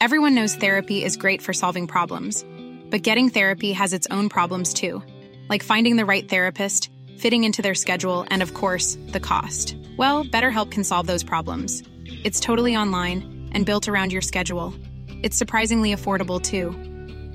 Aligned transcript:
Everyone 0.00 0.36
knows 0.36 0.54
therapy 0.54 1.02
is 1.02 1.16
great 1.16 1.42
for 1.42 1.52
solving 1.52 1.88
problems, 1.88 2.46
but 2.88 3.02
getting 3.02 3.30
therapy 3.30 3.72
has 3.72 3.92
its 3.92 4.06
own 4.12 4.28
problems 4.28 4.72
too, 4.72 5.02
like 5.50 5.64
finding 5.64 5.96
the 5.96 6.04
right 6.04 6.28
therapist, 6.28 6.88
fitting 7.18 7.42
into 7.44 7.62
their 7.62 7.74
schedule, 7.74 8.24
and 8.30 8.40
of 8.40 8.54
course, 8.54 8.96
the 9.08 9.18
cost. 9.18 9.76
Well, 9.96 10.24
BetterHelp 10.24 10.70
can 10.70 10.84
solve 10.84 11.08
those 11.08 11.24
problems. 11.24 11.82
It's 12.22 12.38
totally 12.38 12.76
online 12.76 13.50
and 13.54 13.66
built 13.66 13.88
around 13.88 14.12
your 14.12 14.22
schedule. 14.22 14.72
It's 15.08 15.36
surprisingly 15.36 15.92
affordable 15.92 16.40
too. 16.40 16.76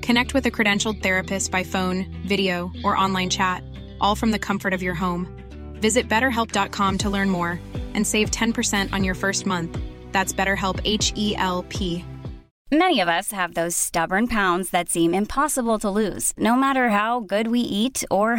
Connect 0.00 0.32
with 0.32 0.46
a 0.46 0.50
credentialed 0.50 1.02
therapist 1.02 1.50
by 1.50 1.64
phone, 1.64 2.06
video, 2.26 2.72
or 2.82 2.96
online 2.96 3.28
chat, 3.28 3.62
all 4.00 4.16
from 4.16 4.30
the 4.30 4.38
comfort 4.38 4.72
of 4.72 4.82
your 4.82 4.94
home. 4.94 5.28
Visit 5.82 6.08
BetterHelp.com 6.08 6.98
to 7.02 7.10
learn 7.10 7.28
more 7.28 7.60
and 7.92 8.06
save 8.06 8.30
10% 8.30 8.94
on 8.94 9.04
your 9.04 9.14
first 9.14 9.44
month. 9.44 9.76
That's 10.12 10.32
BetterHelp, 10.32 10.80
H-E-L-P. 10.86 12.02
How 16.92 17.18
good 17.30 17.48
we 17.50 17.60
eat 17.62 18.04
اور 18.16 18.34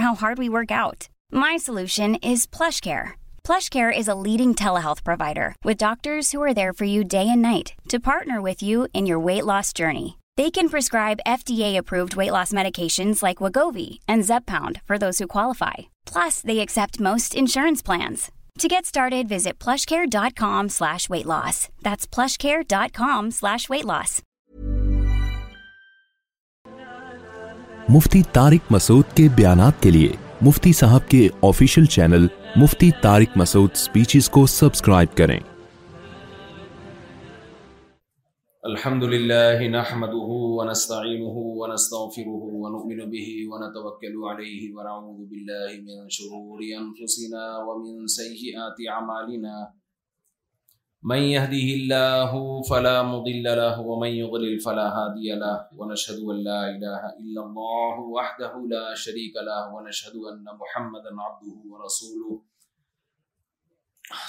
leading 4.24 4.54
ٹھل 4.58 4.78
health 4.84 5.04
provider 5.04 5.50
with 5.66 5.80
doctors 5.80 6.34
you 6.36 6.42
there 6.56 6.72
for 6.80 6.88
you 6.88 7.02
day 7.12 7.18
and 7.30 7.42
night 7.42 7.70
to 7.92 7.98
partner 8.06 8.40
with 8.44 8.64
you 8.64 8.86
in 8.94 9.08
your 9.08 9.24
weight 9.26 9.44
loss 9.48 9.74
journey 9.80 10.08
they 10.38 10.50
can 10.56 10.68
prescribe 10.68 11.18
F 11.26 11.46
T 11.46 11.62
approved 11.64 12.16
weight 12.18 12.32
loss 12.32 12.54
medications 12.54 13.24
like 13.24 13.42
go 13.56 13.70
we 13.76 13.88
and 14.08 14.26
Zepbound 14.52 14.78
for 14.88 14.98
those 15.08 15.22
who 15.22 15.28
qualify 15.34 15.84
plus 16.14 16.44
they 16.48 16.60
accept 16.60 17.02
most 17.02 17.36
insurance 17.40 17.84
plans 17.86 18.30
To 18.64 18.70
get 18.72 18.88
started, 18.90 19.28
visit 19.32 19.58
plushcare.com 19.64 20.68
plushcare.com 20.76 23.20
slash 23.32 23.64
slash 23.64 23.66
That's 23.80 24.22
Mufti 27.90 28.24
Tariq 28.34 28.62
Masood 28.72 29.06
کے 29.16 29.28
بیانات 29.36 29.82
کے 29.82 29.90
لیے 29.92 30.12
مفتی 30.46 30.72
صاحب 30.80 31.10
کے 31.10 31.28
official 31.50 31.86
channel 31.96 32.24
Mufti 32.62 32.90
Tariq 33.02 33.30
Masood 33.38 33.72
speeches 33.84 34.30
کو 34.38 34.42
subscribe 34.54 35.10
کریں 35.18 35.40
الحمد 38.68 39.04
لله 39.14 39.62
نحمده 39.74 40.30
ونستعينه 40.58 41.36
ونستغفره 41.62 42.42
ونؤمن 42.62 43.00
به 43.14 43.28
ونتوكل 43.52 44.16
عليه 44.30 44.62
ونعوذ 44.78 45.20
بالله 45.32 45.72
من 45.90 45.98
شرور 46.18 46.60
أنفسنا 46.84 47.44
ومن 47.68 48.08
سيئات 48.10 48.78
عمالنا 48.96 49.58
من 51.12 51.22
يهده 51.38 51.68
الله 51.78 52.32
فلا 52.70 52.98
مضل 53.14 53.46
له 53.62 53.76
ومن 53.90 54.12
يضلل 54.24 54.58
فلا 54.66 54.88
هادي 54.98 55.30
له 55.46 55.58
ونشهد 55.80 56.20
أن 56.34 56.38
لا 56.50 56.62
إله 56.76 57.02
إلا 57.22 57.42
الله 57.48 57.94
وحده 58.18 58.54
لا 58.74 58.86
شريك 59.04 59.36
له 59.50 59.62
ونشهد 59.76 60.16
أن 60.32 60.46
محمد 60.64 61.06
عبده 61.26 61.58
ورسوله 61.72 62.42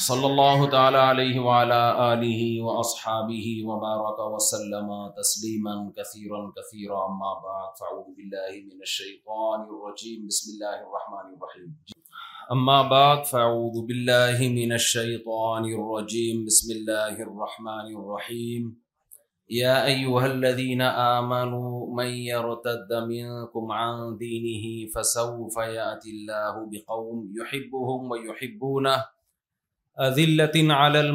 صلی 0.06 0.24
اللہ 0.24 0.64
تعالی 0.70 0.96
علیہ 0.98 1.40
وعلا 1.44 1.78
آلہ 2.02 2.44
واصحابہ 2.62 3.40
وبارک 3.70 4.20
وسلم 4.34 4.86
تسلیما 5.20 5.74
کثیرا 5.96 6.38
کثیرا 6.58 6.98
اما 7.14 7.20
بعد 7.34 7.66
فعوذ 7.80 8.08
باللہ 8.28 8.56
من 9.00 9.12
الشیطان 9.16 9.68
الرجیم 10.12 10.24
بسم 10.28 10.52
اللہ 10.56 10.74
الرحمن 10.86 11.34
الرحیم 11.34 11.74
اما 12.56 12.80
بعد 12.92 13.24
فعوذ 13.30 13.76
باللہ 13.90 14.40
من 14.58 14.72
الشیطان 14.78 15.64
الرجیم 15.72 16.44
بسم 16.44 16.70
اللہ 16.76 17.20
الرحمن 17.26 17.90
الرحیم 17.96 18.70
یا 19.58 19.74
ایوہ 19.82 20.20
الذین 20.30 20.82
آمنوا 20.86 21.82
من 22.02 22.14
یرتد 22.28 22.90
منکم 23.10 23.70
عن 23.80 24.16
دینہ 24.22 24.62
فسوف 24.98 25.58
یأتی 25.74 26.16
اللہ 26.18 26.62
بقوم 26.72 27.20
یحبهم 27.40 28.10
ویحبونہ 28.16 28.96
قرآن 29.98 31.12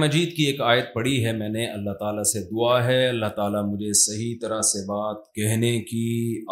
مجید 0.00 0.32
کی 0.36 0.46
ایک 0.46 0.60
آیت 0.70 0.88
پڑھی 0.94 1.18
ہے 1.24 1.32
میں 1.36 1.48
نے 1.56 1.66
اللہ 1.72 1.92
تعالیٰ 2.00 2.22
سے 2.32 2.40
دعا 2.50 2.74
ہے 2.84 2.96
اللہ 3.08 3.28
تعالیٰ 3.36 3.60
مجھے 3.70 3.92
صحیح 4.02 4.34
طرح 4.42 4.60
سے 4.72 4.82
بات 4.88 5.20
کہنے 5.40 5.72
کی 5.90 6.06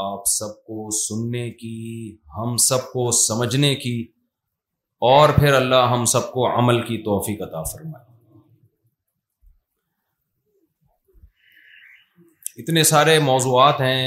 آپ 0.05 0.27
سب 0.39 0.53
کو 0.67 0.79
سننے 1.03 1.45
کی 1.65 1.75
ہم 2.37 2.51
سب 2.69 2.83
کو 2.93 3.03
سمجھنے 3.25 3.73
کی 3.85 3.95
اور 5.13 5.27
پھر 5.41 5.51
اللہ 5.55 5.83
ہم 5.95 6.03
سب 6.17 6.31
کو 6.33 6.47
عمل 6.59 6.79
کی 6.89 6.97
توفیق 7.09 7.39
عطا 7.49 7.63
فرمائے 7.73 8.09
اتنے 12.63 12.81
سارے 12.95 13.15
موضوعات 13.29 13.77
ہیں 13.81 14.07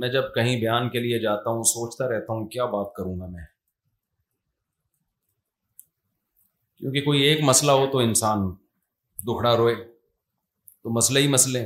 میں 0.00 0.08
جب 0.14 0.24
کہیں 0.34 0.56
بیان 0.60 0.88
کے 0.90 0.98
لیے 1.00 1.18
جاتا 1.18 1.50
ہوں 1.50 1.62
سوچتا 1.72 2.08
رہتا 2.08 2.32
ہوں 2.32 2.46
کیا 2.54 2.64
بات 2.72 2.92
کروں 2.96 3.18
گا 3.20 3.26
میں 3.32 3.44
کیونکہ 6.78 7.00
کوئی 7.04 7.20
ایک 7.28 7.40
مسئلہ 7.50 7.72
ہو 7.82 7.86
تو 7.92 7.98
انسان 7.98 8.42
دکھڑا 9.28 9.56
روئے 9.56 9.74
تو 9.74 10.90
مسئلے 10.96 11.20
ہی 11.22 11.28
مسئلے 11.36 11.62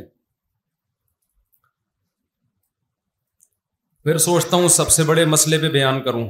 پھر 4.05 4.19
سوچتا 4.27 4.57
ہوں 4.57 4.69
سب 4.75 4.91
سے 4.99 5.05
بڑے 5.09 5.25
مسئلے 5.33 5.59
پہ 5.63 5.69
بیان 5.79 6.01
کروں 6.03 6.27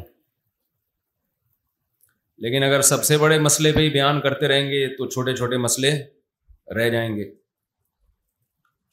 لیکن 2.44 2.62
اگر 2.70 2.82
سب 2.92 3.04
سے 3.10 3.18
بڑے 3.24 3.38
مسئلے 3.48 3.72
پہ 3.72 3.78
ہی 3.80 3.90
بیان 3.98 4.20
کرتے 4.20 4.48
رہیں 4.48 4.70
گے 4.70 4.86
تو 4.96 5.06
چھوٹے 5.10 5.34
چھوٹے 5.42 5.56
مسئلے 5.66 5.90
رہ 6.78 6.88
جائیں 6.96 7.10
گے 7.16 7.30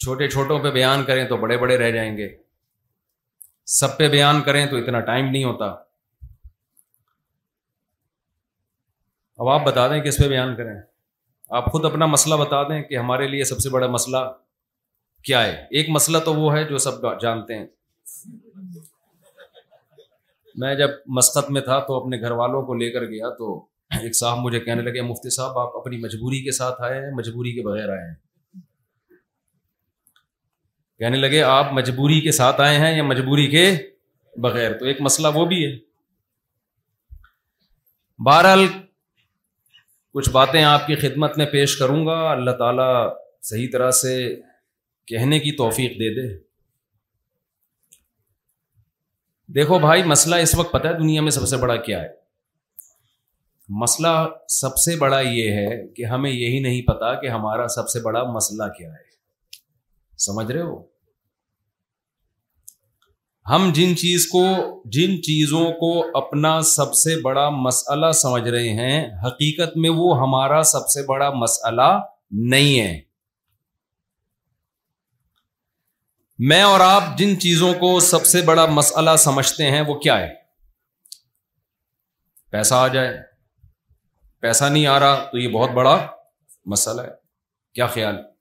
چھوٹے 0.05 0.29
چھوٹوں 0.35 0.59
پہ 0.63 0.71
بیان 0.79 1.03
کریں 1.05 1.23
تو 1.29 1.37
بڑے 1.45 1.57
بڑے 1.63 1.77
رہ 1.83 1.91
جائیں 1.91 2.15
گے 2.17 2.27
سب 3.75 3.97
پہ 3.97 4.07
بیان 4.09 4.41
کریں 4.41 4.65
تو 4.71 4.75
اتنا 4.77 4.99
ٹائم 5.09 5.25
نہیں 5.29 5.43
ہوتا 5.43 5.65
اب 9.39 9.47
آپ 9.49 9.65
بتا 9.65 9.87
دیں 9.87 9.99
کس 10.03 10.17
پہ 10.17 10.27
بیان 10.27 10.55
کریں 10.55 10.75
آپ 11.57 11.65
خود 11.71 11.85
اپنا 11.85 12.05
مسئلہ 12.05 12.35
بتا 12.39 12.61
دیں 12.69 12.81
کہ 12.83 12.97
ہمارے 12.97 13.27
لیے 13.27 13.43
سب 13.51 13.59
سے 13.61 13.69
بڑا 13.69 13.87
مسئلہ 13.95 14.17
کیا 15.27 15.45
ہے 15.45 15.51
ایک 15.79 15.89
مسئلہ 15.97 16.17
تو 16.25 16.33
وہ 16.33 16.53
ہے 16.55 16.63
جو 16.69 16.77
سب 16.85 17.05
جانتے 17.21 17.57
ہیں 17.57 17.65
میں 20.63 20.73
جب 20.75 20.89
مسقط 21.17 21.49
میں 21.57 21.61
تھا 21.61 21.79
تو 21.87 21.97
اپنے 22.01 22.19
گھر 22.21 22.31
والوں 22.41 22.61
کو 22.65 22.73
لے 22.73 22.89
کر 22.91 23.03
گیا 23.09 23.29
تو 23.37 23.53
ایک 24.03 24.15
صاحب 24.15 24.37
مجھے 24.43 24.59
کہنے 24.59 24.81
لگے 24.81 25.01
مفتی 25.09 25.29
صاحب 25.35 25.59
آپ 25.59 25.75
اپنی 25.77 25.97
مجبوری 26.03 26.43
کے 26.43 26.51
ساتھ 26.61 26.81
آئے 26.89 27.01
ہیں 27.03 27.11
مجبوری 27.17 27.53
کے 27.55 27.61
بغیر 27.67 27.89
آئے 27.95 28.07
ہیں 28.07 28.15
کہنے 30.99 31.17
لگے 31.17 31.41
آپ 31.43 31.73
مجبوری 31.73 32.19
کے 32.21 32.31
ساتھ 32.31 32.61
آئے 32.61 32.77
ہیں 32.79 32.95
یا 32.97 33.03
مجبوری 33.03 33.45
کے 33.47 33.65
بغیر 34.41 34.77
تو 34.77 34.85
ایک 34.85 35.01
مسئلہ 35.07 35.27
وہ 35.35 35.45
بھی 35.53 35.63
ہے 35.65 35.75
بہرحال 38.25 38.65
کچھ 40.13 40.29
باتیں 40.37 40.63
آپ 40.63 40.87
کی 40.87 40.95
خدمت 41.01 41.37
میں 41.37 41.45
پیش 41.51 41.77
کروں 41.79 42.05
گا 42.05 42.15
اللہ 42.31 42.51
تعالیٰ 42.61 42.89
صحیح 43.49 43.67
طرح 43.73 43.91
سے 44.01 44.15
کہنے 45.07 45.39
کی 45.39 45.51
توفیق 45.57 45.99
دے 45.99 46.13
دے 46.15 46.27
دیکھو 49.55 49.79
بھائی 49.79 50.03
مسئلہ 50.13 50.35
اس 50.45 50.55
وقت 50.59 50.71
پتہ 50.71 50.87
ہے 50.87 50.93
دنیا 51.03 51.21
میں 51.27 51.31
سب 51.31 51.45
سے 51.49 51.57
بڑا 51.57 51.75
کیا 51.89 52.01
ہے 52.01 52.09
مسئلہ 53.83 54.07
سب 54.59 54.77
سے 54.85 54.95
بڑا 54.99 55.19
یہ 55.19 55.51
ہے 55.59 55.81
کہ 55.95 56.05
ہمیں 56.15 56.31
یہی 56.31 56.59
نہیں 56.69 56.81
پتا 56.87 57.13
کہ 57.21 57.29
ہمارا 57.29 57.67
سب 57.75 57.89
سے 57.89 57.99
بڑا 58.03 58.23
مسئلہ 58.33 58.67
کیا 58.77 58.91
ہے 58.93 59.05
سمجھ 60.25 60.51
رہے 60.51 60.61
ہو 60.61 60.81
ہم 63.49 63.69
جن 63.75 63.95
چیز 63.97 64.25
کو 64.27 64.41
جن 64.91 65.15
چیزوں 65.27 65.65
کو 65.79 65.91
اپنا 66.17 66.59
سب 66.69 66.93
سے 67.01 67.15
بڑا 67.23 67.49
مسئلہ 67.65 68.11
سمجھ 68.21 68.47
رہے 68.47 68.69
ہیں 68.79 68.99
حقیقت 69.25 69.77
میں 69.83 69.89
وہ 69.99 70.17
ہمارا 70.21 70.61
سب 70.73 70.89
سے 70.93 71.05
بڑا 71.09 71.29
مسئلہ 71.43 71.89
نہیں 72.53 72.79
ہے 72.79 72.99
میں 76.49 76.61
اور 76.63 76.79
آپ 76.85 77.17
جن 77.17 77.39
چیزوں 77.39 77.73
کو 77.79 77.99
سب 78.07 78.25
سے 78.31 78.41
بڑا 78.49 78.65
مسئلہ 78.79 79.15
سمجھتے 79.29 79.69
ہیں 79.71 79.81
وہ 79.87 79.97
کیا 79.99 80.19
ہے 80.19 80.29
پیسہ 82.51 82.73
آ 82.75 82.87
جائے 82.97 83.17
پیسہ 84.41 84.65
نہیں 84.71 84.85
آ 84.87 84.99
رہا 84.99 85.23
تو 85.31 85.37
یہ 85.37 85.47
بہت 85.59 85.69
بڑا 85.79 85.97
مسئلہ 86.73 87.01
ہے 87.01 87.11
کیا 87.75 87.87
خیال 87.95 88.17
ہے 88.17 88.35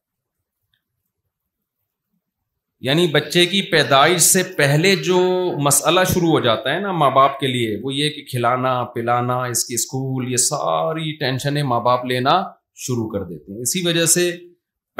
یعنی 2.86 3.06
بچے 3.14 3.44
کی 3.52 3.60
پیدائش 3.70 4.20
سے 4.22 4.42
پہلے 4.56 4.94
جو 5.04 5.16
مسئلہ 5.66 6.00
شروع 6.12 6.28
ہو 6.30 6.40
جاتا 6.40 6.74
ہے 6.74 6.80
نا 6.80 6.90
ماں 6.98 7.10
باپ 7.14 7.38
کے 7.38 7.46
لیے 7.46 7.70
وہ 7.82 7.94
یہ 7.94 8.10
کہ 8.16 8.22
کھلانا 8.30 8.74
پلانا 8.94 9.38
اس 9.54 9.64
کی 9.68 9.74
اسکول 9.74 10.30
یہ 10.32 10.36
ساری 10.42 11.12
ٹینشنیں 11.20 11.62
ماں 11.70 11.80
باپ 11.86 12.04
لینا 12.10 12.30
شروع 12.84 13.08
کر 13.14 13.24
دیتے 13.30 13.52
ہیں 13.52 13.60
اسی 13.62 13.82
وجہ 13.86 14.04
سے 14.12 14.24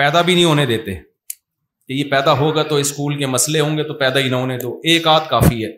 پیدا 0.01 0.21
بھی 0.29 0.35
نہیں 0.35 0.45
ہونے 0.45 0.65
دیتے 0.71 0.95
کہ 0.95 1.93
یہ 1.93 2.03
پیدا 2.17 2.33
ہوگا 2.41 2.63
تو 2.73 2.77
اسکول 2.87 3.19
کے 3.19 3.27
مسئلے 3.37 3.61
ہوں 3.61 3.77
گے 3.79 3.83
تو 3.91 3.95
پیدا 4.03 4.21
ہی 4.27 4.29
نہ 4.35 4.43
ہونے 4.45 4.59
دو 4.63 4.73
ایک 4.93 5.07
آدھ 5.15 5.29
کافی 5.31 5.65
ہے 5.65 5.71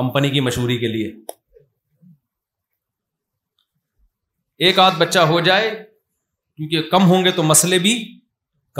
کمپنی 0.00 0.30
کی 0.36 0.40
مشہوری 0.48 0.78
کے 0.86 0.92
لیے 0.96 1.10
ایک 4.66 4.78
آدھ 4.88 4.96
بچہ 5.04 5.28
ہو 5.34 5.40
جائے 5.50 5.70
کیونکہ 5.76 6.90
کم 6.96 7.10
ہوں 7.14 7.24
گے 7.24 7.30
تو 7.42 7.42
مسئلے 7.52 7.78
بھی 7.90 7.94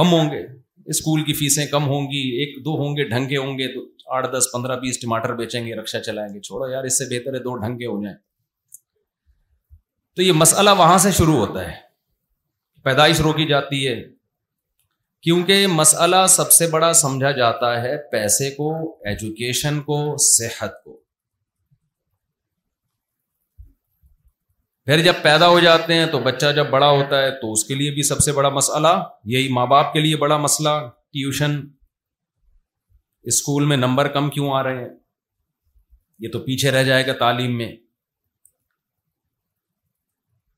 کم 0.00 0.12
ہوں 0.12 0.30
گے 0.30 0.42
اسکول 0.90 1.22
کی 1.24 1.32
فیسیں 1.34 1.64
کم 1.70 1.86
ہوں 1.88 2.06
گی 2.10 2.20
ایک 2.40 2.56
دو 2.64 2.74
ہوں 2.82 2.96
گے 2.96 3.04
ڈھنگے 3.08 3.36
ہوں 3.36 3.58
گے 3.58 3.66
تو 3.74 3.80
آٹھ 4.16 4.26
دس 4.32 4.44
پندرہ 4.52 4.76
بیس 4.80 5.00
ٹماٹر 5.00 5.34
بیچیں 5.36 5.64
گے 5.66 5.74
رکشا 5.74 6.00
چلائیں 6.06 6.28
گے 6.34 6.40
چھوڑو 6.48 6.66
یار 6.70 6.84
اس 6.84 6.98
سے 6.98 7.04
بہتر 7.10 7.34
ہے 7.34 7.38
دو 7.42 7.54
ڈھنگے 7.64 7.86
ہو 7.86 8.02
جائیں 8.02 8.16
تو 10.16 10.22
یہ 10.22 10.32
مسئلہ 10.36 10.70
وہاں 10.78 10.96
سے 11.06 11.10
شروع 11.18 11.36
ہوتا 11.44 11.70
ہے 11.70 11.76
پیدائش 12.84 13.20
روکی 13.26 13.46
جاتی 13.46 13.86
ہے 13.86 14.02
کیونکہ 15.22 15.66
مسئلہ 15.72 16.26
سب 16.28 16.50
سے 16.52 16.66
بڑا 16.70 16.92
سمجھا 17.00 17.30
جاتا 17.30 17.80
ہے 17.82 17.96
پیسے 18.12 18.50
کو 18.54 18.70
ایجوکیشن 19.08 19.80
کو 19.86 20.00
صحت 20.30 20.82
کو 20.84 21.01
پھر 24.86 25.00
جب 25.02 25.14
پیدا 25.22 25.48
ہو 25.48 25.58
جاتے 25.60 25.94
ہیں 25.94 26.06
تو 26.12 26.18
بچہ 26.22 26.46
جب 26.54 26.70
بڑا 26.70 26.90
ہوتا 26.90 27.22
ہے 27.22 27.30
تو 27.40 27.50
اس 27.52 27.64
کے 27.64 27.74
لیے 27.74 27.90
بھی 27.94 28.02
سب 28.02 28.20
سے 28.24 28.32
بڑا 28.38 28.48
مسئلہ 28.58 28.88
یہی 29.34 29.48
ماں 29.58 29.66
باپ 29.72 29.92
کے 29.92 30.00
لیے 30.00 30.16
بڑا 30.22 30.36
مسئلہ 30.46 30.68
ٹیوشن 30.88 31.56
اسکول 33.32 33.64
میں 33.72 33.76
نمبر 33.76 34.08
کم 34.16 34.30
کیوں 34.36 34.50
آ 34.58 34.62
رہے 34.62 34.78
ہیں 34.82 34.88
یہ 36.24 36.28
تو 36.32 36.38
پیچھے 36.44 36.70
رہ 36.70 36.82
جائے 36.84 37.06
گا 37.06 37.12
تعلیم 37.20 37.56
میں 37.58 37.70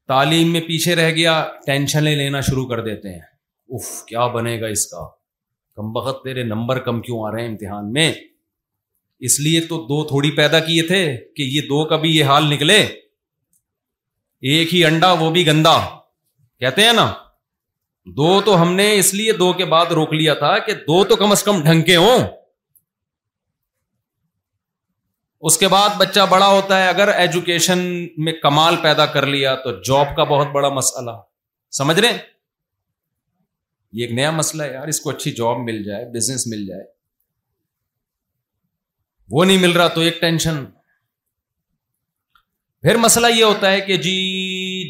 تعلیم 0.08 0.52
میں 0.52 0.60
پیچھے 0.66 0.94
رہ 0.96 1.10
گیا 1.16 1.34
ٹینشنیں 1.66 2.14
لینا 2.16 2.40
شروع 2.48 2.66
کر 2.68 2.80
دیتے 2.84 3.12
ہیں 3.12 3.20
اف 3.78 3.86
کیا 4.06 4.26
بنے 4.34 4.60
گا 4.60 4.66
اس 4.78 4.86
کا 4.86 5.06
کم 5.76 5.92
بخت 5.92 6.24
تیرے 6.24 6.42
نمبر 6.44 6.78
کم 6.88 7.00
کیوں 7.02 7.22
آ 7.26 7.30
رہے 7.32 7.40
ہیں 7.42 7.48
امتحان 7.48 7.92
میں 7.92 8.12
اس 9.28 9.40
لیے 9.40 9.60
تو 9.68 9.82
دو 9.88 10.02
تھوڑی 10.08 10.30
پیدا 10.36 10.58
کیے 10.66 10.82
تھے 10.86 11.04
کہ 11.36 11.42
یہ 11.54 11.60
دو 11.68 11.84
کبھی 11.88 12.16
یہ 12.16 12.24
حال 12.32 12.52
نکلے 12.52 12.84
ایک 14.52 14.74
ہی 14.74 14.84
انڈا 14.84 15.10
وہ 15.20 15.30
بھی 15.34 15.46
گندا 15.46 15.72
کہتے 16.60 16.82
ہیں 16.84 16.92
نا 16.92 17.04
دو 18.16 18.32
تو 18.46 18.60
ہم 18.62 18.72
نے 18.80 18.86
اس 18.98 19.12
لیے 19.14 19.32
دو 19.42 19.52
کے 19.60 19.64
بعد 19.74 19.92
روک 19.98 20.12
لیا 20.14 20.34
تھا 20.40 20.56
کہ 20.66 20.72
دو 20.88 21.02
تو 21.10 21.16
کم 21.22 21.30
از 21.32 21.42
کم 21.42 21.62
ڈھنگ 21.64 21.82
کے 21.90 21.96
ہوں 22.02 22.26
اس 25.50 25.56
کے 25.62 25.68
بعد 25.76 25.96
بچہ 26.00 26.26
بڑا 26.30 26.46
ہوتا 26.56 26.82
ہے 26.82 26.88
اگر 26.88 27.08
ایجوکیشن 27.14 27.78
میں 28.26 28.32
کمال 28.42 28.76
پیدا 28.82 29.06
کر 29.16 29.26
لیا 29.36 29.54
تو 29.64 29.70
جاب 29.88 30.14
کا 30.16 30.24
بہت 30.36 30.52
بڑا 30.52 30.68
مسئلہ 30.80 31.16
سمجھ 31.78 31.98
رہے 32.00 32.12
یہ 33.96 34.04
ایک 34.06 34.12
نیا 34.20 34.30
مسئلہ 34.42 34.62
ہے 34.62 34.72
یار 34.72 34.88
اس 34.92 35.00
کو 35.00 35.10
اچھی 35.10 35.32
جاب 35.40 35.58
مل 35.72 35.82
جائے 35.90 36.04
بزنس 36.14 36.46
مل 36.52 36.66
جائے 36.66 36.84
وہ 39.36 39.44
نہیں 39.44 39.58
مل 39.66 39.72
رہا 39.78 39.88
تو 39.98 40.00
ایک 40.08 40.20
ٹینشن 40.20 40.64
پھر 42.86 42.96
مسئلہ 43.02 43.26
یہ 43.34 43.44
ہوتا 43.50 43.70
ہے 43.72 43.80
کہ 43.84 43.96
جی 44.06 44.14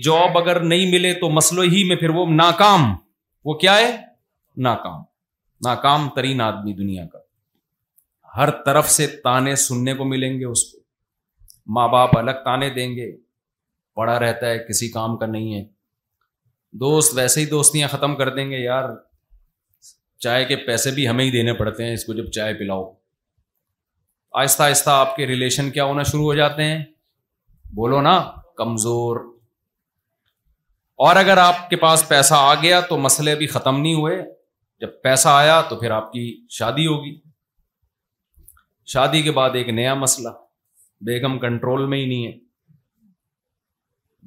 جاب 0.05 0.39
اگر 0.39 0.59
نہیں 0.71 0.91
ملے 0.91 1.13
تو 1.21 1.31
مسلو 1.31 1.63
ہی 1.75 1.83
میں 1.89 1.97
پھر 1.97 2.11
وہ 2.19 2.25
ناکام 2.41 2.85
وہ 3.49 3.55
کیا 3.59 3.77
ہے 3.79 3.91
ناکام 4.67 5.03
ناکام 5.67 6.09
ترین 6.17 6.41
آدمی 6.41 6.73
دنیا 6.83 7.05
کا 7.13 7.19
ہر 8.37 8.51
طرف 8.67 8.91
سے 8.91 9.07
تانے 9.25 9.55
سننے 9.67 9.95
کو 9.95 10.05
ملیں 10.13 10.39
گے 10.41 10.45
اس 10.51 10.65
کو 10.73 10.79
ماں 11.75 11.87
باپ 11.89 12.17
الگ 12.19 12.43
تانے 12.45 12.69
دیں 12.79 12.89
گے 12.97 13.11
پڑا 14.01 14.19
رہتا 14.21 14.47
ہے 14.51 14.59
کسی 14.69 14.89
کام 14.97 15.17
کا 15.17 15.27
نہیں 15.35 15.55
ہے 15.55 15.63
دوست 16.85 17.15
ویسے 17.17 17.41
ہی 17.41 17.47
دوستیاں 17.57 17.89
ختم 17.89 18.17
کر 18.17 18.35
دیں 18.37 18.51
گے 18.51 18.59
یار 18.59 18.89
چائے 20.25 20.45
کے 20.51 20.57
پیسے 20.67 20.91
بھی 20.97 21.09
ہمیں 21.09 21.25
ہی 21.25 21.31
دینے 21.31 21.53
پڑتے 21.61 21.85
ہیں 21.85 21.93
اس 21.95 22.05
کو 22.07 22.15
جب 22.21 22.31
چائے 22.39 22.55
پلاؤ 22.59 22.85
آہستہ 24.43 24.63
آہستہ 24.63 24.91
آپ 25.05 25.15
کے 25.17 25.27
ریلیشن 25.27 25.71
کیا 25.77 25.85
ہونا 25.91 26.03
شروع 26.13 26.25
ہو 26.25 26.35
جاتے 26.41 26.65
ہیں 26.73 26.83
بولو 27.79 28.01
نا 28.09 28.17
کمزور 28.59 29.21
اور 31.03 31.17
اگر 31.17 31.37
آپ 31.43 31.69
کے 31.71 31.77
پاس 31.77 32.03
پیسہ 32.09 32.35
آ 32.39 32.55
گیا 32.63 32.79
تو 32.89 32.97
مسئلے 33.07 33.35
بھی 33.37 33.47
ختم 33.55 33.81
نہیں 33.81 33.95
ہوئے 33.95 34.17
جب 34.81 34.89
پیسہ 35.03 35.29
آیا 35.29 35.61
تو 35.69 35.77
پھر 35.81 35.91
آپ 35.91 36.13
کی 36.13 36.25
شادی 36.59 36.87
ہوگی 36.87 37.15
شادی 38.93 39.23
کے 39.23 39.31
بعد 39.41 39.57
ایک 39.57 39.69
نیا 39.81 39.95
مسئلہ 40.05 40.29
بیگم 41.07 41.39
کنٹرول 41.39 41.87
میں 41.89 41.99
ہی 41.99 42.07
نہیں 42.07 42.27
ہے 42.27 42.33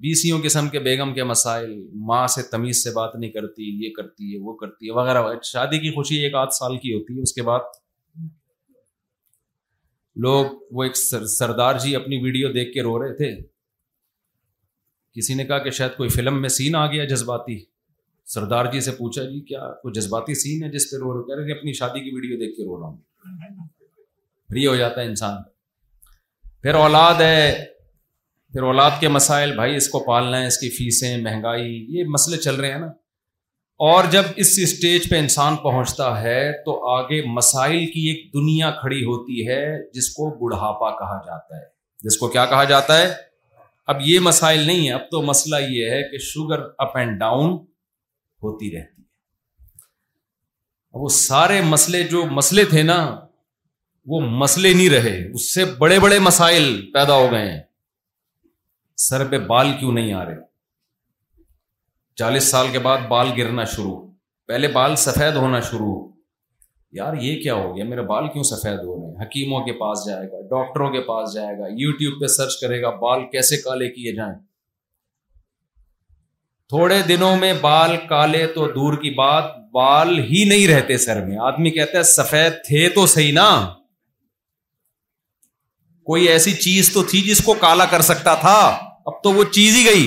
بیسیوں 0.03 0.39
قسم 0.43 0.67
کے 0.69 0.79
بیگم 0.85 1.13
کے 1.13 1.23
مسائل 1.33 1.71
ماں 2.07 2.25
سے 2.35 2.41
تمیز 2.51 2.83
سے 2.83 2.89
بات 2.95 3.15
نہیں 3.15 3.31
کرتی 3.31 3.69
یہ 3.85 3.93
کرتی 3.95 4.33
ہے 4.33 4.39
وہ 4.47 4.55
کرتی 4.57 4.87
ہے 4.89 4.95
وغیرہ 4.95 5.23
شادی 5.51 5.79
کی 5.87 5.91
خوشی 5.95 6.15
ایک 6.23 6.35
آدھ 6.41 6.53
سال 6.59 6.77
کی 6.79 6.93
ہوتی 6.93 7.17
ہے 7.17 7.21
اس 7.21 7.33
کے 7.33 7.41
بعد 7.51 7.75
لوگ 10.25 10.45
وہ 10.77 10.83
ایک 10.83 10.97
سردار 11.37 11.79
جی 11.83 11.95
اپنی 11.95 12.21
ویڈیو 12.23 12.51
دیکھ 12.51 12.73
کے 12.73 12.81
رو 12.83 13.01
رہے 13.03 13.15
تھے 13.17 13.35
کسی 15.17 15.33
نے 15.33 15.43
کہا 15.45 15.57
کہ 15.57 15.69
شاید 15.77 15.95
کوئی 15.97 16.09
فلم 16.15 16.41
میں 16.41 16.49
سین 16.55 16.75
آ 16.75 16.85
گیا 16.91 17.03
جذباتی 17.13 17.57
سردار 18.33 18.65
جی 18.71 18.79
سے 18.87 18.91
پوچھا 18.97 19.23
جی 19.29 19.39
کیا 19.47 19.59
کوئی 19.81 19.93
جذباتی 19.99 20.33
سین 20.41 20.63
ہے 20.63 20.69
جس 20.71 20.89
پہ 20.91 20.95
رو 21.03 21.13
رہے 21.13 21.37
رہے 21.39 21.45
کہہ 21.47 21.57
اپنی 21.59 21.73
شادی 21.79 21.99
کی 22.03 22.13
ویڈیو 22.15 22.37
دیکھ 22.39 22.55
کے 22.57 22.63
رو 22.65 22.79
رہا 22.79 22.87
ہوں 22.87 22.97
فری 24.49 24.65
ہو 24.67 24.75
جاتا 24.75 25.01
ہے 25.01 25.05
انسان 25.05 25.41
پھر 26.61 26.75
اولاد 26.83 27.21
ہے 27.21 27.53
پھر 28.53 28.63
اولاد 28.71 28.99
کے 28.99 29.07
مسائل 29.15 29.55
بھائی 29.55 29.75
اس 29.75 29.87
کو 29.89 29.99
پالنا 30.07 30.41
ہے 30.41 30.47
اس 30.47 30.57
کی 30.59 30.69
فیسیں 30.77 31.17
مہنگائی 31.23 31.73
یہ 31.97 32.03
مسئلے 32.15 32.37
چل 32.45 32.55
رہے 32.59 32.71
ہیں 32.71 32.79
نا 32.79 32.91
اور 33.89 34.03
جب 34.11 34.25
اس 34.43 34.53
اسٹیج 34.63 35.09
پہ 35.09 35.19
انسان 35.19 35.55
پہنچتا 35.63 36.09
ہے 36.21 36.39
تو 36.65 36.77
آگے 36.97 37.21
مسائل 37.39 37.85
کی 37.91 38.07
ایک 38.09 38.23
دنیا 38.33 38.71
کھڑی 38.81 39.03
ہوتی 39.05 39.47
ہے 39.47 39.61
جس 39.99 40.09
کو 40.19 40.29
بڑھاپا 40.43 40.89
کہا 40.99 41.19
جاتا 41.25 41.57
ہے 41.59 41.65
جس 42.09 42.17
کو 42.17 42.27
کیا 42.37 42.45
کہا 42.53 42.63
جاتا 42.71 42.97
ہے 43.01 43.11
اب 43.91 43.97
یہ 44.05 44.19
مسائل 44.19 44.65
نہیں 44.67 44.87
ہے 44.87 44.93
اب 44.93 45.01
تو 45.11 45.21
مسئلہ 45.31 45.55
یہ 45.73 45.89
ہے 45.89 46.01
کہ 46.11 46.17
شوگر 46.31 46.61
اپ 46.85 46.95
اینڈ 46.97 47.19
ڈاؤن 47.19 47.51
ہوتی 48.43 48.71
رہتی 48.75 48.91
ہے 49.01 49.05
وہ 51.03 51.09
سارے 51.17 51.59
مسئلے 51.73 52.01
جو 52.07 52.23
مسئلے 52.39 52.63
تھے 52.75 52.83
نا 52.83 52.95
وہ 54.11 54.19
مسئلے 54.41 54.73
نہیں 54.73 54.89
رہے 54.89 55.15
اس 55.33 55.53
سے 55.53 55.65
بڑے 55.79 55.99
بڑے 55.99 56.19
مسائل 56.27 56.67
پیدا 56.93 57.15
ہو 57.21 57.31
گئے 57.31 57.51
ہیں 57.51 57.61
سر 59.07 59.25
پہ 59.31 59.37
بال 59.53 59.71
کیوں 59.79 59.91
نہیں 59.99 60.13
آ 60.19 60.23
رہے 60.25 60.35
چالیس 62.21 62.49
سال 62.51 62.67
کے 62.71 62.79
بعد 62.89 63.07
بال 63.09 63.31
گرنا 63.37 63.63
شروع 63.75 63.95
پہلے 64.47 64.67
بال 64.77 64.95
سفید 65.05 65.35
ہونا 65.35 65.59
شروع 65.69 65.91
ہو 65.93 65.99
یار 66.97 67.15
یہ 67.21 67.41
کیا 67.41 67.53
ہو 67.55 67.65
گیا 67.75 67.85
میرے 67.85 68.01
بال 68.09 68.27
کیوں 68.33 68.43
سفید 68.49 68.79
ہو 68.85 68.93
رہے 68.95 69.07
ہیں 69.07 69.23
حکیموں 69.25 69.59
کے 69.65 69.73
پاس 69.79 70.05
جائے 70.05 70.27
گا 70.31 70.39
ڈاکٹروں 70.51 70.89
کے 70.91 70.99
پاس 71.09 71.33
جائے 71.33 71.57
گا 71.57 71.67
یو 71.81 71.91
ٹیوب 71.97 72.19
پہ 72.21 72.27
سرچ 72.35 72.59
کرے 72.61 72.81
گا 72.81 72.89
بال 73.01 73.25
کیسے 73.33 73.57
کالے 73.65 73.89
کیے 73.97 74.13
جائیں 74.19 74.33
تھوڑے 76.73 76.95
دنوں 77.09 77.35
میں 77.43 77.51
بال 77.65 77.93
کالے 78.11 78.45
تو 78.55 78.65
دور 78.77 78.97
کی 79.03 79.09
بات 79.19 79.51
بال 79.79 80.13
ہی 80.31 80.43
نہیں 80.51 80.65
رہتے 80.71 80.97
سر 81.03 81.21
میں 81.25 81.37
آدمی 81.49 81.71
کہتا 81.77 81.97
ہے 81.97 82.03
سفید 82.13 82.55
تھے 82.67 82.87
تو 82.95 83.05
صحیح 83.13 83.31
نا 83.39 83.49
کوئی 86.11 86.27
ایسی 86.33 86.53
چیز 86.65 86.93
تو 86.93 87.03
تھی 87.11 87.21
جس 87.29 87.43
کو 87.49 87.53
کالا 87.65 87.85
کر 87.93 88.01
سکتا 88.09 88.33
تھا 88.47 88.57
اب 89.11 89.21
تو 89.27 89.31
وہ 89.37 89.43
چیز 89.59 89.77
ہی 89.79 89.85
گئی 89.89 90.05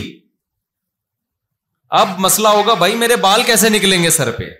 اب 2.02 2.18
مسئلہ 2.26 2.48
ہوگا 2.58 2.74
بھائی 2.84 2.96
میرے 3.04 3.16
بال 3.26 3.42
کیسے 3.52 3.68
نکلیں 3.76 4.02
گے 4.02 4.10
سر 4.18 4.30
پہ 4.40 4.50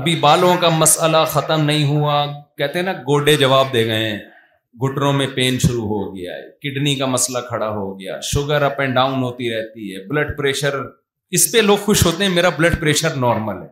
ابھی 0.00 0.14
بالوں 0.20 0.54
کا 0.60 0.68
مسئلہ 0.76 1.16
ختم 1.30 1.64
نہیں 1.64 1.84
ہوا 1.86 2.14
کہتے 2.58 2.78
ہیں 2.78 2.84
نا 2.84 2.92
گوڈے 3.08 3.34
جواب 3.36 3.72
دے 3.72 3.84
گئے 3.86 4.08
ہیں 4.08 4.18
گٹروں 4.82 5.12
میں 5.12 5.26
پین 5.34 5.58
شروع 5.62 5.86
ہو 5.88 5.98
گیا 6.14 6.34
ہے 6.34 6.42
کڈنی 6.62 6.94
کا 6.96 7.06
مسئلہ 7.14 7.38
کھڑا 7.48 7.68
ہو 7.70 7.88
گیا 7.98 8.18
شوگر 8.30 8.62
اپ 8.68 8.80
اینڈ 8.80 8.94
ڈاؤن 8.94 9.22
ہوتی 9.22 9.50
رہتی 9.54 9.94
ہے 9.94 10.04
بلڈ 10.10 10.36
پریشر 10.38 10.78
اس 11.36 11.50
پہ 11.52 11.58
لوگ 11.66 11.76
خوش 11.84 12.04
ہوتے 12.06 12.24
ہیں 12.24 12.30
میرا 12.34 12.48
بلڈ 12.58 12.78
پریشر 12.80 13.16
نارمل 13.26 13.62
ہے 13.62 13.68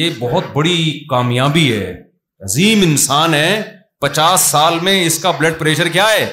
یہ 0.00 0.10
بہت 0.18 0.44
بڑی 0.52 0.76
کامیابی 1.10 1.66
ہے 1.72 1.90
عظیم 2.44 2.82
انسان 2.88 3.34
ہے 3.34 3.62
پچاس 4.00 4.40
سال 4.50 4.78
میں 4.82 4.94
اس 5.06 5.18
کا 5.22 5.30
بلڈ 5.38 5.58
پریشر 5.58 5.88
کیا 5.96 6.08
ہے 6.12 6.26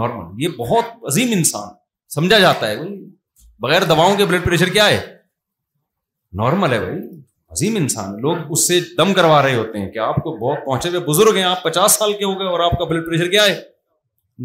نارمل 0.00 0.42
یہ 0.42 0.56
بہت 0.58 0.96
عظیم 1.12 1.32
انسان 1.36 1.68
سمجھا 2.14 2.38
جاتا 2.38 2.68
ہے 2.70 2.76
بھائی 2.76 2.98
بغیر 3.62 3.84
دواؤں 3.94 4.16
کے 4.16 4.24
بلڈ 4.32 4.44
پریشر 4.44 4.68
کیا 4.78 4.88
ہے 4.90 5.00
نارمل 6.38 6.72
ہے 6.72 6.78
بھائی 6.78 6.98
عظیم 7.52 7.76
انسان 7.76 8.18
لوگ 8.20 8.50
اس 8.52 8.66
سے 8.68 8.78
دم 8.96 9.12
کروا 9.14 9.40
رہے 9.42 9.54
ہوتے 9.54 9.78
ہیں 9.80 9.90
کہ 9.90 9.98
آپ 10.06 10.16
کو 10.22 10.32
بہت 10.38 10.64
پہنچے 10.64 10.88
ہوئے 10.88 11.00
بزرگ 11.06 11.36
ہیں 11.36 11.44
آپ 11.50 11.62
پچاس 11.62 11.92
سال 11.98 12.12
کے 12.18 12.24
ہو 12.24 12.38
گئے 12.38 12.48
اور 12.48 12.60
آپ 12.60 12.78
کا 12.78 12.84
بلڈ 12.88 13.06
پریشر 13.06 13.30
کیا 13.30 13.44
ہے 13.44 13.54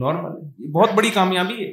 نارمل 0.04 0.36
ہے 0.42 0.52
یہ 0.66 0.70
بہت 0.78 0.92
بڑی 0.98 1.10
کامیابی 1.20 1.64
ہے 1.66 1.72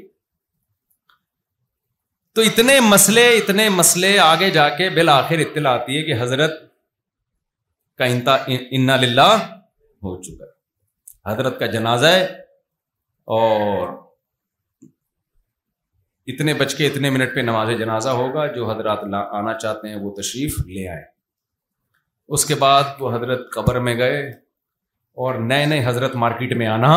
تو 2.34 2.40
اتنے 2.48 2.78
مسئلے 2.88 3.26
اتنے 3.36 3.68
مسئلے 3.76 4.18
آگے 4.24 4.50
جا 4.56 4.68
کے 4.76 4.88
بالآخر 4.96 5.38
اطلاع 5.44 5.72
آتی 5.78 5.96
ہے 5.96 6.02
کہ 6.08 6.20
حضرت 6.20 6.58
کا 7.98 8.04
انتا 8.14 8.96
للہ 9.00 9.28
ہو 10.04 10.20
چکا 10.22 10.44
ہے 10.44 11.32
حضرت 11.32 11.58
کا 11.58 11.66
جنازہ 11.76 12.06
ہے 12.16 12.24
اور 13.38 13.88
اتنے 16.34 16.54
بچ 16.58 16.74
کے 16.74 16.86
اتنے 16.86 17.10
منٹ 17.10 17.34
پہ 17.34 17.40
نماز 17.50 17.68
جنازہ 17.78 18.08
ہوگا 18.22 18.46
جو 18.56 18.70
حضرات 18.70 18.98
آنا 19.34 19.54
چاہتے 19.58 19.88
ہیں 19.88 19.96
وہ 20.02 20.14
تشریف 20.20 20.58
لے 20.66 20.86
آئے 20.88 21.02
اس 22.34 22.42
کے 22.46 22.54
بعد 22.54 22.84
وہ 23.00 23.12
حضرت 23.14 23.50
قبر 23.52 23.78
میں 23.86 23.94
گئے 23.98 24.18
اور 25.24 25.32
نئے 25.44 25.64
نئے 25.66 25.80
حضرت 25.86 26.12
مارکیٹ 26.24 26.52
میں 26.56 26.66
آنا 26.76 26.90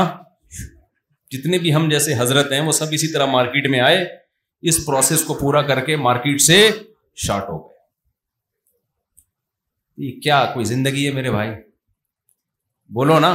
جتنے 1.33 1.57
بھی 1.59 1.69
ہم 1.75 1.83
جیسے 1.89 2.13
حضرت 2.17 2.51
ہیں 2.51 2.59
وہ 2.65 2.71
سب 2.79 2.87
اسی 2.97 3.07
طرح 3.13 3.25
مارکیٹ 3.35 3.65
میں 3.75 3.79
آئے 3.85 3.99
اس 4.71 4.75
پروسیس 4.85 5.21
کو 5.27 5.33
پورا 5.39 5.61
کر 5.69 5.79
کے 5.85 5.93
مارکیٹ 6.07 6.37
سے 6.41 6.57
شارٹ 7.23 7.45
ہو 7.49 7.57
گئے 7.61 7.75
یہ 10.07 10.11
کیا 10.21 10.37
کوئی 10.53 10.65
زندگی 10.65 11.05
ہے 11.07 11.11
میرے 11.13 11.29
بھائی 11.31 11.49
بولو 12.99 13.19
نا 13.25 13.33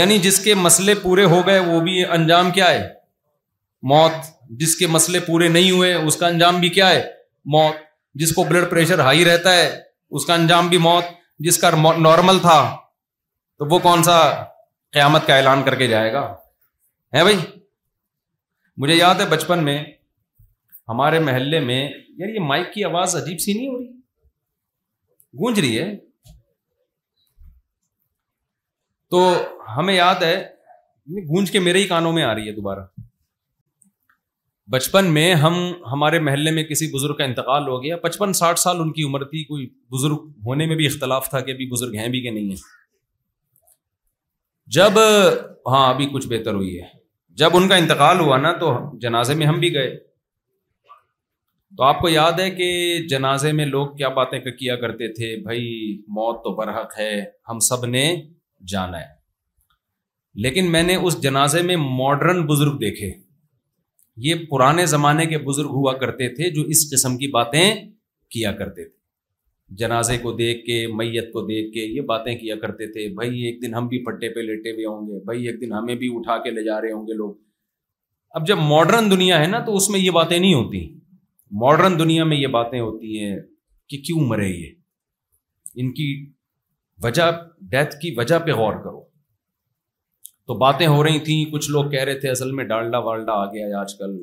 یعنی 0.00 0.18
جس 0.28 0.38
کے 0.44 0.52
مسئلے 0.66 0.94
پورے 1.02 1.24
ہو 1.36 1.40
گئے 1.46 1.58
وہ 1.72 1.78
بھی 1.88 1.96
انجام 2.18 2.46
کیا 2.58 2.70
ہے 2.70 2.84
موت 3.94 4.24
جس 4.60 4.72
کے 4.76 4.86
مسئلے 4.98 5.18
پورے 5.32 5.48
نہیں 5.56 5.70
ہوئے 5.70 5.90
اس 5.94 6.16
کا 6.16 6.26
انجام 6.26 6.60
بھی 6.60 6.68
کیا 6.78 6.86
ہے 6.90 7.02
موت 7.58 7.84
جس 8.22 8.30
کو 8.34 8.42
بلڈ 8.48 8.66
پریشر 8.70 8.98
ہائی 9.08 9.24
رہتا 9.24 9.50
ہے 9.56 9.64
اس 10.14 10.26
کا 10.26 10.34
انجام 10.34 10.68
بھی 10.68 10.78
موت 10.78 11.04
جس 11.46 11.58
کا 11.58 11.70
نارمل 12.02 12.38
تھا 12.40 12.58
تو 13.58 13.64
وہ 13.74 13.78
کون 13.82 14.02
سا 14.02 14.18
قیامت 14.92 15.26
کا 15.26 15.36
اعلان 15.36 15.62
کر 15.62 15.74
کے 15.78 15.86
جائے 15.88 16.12
گا 16.12 16.22
ہے 17.14 17.22
بھائی 17.24 17.36
مجھے 18.82 18.94
یاد 18.94 19.14
ہے 19.20 19.26
بچپن 19.28 19.64
میں 19.64 19.78
ہمارے 20.88 21.18
محلے 21.28 21.60
میں 21.60 21.82
یار 21.86 22.28
یہ 22.34 22.40
مائک 22.48 22.72
کی 22.74 22.84
آواز 22.84 23.16
عجیب 23.16 23.38
سی 23.40 23.52
نہیں 23.52 23.68
ہو 23.68 23.78
رہی 23.78 23.86
گونج 25.40 25.58
رہی 25.60 25.78
ہے 25.78 25.94
تو 29.10 29.26
ہمیں 29.76 29.94
یاد 29.94 30.22
ہے 30.22 30.36
گونج 31.34 31.50
کے 31.50 31.60
میرے 31.60 31.78
ہی 31.82 31.86
کانوں 31.88 32.12
میں 32.12 32.22
آ 32.24 32.34
رہی 32.34 32.48
ہے 32.48 32.52
دوبارہ 32.52 32.84
بچپن 34.72 35.12
میں 35.14 35.34
ہم 35.42 35.54
ہمارے 35.92 36.18
محلے 36.28 36.50
میں 36.50 36.62
کسی 36.68 36.86
بزرگ 36.92 37.14
کا 37.16 37.24
انتقال 37.24 37.66
ہو 37.68 37.82
گیا 37.82 37.96
پچپن 38.04 38.32
ساٹھ 38.38 38.58
سال 38.60 38.80
ان 38.80 38.90
کی 38.92 39.02
عمر 39.08 39.24
تھی 39.24 39.42
کوئی 39.50 39.66
بزرگ 39.94 40.26
ہونے 40.46 40.66
میں 40.66 40.76
بھی 40.76 40.86
اختلاف 40.86 41.28
تھا 41.30 41.40
کہ 41.40 41.50
ابھی 41.50 41.66
بزرگ 41.70 41.94
ہیں 41.98 42.08
بھی 42.14 42.20
کہ 42.22 42.30
نہیں 42.30 42.48
ہیں 42.48 42.56
جب 44.76 44.98
ہاں 45.72 45.86
ابھی 45.88 46.06
کچھ 46.12 46.26
بہتر 46.28 46.54
ہوئی 46.54 46.76
ہے 46.78 46.84
جب 47.42 47.56
ان 47.56 47.68
کا 47.68 47.76
انتقال 47.76 48.20
ہوا 48.20 48.36
نا 48.38 48.52
تو 48.60 48.72
جنازے 49.00 49.34
میں 49.42 49.46
ہم 49.46 49.58
بھی 49.60 49.72
گئے 49.74 49.94
تو 51.76 51.82
آپ 51.82 52.00
کو 52.00 52.08
یاد 52.08 52.38
ہے 52.40 52.50
کہ 52.58 52.68
جنازے 53.10 53.52
میں 53.60 53.66
لوگ 53.66 53.94
کیا 53.96 54.08
باتیں 54.18 54.38
کیا 54.58 54.76
کرتے 54.80 55.12
تھے 55.14 55.34
بھائی 55.44 55.68
موت 56.16 56.42
تو 56.44 56.54
برحق 56.56 56.98
ہے 56.98 57.12
ہم 57.50 57.58
سب 57.68 57.86
نے 57.96 58.04
جانا 58.72 59.00
ہے 59.00 59.14
لیکن 60.46 60.70
میں 60.72 60.82
نے 60.82 60.94
اس 61.08 61.20
جنازے 61.22 61.62
میں 61.70 61.76
ماڈرن 61.80 62.44
بزرگ 62.46 62.78
دیکھے 62.80 63.12
یہ 64.24 64.34
پرانے 64.50 64.84
زمانے 64.86 65.24
کے 65.26 65.38
بزرگ 65.48 65.70
ہوا 65.76 65.92
کرتے 65.98 66.28
تھے 66.34 66.48
جو 66.50 66.62
اس 66.74 66.88
قسم 66.90 67.16
کی 67.18 67.26
باتیں 67.32 67.70
کیا 68.30 68.52
کرتے 68.58 68.84
تھے 68.88 68.94
جنازے 69.76 70.16
کو 70.18 70.32
دیکھ 70.32 70.64
کے 70.66 70.86
میت 70.96 71.32
کو 71.32 71.40
دیکھ 71.46 71.72
کے 71.74 71.80
یہ 71.94 72.00
باتیں 72.08 72.34
کیا 72.38 72.54
کرتے 72.62 72.86
تھے 72.92 73.08
بھائی 73.14 73.42
ایک 73.46 73.60
دن 73.62 73.74
ہم 73.74 73.86
بھی 73.88 74.04
پٹے 74.04 74.28
پہ 74.34 74.40
لیٹے 74.50 74.72
ہوئے 74.72 74.84
ہوں 74.86 75.06
گے 75.08 75.22
بھائی 75.24 75.46
ایک 75.48 75.60
دن 75.60 75.72
ہمیں 75.72 75.94
بھی 76.02 76.10
اٹھا 76.16 76.36
کے 76.42 76.50
لے 76.50 76.64
جا 76.64 76.80
رہے 76.80 76.92
ہوں 76.92 77.06
گے 77.06 77.16
لوگ 77.16 77.34
اب 78.36 78.46
جب 78.46 78.58
ماڈرن 78.70 79.10
دنیا 79.10 79.40
ہے 79.40 79.46
نا 79.46 79.58
تو 79.64 79.74
اس 79.76 79.88
میں 79.90 80.00
یہ 80.00 80.10
باتیں 80.18 80.38
نہیں 80.38 80.54
ہوتی 80.54 80.80
ماڈرن 81.62 81.98
دنیا 81.98 82.24
میں 82.32 82.36
یہ 82.36 82.46
باتیں 82.58 82.78
ہوتی 82.80 83.20
ہیں 83.22 83.36
کہ 83.88 83.98
کیوں 84.06 84.26
مرے 84.28 84.48
یہ 84.48 84.70
ان 85.82 85.92
کی 85.94 86.08
وجہ 87.04 87.30
ڈیتھ 87.70 87.94
کی 88.00 88.14
وجہ 88.18 88.38
پہ 88.46 88.52
غور 88.62 88.74
کرو 88.84 89.04
تو 90.46 90.54
باتیں 90.58 90.86
ہو 90.86 91.02
رہی 91.04 91.18
تھیں 91.24 91.44
کچھ 91.52 91.70
لوگ 91.70 91.90
کہہ 91.90 92.02
رہے 92.04 92.18
تھے 92.20 92.28
اصل 92.30 92.50
میں 92.58 92.64
ڈالڈا 92.64 92.98
والڈا 93.06 93.32
آ 93.32 93.44
گیا 93.52 93.66
ہے 93.66 93.72
آج 93.80 93.94
کل 93.98 94.16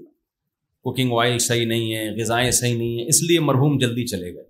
کوکنگ 0.88 1.12
آئل 1.22 1.38
صحیح 1.48 1.66
نہیں 1.68 1.96
ہے 1.96 2.06
غذائیں 2.22 2.50
صحیح 2.60 2.78
نہیں 2.78 2.98
ہیں 2.98 3.06
اس 3.10 3.22
لیے 3.30 3.40
مرحوم 3.50 3.78
جلدی 3.80 4.06
چلے 4.08 4.34
گئے 4.36 4.44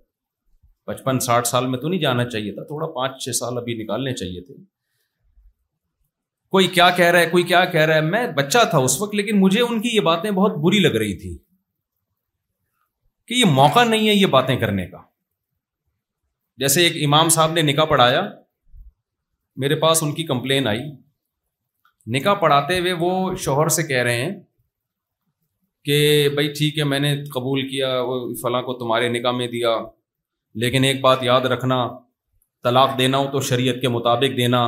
پچپن 0.86 1.18
ساٹھ 1.26 1.48
سال 1.48 1.66
میں 1.70 1.78
تو 1.78 1.88
نہیں 1.88 2.00
جانا 2.00 2.24
چاہیے 2.28 2.52
تھا 2.54 2.62
تھوڑا 2.70 2.86
پانچ 2.94 3.22
چھ 3.24 3.36
سال 3.36 3.58
ابھی 3.58 3.74
نکالنے 3.82 4.12
چاہیے 4.20 4.40
تھے 4.44 4.54
کوئی 6.54 6.66
کیا 6.76 6.88
کہہ 6.96 7.04
رہا 7.10 7.20
ہے 7.20 7.26
کوئی 7.30 7.42
کیا 7.44 7.64
کہہ 7.74 7.86
رہا 7.90 7.94
ہے 7.96 8.00
میں 8.10 8.26
بچہ 8.36 8.58
تھا 8.70 8.78
اس 8.88 9.00
وقت 9.00 9.14
لیکن 9.14 9.40
مجھے 9.40 9.60
ان 9.60 9.80
کی 9.82 9.94
یہ 9.94 10.00
باتیں 10.10 10.30
بہت 10.30 10.56
بری 10.64 10.78
لگ 10.88 10.96
رہی 11.02 11.16
تھی 11.20 11.36
کہ 13.28 13.34
یہ 13.34 13.44
موقع 13.60 13.84
نہیں 13.84 14.08
ہے 14.08 14.14
یہ 14.14 14.26
باتیں 14.36 14.56
کرنے 14.60 14.86
کا 14.90 14.98
جیسے 16.62 16.82
ایک 16.86 17.04
امام 17.06 17.28
صاحب 17.38 17.52
نے 17.52 17.62
نکاح 17.72 17.84
پڑھایا 17.94 18.22
میرے 19.64 19.74
پاس 19.80 20.02
ان 20.02 20.12
کی 20.14 20.24
کمپلین 20.26 20.66
آئی 20.68 20.80
نکاح 22.12 22.34
پڑھاتے 22.40 22.78
ہوئے 22.78 22.92
وہ 23.00 23.34
شوہر 23.44 23.68
سے 23.76 23.82
کہہ 23.86 24.02
رہے 24.02 24.22
ہیں 24.24 24.32
کہ 25.84 26.28
بھائی 26.34 26.52
ٹھیک 26.58 26.78
ہے 26.78 26.84
میں 26.84 26.98
نے 27.00 27.14
قبول 27.34 27.68
کیا 27.68 27.88
وہ 28.06 28.18
فلاں 28.42 28.62
کو 28.62 28.72
تمہارے 28.78 29.08
نکاح 29.08 29.32
میں 29.36 29.46
دیا 29.48 29.76
لیکن 30.62 30.84
ایک 30.84 31.00
بات 31.00 31.22
یاد 31.24 31.44
رکھنا 31.52 31.76
طلاق 32.64 32.98
دینا 32.98 33.18
ہو 33.18 33.26
تو 33.32 33.40
شریعت 33.48 33.80
کے 33.80 33.88
مطابق 33.88 34.36
دینا 34.36 34.62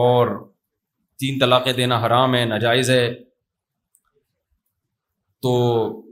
اور 0.00 0.28
تین 1.18 1.38
طلاقیں 1.38 1.72
دینا 1.72 1.98
حرام 2.06 2.34
ہے 2.34 2.44
ناجائز 2.46 2.90
ہے 2.90 3.08
تو 5.42 5.50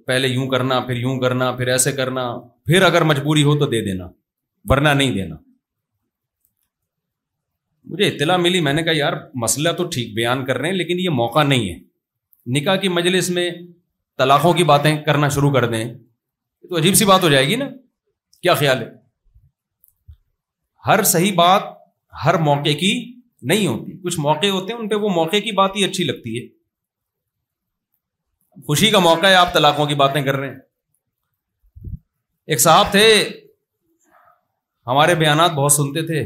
پہلے 0.06 0.28
یوں 0.28 0.46
کرنا 0.48 0.80
پھر 0.86 0.96
یوں 0.96 1.18
کرنا 1.20 1.50
پھر 1.56 1.66
ایسے 1.72 1.92
کرنا 1.92 2.30
پھر 2.66 2.82
اگر 2.84 3.02
مجبوری 3.10 3.42
ہو 3.44 3.56
تو 3.58 3.66
دے 3.70 3.80
دینا 3.84 4.08
ورنہ 4.70 4.88
نہیں 4.88 5.12
دینا 5.14 5.34
مجھے 7.90 8.06
اطلاع 8.08 8.36
ملی 8.44 8.60
میں 8.66 8.72
نے 8.72 8.82
کہا 8.82 8.92
یار 8.96 9.12
مسئلہ 9.42 9.68
تو 9.78 9.84
ٹھیک 9.94 10.12
بیان 10.14 10.44
کر 10.44 10.58
رہے 10.58 10.68
ہیں 10.68 10.76
لیکن 10.76 10.98
یہ 11.00 11.10
موقع 11.22 11.42
نہیں 11.42 11.68
ہے 11.70 11.78
نکاح 12.58 12.76
کی 12.84 12.88
مجلس 12.98 13.28
میں 13.36 13.50
طلاقوں 14.18 14.52
کی 14.54 14.64
باتیں 14.70 14.96
کرنا 15.06 15.28
شروع 15.34 15.50
کر 15.52 15.66
دیں 15.70 15.84
تو 16.68 16.76
عجیب 16.76 16.94
سی 17.00 17.04
بات 17.10 17.22
ہو 17.22 17.28
جائے 17.28 17.46
گی 17.48 17.56
نا 17.56 17.68
کیا 18.42 18.54
خیال 18.62 18.82
ہے 18.82 18.88
ہر 20.86 21.02
صحیح 21.12 21.32
بات 21.36 21.62
ہر 22.24 22.38
موقع 22.48 22.72
کی 22.80 22.92
نہیں 23.52 23.66
ہوتی 23.66 23.96
کچھ 24.04 24.18
موقع 24.20 24.46
ہوتے 24.52 24.72
ہیں 24.72 24.80
ان 24.80 24.88
پہ 24.88 24.94
وہ 25.04 25.08
موقع 25.16 25.36
کی 25.44 25.52
بات 25.60 25.76
ہی 25.76 25.84
اچھی 25.84 26.04
لگتی 26.04 26.36
ہے 26.38 26.46
خوشی 28.66 28.90
کا 28.90 28.98
موقع 29.04 29.26
ہے 29.26 29.34
آپ 29.34 29.52
طلاقوں 29.54 29.86
کی 29.86 29.94
باتیں 30.02 30.22
کر 30.22 30.36
رہے 30.36 30.48
ہیں 30.48 31.90
ایک 32.54 32.60
صاحب 32.60 32.90
تھے 32.92 33.06
ہمارے 34.92 35.14
بیانات 35.22 35.50
بہت 35.60 35.72
سنتے 35.72 36.02
تھے 36.06 36.24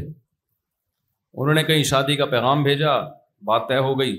انہوں 1.39 1.55
نے 1.55 1.63
کہیں 1.65 1.83
شادی 1.91 2.17
کا 2.17 2.27
پیغام 2.27 2.63
بھیجا 2.63 2.97
بات 3.49 3.69
طے 3.69 3.77
ہو 3.87 3.99
گئی 4.01 4.17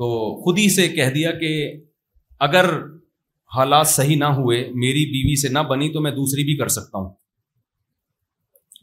تو 0.00 0.10
خود 0.44 0.58
ہی 0.58 0.68
سے 0.74 0.86
کہہ 0.94 1.10
دیا 1.14 1.30
کہ 1.40 1.50
اگر 2.46 2.68
حالات 3.56 3.88
صحیح 3.88 4.16
نہ 4.20 4.24
ہوئے 4.38 4.58
میری 4.84 5.04
بیوی 5.12 5.36
سے 5.40 5.48
نہ 5.52 5.58
بنی 5.68 5.92
تو 5.92 6.00
میں 6.02 6.10
دوسری 6.12 6.44
بھی 6.44 6.56
کر 6.56 6.68
سکتا 6.78 6.98
ہوں 6.98 7.10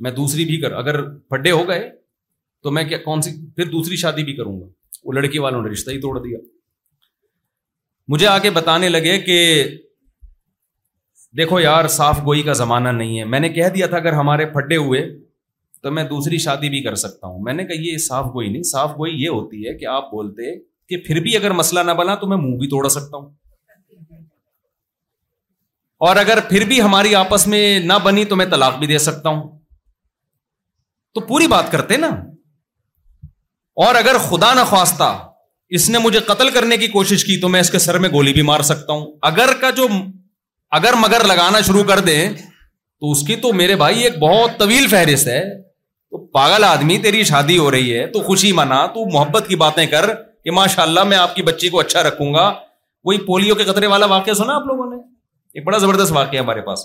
میں 0.03 0.11
دوسری 0.11 0.45
بھی 0.45 0.59
کر 0.61 0.71
اگر 0.83 1.01
پڈے 1.31 1.51
ہو 1.51 1.67
گئے 1.67 1.89
تو 2.63 2.71
میں 2.71 2.83
کیا 2.89 2.97
کون 3.03 3.21
سی 3.21 3.31
پھر 3.55 3.69
دوسری 3.71 3.95
شادی 4.03 4.23
بھی 4.23 4.33
کروں 4.35 4.59
گا 4.59 4.65
وہ 5.05 5.13
لڑکی 5.13 5.39
والوں 5.39 5.61
نے 5.63 5.69
رشتہ 5.71 5.91
ہی 5.91 5.99
توڑ 6.01 6.17
دیا 6.23 6.37
مجھے 8.13 8.27
آگے 8.27 8.49
بتانے 8.57 8.89
لگے 8.89 9.17
کہ 9.25 9.37
دیکھو 11.37 11.59
یار 11.59 11.87
صاف 11.97 12.19
گوئی 12.25 12.41
کا 12.49 12.53
زمانہ 12.63 12.89
نہیں 12.97 13.19
ہے 13.19 13.25
میں 13.33 13.39
نے 13.39 13.49
کہہ 13.49 13.69
دیا 13.75 13.87
تھا 13.93 13.97
اگر 13.97 14.13
ہمارے 14.13 14.45
پھڈے 14.53 14.75
ہوئے 14.87 15.03
تو 15.83 15.91
میں 15.91 16.03
دوسری 16.09 16.37
شادی 16.39 16.69
بھی 16.69 16.81
کر 16.83 16.95
سکتا 16.99 17.27
ہوں 17.27 17.39
میں 17.45 17.53
نے 17.53 17.63
کہا 17.67 17.81
یہ 17.85 17.97
صاف 18.07 18.25
گوئی 18.33 18.49
نہیں 18.49 18.63
صاف 18.67 18.91
گوئی 18.97 19.13
یہ 19.23 19.29
ہوتی 19.29 19.67
ہے 19.67 19.73
کہ 19.77 19.85
آپ 19.93 20.05
بولتے 20.11 20.53
کہ 20.89 20.97
پھر 21.07 21.19
بھی 21.23 21.35
اگر 21.37 21.51
مسئلہ 21.59 21.79
نہ 21.87 21.91
بنا 21.99 22.13
تو 22.21 22.27
میں 22.27 22.37
منہ 22.43 22.55
بھی 22.59 22.67
توڑ 22.73 22.87
سکتا 22.93 23.17
ہوں 23.17 23.29
اور 26.07 26.15
اگر 26.21 26.39
پھر 26.49 26.65
بھی 26.67 26.81
ہماری 26.81 27.13
آپس 27.15 27.45
میں 27.53 27.65
نہ 27.87 27.93
بنی 28.03 28.23
تو 28.31 28.35
میں 28.35 28.45
طلاق 28.51 28.77
بھی 28.79 28.87
دے 28.87 28.97
سکتا 29.07 29.29
ہوں 29.29 29.41
تو 31.15 31.21
پوری 31.31 31.47
بات 31.55 31.71
کرتے 31.71 31.97
نا 32.05 32.11
اور 33.85 33.95
اگر 33.95 34.17
خدا 34.29 34.53
نہ 34.53 34.63
خواستہ 34.69 35.09
اس 35.77 35.89
نے 35.89 35.97
مجھے 36.05 36.19
قتل 36.31 36.49
کرنے 36.59 36.77
کی 36.77 36.87
کوشش 36.95 37.25
کی 37.25 37.39
تو 37.41 37.49
میں 37.49 37.59
اس 37.61 37.69
کے 37.71 37.79
سر 37.89 37.97
میں 38.05 38.09
گولی 38.13 38.33
بھی 38.39 38.41
مار 38.53 38.61
سکتا 38.71 38.93
ہوں 38.93 39.05
اگر 39.33 39.53
کا 39.61 39.69
جو 39.79 39.87
اگر 40.79 40.93
مگر 41.03 41.23
لگانا 41.33 41.61
شروع 41.67 41.83
کر 41.93 41.99
دیں 42.09 42.23
تو 42.35 43.11
اس 43.11 43.25
کی 43.27 43.35
تو 43.45 43.53
میرے 43.61 43.75
بھائی 43.85 44.03
ایک 44.03 44.17
بہت 44.23 44.59
طویل 44.59 44.87
فہرست 44.95 45.27
ہے 45.27 45.41
تو 46.13 46.17
پاگل 46.37 46.63
آدمی 46.63 46.97
تیری 47.03 47.23
شادی 47.25 47.57
ہو 47.57 47.69
رہی 47.71 47.97
ہے 47.97 48.05
تو 48.15 48.19
خوشی 48.23 48.51
منا 48.57 48.85
تو 48.93 49.05
محبت 49.13 49.47
کی 49.47 49.55
باتیں 49.61 49.85
کر 49.93 50.05
کہ 50.43 50.51
ماشاء 50.55 50.83
اللہ 50.83 51.03
میں 51.11 51.17
آپ 51.17 51.33
کی 51.35 51.43
بچی 51.43 51.69
کو 51.75 51.79
اچھا 51.79 52.03
رکھوں 52.07 52.33
گا 52.33 52.43
وہی 53.05 53.17
پولو 53.27 53.55
کے 53.55 53.63
قطرے 53.71 53.87
والا 53.93 54.05
واقعہ 54.11 54.33
سنا 54.41 54.55
آپ 54.55 54.65
لوگوں 54.71 54.85
نے 54.89 55.01
ایک 55.53 55.65
بڑا 55.65 55.77
زبردست 55.85 56.11
واقعہ 56.17 56.39
ہمارے 56.39 56.61
پاس 56.65 56.83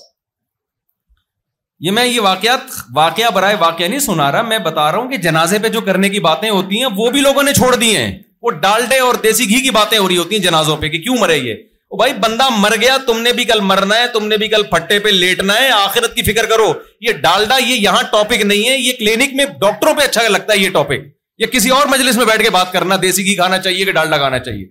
یہ 1.86 1.90
میں 1.98 2.04
یہ 2.06 2.20
واقعات 2.30 2.72
واقعہ 2.94 3.30
برائے 3.34 3.56
واقعہ 3.60 3.88
نہیں 3.88 4.00
سنا 4.06 4.30
رہا 4.32 4.42
میں 4.54 4.58
بتا 4.70 4.90
رہا 4.90 4.98
ہوں 4.98 5.10
کہ 5.10 5.16
جنازے 5.26 5.58
پہ 5.62 5.68
جو 5.76 5.80
کرنے 5.90 6.08
کی 6.14 6.20
باتیں 6.30 6.48
ہوتی 6.50 6.82
ہیں 6.82 6.88
وہ 6.96 7.10
بھی 7.16 7.20
لوگوں 7.28 7.42
نے 7.42 7.52
چھوڑ 7.60 7.74
دی 7.74 7.96
ہیں 7.96 8.08
وہ 8.42 8.50
ڈالڈے 8.64 8.98
اور 9.08 9.14
دیسی 9.22 9.48
گھی 9.50 9.60
کی 9.62 9.70
باتیں 9.80 9.96
ہو 9.98 10.08
رہی 10.08 10.16
ہوتی 10.18 10.36
ہیں 10.36 10.42
جنازوں 10.42 10.76
پہ 10.80 10.88
کہ 10.88 10.98
کیوں 11.02 11.16
مرے 11.20 11.36
یہ 11.36 11.54
بھائی 11.96 12.12
بندہ 12.22 12.48
مر 12.60 12.74
گیا 12.80 12.96
تم 13.06 13.20
نے 13.20 13.32
بھی 13.32 13.44
کل 13.50 13.60
مرنا 13.66 13.96
ہے 13.98 14.06
تم 14.12 14.26
نے 14.28 14.36
بھی 14.38 14.48
کل 14.48 14.62
پھٹے 14.70 14.98
پہ 15.04 15.08
لیٹنا 15.08 15.54
ہے 15.58 15.68
آخرت 15.70 16.14
کی 16.14 16.22
فکر 16.22 16.46
کرو 16.46 16.72
یہ 17.06 17.12
ڈالڈا 17.20 17.56
یہ 17.64 17.74
یہاں 17.74 18.02
ٹاپک 18.12 18.42
نہیں 18.44 18.68
ہے 18.68 18.76
یہ 18.76 18.92
کلینک 18.98 19.32
میں 19.34 19.44
ڈاکٹروں 19.60 19.94
پہ 19.98 20.02
اچھا 20.08 20.26
لگتا 20.28 20.52
ہے 20.52 20.58
یہ 20.58 20.70
ٹاپک 20.72 21.06
یا 21.38 21.46
کسی 21.52 21.70
اور 21.76 21.86
مجلس 21.90 22.16
میں 22.16 22.24
بیٹھ 22.26 22.42
کے 22.42 22.50
بات 22.58 22.72
کرنا 22.72 22.96
دیسی 23.02 23.24
گھی 23.24 23.34
کھانا 23.36 23.58
چاہیے 23.68 23.84
کہ 23.84 23.92
ڈالڈا 23.98 24.16
کھانا 24.24 24.38
چاہیے 24.48 24.66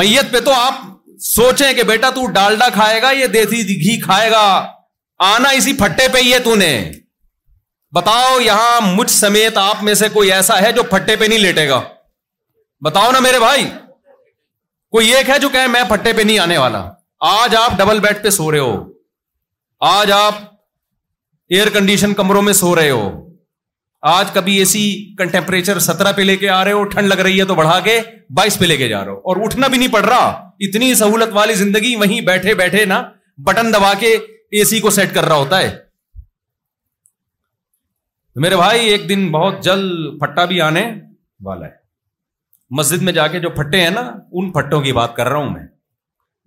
میت 0.00 0.32
پہ 0.32 0.40
تو 0.44 0.52
آپ 0.56 0.80
سوچیں 1.26 1.72
کہ 1.76 1.82
بیٹا 1.92 2.10
تو 2.14 2.26
ڈالڈا 2.40 2.68
کھائے 2.74 3.02
گا 3.02 3.10
یا 3.18 3.26
دیسی 3.34 3.62
گھی 3.82 4.00
کھائے 4.00 4.30
گا 4.30 4.42
آنا 5.32 5.48
اسی 5.58 5.72
پھٹے 5.84 6.08
پہ 6.12 6.20
ہی 6.22 6.32
ہے 6.32 6.38
تو 6.44 6.54
نے 6.64 6.74
بتاؤ 7.94 8.38
یہاں 8.40 8.80
مجھ 8.92 9.10
سمیت 9.10 9.58
آپ 9.68 9.82
میں 9.84 9.94
سے 10.04 10.08
کوئی 10.12 10.32
ایسا 10.32 10.60
ہے 10.62 10.72
جو 10.76 10.82
پھٹے 10.96 11.16
پہ 11.16 11.24
نہیں 11.24 11.38
لیٹے 11.38 11.68
گا 11.68 11.82
بتاؤ 12.84 13.10
نا 13.12 13.18
میرے 13.26 13.38
بھائی 13.38 13.64
کوئی 14.94 15.08
ایک 15.14 15.28
ہے 15.30 15.38
جو 15.42 15.48
کہ 15.52 15.66
میں 15.70 15.80
پٹے 15.88 16.12
پہ 16.16 16.22
نہیں 16.26 16.38
آنے 16.38 16.56
والا 16.58 16.80
آج 17.28 17.54
آپ 17.60 17.70
ڈبل 17.78 18.00
بیڈ 18.00 18.22
پہ 18.22 18.30
سو 18.36 18.44
رہے 18.52 18.58
ہو 18.58 18.74
آج 19.88 20.10
آپ 20.16 20.34
ایئر 21.54 21.68
کنڈیشن 21.76 22.14
کمروں 22.20 22.42
میں 22.48 22.52
سو 22.60 22.74
رہے 22.80 22.90
ہو 22.90 23.08
آج 24.12 24.30
کبھی 24.38 24.54
اے 24.58 24.64
سی 24.74 24.82
کا 25.18 25.24
ٹیمپریچر 25.34 25.78
سترہ 25.88 26.12
پہ 26.16 26.22
لے 26.30 26.36
کے 26.44 26.48
آ 26.58 26.62
رہے 26.64 26.72
ہو 26.78 26.84
ٹھنڈ 26.94 27.08
لگ 27.12 27.18
رہی 27.26 27.40
ہے 27.40 27.44
تو 27.50 27.54
بڑھا 27.62 27.78
کے 27.88 27.98
بائیس 28.38 28.58
پہ 28.58 28.64
لے 28.70 28.76
کے 28.76 28.88
جا 28.88 29.04
رہے 29.04 29.10
ہو 29.12 29.16
اور 29.32 29.42
اٹھنا 29.44 29.66
بھی 29.72 29.78
نہیں 29.78 29.92
پڑ 29.98 30.04
رہا 30.04 30.28
اتنی 30.68 30.94
سہولت 31.04 31.32
والی 31.40 31.54
زندگی 31.64 31.94
وہیں 32.06 32.20
بیٹھے 32.32 32.54
بیٹھے 32.64 32.84
نا 32.94 33.02
بٹن 33.50 33.72
دبا 33.72 33.92
کے 34.04 34.12
اے 34.50 34.64
سی 34.74 34.80
کو 34.86 34.90
سیٹ 35.02 35.14
کر 35.14 35.24
رہا 35.24 35.36
ہوتا 35.44 35.60
ہے 35.62 35.76
میرے 38.46 38.56
بھائی 38.66 38.88
ایک 38.90 39.08
دن 39.08 39.30
بہت 39.38 39.62
جلد 39.70 40.20
پھٹا 40.20 40.44
بھی 40.52 40.60
آنے 40.70 40.90
والا 41.50 41.66
ہے 41.66 41.82
مسجد 42.78 43.02
میں 43.02 43.12
جا 43.12 43.26
کے 43.28 43.40
جو 43.40 43.50
پھٹے 43.56 43.80
ہیں 43.82 43.90
نا 43.90 44.00
ان 44.40 44.50
پھٹوں 44.52 44.80
کی 44.82 44.92
بات 44.98 45.14
کر 45.16 45.28
رہا 45.28 45.36
ہوں 45.38 45.50
میں 45.50 45.66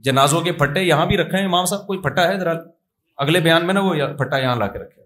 جنازوں 0.06 0.42
کے 0.42 0.52
پھٹے 0.62 0.82
یہاں 0.84 1.06
بھی 1.06 1.18
رکھے 1.18 1.38
ہیں 1.38 1.46
امام 1.46 1.66
صاحب 1.66 1.86
کوئی 1.88 2.00
پھٹا 2.02 2.28
ہے 2.28 2.38
ذرا 2.40 2.54
اگلے 3.24 3.40
بیان 3.42 3.66
میں 3.66 3.74
نا 3.74 3.80
وہ 3.84 3.94
پھٹا 4.18 4.38
یہاں 4.38 4.56
لا 4.56 4.68
کے 4.68 4.80
رکھے 4.80 5.06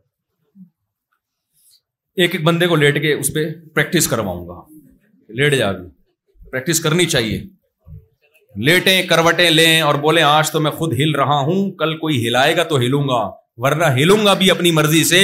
ایک 2.22 2.34
ایک 2.36 2.44
بندے 2.44 2.68
کو 2.68 2.76
لیٹ 2.76 3.02
کے 3.02 3.14
اس 3.14 3.34
پہ 3.34 3.46
پریکٹس 3.76 4.08
کرواؤں 4.08 4.48
گا 4.48 4.62
لیٹ 5.42 5.54
جا 5.58 5.72
بھی 5.72 5.88
پریکٹس 6.52 6.80
کرنی 6.84 7.06
چاہیے 7.10 7.42
لیٹیں 8.68 9.02
کروٹیں 9.10 9.50
لیں 9.50 9.80
اور 9.82 9.96
بولے 10.06 10.22
آج 10.30 10.52
تو 10.52 10.60
میں 10.60 10.72
خود 10.80 10.94
ہل 11.00 11.12
رہا 11.16 11.38
ہوں 11.50 11.72
کل 11.82 11.98
کوئی 11.98 12.26
ہلائے 12.28 12.56
گا 12.58 12.64
تو 12.72 12.78
ہلوں 12.80 13.04
گا 13.08 13.22
ورنہ 13.64 13.86
ہلوں 13.98 14.26
گا 14.26 14.34
بھی 14.42 14.50
اپنی 14.52 14.72
مرضی 14.72 15.04
سے 15.04 15.22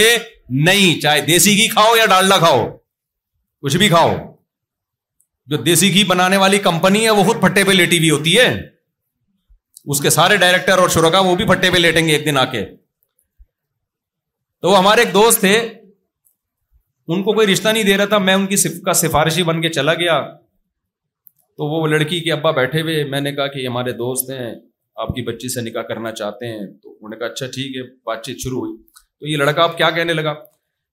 نہیں 0.67 0.99
چاہے 1.01 1.21
دیسی 1.25 1.55
گھی 1.57 1.67
کھاؤ 1.73 1.95
یا 1.95 2.05
ڈالڈا 2.09 2.37
کھاؤ 2.37 2.65
کچھ 3.61 3.77
بھی 3.77 3.87
کھاؤ 3.89 4.15
جو 5.49 5.57
دیسی 5.63 5.93
گھی 5.93 6.03
بنانے 6.07 6.37
والی 6.37 6.57
کمپنی 6.63 7.03
ہے 7.03 7.09
وہ 7.17 7.23
خود 7.23 7.39
پھٹے 7.41 7.63
پہ 7.67 7.71
لیٹی 7.71 7.97
ہوئی 7.97 8.09
ہوتی 8.11 8.37
ہے 8.37 8.47
اس 9.91 10.01
کے 10.01 10.09
سارے 10.09 10.37
ڈائریکٹر 10.37 10.77
اور 10.85 10.89
شرکا 10.95 11.19
وہ 11.27 11.35
بھی 11.41 11.45
پھٹے 11.53 11.69
پہ 11.73 11.77
لیٹیں 11.77 12.07
گے 12.07 12.13
ایک 12.15 12.25
دن 12.25 12.37
آ 12.37 12.43
کے 12.51 12.63
تو 14.61 14.69
وہ 14.69 14.77
ہمارے 14.77 15.01
ایک 15.01 15.13
دوست 15.13 15.39
تھے 15.39 15.55
ان 17.13 17.21
کو 17.23 17.33
کوئی 17.33 17.47
رشتہ 17.47 17.69
نہیں 17.69 17.83
دے 17.89 17.97
رہا 17.97 18.05
تھا 18.13 18.17
میں 18.27 18.33
ان 18.33 18.45
کی 18.47 18.55
سفارشی 19.01 19.43
بن 19.49 19.61
کے 19.61 19.69
چلا 19.79 19.93
گیا 20.03 20.19
تو 21.57 21.67
وہ 21.69 21.85
لڑکی 21.87 22.19
کے 22.23 22.31
ابا 22.31 22.51
بیٹھے 22.59 22.81
ہوئے 22.81 23.03
میں 23.11 23.21
نے 23.21 23.31
کہا 23.35 23.47
کہ 23.53 23.65
ہمارے 23.67 23.91
دوست 24.01 24.29
ہیں 24.31 24.49
آپ 25.03 25.15
کی 25.15 25.21
بچی 25.29 25.49
سے 25.53 25.61
نکاح 25.69 25.81
کرنا 25.93 26.11
چاہتے 26.19 26.47
ہیں 26.47 26.65
تو 26.83 26.89
انہوں 26.91 27.09
نے 27.09 27.15
کہا 27.19 27.25
اچھا 27.27 27.45
ٹھیک 27.53 27.75
ہے 27.77 27.81
بات 28.09 28.23
چیت 28.25 28.43
شروع 28.43 28.59
ہوئی 28.65 28.77
تو 29.19 29.27
یہ 29.27 29.37
لڑکا 29.37 29.63
آپ 29.63 29.77
کیا 29.77 29.89
کہنے 29.99 30.13
لگا 30.13 30.33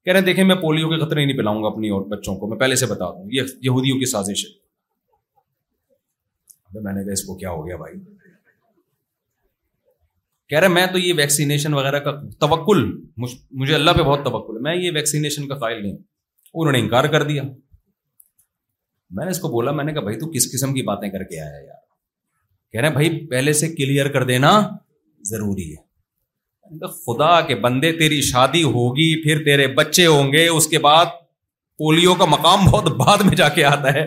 کہہ 0.05 0.13
رہے 0.13 0.19
ہیں 0.21 0.25
دیکھیں 0.27 0.43
میں 0.45 0.55
پولیو 0.63 0.89
کے 0.91 0.97
خطرے 1.05 1.23
نہیں 1.25 1.37
پلاؤں 1.37 1.63
گا 1.63 1.69
اپنی 1.69 1.89
اور 1.97 2.03
بچوں 2.09 2.33
کو 2.39 2.47
میں 2.49 2.57
پہلے 2.59 2.77
سے 2.77 2.87
بتا 2.87 3.05
دوں 3.11 3.31
یہ 3.33 3.43
یہودیوں 3.67 3.99
کی 3.99 4.07
سازش 4.07 4.45
ہے 4.47 4.51
میں 6.83 6.93
نے 6.93 7.03
کہا 7.05 7.13
اس 7.13 7.23
کو 7.25 7.35
کیا 7.39 7.51
ہو 7.51 7.67
گیا 7.67 7.77
بھائی 7.83 7.95
کہہ 10.49 10.59
رہے 10.59 10.69
میں 10.69 10.87
تو 10.93 10.99
یہ 10.99 11.15
ویکسینیشن 11.17 11.75
وغیرہ 11.75 11.99
کا 12.07 12.11
توکل 12.41 12.81
مجھے 13.25 13.75
اللہ 13.75 13.91
پہ 13.97 14.03
بہت 14.09 14.21
توکل 14.25 14.57
ہے 14.57 14.61
میں 14.69 14.75
یہ 14.77 14.91
ویکسینیشن 14.95 15.49
کا 15.49 15.55
قائل 15.65 15.79
نہیں 15.83 15.95
انہوں 15.97 16.73
نے 16.73 16.79
انکار 16.81 17.05
کر 17.15 17.23
دیا 17.31 17.43
میں 19.17 19.23
نے 19.25 19.31
اس 19.31 19.41
کو 19.41 19.49
بولا 19.57 19.71
میں 19.79 19.85
نے 19.85 19.93
کہا 19.95 20.03
بھائی 20.11 20.19
تو 20.19 20.31
کس 20.35 20.47
قسم 20.53 20.71
کی 20.75 20.83
باتیں 20.93 21.09
کر 21.11 21.23
کے 21.33 21.41
آیا 21.41 21.59
یار 21.65 21.83
کہہ 22.73 22.81
رہے 22.81 22.87
ہیں 22.89 22.95
بھائی 22.95 23.09
پہلے 23.31 23.53
سے 23.63 23.67
کلیئر 23.75 24.09
کر 24.19 24.23
دینا 24.33 24.51
ضروری 25.33 25.69
ہے 25.73 25.81
خدا 27.05 27.41
کے 27.47 27.55
بندے 27.65 27.91
تیری 27.97 28.21
شادی 28.23 28.63
ہوگی 28.63 29.15
پھر 29.23 29.45
تیرے 29.45 29.67
بچے 29.75 30.07
ہوں 30.07 30.33
گے 30.33 30.47
اس 30.49 30.67
کے 30.69 30.79
بعد 30.87 31.07
پولیو 31.79 32.15
کا 32.15 32.25
مقام 32.31 32.65
بہت 32.65 32.91
بعد 32.97 33.23
میں 33.27 33.37
جا 33.37 33.49
کے 33.55 33.65
آتا 33.65 33.93
ہے 33.95 34.05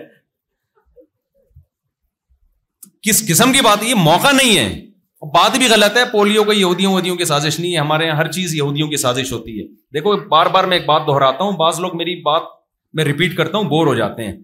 کس 3.08 3.28
قسم 3.28 3.52
کی 3.54 3.62
بات 3.64 3.84
یہ 3.88 3.96
موقع 4.04 4.32
نہیں 4.42 4.58
ہے 4.58 5.28
بات 5.34 5.58
بھی 5.58 5.68
غلط 5.70 5.98
ہے 5.98 6.04
پولیو 6.12 6.44
کا 6.44 6.54
یہودیوں 6.54 7.16
کی 7.18 7.26
سازش 7.26 7.60
نہیں 7.60 7.74
ہے 7.74 7.78
ہمارے 7.80 8.06
یہاں 8.06 8.18
ہر 8.18 8.32
چیز 8.32 8.56
یہودیوں 8.56 8.88
کی 8.90 8.98
سازش 8.98 9.32
ہوتی 9.34 9.60
ہے 9.60 9.68
دیکھو 9.94 10.16
بار 10.30 10.46
بار 10.56 10.64
میں 10.72 10.78
ایک 10.78 10.86
بات 10.86 11.08
دہراتا 11.08 11.44
ہوں 11.44 11.58
بعض 11.58 11.80
لوگ 11.80 11.96
میری 11.98 12.16
بات 12.30 12.44
میں 12.96 13.04
ریپیٹ 13.06 13.36
کرتا 13.38 13.58
ہوں 13.58 13.70
بور 13.70 13.88
ہو 13.88 13.96
جاتے 13.96 14.26
ہیں 14.28 14.36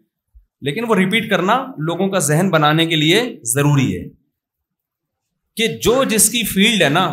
لیکن 0.67 0.85
وہ 0.89 0.95
ریپیٹ 0.95 1.29
کرنا 1.29 1.55
لوگوں 1.87 2.07
کا 2.09 2.19
ذہن 2.29 2.49
بنانے 2.51 2.85
کے 2.85 2.95
لیے 2.95 3.21
ضروری 3.53 3.87
ہے 3.97 4.07
کہ 5.57 5.67
جو 5.83 6.03
جس 6.09 6.29
کی 6.29 6.43
فیلڈ 6.53 6.81
ہے 6.83 6.89
نا 6.89 7.05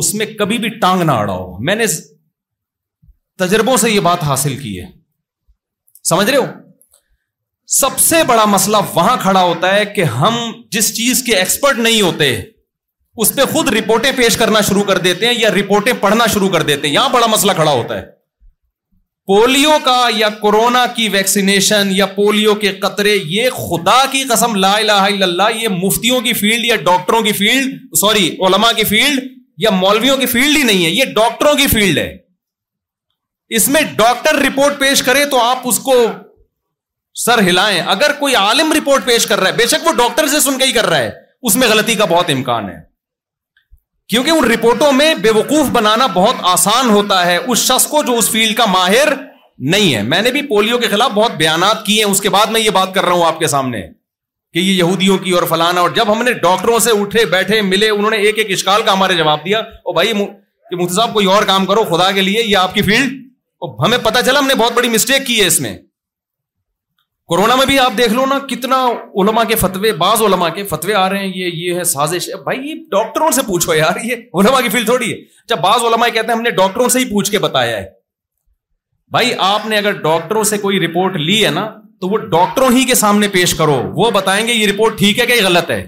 اس 0.00 0.12
میں 0.14 0.26
کبھی 0.38 0.58
بھی 0.58 0.68
ٹانگ 0.80 1.02
نہ 1.04 1.12
اڑاؤ 1.22 1.46
میں 1.68 1.74
نے 1.76 1.84
تجربوں 3.38 3.76
سے 3.84 3.90
یہ 3.90 4.00
بات 4.08 4.22
حاصل 4.24 4.56
کی 4.58 4.78
ہے 4.80 4.86
سمجھ 6.08 6.28
رہے 6.30 6.36
ہو 6.36 6.46
سب 7.80 7.98
سے 8.04 8.22
بڑا 8.26 8.44
مسئلہ 8.54 8.76
وہاں 8.94 9.16
کھڑا 9.22 9.42
ہوتا 9.42 9.74
ہے 9.74 9.84
کہ 9.94 10.02
ہم 10.20 10.34
جس 10.72 10.92
چیز 10.96 11.22
کے 11.26 11.36
ایکسپرٹ 11.36 11.78
نہیں 11.78 12.00
ہوتے 12.00 12.30
اس 13.22 13.34
پہ 13.36 13.44
خود 13.52 13.68
رپورٹیں 13.74 14.10
پیش 14.16 14.36
کرنا 14.36 14.60
شروع 14.68 14.82
کر 14.90 14.98
دیتے 15.06 15.26
ہیں 15.26 15.34
یا 15.38 15.50
رپورٹیں 15.54 15.92
پڑھنا 16.00 16.26
شروع 16.34 16.48
کر 16.52 16.62
دیتے 16.70 16.86
ہیں 16.86 16.94
یہاں 16.94 17.08
بڑا 17.14 17.26
مسئلہ 17.32 17.52
کھڑا 17.56 17.70
ہوتا 17.72 17.98
ہے 18.00 18.06
پولیو 19.30 19.70
کا 19.84 19.96
یا 20.16 20.28
کورونا 20.40 20.84
کی 20.94 21.08
ویکسینیشن 21.08 21.88
یا 21.96 22.06
پولیو 22.14 22.54
کے 22.64 22.72
قطرے 22.82 23.14
یہ 23.34 23.48
خدا 23.68 24.00
کی 24.12 24.22
قسم 24.30 24.54
لا 24.64 24.72
الہ 24.76 24.98
الا 25.12 25.24
اللہ 25.26 25.56
یہ 25.62 25.68
مفتیوں 25.84 26.20
کی 26.20 26.32
فیلڈ 26.40 26.64
یا 26.64 26.76
ڈاکٹروں 26.86 27.20
کی 27.24 27.32
فیلڈ 27.42 27.96
سوری 28.00 28.26
علماء 28.46 28.72
کی 28.76 28.84
فیلڈ 28.94 29.20
یا 29.62 29.70
مولویوں 29.70 30.16
کی 30.20 30.26
فیلڈ 30.34 30.56
ہی 30.56 30.62
نہیں 30.68 30.84
ہے 30.84 30.90
یہ 30.90 31.10
ڈاکٹروں 31.16 31.54
کی 31.58 31.66
فیلڈ 31.72 31.98
ہے 31.98 32.08
اس 33.58 33.68
میں 33.74 33.80
ڈاکٹر 33.96 34.38
رپورٹ 34.44 34.78
پیش 34.80 35.02
کرے 35.08 35.24
تو 35.34 35.40
آپ 35.42 35.66
اس 35.72 35.78
کو 35.88 35.94
سر 37.24 37.42
ہلائیں 37.48 37.80
اگر 37.94 38.12
کوئی 38.20 38.34
عالم 38.44 38.72
رپورٹ 38.78 39.04
پیش 39.10 39.26
کر 39.32 39.40
رہا 39.40 39.48
ہے 39.54 39.56
بے 39.60 39.66
شک 39.74 39.86
وہ 39.86 39.92
ڈاکٹر 40.02 40.26
سے 40.34 40.40
سن 40.48 40.58
کے 40.58 40.66
ہی 40.66 40.72
کر 40.78 40.86
رہا 40.94 40.98
ہے 41.06 41.10
اس 41.50 41.56
میں 41.62 41.68
غلطی 41.74 41.94
کا 42.02 42.04
بہت 42.14 42.30
امکان 42.36 42.68
ہے 42.70 42.76
کیونکہ 44.14 44.30
ان 44.38 44.44
رپورٹوں 44.52 44.90
میں 45.02 45.14
بے 45.26 45.30
وقوف 45.38 45.68
بنانا 45.80 46.06
بہت 46.20 46.44
آسان 46.56 46.90
ہوتا 46.96 47.24
ہے 47.26 47.36
اس 47.36 47.66
شخص 47.70 47.86
کو 47.94 48.02
جو 48.10 48.16
اس 48.22 48.30
فیلڈ 48.30 48.56
کا 48.56 48.66
ماہر 48.76 49.12
نہیں 49.74 49.94
ہے 49.94 50.02
میں 50.14 50.22
نے 50.26 50.30
بھی 50.38 50.42
پولیو 50.52 50.78
کے 50.78 50.88
خلاف 50.96 51.10
بہت 51.20 51.36
بیانات 51.44 51.84
کیے 51.86 52.04
ہیں 52.04 52.10
اس 52.10 52.20
کے 52.26 52.30
بعد 52.38 52.56
میں 52.56 52.60
یہ 52.60 52.70
بات 52.82 52.94
کر 52.94 53.04
رہا 53.04 53.20
ہوں 53.20 53.26
آپ 53.26 53.38
کے 53.44 53.54
سامنے 53.56 53.86
کہ 54.54 54.58
یہ 54.58 54.72
یہودیوں 54.72 55.16
کی 55.18 55.30
اور 55.32 55.42
فلانا 55.48 55.80
اور 55.80 55.90
جب 55.96 56.12
ہم 56.12 56.22
نے 56.22 56.32
ڈاکٹروں 56.40 56.78
سے 56.86 56.90
اٹھے 57.00 57.24
بیٹھے 57.34 57.60
ملے 57.68 57.88
انہوں 57.90 58.10
نے 58.10 58.16
ایک 58.22 58.38
ایک 58.38 58.50
اشکال 58.52 58.82
کا 58.86 58.92
ہمارے 58.92 59.14
جواب 59.16 59.44
دیا 59.44 59.58
اور 59.58 59.94
بھائی 59.94 60.12
کہ 60.12 60.76
مفتی 60.76 60.94
صاحب 60.94 61.12
کوئی 61.14 61.26
اور 61.34 61.42
کام 61.52 61.64
کرو 61.66 61.84
خدا 61.94 62.10
کے 62.16 62.20
لیے 62.22 62.42
یہ 62.42 62.56
آپ 62.56 62.74
کی 62.74 62.82
فیلڈ 62.82 63.20
ہمیں 63.84 63.96
پتا 64.02 64.22
چلا 64.22 64.38
ہم 64.38 64.46
نے 64.46 64.54
بہت 64.58 64.72
بڑی 64.76 64.88
مسٹیک 64.88 65.26
کی 65.26 65.40
ہے 65.40 65.46
اس 65.46 65.58
میں 65.60 65.76
کورونا 67.32 67.54
میں 67.56 67.66
بھی 67.66 67.78
آپ 67.78 67.92
دیکھ 67.98 68.12
لو 68.12 68.24
نا 68.26 68.38
کتنا 68.50 68.76
علما 69.22 69.44
کے 69.50 69.54
فتوے 69.56 69.92
بعض 70.04 70.22
علما 70.22 70.48
کے 70.54 70.64
فتوے 70.70 70.94
آ 71.00 71.08
رہے 71.10 71.18
ہیں 71.18 71.32
یہ 71.34 71.50
یہ 71.54 71.78
ہے 71.78 71.84
سازش 71.92 72.28
ہے 72.28 72.42
بھائی 72.44 72.58
یہ 72.68 72.74
ڈاکٹروں 72.90 73.30
سے 73.36 73.42
پوچھو 73.46 73.74
یار 73.74 74.04
یہ 74.04 74.38
علما 74.40 74.60
کی 74.60 74.68
فیلڈ 74.74 74.86
تھوڑی 74.86 75.12
ہے 75.12 75.16
جب 75.48 75.58
بعض 75.68 75.84
علما 75.92 76.08
کہتے 76.08 76.26
ہیں 76.28 76.34
ہم 76.36 76.42
نے 76.42 76.50
ڈاکٹروں 76.60 76.88
سے 76.94 76.98
ہی 76.98 77.04
پوچھ 77.10 77.30
کے 77.30 77.38
بتایا 77.46 77.76
ہے 77.76 77.84
بھائی 79.16 79.32
آپ 79.52 79.66
نے 79.66 79.76
اگر 79.78 80.00
ڈاکٹروں 80.02 80.42
سے 80.52 80.58
کوئی 80.58 80.80
رپورٹ 80.86 81.16
لی 81.26 81.44
ہے 81.44 81.50
نا 81.60 81.68
تو 82.02 82.08
وہ 82.08 82.18
ڈاکٹروں 82.30 82.70
ہی 82.74 82.82
کے 82.84 82.94
سامنے 83.00 83.26
پیش 83.32 83.52
کرو 83.54 83.74
وہ 83.96 84.10
بتائیں 84.14 84.46
گے 84.46 84.52
یہ 84.52 84.66
رپورٹ 84.68 84.96
ٹھیک 84.98 85.18
ہے 85.18 85.26
کہ 85.26 85.32
یہ 85.32 85.44
غلط 85.46 85.68
ہے 85.70 85.84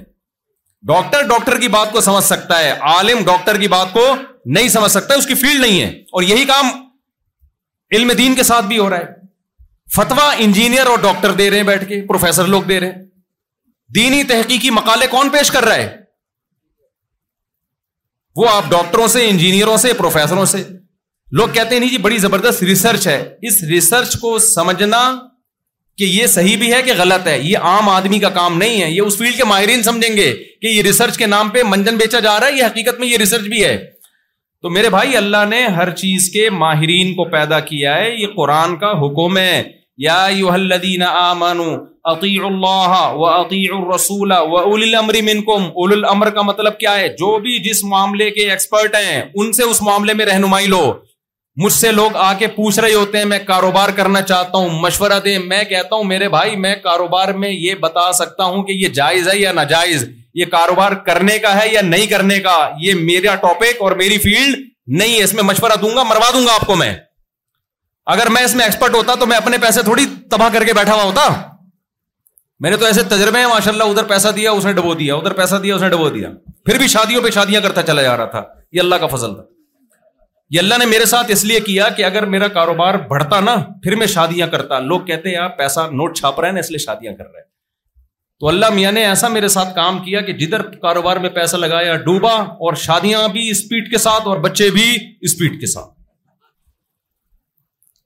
ڈاکٹر 0.91 1.23
ڈاکٹر 1.29 1.59
کی 1.61 1.69
بات 1.77 1.91
کو 1.93 2.01
سمجھ 2.07 2.23
سکتا 2.25 2.59
ہے 2.59 2.69
عالم 2.91 3.25
ڈاکٹر 3.27 3.55
کی 3.55 3.61
کی 3.61 3.69
بات 3.73 3.93
کو 3.93 4.05
نہیں 4.15 4.55
نہیں 4.55 4.69
سمجھ 4.75 4.91
سکتا 4.93 5.15
ہے 5.15 5.19
اس 5.19 5.41
فیلڈ 5.41 5.65
اور 6.19 6.23
یہی 6.29 6.45
کام 6.53 6.67
علم 7.99 8.13
دین 8.19 8.35
کے 8.35 8.43
ساتھ 8.53 8.67
بھی 8.67 8.79
ہو 8.79 8.89
رہا 8.91 8.99
ہے 9.09 9.97
فتوا 9.97 10.29
انجینئر 10.47 10.87
اور 10.93 10.99
ڈاکٹر 11.07 11.33
دے 11.43 11.49
رہے 11.51 11.61
ہیں 11.65 11.67
بیٹھ 11.71 11.87
کے 11.89 12.01
پروفیسر 12.13 12.47
لوگ 12.55 12.63
دے 12.73 12.79
رہے 12.81 12.93
ہیں 12.93 13.03
دینی 14.01 14.23
تحقیقی 14.35 14.71
مقالے 14.79 15.07
کون 15.19 15.31
پیش 15.39 15.51
کر 15.59 15.65
رہا 15.71 15.77
ہے 15.85 15.93
وہ 18.37 18.49
آپ 18.55 18.71
ڈاکٹروں 18.77 19.09
سے 19.19 19.29
انجینئروں 19.35 19.77
سے 19.87 19.93
پروفیسروں 20.07 20.45
سے 20.55 20.63
لوگ 21.41 21.49
کہتے 21.61 21.75
ہیں 21.75 21.81
نہیں 21.81 21.91
جی 21.91 21.99
بڑی 22.09 22.19
زبردست 22.31 22.63
ریسرچ 22.75 23.07
ہے 23.15 23.21
اس 23.49 23.63
ریسرچ 23.77 24.17
کو 24.23 24.39
سمجھنا 24.51 25.03
کہ 25.99 26.05
یہ 26.05 26.27
صحیح 26.27 26.57
بھی 26.59 26.73
ہے 26.73 26.81
کہ 26.83 26.93
غلط 26.99 27.27
ہے 27.29 27.39
یہ 27.43 27.67
عام 27.71 27.89
آدمی 27.89 28.19
کا 28.19 28.29
کام 28.39 28.57
نہیں 28.59 28.83
ہے 28.83 28.91
یہ 28.91 29.01
اس 29.01 29.17
فیلڈ 29.19 29.37
کے 29.37 29.45
ماہرین 29.49 29.83
سمجھیں 29.89 30.17
گے 30.17 30.33
کہ 30.63 30.67
یہ 30.67 30.81
ریسرچ 30.83 31.17
کے 31.19 31.27
نام 31.27 31.49
پہ 31.57 31.63
منجن 31.69 31.97
بیچا 31.97 32.21
جا 32.27 32.39
رہا 32.41 32.47
ہے 32.47 32.53
یہ 32.53 32.59
یہ 32.59 32.65
حقیقت 32.65 32.99
میں 33.01 33.09
ریسرچ 33.19 33.47
بھی 33.53 33.63
ہے 33.65 33.77
تو 34.63 34.71
میرے 34.77 34.89
بھائی 34.91 35.17
اللہ 35.17 35.45
نے 35.49 35.63
ہر 35.77 35.91
چیز 36.03 36.29
کے 36.33 36.49
ماہرین 36.63 37.15
کو 37.15 37.25
پیدا 37.37 37.61
کیا 37.71 37.95
ہے 37.99 38.11
یہ 38.23 38.27
قرآن 38.37 38.77
کا 38.79 38.91
حکم 39.05 39.39
ہے 39.39 39.63
یا 40.09 40.27
عطی 42.13 42.37
اللہ 42.47 43.13
و 43.19 43.27
الرسول 43.27 44.33
و 44.33 44.57
اول 44.59 44.95
اول 44.95 45.93
الامر 45.93 46.31
کا 46.39 46.43
مطلب 46.51 46.79
کیا 46.79 46.97
ہے 46.99 47.09
جو 47.23 47.37
بھی 47.45 47.59
جس 47.69 47.83
معاملے 47.95 48.31
کے 48.31 48.51
ایکسپرٹ 48.51 48.95
ہیں 49.05 49.21
ان 49.35 49.53
سے 49.59 49.63
اس 49.75 49.81
معاملے 49.83 50.13
میں 50.19 50.27
رہنمائی 50.27 50.67
لو 50.75 50.83
مجھ 51.63 51.73
سے 51.73 51.91
لوگ 51.93 52.17
آ 52.17 52.33
کے 52.39 52.47
پوچھ 52.55 52.79
رہے 52.81 52.93
ہوتے 52.95 53.19
ہیں 53.19 53.25
میں 53.33 53.39
کاروبار 53.47 53.89
کرنا 53.97 54.21
چاہتا 54.23 54.59
ہوں 54.59 54.69
مشورہ 54.83 55.19
دیں 55.25 55.39
میں 55.39 55.63
کہتا 55.65 55.95
ہوں 55.97 56.05
میرے 56.05 56.29
بھائی 56.29 56.57
میں 56.65 56.75
کاروبار 56.83 57.29
میں 57.43 57.51
یہ 57.51 57.75
بتا 57.81 58.11
سکتا 58.21 58.45
ہوں 58.45 58.63
کہ 58.65 58.73
یہ 58.81 58.89
جائز 59.01 59.29
ہے 59.33 59.37
یا 59.39 59.53
ناجائز 59.61 60.09
یہ 60.35 60.45
کاروبار 60.51 60.93
کرنے 61.07 61.39
کا 61.39 61.55
ہے 61.63 61.69
یا 61.73 61.81
نہیں 61.81 62.07
کرنے 62.11 62.39
کا 62.47 62.57
یہ 62.81 62.95
میرا 63.03 63.35
ٹاپک 63.43 63.83
اور 63.83 63.93
میری 64.03 64.19
فیلڈ 64.27 64.65
نہیں 65.01 65.17
ہے 65.19 65.23
اس 65.25 65.35
میں 65.35 65.43
مشورہ 65.51 65.77
دوں 65.83 65.95
گا 65.97 66.03
مروا 66.03 66.31
دوں 66.35 66.45
گا 66.47 66.55
آپ 66.55 66.67
کو 66.67 66.75
میں 66.83 66.93
اگر 68.17 68.27
میں 68.31 68.43
اس 68.45 68.55
میں 68.55 68.65
ایکسپرٹ 68.65 68.95
ہوتا 68.95 69.15
تو 69.21 69.27
میں 69.27 69.37
اپنے 69.37 69.59
پیسے 69.61 69.83
تھوڑی 69.83 70.05
تباہ 70.31 70.49
کر 70.53 70.65
کے 70.65 70.73
بیٹھا 70.81 70.95
ہوا 70.95 71.03
ہوتا 71.03 71.29
میں 72.61 72.71
نے 72.71 72.77
تو 72.77 72.85
ایسے 72.87 73.03
تجربے 73.15 73.39
ہیں 73.39 73.47
ماشاء 73.47 73.73
اللہ 73.73 73.93
ادھر 73.95 74.05
پیسہ 74.13 74.29
دیا 74.37 74.51
اس 74.51 74.65
نے 74.67 74.73
ڈبو 74.73 74.95
دیا 74.95 75.15
ادھر 75.15 75.33
پیسہ 75.43 75.57
دیا 75.63 75.75
اس 75.77 75.83
نے 75.83 75.89
ڈبو 75.91 76.09
دیا 76.19 76.31
پھر 76.67 76.79
بھی 76.79 76.89
شادیوں 76.89 77.23
پہ 77.23 77.31
شادیاں 77.35 77.61
کرتا 77.61 77.83
چلا 77.93 78.03
جا 78.03 78.17
رہا 78.17 78.27
تھا 78.37 78.43
یہ 78.73 78.81
اللہ 78.81 78.95
کا 79.01 79.07
فضل 79.17 79.35
تھا 79.35 79.43
یہ 80.53 80.59
اللہ 80.61 80.75
نے 80.79 80.87
میرے 80.87 81.05
ساتھ 81.11 81.31
اس 81.31 81.45
لیے 81.45 81.61
کیا 81.67 81.89
کہ 81.97 82.05
اگر 82.05 82.25
میرا 82.35 82.49
کاروبار 82.59 82.95
بڑھتا 83.11 83.39
نا 83.41 83.55
پھر 83.83 83.95
میں 83.97 84.07
شادیاں 84.17 84.47
کرتا 84.55 84.79
لوگ 84.79 85.01
کہتے 85.07 85.29
ہیں 85.31 85.37
آپ 85.43 85.57
پیسہ 85.59 85.89
نوٹ 85.93 86.17
چھاپ 86.19 86.41
رہے 86.41 86.49
ہیں 86.49 86.55
نا 86.55 86.61
اس 86.61 86.71
لیے 86.71 86.79
شادیاں 86.85 87.13
کر 87.15 87.25
رہے 87.29 87.41
ہیں 87.41 87.53
تو 88.41 88.49
اللہ 88.49 88.71
میاں 88.75 88.93
نے 88.93 89.05
ایسا 89.07 89.29
میرے 89.29 89.49
ساتھ 89.57 89.75
کام 89.75 89.99
کیا 90.05 90.21
کہ 90.23 90.33
جدھر 90.39 90.63
کاروبار 90.83 91.17
میں 91.25 91.29
پیسہ 91.41 91.57
لگایا 91.57 91.95
ڈوبا 92.09 92.33
اور 92.69 92.75
شادیاں 92.85 93.27
بھی 93.33 93.49
اسپیڈ 93.51 93.91
کے 93.91 93.99
ساتھ 94.07 94.27
اور 94.29 94.39
بچے 94.49 94.69
بھی 94.75 94.89
اسپیڈ 95.31 95.61
کے 95.61 95.67
ساتھ 95.75 95.93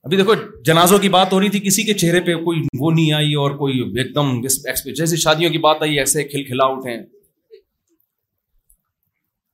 ابھی 0.04 0.16
دیکھو 0.16 0.34
جنازوں 0.64 0.98
کی 0.98 1.08
بات 1.14 1.32
ہو 1.32 1.40
رہی 1.40 1.48
تھی 1.50 1.60
کسی 1.60 1.82
کے 1.84 1.94
چہرے 2.02 2.20
پہ 2.26 2.34
کوئی 2.44 2.62
وہ 2.80 2.90
نہیں 2.90 3.12
آئی 3.12 3.34
اور 3.44 3.50
کوئی 3.56 3.80
ایک 4.02 4.14
دم 4.14 4.40
جیسے 4.42 5.16
شادیوں 5.16 5.50
کی 5.52 5.58
بات 5.68 5.82
آئی 5.82 5.98
ایسے 5.98 6.24
کھل 6.28 6.44
کھلا 6.46 6.66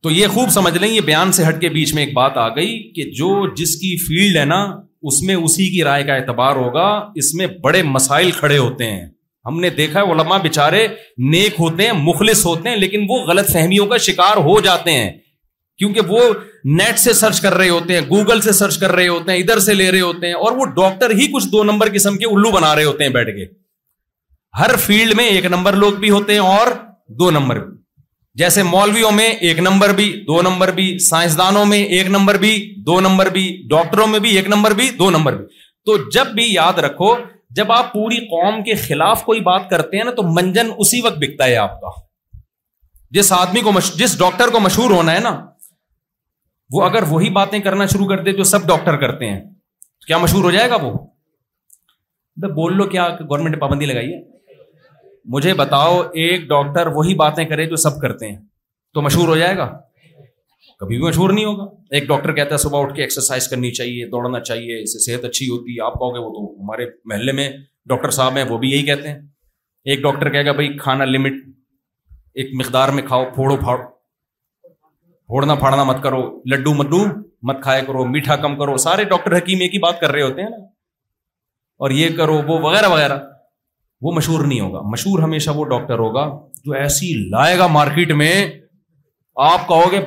تو 0.04 0.10
یہ 0.10 0.26
خوب 0.32 0.50
سمجھ 0.52 0.76
لیں 0.78 0.88
یہ 0.88 1.00
بیان 1.04 1.30
سے 1.32 1.44
ہٹ 1.48 1.60
کے 1.60 1.68
بیچ 1.74 1.92
میں 1.94 2.04
ایک 2.04 2.12
بات 2.14 2.36
آ 2.38 2.48
گئی 2.56 2.72
کہ 2.94 3.02
جو 3.18 3.28
جس 3.56 3.74
کی 3.80 3.96
فیلڈ 4.06 4.36
ہے 4.36 4.44
نا 4.44 4.58
اس 5.10 5.20
میں 5.26 5.34
اسی 5.34 5.68
کی 5.74 5.82
رائے 5.84 6.02
کا 6.06 6.14
اعتبار 6.14 6.56
ہوگا 6.56 6.88
اس 7.22 7.32
میں 7.34 7.46
بڑے 7.62 7.82
مسائل 7.92 8.30
کھڑے 8.38 8.58
ہوتے 8.58 8.90
ہیں 8.90 9.06
ہم 9.46 9.60
نے 9.60 9.70
دیکھا 9.78 10.00
ہے 10.00 10.12
علماء 10.12 10.36
بےچارے 10.42 10.86
نیک 11.32 11.54
ہوتے 11.60 11.86
ہیں 11.86 11.92
مخلص 12.02 12.44
ہوتے 12.46 12.68
ہیں 12.68 12.76
لیکن 12.76 13.06
وہ 13.08 13.18
غلط 13.28 13.50
فہمیوں 13.52 13.86
کا 13.92 13.96
شکار 14.08 14.36
ہو 14.48 14.58
جاتے 14.66 14.92
ہیں 14.98 15.10
کیونکہ 15.78 16.12
وہ 16.14 16.20
نیٹ 16.78 16.98
سے 17.06 17.12
سرچ 17.20 17.40
کر 17.40 17.54
رہے 17.54 17.68
ہوتے 17.68 17.98
ہیں 17.98 18.00
گوگل 18.10 18.40
سے 18.48 18.52
سرچ 18.60 18.78
کر 18.80 18.92
رہے 18.96 19.06
ہوتے 19.08 19.32
ہیں 19.32 19.38
ادھر 19.42 19.58
سے 19.68 19.74
لے 19.74 19.90
رہے 19.92 20.00
ہوتے 20.00 20.26
ہیں 20.26 20.34
اور 20.44 20.56
وہ 20.56 20.64
ڈاکٹر 20.76 21.14
ہی 21.20 21.26
کچھ 21.34 21.46
دو 21.52 21.62
نمبر 21.72 21.92
قسم 21.94 22.16
کے 22.18 22.26
الو 22.34 22.50
بنا 22.58 22.74
رہے 22.76 22.84
ہوتے 22.84 23.04
ہیں 23.04 23.12
بیٹھ 23.18 23.30
کے 23.36 23.46
ہر 24.60 24.76
فیلڈ 24.86 25.16
میں 25.16 25.26
ایک 25.28 25.46
نمبر 25.56 25.76
لوگ 25.86 25.92
بھی 26.04 26.10
ہوتے 26.16 26.32
ہیں 26.32 26.48
اور 26.58 26.72
دو 27.22 27.30
نمبر 27.38 27.64
بھی 27.64 27.82
جیسے 28.40 28.62
مولویوں 28.62 29.11
میں 29.16 29.27
ایک 29.49 29.59
نمبر 29.62 29.92
بھی 29.97 30.05
دو 30.27 30.40
نمبر 30.42 30.70
بھی 30.77 30.87
سائنسدانوں 31.09 31.64
میں 31.73 31.79
ایک 31.99 32.07
نمبر 32.11 32.37
بھی 32.44 32.51
دو 32.87 32.99
نمبر 33.01 33.29
بھی 33.37 33.42
ڈاکٹروں 33.70 34.07
میں 34.07 34.18
بھی 34.25 34.35
ایک 34.37 34.49
نمبر 34.55 34.75
بھی 34.81 34.88
دو 34.99 35.11
نمبر 35.16 35.35
بھی 35.37 35.44
تو 35.87 35.97
جب 36.14 36.33
بھی 36.35 36.47
یاد 36.53 36.79
رکھو 36.87 37.14
جب 37.57 37.70
آپ 37.73 37.92
پوری 37.92 38.16
قوم 38.31 38.62
کے 38.64 38.75
خلاف 38.87 39.23
کوئی 39.25 39.40
بات 39.51 39.68
کرتے 39.70 39.97
ہیں 39.97 40.05
نا 40.05 40.11
تو 40.16 40.23
منجن 40.38 40.70
اسی 40.85 41.01
وقت 41.05 41.18
بکتا 41.25 41.44
ہے 41.47 41.57
آپ 41.66 41.81
کا 41.81 41.90
جس 43.18 43.33
آدمی 43.33 43.61
کو 43.61 43.73
مش... 43.73 43.92
جس 43.99 44.18
ڈاکٹر 44.18 44.51
کو 44.53 44.61
مشہور 44.61 44.90
ہونا 44.90 45.14
ہے 45.14 45.20
نا 45.31 45.35
وہ 46.73 46.85
اگر 46.85 47.03
وہی 47.09 47.31
باتیں 47.40 47.59
کرنا 47.68 47.87
شروع 47.92 48.07
کر 48.09 48.23
دے 48.25 48.33
جو 48.37 48.44
سب 48.57 48.66
ڈاکٹر 48.68 48.97
کرتے 49.01 49.31
ہیں 49.31 49.40
کیا 50.07 50.18
مشہور 50.18 50.44
ہو 50.44 50.51
جائے 50.51 50.70
گا 50.70 50.77
وہ 50.85 50.92
بول 52.55 52.77
لو 52.77 52.85
کیا 52.94 53.09
گورنمنٹ 53.29 53.55
نے 53.55 53.61
پابندی 53.61 53.87
لگائی 53.87 54.12
ہے 54.12 54.20
مجھے 55.32 55.52
بتاؤ 55.54 56.00
ایک 56.22 56.40
ڈاکٹر 56.48 56.87
وہی 56.94 57.14
باتیں 57.20 57.44
کرے 57.50 57.66
جو 57.66 57.76
سب 57.84 58.00
کرتے 58.00 58.28
ہیں 58.30 58.37
تو 58.94 59.00
مشہور 59.02 59.28
ہو 59.28 59.37
جائے 59.37 59.56
گا 59.56 59.66
کبھی 60.78 60.96
بھی 60.98 61.04
مشہور 61.06 61.30
نہیں 61.30 61.44
ہوگا 61.44 61.64
ایک 61.96 62.06
ڈاکٹر 62.08 62.32
کہتا 62.34 62.52
ہے 62.54 62.58
صبح 62.58 62.80
اٹھ 62.82 62.94
کے 62.94 63.02
ایکسرسائز 63.02 63.48
کرنی 63.48 63.70
چاہیے 63.74 64.06
دوڑنا 64.10 64.40
چاہیے 64.40 64.82
اس 64.82 64.92
سے 64.92 64.98
صحت 65.04 65.24
اچھی 65.24 65.48
ہوتی 65.50 65.76
ہے 65.78 65.84
آپ 65.87 65.92
کہو 65.98 66.14
گے 66.14 66.20
وہ 66.24 66.30
تو 66.34 66.44
ہمارے 66.62 66.87
محلے 67.12 67.32
میں 67.40 67.48
ڈاکٹر 67.92 68.10
صاحب 68.18 68.37
ہیں 68.37 68.44
وہ 68.48 68.58
بھی 68.58 68.70
یہی 68.70 68.82
کہتے 68.87 69.08
ہیں 69.08 69.18
ایک 69.92 70.02
ڈاکٹر 70.02 70.30
کہے 70.32 70.44
گا 70.46 70.52
بھائی 70.60 70.76
کھانا 70.78 71.04
لمٹ 71.04 71.42
ایک 72.42 72.50
مقدار 72.60 72.88
میں 72.98 73.02
کھاؤ 73.06 73.24
پھوڑو 73.34 73.56
پھاڑو 73.56 73.82
پھوڑنا 75.32 75.54
پھاڑنا 75.64 75.84
مت 75.90 76.02
کرو 76.02 76.22
لڈو 76.52 76.72
مڈو 76.74 77.04
مت 77.48 77.62
کھایا 77.62 77.82
کرو 77.84 78.04
میٹھا 78.06 78.37
کم 78.46 78.56
کرو 78.58 78.76
سارے 78.87 79.04
ڈاکٹر 79.12 79.37
حکیم 79.37 79.60
ایک 79.66 79.74
ہی 79.74 79.78
بات 79.87 80.00
کر 80.00 80.10
رہے 80.12 80.22
ہوتے 80.22 80.42
ہیں 80.42 80.48
نا 80.48 80.56
اور 81.84 81.90
یہ 81.90 82.16
کرو 82.16 82.34
وہ 82.48 82.58
وغیرہ 82.66 82.88
وغیرہ 82.88 83.18
وہ 84.04 84.12
مشہور 84.12 84.44
نہیں 84.44 84.60
ہوگا 84.60 84.80
مشہور 84.92 85.18
ہمیشہ 85.22 85.50
وہ 85.56 85.64
ڈاکٹر 85.68 85.98
ہوگا 85.98 86.22
جو 86.64 86.72
ایسی 86.78 87.12
لائے 87.30 87.58
گا 87.58 87.66
مارکیٹ 87.76 88.10
میں 88.22 88.32
آپ 89.50 89.66
کہو 89.68 89.90
گے 89.92 90.00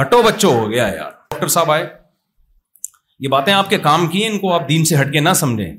ہٹو 0.00 0.20
بچوں 0.22 0.52
ہو 0.58 0.68
گیا 0.70 0.86
یار 0.96 1.10
ڈاکٹر 1.30 1.48
صاحب 1.54 1.70
آئے 1.72 1.86
یہ 3.18 3.28
باتیں 3.34 3.52
آپ 3.52 3.70
کے 3.70 3.78
کام 3.86 4.06
کی 4.14 4.24
ان 4.26 4.38
کو 4.38 4.52
آپ 4.54 4.68
دین 4.68 4.84
سے 4.90 5.00
ہٹ 5.00 5.12
کے 5.12 5.20
نہ 5.20 5.32
سمجھیں 5.42 5.72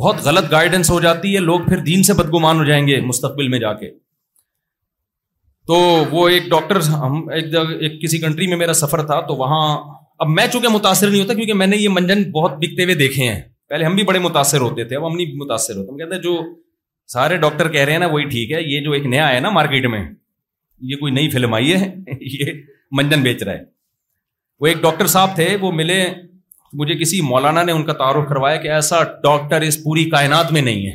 بہت 0.00 0.24
غلط 0.24 0.50
گائیڈنس 0.52 0.90
ہو 0.90 0.98
جاتی 1.06 1.34
ہے 1.34 1.40
لوگ 1.46 1.68
پھر 1.68 1.80
دین 1.90 2.02
سے 2.08 2.12
بدگمان 2.22 2.58
ہو 2.58 2.64
جائیں 2.72 2.86
گے 2.86 3.00
مستقبل 3.12 3.48
میں 3.54 3.58
جا 3.66 3.72
کے 3.84 3.90
تو 5.70 5.74
وہ 6.10 6.28
ایک 6.28 6.50
ڈاکٹر 6.50 6.80
ہم 7.04 7.28
ایک, 7.28 7.54
ایک 7.54 8.02
کسی 8.02 8.18
کنٹری 8.18 8.46
میں 8.46 8.56
میرا 8.56 8.72
سفر 8.82 9.04
تھا 9.12 9.20
تو 9.30 9.36
وہاں 9.44 9.62
اب 10.24 10.28
میں 10.38 10.46
چونکہ 10.52 10.68
متاثر 10.78 11.08
نہیں 11.10 11.22
ہوتا 11.22 11.34
کیونکہ 11.34 11.54
میں 11.62 11.66
نے 11.66 11.76
یہ 11.76 11.88
منجن 11.98 12.30
بہت 12.40 12.56
بکتے 12.62 12.84
ہوئے 12.84 12.94
دیکھے 13.06 13.30
ہیں 13.32 13.40
پہلے 13.72 13.84
ہم 13.84 13.94
بھی 13.96 14.02
بڑے 14.04 14.18
متاثر 14.18 14.60
ہوتے 14.60 14.84
تھے 14.88 14.96
اب 14.96 15.06
ہم 15.06 15.14
نہیں 15.16 15.34
متاثر 15.42 15.76
ہوتے 15.76 15.90
ہم 15.90 15.96
کہتے 15.98 16.14
ہیں 16.14 16.22
جو 16.22 16.32
سارے 17.12 17.36
ڈاکٹر 17.44 17.68
کہہ 17.72 17.84
رہے 17.84 17.92
ہیں 17.92 17.98
نا 17.98 18.06
وہی 18.12 18.24
ٹھیک 18.28 18.50
ہے 18.52 18.60
یہ 18.62 18.80
جو 18.84 18.90
ایک 18.96 19.06
نیا 19.12 19.28
ہے 19.32 19.38
نا 19.40 19.50
مارکیٹ 19.56 19.86
میں 19.94 20.00
یہ 20.90 20.96
کوئی 21.02 21.12
نئی 21.18 21.30
فلم 21.34 21.54
آئی 21.58 21.72
ہے 21.74 21.88
یہ 22.32 22.50
منجن 22.98 23.22
بیچ 23.22 23.42
رہا 23.42 23.52
ہے 23.52 23.64
وہ 24.60 24.66
ایک 24.66 24.82
ڈاکٹر 24.82 25.06
صاحب 25.14 25.34
تھے 25.36 25.48
وہ 25.60 25.70
ملے 25.78 25.96
مجھے 26.82 26.94
کسی 27.04 27.20
مولانا 27.30 27.62
نے 27.70 27.72
ان 27.72 27.84
کا 27.84 27.92
تعارف 28.02 28.28
کروایا 28.28 28.56
کہ 28.66 28.72
ایسا 28.80 29.02
ڈاکٹر 29.22 29.60
اس 29.70 29.82
پوری 29.84 30.04
کائنات 30.10 30.52
میں 30.58 30.62
نہیں 30.68 30.86
ہے 30.86 30.94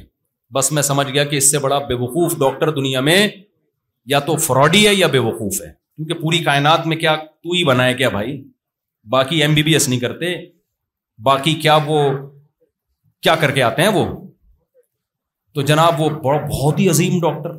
بس 0.60 0.72
میں 0.72 0.82
سمجھ 0.94 1.08
گیا 1.12 1.24
کہ 1.34 1.42
اس 1.42 1.52
سے 1.52 1.60
بڑا 1.66 1.80
بے 1.88 1.94
وقوف 2.06 2.38
ڈاکٹر 2.46 2.70
دنیا 2.80 3.02
میں 3.10 3.20
یا 4.14 4.20
تو 4.32 4.36
فراڈی 4.48 4.86
ہے 4.88 4.94
یا 4.96 5.08
بے 5.18 5.26
وقوف 5.32 5.62
ہے 5.62 5.72
کیونکہ 5.76 6.22
پوری 6.24 6.40
کائنات 6.50 6.88
میں 6.88 6.98
کیا 7.04 7.16
تو 7.26 7.54
ہی 7.58 7.64
بنا 7.74 7.86
ہے 7.88 7.94
کیا 8.04 8.10
بھائی 8.22 8.42
باقی 9.18 9.42
ایم 9.42 9.54
بی 9.54 9.64
بی 9.70 9.74
ایس 9.74 9.90
نہیں 9.90 10.00
کرتے 10.10 10.36
باقی 11.34 11.54
کیا 11.68 11.78
وہ 11.86 12.02
کیا 13.28 13.36
کر 13.40 13.52
کے 13.56 13.62
آتے 13.68 13.82
ہیں 13.82 13.90
وہ 13.94 14.04
تو 15.56 15.62
جناب 15.70 16.02
وہ 16.02 16.10
بہت 16.26 16.78
ہی 16.80 16.88
عظیم 16.90 17.14
ڈاکٹر 17.22 17.56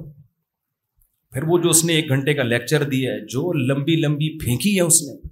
پھر 1.32 1.42
وہ 1.48 1.58
جو 1.62 1.70
اس 1.74 1.84
نے 1.88 1.92
ایک 1.94 2.08
گھنٹے 2.14 2.34
کا 2.34 2.42
لیکچر 2.52 2.82
دیا 2.92 3.12
ہے 3.12 3.24
جو 3.32 3.52
لمبی 3.70 3.96
لمبی 4.04 4.28
پھینکی 4.44 4.74
ہے 4.76 4.82
اس 4.90 5.00
نے 5.08 5.12
میں 5.16 5.30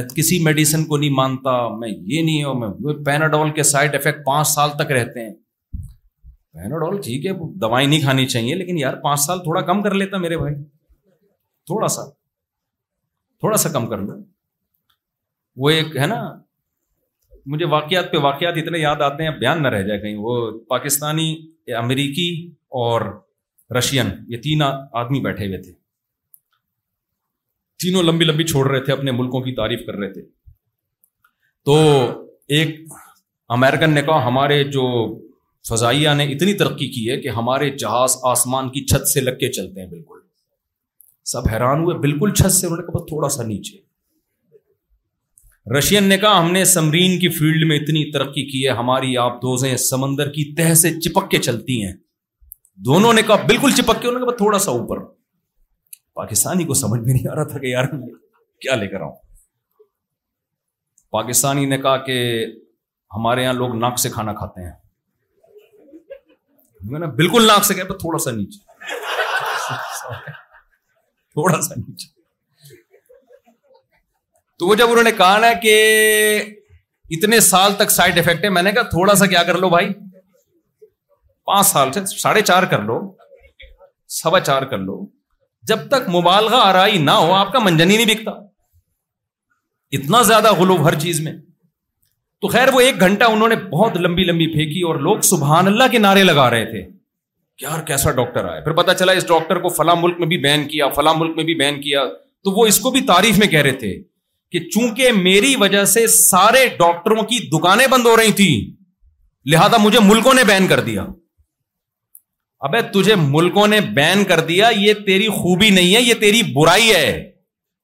میں 0.00 0.02
میں 0.02 0.08
کسی 0.14 0.38
میڈیسن 0.44 0.84
کو 0.84 0.96
نہیں 0.96 1.10
نہیں 1.10 1.18
مانتا 1.18 1.84
یہ 2.14 2.44
ہوں 2.44 3.04
پیناڈول 3.08 3.50
کے 3.58 3.62
سائڈ 3.72 3.94
افیکٹ 3.96 4.24
پانچ 4.26 4.48
سال 4.52 4.70
تک 4.80 4.90
رہتے 4.98 5.26
ہیں 5.28 5.34
پیناڈول 6.62 7.00
ٹھیک 7.04 7.26
ہے 7.26 7.32
دوائی 7.66 7.86
نہیں 7.92 8.00
کھانی 8.06 8.26
چاہیے 8.34 8.54
لیکن 8.64 8.78
یار 8.78 8.96
پانچ 9.04 9.20
سال 9.26 9.42
تھوڑا 9.44 9.60
کم 9.70 9.82
کر 9.82 9.94
لیتا 10.02 10.18
میرے 10.26 10.38
بھائی 10.40 10.54
تھوڑا 11.72 11.88
سا 11.98 12.08
تھوڑا 13.44 13.56
سا 13.66 13.72
کم 13.78 13.86
کر 13.94 14.02
لو 14.08 14.18
وہ 15.64 15.70
ایک 15.78 15.96
ہے 16.02 16.06
نا 16.16 16.20
مجھے 17.52 17.64
واقعات 17.72 18.10
پہ 18.12 18.18
واقعات 18.22 18.56
اتنے 18.58 18.78
یاد 18.78 19.00
آتے 19.08 19.22
ہیں 19.24 19.30
بیان 19.40 19.62
نہ 19.62 19.68
رہ 19.74 19.82
جائے 19.86 19.98
کہیں 20.00 20.16
وہ 20.28 20.32
پاکستانی 20.68 21.26
امریکی 21.80 22.28
اور 22.82 23.00
رشین 23.78 24.06
یہ 24.28 24.38
تین 24.42 24.62
آدمی 25.02 25.20
بیٹھے 25.26 25.46
ہوئے 25.46 25.58
تھے 25.62 25.72
تینوں 27.82 28.02
لمبی 28.02 28.24
لمبی 28.24 28.44
چھوڑ 28.52 28.66
رہے 28.70 28.80
تھے 28.84 28.92
اپنے 28.92 29.10
ملکوں 29.20 29.40
کی 29.42 29.52
تعریف 29.54 29.80
کر 29.86 29.94
رہے 30.00 30.12
تھے 30.12 30.22
تو 31.68 31.78
ایک 32.56 32.76
امیرکن 33.56 33.90
نے 33.94 34.02
کہا 34.02 34.26
ہمارے 34.26 34.62
جو 34.78 34.86
فضائیہ 35.70 36.10
نے 36.16 36.24
اتنی 36.32 36.52
ترقی 36.62 36.88
کی 36.96 37.10
ہے 37.10 37.20
کہ 37.20 37.28
ہمارے 37.36 37.70
جہاز 37.84 38.16
آسمان 38.32 38.68
کی 38.76 38.84
چھت 38.92 39.06
سے 39.12 39.20
لگ 39.20 39.38
کے 39.40 39.52
چلتے 39.52 39.80
ہیں 39.80 39.88
بالکل 39.88 40.18
سب 41.32 41.48
حیران 41.52 41.82
ہوئے 41.84 41.96
بالکل 42.06 42.32
چھت 42.38 42.52
سے 42.52 42.66
انہوں 42.66 42.80
نے 42.82 42.92
بس 42.96 43.06
تھوڑا 43.08 43.28
سا 43.38 43.42
نیچے 43.46 43.76
رشین 45.78 46.04
نے 46.08 46.16
کہا 46.18 46.38
ہم 46.38 46.50
نے 46.52 46.64
سمرین 46.72 47.18
کی 47.20 47.28
فیلڈ 47.38 47.64
میں 47.68 47.76
اتنی 47.78 48.04
ترقی 48.12 48.44
کی 48.50 48.66
ہے 48.66 48.72
ہماری 48.80 49.16
آپ 49.18 49.36
دوزیں 49.42 49.76
سمندر 49.84 50.28
کی 50.32 50.44
تہ 50.56 50.74
سے 50.82 50.90
چپک 51.00 51.30
کے 51.30 51.38
چلتی 51.46 51.84
ہیں 51.84 51.92
دونوں 52.86 53.12
نے 53.12 53.22
کہا 53.26 53.46
بالکل 53.46 53.70
چپک 53.76 54.00
کے 54.02 54.08
انہوں 54.08 54.20
نے 54.20 54.26
کہا 54.26 54.36
تھوڑا 54.36 54.58
سا 54.66 54.70
اوپر 54.78 55.02
پاکستانی 56.20 56.64
کو 56.64 56.74
سمجھ 56.82 57.00
میں 57.00 57.12
نہیں 57.14 57.28
آ 57.28 57.34
رہا 57.34 57.44
تھا 57.50 57.58
کہ 57.58 57.66
یار 57.66 57.84
کیا 58.60 58.74
لے 58.76 58.88
کر 58.92 59.00
آؤں 59.06 59.16
پاکستانی 61.12 61.66
نے 61.66 61.78
کہا 61.78 61.96
کہ 62.04 62.20
ہمارے 63.16 63.42
یہاں 63.42 63.52
لوگ 63.54 63.74
ناک 63.78 63.98
سے 63.98 64.10
کھانا 64.10 64.32
کھاتے 64.34 64.64
ہیں 64.64 64.72
میں 66.90 67.00
نے 67.00 67.06
بالکل 67.20 67.46
ناک 67.46 67.64
سے 67.64 67.74
کہ 67.74 67.92
تھوڑا 68.02 68.18
سا 68.24 68.30
نیچے 68.36 68.64
تھوڑا 71.32 71.60
سا 71.60 71.74
نیچے 71.76 72.14
تو 74.58 74.66
وہ 74.66 74.74
جب 74.80 74.90
انہوں 74.90 75.04
نے 75.04 75.12
کہا 75.12 75.38
نا 75.38 75.52
کہ 75.62 75.72
اتنے 77.16 77.40
سال 77.48 77.72
تک 77.80 77.90
سائڈ 77.90 78.18
افیکٹ 78.18 78.44
ہے 78.44 78.48
میں 78.56 78.62
نے 78.62 78.72
کہا 78.72 78.82
تھوڑا 78.92 79.14
سا 79.22 79.26
کیا 79.32 79.42
کر 79.48 79.58
لو 79.64 79.68
بھائی 79.74 79.88
پانچ 81.50 81.66
سال 81.66 81.92
سے 81.92 82.00
ساڑھے 82.18 82.40
چار 82.50 82.62
کر 82.70 82.82
لو 82.82 82.98
سوا 84.20 84.40
چار 84.40 84.62
کر 84.70 84.78
لو 84.88 84.94
جب 85.72 85.86
تک 85.90 86.08
مبالغہ 86.16 86.60
آرائی 86.62 86.98
نہ 87.02 87.10
ہو 87.20 87.32
آپ 87.34 87.52
کا 87.52 87.58
منجنی 87.64 87.96
نہیں 87.96 88.14
بکتا 88.14 88.30
اتنا 90.00 90.22
زیادہ 90.30 90.52
غلو 90.60 90.76
ہر 90.86 90.98
چیز 91.04 91.20
میں 91.26 91.32
تو 92.40 92.48
خیر 92.54 92.68
وہ 92.72 92.80
ایک 92.80 93.00
گھنٹہ 93.00 93.24
انہوں 93.34 93.48
نے 93.48 93.54
بہت 93.70 93.96
لمبی 94.06 94.24
لمبی 94.30 94.46
پھینکی 94.52 94.80
اور 94.88 94.96
لوگ 95.06 95.20
سبحان 95.34 95.66
اللہ 95.66 95.90
کے 95.90 95.98
نعرے 96.06 96.22
لگا 96.24 96.48
رہے 96.50 96.64
تھے 96.70 96.86
یار 97.60 97.82
کیسا 97.86 98.10
ڈاکٹر 98.18 98.44
آیا 98.48 98.60
پھر 98.64 98.72
پتا 98.82 98.94
چلا 98.94 99.12
اس 99.20 99.28
ڈاکٹر 99.28 99.58
کو 99.62 99.68
فلاں 99.78 99.94
ملک 100.00 100.18
میں 100.18 100.26
بھی 100.32 100.38
بین 100.48 100.66
کیا 100.68 100.88
فلاں 100.96 101.14
ملک 101.20 101.36
میں 101.36 101.44
بھی 101.44 101.54
بین 101.64 101.80
کیا 101.80 102.04
تو 102.44 102.50
وہ 102.58 102.66
اس 102.66 102.78
کو 102.86 102.90
بھی 102.96 103.00
تعریف 103.14 103.38
میں 103.38 103.46
کہہ 103.54 103.62
رہے 103.68 103.76
تھے 103.84 103.94
کہ 104.52 104.58
چونکہ 104.70 105.12
میری 105.12 105.54
وجہ 105.60 105.84
سے 105.92 106.06
سارے 106.16 106.66
ڈاکٹروں 106.78 107.22
کی 107.30 107.38
دکانیں 107.56 107.86
بند 107.90 108.06
ہو 108.06 108.16
رہی 108.16 108.32
تھیں 108.40 108.56
لہذا 109.52 109.76
مجھے 109.82 109.98
ملکوں 110.04 110.34
نے 110.34 110.44
بین 110.44 110.66
کر 110.68 110.80
دیا 110.90 111.04
ابے 112.66 112.80
تجھے 112.92 113.14
ملکوں 113.28 113.66
نے 113.68 113.80
بین 113.94 114.24
کر 114.28 114.40
دیا 114.50 114.68
یہ 114.76 114.92
تیری 115.06 115.26
خوبی 115.38 115.70
نہیں 115.70 115.94
ہے 115.94 116.02
یہ 116.02 116.14
تیری 116.20 116.42
برائی 116.54 116.92
ہے 116.94 117.16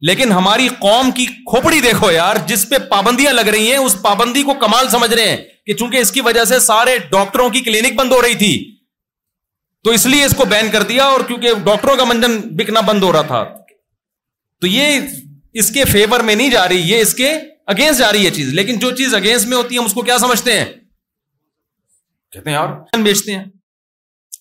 لیکن 0.09 0.33
ہماری 0.33 0.69
قوم 0.81 1.11
کی 1.17 1.27
کھوپڑی 1.51 1.81
دیکھو 1.81 2.11
یار 2.11 2.37
جس 2.47 2.69
پہ 2.69 2.77
پابندیاں 2.91 3.33
لگ 3.33 3.49
رہی 3.55 3.71
ہیں 3.71 3.79
اس 3.79 3.97
پابندی 4.03 4.43
کو 4.43 4.55
کمال 4.61 4.89
سمجھ 4.93 5.13
رہے 5.13 5.29
ہیں 5.29 5.37
کہ 5.67 5.75
چونکہ 5.83 5.97
اس 5.97 6.11
کی 6.13 6.21
وجہ 6.31 6.45
سے 6.53 6.59
سارے 6.69 6.97
ڈاکٹروں 7.11 7.49
کی 7.57 7.61
کلینک 7.67 7.95
بند 7.99 8.13
ہو 8.13 8.21
رہی 8.23 8.35
تھی 8.45 8.53
تو 9.85 9.91
اس 9.99 10.07
لیے 10.07 10.25
اس 10.25 10.35
کو 10.39 10.45
بین 10.51 10.71
کر 10.73 10.83
دیا 10.89 11.05
اور 11.13 11.21
کیونکہ 11.29 11.63
ڈاکٹروں 11.65 11.97
کا 11.97 12.05
منجن 12.13 12.41
بکنا 12.57 12.81
بند 12.89 13.03
ہو 13.03 13.13
رہا 13.13 13.23
تھا 13.29 13.43
تو 14.61 14.67
یہ 14.67 14.99
اس 15.61 15.71
کے 15.73 15.85
فیور 15.85 16.21
میں 16.27 16.35
نہیں 16.35 16.51
جا 16.51 16.69
رہی 16.69 16.91
یہ 16.91 17.01
اس 17.03 17.15
کے 17.15 17.31
اگینسٹ 17.73 17.99
جا 18.01 18.13
رہی 18.13 18.25
ہے 18.27 18.31
چیز 18.35 18.53
لیکن 18.55 18.79
جو 18.85 18.91
چیز 18.97 19.15
اگینسٹ 19.15 19.47
میں 19.49 19.57
ہوتی 19.57 19.75
ہے 19.75 19.79
ہم 19.81 19.85
اس 19.87 19.95
کو 19.95 20.03
کیا 20.03 20.17
سمجھتے 20.19 20.53
ہیں 20.59 20.65
کہتے 22.33 22.49
ہیں 22.51 22.57
یار 22.57 23.01
بیچتے 23.05 23.33
ہیں 23.35 23.45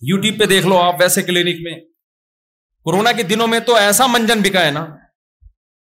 یوٹیوب 0.10 0.40
پہ 0.40 0.46
دیکھ 0.52 0.68
لو 0.68 0.78
آپ 0.82 1.00
ویسے 1.02 1.22
کلینک 1.24 1.60
میں 1.64 1.74
کورونا 2.88 3.12
کے 3.18 3.24
دنوں 3.34 3.48
میں 3.48 3.60
تو 3.66 3.76
ایسا 3.76 4.06
منجن 4.12 4.42
بکا 4.44 4.66
ہے 4.66 4.72
نا 4.78 4.86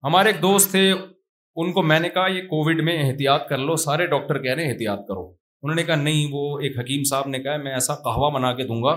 ہمارے 0.07 0.31
ایک 0.31 0.43
دوست 0.43 0.71
تھے 0.71 0.83
ان 0.91 1.73
کو 1.73 1.83
میں 1.93 2.01
نے 2.01 2.09
کہا 2.09 2.27
یہ 2.37 2.43
کووڈ 2.51 2.81
میں 2.85 2.97
احتیاط 3.07 3.49
کر 3.49 3.59
لو 3.69 3.77
سارے 3.87 4.07
ڈاکٹر 4.07 4.39
کہہ 4.43 4.53
رہے 4.55 4.65
ہیں 4.65 4.73
احتیاط 4.73 5.07
کرو 5.09 5.23
انہوں 5.63 5.75
نے 5.77 5.83
کہا 5.85 5.95
نہیں 6.03 6.29
وہ 6.33 6.59
ایک 6.67 6.79
حکیم 6.79 7.03
صاحب 7.11 7.29
نے 7.29 7.39
کہا 7.43 7.57
میں 7.65 7.73
ایسا 7.75 7.95
بنا 8.37 8.53
کے 8.57 8.65
دوں 8.67 8.83
گا 8.83 8.97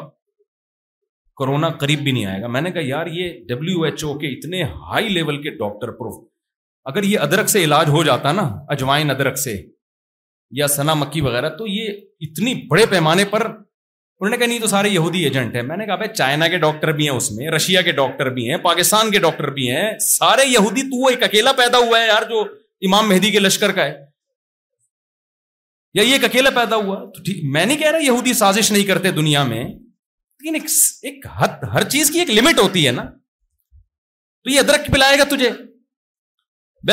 کرونا 1.39 1.67
قریب 1.82 2.00
بھی 2.04 2.12
نہیں 2.12 2.26
آئے 2.26 2.41
گا 2.41 2.48
میں 2.56 2.62
نے 2.62 2.72
کہا 2.72 2.82
یار 2.86 3.08
یہ 3.17 3.34
ڈبلو 3.48 3.82
ایچ 3.84 4.04
او 4.04 4.17
کے 4.19 4.28
اتنے 4.34 4.63
ہائی 4.89 5.10
لیول 5.17 5.41
کے 5.43 5.50
ڈاکٹر 5.58 5.91
پروف 6.00 6.24
اگر 6.91 7.04
یہ 7.12 7.19
ادرک 7.26 7.50
سے 7.50 7.63
علاج 7.63 7.89
ہو 7.89 8.04
جاتا 8.04 8.32
نا 8.39 8.43
اجوائن 8.76 9.10
ادرک 9.12 9.38
سے 9.46 9.56
یا 10.60 10.67
سنا 10.76 10.93
مکی 10.93 11.22
وغیرہ 11.28 11.50
تو 11.58 11.67
یہ 11.67 11.89
اتنی 12.28 12.54
بڑے 12.69 12.86
پیمانے 12.89 13.26
پر 13.36 13.46
انہوں 13.48 14.30
نے 14.30 14.38
کہا 14.38 14.48
نہیں 14.48 14.60
تو 14.60 14.67
سارے 14.74 14.89
یہودی 14.89 15.24
ایجنٹ 15.26 15.56
ہیں 15.56 15.62
میں 15.69 15.78
نے 15.78 15.86
کہا 15.86 15.96
بھائی 16.02 16.13
چائنا 16.13 16.48
کے 16.48 16.58
ڈاکٹر 16.65 16.91
بھی 16.98 17.08
ہیں 17.10 17.15
اس 17.17 17.32
میں 17.38 17.48
رشیا 17.56 17.82
کے 17.88 17.91
ڈاکٹر 18.02 18.30
بھی 18.34 18.50
ہیں 18.50 18.58
پاکستان 18.67 19.10
کے 19.12 19.19
ڈاکٹر 19.26 19.50
بھی 19.56 19.69
ہیں 19.72 19.88
سارے 20.08 20.46
یہودی 20.48 20.82
تو 20.89 21.02
وہ 21.04 21.10
ایک 21.10 21.24
اکیلا 21.24 21.52
پیدا 21.58 21.78
ہوا 21.88 22.00
ہے 22.02 22.08
یار 22.08 22.30
جو 22.30 22.41
امام 22.88 23.10
مہدی 23.10 23.32
کے 23.32 23.39
لشکر 23.39 23.72
کا 23.80 23.86
ہے 23.86 23.96
یا 25.98 26.04
یہ 26.04 26.12
ایک 26.13 26.24
اکیلا 26.26 26.50
پیدا 26.56 26.76
ہوا 26.86 26.98
تو 27.15 27.24
ٹھیک 27.24 27.43
میں 27.56 27.65
نہیں 27.65 27.78
کہہ 27.78 27.91
رہا 27.91 28.06
یہودی 28.06 28.34
سازش 28.43 28.72
نہیں 28.72 28.84
کرتے 28.88 29.12
دنیا 29.22 29.43
میں 29.54 29.63
لیکن 30.44 30.56
ایک 30.56 30.66
ایک 31.08 31.26
حد 31.40 31.64
ہر 31.74 31.84
چیز 31.90 32.10
کی 32.12 32.20
ایک 32.20 32.30
لمٹ 32.30 32.60
ہوتی 32.60 32.86
ہے 32.88 32.92
نا 32.92 33.04
تو 34.44 34.50
یہ 34.50 34.60
ادرک 34.60 34.90
پلائے 34.94 35.18
گا 35.20 35.24
تجھے 35.36 35.50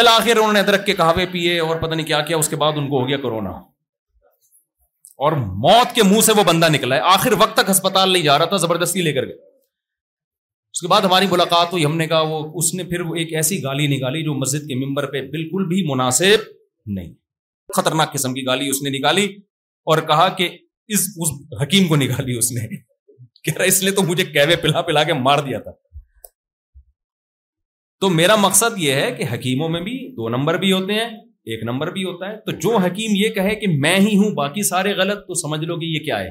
انہوں 0.00 0.52
نے 0.52 0.60
ادرک 0.60 0.84
کے 0.86 0.92
کہاوے 1.00 1.24
پیے 1.32 1.58
اور 1.60 1.76
پتا 1.80 1.94
نہیں 1.94 2.06
کیا 2.06 2.20
کیا 2.28 2.36
اس 2.36 2.48
کے 2.48 2.56
بعد 2.56 2.72
ان 2.78 2.88
کو 2.90 3.00
ہو 3.00 3.08
گیا 3.08 3.16
کورونا 3.26 3.50
اور 5.26 5.32
موت 5.64 5.94
کے 5.94 6.02
منہ 6.10 6.20
سے 6.26 6.32
وہ 6.36 6.42
بندہ 6.50 6.68
نکلا 6.74 6.96
ہے 6.96 7.00
آخر 7.14 7.32
وقت 7.38 7.56
تک 7.56 7.70
ہسپتال 7.70 8.12
نہیں 8.12 8.22
جا 8.22 8.38
رہا 8.38 8.52
تھا 8.52 8.56
زبردستی 8.66 9.02
لے 9.02 9.12
کر 9.12 9.26
گئے 9.30 9.36
اس 9.36 10.80
کے 10.80 10.88
بعد 10.92 11.08
ہماری 11.10 11.26
ملاقات 11.30 11.72
ہوئی 11.72 11.84
ہم 11.84 11.96
نے 11.96 12.06
کہا 12.12 12.20
وہ 12.30 12.38
اس 12.62 12.72
نے 12.74 12.84
پھر 12.92 13.00
وہ 13.08 13.14
ایک 13.22 13.32
ایسی 13.42 13.62
گالی 13.64 13.86
نکالی 13.96 14.22
جو 14.24 14.34
مسجد 14.44 14.68
کے 14.68 14.74
ممبر 14.86 15.10
پہ 15.12 15.22
بالکل 15.32 15.66
بھی 15.74 15.82
مناسب 15.90 16.46
نہیں 16.98 17.12
خطرناک 17.76 18.12
قسم 18.12 18.34
کی 18.34 18.46
گالی 18.46 18.68
اس 18.70 18.82
نے 18.82 18.90
نکالی 18.98 19.24
اور 19.26 20.06
کہا 20.12 20.28
کہ 20.40 20.48
اس, 20.52 21.00
اس 21.16 21.28
حکیم 21.62 21.88
کو 21.88 21.96
نکالی 21.96 22.38
اس 22.38 22.50
نے 22.52 22.66
کہہ 23.44 23.54
رہا 23.58 23.64
اس 23.72 23.82
نے 23.82 23.90
تو 23.98 24.02
مجھے 24.08 24.24
کیوے 24.24 24.56
پلا 24.62 24.80
پلا 24.88 25.02
کے 25.04 25.12
مار 25.26 25.38
دیا 25.46 25.58
تھا 25.66 25.70
تو 28.00 28.08
میرا 28.08 28.36
مقصد 28.44 28.78
یہ 28.78 28.94
ہے 29.00 29.10
کہ 29.18 29.24
حکیموں 29.32 29.68
میں 29.68 29.80
بھی 29.88 29.96
دو 30.16 30.28
نمبر 30.36 30.56
بھی 30.60 30.72
ہوتے 30.72 30.94
ہیں 30.94 31.08
ایک 31.52 31.62
نمبر 31.64 31.90
بھی 31.92 32.04
ہوتا 32.04 32.28
ہے 32.30 32.36
تو 32.46 32.52
جو 32.64 32.76
حکیم 32.84 33.12
یہ 33.16 33.30
کہے 33.34 33.54
کہ 33.62 33.66
میں 33.84 33.96
ہی 34.00 34.16
ہوں 34.16 34.30
باقی 34.40 34.62
سارے 34.68 34.92
غلط 34.96 35.26
تو 35.26 35.34
سمجھ 35.40 35.60
لو 35.64 35.76
کہ 35.80 35.84
یہ 35.84 36.04
کیا 36.04 36.18
ہے 36.20 36.30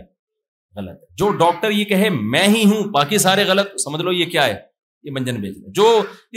غلط 0.78 1.00
جو 1.18 1.30
ڈاکٹر 1.44 1.72
یہ 1.72 1.84
کہے 1.92 2.10
میں 2.20 2.48
ہی 2.48 2.64
ہوں 2.72 2.84
باقی 2.98 3.18
سارے 3.28 3.44
غلط 3.48 3.80
سمجھ 3.84 4.02
لو 4.02 4.12
یہ 4.12 4.26
کیا 4.36 4.46
ہے 4.48 4.56
یہ 5.04 5.12
منجن 5.14 5.40
بیچ 5.42 5.58
ہے 5.58 5.72
جو 5.80 5.88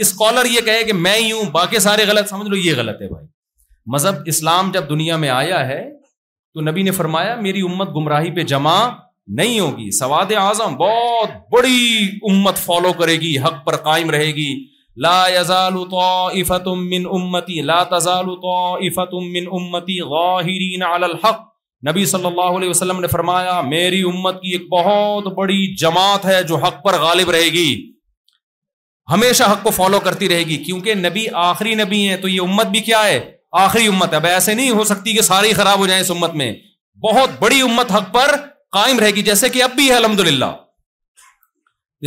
اسکالر 0.05 0.45
یہ 0.51 0.61
کہے 0.65 0.83
کہ 0.87 0.93
میں 1.05 1.15
ہی 1.17 1.31
ہوں 1.31 1.49
باقی 1.59 1.79
سارے 1.85 2.05
غلط 2.07 2.29
سمجھ 2.29 2.47
لو 2.49 2.55
یہ 2.57 2.75
غلط 2.77 3.01
ہے 3.01 3.07
بھائی 3.07 3.27
مذہب 3.93 4.21
اسلام 4.33 4.71
جب 4.73 4.89
دنیا 4.89 5.17
میں 5.23 5.29
آیا 5.29 5.65
ہے 5.67 5.81
تو 6.53 6.61
نبی 6.69 6.83
نے 6.83 6.91
فرمایا 7.01 7.35
میری 7.41 7.61
امت 7.69 7.89
گمراہی 7.95 8.31
پہ 8.35 8.43
جمع 8.51 8.75
نہیں 9.39 9.59
ہوگی 9.59 9.89
سواد 9.97 10.31
اعظم 10.37 10.75
بہت 10.77 11.29
بڑی 11.51 12.05
امت 12.29 12.57
فالو 12.65 12.91
کرے 12.99 13.13
گی 13.19 13.37
حق 13.43 13.63
پر 13.65 13.75
قائم 13.85 14.09
رہے 14.11 14.31
گی 14.35 14.53
لا 15.03 15.19
افت 15.41 16.67
من 16.77 17.05
امتی 17.13 17.61
لا 17.69 17.83
تزال 17.95 18.25
افت 18.45 19.13
من 19.33 19.47
امتی 19.59 19.99
غاہرین 20.09 20.83
الحق 20.91 21.41
نبی 21.89 22.05
صلی 22.05 22.25
اللہ 22.25 22.57
علیہ 22.57 22.69
وسلم 22.69 22.99
نے 23.01 23.07
فرمایا 23.13 23.59
میری 23.69 24.01
امت 24.11 24.41
کی 24.41 24.51
ایک 24.57 24.67
بہت 24.73 25.33
بڑی 25.37 25.65
جماعت 25.79 26.25
ہے 26.25 26.41
جو 26.51 26.55
حق 26.65 26.83
پر 26.83 26.99
غالب 26.99 27.29
رہے 27.37 27.47
گی 27.57 27.67
ہمیشہ 29.11 29.43
حق 29.51 29.63
کو 29.63 29.69
فالو 29.77 29.99
کرتی 30.03 30.29
رہے 30.29 30.43
گی 30.49 30.57
کیونکہ 30.63 30.95
نبی 30.95 31.25
آخری 31.49 31.75
نبی 31.75 32.07
ہیں 32.07 32.17
تو 32.21 32.27
یہ 32.27 32.39
امت 32.41 32.67
بھی 32.75 32.79
کیا 32.89 33.03
ہے 33.07 33.19
آخری 33.65 33.87
امت 33.87 34.11
ہے 34.11 34.15
اب 34.17 34.25
ایسے 34.25 34.53
نہیں 34.53 34.69
ہو 34.69 34.83
سکتی 34.93 35.13
کہ 35.15 35.21
ساری 35.31 35.53
خراب 35.53 35.79
ہو 35.79 35.87
جائیں 35.87 36.01
اس 36.01 36.11
امت 36.11 36.33
میں 36.41 36.51
بہت 37.09 37.39
بڑی 37.41 37.61
امت 37.61 37.91
حق 37.91 38.13
پر 38.13 38.35
قائم 38.73 38.99
رہے 38.99 39.09
گی 39.15 39.21
جیسے 39.31 39.47
کہ 39.55 39.63
اب 39.63 39.71
بھی 39.75 39.89
ہے 39.89 39.95
الحمد 39.95 40.19
للہ 40.27 40.45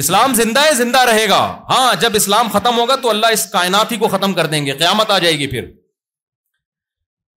اسلام 0.02 0.32
زندہ 0.34 0.62
ہے 0.68 0.72
زندہ 0.78 1.02
رہے 1.10 1.28
گا 1.28 1.40
ہاں 1.68 1.88
جب 2.00 2.16
اسلام 2.20 2.48
ختم 2.52 2.78
ہوگا 2.78 2.96
تو 3.02 3.10
اللہ 3.10 3.34
اس 3.36 3.44
کائنات 3.52 3.92
ہی 3.92 3.96
کو 3.96 4.08
ختم 4.14 4.32
کر 4.38 4.46
دیں 4.54 4.64
گے 4.66 4.72
قیامت 4.80 5.10
آ 5.10 5.18
جائے 5.26 5.34
گی 5.42 5.46
پھر 5.52 5.70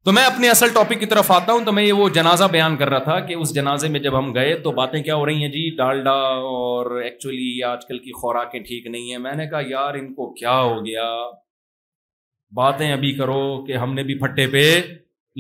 تو 0.08 0.12
میں 0.18 0.24
اپنے 0.24 0.48
اصل 0.50 0.72
ٹاپک 0.74 1.00
کی 1.00 1.06
طرف 1.12 1.30
آتا 1.38 1.52
ہوں 1.52 1.64
تو 1.64 1.72
میں 1.78 1.82
یہ 1.84 1.92
وہ 2.02 2.08
جنازہ 2.20 2.44
بیان 2.52 2.76
کر 2.82 2.88
رہا 2.94 2.98
تھا 3.08 3.18
کہ 3.26 3.34
اس 3.44 3.54
جنازے 3.54 3.88
میں 3.96 4.00
جب 4.06 4.18
ہم 4.18 4.34
گئے 4.34 4.54
تو 4.66 4.72
باتیں 4.80 5.02
کیا 5.08 5.14
ہو 5.22 5.26
رہی 5.26 5.42
ہیں 5.44 5.50
جی 5.58 5.68
ڈال 5.78 6.02
ڈا 6.04 6.14
اور 6.54 6.90
ایکچولی 7.08 7.48
آج 7.72 7.86
کل 7.88 7.98
کی 8.04 8.12
خوراکیں 8.20 8.58
ٹھیک 8.68 8.86
نہیں 8.94 9.10
ہیں 9.10 9.18
میں 9.28 9.34
نے 9.42 9.46
کہا 9.50 9.60
یار 9.70 9.94
ان 10.00 10.12
کو 10.20 10.32
کیا 10.40 10.58
ہو 10.60 10.74
گیا 10.86 11.08
باتیں 12.62 12.90
ابھی 12.92 13.12
کرو 13.18 13.40
کہ 13.66 13.76
ہم 13.84 13.94
نے 13.94 14.02
بھی 14.10 14.18
پھٹے 14.26 14.46
پہ 14.52 14.64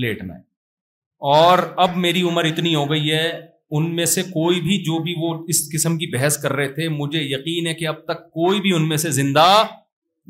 لیٹنا 0.06 0.34
ہے 0.34 0.40
اور 1.38 1.58
اب 1.86 1.96
میری 2.06 2.22
عمر 2.32 2.52
اتنی 2.54 2.74
ہو 2.74 2.90
گئی 2.90 3.10
ہے 3.12 3.28
ان 3.74 3.94
میں 3.94 4.04
سے 4.06 4.22
کوئی 4.22 4.60
بھی 4.62 4.76
جو 4.84 4.98
بھی 5.02 5.14
وہ 5.20 5.34
اس 5.52 5.60
قسم 5.72 5.96
کی 5.98 6.06
بحث 6.16 6.36
کر 6.42 6.52
رہے 6.56 6.68
تھے 6.74 6.88
مجھے 6.96 7.20
یقین 7.22 7.66
ہے 7.66 7.74
کہ 7.74 7.86
اب 7.88 8.04
تک 8.08 8.24
کوئی 8.32 8.60
بھی 8.66 8.72
ان 8.74 8.88
میں 8.88 8.96
سے 9.04 9.10
زندہ 9.20 9.46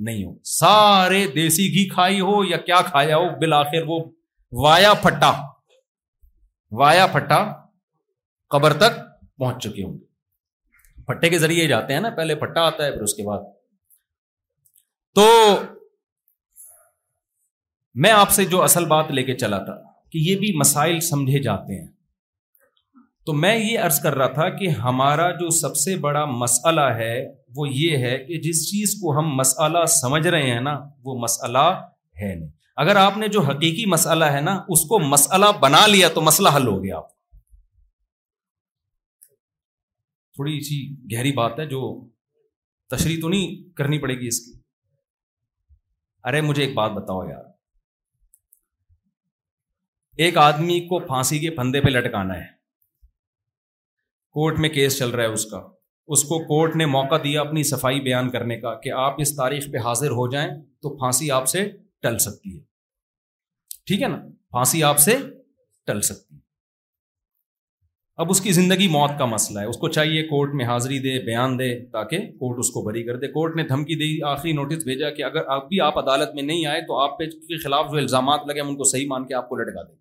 نہیں 0.07 0.25
ہو 0.25 0.33
سارے 0.59 1.27
دیسی 1.35 1.68
گھی 1.75 1.88
کھائی 1.88 2.20
ہو 2.20 2.42
یا 2.51 2.57
کیا 2.70 2.81
کھایا 2.90 3.16
ہو 3.16 3.29
بالآخر 3.40 3.83
وہ 3.88 3.99
وایا 4.64 4.92
پھٹا 5.03 5.33
وایا 6.81 7.07
پھٹا 7.12 7.40
قبر 8.51 8.72
تک 8.83 8.99
پہنچ 9.38 9.62
چکے 9.62 9.83
ہوں 9.85 9.92
گے 9.99 10.05
پھٹے 11.07 11.29
کے 11.31 11.38
ذریعے 11.38 11.66
جاتے 11.68 11.92
ہیں 11.94 12.01
نا 12.01 12.11
پہلے 12.16 12.35
پھٹا 12.44 12.62
آتا 12.66 12.85
ہے 12.85 12.90
پھر 12.92 13.03
اس 13.03 13.14
کے 13.14 13.22
بعد 13.27 13.42
تو 15.14 15.25
میں 18.05 18.11
آپ 18.11 18.31
سے 18.38 18.44
جو 18.55 18.62
اصل 18.62 18.85
بات 18.87 19.11
لے 19.18 19.22
کے 19.25 19.35
چلا 19.44 19.59
تھا 19.64 19.75
کہ 20.12 20.18
یہ 20.29 20.37
بھی 20.38 20.57
مسائل 20.59 20.99
سمجھے 21.11 21.42
جاتے 21.42 21.81
ہیں 21.81 21.87
تو 23.27 23.33
میں 23.35 23.55
یہ 23.59 23.79
عرض 23.85 23.99
کر 24.01 24.15
رہا 24.15 24.27
تھا 24.33 24.49
کہ 24.57 24.69
ہمارا 24.83 25.31
جو 25.39 25.49
سب 25.59 25.77
سے 25.77 25.95
بڑا 26.03 26.25
مسئلہ 26.43 26.81
ہے 26.99 27.15
وہ 27.57 27.69
یہ 27.69 27.97
ہے 28.07 28.17
کہ 28.27 28.39
جس 28.41 28.61
چیز 28.71 28.95
کو 29.01 29.17
ہم 29.19 29.35
مسئلہ 29.37 29.85
سمجھ 30.01 30.27
رہے 30.27 30.51
ہیں 30.51 30.61
نا 30.71 30.75
وہ 31.05 31.19
مسئلہ 31.23 31.65
ہے 32.21 32.35
نہیں 32.35 32.51
اگر 32.85 32.97
آپ 33.01 33.17
نے 33.19 33.29
جو 33.37 33.41
حقیقی 33.51 33.87
مسئلہ 33.93 34.25
ہے 34.35 34.41
نا 34.51 34.55
اس 34.77 34.83
کو 34.89 34.99
مسئلہ 35.09 35.47
بنا 35.62 35.87
لیا 35.87 36.09
تو 36.15 36.21
مسئلہ 36.29 36.49
حل 36.57 36.67
ہو 36.67 36.83
گیا 36.85 36.97
آپ 36.97 37.09
تھوڑی 40.35 40.59
سی 40.69 40.81
گہری 41.12 41.33
بات 41.43 41.59
ہے 41.59 41.67
جو 41.67 41.81
تشریح 42.97 43.21
تو 43.21 43.29
نہیں 43.29 43.62
کرنی 43.77 43.99
پڑے 43.99 44.15
گی 44.21 44.27
اس 44.35 44.39
کی 44.45 44.53
ارے 46.29 46.41
مجھے 46.51 46.62
ایک 46.65 46.75
بات 46.75 46.93
بتاؤ 47.03 47.29
یار 47.29 47.45
ایک 50.27 50.37
آدمی 50.49 50.81
کو 50.89 50.99
پھانسی 51.07 51.39
کے 51.39 51.51
پھندے 51.59 51.81
پہ 51.81 51.89
لٹکانا 51.99 52.37
ہے 52.43 52.55
کورٹ 54.37 54.59
میں 54.61 54.68
کیس 54.68 54.99
چل 54.99 55.11
رہا 55.11 55.22
ہے 55.25 55.33
اس 55.33 55.44
کا 55.51 55.57
اس 56.14 56.22
کو 56.31 56.38
کورٹ 56.49 56.75
نے 56.77 56.87
موقع 56.94 57.16
دیا 57.22 57.40
اپنی 57.40 57.62
صفائی 57.68 58.01
بیان 58.09 58.29
کرنے 58.31 58.57
کا 58.61 58.75
کہ 58.81 58.90
آپ 59.05 59.20
اس 59.20 59.35
تاریخ 59.37 59.68
پہ 59.72 59.79
حاضر 59.85 60.11
ہو 60.18 60.27
جائیں 60.31 60.49
تو 60.83 60.90
پھانسی 60.99 61.31
آپ 61.37 61.46
سے 61.55 61.62
ٹل 62.03 62.18
سکتی 62.27 62.57
ہے 62.57 62.61
ٹھیک 63.87 64.03
ہے 64.03 64.09
نا 64.14 64.18
پھانسی 64.57 64.83
آپ 64.90 64.99
سے 65.07 65.16
ٹل 65.87 66.01
سکتی 66.11 66.35
ہے 66.35 66.40
اب 68.25 68.31
اس 68.31 68.40
کی 68.40 68.53
زندگی 68.61 68.88
موت 68.99 69.16
کا 69.18 69.25
مسئلہ 69.35 69.61
ہے 69.61 69.72
اس 69.72 69.77
کو 69.81 69.88
چاہیے 69.99 70.22
کورٹ 70.29 70.55
میں 70.61 70.64
حاضری 70.72 70.99
دے 71.09 71.18
بیان 71.33 71.59
دے 71.59 71.70
تاکہ 71.99 72.31
کورٹ 72.38 72.59
اس 72.64 72.70
کو 72.75 72.83
بری 72.90 73.03
کر 73.07 73.16
دے 73.25 73.29
کورٹ 73.38 73.57
نے 73.57 73.62
دھمکی 73.72 73.94
دی 74.05 74.11
آخری 74.35 74.53
نوٹس 74.61 74.85
بھیجا 74.85 75.11
کہ 75.18 75.25
اگر 75.31 75.46
اب 75.57 75.68
بھی 75.68 75.81
آپ 75.88 75.99
عدالت 76.07 76.35
میں 76.35 76.42
نہیں 76.53 76.66
آئے 76.75 76.81
تو 76.92 76.99
آپ 77.05 77.18
پہ 77.18 77.27
کے 77.49 77.62
خلاف 77.64 77.90
جو 77.92 77.96
الزامات 78.07 78.46
لگے 78.49 78.61
ہم 78.61 78.68
ان 78.68 78.77
کو 78.83 78.90
صحیح 78.92 79.07
مان 79.09 79.27
کے 79.27 79.35
آپ 79.42 79.49
کو 79.49 79.57
لٹکا 79.62 79.83
دیں 79.88 79.96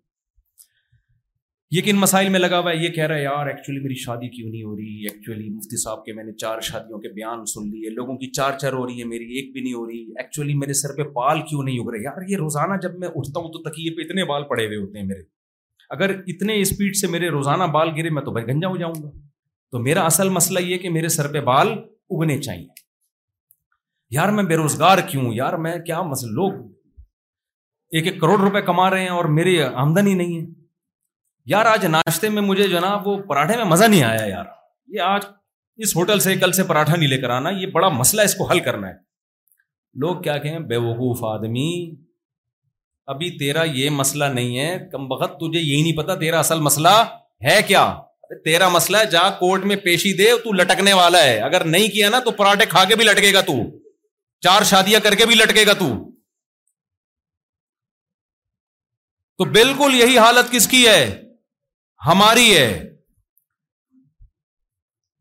یہ 1.74 1.82
کن 1.82 1.96
مسائل 1.98 2.28
میں 2.28 2.38
لگا 2.40 2.58
ہوا 2.58 2.70
ہے 2.70 2.76
یہ 2.76 2.88
کہہ 2.94 3.04
رہا 3.06 3.14
ہے 3.16 3.22
یار 3.22 3.46
ایکچولی 3.46 3.78
میری 3.82 3.94
شادی 4.02 4.28
کیوں 4.34 4.50
نہیں 4.50 4.62
ہو 4.62 4.76
رہی 4.76 5.06
ایکچولی 5.10 5.48
مفتی 5.50 5.80
صاحب 5.82 6.04
کے 6.04 6.12
میں 6.14 6.24
نے 6.24 6.32
چار 6.40 6.60
شادیوں 6.68 6.98
کے 7.00 7.08
بیان 7.12 7.44
سن 7.52 7.62
لیے 7.70 7.90
لوگوں 7.94 8.16
کی 8.18 8.30
چار 8.30 8.52
چار 8.58 8.72
ہو 8.72 8.86
رہی 8.86 8.98
ہے 9.00 9.04
میری 9.12 9.24
ایک 9.38 9.52
بھی 9.52 9.60
نہیں 9.60 9.72
ہو 9.74 9.86
رہی 9.86 9.98
ایکچولی 10.18 10.54
میرے 10.58 10.72
سر 10.80 10.92
پہ 10.96 11.08
بال 11.16 11.40
کیوں 11.48 11.62
نہیں 11.62 11.78
اگ 11.78 11.88
رہے 11.92 12.02
یار 12.04 12.28
یہ 12.28 12.36
روزانہ 12.42 12.78
جب 12.82 12.98
میں 12.98 13.08
اٹھتا 13.16 13.40
ہوں 13.40 13.48
تو 13.52 13.62
تکیے 13.68 13.94
پہ 13.96 14.02
اتنے 14.02 14.24
بال 14.30 14.44
پڑے 14.48 14.66
ہوئے 14.66 14.76
ہوتے 14.76 14.98
ہیں 14.98 15.06
میرے 15.06 15.22
اگر 15.96 16.14
اتنے 16.34 16.60
اسپیڈ 16.60 16.96
سے 16.96 17.06
میرے 17.14 17.28
روزانہ 17.36 17.64
بال 17.76 17.90
گرے 17.96 18.10
میں 18.18 18.22
تو 18.22 18.30
بھائی 18.36 18.46
گنجا 18.46 18.68
ہو 18.68 18.76
جاؤں 18.76 18.94
گا 19.02 19.10
تو 19.72 19.78
میرا 19.82 20.04
اصل 20.06 20.28
مسئلہ 20.38 20.58
یہ 20.66 20.78
کہ 20.78 20.90
میرے 20.96 21.08
سر 21.18 21.32
پہ 21.32 21.40
بال 21.50 21.72
اگنے 21.78 22.38
چاہیے 22.40 22.66
یار 24.16 24.28
میں 24.34 24.42
بے 24.52 24.56
روزگار 24.56 24.98
کیوں 25.10 25.32
یار 25.34 25.52
میں 25.66 25.76
کیا 25.86 26.02
مسئلہ 26.12 26.30
لوگ 26.40 26.62
ایک 27.96 28.06
ایک 28.06 28.20
کروڑ 28.20 28.38
روپے 28.40 28.60
کما 28.66 28.88
رہے 28.90 29.02
ہیں 29.02 29.08
اور 29.16 29.24
میری 29.40 29.60
آمدنی 29.62 30.14
نہیں 30.14 30.38
ہے 30.40 30.55
یار 31.50 31.66
آج 31.72 31.84
ناشتے 31.86 32.28
میں 32.36 32.42
مجھے 32.42 32.66
جو 32.68 32.78
نا 32.80 32.94
وہ 33.04 33.16
پراٹھے 33.26 33.56
میں 33.56 33.64
مزہ 33.70 33.84
نہیں 33.90 34.02
آیا 34.02 34.24
یار 34.26 34.44
یہ 34.94 35.00
آج 35.00 35.24
اس 35.84 35.94
ہوٹل 35.96 36.20
سے 36.20 36.34
کل 36.36 36.52
سے 36.52 36.62
پراٹھا 36.68 36.94
نہیں 36.96 37.08
لے 37.08 37.18
کر 37.20 37.30
آنا 37.30 37.50
یہ 37.58 37.66
بڑا 37.74 37.88
مسئلہ 37.98 38.20
ہے 38.20 38.26
اس 38.26 38.34
کو 38.34 38.44
حل 38.50 38.60
کرنا 38.68 38.88
ہے 38.88 38.94
لوگ 40.04 40.22
کیا 40.22 40.36
کہیں 40.38 40.58
بے 40.72 40.76
وقوف 40.86 41.22
آدمی 41.24 41.68
ابھی 43.14 43.30
تیرا 43.38 43.62
یہ 43.74 43.90
مسئلہ 43.98 44.24
نہیں 44.38 44.58
ہے 44.58 44.72
کم 44.92 45.06
بخت 45.08 45.36
تجھے 45.40 45.60
یہی 45.60 45.82
نہیں 45.82 45.96
پتا 45.96 46.14
تیرا 46.20 46.38
اصل 46.38 46.60
مسئلہ 46.68 46.88
ہے 47.46 47.58
کیا 47.66 47.82
تیرا 48.44 48.68
مسئلہ 48.76 48.96
ہے 48.98 49.06
جہاں 49.10 49.30
کورٹ 49.40 49.64
میں 49.70 49.76
پیشی 49.84 50.12
دے 50.22 50.30
تو 50.44 50.52
لٹکنے 50.62 50.92
والا 51.02 51.22
ہے 51.24 51.38
اگر 51.48 51.64
نہیں 51.74 51.88
کیا 51.94 52.08
نا 52.10 52.18
تو 52.24 52.30
پراٹھے 52.40 52.66
کھا 52.70 52.82
کے 52.88 52.96
بھی 52.96 53.04
لٹکے 53.04 53.32
گا 53.34 53.40
تو 53.50 53.54
چار 54.46 54.62
شادیاں 54.72 55.00
کر 55.04 55.14
کے 55.20 55.26
بھی 55.26 55.34
لٹکے 55.34 55.64
گا 55.66 55.72
تو 55.78 55.88
تو 59.38 59.44
بالکل 59.58 59.94
یہی 60.00 60.18
حالت 60.18 60.50
کس 60.52 60.66
کی 60.70 60.86
ہے 60.88 61.00
ہماری 62.04 62.56
ہے 62.56 62.72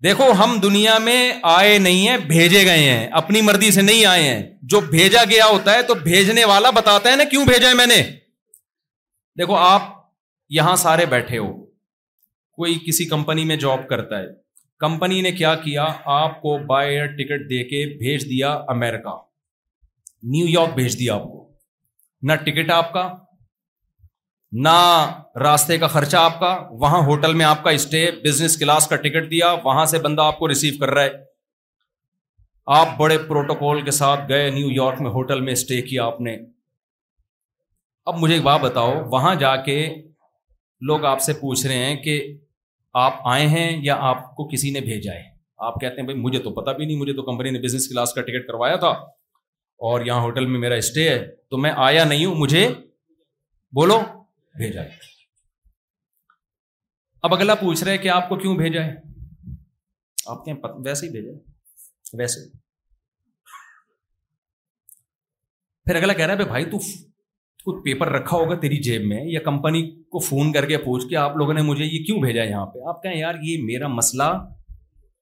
دیکھو 0.03 0.23
ہم 0.43 0.59
دنیا 0.63 0.97
میں 1.03 1.21
آئے 1.57 1.77
نہیں 1.79 2.07
ہیں 2.07 2.17
بھیجے 2.27 2.63
گئے 2.65 2.79
ہیں 2.79 3.07
اپنی 3.19 3.41
مرضی 3.41 3.69
سے 3.71 3.81
نہیں 3.81 4.05
آئے 4.05 4.23
ہیں 4.27 4.41
جو 4.71 4.79
بھیجا 4.89 5.23
گیا 5.29 5.45
ہوتا 5.45 5.73
ہے 5.73 5.83
تو 5.87 5.93
بھیجنے 6.03 6.45
والا 6.45 6.69
بتاتا 6.79 7.11
ہے 7.11 7.15
نا 7.15 7.23
کیوں 7.31 7.45
بھیجا 7.45 7.69
ہے 7.69 7.73
میں 7.79 7.85
نے 7.87 8.01
دیکھو 9.39 9.55
آپ 9.57 9.93
یہاں 10.57 10.75
سارے 10.85 11.05
بیٹھے 11.13 11.37
ہو 11.37 11.51
کوئی 12.61 12.75
کسی 12.87 13.05
کمپنی 13.09 13.43
میں 13.45 13.55
جاب 13.63 13.87
کرتا 13.87 14.19
ہے 14.19 14.25
کمپنی 14.79 15.21
نے 15.21 15.31
کیا 15.31 15.55
کیا 15.63 15.85
آپ 16.19 16.41
کو 16.41 16.57
بائی 16.67 16.89
ایئر 16.95 17.07
ٹکٹ 17.15 17.49
دے 17.49 17.63
کے 17.69 17.85
بھیج 17.97 18.25
دیا 18.29 18.51
امیرکا 18.75 19.15
نیو 20.33 20.45
یارک 20.49 20.73
بھیج 20.75 20.99
دیا 20.99 21.15
آپ 21.15 21.23
کو 21.31 21.43
نہ 22.27 22.35
ٹکٹ 22.45 22.71
آپ 22.71 22.91
کا 22.93 23.01
نہ 24.63 24.69
راستے 25.41 25.77
کا 25.77 25.87
خرچہ 25.93 26.17
آپ 26.17 26.39
کا 26.39 26.49
وہاں 26.79 26.97
ہوٹل 27.05 27.33
میں 27.37 27.45
آپ 27.45 27.63
کا 27.63 27.69
اسٹے 27.77 28.05
بزنس 28.23 28.55
کلاس 28.57 28.85
کا 28.87 28.95
ٹکٹ 29.05 29.29
دیا 29.31 29.51
وہاں 29.63 29.85
سے 29.93 29.99
بندہ 30.05 30.21
آپ 30.21 30.37
کو 30.39 30.47
ریسیو 30.47 30.73
کر 30.79 30.89
رہا 30.93 31.03
ہے 31.03 31.09
آپ 32.77 32.95
بڑے 32.97 33.17
پروٹوکول 33.27 33.81
کے 33.85 33.91
ساتھ 33.99 34.19
گئے 34.29 34.49
نیو 34.59 34.69
یارک 34.71 35.01
میں 35.01 35.11
ہوٹل 35.11 35.41
میں 35.47 35.53
اسٹے 35.53 35.81
کیا 35.89 36.05
آپ 36.05 36.21
نے 36.27 36.35
اب 38.11 38.19
مجھے 38.21 38.33
ایک 38.35 38.43
بات 38.43 38.61
بتاؤ 38.61 38.93
وہاں 39.11 39.33
جا 39.43 39.55
کے 39.65 39.75
لوگ 40.87 41.05
آپ 41.11 41.21
سے 41.27 41.33
پوچھ 41.41 41.65
رہے 41.67 41.83
ہیں 41.85 41.95
کہ 42.03 42.17
آپ 43.05 43.21
آئے 43.33 43.47
ہیں 43.57 43.69
یا 43.85 43.95
آپ 44.09 44.23
کو 44.35 44.47
کسی 44.53 44.69
نے 44.71 44.79
بھیجا 44.89 45.13
ہے 45.13 45.23
آپ 45.67 45.79
کہتے 45.81 46.01
ہیں 46.01 46.05
بھائی 46.07 46.19
مجھے 46.19 46.39
تو 46.47 46.51
پتا 46.61 46.71
بھی 46.77 46.85
نہیں 46.85 46.97
مجھے 46.99 47.13
تو 47.13 47.21
کمپنی 47.31 47.49
نے 47.51 47.59
بزنس 47.67 47.87
کلاس 47.89 48.13
کا 48.13 48.21
ٹکٹ 48.29 48.47
کروایا 48.47 48.75
تھا 48.85 48.89
اور 49.91 50.05
یہاں 50.05 50.21
ہوٹل 50.21 50.45
میں 50.53 50.59
میرا 50.59 50.75
اسٹے 50.85 51.09
ہے 51.09 51.19
تو 51.49 51.57
میں 51.65 51.71
آیا 51.91 52.03
نہیں 52.13 52.25
ہوں 52.25 52.35
مجھے 52.45 52.67
بولو 53.81 54.01
بھیجا 54.57 54.83
ہے 54.83 55.13
اب 57.27 57.33
اگلا 57.35 57.55
پوچھ 57.61 57.83
رہے 57.83 57.97
کہ 57.97 58.09
آپ 58.09 58.29
کو 58.29 58.35
کیوں 58.43 58.55
بھیجا 58.57 58.83
ہے 58.85 58.93
آپ 60.33 60.43
کے 60.45 60.53
ویسے 60.85 61.05
ہی 61.05 61.11
بھیجا 61.11 61.37
ویسے 62.19 62.47
پھر 65.85 65.95
اگلا 65.95 66.13
کہہ 66.13 66.25
رہا 66.25 66.33
ہے 66.39 66.45
بھائی 66.49 66.65
تو 66.69 66.77
کچھ 67.65 67.83
پیپر 67.83 68.09
رکھا 68.13 68.37
ہوگا 68.37 68.55
تیری 68.59 68.77
جیب 68.83 69.05
میں 69.07 69.23
یا 69.31 69.39
کمپنی 69.45 69.81
کو 70.15 70.19
فون 70.27 70.51
کر 70.53 70.65
کے 70.69 70.77
پوچھ 70.85 71.07
کے 71.09 71.15
آپ 71.23 71.35
لوگوں 71.37 71.53
نے 71.53 71.61
مجھے 71.69 71.85
یہ 71.85 72.03
کیوں 72.05 72.19
بھیجا 72.21 72.43
ہے 72.43 72.49
یہاں 72.49 72.65
پہ 72.73 72.87
آپ 72.89 73.01
کہیں 73.03 73.17
یار 73.19 73.35
یہ 73.43 73.63
میرا 73.65 73.87
مسئلہ 74.01 74.23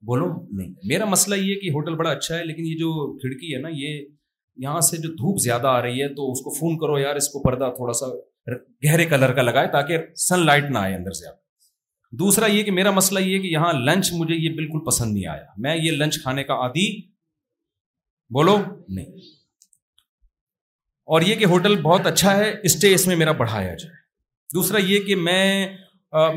بولو 0.09 0.25
نہیں 0.57 0.73
میرا 0.91 1.05
مسئلہ 1.09 1.35
یہ 1.41 1.59
کہ 1.59 1.69
ہوٹل 1.75 1.95
بڑا 1.97 2.09
اچھا 2.11 2.37
ہے 2.37 2.43
لیکن 2.45 2.65
یہ 2.65 2.77
جو 2.79 2.91
کھڑکی 3.21 3.53
ہے 3.55 3.59
نا 3.61 3.69
یہ 3.73 4.01
یہاں 4.63 4.79
سے 4.89 4.97
جو 5.03 5.09
دھوپ 5.21 5.39
زیادہ 5.43 5.67
آ 5.67 5.81
رہی 5.81 6.01
ہے 6.01 6.07
تو 6.15 6.31
اس 6.31 6.41
کو 6.45 6.53
فون 6.59 6.77
کرو 6.79 6.97
یار 6.99 7.15
اس 7.21 7.29
کو 7.35 7.41
پردہ 7.49 7.71
تھوڑا 7.75 7.93
سا 7.99 8.05
گہرے 8.83 9.05
کلر 9.11 9.31
کا 9.33 9.41
لگائے 9.41 9.67
تاکہ 9.71 9.97
سن 10.27 10.45
لائٹ 10.45 10.69
نہ 10.71 10.77
آئے 10.77 10.95
اندر 10.95 11.11
سے 11.19 11.27
آپ 11.27 11.41
دوسرا 12.19 12.45
یہ 12.51 12.63
کہ 12.63 12.71
میرا 12.71 12.91
مسئلہ 12.91 13.19
یہ 13.19 13.39
کہ 13.41 13.47
یہاں 13.47 13.71
لنچ 13.85 14.11
مجھے 14.13 14.35
یہ 14.35 14.55
بالکل 14.55 14.83
پسند 14.87 15.13
نہیں 15.13 15.27
آیا 15.33 15.43
میں 15.65 15.75
یہ 15.75 15.91
لنچ 15.91 16.21
کھانے 16.23 16.43
کا 16.43 16.53
آدھی 16.65 16.85
بولو 18.35 18.57
نہیں 18.95 19.11
اور 21.13 21.21
یہ 21.21 21.35
کہ 21.35 21.45
ہوٹل 21.53 21.75
بہت 21.81 22.05
اچھا 22.07 22.35
ہے 22.37 22.53
اسٹے 22.69 22.93
اس 22.93 23.07
میں 23.07 23.15
میرا 23.15 23.31
بڑھایا 23.39 23.73
جائے 23.75 24.01
دوسرا 24.55 24.79
یہ 24.87 24.99
کہ 25.07 25.15
میں 25.29 25.67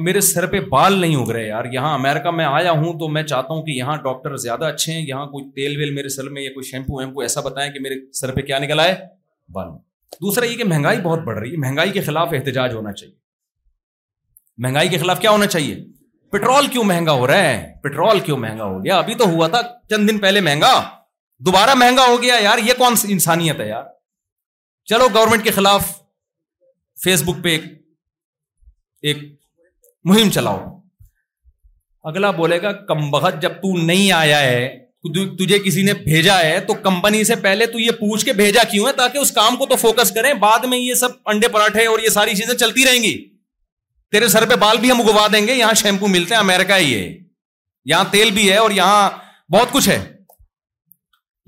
میرے 0.00 0.20
سر 0.26 0.46
پہ 0.52 0.60
بال 0.70 0.98
نہیں 1.00 1.16
اگ 1.22 1.30
رہے 1.30 1.46
یار 1.48 1.64
یہاں 1.72 1.92
امیرکا 1.94 2.30
میں 2.30 2.44
آیا 2.44 2.70
ہوں 2.80 2.98
تو 2.98 3.08
میں 3.16 3.22
چاہتا 3.22 3.52
ہوں 3.54 3.62
کہ 3.64 3.70
یہاں 3.78 3.96
ڈاکٹر 4.02 4.36
زیادہ 4.44 4.64
اچھے 4.74 4.92
ہیں 4.92 5.04
یہاں 5.06 5.26
کوئی 5.32 5.44
تیل 5.56 5.76
ویل 5.80 5.90
میرے 5.94 6.08
سر 6.16 6.28
میں 6.36 6.42
یا 6.42 6.52
کوئی 6.52 6.68
شیمپو 6.70 6.98
ویمپو 6.98 7.20
ایسا 7.20 7.40
بتائیں 7.48 7.70
کہ 7.72 7.80
میرے 7.80 7.94
سر 8.20 8.32
پہ 8.34 8.42
کیا 8.50 8.58
نکل 8.58 8.80
آئے 8.80 8.96
بال 9.54 9.68
دوسرا 10.20 10.46
یہ 10.46 10.56
کہ 10.56 10.64
مہنگائی 10.64 11.00
بہت 11.02 11.18
بڑھ 11.24 11.38
رہی 11.38 11.50
ہے 11.52 11.56
مہنگائی 11.66 11.90
کے 11.92 12.00
خلاف 12.02 12.28
احتجاج 12.36 12.74
ہونا 12.74 12.92
چاہیے 12.92 13.14
مہنگائی 14.64 14.88
کے 14.88 14.98
خلاف 14.98 15.20
کیا 15.20 15.30
ہونا 15.30 15.46
چاہیے 15.46 15.74
پیٹرول 16.32 16.66
کیوں 16.72 16.84
مہنگا 16.84 17.12
ہو 17.22 17.26
رہا 17.26 17.42
ہے 17.42 17.58
پیٹرول 17.82 18.20
کیوں 18.28 18.36
مہنگا 18.38 18.64
ہو 18.64 18.84
گیا 18.84 18.96
ابھی 18.98 19.14
تو 19.22 19.26
ہوا 19.32 19.48
تھا 19.48 19.60
چند 19.90 20.08
دن 20.10 20.18
پہلے 20.20 20.40
مہنگا 20.48 20.72
دوبارہ 21.46 21.74
مہنگا 21.82 22.04
ہو 22.08 22.20
گیا 22.22 22.36
یار 22.42 22.58
یہ 22.64 22.72
کون 22.78 22.96
سی 23.02 23.12
انسانیت 23.12 23.60
ہے 23.60 23.68
یار 23.68 23.84
چلو 24.90 25.08
گورنمنٹ 25.14 25.44
کے 25.44 25.50
خلاف 25.58 25.90
فیس 27.02 27.22
بک 27.26 27.42
پہ 27.44 27.56
ایک 29.08 29.18
مہم 30.10 30.30
چلاؤ 30.34 30.60
اگلا 32.10 32.30
بولے 32.40 32.60
گا 32.62 32.72
کمبہت 32.90 33.40
جب 33.42 33.52
تو 33.62 33.76
نہیں 33.84 34.10
آیا 34.16 34.40
ہے 34.40 34.66
تجھے 35.14 35.58
کسی 35.64 35.82
نے 35.82 35.92
بھیجا 36.04 36.38
ہے 36.38 36.58
تو 36.66 36.74
کمپنی 36.82 37.22
سے 37.24 37.34
پہلے 37.44 37.66
تو 37.72 37.78
یہ 37.80 37.90
پوچھ 38.00 38.24
کے 38.24 38.32
بھیجا 38.40 38.62
کیوں 38.70 38.86
ہے 38.86 38.92
تاکہ 38.96 39.18
اس 39.18 39.30
کام 39.32 39.56
کو 39.56 39.66
تو 39.70 39.76
فوکس 39.76 40.10
کریں 40.14 40.32
بعد 40.42 40.64
میں 40.70 40.78
یہ 40.78 40.94
سب 41.02 41.08
انڈے 41.32 41.48
پراٹھے 41.52 41.86
اور 41.86 41.98
یہ 42.04 42.08
ساری 42.14 42.34
چیزیں 42.36 42.54
چلتی 42.58 42.84
رہیں 42.90 43.02
گی 43.02 43.16
تیرے 44.12 44.28
سر 44.28 44.44
پہ 44.50 44.54
بال 44.60 44.76
بھی 44.80 44.90
ہم 44.90 45.00
اگوا 45.00 45.26
دیں 45.32 45.46
گے 45.46 45.54
یہاں 45.54 45.72
شیمپو 45.82 46.06
ملتے 46.08 46.34
ہیں 46.34 46.40
امیرکا 46.40 46.78
ہی 46.78 46.94
ہے 46.94 47.08
یہاں 47.90 48.04
تیل 48.10 48.30
بھی 48.34 48.50
ہے 48.50 48.56
اور 48.56 48.70
یہاں 48.80 49.08
بہت 49.52 49.72
کچھ 49.72 49.88
ہے 49.88 50.02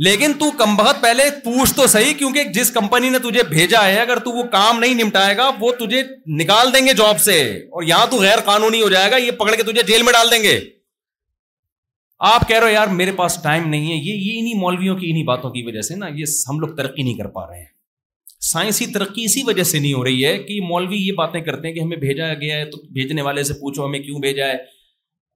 لیکن 0.06 0.32
تو 0.38 0.50
کم 0.58 0.74
بہت 0.76 0.96
پہلے 1.02 1.22
پوچھ 1.44 1.72
تو 1.74 1.86
صحیح 1.92 2.12
کیونکہ 2.18 2.44
جس 2.54 2.70
کمپنی 2.72 3.08
نے 3.10 3.18
تجھے 3.22 3.42
بھیجا 3.48 3.84
ہے 3.86 3.98
اگر 4.00 4.18
تو 4.24 4.30
وہ 4.32 4.42
کام 4.52 4.78
نہیں 4.80 4.94
نمٹائے 5.02 5.36
گا 5.36 5.50
وہ 5.60 5.70
تجھے 5.78 6.02
نکال 6.42 6.72
دیں 6.74 6.84
گے 6.86 6.92
جاب 7.00 7.20
سے 7.20 7.40
اور 7.70 7.82
یہاں 7.82 8.06
تو 8.10 8.16
غیر 8.20 8.40
قانونی 8.50 8.82
ہو 8.82 8.88
جائے 8.88 9.10
گا 9.10 9.16
یہ 9.16 9.30
پکڑ 9.40 9.54
کے 9.54 9.62
تجھے 9.70 9.82
جیل 9.86 10.02
میں 10.02 10.12
ڈال 10.12 10.30
دیں 10.30 10.42
گے 10.42 10.58
آپ 12.26 12.46
کہہ 12.48 12.57
رہے 12.59 12.66
ہو 12.66 12.70
یار 12.72 12.87
میرے 12.92 13.12
پاس 13.16 13.37
ٹائم 13.42 13.68
نہیں 13.68 13.90
ہے 13.90 13.96
یہ 13.96 14.12
یہ 14.14 14.38
انہیں 14.38 14.59
مولویوں 14.61 14.96
کی 14.98 15.11
انہیں 15.11 15.24
باتوں 15.24 15.50
کی 15.50 15.62
وجہ 15.66 15.81
سے 15.88 15.96
نا 15.96 16.07
یہ 16.14 16.24
ہم 16.48 16.59
لوگ 16.61 16.68
ترقی 16.76 17.02
نہیں 17.02 17.14
کر 17.18 17.26
پا 17.35 17.46
رہے 17.50 17.59
ہیں 17.59 17.66
سائنسی 18.52 18.87
ترقی 18.94 19.24
اسی 19.24 19.42
وجہ 19.46 19.62
سے 19.64 19.78
نہیں 19.78 19.92
ہو 19.94 20.03
رہی 20.05 20.24
ہے 20.24 20.36
کہ 20.42 20.59
مولوی 20.68 20.97
یہ 21.07 21.12
باتیں 21.16 21.40
کرتے 21.40 21.68
ہیں 21.68 21.74
کہ 21.74 21.80
ہمیں 21.80 21.97
بھیجا 21.97 22.32
گیا 22.40 22.57
ہے 22.57 22.64
تو 22.70 22.78
بھیجنے 22.99 23.22
والے 23.22 23.42
سے 23.45 23.55
پوچھو 23.61 23.86
ہمیں 23.86 23.99
کیوں 23.99 24.18
بھیجا 24.20 24.47
ہے 24.49 24.57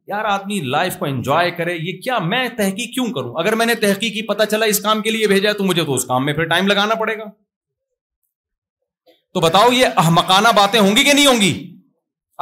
یار 0.08 0.24
آدمی 0.32 0.58
لائف 0.74 0.96
کو 0.98 1.04
انجوائے 1.06 1.50
کرے 1.56 1.74
یہ 1.80 2.00
کیا 2.02 2.18
میں 2.34 2.46
تحقیق 2.58 2.94
کیوں 2.94 3.06
کروں 3.14 3.34
اگر 3.42 3.54
میں 3.56 3.66
نے 3.66 3.74
تحقیق 3.86 4.14
کی 4.14 4.22
پتہ 4.28 4.44
چلا 4.50 4.66
اس 4.74 4.80
کام 4.86 5.02
کے 5.02 5.10
لیے 5.10 5.26
بھیجا 5.34 5.48
ہے 5.48 5.54
تو 5.58 5.64
مجھے 5.64 5.84
تو 5.84 5.94
اس 5.94 6.04
کام 6.04 6.24
میں 6.26 6.32
پھر 6.34 6.44
ٹائم 6.54 6.66
لگانا 6.66 6.94
پڑے 7.00 7.16
گا 7.18 7.24
تو 9.34 9.40
بتاؤ 9.40 9.70
یہ 9.72 10.00
احمقانہ 10.04 10.48
باتیں 10.56 10.80
ہوں 10.80 10.96
گی 10.96 11.04
کہ 11.04 11.12
نہیں 11.12 11.26
ہوں 11.26 11.40
گی 11.40 11.52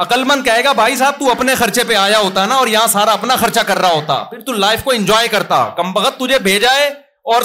عقل 0.01 0.23
مند 0.27 0.43
کہے 0.45 0.63
گا 0.63 0.71
بھائی 0.81 0.95
صاحب 0.95 1.17
تو 1.19 1.31
اپنے 1.31 1.55
خرچے 1.55 1.83
پہ 1.87 1.95
آیا 2.01 2.19
ہوتا 2.19 2.45
نا 2.51 2.55
اور 2.61 2.67
یہاں 2.67 2.87
سارا 2.93 3.11
اپنا 3.19 3.35
خرچہ 3.41 3.59
کر 3.67 3.77
رہا 3.83 3.91
ہوتا 3.95 4.23
پھر 4.29 4.39
تو 4.45 4.53
لائف 4.63 4.83
کو 4.83 4.91
انجوائے 4.91 5.27
کرتا 5.33 5.57
کم 5.77 5.91
بخت 5.97 6.17
تجھے 6.19 6.39
بھیجا 6.47 6.71
ہے 6.75 6.87
اور 7.33 7.41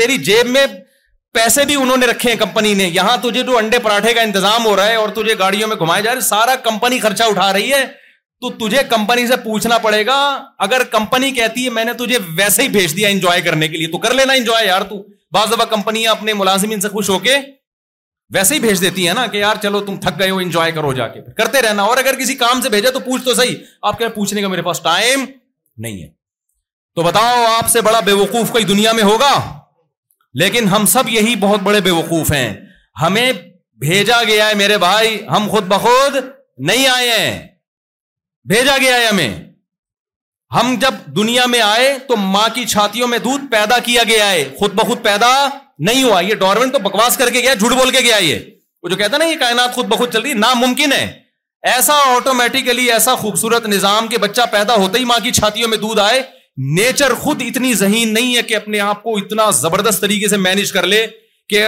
تیری 0.00 0.16
جیب 0.26 0.50
میں 0.56 0.64
پیسے 1.38 1.64
بھی 1.70 1.74
انہوں 1.82 1.96
نے 2.02 2.06
رکھے 2.06 2.30
ہیں 2.30 2.38
کمپنی 2.38 2.72
نے 2.80 2.88
یہاں 2.98 3.16
تجھے 3.22 3.42
جو 3.48 3.56
انڈے 3.58 3.78
پراٹھے 3.86 4.12
کا 4.14 4.22
انتظام 4.28 4.66
ہو 4.66 4.74
رہا 4.76 4.88
ہے 4.88 4.96
اور 5.04 5.08
تجھے 5.14 5.34
گاڑیوں 5.38 5.68
میں 5.68 5.76
گھمایا 5.76 6.00
جا 6.06 6.10
رہا 6.10 6.22
ہے 6.24 6.28
سارا 6.28 6.54
کمپنی 6.68 6.98
خرچہ 7.06 7.30
اٹھا 7.30 7.52
رہی 7.52 7.72
ہے 7.72 7.84
تو 8.44 8.50
تجھے 8.60 8.82
کمپنی 8.90 9.26
سے 9.26 9.36
پوچھنا 9.48 9.78
پڑے 9.88 10.04
گا 10.06 10.18
اگر 10.66 10.82
کمپنی 10.96 11.30
کہتی 11.40 11.64
ہے 11.64 11.70
میں 11.78 11.84
نے 11.84 11.92
تجھے 12.04 12.18
ویسے 12.42 12.62
ہی 12.62 12.68
بھیج 12.78 12.96
دیا 12.96 13.08
انجوائے 13.16 13.40
کرنے 13.48 13.68
کے 13.68 13.76
لیے 13.82 13.88
تو 13.92 13.98
کر 14.06 14.14
لینا 14.20 14.32
انجوائے 14.42 14.66
یار 14.66 14.82
تو 14.92 15.02
بعض 15.36 15.52
دفعہ 15.52 15.64
کمپنیاں 15.76 16.10
اپنے 16.12 16.32
ملازمین 16.42 16.80
سے 16.80 16.88
خوش 16.96 17.10
ہو 17.10 17.18
کے 17.28 17.36
ویسے 18.32 18.54
ہی 18.54 18.60
بھیج 18.60 18.80
دیتی 18.80 19.06
ہے 19.08 19.12
نا 19.14 19.26
کہ 19.32 19.36
یار 19.36 19.56
چلو 19.62 19.80
تم 19.86 19.96
تھک 20.00 20.18
گئے 20.18 20.30
ہو 20.30 20.38
انجوائے 20.38 20.70
کرو 20.72 20.92
جا 20.98 21.08
کے 21.08 21.20
کرتے 21.36 21.60
رہنا 21.62 21.82
اور 21.82 21.96
اگر 22.02 22.14
کسی 22.18 22.34
کام 22.42 22.60
سے 22.62 22.68
بھیجا 22.74 22.90
تو 22.90 23.00
پوچھ 23.08 23.24
تو 23.24 23.34
صحیح 23.34 23.56
آپ 23.88 24.00
پوچھنے 24.14 24.42
کا 24.42 24.48
میرے 24.48 24.62
پاس 24.68 24.80
ٹائم 24.82 25.24
نہیں 25.84 26.02
ہے 26.02 26.08
تو 26.96 27.02
بتاؤ 27.02 27.44
آپ 27.56 27.68
سے 27.70 27.80
بڑا 27.82 28.00
بے 28.06 28.12
وقوف 28.18 28.50
کوئی 28.52 28.64
دنیا 28.64 28.92
میں 28.98 29.02
ہوگا 29.04 29.30
لیکن 30.42 30.68
ہم 30.68 30.84
سب 30.92 31.08
یہی 31.08 31.34
بہت 31.40 31.60
بڑے 31.62 31.80
بے 31.86 31.90
وقوف 31.96 32.30
ہیں 32.32 32.52
ہمیں 33.02 33.26
بھیجا 33.84 34.22
گیا 34.28 34.48
ہے 34.48 34.54
میرے 34.60 34.76
بھائی 34.84 35.18
ہم 35.36 35.48
خود 35.50 35.64
بخود 35.72 36.16
نہیں 36.68 36.86
آئے 36.88 37.10
ہیں 37.18 37.32
بھیجا 38.48 38.76
گیا 38.82 38.96
ہے 38.96 39.06
ہمیں 39.06 39.44
ہم 40.54 40.74
جب 40.80 40.94
دنیا 41.16 41.44
میں 41.52 41.60
آئے 41.60 41.86
تو 42.08 42.16
ماں 42.16 42.48
کی 42.54 42.64
چھاتیوں 42.72 43.06
میں 43.08 43.18
دودھ 43.18 43.44
پیدا 43.50 43.78
کیا 43.84 44.02
گیا 44.08 44.30
ہے 44.30 44.44
خود 44.58 44.74
بخود 44.80 45.02
پیدا 45.02 45.30
نہیں 45.86 46.02
ہوا 46.02 46.20
یہ 46.20 46.34
ڈورمنٹ 46.42 46.72
تو 46.72 46.78
بکواس 46.78 47.16
کر 47.18 47.30
کے 47.32 47.40
گیا 47.42 47.54
جھوٹ 47.54 47.72
بول 47.78 47.90
کے 47.90 48.00
گیا 48.04 48.16
یہ 48.24 48.38
وہ 48.82 48.88
جو 48.88 48.96
کہتا 48.96 49.18
نا 49.18 49.24
یہ 49.24 49.36
کائنات 49.40 49.74
خود 49.74 49.86
بخود 49.92 50.12
چل 50.12 50.20
رہی 50.20 50.32
ناممکن 50.44 50.92
ہے 50.92 51.04
ایسا 51.70 51.94
آٹومیٹیکلی 52.14 52.90
ایسا 52.92 53.14
خوبصورت 53.24 53.66
نظام 53.68 54.06
کے 54.08 54.18
بچہ 54.26 54.42
پیدا 54.52 54.74
ہوتا 54.82 54.98
ہی 54.98 55.04
ماں 55.04 55.18
کی 55.22 55.30
چھاتیوں 55.40 55.68
میں 55.68 55.78
دودھ 55.86 56.00
آئے 56.00 56.22
نیچر 56.76 57.14
خود 57.24 57.42
اتنی 57.46 57.72
ذہین 57.80 58.12
نہیں 58.14 58.36
ہے 58.36 58.42
کہ 58.48 58.56
اپنے 58.56 58.80
آپ 58.90 59.02
کو 59.02 59.16
اتنا 59.18 59.48
زبردست 59.62 60.00
طریقے 60.00 60.28
سے 60.28 60.36
مینج 60.46 60.72
کر 60.72 60.86
لے 60.92 61.06
کہ 61.48 61.64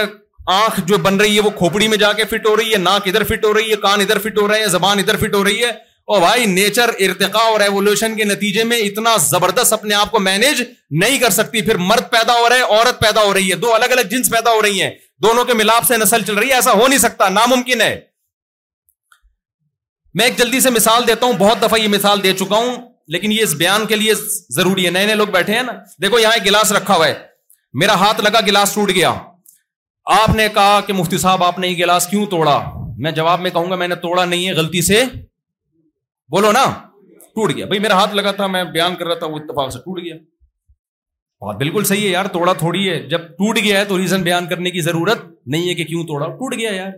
آنکھ 0.59 0.79
جو 0.87 0.97
بن 1.09 1.17
رہی 1.21 1.35
ہے 1.35 1.41
وہ 1.45 1.49
کھوپڑی 1.57 1.87
میں 1.87 1.97
جا 2.05 2.11
کے 2.19 2.25
فٹ 2.35 2.45
ہو 2.47 2.55
رہی 2.57 2.71
ہے 2.73 2.77
ناک 2.87 3.07
ادھر 3.07 3.23
فٹ 3.29 3.45
ہو 3.45 3.53
رہی 3.53 3.71
ہے 3.71 3.75
کان 3.87 4.01
ادھر 4.01 4.17
فٹ 4.27 4.37
ہو 4.41 4.47
رہے 4.47 4.59
ہیں 4.59 4.67
زبان 4.77 4.99
ادھر 4.99 5.15
فٹ 5.25 5.35
ہو 5.35 5.43
رہی 5.43 5.63
ہے 5.63 5.71
او 6.09 6.19
بھائی 6.19 6.45
نیچر 6.45 6.89
ارتقا 7.05 7.39
اور 7.51 7.59
ریولیوشن 7.61 8.15
کے 8.17 8.23
نتیجے 8.23 8.63
میں 8.63 8.77
اتنا 8.79 9.15
زبردست 9.29 9.73
اپنے 9.73 9.95
آپ 9.95 10.11
کو 10.11 10.19
مینیج 10.27 10.61
نہیں 11.01 11.17
کر 11.19 11.29
سکتی 11.37 11.61
پھر 11.61 11.77
مرد 11.89 12.09
پیدا 12.11 12.33
ہو 12.39 12.47
رہے 12.49 12.61
عورت 12.75 12.99
پیدا 12.99 13.23
ہو 13.23 13.33
رہی 13.33 13.49
ہے 13.51 13.55
دو 13.63 13.73
الگ 13.75 13.91
الگ 13.95 14.07
جنس 14.11 14.29
پیدا 14.31 14.51
ہو 14.53 14.61
رہی 14.61 14.81
ہیں 14.81 14.89
دونوں 15.23 15.43
کے 15.45 15.53
ملاپ 15.61 15.87
سے 15.87 15.97
نسل 16.03 16.21
چل 16.27 16.37
رہی 16.37 16.49
ہے 16.49 16.53
ایسا 16.61 16.73
ہو 16.73 16.87
نہیں 16.87 16.99
سکتا 17.05 17.27
ناممکن 17.39 17.81
ہے 17.81 17.99
میں 20.19 20.25
ایک 20.25 20.37
جلدی 20.37 20.59
سے 20.59 20.69
مثال 20.79 21.07
دیتا 21.07 21.25
ہوں 21.25 21.33
بہت 21.43 21.61
دفعہ 21.61 21.79
یہ 21.81 21.87
مثال 21.97 22.23
دے 22.23 22.33
چکا 22.45 22.57
ہوں 22.63 22.75
لیکن 23.17 23.31
یہ 23.31 23.43
اس 23.49 23.53
بیان 23.65 23.85
کے 23.89 23.95
لیے 23.95 24.13
ضروری 24.61 24.85
ہے 24.85 24.91
نئے 24.97 25.05
نئے 25.05 25.15
لوگ 25.25 25.37
بیٹھے 25.37 25.55
ہیں 25.55 25.63
نا 25.63 25.71
دیکھو 26.01 26.19
یہاں 26.19 26.33
ایک 26.33 26.45
گلاس 26.45 26.71
رکھا 26.81 26.95
ہوا 26.95 27.07
ہے 27.07 27.13
میرا 27.79 27.93
ہاتھ 28.05 28.21
لگا 28.29 28.39
گلاس 28.47 28.73
ٹوٹ 28.73 28.91
گیا 28.95 29.13
آپ 30.23 30.35
نے 30.35 30.47
کہا 30.53 30.79
کہ 30.87 30.93
مفتی 30.93 31.17
صاحب 31.27 31.43
آپ 31.43 31.59
نے 31.59 31.67
یہ 31.69 31.83
گلاس 31.83 32.07
کیوں 32.11 32.25
توڑا 32.33 32.59
میں 33.03 33.11
جواب 33.21 33.39
میں 33.41 33.51
کہوں 33.51 33.69
گا 33.71 33.75
میں 33.83 33.87
نے 33.87 33.95
توڑا 34.09 34.23
نہیں 34.25 34.47
ہے 34.47 34.53
غلطی 34.61 34.81
سے 34.91 35.03
بولو 36.35 36.51
نا 36.51 36.61
ٹوٹ 37.35 37.51
گیا 37.55 37.65
بھائی 37.65 37.79
میرا 37.79 37.93
ہاتھ 37.99 38.15
لگا 38.15 38.31
تھا 38.39 38.47
میں 38.55 38.63
بیان 38.73 38.95
کر 38.95 39.05
رہا 39.07 39.15
تھا 39.19 39.25
وہ 39.33 39.37
اتفاق 39.39 39.69
سے 39.73 39.79
ٹوٹ 39.83 39.99
گیا 40.03 40.15
بات 41.41 41.55
بالکل 41.57 41.83
صحیح 41.89 42.05
ہے 42.05 42.09
یار 42.11 42.25
توڑا 42.33 42.53
تھوڑی 42.63 42.89
ہے 42.89 42.97
جب 43.09 43.27
ٹوٹ 43.37 43.57
گیا 43.63 43.79
ہے 43.79 43.85
تو 43.91 43.97
ریزن 43.97 44.23
بیان 44.23 44.47
کرنے 44.47 44.71
کی 44.71 44.81
ضرورت 44.87 45.21
نہیں 45.53 45.69
ہے 45.69 45.73
کہ 45.75 45.83
کیوں 45.91 46.03
توڑا 46.07 46.27
ٹوٹ 46.39 46.55
گیا 46.59 46.71
یار 46.75 46.91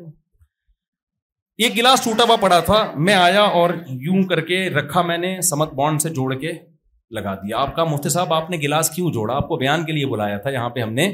ایک 1.66 1.76
گلاس 1.78 2.02
ٹوٹا 2.04 2.24
ہوا 2.28 2.36
پڑا 2.42 2.60
تھا 2.72 2.80
میں 3.06 3.14
آیا 3.14 3.42
اور 3.62 3.70
یوں 4.08 4.24
کر 4.28 4.42
کے 4.52 4.60
رکھا 4.80 5.02
میں 5.12 5.18
نے 5.24 5.36
سمت 5.50 5.74
بانڈ 5.82 6.02
سے 6.02 6.10
جوڑ 6.20 6.34
کے 6.42 6.52
لگا 7.16 7.36
دیا 7.44 7.58
آپ 7.58 7.76
کا 7.76 7.84
مفتی 7.94 8.10
صاحب 8.10 8.34
آپ 8.34 8.50
نے 8.50 8.58
گلاس 8.64 8.90
کیوں 8.96 9.12
جوڑا 9.14 9.36
آپ 9.36 9.48
کو 9.48 9.58
بیان 9.58 9.86
کے 9.86 9.92
لیے 9.98 10.06
بلایا 10.16 10.38
تھا 10.44 10.50
یہاں 10.58 10.70
پہ 10.76 10.80
ہم 10.82 10.94
نے 10.94 11.10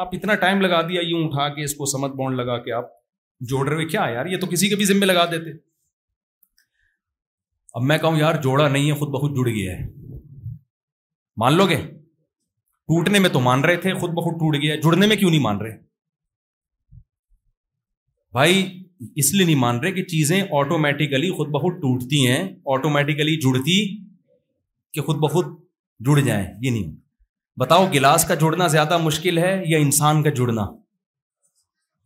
آپ 0.00 0.08
اتنا 0.16 0.34
ٹائم 0.44 0.60
لگا 0.60 0.80
دیا 0.88 1.00
یوں 1.04 1.24
اٹھا 1.26 1.48
کے 1.54 1.64
اس 1.64 1.74
کو 1.74 1.86
سمت 1.92 2.14
بانڈ 2.16 2.36
لگا 2.40 2.58
کے 2.64 2.72
آپ 2.80 2.88
جوڑ 3.48 3.66
رہے 3.68 3.74
ہوئے 3.74 3.86
کیا 3.86 4.04
یار 4.12 4.26
یہ 4.26 4.36
تو 4.40 4.46
کسی 4.50 4.68
کے 4.68 4.76
بھی 4.76 4.84
ذمے 4.84 5.06
لگا 5.06 5.24
دیتے 5.30 5.52
اب 7.78 7.82
میں 7.84 7.96
کہوں 7.98 8.16
یار 8.18 8.34
جوڑا 8.42 8.66
نہیں 8.66 8.90
ہے 8.90 8.94
خود 8.98 9.08
بہت 9.14 9.30
جڑ 9.36 9.46
گیا 9.48 9.72
ہے 9.78 9.84
مان 11.40 11.54
لو 11.56 11.66
گے 11.68 11.76
ٹوٹنے 12.90 13.18
میں 13.18 13.30
تو 13.30 13.40
مان 13.46 13.64
رہے 13.64 13.76
تھے 13.82 13.92
خود 14.00 14.10
بہت 14.18 14.38
ٹوٹ 14.40 14.54
گیا 14.62 14.76
جڑنے 14.84 15.06
میں 15.06 15.16
کیوں 15.16 15.30
نہیں 15.30 15.40
مان 15.46 15.56
رہے 15.60 15.76
بھائی 18.38 18.62
اس 19.22 19.32
لیے 19.34 19.44
نہیں 19.46 19.60
مان 19.64 19.78
رہے 19.80 19.92
کہ 19.92 20.02
چیزیں 20.14 20.40
آٹومیٹیکلی 20.60 21.30
خود 21.36 21.48
بہت 21.58 21.76
ٹوٹتی 21.82 22.26
ہیں 22.28 22.38
آٹومیٹیکلی 22.76 23.36
جڑتی 23.40 23.76
کہ 24.94 25.02
خود 25.08 25.16
بہت 25.26 25.52
جڑ 26.06 26.18
جائیں 26.20 26.46
یہ 26.62 26.70
نہیں 26.70 26.94
بتاؤ 27.60 27.86
گلاس 27.94 28.24
کا 28.28 28.34
جڑنا 28.44 28.66
زیادہ 28.78 28.98
مشکل 29.08 29.38
ہے 29.44 29.52
یا 29.72 29.78
انسان 29.88 30.22
کا 30.22 30.30
جڑنا 30.38 30.66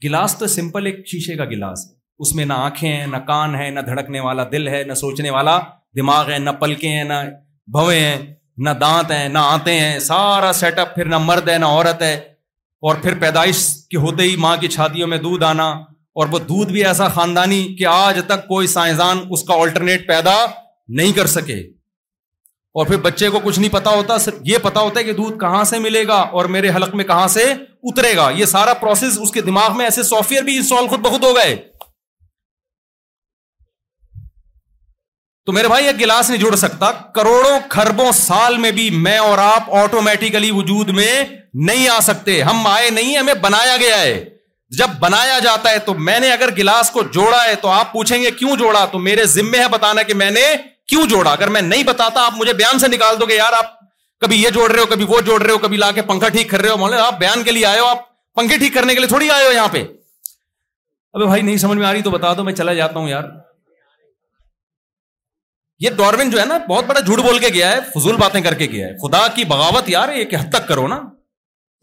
گلاس 0.04 0.36
تو 0.38 0.46
سمپل 0.58 0.86
ایک 0.86 1.06
شیشے 1.12 1.36
کا 1.36 1.44
گلاس 1.54 1.86
ہے 1.90 1.98
اس 2.22 2.34
میں 2.34 2.44
نہ 2.44 2.52
آنکھیں 2.68 2.88
ہیں 2.90 3.06
نہ 3.06 3.16
کان 3.26 3.54
ہے 3.54 3.68
نہ 3.74 3.80
دھڑکنے 3.84 4.20
والا 4.20 4.42
دل 4.52 4.66
ہے 4.68 4.82
نہ 4.86 4.94
سوچنے 5.02 5.30
والا 5.30 5.58
دماغ 5.96 6.30
ہے 6.30 6.38
نہ 6.38 6.50
پلکیں 6.60 6.88
ہیں 6.90 7.04
نہ 7.04 7.14
ہیں 7.90 8.18
نہ 8.64 8.70
دانت 8.80 9.10
ہیں 9.10 9.28
نہ 9.28 9.38
آتے 9.52 9.78
ہیں 9.80 9.98
سارا 10.06 10.52
سیٹ 10.54 10.78
اپ 10.78 10.94
پھر 10.94 11.06
نہ 11.08 11.18
مرد 11.28 11.48
ہے 11.48 11.56
نہ 11.58 11.66
عورت 11.76 12.02
ہے 12.02 12.14
اور 12.88 12.96
پھر 13.02 13.18
پیدائش 13.20 13.56
کے 13.90 13.96
ہوتے 14.02 14.22
ہی 14.22 14.34
ماں 14.44 14.56
کی 14.60 14.68
چھاتیوں 14.74 15.06
میں 15.08 15.18
دودھ 15.18 15.44
آنا 15.44 15.68
اور 16.20 16.26
وہ 16.30 16.38
دودھ 16.52 16.72
بھی 16.72 16.84
ایسا 16.86 17.08
خاندانی 17.14 17.62
کہ 17.78 17.86
آج 17.90 18.20
تک 18.26 18.46
کوئی 18.48 18.66
سائنسدان 18.76 19.18
اس 19.30 19.42
کا 19.48 19.54
آلٹرنیٹ 19.62 20.06
پیدا 20.08 20.34
نہیں 20.98 21.12
کر 21.16 21.26
سکے 21.36 21.58
اور 22.78 22.86
پھر 22.86 22.96
بچے 23.08 23.28
کو 23.30 23.38
کچھ 23.44 23.58
نہیں 23.58 23.72
پتا 23.72 23.90
ہوتا 23.96 24.18
صرف 24.26 24.34
یہ 24.46 24.58
پتا 24.62 24.80
ہوتا 24.80 24.98
ہے 25.00 25.04
کہ 25.04 25.12
دودھ 25.22 25.38
کہاں 25.40 25.64
سے 25.72 25.78
ملے 25.88 26.06
گا 26.08 26.18
اور 26.38 26.44
میرے 26.56 26.70
حلق 26.76 26.94
میں 26.94 27.04
کہاں 27.04 27.26
سے 27.38 27.44
اترے 27.90 28.14
گا 28.16 28.28
یہ 28.36 28.44
سارا 28.54 28.74
پروسیس 28.84 29.18
اس 29.22 29.30
کے 29.32 29.40
دماغ 29.50 29.76
میں 29.76 29.84
ایسے 29.84 30.02
سافٹ 30.12 30.32
ویئر 30.32 30.42
بھی 30.50 30.56
انسٹال 30.56 30.86
خود 30.88 31.06
ہو 31.24 31.34
گئے 31.36 31.56
تو 35.51 35.55
میرے 35.55 35.68
بھائی 35.68 35.84
یہ 35.84 35.90
گلاس 36.01 36.28
نہیں 36.30 36.40
جڑ 36.40 36.55
سکتا 36.57 36.90
کروڑوں 37.14 38.11
سال 38.14 38.57
میں 38.64 38.70
بھی 38.72 38.88
میں 39.07 39.16
اور 39.18 39.38
آپ 39.44 39.70
آٹومیٹیکلی 39.76 40.51
وجود 40.59 40.88
میں 40.98 41.14
نہیں 41.68 41.88
آ 41.94 41.98
سکتے 42.09 42.40
ہم 42.48 42.66
آئے 42.72 42.90
نہیں 42.98 43.16
ہمیں 43.18 43.32
بنایا 43.46 43.76
گیا 43.80 43.98
ہے 44.01 44.20
جب 44.78 44.90
بنایا 45.01 45.38
جاتا 45.46 45.70
ہے 45.70 45.78
تو 45.86 45.94
میں 46.09 46.18
نے 46.20 46.30
اگر 46.32 46.51
گلاس 46.59 46.90
کو 46.96 47.03
جوڑا 47.18 47.42
ہے 47.46 47.55
تو 47.62 47.68
آپ 47.78 47.92
پوچھیں 47.92 48.16
گے 48.22 48.30
کیوں 48.38 48.55
جوڑا 48.62 48.84
تو 48.92 48.98
میرے 49.09 49.24
ذمے 49.34 49.59
ہے 49.62 49.68
بتانا 49.72 50.03
کہ 50.11 50.14
میں 50.22 50.30
نے 50.36 50.44
کیوں 50.92 51.07
جوڑا 51.14 51.30
اگر 51.32 51.48
میں 51.57 51.61
نہیں 51.72 51.82
بتاتا 51.90 52.24
آپ 52.26 52.36
مجھے 52.42 52.53
بیان 52.62 52.78
سے 52.84 52.88
نکال 52.94 53.20
دو 53.20 53.26
کہ 53.32 53.36
یار 53.42 53.53
آپ 53.59 53.74
کبھی 54.20 54.42
یہ 54.42 54.51
جوڑ 54.61 54.70
رہے 54.70 54.80
ہو 54.80 54.86
کبھی 54.94 55.05
وہ 55.09 55.20
جوڑ 55.32 55.42
رہے 55.42 55.53
ہو 55.53 55.59
کبھی 55.68 55.76
لا 55.84 55.90
کے 55.96 56.03
پنکھا 56.14 56.28
ٹھیک 56.38 56.51
کر 56.51 56.61
رہے 56.62 56.70
ہو 56.80 56.94
آپ 57.03 57.18
بیان 57.26 57.42
کے 57.44 57.53
لیے 57.59 57.66
آئے 57.74 57.80
ہو 57.80 57.86
آپ 57.86 58.09
پنکھے 58.38 58.59
ٹھیک 58.64 58.74
کرنے 58.80 58.94
کے 58.94 59.01
لیے 59.01 59.09
تھوڑی 59.18 59.30
آئے 59.40 59.46
ہو 59.46 59.53
یہاں 59.53 59.68
پہ 59.76 59.84
ابھی 61.12 61.26
بھائی 61.26 61.42
نہیں 61.42 61.57
سمجھ 61.68 61.78
میں 61.78 61.86
آ 61.86 61.92
رہی 61.92 62.03
تو 62.03 62.11
بتا 62.18 62.32
دو 62.36 62.44
میں 62.51 62.61
چلا 62.62 62.72
جاتا 62.82 62.98
ہوں 62.98 63.09
یار 63.09 63.24
یہ 65.80 65.90
ڈارون 65.98 66.30
جو 66.30 66.40
ہے 66.40 66.44
نا 66.46 66.56
بہت 66.68 66.84
بڑا 66.86 67.00
جھوٹ 67.00 67.18
بول 67.24 67.38
کے 67.40 67.48
گیا 67.52 67.70
ہے 67.70 67.76
فضول 67.94 68.16
باتیں 68.22 68.40
کر 68.46 68.54
کے 68.54 68.66
گیا 68.72 68.86
ہے 68.86 68.96
خدا 69.02 69.26
کی 69.34 69.44
بغاوت 69.52 69.88
یار 69.90 70.08
ایک 70.22 70.34
حد 70.34 70.50
تک 70.52 70.66
کرو 70.68 70.86
نا 70.88 70.96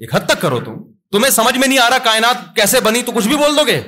ایک 0.02 0.14
حد 0.16 0.26
تک 0.32 0.42
کرو 0.42 0.60
تم 0.66 0.76
تمہیں 1.12 1.30
سمجھ 1.38 1.58
میں 1.58 1.68
نہیں 1.68 1.80
آ 1.80 1.90
رہا 1.90 1.98
کائنات 2.10 2.44
کیسے 2.56 2.80
بنی 2.88 3.02
تو 3.08 3.12
کچھ 3.16 3.28
بھی 3.28 3.38
بول 3.44 3.56
دو 3.58 3.64
گے 3.68 3.80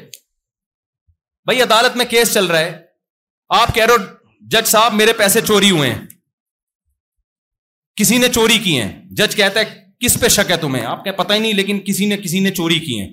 بھائی 1.49 1.62
عدالت 1.62 1.97
میں 1.97 2.05
کیس 2.14 2.34
چل 2.34 2.45
رہا 2.53 2.60
ہے 2.60 2.72
آپ 3.60 3.74
کہہ 3.76 3.86
رہے 3.86 3.93
ہو 3.97 4.47
جج 4.55 4.68
صاحب 4.74 4.93
میرے 5.03 5.14
پیسے 5.22 5.41
چوری 5.51 5.70
ہوئے 5.72 5.89
ہیں 5.91 6.01
کسی 8.01 8.18
نے 8.24 8.28
چوری 8.39 8.57
کی 8.66 8.80
ہیں 8.82 8.91
جج 9.22 9.36
کہتا 9.36 9.60
ہے 9.60 9.76
کس 10.05 10.20
پہ 10.20 10.28
شک 10.39 10.51
ہے 10.51 10.57
تمہیں 10.64 10.86
آپ 10.95 11.03
کہ 11.03 11.12
پتہ 11.22 11.34
ہی 11.34 11.39
نہیں 11.39 11.53
لیکن 11.62 11.80
کسی 11.91 12.05
نے 12.10 12.18
کسی 12.24 12.39
نے 12.47 12.51
چوری 12.62 12.80
کی 12.88 12.99
ہیں 12.99 13.10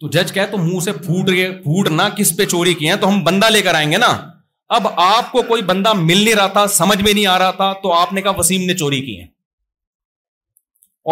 تو 0.00 0.08
جج 0.14 0.36
تو 0.50 0.56
منہ 0.58 0.78
سے 0.80 0.92
پھوٹ 1.04 1.28
پھوٹ 1.62 1.88
نہ 1.90 2.02
کس 2.16 2.36
پہ 2.36 2.44
چوری 2.46 2.74
کیے 2.80 2.88
ہیں 2.90 2.96
تو 3.00 3.08
ہم 3.08 3.22
بندہ 3.24 3.46
لے 3.50 3.60
کر 3.68 3.74
آئیں 3.74 3.90
گے 3.92 3.96
نا 3.98 4.10
اب 4.76 4.86
آپ 5.04 5.30
کو 5.32 5.42
کوئی 5.48 5.62
بندہ 5.70 5.92
مل 6.00 6.22
نہیں 6.24 6.34
رہا 6.34 6.46
تھا 6.56 6.66
سمجھ 6.74 7.00
میں 7.02 7.12
نہیں 7.12 7.26
آ 7.26 7.38
رہا 7.38 7.50
تھا 7.60 7.72
تو 7.82 7.92
آپ 7.92 8.12
نے 8.12 8.22
کہا 8.22 8.30
وسیم 8.38 8.66
نے 8.66 8.74
چوری 8.76 9.00
کی 9.06 9.18
ہے 9.20 9.24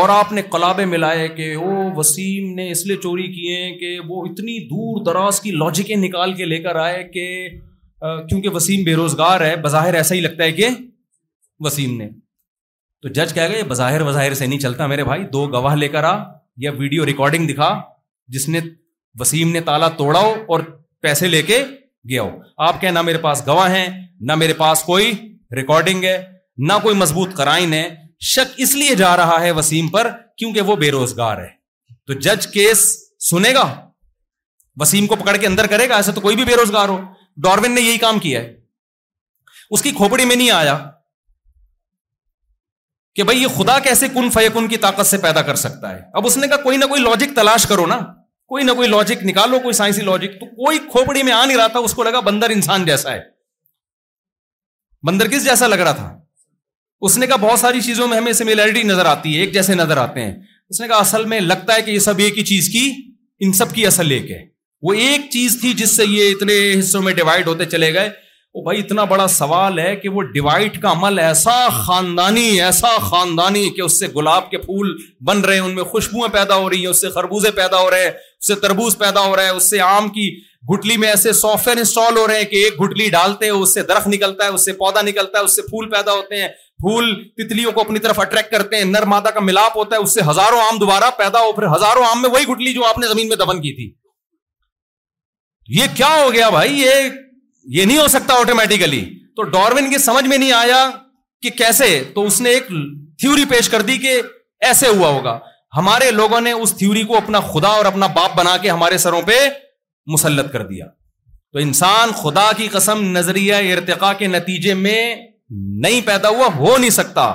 اور 0.01 0.09
آپ 0.17 0.33
نے 0.33 0.43
کلابے 0.51 0.85
ملائے 0.87 1.27
کہ 1.37 1.55
وسیم 1.97 2.53
نے 2.55 2.71
اس 2.71 2.85
لیے 2.87 2.97
چوری 3.03 3.27
کیے 3.33 3.59
کہ 3.79 3.99
وہ 4.09 4.25
اتنی 4.27 4.59
دور 4.69 5.03
دراز 5.05 5.41
کی 5.41 5.51
لاجکیں 5.65 5.97
نکال 6.05 6.33
کے 6.41 6.45
لے 6.45 6.59
کر 6.63 6.77
آئے 6.85 7.03
کہ 7.15 7.27
کیونکہ 8.29 8.49
وسیم 8.55 8.85
بے 8.85 8.95
روزگار 8.95 9.41
ہے 9.47 9.55
بظاہر 9.65 9.95
ایسا 10.03 10.15
ہی 10.15 10.21
لگتا 10.21 10.45
ہے 10.45 10.53
کہ 10.53 10.69
وسیم 11.67 11.97
نے 11.99 12.09
تو 13.03 13.09
جج 13.19 13.35
کہہ 13.35 13.49
گئے 13.53 13.63
بظاہر 13.69 14.01
وظاہر 14.07 14.35
سے 14.43 14.47
نہیں 14.47 14.59
چلتا 14.67 14.87
میرے 14.95 15.05
بھائی 15.05 15.25
دو 15.33 15.47
گواہ 15.59 15.75
لے 15.77 15.89
کر 15.99 16.05
آ 16.05 16.17
یا 16.67 16.71
ویڈیو 16.79 17.07
ریکارڈنگ 17.07 17.47
دکھا 17.53 17.75
جس 18.35 18.49
نے 18.49 18.61
وسیم 19.21 19.53
نے 19.53 19.61
تالا 19.69 19.89
توڑا 19.99 20.19
ہو 20.21 20.33
اور 20.53 20.61
پیسے 21.03 21.27
لے 21.29 21.43
کے 21.51 21.63
گیا 22.11 22.23
ہو 22.23 22.31
آپ 22.69 22.81
کہیں 22.81 22.93
نہ 22.93 23.03
میرے 23.03 23.19
پاس 23.19 23.43
گواہ 23.47 23.71
ہیں 23.73 23.87
نہ 24.29 24.35
میرے 24.43 24.53
پاس 24.63 24.83
کوئی 24.83 25.13
ریکارڈنگ 25.57 26.05
ہے 26.05 26.17
نہ 26.69 26.73
کوئی 26.83 26.97
مضبوط 26.97 27.35
کرائن 27.37 27.73
ہے 27.73 27.89
شک 28.35 28.55
اس 28.65 28.75
لیے 28.75 28.95
جا 28.99 29.17
رہا 29.17 29.41
ہے 29.43 29.51
وسیم 29.59 29.89
پر 29.97 30.11
کیونکہ 30.39 30.61
وہ 30.71 30.77
بے 30.77 30.91
روزگار 30.91 31.39
ہے 31.39 31.49
تو 32.07 32.13
جج 32.27 32.47
کیس 32.53 32.85
سنے 33.31 33.53
گا 33.55 33.65
وسیم 34.81 35.07
کو 35.07 35.17
پکڑ 35.17 35.37
کے 35.37 35.47
اندر 35.47 35.67
کرے 35.67 35.89
گا 35.89 35.97
ایسا 35.97 36.13
تو 36.15 36.21
کوئی 36.21 36.37
بھی 36.37 36.45
بے 36.45 36.55
روزگار 36.61 36.89
ہو 36.89 36.99
ڈاروین 37.45 37.75
نے 37.75 37.81
یہی 37.81 37.99
کام 37.99 38.19
کیا 38.19 38.41
ہے 38.43 38.53
اس 39.75 39.83
کی 39.83 39.91
کھوپڑی 39.97 40.25
میں 40.25 40.37
نہیں 40.37 40.51
آیا 40.51 40.77
کہ 43.15 43.23
بھائی 43.25 43.43
یہ 43.43 43.47
خدا 43.57 43.79
کیسے 43.85 44.09
کن 44.15 44.31
فیکن 44.31 44.67
کی 44.69 44.77
طاقت 44.79 45.07
سے 45.07 45.19
پیدا 45.19 45.43
کر 45.43 45.55
سکتا 45.63 45.95
ہے 45.95 46.01
اب 46.19 46.27
اس 46.27 46.37
نے 46.37 46.47
کہا 46.49 46.63
کوئی 46.63 46.77
نہ 46.79 46.85
کوئی 46.89 47.03
لاجک 47.03 47.35
تلاش 47.37 47.67
کرو 47.67 47.87
نا 47.87 47.99
کوئی 48.49 48.65
نہ 48.65 48.73
کوئی 48.77 48.89
لاجک 48.89 49.25
نکالو 49.27 49.59
کوئی 49.63 49.73
سائنسی 49.75 50.03
لاجک 50.05 50.39
تو 50.41 50.47
کوئی 50.65 50.79
کھوپڑی 50.91 51.23
میں 51.23 51.33
آ 51.33 51.45
نہیں 51.45 51.57
رہا 51.57 51.67
تھا 51.75 51.79
اس 51.87 51.95
کو 51.95 52.03
لگا 52.03 52.21
بندر 52.29 52.51
انسان 52.55 52.85
جیسا 52.87 53.13
ہے 53.13 53.21
بندر 55.07 55.29
کس 55.29 55.45
جیسا 55.45 55.67
لگ 55.67 55.79
رہا 55.87 55.93
تھا 55.93 56.17
اس 57.07 57.17
نے 57.19 57.27
کہا 57.27 57.37
بہت 57.47 57.59
ساری 57.59 57.81
چیزوں 57.87 58.07
میں 58.09 58.17
ہمیں 58.19 58.33
سملیرٹی 58.33 58.83
نظر 58.91 59.07
آتی 59.07 59.35
ہے 59.37 59.41
ایک 59.41 59.53
جیسے 59.55 59.75
نظر 59.75 59.97
آتے 60.03 60.23
ہیں 60.25 60.35
اس 60.71 60.81
نے 60.81 60.89
کہا 60.89 60.97
اصل 61.07 61.25
میں 61.33 61.41
لگتا 61.41 61.75
ہے 61.77 61.83
کہ 61.83 61.91
یہ 61.91 61.99
سب 62.05 62.19
ایک 62.27 62.39
ہی 62.39 62.45
چیز 62.53 62.69
کی 62.73 62.85
ان 63.47 63.53
سب 63.63 63.73
کی 63.75 63.87
اصل 63.87 64.11
ایک 64.17 64.31
ہے 64.31 64.43
وہ 64.83 64.93
ایک 65.07 65.29
چیز 65.31 65.59
تھی 65.61 65.73
جس 65.83 65.97
سے 65.97 66.05
یہ 66.11 66.31
اتنے 66.35 66.55
حصوں 66.79 67.03
میں 67.03 67.13
ڈیوائڈ 67.21 67.47
ہوتے 67.49 67.65
چلے 67.75 67.93
گئے 67.95 68.09
وہ 68.55 68.63
بھائی 68.65 68.79
اتنا 68.81 69.05
بڑا 69.11 69.27
سوال 69.29 69.79
ہے 69.79 69.95
کہ 70.03 70.09
وہ 70.09 70.23
ڈیوائڈ 70.35 70.81
کا 70.83 70.91
عمل 70.93 71.19
ایسا 71.19 71.55
خاندانی 71.79 72.47
ایسا 72.65 72.97
خاندانی 73.09 73.69
کہ 73.77 73.83
اس 73.83 73.99
سے 73.99 74.07
گلاب 74.17 74.51
کے 74.51 74.59
پھول 74.59 74.97
بن 75.27 75.41
رہے 75.45 75.55
ہیں 75.55 75.63
ان 75.63 75.75
میں 75.75 75.85
خوشبوئیں 75.95 76.33
پیدا 76.33 76.55
ہو 76.63 76.71
رہی 76.71 76.81
ہیں 76.81 76.87
اس 76.91 77.01
سے 77.01 77.09
خربوزے 77.15 77.51
پیدا 77.61 77.81
ہو 77.81 77.91
رہے 77.91 78.05
ہیں 78.05 78.11
سے 78.47 78.55
تربوز 78.61 78.97
پیدا 78.99 79.21
ہو 79.27 79.35
رہا 79.37 79.43
ہے 79.43 79.49
اس 79.51 79.69
سے 79.71 79.81
آم 79.81 80.09
کی 80.17 80.29
گٹلی 80.73 80.97
میں 80.97 81.09
ایسے 81.09 81.33
سافٹ 81.41 81.67
ویئر 81.67 81.79
انسٹال 81.79 82.17
ہو 82.17 82.27
رہے 82.29 82.39
ہیں 82.39 82.45
کہ 82.51 82.63
ایک 82.65 82.81
گٹلی 82.83 83.09
ڈالتے 83.11 83.45
ہیں 83.45 83.53
اس 83.53 83.75
سے 83.75 83.83
درخت 83.91 84.07
نکلتا 84.09 84.45
ہے 84.45 84.51
اس 84.51 84.65
سے 84.65 84.73
پودا 84.81 85.03
نکلتا 85.03 85.39
ہے 85.39 85.45
اس 85.45 85.57
سے 85.57 85.63
پھول 85.69 85.89
پیدا 85.91 86.13
ہوتے 86.13 86.41
ہیں 86.41 86.49
پھول 86.83 87.13
تتلیوں 87.43 87.73
کو 87.73 87.81
اپنی 87.81 87.99
طرف 88.07 88.19
اٹریکٹ 88.21 88.51
کرتے 88.53 88.77
ہیں 88.83 89.05
مادہ 89.13 89.29
کا 89.35 89.41
ملاپ 89.41 89.77
ہوتا 89.77 89.97
ہے 89.97 90.01
اس 90.03 90.15
سے 90.15 90.21
ہزاروں 90.29 90.61
آم 90.61 90.79
دوبارہ 90.79 91.11
پیدا 91.19 91.41
ہو 91.45 91.53
پھر 91.53 91.67
ہزاروں 91.75 92.05
آم 92.11 92.23
میں 92.23 92.31
وہی 92.31 92.45
گٹلی 92.53 92.73
جو 92.75 92.85
آپ 92.87 92.99
نے 92.99 93.07
زمین 93.13 93.29
میں 93.29 93.37
دبن 93.45 93.61
کی 93.63 93.73
تھی 93.77 93.93
یہ 95.79 95.87
کیا 95.97 96.09
ہو 96.23 96.33
گیا 96.33 96.49
بھائی 96.57 96.81
یہ 96.81 97.09
یہ 97.79 97.85
نہیں 97.85 97.99
ہو 97.99 98.07
سکتا 98.09 98.35
آٹومیٹیکلی 98.41 99.03
تو 99.37 99.43
ڈاروین 99.55 99.91
کے 99.91 99.99
سمجھ 99.99 100.25
میں 100.27 100.37
نہیں 100.39 100.53
آیا 100.57 100.89
کہ 101.43 101.51
کیسے 101.63 101.89
تو 102.15 102.27
اس 102.27 102.41
نے 102.41 102.51
ایک 102.51 102.67
تھیوری 103.21 103.45
پیش 103.49 103.69
کر 103.69 103.83
دی 103.89 103.97
کہ 103.99 104.21
ایسے 104.67 104.87
ہوا 104.89 105.09
ہوگا 105.09 105.39
ہمارے 105.77 106.11
لوگوں 106.11 106.41
نے 106.41 106.53
اس 106.53 106.75
تھیوری 106.79 107.03
کو 107.05 107.17
اپنا 107.17 107.41
خدا 107.53 107.69
اور 107.79 107.85
اپنا 107.85 108.07
باپ 108.19 108.37
بنا 108.37 108.57
کے 108.63 108.71
ہمارے 108.71 108.99
سروں 109.05 109.23
پہ 109.27 109.39
مسلط 110.13 110.53
کر 110.53 110.67
دیا 110.67 110.85
تو 111.53 111.59
انسان 111.59 112.11
خدا 112.23 112.51
کی 112.57 112.69
قسم 112.73 113.03
نظریہ 113.17 113.55
ارتقا 113.75 114.13
کے 114.19 114.27
نتیجے 114.27 114.75
میں 114.85 115.01
نہیں 115.85 116.01
پیدا 116.07 116.29
ہوا 116.29 116.47
ہو 116.57 116.77
نہیں 116.77 116.91
سکتا 117.01 117.33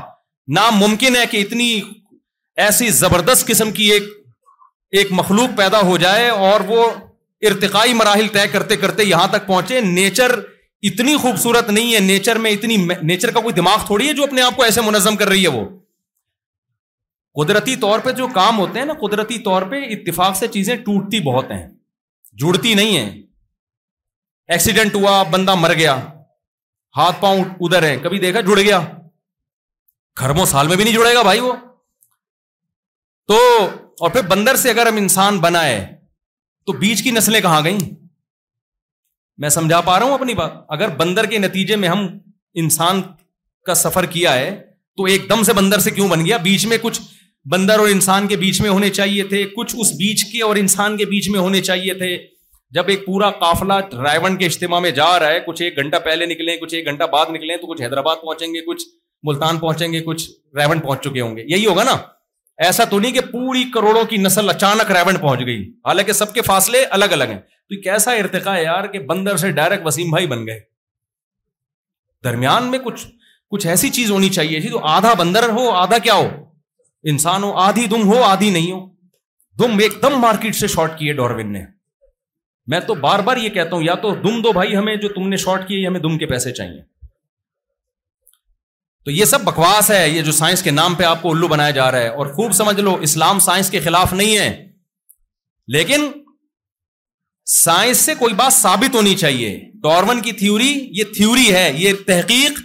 ناممکن 0.55 1.15
ہے 1.15 1.25
کہ 1.31 1.41
اتنی 1.41 1.69
ایسی 2.65 2.89
زبردست 3.01 3.45
قسم 3.47 3.71
کی 3.71 3.91
ایک 3.91 4.03
ایک 4.99 5.11
مخلوق 5.19 5.55
پیدا 5.57 5.79
ہو 5.87 5.97
جائے 5.97 6.27
اور 6.45 6.61
وہ 6.67 6.85
ارتقائی 7.49 7.93
مراحل 7.99 8.27
طے 8.33 8.47
کرتے 8.51 8.75
کرتے 8.77 9.03
یہاں 9.03 9.27
تک 9.31 9.45
پہنچے 9.47 9.79
نیچر 9.81 10.31
اتنی 10.89 11.15
خوبصورت 11.21 11.69
نہیں 11.69 11.93
ہے 11.93 11.99
نیچر 12.07 12.35
میں 12.43 12.51
اتنی 12.51 12.75
نیچر 13.01 13.31
کا 13.31 13.39
کوئی 13.41 13.53
دماغ 13.55 13.85
تھوڑی 13.85 14.07
ہے 14.07 14.13
جو 14.13 14.23
اپنے 14.23 14.41
آپ 14.41 14.55
کو 14.55 14.63
ایسے 14.63 14.81
منظم 14.85 15.15
کر 15.15 15.27
رہی 15.29 15.43
ہے 15.43 15.47
وہ 15.55 15.63
قدرتی 17.39 17.75
طور 17.81 17.99
پہ 18.05 18.11
جو 18.13 18.27
کام 18.35 18.57
ہوتے 18.59 18.79
ہیں 18.79 18.85
نا 18.85 18.93
قدرتی 19.01 19.37
طور 19.43 19.61
پہ 19.71 19.81
اتفاق 19.95 20.35
سے 20.37 20.47
چیزیں 20.55 20.75
ٹوٹتی 20.85 21.19
بہت 21.29 21.51
ہیں 21.51 21.67
جڑتی 22.41 22.73
نہیں 22.79 22.97
ہیں 22.97 23.11
ایکسیڈنٹ 24.55 24.95
ہوا 24.95 25.21
بندہ 25.31 25.55
مر 25.59 25.73
گیا 25.77 25.93
ہاتھ 26.97 27.21
پاؤں 27.21 27.43
ادھر 27.65 27.83
ہے 27.83 27.95
کبھی 28.03 28.19
دیکھا 28.19 28.41
جڑ 28.47 28.59
گیا 28.59 28.79
گھروں 30.19 30.45
سال 30.53 30.67
میں 30.67 30.75
بھی 30.75 30.83
نہیں 30.83 30.93
جڑے 30.93 31.13
گا 31.15 31.21
بھائی 31.29 31.39
وہ 31.39 31.53
تو 33.27 33.37
اور 34.03 34.09
پھر 34.09 34.27
بندر 34.27 34.55
سے 34.63 34.69
اگر 34.69 34.87
ہم 34.87 34.95
انسان 35.03 35.39
بنا 35.45 35.63
ہے 35.65 35.79
تو 36.65 36.73
بیچ 36.81 37.03
کی 37.03 37.11
نسلیں 37.11 37.39
کہاں 37.41 37.61
گئیں 37.63 37.79
میں 39.43 39.49
سمجھا 39.55 39.79
پا 39.81 39.97
رہا 39.99 40.05
ہوں 40.05 40.13
اپنی 40.13 40.33
بات 40.41 40.51
اگر 40.77 40.89
بندر 40.97 41.25
کے 41.29 41.37
نتیجے 41.45 41.75
میں 41.83 41.89
ہم 41.89 42.05
انسان 42.63 43.01
کا 43.65 43.73
سفر 43.85 44.05
کیا 44.17 44.33
ہے 44.39 44.49
تو 44.97 45.03
ایک 45.13 45.29
دم 45.29 45.43
سے 45.43 45.53
بندر 45.61 45.79
سے 45.85 45.91
کیوں 45.91 46.07
بن 46.09 46.25
گیا 46.25 46.37
بیچ 46.47 46.65
میں 46.73 46.77
کچھ 46.81 46.99
بندر 47.49 47.79
اور 47.79 47.87
انسان 47.89 48.27
کے 48.27 48.35
بیچ 48.37 48.59
میں 48.61 48.69
ہونے 48.69 48.89
چاہیے 48.97 49.23
تھے 49.27 49.43
کچھ 49.55 49.75
اس 49.79 49.91
بیچ 49.97 50.23
کے 50.31 50.41
اور 50.43 50.55
انسان 50.55 50.97
کے 50.97 51.05
بیچ 51.13 51.29
میں 51.29 51.39
ہونے 51.39 51.61
چاہیے 51.61 51.93
تھے 52.01 52.17
جب 52.77 52.87
ایک 52.89 53.05
پورا 53.05 53.29
قافلہ 53.39 53.73
رائون 54.03 54.35
کے 54.37 54.45
اجتماع 54.45 54.79
میں 54.79 54.91
جا 54.97 55.07
رہا 55.19 55.31
ہے 55.31 55.39
کچھ 55.45 55.61
ایک 55.61 55.77
گھنٹہ 55.81 55.97
پہلے 56.03 56.25
نکلیں 56.25 56.55
کچھ 56.57 56.73
ایک 56.75 56.85
گھنٹہ 56.87 57.03
بعد 57.11 57.29
نکلیں 57.33 57.55
تو 57.61 57.67
کچھ 57.71 57.81
حیدرآباد 57.81 58.21
پہنچیں 58.25 58.53
گے 58.53 58.61
کچھ 58.67 58.85
ملتان 59.27 59.57
پہنچیں 59.59 59.91
گے 59.93 59.99
کچھ 60.05 60.29
رائون 60.57 60.79
پہنچ 60.79 61.01
چکے 61.03 61.21
ہوں 61.21 61.35
گے 61.37 61.43
یہی 61.47 61.65
ہوگا 61.65 61.83
نا 61.83 61.95
ایسا 62.65 62.83
تو 62.89 62.99
نہیں 62.99 63.11
کہ 63.11 63.21
پوری 63.31 63.63
کروڑوں 63.73 64.03
کی 64.09 64.17
نسل 64.17 64.49
اچانک 64.49 64.91
رائون 64.91 65.15
پہنچ 65.21 65.45
گئی 65.45 65.61
حالانکہ 65.87 66.13
سب 66.13 66.33
کے 66.33 66.41
فاصلے 66.49 66.83
الگ 66.99 67.13
الگ 67.19 67.31
ہیں 67.33 67.39
تو 67.39 67.81
کیسا 67.81 68.11
ارتقا 68.21 68.55
ہے 68.57 68.63
یار 68.63 68.87
کہ 68.93 68.99
بندر 69.09 69.37
سے 69.43 69.51
ڈائریکٹ 69.59 69.85
وسیم 69.87 70.09
بھائی 70.11 70.27
بن 70.27 70.45
گئے 70.47 70.59
درمیان 72.23 72.69
میں 72.71 72.79
کچھ 72.83 73.05
کچھ 73.51 73.67
ایسی 73.67 73.89
چیز 73.99 74.11
ہونی 74.11 74.29
چاہیے 74.39 74.59
جی 74.61 74.69
تو 74.69 74.79
آدھا 74.95 75.13
بندر 75.19 75.49
ہو 75.57 75.69
آدھا 75.69 75.97
کیا 76.03 76.13
ہو 76.15 76.27
انسان 77.09 77.43
ہو 77.43 77.51
آدھی 77.67 77.85
دم 77.91 78.03
ہو 78.11 78.21
آدھی 78.23 78.49
نہیں 78.49 78.71
ہو 78.71 78.79
دم 79.59 79.77
ایک 79.83 80.01
دم 80.01 80.19
مارکیٹ 80.21 80.55
سے 80.55 80.67
شارٹ 80.75 80.97
کیے 80.99 81.13
ڈاروین 81.13 81.51
نے 81.53 81.61
میں 82.71 82.79
تو 82.87 82.93
بار 83.05 83.19
بار 83.29 83.37
یہ 83.37 83.49
کہتا 83.49 83.75
ہوں 83.75 83.83
یا 83.83 83.93
تو 84.01 84.13
دم 84.23 84.41
دو 84.41 84.51
بھائی 84.53 84.75
ہمیں 84.75 84.95
جو 84.95 85.09
تم 85.13 85.27
نے 85.29 85.37
شارٹ 85.43 85.67
کیے 85.67 85.85
ہمیں 85.87 85.99
دم 85.99 86.17
کے 86.17 86.25
پیسے 86.33 86.51
چاہیے 86.59 86.81
تو 89.05 89.11
یہ 89.11 89.25
سب 89.25 89.41
بکواس 89.43 89.89
ہے 89.91 90.07
یہ 90.09 90.21
جو 90.21 90.31
سائنس 90.31 90.61
کے 90.63 90.71
نام 90.71 90.95
پہ 90.95 91.03
آپ 91.03 91.21
کو 91.21 91.29
الو 91.31 91.47
بنایا 91.53 91.71
جا 91.77 91.91
رہا 91.91 91.99
ہے 92.01 92.07
اور 92.23 92.33
خوب 92.33 92.51
سمجھ 92.53 92.79
لو 92.79 92.93
اسلام 93.09 93.39
سائنس 93.49 93.69
کے 93.71 93.79
خلاف 93.85 94.13
نہیں 94.13 94.37
ہے 94.37 94.49
لیکن 95.75 96.07
سائنس 97.53 97.97
سے 98.05 98.15
کوئی 98.19 98.33
بات 98.43 98.53
ثابت 98.53 98.95
ہونی 98.95 99.15
چاہیے 99.23 99.49
ڈارون 99.83 100.21
کی 100.21 100.31
تھیوری 100.43 100.69
یہ 100.97 101.03
تھیوری 101.15 101.51
ہے 101.53 101.69
یہ 101.77 101.93
تحقیق 102.07 102.59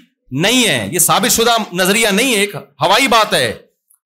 نہیں 0.45 0.67
ہے 0.69 0.89
یہ 0.93 0.99
ثابت 1.09 1.33
شدہ 1.33 1.55
نظریہ 1.81 2.09
نہیں 2.15 2.35
ہے 2.35 2.41
ایک 2.41 2.55
ہوائی 2.83 3.09
بات 3.09 3.33
ہے 3.35 3.53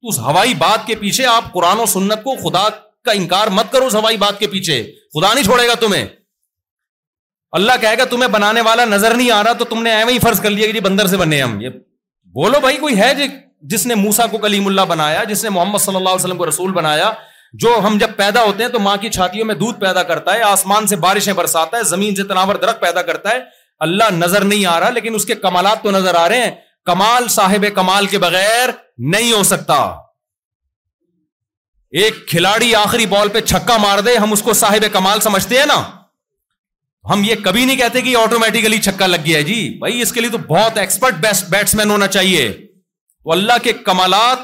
تو 0.03 0.09
اس 0.09 0.19
ہوائی 0.27 0.55
بات 0.59 0.87
کے 0.87 0.95
پیچھے 1.01 1.25
آپ 1.27 1.53
قرآن 1.53 1.79
و 1.81 1.87
سنت 1.95 2.23
کو 2.25 2.35
خدا 2.49 2.69
کا 3.05 3.13
انکار 3.21 3.47
مت 3.59 3.73
کرو 3.73 3.87
اس 3.87 3.95
ہوائی 3.95 4.17
بات 4.23 4.39
کے 4.39 4.47
پیچھے 4.55 4.83
خدا 5.19 5.33
نہیں 5.35 5.45
چھوڑے 5.45 5.67
گا 5.69 5.75
تمہیں 5.81 6.07
اللہ 7.59 7.81
کہے 7.81 7.99
گا 7.99 8.05
تمہیں 8.11 8.29
بنانے 8.33 8.61
والا 8.71 8.85
نظر 8.85 9.15
نہیں 9.15 9.31
آ 9.37 9.43
رہا 9.45 9.53
تو 9.61 9.65
تم 9.73 9.83
نے 9.83 9.97
ہی 10.11 10.19
فرض 10.27 10.41
کر 10.41 10.51
لیا 10.51 10.67
کہ 10.67 10.73
جی 10.73 10.81
بندر 10.87 11.07
سے 11.13 11.17
بنے 11.23 11.41
ہم 11.43 11.61
یہ 11.61 11.77
بولو 12.39 12.61
بھائی 12.67 12.77
کوئی 12.87 12.99
ہے 13.01 13.15
جی 13.19 13.27
جس 13.73 13.87
نے 13.87 13.95
موسا 14.07 14.27
کو 14.31 14.39
کلیم 14.47 14.67
اللہ 14.67 14.85
بنایا 14.95 15.25
جس 15.33 15.43
نے 15.45 15.51
محمد 15.59 15.79
صلی 15.87 15.97
اللہ 15.97 16.09
علیہ 16.17 16.25
وسلم 16.25 16.37
کو 16.43 16.49
رسول 16.49 16.73
بنایا 16.81 17.11
جو 17.63 17.75
ہم 17.87 17.97
جب 18.01 18.11
پیدا 18.17 18.43
ہوتے 18.45 18.65
ہیں 18.65 18.71
تو 18.71 18.79
ماں 18.81 18.97
کی 19.01 19.09
چھاتیوں 19.17 19.47
میں 19.47 19.55
دودھ 19.65 19.79
پیدا 19.81 20.03
کرتا 20.13 20.35
ہے 20.35 20.43
آسمان 20.55 20.87
سے 20.87 20.97
بارشیں 21.05 21.33
برساتا 21.41 21.77
ہے 21.77 21.83
زمین 21.93 22.15
سے 22.17 22.23
تناور 22.33 22.55
درخت 22.65 22.81
پیدا 22.81 23.03
کرتا 23.11 23.31
ہے 23.31 23.41
اللہ 23.89 24.13
نظر 24.17 24.45
نہیں 24.53 24.65
آ 24.75 24.79
رہا 24.81 24.91
لیکن 24.99 25.15
اس 25.15 25.25
کے 25.27 25.35
کمالات 25.47 25.83
تو 25.83 25.91
نظر 25.91 26.15
آ 26.19 26.29
رہے 26.29 26.43
ہیں 26.45 26.51
کمال 26.91 27.29
صاحب 27.37 27.65
کمال 27.75 28.07
کے 28.13 28.19
بغیر 28.19 28.71
نہیں 29.13 29.33
ہو 29.33 29.43
سکتا 29.51 29.75
ایک 32.01 32.15
کھلاڑی 32.29 32.75
آخری 32.75 33.07
بال 33.13 33.29
پہ 33.35 33.41
چھکا 33.51 33.77
مار 33.85 33.99
دے 34.07 34.17
ہم 34.17 34.33
اس 34.33 34.43
کو 34.49 34.53
صاحب 34.63 34.85
کمال 34.93 35.21
سمجھتے 35.21 35.59
ہیں 35.59 35.67
نا 35.67 35.75
ہم 37.11 37.23
یہ 37.25 37.35
کبھی 37.45 37.65
نہیں 37.65 37.77
کہتے 37.77 38.01
کہ 38.09 38.15
آٹومیٹیکلی 38.17 38.79
چھکا 38.87 39.07
لگ 39.07 39.25
گیا 39.27 39.41
جی 39.51 39.55
بھائی 39.79 40.03
اس 40.03 40.13
کے 40.13 40.21
لیے 40.21 40.31
تو 40.31 40.39
بہت 40.49 40.79
ایکسپرٹ 40.79 41.25
بیٹس 41.51 41.75
مین 41.75 41.91
ہونا 41.91 42.07
چاہیے 42.19 42.47
اللہ 43.37 43.59
کے 43.63 43.73
کمالات 43.89 44.39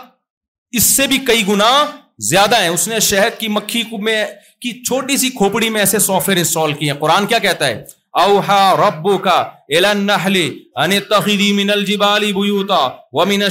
اس 0.79 0.83
سے 0.97 1.07
بھی 1.13 1.19
کئی 1.27 1.47
گنا 1.49 1.71
زیادہ 2.29 2.61
ہیں 2.61 2.69
اس 2.69 2.87
نے 2.89 2.99
شہد 3.11 3.39
کی 3.41 3.49
مکھی 3.59 3.83
میں 4.09 4.25
کی 4.63 4.73
چھوٹی 4.83 5.17
سی 5.23 5.29
کھوپڑی 5.37 5.69
میں 5.71 5.81
ایسے 5.81 5.99
سافٹ 6.09 6.29
ویئر 6.29 6.39
انسٹال 6.39 6.73
کیے 6.81 6.91
ہیں 6.93 6.99
قرآن 6.99 7.27
کیا 7.33 7.39
کہتا 7.49 7.67
ہے 7.67 7.83
من 8.17 10.09
ومن 13.12 13.43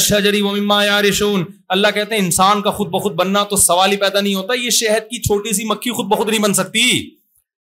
اللہ 1.70 1.88
کہتے 1.94 2.16
ہیں 2.16 2.22
انسان 2.22 2.62
کا 2.62 2.72
خود 2.78 2.88
بخود 2.94 3.14
بننا 3.16 3.44
تو 3.50 3.56
سوال 3.58 3.92
ہی 3.92 3.98
پیدا 3.98 4.20
نہیں 4.20 4.36
ہوتا 4.36 4.54
یہ 4.60 4.70
شہد 4.80 5.10
کی 5.10 5.22
چھوٹی 5.28 5.54
سی 5.56 5.64
مکھی 5.72 5.92
خود 6.00 6.08
بخود 6.12 6.30
نہیں 6.30 6.42
بن 6.44 6.54
سکتی 6.62 6.86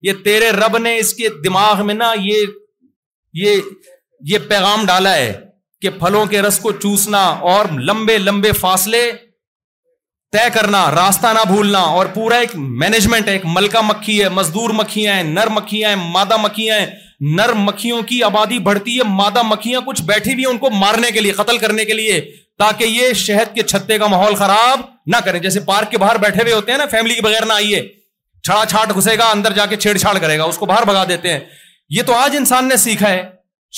یہ 0.07 0.13
تیرے 0.25 0.51
رب 0.65 0.79
نے 0.79 0.97
اس 0.99 1.13
کے 1.15 1.29
دماغ 1.45 1.85
میں 1.87 1.95
نا 1.95 2.13
یہ 2.23 2.45
یہ 3.45 3.61
یہ 4.31 4.39
پیغام 4.49 4.87
ڈالا 4.87 5.15
ہے 5.17 5.33
کہ 5.83 5.91
پھلوں 5.99 6.25
کے 6.27 6.43
رس 6.43 6.59
کو 6.61 6.73
چوسنا 6.83 7.23
اور 7.53 7.65
لمبے 7.87 8.19
لمبے 8.19 8.53
فاصلے 8.61 9.11
طے 10.35 10.43
کرنا 10.53 10.79
راستہ 10.91 11.27
نہ 11.35 11.45
بھولنا 11.47 11.79
اور 11.97 12.07
پورا 12.15 12.37
ایک 12.45 12.55
مینجمنٹ 12.83 13.27
ہے 13.29 13.33
ایک 13.33 13.45
ملکہ 13.57 13.79
مکھی 13.85 14.21
ہے 14.23 14.29
مزدور 14.37 14.71
مکھیاں 14.77 15.15
ہیں 15.15 15.23
نر 15.23 15.49
مکھیاں 15.57 15.89
ہیں 15.91 16.09
مادہ 16.13 16.37
مکھیاں 16.43 16.79
ہیں 16.79 16.87
نر 17.37 17.53
مکھیوں 17.57 18.01
کی 18.09 18.23
آبادی 18.29 18.59
بڑھتی 18.69 18.97
ہے 18.99 19.03
مادہ 19.19 19.43
مکھیاں 19.51 19.81
کچھ 19.87 20.03
بیٹھی 20.09 20.35
بھی 20.35 20.45
ہیں 20.45 20.51
ان 20.51 20.57
کو 20.65 20.71
مارنے 20.71 21.11
کے 21.15 21.21
لیے 21.21 21.33
قتل 21.43 21.59
کرنے 21.65 21.85
کے 21.91 21.95
لیے 22.01 22.21
تاکہ 22.59 22.85
یہ 22.97 23.13
شہد 23.21 23.55
کے 23.55 23.63
چھتے 23.73 23.99
کا 23.99 24.07
ماحول 24.15 24.35
خراب 24.41 24.81
نہ 25.13 25.17
کریں 25.25 25.39
جیسے 25.47 25.61
پارک 25.69 25.91
کے 25.91 25.99
باہر 26.05 26.19
بیٹھے 26.25 26.43
ہوئے 26.43 26.55
ہوتے 26.55 26.73
ہیں 26.73 26.79
نا 26.79 26.87
فیملی 26.97 27.15
کے 27.15 27.23
بغیر 27.29 27.47
نہ 27.49 27.53
آئیے 27.53 27.83
چھڑا 28.47 28.65
چھاٹ 28.71 28.95
گھسے 28.97 29.17
گا 29.19 29.29
اندر 29.35 29.53
جا 29.61 29.67
کے 29.67 29.77
چھیڑ 29.85 29.97
چھاڑ 29.97 30.17
کرے 30.25 30.39
گا 30.39 30.45
اس 30.53 30.59
کو 30.59 30.67
باہر 30.73 30.85
بھگا 30.89 31.05
دیتے 31.09 31.33
ہیں 31.33 31.41
یہ 31.99 32.03
تو 32.07 32.15
آج 32.15 32.37
انسان 32.37 32.69
نے 32.69 32.77
سیکھا 32.89 33.11
ہے 33.11 33.23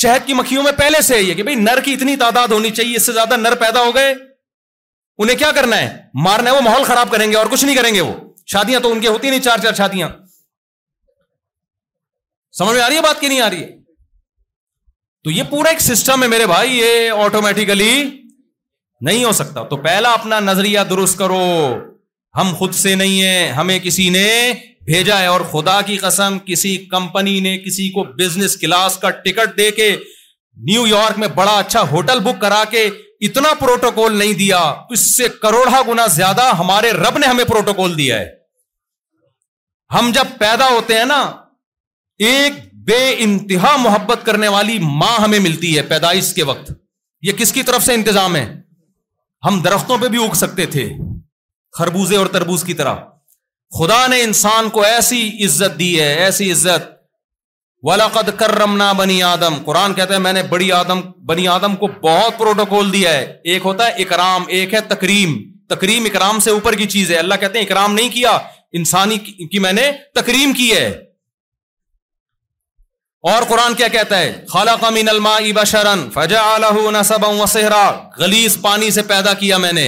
شہد 0.03 0.27
کی 0.27 0.35
مکھیوں 0.41 0.63
میں 0.63 0.73
پہلے 0.79 1.03
سے 1.13 1.21
یہ 1.21 1.35
کہ 1.35 1.43
بھائی 1.51 1.57
نر 1.67 1.81
کی 1.85 1.93
اتنی 2.01 2.17
تعداد 2.25 2.53
ہونی 2.59 2.71
چاہیے 2.81 2.97
اس 2.97 3.07
سے 3.07 3.13
زیادہ 3.19 3.37
نر 3.47 3.55
پیدا 3.65 3.83
ہو 3.89 3.95
گئے 3.95 4.15
انہیں 5.23 5.37
کیا 5.39 5.51
کرنا 5.57 5.77
ہے 5.81 5.97
مارنا 6.25 6.51
ہے 6.51 6.55
وہ 6.57 6.61
ماحول 6.63 6.85
خراب 6.85 7.11
کریں 7.11 7.31
گے 7.31 7.37
اور 7.37 7.47
کچھ 7.51 7.65
نہیں 7.65 7.77
کریں 7.77 7.95
گے 7.95 8.01
وہ 8.01 8.13
شادیاں 8.53 8.81
تو 8.81 8.91
ان 8.93 9.01
کی 9.01 9.07
ہوتی 9.07 9.31
نہیں 9.31 9.41
چار 9.47 9.59
چار 9.63 9.73
شادیاں 9.77 10.09
سمجھ 12.59 12.75
میں 12.75 12.83
آ 12.83 12.85
آ 12.85 12.89
رہی 12.89 12.95
رہی 12.95 12.97
ہے 12.97 13.03
بات 13.07 13.21
کی 13.21 13.29
نہیں 13.29 13.41
ہے 13.43 13.67
تو 15.25 15.31
یہ 15.31 15.43
پورا 15.51 15.69
ایک 15.71 15.81
سسٹم 15.81 16.23
ہے 16.23 16.29
میرے 16.29 16.47
بھائی 16.47 16.77
یہ 16.79 17.23
آٹومیٹیکلی 17.25 17.93
نہیں 19.07 19.25
ہو 19.25 19.33
سکتا 19.39 19.63
تو 19.71 19.77
پہلا 19.87 20.11
اپنا 20.19 20.39
نظریہ 20.41 20.81
درست 20.91 21.19
کرو 21.19 21.43
ہم 22.41 22.53
خود 22.59 22.75
سے 22.85 22.95
نہیں 23.03 23.23
ہیں 23.23 23.51
ہمیں 23.53 23.79
کسی 23.89 24.09
نے 24.19 24.27
بھیجا 24.91 25.19
ہے 25.21 25.27
اور 25.27 25.41
خدا 25.53 25.81
کی 25.87 25.97
قسم 26.05 26.39
کسی 26.47 26.77
کمپنی 26.91 27.39
نے 27.49 27.57
کسی 27.65 27.89
کو 27.93 28.05
بزنس 28.19 28.57
کلاس 28.61 28.97
کا 29.05 29.11
ٹکٹ 29.25 29.57
دے 29.59 29.71
کے 29.81 29.89
نیو 30.65 30.87
یارک 30.87 31.19
میں 31.19 31.29
بڑا 31.39 31.57
اچھا 31.59 31.81
ہوٹل 31.91 32.21
بک 32.25 32.41
کرا 32.41 32.63
کے 32.71 32.85
اتنا 33.27 33.49
پروٹوکول 33.61 34.17
نہیں 34.19 34.33
دیا 34.39 34.59
اس 34.95 35.01
سے 35.17 35.29
کروڑا 35.43 35.81
گنا 35.89 36.07
زیادہ 36.15 36.47
ہمارے 36.59 36.91
رب 36.93 37.19
نے 37.19 37.27
ہمیں 37.27 37.45
پروٹوکول 37.53 37.97
دیا 37.99 38.19
ہے 38.21 38.29
ہم 39.95 40.11
جب 40.15 40.27
پیدا 40.39 40.69
ہوتے 40.71 40.97
ہیں 40.99 41.05
نا 41.11 41.21
ایک 42.29 42.53
بے 42.87 43.01
انتہا 43.25 43.77
محبت 43.81 44.25
کرنے 44.27 44.49
والی 44.57 44.79
ماں 45.03 45.17
ہمیں 45.21 45.39
ملتی 45.39 45.77
ہے 45.77 45.83
پیدائش 45.93 46.33
کے 46.35 46.43
وقت 46.51 46.71
یہ 47.29 47.33
کس 47.39 47.53
کی 47.53 47.63
طرف 47.71 47.85
سے 47.85 47.95
انتظام 48.01 48.37
ہے 48.37 48.45
ہم 49.47 49.61
درختوں 49.65 49.99
پہ 50.03 50.09
بھی 50.15 50.25
اگ 50.25 50.35
سکتے 50.43 50.67
تھے 50.77 50.89
خربوزے 51.79 52.17
اور 52.17 52.27
تربوز 52.35 52.65
کی 52.65 52.75
طرح 52.81 52.97
خدا 53.79 54.07
نے 54.11 54.21
انسان 54.23 54.69
کو 54.75 54.83
ایسی 54.85 55.21
عزت 55.45 55.79
دی 55.79 55.99
ہے 56.01 56.13
ایسی 56.25 56.51
عزت 56.53 56.95
بنی 57.87 59.23
آدم 59.23 59.57
قرآن 59.65 59.93
کہتا 59.95 60.15
ہے 60.15 60.19
میں 60.19 60.33
نے 60.33 60.43
بڑی 60.55 60.71
آدم 60.79 61.01
بنی 61.29 61.47
آدم 61.49 61.75
کو 61.81 61.87
بہت 62.03 62.39
پروٹوکول 62.39 62.93
دیا 62.93 63.13
ہے 63.13 63.25
ایک 63.53 63.65
ہوتا 63.71 63.87
ہے 63.87 64.03
اکرام 64.03 64.45
ایک 64.59 64.75
ہے 64.75 64.81
تکریم 64.95 65.37
تکریم 65.75 66.05
اکرام 66.11 66.39
سے 66.47 66.51
اوپر 66.57 66.75
کی 66.81 66.87
چیز 66.95 67.11
ہے 67.11 67.17
اللہ 67.25 67.35
کہتے 67.41 67.59
ہیں 67.59 67.65
اکرام 67.67 67.95
نہیں 68.01 68.09
کیا 68.15 68.39
انسانی 68.81 69.19
کی 69.53 69.59
میں 69.67 69.73
نے 69.79 69.91
تکریم 70.21 70.53
کی 70.63 70.71
ہے 70.73 70.87
اور 73.33 73.43
قرآن 73.51 73.75
کیا 73.79 73.87
کہتا 73.93 74.19
ہے 74.19 74.27
خالہ 74.53 74.71
ابا 74.81 75.63
شرن 75.71 76.05
فجا 76.15 77.87
گلیس 78.19 78.57
پانی 78.67 78.91
سے 78.97 79.03
پیدا 79.15 79.33
کیا 79.41 79.57
میں 79.65 79.73
نے 79.79 79.87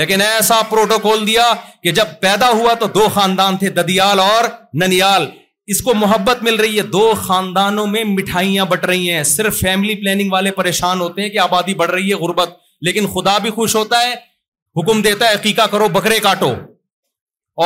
لیکن 0.00 0.20
ایسا 0.22 0.60
پروٹوکول 0.70 1.26
دیا 1.26 1.46
کہ 1.82 1.90
جب 2.00 2.08
پیدا 2.20 2.48
ہوا 2.58 2.74
تو 2.80 2.86
دو 2.98 3.08
خاندان 3.14 3.56
تھے 3.62 3.68
ددیال 3.78 4.20
اور 4.20 4.48
ننیال 4.82 5.28
اس 5.72 5.80
کو 5.82 5.92
محبت 5.94 6.42
مل 6.42 6.54
رہی 6.60 6.76
ہے 6.78 6.82
دو 6.96 7.12
خاندانوں 7.22 7.86
میں 7.92 8.02
مٹھائیاں 8.04 8.64
بٹ 8.70 8.84
رہی 8.86 9.10
ہیں 9.12 9.22
صرف 9.30 9.58
فیملی 9.60 9.94
پلاننگ 10.02 10.32
والے 10.32 10.50
پریشان 10.60 11.00
ہوتے 11.00 11.22
ہیں 11.22 11.28
کہ 11.28 11.38
آبادی 11.40 11.74
بڑھ 11.74 11.90
رہی 11.90 12.08
ہے 12.10 12.14
غربت 12.24 12.48
لیکن 12.88 13.06
خدا 13.14 13.36
بھی 13.42 13.50
خوش 13.58 13.74
ہوتا 13.76 14.00
ہے 14.02 14.12
حکم 14.80 15.00
دیتا 15.02 15.28
ہے 15.28 15.34
عقیقہ 15.34 15.66
کرو 15.72 15.88
بکرے 15.96 16.18
کاٹو 16.28 16.50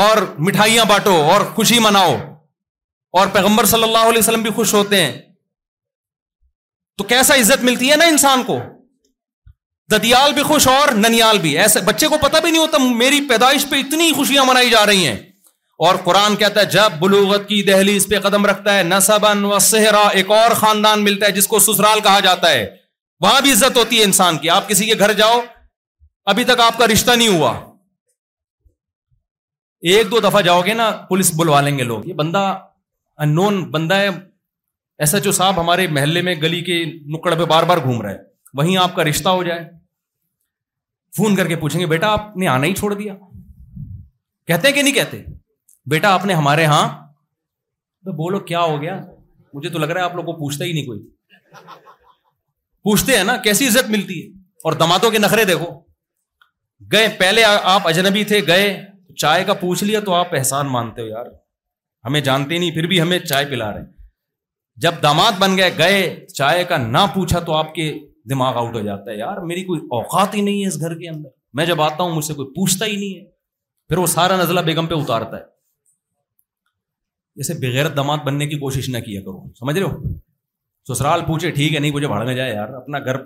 اور 0.00 0.22
مٹھائیاں 0.46 0.84
بانٹو 0.88 1.14
اور 1.32 1.40
خوشی 1.54 1.78
مناؤ 1.88 2.14
اور 3.18 3.26
پیغمبر 3.32 3.64
صلی 3.66 3.82
اللہ 3.82 4.08
علیہ 4.12 4.18
وسلم 4.18 4.42
بھی 4.42 4.50
خوش 4.56 4.74
ہوتے 4.74 5.00
ہیں 5.04 5.12
تو 6.98 7.04
کیسا 7.14 7.34
عزت 7.40 7.62
ملتی 7.64 7.90
ہے 7.90 7.96
نا 7.96 8.04
انسان 8.14 8.42
کو 8.46 8.58
ددیال 9.92 10.32
بھی 10.34 10.42
خوش 10.48 10.66
اور 10.68 10.92
ننیال 10.96 11.38
بھی 11.44 11.56
ایسے 11.58 11.80
بچے 11.84 12.08
کو 12.08 12.16
پتہ 12.22 12.40
بھی 12.42 12.50
نہیں 12.50 12.62
ہوتا 12.62 12.78
میری 13.02 13.20
پیدائش 13.28 13.66
پہ 13.70 13.76
اتنی 13.80 14.12
خوشیاں 14.16 14.44
منائی 14.48 14.70
جا 14.70 14.84
رہی 14.86 15.06
ہیں 15.06 15.16
اور 15.86 15.94
قرآن 16.04 16.34
کہتا 16.36 16.60
ہے 16.60 16.64
جب 16.70 16.92
بلوغت 17.00 17.46
کی 17.48 17.62
دہلی 17.66 17.94
اس 17.96 18.06
پہ 18.08 18.18
قدم 18.20 18.46
رکھتا 18.46 18.76
ہے 18.76 18.82
نصبن 18.82 19.44
و 19.44 19.58
سے 19.66 19.84
ایک 20.18 20.30
اور 20.36 20.50
خاندان 20.62 21.04
ملتا 21.04 21.26
ہے 21.26 21.32
جس 21.32 21.46
کو 21.52 21.58
سسرال 21.66 22.00
کہا 22.06 22.20
جاتا 22.26 22.50
ہے 22.50 22.64
وہاں 23.24 23.40
بھی 23.40 23.52
عزت 23.52 23.76
ہوتی 23.76 23.98
ہے 23.98 24.04
انسان 24.04 24.38
کی 24.38 24.50
آپ 24.56 24.68
کسی 24.68 24.86
کے 24.86 24.98
گھر 24.98 25.12
جاؤ 25.20 25.38
ابھی 26.32 26.44
تک 26.48 26.60
آپ 26.64 26.78
کا 26.78 26.86
رشتہ 26.92 27.10
نہیں 27.20 27.28
ہوا 27.38 27.52
ایک 29.94 30.10
دو 30.10 30.20
دفعہ 30.28 30.40
جاؤ 30.50 30.62
گے 30.66 30.74
نا 30.82 30.90
پولیس 31.08 31.32
بلوا 31.38 31.60
لیں 31.68 31.76
گے 31.78 31.84
لوگ 31.92 32.04
یہ 32.06 32.14
بندہ 32.24 32.44
ان 33.22 33.34
نون 33.34 33.62
بندہ 33.78 33.94
ہے 34.02 34.08
ایس 34.98 35.14
ایچ 35.14 35.26
او 35.26 35.32
صاحب 35.40 35.60
ہمارے 35.60 35.86
محلے 35.98 36.22
میں 36.28 36.34
گلی 36.42 36.60
کے 36.70 36.84
نکڑ 37.16 37.34
پہ 37.38 37.44
بار 37.56 37.62
بار 37.70 37.78
گھوم 37.84 38.00
رہے 38.02 38.16
وہیں 38.60 38.76
آپ 38.88 38.94
کا 38.96 39.04
رشتہ 39.14 39.28
ہو 39.38 39.42
جائے 39.50 39.64
فون 41.16 41.36
کر 41.36 41.48
کے 41.48 41.56
پوچھیں 41.64 41.80
گے 41.80 41.86
بیٹا 41.96 42.10
آپ 42.12 42.36
نے 42.36 42.48
آنا 42.58 42.66
ہی 42.66 42.74
چھوڑ 42.80 42.92
دیا 42.94 43.14
کہتے 44.46 44.66
ہیں 44.68 44.74
کہ 44.74 44.82
نہیں 44.82 44.94
کہتے 44.94 45.22
بیٹا 45.90 46.12
آپ 46.14 46.24
نے 46.26 46.34
ہمارے 46.34 46.64
ہاں 46.70 46.86
بولو 48.16 48.38
کیا 48.48 48.60
ہو 48.60 48.80
گیا 48.80 48.96
مجھے 49.54 49.70
تو 49.70 49.78
لگ 49.78 49.90
رہا 49.92 50.00
ہے 50.00 50.04
آپ 50.04 50.14
لوگ 50.16 50.24
کو 50.24 50.32
پوچھتا 50.38 50.64
ہی 50.64 50.72
نہیں 50.72 50.84
کوئی 50.86 51.00
پوچھتے 52.88 53.16
ہیں 53.16 53.24
نا 53.30 53.36
کیسی 53.44 53.66
عزت 53.68 53.90
ملتی 53.90 54.20
ہے 54.22 54.30
اور 54.68 54.72
دماتوں 54.82 55.10
کے 55.10 55.18
نخرے 55.18 55.44
دیکھو 55.50 55.66
گئے 56.92 57.08
پہلے 57.18 57.44
آپ 57.72 57.88
اجنبی 57.88 58.24
تھے 58.32 58.40
گئے 58.46 58.66
چائے 59.20 59.44
کا 59.44 59.54
پوچھ 59.64 59.84
لیا 59.84 60.00
تو 60.08 60.14
آپ 60.14 60.34
احسان 60.38 60.66
مانتے 60.76 61.02
ہو 61.02 61.06
یار 61.06 61.26
ہمیں 62.06 62.20
جانتے 62.30 62.58
نہیں 62.58 62.70
پھر 62.78 62.86
بھی 62.92 63.00
ہمیں 63.00 63.18
چائے 63.18 63.44
پلا 63.50 63.72
رہے 63.72 63.84
جب 64.86 65.02
داماد 65.02 65.40
بن 65.42 65.56
گئے 65.56 65.70
گئے 65.78 65.98
چائے 66.36 66.64
کا 66.72 66.76
نہ 66.86 67.04
پوچھا 67.14 67.40
تو 67.46 67.54
آپ 67.56 67.74
کے 67.74 67.92
دماغ 68.30 68.56
آؤٹ 68.64 68.74
ہو 68.76 68.80
جاتا 68.90 69.10
ہے 69.10 69.16
یار 69.18 69.40
میری 69.52 69.64
کوئی 69.70 69.80
اوقات 70.00 70.34
ہی 70.34 70.40
نہیں 70.48 70.62
ہے 70.62 70.68
اس 70.68 70.80
گھر 70.80 70.96
کے 70.98 71.08
اندر 71.14 71.28
میں 71.60 71.66
جب 71.66 71.82
آتا 71.82 72.02
ہوں 72.02 72.14
مجھ 72.16 72.24
سے 72.24 72.34
کوئی 72.40 72.48
پوچھتا 72.60 72.86
ہی 72.90 72.96
نہیں 72.96 73.14
ہے 73.16 73.24
پھر 73.88 73.98
وہ 73.98 74.06
سارا 74.16 74.36
نزلہ 74.42 74.60
بیگم 74.70 74.86
پہ 74.86 74.94
اتارتا 74.94 75.36
ہے 75.36 75.44
جیسے 77.38 77.54
بغیر 77.60 77.88
دماد 77.96 78.24
بننے 78.26 78.46
کی 78.48 78.56
کوشش 78.58 78.88
نہ 78.90 78.98
کیا 79.06 79.20
کرو 79.24 79.42
سمجھ 79.58 79.78
لو 79.78 79.88
سسرال 80.92 81.20
پوچھے 81.26 81.50
ٹھیک 81.58 81.74
ہے 81.74 81.78
نہیں 81.80 81.90
مجھے 81.94 82.06
بھاڑ 82.08 82.24
میں 82.26 82.34
جائے 82.34 82.52
یار 82.54 82.68
اپنا 82.78 82.98
گھر 83.04 83.16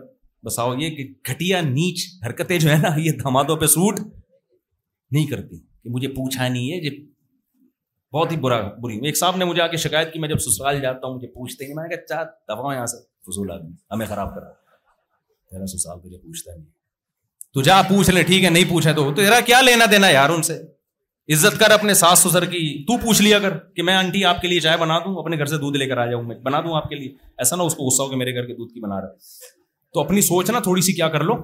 بساؤ 0.46 0.74
یہ 0.78 0.90
کہ 0.96 1.04
گھٹیا 1.30 1.60
نیچ 1.68 2.04
حرکتیں 2.26 2.58
جو 2.58 2.70
ہے 2.70 2.76
نا 2.82 2.88
یہ 3.04 3.12
دمادوں 3.24 3.56
پہ 3.62 3.66
سوٹ 3.74 4.00
نہیں 4.00 5.26
کرتی 5.30 5.58
کہ 5.60 5.90
مجھے 5.94 6.08
پوچھا 6.16 6.48
نہیں 6.48 6.70
ہے 6.72 6.90
بہت 8.16 8.32
ہی 8.32 8.36
برا 8.40 8.60
بری 8.82 8.98
ایک 9.06 9.16
صاحب 9.18 9.36
نے 9.36 9.44
مجھے 9.50 9.62
آ 9.62 9.66
کے 9.72 9.76
شکایت 9.86 10.12
کی 10.12 10.18
میں 10.20 10.28
جب 10.28 10.38
سسرال 10.46 10.80
جاتا 10.80 11.06
ہوں 11.06 11.14
مجھے 11.14 11.28
پوچھتے 11.38 11.66
ہیں 11.66 11.74
میں 11.76 11.82
نے 11.86 11.94
کہا 11.94 12.04
چاہ 12.08 12.24
دباؤ 12.54 12.72
یہاں 12.72 12.86
سے 12.94 13.02
فضول 13.30 13.50
آدمی 13.54 13.72
ہمیں 13.94 14.06
خراب 14.10 14.34
کرا 14.34 15.66
سسرال 15.74 16.00
پوچھتا 16.10 16.54
نہیں 16.56 16.64
تو 17.54 17.62
جا 17.70 17.80
پوچھ 17.88 18.10
لے 18.10 18.22
ٹھیک 18.32 18.44
ہے 18.44 18.50
نہیں 18.58 18.68
پوچھا 18.70 18.92
تو 19.00 19.10
تیرا 19.22 19.40
کیا 19.46 19.60
لینا 19.62 19.84
دینا 19.92 20.08
یار 20.10 20.30
ان 20.36 20.42
سے 20.50 20.58
عزت 21.32 21.58
کر 21.58 21.70
اپنے 21.70 21.94
ساس 21.94 22.18
سسر 22.18 22.44
کی 22.50 22.60
تو 22.86 22.96
پوچھ 23.04 23.20
لیا 23.22 23.38
کر 23.38 23.56
کہ 23.76 23.82
میں 23.82 23.94
آنٹی 23.94 24.24
آپ 24.30 24.40
کے 24.42 24.48
لیے 24.48 24.60
چائے 24.60 24.76
بنا 24.78 24.98
دوں 25.04 25.14
اپنے 25.22 25.36
گھر 25.38 25.44
سے 25.46 25.56
دودھ 25.58 25.76
لے 25.78 25.86
کر 25.88 25.96
آ 25.96 26.06
جاؤں 26.10 26.22
میں 26.28 26.36
بنا 26.44 26.60
دوں 26.60 26.74
آپ 26.76 26.88
کے 26.88 26.94
لیے 26.96 27.08
ایسا 27.38 27.56
نہ 27.56 27.62
اس 27.62 27.74
کو 27.74 27.84
غصہ 27.86 28.02
ہو 28.02 28.08
کہ 28.08 28.16
میرے 28.22 28.34
گھر 28.34 28.46
کے 28.46 28.54
دودھ 28.54 28.72
کی 28.72 28.80
بنا 28.80 29.00
رہا 29.00 29.08
ہے 29.08 29.50
تو 29.94 30.00
اپنی 30.00 30.20
سوچ 30.28 30.50
نا 30.50 30.60
تھوڑی 30.66 30.82
سی 30.82 30.92
کیا 30.92 31.08
کر 31.14 31.24
لو 31.24 31.34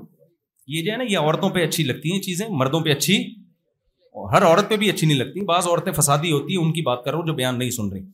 یہ 0.75 0.83
جو 0.85 0.93
ہے 0.93 0.97
نا 0.97 1.05
یہ 1.09 1.19
عورتوں 1.19 1.51
پہ 1.51 1.65
اچھی 1.67 1.85
لگتی 1.85 2.13
ہیں 2.13 2.21
چیزیں 2.23 2.47
مردوں 2.63 2.81
پہ 2.85 2.91
اچھی 2.93 3.19
اور 4.13 4.33
ہر 4.35 4.47
عورت 4.47 4.69
پہ 4.69 4.77
بھی 4.83 4.91
اچھی 4.91 5.07
نہیں 5.07 5.19
لگتی 5.19 5.45
بعض 5.53 5.67
عورتیں 5.67 5.93
فسادی 5.97 6.33
ہوتی 6.33 6.57
ہیں 6.57 6.65
ان 6.65 6.73
کی 6.73 6.83
بات 6.91 7.05
کرو 7.05 7.25
جو 7.27 7.35
بیان 7.41 7.59
نہیں 7.59 7.71
سن 7.79 7.89
رہی 7.93 8.05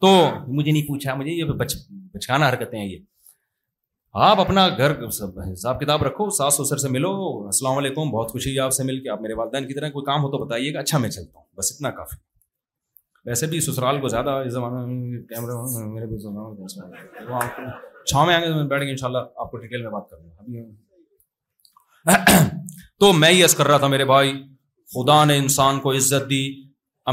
تو 0.00 0.08
مجھے 0.46 0.70
نہیں 0.70 0.86
پوچھا 0.88 1.14
مجھے 1.20 1.32
یہ 1.32 1.44
بچکانا 2.14 2.48
حرکتیں 2.48 2.78
ہیں 2.78 2.88
یہ 2.88 2.98
آپ 4.26 4.40
اپنا 4.40 4.66
گھر 4.76 4.92
حساب 5.08 5.80
کتاب 5.80 6.02
رکھو 6.04 6.28
ساس 6.36 6.54
سسر 6.56 6.76
سے 6.78 6.88
ملو 6.88 7.08
السلام 7.46 7.76
علیکم 7.78 8.10
بہت 8.10 8.30
خوشی 8.32 8.54
ہے 8.54 8.60
آپ 8.60 8.72
سے 8.72 8.84
مل 8.84 9.00
کے 9.02 9.10
آپ 9.10 9.20
میرے 9.22 9.34
والدین 9.36 9.66
کی 9.68 9.74
طرح 9.74 9.88
کوئی 9.90 10.04
کام 10.04 10.22
ہو 10.24 10.30
تو 10.32 10.38
بتائیے 10.44 10.72
گا 10.74 10.78
اچھا 10.80 10.98
میں 10.98 11.08
چلتا 11.10 11.38
ہوں 11.38 11.44
بس 11.58 11.72
اتنا 11.74 11.90
کافی 11.96 12.16
ویسے 13.30 13.46
بھی 13.46 13.60
سسرال 13.60 14.00
کو 14.00 14.08
زیادہ 14.08 14.30
اس 14.46 14.52
زمانے 14.52 14.84
میں 14.92 15.20
میں 15.40 15.86
میرے 15.92 16.06
بھی 16.14 16.18
چھاؤں 18.10 18.32
آئیں 18.32 18.40
گے 18.46 18.62
بیٹھ 18.68 18.84
ان 18.90 18.96
شاء 18.96 19.06
اللہ 19.06 19.18
آپ 19.40 19.50
کو 19.50 19.56
ڈیٹیل 19.56 19.82
میں 19.82 19.90
بات 19.90 20.08
کر 20.10 20.22
لوں 20.22 20.30
ابھی 20.38 20.66
تو 23.00 23.12
میں 23.12 23.30
یس 23.32 23.54
کر 23.54 23.66
رہا 23.66 23.78
تھا 23.78 23.86
میرے 23.96 24.04
بھائی 24.14 24.32
خدا 24.94 25.22
نے 25.24 25.36
انسان 25.38 25.80
کو 25.80 25.92
عزت 25.96 26.28
دی 26.30 26.44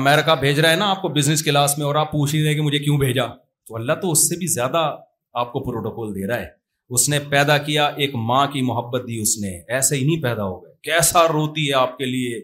امیرکا 0.01 0.33
بھیج 0.45 0.59
رہا 0.59 0.71
ہے 0.71 0.75
نا 0.75 0.89
آپ 0.91 1.01
کو 1.01 1.09
بزنس 1.19 1.43
کلاس 1.45 1.77
میں 1.77 1.85
اور 1.85 1.95
آپ 2.05 2.11
پوچھ 2.11 2.35
ہی 2.35 2.43
رہے 2.45 2.53
کہ 2.55 2.61
مجھے 2.61 2.79
کیوں 2.83 2.97
بھیجا 2.99 3.27
تو 3.67 3.75
اللہ 3.75 3.99
تو 4.01 4.11
اس 4.11 4.27
سے 4.29 4.37
بھی 4.37 4.47
زیادہ 4.53 4.89
آپ 5.43 5.51
کو 5.53 5.59
پروٹوکول 5.71 6.15
دے 6.15 6.27
رہا 6.27 6.39
ہے 6.41 6.47
اس 6.93 7.07
نے 7.09 7.19
پیدا 7.29 7.57
کیا 7.57 7.85
ایک 8.01 8.15
ماں 8.29 8.45
کی 8.53 8.61
محبت 8.61 9.07
دی 9.07 9.17
اس 9.21 9.37
نے 9.41 9.49
ایسے 9.75 9.95
ہی 9.95 10.03
نہیں 10.05 10.21
پیدا 10.23 10.43
ہو 10.43 10.59
گئے 10.63 10.73
کیسا 10.89 11.27
روتی 11.27 11.67
ہے 11.67 11.73
آپ 11.75 11.97
کے 11.97 12.05
لیے 12.05 12.39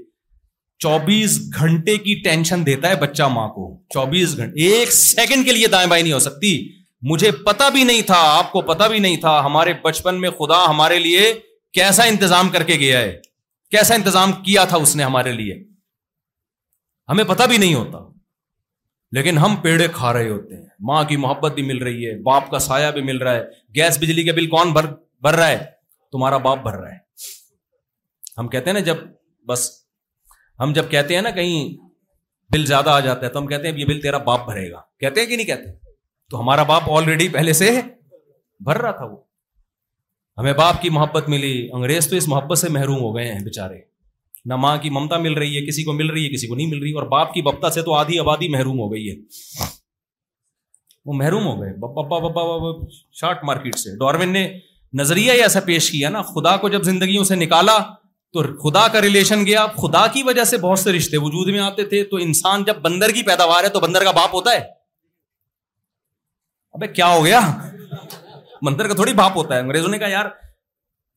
چوبیس 0.83 1.37
گھنٹے 1.59 1.95
کی 2.05 2.15
ٹینشن 2.23 2.65
دیتا 2.65 2.89
ہے 2.89 2.95
بچہ 3.01 3.23
ماں 3.33 3.47
کو 3.55 3.65
چوبیس 3.93 4.35
گھنٹے 4.37 4.69
ایک 4.71 4.91
سیکنڈ 4.91 5.45
کے 5.45 5.51
لیے 5.51 5.67
دائیں 5.75 5.87
بائیں 5.89 6.01
نہیں 6.03 6.13
ہو 6.13 6.19
سکتی 6.19 6.57
مجھے 7.09 7.31
پتا 7.45 7.69
بھی 7.75 7.83
نہیں 7.83 8.01
تھا 8.07 8.17
آپ 8.37 8.51
کو 8.51 8.61
پتا 8.71 8.87
بھی 8.87 8.99
نہیں 8.99 9.15
تھا 9.21 9.39
ہمارے 9.45 9.73
بچپن 9.83 10.19
میں 10.21 10.29
خدا 10.39 10.63
ہمارے 10.69 10.99
لیے 10.99 11.33
کیسا 11.73 12.03
انتظام 12.13 12.49
کر 12.53 12.63
کے 12.63 12.75
گیا 12.79 12.99
ہے 13.01 13.15
کیسا 13.71 13.95
انتظام 13.95 14.31
کیا 14.45 14.63
تھا 14.73 14.77
اس 14.81 14.95
نے 14.95 15.03
ہمارے 15.03 15.31
لیے 15.33 15.63
ہمیں 17.11 17.23
پتا 17.27 17.45
بھی 17.45 17.57
نہیں 17.57 17.73
ہوتا 17.73 17.99
لیکن 19.15 19.37
ہم 19.37 19.55
پیڑے 19.63 19.87
کھا 19.93 20.11
رہے 20.13 20.29
ہوتے 20.29 20.55
ہیں 20.55 20.65
ماں 20.87 21.03
کی 21.07 21.15
محبت 21.23 21.53
بھی 21.53 21.63
مل 21.67 21.77
رہی 21.83 22.05
ہے 22.09 22.13
باپ 22.23 22.49
کا 22.51 22.59
سایہ 22.65 22.91
بھی 22.93 23.01
مل 23.03 23.17
رہا 23.21 23.33
ہے 23.35 23.43
گیس 23.75 23.97
بجلی 24.03 24.23
کا 24.25 24.33
بل 24.35 24.47
کون 24.49 24.71
بھر 24.73 25.35
رہا 25.35 25.47
ہے 25.47 25.57
تمہارا 26.11 26.37
باپ 26.45 26.61
بھر 26.63 26.77
رہا 26.79 26.91
ہے 26.91 26.97
ہم 28.37 28.47
کہتے 28.47 28.69
ہیں 28.69 28.73
نا 28.73 28.79
جب 28.91 28.97
بس 29.47 29.69
ہم 30.59 30.73
جب 30.73 30.89
کہتے 30.91 31.15
ہیں 31.15 31.21
نا 31.21 31.29
کہیں 31.39 31.73
بل 32.53 32.65
زیادہ 32.65 32.89
آ 32.89 32.99
جاتا 33.07 33.25
ہے 33.25 33.31
تو 33.31 33.39
ہم 33.39 33.47
کہتے 33.47 33.67
ہیں 33.67 33.77
یہ 33.77 33.85
بل 33.85 34.01
تیرا 34.01 34.17
باپ 34.31 34.45
بھرے 34.45 34.69
گا 34.71 34.81
کہتے 34.99 35.19
ہیں 35.21 35.27
کہ 35.27 35.35
نہیں 35.35 35.47
کہتے 35.47 35.71
تو 36.29 36.39
ہمارا 36.39 36.63
باپ 36.73 36.89
آلریڈی 36.97 37.27
پہلے 37.35 37.53
سے 37.61 37.69
بھر 38.65 38.81
رہا 38.81 38.91
تھا 38.99 39.05
وہ 39.11 39.17
ہمیں 40.37 40.53
باپ 40.63 40.81
کی 40.81 40.89
محبت 40.97 41.29
ملی 41.29 41.53
انگریز 41.73 42.09
تو 42.09 42.15
اس 42.15 42.27
محبت 42.27 42.57
سے 42.57 42.69
محروم 42.77 43.01
ہو 43.01 43.15
گئے 43.15 43.31
ہیں 43.31 43.39
بےچارے 43.43 43.77
نہ 44.49 44.55
ماں 44.57 44.77
کی 44.81 44.89
ممتا 44.89 45.17
مل 45.21 45.33
رہی 45.37 45.55
ہے 45.59 45.65
کسی 45.65 45.83
کو 45.83 45.93
مل 45.93 46.09
رہی 46.09 46.23
ہے 46.25 46.29
کسی 46.33 46.47
کو 46.47 46.55
نہیں 46.55 46.67
مل 46.67 46.81
رہی 46.81 46.91
اور 46.99 47.03
باپ 47.09 47.33
کی 47.33 47.41
بپتا 47.47 47.69
سے 47.71 47.81
تو 47.89 47.93
آدھی 47.93 48.19
آبادی 48.19 48.47
محروم 48.55 48.79
ہو 48.79 48.91
گئی 48.91 49.09
ہے 49.09 49.15
وہ 51.05 51.13
محروم 51.17 51.45
ہو 51.47 51.53
گئے 51.61 52.73
شارٹ 53.19 53.43
مارکیٹ 53.47 53.75
سے 53.79 53.95
ڈارون 53.99 54.29
نے 54.33 54.47
نظریہ 54.99 55.31
ایسا 55.41 55.59
پیش 55.65 55.89
کیا 55.91 56.09
نا 56.09 56.21
خدا 56.33 56.55
کو 56.63 56.69
جب 56.69 56.83
زندگیوں 56.83 57.23
سے 57.23 57.35
نکالا 57.35 57.77
تو 58.33 58.41
خدا 58.63 58.87
کا 58.91 59.01
ریلیشن 59.01 59.45
گیا 59.45 59.65
خدا 59.81 60.05
کی 60.13 60.23
وجہ 60.23 60.43
سے 60.53 60.57
بہت 60.57 60.79
سے 60.79 60.91
رشتے 60.93 61.17
وجود 61.23 61.47
میں 61.53 61.59
آتے 61.59 61.83
تھے 61.93 62.03
تو 62.11 62.17
انسان 62.25 62.63
جب 62.67 62.77
بندر 62.81 63.11
کی 63.11 63.23
پیداوار 63.29 63.63
ہے 63.63 63.69
تو 63.69 63.79
بندر 63.79 64.03
کا 64.03 64.11
باپ 64.19 64.35
ہوتا 64.35 64.51
ہے 64.53 64.59
ابے 66.73 66.87
کیا 66.87 67.07
ہو 67.13 67.23
گیا 67.25 67.39
بندر 68.65 68.87
کا 68.87 68.93
تھوڑی 68.93 69.13
باپ 69.13 69.37
ہوتا 69.37 69.55
ہے 69.55 69.59
انگریزوں 69.59 69.89
نے 69.89 69.97
کہا 69.99 70.07
یار 70.09 70.25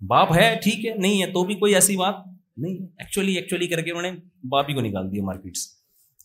باپ 0.08 0.32
ہے 0.36 0.54
ٹھیک 0.62 0.84
ہے 0.86 0.94
نہیں 0.96 1.20
ہے 1.22 1.26
تو 1.32 1.44
بھی 1.44 1.54
کوئی 1.58 1.74
ایسی 1.74 1.96
بات 1.96 2.24
نہیں 2.62 2.86
ایکچولی 3.00 3.34
ایکچولی 3.36 3.66
کر 3.68 3.80
کے 3.82 3.90
انہوں 3.90 4.02
نے 4.02 4.10
باپ 4.50 4.68
ہی 4.68 4.74
کو 4.74 4.80
نکال 4.80 5.10
دیا 5.12 5.22
مارکیٹ 5.24 5.56
سے 5.56 5.70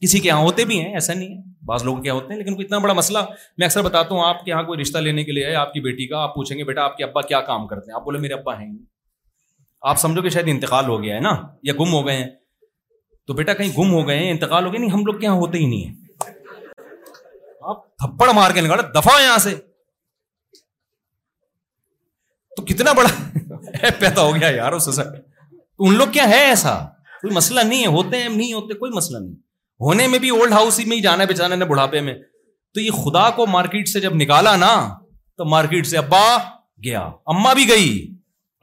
کسی 0.01 0.19
کے 0.19 0.27
یہاں 0.27 0.39
ہوتے 0.41 0.65
بھی 0.65 0.79
ہیں 0.79 0.93
ایسا 0.95 1.13
نہیں 1.13 1.35
ہے 1.37 1.65
بعض 1.67 1.83
لوگ 1.83 2.01
کیا 2.03 2.13
ہوتے 2.13 2.33
ہیں 2.33 2.37
لیکن 2.41 2.59
اتنا 2.63 2.77
بڑا 2.83 2.93
مسئلہ 2.93 3.19
میں 3.57 3.65
اکثر 3.67 3.81
بتاتا 3.83 4.15
ہوں 4.15 4.21
آپ 4.25 4.43
کے 4.43 4.51
یہاں 4.51 4.63
کوئی 4.63 4.79
رشتہ 4.81 4.97
لینے 4.97 5.23
کے 5.23 5.31
لیے 5.31 5.53
آپ 5.61 5.73
کی 5.73 5.79
بیٹی 5.87 6.07
کا 6.07 6.19
آپ 6.23 6.33
پوچھیں 6.35 6.57
گے 6.57 6.63
بیٹا 6.63 6.83
آپ 6.83 6.95
کے 6.97 7.03
ابا 7.03 7.21
کیا 7.31 7.41
کام 7.49 7.67
کرتے 7.67 7.91
ہیں 7.91 7.95
آپ 7.99 8.03
بولے 8.03 8.19
میرے 8.19 8.33
ابا 8.33 8.59
ہیں 8.61 8.71
آپ 9.91 9.99
سمجھو 9.99 10.21
کہ 10.21 10.29
شاید 10.29 10.47
انتقال 10.51 10.85
ہو 10.89 11.01
گیا 11.03 11.15
ہے 11.15 11.19
نا 11.21 11.35
یا 11.63 11.73
گم 11.79 11.93
ہو 11.93 12.05
گئے 12.07 12.15
ہیں 12.17 12.29
تو 13.27 13.33
بیٹا 13.33 13.53
کہیں 13.53 13.71
گم 13.77 13.91
ہو 13.93 14.07
گئے 14.07 14.17
ہیں 14.19 14.29
انتقال 14.31 14.65
ہو 14.65 14.71
گئے 14.71 14.79
نہیں 14.79 14.89
ہم 14.91 15.05
لوگ 15.05 15.19
کے 15.19 15.25
یہاں 15.25 15.35
ہوتے 15.37 15.57
ہی 15.57 15.65
نہیں 15.69 15.85
ہیں 15.85 15.95
آپ 17.73 17.83
تھپڑ 18.03 18.31
مار 18.35 18.51
کے 18.53 18.61
نکالا 18.61 18.89
دفاع 18.99 19.19
یہاں 19.23 19.37
سے 19.47 19.55
تو 22.55 22.65
کتنا 22.73 22.91
بڑا 23.01 23.09
پیدا 23.99 24.21
ہو 24.21 24.35
گیا 24.35 24.49
یار 24.49 24.71
اس 24.73 24.87
ان 25.87 25.93
لوگ 25.97 26.07
کیا 26.13 26.27
ہے 26.29 26.39
ایسا 26.45 26.73
کوئی 27.21 27.33
مسئلہ 27.33 27.59
نہیں 27.67 27.81
ہے 27.81 27.87
ہوتے 27.95 28.21
ہیں 28.21 28.29
نہیں 28.29 28.53
ہوتے 28.53 28.73
کوئی 28.79 28.91
مسئلہ 28.91 29.17
نہیں 29.19 29.35
ہونے 29.85 30.07
میں 30.13 30.19
بھی 30.19 30.29
اولڈ 30.37 30.51
ہاؤس 30.53 30.79
ہی 30.79 30.85
میں 30.85 30.97
ہی 30.97 31.01
جانا 31.01 31.55
نے 31.55 31.65
بڑھاپے 31.65 32.01
میں 32.07 32.13
تو 32.73 32.79
یہ 32.81 32.89
خدا 33.03 33.29
کو 33.35 33.45
مارکیٹ 33.47 33.87
سے 33.89 33.99
جب 34.05 34.15
نکالا 34.15 34.55
نا 34.63 34.73
تو 35.37 35.45
مارکیٹ 35.49 35.87
سے 35.87 35.97
ابا 35.97 36.23
گیا 36.83 37.01
اما 37.33 37.53
بھی 37.59 37.67
گئی 37.69 37.91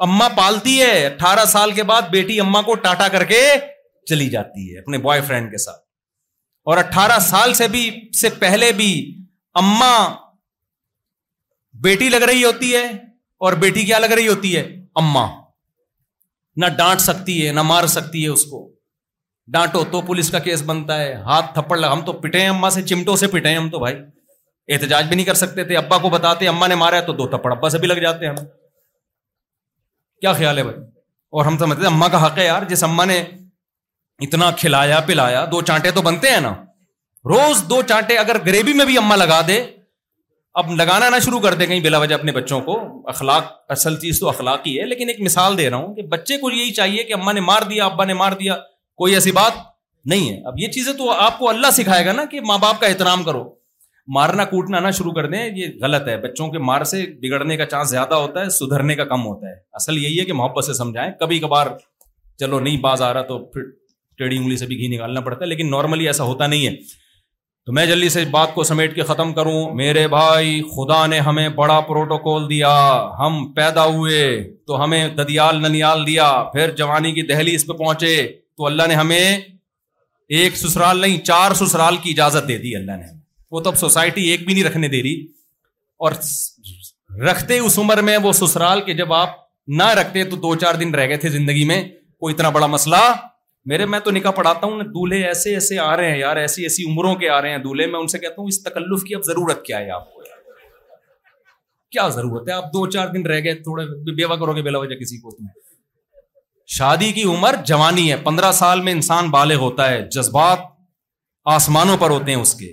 اما 0.06 0.28
پالتی 0.36 0.80
ہے 0.80 1.06
اٹھارہ 1.06 1.44
سال 1.54 1.72
کے 1.78 1.82
بعد 1.90 2.10
بیٹی 2.12 2.38
اما 2.40 2.62
کو 2.68 2.74
ٹاٹا 2.86 3.08
کر 3.16 3.24
کے 3.32 3.40
چلی 4.10 4.28
جاتی 4.30 4.72
ہے 4.74 4.78
اپنے 4.80 4.98
بوائے 5.06 5.20
فرینڈ 5.30 5.50
کے 5.50 5.58
ساتھ 5.64 5.80
اور 6.70 6.78
اٹھارہ 6.78 7.18
سال 7.28 7.54
سے 7.60 7.68
بھی 7.76 7.88
سے 8.20 8.28
پہلے 8.44 8.70
بھی 8.82 8.90
اما 9.62 9.90
بیٹی 11.88 12.08
لگ 12.08 12.22
رہی 12.30 12.44
ہوتی 12.44 12.74
ہے 12.74 12.84
اور 13.46 13.52
بیٹی 13.64 13.84
کیا 13.86 13.98
لگ 13.98 14.12
رہی 14.18 14.28
ہوتی 14.28 14.56
ہے 14.56 14.62
اما 15.02 15.26
نہ 16.60 16.66
ڈانٹ 16.78 17.00
سکتی 17.00 17.46
ہے 17.46 17.52
نہ 17.52 17.62
مار 17.70 17.86
سکتی 17.94 18.22
ہے 18.24 18.28
اس 18.28 18.44
کو 18.50 18.58
ڈانٹو 19.52 19.82
تو 19.90 20.00
پولیس 20.06 20.30
کا 20.30 20.38
کیس 20.46 20.62
بنتا 20.66 20.98
ہے 21.00 21.12
ہاتھ 21.26 21.52
تھپڑ 21.54 21.76
لگا 21.78 21.92
ہم 21.92 22.00
تو 22.04 22.12
پٹے 22.20 22.40
ہیں 22.40 22.48
اما 22.48 22.70
سے 22.76 22.82
چمٹوں 22.92 23.16
سے 23.16 23.26
پٹے 23.34 23.48
ہیں 23.48 23.56
ہم 23.56 23.68
تو 23.70 23.78
بھائی 23.80 23.94
احتجاج 24.74 25.06
بھی 25.08 25.16
نہیں 25.16 25.26
کر 25.26 25.34
سکتے 25.40 25.64
تھے 25.64 25.76
ابا 25.76 25.98
کو 26.04 26.08
بتاتے 26.10 26.48
اما 26.48 26.66
نے 26.66 26.74
مارا 26.84 26.96
ہے 26.96 27.02
تو 27.06 27.12
دو 27.20 27.26
تھپڑ 27.36 27.52
ابا 27.52 27.68
سے 27.70 27.78
بھی 27.78 27.88
لگ 27.88 28.00
جاتے 28.02 28.26
ہیں 28.26 28.34
کیا 30.20 30.32
خیال 30.40 30.58
ہے 30.58 30.62
بھائی 30.68 30.76
اور 31.38 31.46
ہم 31.46 31.58
سمجھتے 31.58 31.86
اما 31.86 32.08
کا 32.14 32.24
حق 32.26 32.38
ہے 32.38 32.44
یار 32.46 32.62
جس 32.68 32.84
اما 32.84 33.04
نے 33.12 33.18
اتنا 34.26 34.50
کھلایا 34.58 35.00
پلایا 35.06 35.44
دو 35.52 35.60
چانٹے 35.70 35.90
تو 35.96 36.02
بنتے 36.02 36.30
ہیں 36.30 36.40
نا 36.40 36.52
روز 37.32 37.62
دو 37.70 37.80
چانٹے 37.88 38.16
اگر 38.18 38.36
گریوی 38.46 38.72
میں 38.80 38.84
بھی 38.86 38.98
اما 38.98 39.16
لگا 39.24 39.40
دے 39.46 39.64
اب 40.60 40.70
لگانا 40.76 41.08
نہ 41.10 41.18
شروع 41.24 41.38
کر 41.40 41.54
دیں 41.54 41.66
کہیں 41.66 41.80
بلا 41.84 41.98
وجہ 41.98 42.14
اپنے 42.14 42.32
بچوں 42.32 42.60
کو 42.66 42.76
اخلاق 43.08 43.50
اصل 43.72 43.96
چیز 44.00 44.20
تو 44.20 44.28
اخلاق 44.28 44.66
ہی 44.66 44.78
ہے 44.80 44.84
لیکن 44.86 45.08
ایک 45.08 45.20
مثال 45.22 45.56
دے 45.58 45.68
رہا 45.70 45.76
ہوں 45.76 45.94
کہ 45.94 46.02
بچے 46.12 46.36
کو 46.44 46.50
یہی 46.50 46.70
چاہیے 46.78 47.02
کہ 47.04 47.12
اما 47.12 47.32
نے 47.32 47.40
مار 47.48 47.62
دیا 47.70 47.84
ابا 47.84 48.04
نے 48.04 48.14
مار 48.22 48.32
دیا 48.38 48.54
کوئی 49.02 49.14
ایسی 49.14 49.32
بات 49.40 49.58
نہیں 50.12 50.28
ہے 50.30 50.40
اب 50.50 50.58
یہ 50.60 50.70
چیزیں 50.76 50.92
تو 51.02 51.10
آپ 51.12 51.38
کو 51.38 51.48
اللہ 51.48 51.70
سکھائے 51.80 52.06
گا 52.06 52.12
نا 52.12 52.24
کہ 52.30 52.40
ماں 52.52 52.56
باپ 52.62 52.80
کا 52.80 52.86
احترام 52.86 53.22
کرو 53.24 53.42
مارنا 54.18 54.44
کوٹنا 54.54 54.80
نہ 54.86 54.90
شروع 54.98 55.12
کر 55.12 55.26
دیں 55.30 55.44
یہ 55.56 55.76
غلط 55.82 56.08
ہے 56.08 56.16
بچوں 56.22 56.48
کے 56.50 56.58
مار 56.72 56.84
سے 56.94 57.04
بگڑنے 57.22 57.56
کا 57.56 57.66
چانس 57.74 57.90
زیادہ 57.90 58.14
ہوتا 58.24 58.44
ہے 58.44 58.50
سدھرنے 58.58 58.94
کا 58.96 59.04
کم 59.12 59.26
ہوتا 59.26 59.48
ہے 59.50 59.54
اصل 59.80 59.96
یہی 59.98 60.18
ہے 60.20 60.24
کہ 60.24 60.32
محبت 60.42 60.64
سے 60.64 60.74
سمجھائیں 60.82 61.10
کبھی 61.20 61.38
کبھار 61.46 61.76
چلو 62.40 62.60
نہیں 62.60 62.80
باز 62.88 63.02
آ 63.02 63.12
رہا 63.14 63.22
تو 63.32 63.38
پھر 63.52 63.70
ٹیڑھی 64.18 64.36
انگلی 64.36 64.56
سے 64.56 64.66
بھی 64.66 64.78
گھی 64.78 64.94
نکالنا 64.96 65.20
پڑتا 65.26 65.44
ہے 65.44 65.48
لیکن 65.50 65.70
نارملی 65.70 66.06
ایسا 66.06 66.24
ہوتا 66.32 66.46
نہیں 66.46 66.66
ہے 66.66 66.76
تو 67.66 67.72
میں 67.72 67.84
جلدی 67.86 68.08
سے 68.14 68.24
بات 68.30 68.54
کو 68.54 68.62
سمیٹ 68.64 68.94
کے 68.94 69.02
ختم 69.04 69.32
کروں 69.34 69.54
میرے 69.74 70.06
بھائی 70.08 70.60
خدا 70.74 71.06
نے 71.06 71.18
ہمیں 71.28 71.48
بڑا 71.56 71.78
پروٹوکول 71.88 72.48
دیا 72.50 72.70
ہم 73.18 73.40
پیدا 73.56 73.84
ہوئے 73.84 74.20
تو 74.66 74.82
ہمیں 74.82 75.08
ددیال 75.16 75.60
ننیال 75.62 76.06
دیا 76.06 76.28
پھر 76.52 76.70
جوانی 76.76 77.12
کی 77.14 77.22
دہلی 77.30 77.54
اس 77.54 77.66
پہ 77.66 77.72
پہنچے 77.78 78.14
تو 78.56 78.66
اللہ 78.66 78.86
نے 78.88 78.94
ہمیں 78.94 79.16
ایک 79.36 80.56
سسرال 80.56 81.00
نہیں 81.00 81.18
چار 81.24 81.54
سسرال 81.64 81.96
کی 82.02 82.10
اجازت 82.10 82.46
دے 82.48 82.58
دی 82.58 82.74
اللہ 82.76 82.96
نے 82.96 83.10
وہ 83.50 83.60
تب 83.64 83.76
سوسائٹی 83.82 84.28
ایک 84.30 84.44
بھی 84.46 84.54
نہیں 84.54 84.64
رکھنے 84.64 84.88
دے 84.88 85.02
رہی 85.02 85.16
اور 86.04 86.12
رکھتے 87.30 87.58
اس 87.58 87.78
عمر 87.78 88.02
میں 88.10 88.16
وہ 88.22 88.32
سسرال 88.42 88.80
کے 88.86 88.94
جب 89.02 89.12
آپ 89.22 89.36
نہ 89.80 89.88
رکھتے 90.00 90.24
تو 90.30 90.36
دو 90.46 90.54
چار 90.62 90.74
دن 90.84 90.94
رہ 90.94 91.08
گئے 91.08 91.16
تھے 91.16 91.28
زندگی 91.38 91.64
میں 91.72 91.82
کوئی 92.20 92.34
اتنا 92.34 92.48
بڑا 92.58 92.66
مسئلہ 92.78 93.04
میرے 93.70 93.84
میں 93.92 93.98
تو 94.00 94.10
نکاح 94.10 94.30
پڑھاتا 94.32 94.66
ہوں 94.66 94.80
دولہے 94.94 95.22
ایسے 95.26 95.52
ایسے 95.54 95.78
آ 95.84 95.96
رہے 95.96 96.10
ہیں 96.10 96.18
یار 96.18 96.36
ایسی 96.36 96.62
ایسی 96.62 96.82
عمروں 96.90 97.14
کے 97.22 97.28
آ 97.36 97.40
رہے 97.42 97.50
ہیں 97.50 97.58
دولہے 97.62 97.86
میں 97.94 98.00
ان 98.00 98.06
سے 98.08 98.18
کہتا 98.18 98.40
ہوں 98.40 98.48
اس 98.48 98.62
تکلف 98.62 99.02
کی 99.04 99.14
اب 99.14 99.22
ضرورت 99.26 99.64
کیا 99.64 99.78
ہے 99.78 99.90
آپ 99.90 100.12
کو 100.12 100.20
کیا 101.92 102.06
ضرورت 102.18 102.48
ہے 102.48 102.52
آپ 102.54 102.64
دو 102.72 102.86
چار 102.90 103.08
دن 103.14 103.26
رہ 103.30 103.40
گئے 103.44 103.54
تھوڑے 103.62 103.84
بیوہ 104.12 104.36
کرو 104.36 104.54
گے 104.56 104.62
بلا 104.62 104.78
وجہ 104.78 104.96
کسی 105.00 105.18
کو 105.20 105.34
شادی 106.76 107.10
کی 107.16 107.22
عمر 107.32 107.54
جوانی 107.66 108.10
ہے 108.10 108.16
پندرہ 108.24 108.52
سال 108.60 108.80
میں 108.86 108.92
انسان 108.92 109.30
بالغ 109.30 109.58
ہوتا 109.66 109.88
ہے 109.90 110.00
جذبات 110.16 110.58
آسمانوں 111.56 111.96
پر 112.00 112.10
ہوتے 112.10 112.32
ہیں 112.34 112.40
اس 112.42 112.54
کے 112.60 112.72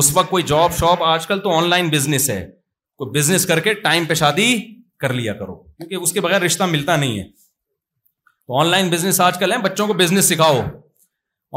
اس 0.00 0.12
وقت 0.16 0.30
کوئی 0.30 0.42
جاب 0.52 0.76
شاپ 0.78 1.02
آج 1.12 1.26
کل 1.26 1.40
تو 1.40 1.50
آن 1.56 1.68
لائن 1.70 1.88
بزنس 1.90 2.28
ہے 2.30 2.40
کوئی 2.98 3.18
بزنس 3.18 3.46
کر 3.46 3.60
کے 3.66 3.74
ٹائم 3.88 4.04
پہ 4.08 4.14
شادی 4.22 4.48
کر 5.00 5.12
لیا 5.20 5.32
کرو 5.42 5.54
کیونکہ 5.62 5.94
اس 5.94 6.12
کے 6.12 6.20
بغیر 6.20 6.40
رشتہ 6.42 6.64
ملتا 6.74 6.96
نہیں 6.96 7.18
ہے 7.18 7.24
تو 8.48 8.56
آن 8.60 8.66
لائن 8.70 8.88
بزنس 8.90 9.20
آج 9.20 9.38
کل 9.38 9.52
ہے 9.52 9.56
بچوں 9.62 9.86
کو 9.86 9.92
بزنس 9.94 10.28
سکھاؤ 10.28 10.60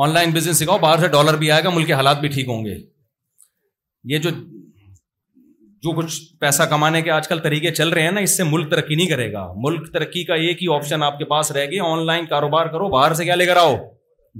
آن 0.03 0.13
لائن 0.13 0.31
بزنس 0.31 0.57
سکھاؤ 0.59 0.77
باہر 0.77 0.99
سے 0.99 1.07
ڈالر 1.11 1.33
بھی 1.43 1.51
آئے 1.51 1.63
گا 1.63 1.69
ملک 1.73 1.87
کے 1.87 1.93
حالات 1.93 2.19
بھی 2.21 2.27
ٹھیک 2.29 2.47
ہوں 2.49 2.65
گے 2.65 2.73
یہ 4.13 4.17
جو 4.25 5.91
کچھ 5.97 6.17
پیسہ 6.39 6.63
کمانے 6.69 7.01
کے 7.01 7.11
آج 7.11 7.27
کل 7.27 7.39
طریقے 7.43 7.71
چل 7.75 7.89
رہے 7.93 8.01
ہیں 8.03 8.11
نا 8.11 8.19
اس 8.27 8.35
سے 8.37 8.43
ملک 8.49 8.69
ترقی 8.71 8.95
نہیں 8.95 9.07
کرے 9.09 9.31
گا 9.33 9.45
ملک 9.67 9.87
ترقی 9.93 10.23
کا 10.25 10.35
ایک 10.47 10.61
ہی 10.63 10.67
آپشن 10.75 11.03
آپ 11.03 11.17
کے 11.19 11.25
پاس 11.31 11.51
رہے 11.51 11.65
گی 11.71 11.79
آن 11.89 12.05
لائن 12.05 12.25
کاروبار 12.33 12.65
کرو 12.73 12.89
باہر 12.97 13.13
سے 13.21 13.25
کیا 13.25 13.35
لے 13.35 13.45
کر 13.45 13.57
آؤ 13.61 13.75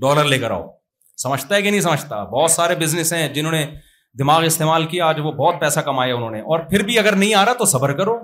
ڈالر 0.02 0.26
لے 0.34 0.39
کر 0.39 0.52
آؤ 0.58 0.68
سمجھتا 1.24 1.56
ہے 1.56 1.62
کہ 1.62 1.70
نہیں 1.72 1.82
سمجھتا 1.88 2.24
بہت 2.36 2.52
سارے 2.52 2.76
بزنس 2.80 3.14
ہیں 3.14 3.28
جنہوں 3.34 3.52
نے 3.52 3.66
دماغ 4.20 4.43
استعمال 4.45 4.86
کیا 4.91 5.06
آج 5.08 5.20
وہ 5.24 5.32
بہت 5.32 5.60
پیسہ 5.62 5.80
کمایا 5.89 6.16
انہوں 6.16 6.32
نے 6.32 6.41
اور 6.41 6.70
پھر 6.70 6.84
بھی 6.91 6.99
اگر 6.99 7.16
نہیں 7.24 7.34
آ 7.34 7.45
رہا 7.45 7.54
تو 7.60 7.66
صبر 7.76 7.93
کرو 7.97 8.18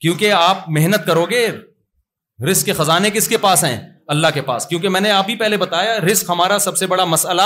کیونکہ 0.00 0.32
آپ 0.38 0.68
محنت 0.78 1.06
کرو 1.06 1.24
گے 1.30 1.40
رسک 2.46 2.66
کے 2.66 2.72
خزانے 2.72 3.10
کس 3.10 3.26
کے 3.28 3.36
پاس 3.46 3.64
ہیں 3.64 3.78
اللہ 4.14 4.26
کے 4.34 4.42
پاس 4.42 4.66
کیونکہ 4.66 4.88
میں 4.88 5.00
نے 5.00 5.10
آپ 5.10 5.28
ہی 5.28 5.34
پہلے 5.36 5.56
بتایا 5.58 5.96
رسک 6.00 6.28
ہمارا 6.30 6.58
سب 6.66 6.76
سے 6.76 6.86
بڑا 6.92 7.04
مسئلہ 7.04 7.42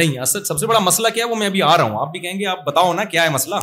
نہیں 0.00 0.24
سب 0.24 0.58
سے 0.58 0.66
بڑا 0.66 0.78
مسئلہ 0.78 1.08
کیا 1.14 1.26
وہ 1.30 1.34
میں 1.36 1.46
ابھی 1.46 1.62
آ 1.62 1.76
رہا 1.76 1.84
ہوں 1.84 1.98
آپ 2.00 2.10
بھی 2.12 2.20
کہیں 2.20 2.38
گے 2.40 2.46
آپ 2.52 2.64
بتاؤ 2.66 2.92
نا 2.94 3.04
کیا 3.14 3.22
ہے 3.24 3.28
مسئلہ 3.30 3.54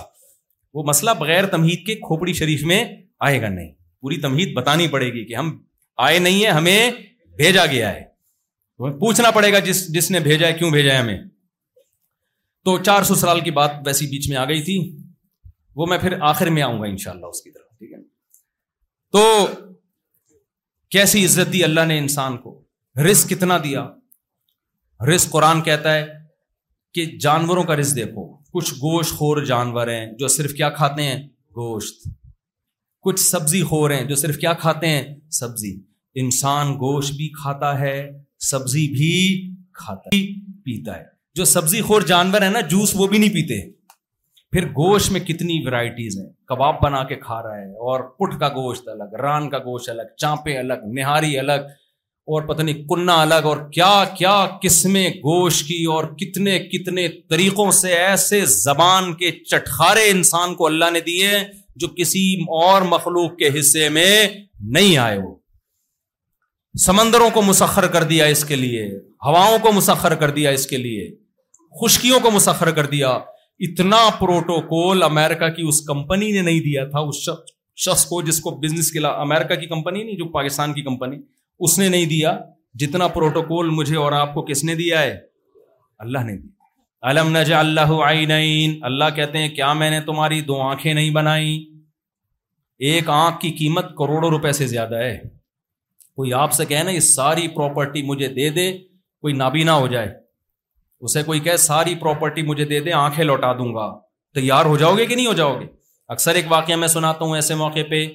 وہ 0.74 0.84
مسئلہ 0.88 1.12
بغیر 1.20 1.46
تمہید 1.52 1.86
کے 1.86 1.96
کھوپڑی 2.08 2.34
شریف 2.40 2.64
میں 2.72 2.84
آئے 3.28 3.42
گا 3.42 3.48
نہیں 3.50 3.72
پوری 4.02 4.18
تمہید 4.22 4.54
بتانی 4.58 4.88
پڑے 4.88 5.06
گی 5.14 5.26
کہ 5.28 5.36
ہم 5.36 5.52
آئے 6.08 6.20
نہیں 6.20 6.44
ہے 6.46 6.50
ہمیں 6.60 6.92
بھیجا 7.38 7.66
گیا 7.72 7.92
ہے 7.94 8.02
تو 8.78 8.92
پوچھنا 9.00 9.32
پڑے 9.38 9.52
گا 9.54 9.60
جس 9.68 9.88
جس 9.94 10.10
نے 10.12 10.20
بھیجا 10.30 10.48
ہے 10.48 10.54
کیوں 10.58 10.70
بھیجا 10.72 10.92
ہے 10.94 10.98
ہمیں 10.98 11.18
تو 12.66 12.78
چار 12.84 13.04
سو 13.10 13.16
سال 13.16 13.40
کی 13.42 13.52
بات 13.60 13.72
ویسی 13.86 14.08
بیچ 14.08 14.30
میں 14.30 14.38
آ 14.38 14.44
گئی 14.50 14.62
تھی 14.64 14.78
وہ 15.80 15.86
میں 15.90 15.98
پھر 16.02 16.16
آخر 16.32 16.50
میں 16.56 16.62
آؤں 16.64 16.80
گا 16.82 16.88
ان 16.88 16.98
شاء 17.04 17.12
اللہ 17.12 17.26
اس 17.26 17.42
کی 17.42 17.52
طرف 17.52 17.78
ٹھیک 17.78 17.94
ہے 17.94 18.00
تو 19.14 19.26
کیسی 20.92 21.24
عزت 21.26 21.52
دی 21.54 21.64
اللہ 21.64 21.86
نے 21.88 21.98
انسان 22.00 22.36
کو 22.44 22.54
رزق 23.10 23.30
کتنا 23.30 23.58
دیا 23.64 23.84
رزق 25.08 25.32
قرآن 25.32 25.62
کہتا 25.62 25.94
ہے 25.96 26.06
کہ 26.94 27.06
جانوروں 27.22 27.64
کا 27.72 27.76
رزق 27.76 27.96
دیکھو 27.96 28.26
کچھ 28.54 28.74
گوشت 28.82 29.12
خور 29.18 29.42
جانور 29.46 29.88
ہیں 29.88 30.06
جو 30.20 30.28
صرف 30.36 30.54
کیا 30.58 30.70
کھاتے 30.78 31.04
ہیں 31.04 31.22
گوشت 31.56 32.08
کچھ 33.06 33.20
سبزی 33.20 33.62
خور 33.64 33.90
ہیں 33.92 34.04
جو 34.08 34.16
صرف 34.22 34.38
کیا 34.38 34.54
کھاتے 34.62 34.88
ہیں 34.90 35.04
سبزی 35.40 35.76
انسان 36.22 36.72
گوشت 36.86 37.12
بھی 37.18 37.28
کھاتا 37.42 37.80
ہے 37.80 37.98
سبزی 38.50 38.88
بھی 38.96 39.12
کھاتا 39.80 40.16
ہے 40.16 40.22
پیتا 40.66 40.98
ہے 40.98 41.04
جو 41.36 41.46
سبزی 41.56 41.82
خور 41.92 42.02
جانور 42.14 42.42
ہے 42.42 42.50
نا 42.50 42.62
جوس 42.70 42.92
وہ 42.96 43.08
بھی 43.08 43.18
نہیں 43.18 43.34
پیتے 43.34 43.60
پھر 44.58 44.66
گوشت 44.78 45.12
میں 45.12 45.20
کتنی 45.26 45.56
ورائٹیز 45.66 46.16
ہیں 46.20 46.26
کباب 46.48 46.76
بنا 46.84 47.04
کے 47.08 47.16
کھا 47.24 47.36
رہا 47.42 47.56
ہے 47.58 47.66
اور 47.90 48.00
پٹ 48.20 48.34
کا 48.40 48.48
گوشت 48.54 48.88
الگ 48.90 49.14
ران 49.22 49.50
کا 49.50 49.58
گوشت 49.66 49.90
الگ 49.90 50.16
چانپے 50.22 50.58
الگ 50.58 50.86
نہاری 50.94 51.38
الگ 51.40 51.68
اور 52.36 52.48
پتہ 52.48 52.62
نہیں 52.62 52.84
کنہ 52.90 53.18
الگ 53.26 53.46
اور 53.50 53.58
کیا 53.74 53.92
کیا 54.18 54.32
قسمیں 54.64 55.08
گوشت 55.26 55.66
کی 55.68 55.84
اور 55.98 56.04
کتنے 56.24 56.58
کتنے 56.74 57.08
طریقوں 57.36 57.70
سے 57.82 57.94
ایسے 57.98 58.42
زبان 58.56 59.14
کے 59.22 59.32
چٹخارے 59.44 60.10
انسان 60.16 60.56
کو 60.62 60.68
اللہ 60.72 60.92
نے 60.94 61.00
دیے 61.12 61.30
جو 61.84 61.88
کسی 62.02 62.26
اور 62.64 62.82
مخلوق 62.96 63.38
کے 63.40 63.50
حصے 63.60 63.88
میں 64.00 64.28
نہیں 64.78 64.98
آئے 65.06 65.18
وہ 65.24 65.34
سمندروں 66.86 67.30
کو 67.34 67.42
مسخر 67.54 67.88
کر 67.98 68.04
دیا 68.16 68.26
اس 68.38 68.46
کے 68.46 68.56
لیے 68.66 68.88
ہواؤں 69.30 69.58
کو 69.68 69.72
مسخر 69.80 70.16
کر 70.24 70.32
دیا 70.42 70.50
اس 70.60 70.68
کے 70.74 70.78
لیے 70.90 71.10
خشکیوں 71.84 72.20
کو 72.24 72.32
مسخر 72.42 72.72
کر 72.80 72.86
دیا 72.98 73.18
اتنا 73.66 73.98
پروٹوکول 74.20 75.04
امریکہ 75.04 75.48
کی 75.56 75.62
اس 75.68 75.80
کمپنی 75.86 76.32
نے 76.32 76.42
نہیں 76.42 76.60
دیا 76.64 76.84
تھا 76.90 77.00
اس 77.12 77.24
شخص 77.86 78.06
کو 78.10 78.22
جس 78.28 78.40
کو 78.42 78.52
بزنس 78.66 78.92
کے 78.92 79.00
امریکہ 79.08 79.56
کی 79.62 79.66
کمپنی 79.68 80.04
نہیں 80.04 80.18
جو 80.18 80.26
پاکستان 80.34 80.74
کی 80.74 80.82
کمپنی 80.84 81.18
اس 81.66 81.78
نے 81.80 81.88
نہیں 81.90 82.06
دیا 82.10 82.38
جتنا 82.82 83.08
پروٹوکول 83.16 83.70
مجھے 83.80 83.96
اور 83.98 84.12
آپ 84.12 84.34
کو 84.34 84.42
کس 84.46 84.64
نے 84.64 84.76
دیا 84.82 85.02
ہے 85.02 85.18
اللہ 86.06 86.24
نے 86.26 86.38
دیا 86.38 87.24
نج 87.30 87.52
اللہ 87.54 87.92
عینین 88.10 88.80
اللہ 88.86 89.10
کہتے 89.16 89.38
ہیں 89.38 89.50
کیا 89.56 89.72
میں 89.82 89.90
نے 89.90 90.00
تمہاری 90.06 90.40
دو 90.48 90.60
آنکھیں 90.62 90.94
نہیں 90.94 91.10
بنائی 91.14 91.52
ایک 92.90 93.10
آنکھ 93.10 93.40
کی 93.42 93.52
قیمت 93.60 93.90
کروڑوں 93.98 94.30
روپے 94.30 94.52
سے 94.62 94.68
زیادہ 94.68 94.96
ہے 95.04 95.18
کوئی 96.16 96.34
آپ 96.44 96.52
سے 96.54 96.66
کہنا 96.66 96.92
یہ 96.92 97.00
ساری 97.10 97.48
پراپرٹی 97.56 98.02
مجھے 98.12 98.28
دے 98.38 98.50
دے 98.60 98.72
کوئی 99.22 99.34
نابینا 99.34 99.76
ہو 99.80 99.88
جائے 99.88 100.14
اسے 101.06 101.22
کوئی 101.24 101.40
کہے 101.40 101.58
ساری 101.58 101.96
پراپرٹی 102.02 102.42
مجھے 102.44 102.66
دے 102.66 102.80
دے 102.84 102.92
آنکھیں 102.94 103.24
لوٹا 103.26 103.52
دوں 103.58 103.74
گا 103.76 103.90
تیار 104.36 104.66
ہو 104.66 104.78
جاؤ 104.78 104.96
گے 104.98 105.06
کہ 105.06 105.16
نہیں 105.16 105.28
ہو 105.28 105.34
جاؤ 105.34 105.60
گے 105.60 105.66
اکثر 106.16 106.36
ایک 106.36 106.46
واقعہ 106.52 106.76
میں 106.76 106.88
سناتا 106.88 107.26
ہوں 107.26 107.36
ایسے 107.36 107.56
موقع 107.56 107.80
پہ 107.90 108.06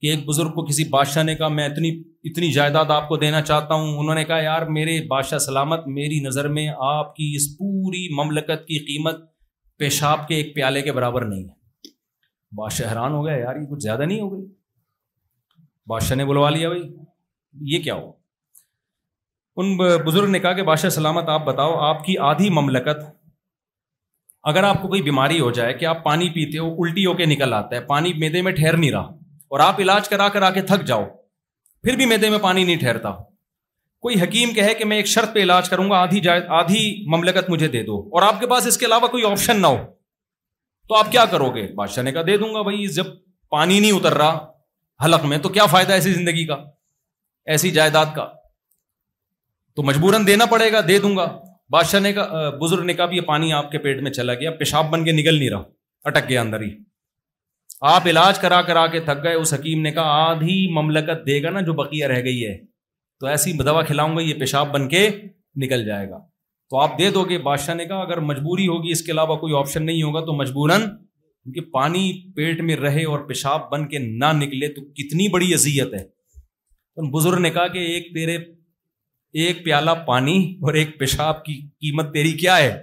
کہ 0.00 0.10
ایک 0.10 0.24
بزرگ 0.26 0.50
کو 0.54 0.64
کسی 0.66 0.84
بادشاہ 0.92 1.22
نے 1.22 1.34
کہا 1.34 1.48
میں 1.48 1.66
اتنی 1.68 1.90
اتنی 2.30 2.50
جائیداد 2.52 2.90
آپ 2.90 3.08
کو 3.08 3.16
دینا 3.16 3.40
چاہتا 3.42 3.74
ہوں 3.74 3.98
انہوں 3.98 4.14
نے 4.14 4.24
کہا 4.24 4.38
یار 4.42 4.66
میرے 4.78 5.00
بادشاہ 5.10 5.38
سلامت 5.46 5.86
میری 5.98 6.18
نظر 6.26 6.48
میں 6.56 6.66
آپ 6.88 7.14
کی 7.16 7.32
اس 7.36 7.48
پوری 7.58 8.06
مملکت 8.22 8.66
کی 8.66 8.78
قیمت 8.86 9.20
پیشاب 9.78 10.26
کے 10.28 10.34
ایک 10.34 10.54
پیالے 10.54 10.82
کے 10.82 10.92
برابر 10.98 11.24
نہیں 11.28 11.44
ہے 11.48 11.92
بادشاہ 12.60 12.90
حیران 12.92 13.12
ہو 13.12 13.24
گیا 13.26 13.36
یار 13.36 13.56
یہ 13.60 13.66
کچھ 13.70 13.82
زیادہ 13.82 14.02
نہیں 14.02 14.20
ہو 14.20 14.32
گئی 14.32 14.44
بادشاہ 15.88 16.16
نے 16.16 16.24
بلوا 16.24 16.50
لیا 16.50 16.68
بھائی 16.68 17.72
یہ 17.74 17.82
کیا 17.82 17.94
ہوا 17.94 18.12
ان 19.60 19.76
بزرگ 20.04 20.28
نے 20.30 20.38
کہا 20.40 20.52
کہ 20.52 20.62
بادشاہ 20.68 20.90
سلامت 20.90 21.28
آپ 21.28 21.44
بتاؤ 21.46 21.74
آپ 21.88 22.04
کی 22.04 22.16
آدھی 22.30 22.48
مملکت 22.60 23.04
اگر 24.52 24.64
آپ 24.68 24.80
کو 24.82 24.88
کوئی 24.88 25.02
بیماری 25.02 25.38
ہو 25.40 25.50
جائے 25.58 25.72
کہ 25.74 25.84
آپ 25.86 26.02
پانی 26.04 26.28
پیتے 26.34 26.58
ہو 26.58 26.66
الٹی 26.84 27.04
ہو 27.06 27.12
کے 27.16 27.26
نکل 27.26 27.52
آتا 27.54 27.76
ہے 27.76 27.80
پانی 27.86 28.12
میدے 28.22 28.42
میں 28.42 28.52
ٹھہر 28.52 28.76
نہیں 28.76 28.90
رہا 28.92 29.12
اور 29.54 29.60
آپ 29.66 29.80
علاج 29.80 30.08
کرا 30.08 30.28
کرا 30.36 30.50
کے 30.56 30.62
تھک 30.70 30.84
جاؤ 30.86 31.04
پھر 31.82 31.96
بھی 31.96 32.06
میدے 32.06 32.30
میں 32.30 32.38
پانی 32.42 32.64
نہیں 32.64 32.78
ٹھہرتا 32.80 33.10
کوئی 34.04 34.20
حکیم 34.20 34.52
کہے 34.54 34.74
کہ 34.78 34.84
میں 34.84 34.96
ایک 34.96 35.06
شرط 35.06 35.32
پہ 35.34 35.42
علاج 35.42 35.68
کروں 35.70 35.88
گا 35.90 35.98
آدھی 36.02 36.20
جائے 36.20 36.40
آدھی 36.60 36.80
مملکت 37.16 37.50
مجھے 37.50 37.68
دے 37.76 37.82
دو 37.82 37.98
اور 38.18 38.22
آپ 38.22 38.40
کے 38.40 38.46
پاس 38.46 38.66
اس 38.66 38.76
کے 38.78 38.86
علاوہ 38.86 39.06
کوئی 39.14 39.24
آپشن 39.30 39.60
نہ 39.62 39.66
ہو 39.66 39.76
تو 40.88 40.96
آپ 40.98 41.10
کیا 41.12 41.24
کرو 41.30 41.50
گے 41.54 41.66
بادشاہ 41.76 42.04
نے 42.04 42.12
کہا 42.12 42.22
دے 42.26 42.36
دوں 42.36 42.52
گا 42.54 42.62
بھائی 42.62 42.86
جب 43.00 43.04
پانی 43.50 43.78
نہیں 43.80 43.92
اتر 44.00 44.16
رہا 44.22 44.46
حلق 45.04 45.24
میں 45.30 45.38
تو 45.42 45.48
کیا 45.58 45.66
فائدہ 45.76 45.92
ایسی 45.92 46.12
زندگی 46.12 46.46
کا 46.46 46.56
ایسی 47.54 47.70
جائیداد 47.78 48.14
کا 48.16 48.28
تو 49.76 49.82
مجبور 49.82 50.14
دینا 50.26 50.44
پڑے 50.50 50.70
گا 50.72 50.80
دے 50.88 50.98
دوں 51.02 51.16
گا 51.16 51.24
بادشاہ 51.72 52.00
نے 52.00 52.12
کہا 52.12 52.48
بزرگ 52.60 52.84
نے 52.86 52.94
کہا 52.94 53.06
بھی 53.12 53.16
یہ 53.16 53.22
پانی 53.28 53.52
آپ 53.60 53.70
کے 53.70 53.78
پیٹ 53.86 54.02
میں 54.02 54.10
چلا 54.18 54.34
گیا 54.40 54.50
پیشاب 54.58 54.88
بن 54.90 55.04
کے 55.04 55.12
نکل 55.12 55.38
نہیں 55.38 55.50
رہا 55.50 55.62
اٹک 56.10 56.28
گیا 56.28 56.40
اندر 56.40 56.60
ہی 56.62 56.68
آپ 57.94 58.06
علاج 58.08 58.38
کرا 58.38 58.60
کرا 58.68 58.86
کے 58.92 59.00
تھک 59.04 59.22
گئے 59.24 59.34
اس 59.34 59.54
حکیم 59.54 59.80
نے 59.82 59.90
کہا 59.92 60.20
آدھی 60.26 60.56
مملکت 60.80 61.26
دے 61.26 61.42
گا 61.42 61.50
نا 61.56 61.60
جو 61.66 61.72
بقیہ 61.82 62.06
رہ 62.12 62.22
گئی 62.24 62.44
ہے 62.46 62.56
تو 63.20 63.26
ایسی 63.32 63.52
دوا 63.64 63.82
کھلاؤں 63.90 64.16
گا 64.16 64.22
یہ 64.22 64.38
پیشاب 64.40 64.70
بن 64.74 64.88
کے 64.88 65.08
نکل 65.62 65.84
جائے 65.86 66.08
گا 66.10 66.18
تو 66.70 66.80
آپ 66.80 66.98
دے 66.98 67.10
دو 67.14 67.22
گے 67.30 67.38
بادشاہ 67.48 67.74
نے 67.74 67.84
کہا 67.84 68.00
اگر 68.06 68.20
مجبوری 68.30 68.66
ہوگی 68.68 68.90
اس 68.92 69.02
کے 69.06 69.12
علاوہ 69.12 69.36
کوئی 69.38 69.54
آپشن 69.58 69.86
نہیں 69.86 70.02
ہوگا 70.02 70.20
تو 70.24 70.32
مجبوراً 70.36 70.88
کیونکہ 70.88 71.70
پانی 71.72 72.10
پیٹ 72.36 72.60
میں 72.68 72.76
رہے 72.76 73.04
اور 73.12 73.26
پیشاب 73.28 73.70
بن 73.70 73.86
کے 73.88 73.98
نہ 74.22 74.32
نکلے 74.34 74.68
تو 74.74 74.82
کتنی 75.00 75.28
بڑی 75.32 75.52
اذیت 75.54 75.94
ہے 75.94 77.10
بزرگ 77.18 77.38
نے 77.42 77.50
کہا 77.50 77.66
کہ 77.68 77.78
ایک 77.94 78.12
تیرے 78.14 78.38
ایک 79.42 79.62
پیالہ 79.64 79.90
پانی 80.06 80.36
اور 80.66 80.74
ایک 80.80 80.98
پیشاب 80.98 81.44
کی 81.44 81.52
قیمت 81.80 82.12
تیری 82.12 82.32
کیا 82.38 82.56
ہے 82.58 82.76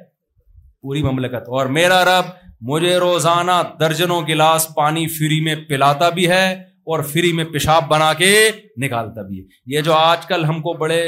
پوری 0.82 1.04
مملکت 1.04 1.48
اور 1.58 1.66
میرا 1.78 2.04
رب 2.06 2.26
مجھے 2.72 2.96
روزانہ 3.00 3.52
درجنوں 3.80 4.22
گلاس 4.28 4.68
پانی 4.76 5.08
فری 5.18 5.40
میں 5.44 5.56
پلاتا 5.70 6.10
بھی 6.18 6.28
ہے 6.30 6.50
اور 6.92 7.04
فری 7.12 7.32
میں 7.34 7.44
پیشاب 7.54 7.88
بنا 7.90 8.12
کے 8.18 8.34
نکالتا 8.84 9.22
بھی 9.28 9.40
ہے 9.40 9.74
یہ 9.76 9.82
جو 9.88 9.94
آج 9.94 10.26
کل 10.28 10.44
ہم 10.46 10.62
کو 10.62 10.74
بڑے 10.78 11.00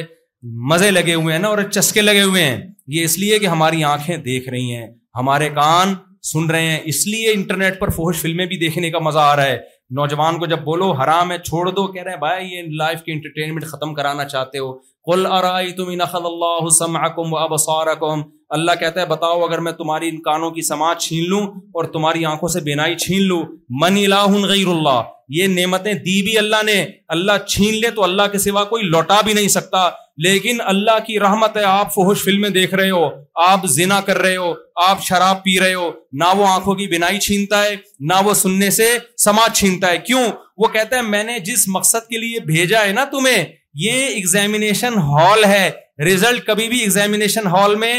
مزے 0.71 0.89
لگے 0.91 1.13
ہوئے 1.13 1.33
ہیں 1.33 1.41
نا 1.41 1.47
اور 1.47 1.57
چسکے 1.71 2.01
لگے 2.01 2.21
ہوئے 2.21 2.43
ہیں 2.43 2.57
یہ 2.95 3.03
اس 3.05 3.17
لیے 3.17 3.39
کہ 3.39 3.47
ہماری 3.47 3.83
آنکھیں 3.91 4.15
دیکھ 4.29 4.49
رہی 4.49 4.75
ہیں 4.75 4.87
ہمارے 5.19 5.49
کان 5.55 5.93
سن 6.31 6.49
رہے 6.51 6.69
ہیں 6.71 6.79
اس 6.91 7.05
لیے 7.07 7.31
انٹرنیٹ 7.33 7.79
پر 7.79 7.89
فوہش 7.95 8.21
فلمیں 8.21 8.45
بھی 8.45 8.57
دیکھنے 8.59 8.89
کا 8.91 8.99
مزہ 9.07 9.19
آ 9.19 9.35
رہا 9.35 9.45
ہے 9.47 9.57
نوجوان 9.95 10.37
کو 10.39 10.45
جب 10.51 10.59
بولو 10.67 10.85
حرام 10.99 11.31
ہے 11.31 11.37
چھوڑ 11.39 11.69
دو 11.69 11.85
کہہ 11.95 12.03
رہے 12.03 12.17
بھائی 12.19 12.47
یہ 12.53 12.69
لائف 12.77 13.01
کی 13.03 13.11
انٹرٹینمنٹ 13.11 13.65
ختم 13.71 13.93
کرانا 13.93 14.23
چاہتے 14.29 14.57
ہو 14.59 14.71
کل 15.11 15.25
ارائی 15.37 15.71
تم 15.79 15.89
انخلا 15.93 16.27
اللہ 16.27 16.65
حسم 16.67 16.95
اکم 17.03 17.33
و 17.33 17.83
رحم 17.91 18.21
اللہ 18.57 18.79
کہتا 18.79 19.01
ہے 19.01 19.05
بتاؤ 19.11 19.41
اگر 19.47 19.59
میں 19.67 19.71
تمہاری 19.81 20.09
ان 20.09 20.21
کانوں 20.29 20.49
کی 20.55 20.61
سماج 20.71 21.03
چھین 21.03 21.29
لوں 21.29 21.41
اور 21.77 21.85
تمہاری 21.93 22.25
آنکھوں 22.31 22.49
سے 22.55 22.59
بینائی 22.69 22.95
چھین 23.05 23.21
لوں 23.27 23.41
من 23.81 23.97
اللہ 24.03 24.27
غیر 24.53 24.67
اللہ 24.75 25.01
یہ 25.39 25.47
نعمتیں 25.61 25.93
دی 26.07 26.21
بھی 26.29 26.37
اللہ 26.37 26.63
نے 26.71 26.83
اللہ 27.17 27.45
چھین 27.47 27.79
لے 27.81 27.89
تو 27.95 28.03
اللہ 28.03 28.27
کے 28.31 28.37
سوا 28.47 28.63
کوئی 28.73 28.83
لوٹا 28.95 29.19
بھی 29.25 29.33
نہیں 29.33 29.47
سکتا 29.59 29.89
لیکن 30.21 30.57
اللہ 30.65 30.97
کی 31.05 31.19
رحمت 31.19 31.55
ہے 31.57 31.63
آپ 31.65 31.93
فحش 31.93 32.23
فلمیں 32.23 32.49
دیکھ 32.55 32.73
رہے 32.75 32.89
ہو 32.89 33.03
آپ 33.47 33.65
زنا 33.75 33.99
کر 34.05 34.17
رہے 34.21 34.35
ہو 34.37 34.51
آپ 34.87 35.01
شراب 35.03 35.43
پی 35.43 35.59
رہے 35.59 35.73
ہو 35.73 35.89
نہ 36.19 36.25
وہ 36.37 36.47
آنکھوں 36.47 36.75
کی 36.75 36.87
بینائی 36.87 37.19
چھینتا 37.19 37.61
ہے 37.63 37.75
نہ 38.09 38.13
وہ 38.25 38.33
سننے 38.43 38.69
سے 38.71 38.87
سماج 39.23 39.55
چھینتا 39.59 39.91
ہے 39.91 39.97
کیوں 40.07 40.23
وہ 40.57 40.67
کہتا 40.73 40.95
ہے 40.95 41.01
میں 41.01 41.23
نے 41.23 41.37
جس 41.45 41.67
مقصد 41.75 42.07
کے 42.09 42.17
لیے 42.17 42.39
بھیجا 42.51 42.83
ہے 42.85 42.91
نا 42.93 43.05
تمہیں 43.11 43.43
یہ 43.85 44.03
ایگزامینیشن 44.05 44.97
ہال 45.09 45.43
ہے 45.45 45.69
ریزلٹ 46.05 46.45
کبھی 46.47 46.67
بھی 46.69 46.79
ایگزامینیشن 46.79 47.47
ہال 47.53 47.75
میں 47.85 47.93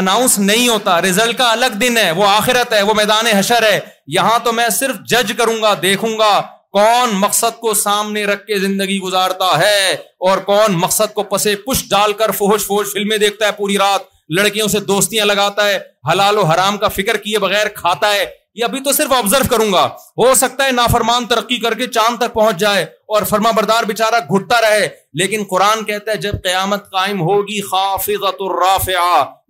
اناؤنس 0.00 0.38
نہیں 0.38 0.68
ہوتا 0.68 1.00
ریزلٹ 1.02 1.36
کا 1.38 1.50
الگ 1.52 1.74
دن 1.80 1.96
ہے 1.96 2.10
وہ 2.16 2.26
آخرت 2.28 2.72
ہے 2.72 2.82
وہ 2.82 2.94
میدان 2.96 3.26
حشر 3.36 3.62
ہے 3.72 3.78
یہاں 4.16 4.38
تو 4.44 4.52
میں 4.52 4.68
صرف 4.78 4.96
جج 5.10 5.32
کروں 5.38 5.60
گا 5.62 5.74
دیکھوں 5.82 6.18
گا 6.18 6.30
کون 6.72 7.14
مقصد 7.20 7.58
کو 7.60 7.72
سامنے 7.74 8.24
رکھ 8.26 8.44
کے 8.46 8.58
زندگی 8.58 8.98
گزارتا 9.02 9.44
ہے 9.58 9.90
اور 10.30 10.38
کون 10.50 10.74
مقصد 10.80 11.14
کو 11.14 11.22
پسے 11.30 11.54
پش 11.66 11.82
ڈال 11.90 12.12
کر 12.18 12.30
فوج 12.38 12.60
فوج 12.66 12.86
فلمیں 12.92 13.16
دیکھتا 13.18 13.46
ہے 13.46 13.52
پوری 13.56 13.78
رات 13.78 14.02
لڑکیوں 14.38 14.68
سے 14.76 14.80
دوستیاں 14.88 15.24
لگاتا 15.26 15.68
ہے 15.68 15.78
حلال 16.12 16.38
و 16.38 16.42
حرام 16.52 16.78
کا 16.78 16.88
فکر 16.96 17.16
کیے 17.24 17.38
بغیر 17.46 17.68
کھاتا 17.76 18.12
ہے 18.14 18.24
یہ 18.56 18.64
ابھی 18.64 18.80
تو 18.84 18.92
صرف 18.92 19.12
آبزرو 19.12 19.46
کروں 19.50 19.72
گا 19.72 19.82
ہو 20.22 20.32
سکتا 20.34 20.64
ہے 20.66 20.70
نافرمان 20.72 21.26
ترقی 21.30 21.56
کر 21.60 21.74
کے 21.78 21.86
چاند 21.86 22.16
تک 22.20 22.32
پہنچ 22.34 22.56
جائے 22.60 22.82
اور 23.14 23.22
فرما 23.30 23.50
بردار 23.56 23.84
بے 23.88 23.92
گھٹتا 24.02 24.60
رہے 24.60 24.88
لیکن 25.20 25.42
قرآن 25.50 25.84
کہتا 25.84 26.10
ہے 26.12 26.16
جب 26.24 26.42
قیامت 26.44 26.90
قائم 26.92 27.20
ہوگی 27.28 27.58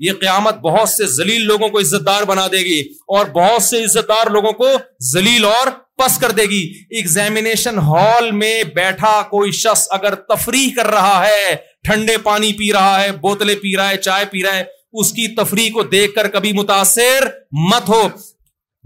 یہ 0.07 0.13
قیامت 0.21 0.59
بہت 0.63 0.89
سے 0.89 1.07
ذلیل 1.17 1.47
لوگوں 1.47 1.69
کو 1.69 1.79
عزت 1.81 2.05
دار 2.07 2.23
بنا 2.29 2.47
دے 2.53 2.59
گی 2.65 2.81
اور 3.17 3.27
بہت 3.35 3.63
سے 3.63 3.83
عزت 3.85 4.09
دار 4.09 4.31
لوگوں 4.35 4.53
کو 4.61 4.69
ذلیل 5.13 5.45
اور 5.45 5.69
پس 6.03 6.19
کر 6.19 6.31
دے 6.37 6.43
گی 6.51 6.61
ایگزامینیشن 7.01 7.79
ہال 7.89 8.31
میں 8.45 8.63
بیٹھا 8.75 9.21
کوئی 9.31 9.51
شخص 9.63 9.87
اگر 9.99 10.15
تفریح 10.35 10.69
کر 10.77 10.91
رہا 10.97 11.25
ہے 11.27 11.55
ٹھنڈے 11.89 12.17
پانی 12.29 12.53
پی 12.59 12.73
رہا 12.73 13.03
ہے 13.03 13.13
بوتلیں 13.25 13.55
پی 13.63 13.77
رہا 13.77 13.89
ہے 13.91 13.97
چائے 14.09 14.25
پی 14.31 14.43
رہا 14.45 14.57
ہے 14.57 14.65
اس 15.01 15.11
کی 15.17 15.27
تفریح 15.35 15.71
کو 15.73 15.83
دیکھ 15.91 16.15
کر 16.15 16.29
کبھی 16.29 16.53
متاثر 16.53 17.27
مت 17.71 17.89
ہو 17.89 18.03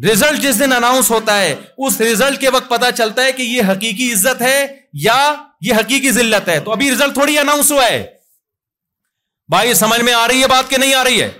رزلٹ 0.02 0.40
جس 0.42 0.58
دن 0.60 0.72
اناؤنس 0.72 1.10
ہوتا 1.10 1.40
ہے 1.40 1.54
اس 1.86 2.00
رزلٹ 2.00 2.40
کے 2.40 2.48
وقت 2.52 2.68
پتا 2.70 2.90
چلتا 3.00 3.24
ہے 3.24 3.32
کہ 3.32 3.42
یہ 3.42 3.70
حقیقی 3.70 4.12
عزت 4.12 4.40
ہے 4.42 4.66
یا 5.06 5.18
یہ 5.66 5.74
حقیقی 5.80 6.10
ذلت 6.18 6.48
ہے 6.48 6.58
تو 6.64 6.72
ابھی 6.72 6.90
رزلٹ 6.92 7.14
تھوڑی 7.14 7.38
اناؤنس 7.38 7.70
ہوا 7.72 7.84
ہے 7.90 8.04
بھائی 9.54 9.74
سمجھ 9.84 10.00
میں 10.08 10.12
آ 10.12 10.26
رہی 10.28 10.42
ہے 10.42 10.48
بات 10.54 10.70
کہ 10.70 10.76
نہیں 10.84 10.94
آ 10.94 11.04
رہی 11.04 11.22
ہے 11.22 11.30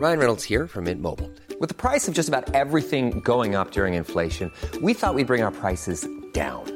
Ryan 0.00 0.18
Reynolds 0.22 0.44
here 0.48 0.66
from 0.70 0.84
Mint 0.86 0.98
Mobile. 1.04 1.28
With 1.58 1.70
the 1.72 1.76
price 1.82 2.06
of 2.10 2.14
just 2.16 2.28
about 2.30 2.54
everything 2.58 3.06
going 3.28 3.54
up 3.60 3.70
during 3.76 3.94
inflation, 4.00 4.50
we 4.86 4.92
thought 5.02 5.14
we'd 5.18 5.26
bring 5.30 5.42
our 5.44 5.52
prices 5.58 6.02
down. 6.34 6.75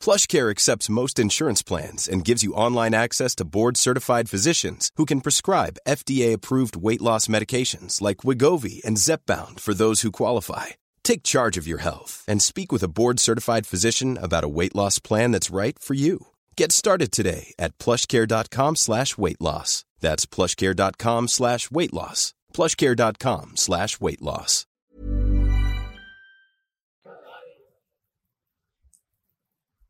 PlushCare 0.00 0.50
accepts 0.50 0.90
most 0.90 1.18
insurance 1.18 1.62
plans 1.62 2.06
and 2.06 2.24
gives 2.24 2.42
you 2.42 2.52
online 2.54 2.94
access 2.94 3.34
to 3.36 3.44
board-certified 3.44 4.30
physicians 4.30 4.90
who 4.96 5.06
can 5.06 5.22
prescribe 5.22 5.78
FDA-approved 5.88 6.76
weight 6.76 7.00
loss 7.00 7.28
medications 7.28 8.00
like 8.00 8.18
Wegovy 8.18 8.84
and 8.84 8.98
Zepbound 8.98 9.58
for 9.58 9.74
those 9.74 10.02
who 10.02 10.12
qualify. 10.12 10.66
Take 11.02 11.22
charge 11.22 11.56
of 11.56 11.66
your 11.66 11.78
health 11.78 12.24
and 12.28 12.42
speak 12.42 12.72
with 12.72 12.82
a 12.82 12.92
board-certified 12.98 13.66
physician 13.66 14.18
about 14.20 14.44
a 14.44 14.54
weight 14.58 14.74
loss 14.74 14.98
plan 14.98 15.30
that's 15.30 15.50
right 15.50 15.78
for 15.78 15.94
you. 15.94 16.26
Get 16.56 16.72
started 16.72 17.10
today 17.10 17.54
at 17.58 17.78
PlushCare.com/weight 17.78 19.40
loss. 19.40 19.70
That's 20.04 20.24
PlushCare.com/weight 20.26 21.94
loss. 22.00 22.20
PlushCare.com/weight 22.56 24.22
loss. 24.22 24.64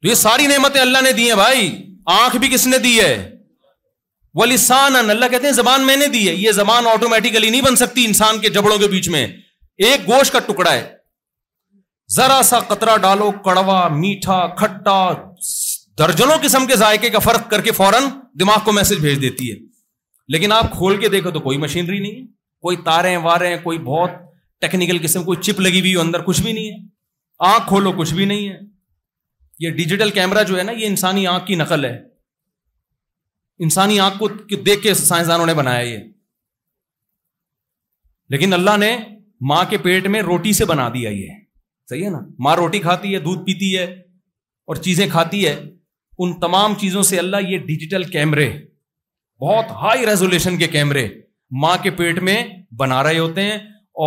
یہ 0.09 0.15
ساری 0.15 0.47
نعمتیں 0.47 0.81
اللہ 0.81 1.01
نے 1.05 1.13
دی 1.19 1.27
ہیں 1.29 1.37
بھائی 1.37 1.63
آنکھ 2.21 2.37
بھی 2.43 2.49
کس 2.49 2.67
نے 2.73 2.79
دی 2.83 2.91
ہے 3.01 3.15
وہ 4.41 4.47
لسان 4.47 4.97
اللہ 4.97 5.31
کہتے 5.31 5.47
ہیں 5.47 5.55
زبان 5.59 5.87
میں 5.87 5.97
نے 6.03 6.07
دی 6.17 6.27
ہے 6.29 6.35
یہ 6.41 6.53
زبان 6.59 6.87
آٹومیٹیکلی 6.91 7.49
نہیں 7.51 7.63
بن 7.67 7.77
سکتی 7.83 8.05
انسان 8.11 8.39
کے 8.41 8.49
جبڑوں 8.57 8.79
کے 8.83 8.89
بیچ 8.95 9.09
میں 9.15 9.27
ایک 9.87 10.07
گوشت 10.11 10.33
کا 10.33 10.39
ٹکڑا 10.51 10.73
ہے 10.73 10.83
ذرا 12.17 12.41
سا 12.51 12.59
قطرہ 12.73 12.97
ڈالو 13.07 13.31
کڑوا 13.47 13.79
میٹھا 14.05 14.37
کھٹا 14.61 14.99
درجنوں 16.03 16.37
قسم 16.43 16.67
کے 16.73 16.77
ذائقے 16.85 17.11
کا 17.17 17.25
فرق 17.27 17.49
کر 17.55 17.61
کے 17.69 17.73
فوراً 17.81 18.09
دماغ 18.41 18.59
کو 18.69 18.73
میسج 18.79 19.01
بھیج 19.09 19.21
دیتی 19.23 19.51
ہے 19.51 19.57
لیکن 20.35 20.53
آپ 20.59 20.71
کھول 20.77 20.97
کے 21.03 21.09
دیکھو 21.17 21.31
تو 21.39 21.41
کوئی 21.49 21.59
مشینری 21.65 21.99
نہیں 22.05 22.15
ہے 22.21 22.25
کوئی 22.69 22.77
تارے 22.91 23.17
واریں 23.27 23.51
کوئی 23.67 23.79
بہت 23.91 24.23
ٹیکنیکل 24.67 24.99
قسم 25.09 25.25
کوئی 25.31 25.43
چپ 25.49 25.61
لگی 25.69 25.81
ہوئی 25.87 25.95
اندر 26.07 26.25
کچھ 26.31 26.43
بھی 26.49 26.53
نہیں 26.61 26.71
ہے 26.73 27.51
آنکھ 27.53 27.69
کھولو 27.75 27.93
کچھ 28.03 28.13
بھی 28.21 28.25
نہیں 28.35 28.49
ہے 28.53 28.59
یہ 29.61 29.71
ڈیجیٹل 29.77 30.11
کیمرا 30.17 30.43
جو 30.49 30.59
ہے 30.59 30.63
نا 30.63 30.73
یہ 30.77 30.87
انسانی 30.87 31.27
آنکھ 31.27 31.47
کی 31.47 31.55
نقل 31.57 31.85
ہے 31.85 31.97
انسانی 33.65 33.99
آنکھ 34.07 34.19
کو 34.19 34.29
دیکھ 34.67 34.83
کے 34.83 34.95
سائنسدانوں 34.95 35.47
نے 35.47 35.55
بنایا 35.61 35.81
یہ 35.81 35.99
لیکن 38.35 38.53
اللہ 38.53 38.77
نے 38.81 38.97
ماں 39.49 39.63
کے 39.71 39.79
پیٹ 39.79 40.07
میں 40.15 40.21
روٹی 40.23 40.53
سے 40.59 40.65
بنا 40.73 40.89
دیا 40.95 41.11
یہ 41.11 41.27
صحیح 41.91 42.05
ہے 42.05 42.11
نا 42.11 42.19
ماں 42.45 42.55
روٹی 42.57 42.79
کھاتی 42.89 43.13
ہے 43.15 43.19
دودھ 43.29 43.45
پیتی 43.47 43.77
ہے 43.79 43.85
اور 44.73 44.77
چیزیں 44.87 45.07
کھاتی 45.11 45.47
ہے 45.47 45.55
ان 46.25 46.39
تمام 46.41 46.75
چیزوں 46.81 47.03
سے 47.11 47.19
اللہ 47.19 47.49
یہ 47.51 47.59
ڈیجیٹل 47.67 48.05
کیمرے 48.11 48.49
بہت 49.43 49.71
ہائی 49.83 50.07
ریزولیشن 50.07 50.57
کے 50.59 50.67
کیمرے 50.77 51.09
ماں 51.63 51.77
کے 51.83 51.91
پیٹ 51.99 52.19
میں 52.29 52.43
بنا 52.79 53.03
رہے 53.03 53.19
ہوتے 53.19 53.43
ہیں 53.43 53.57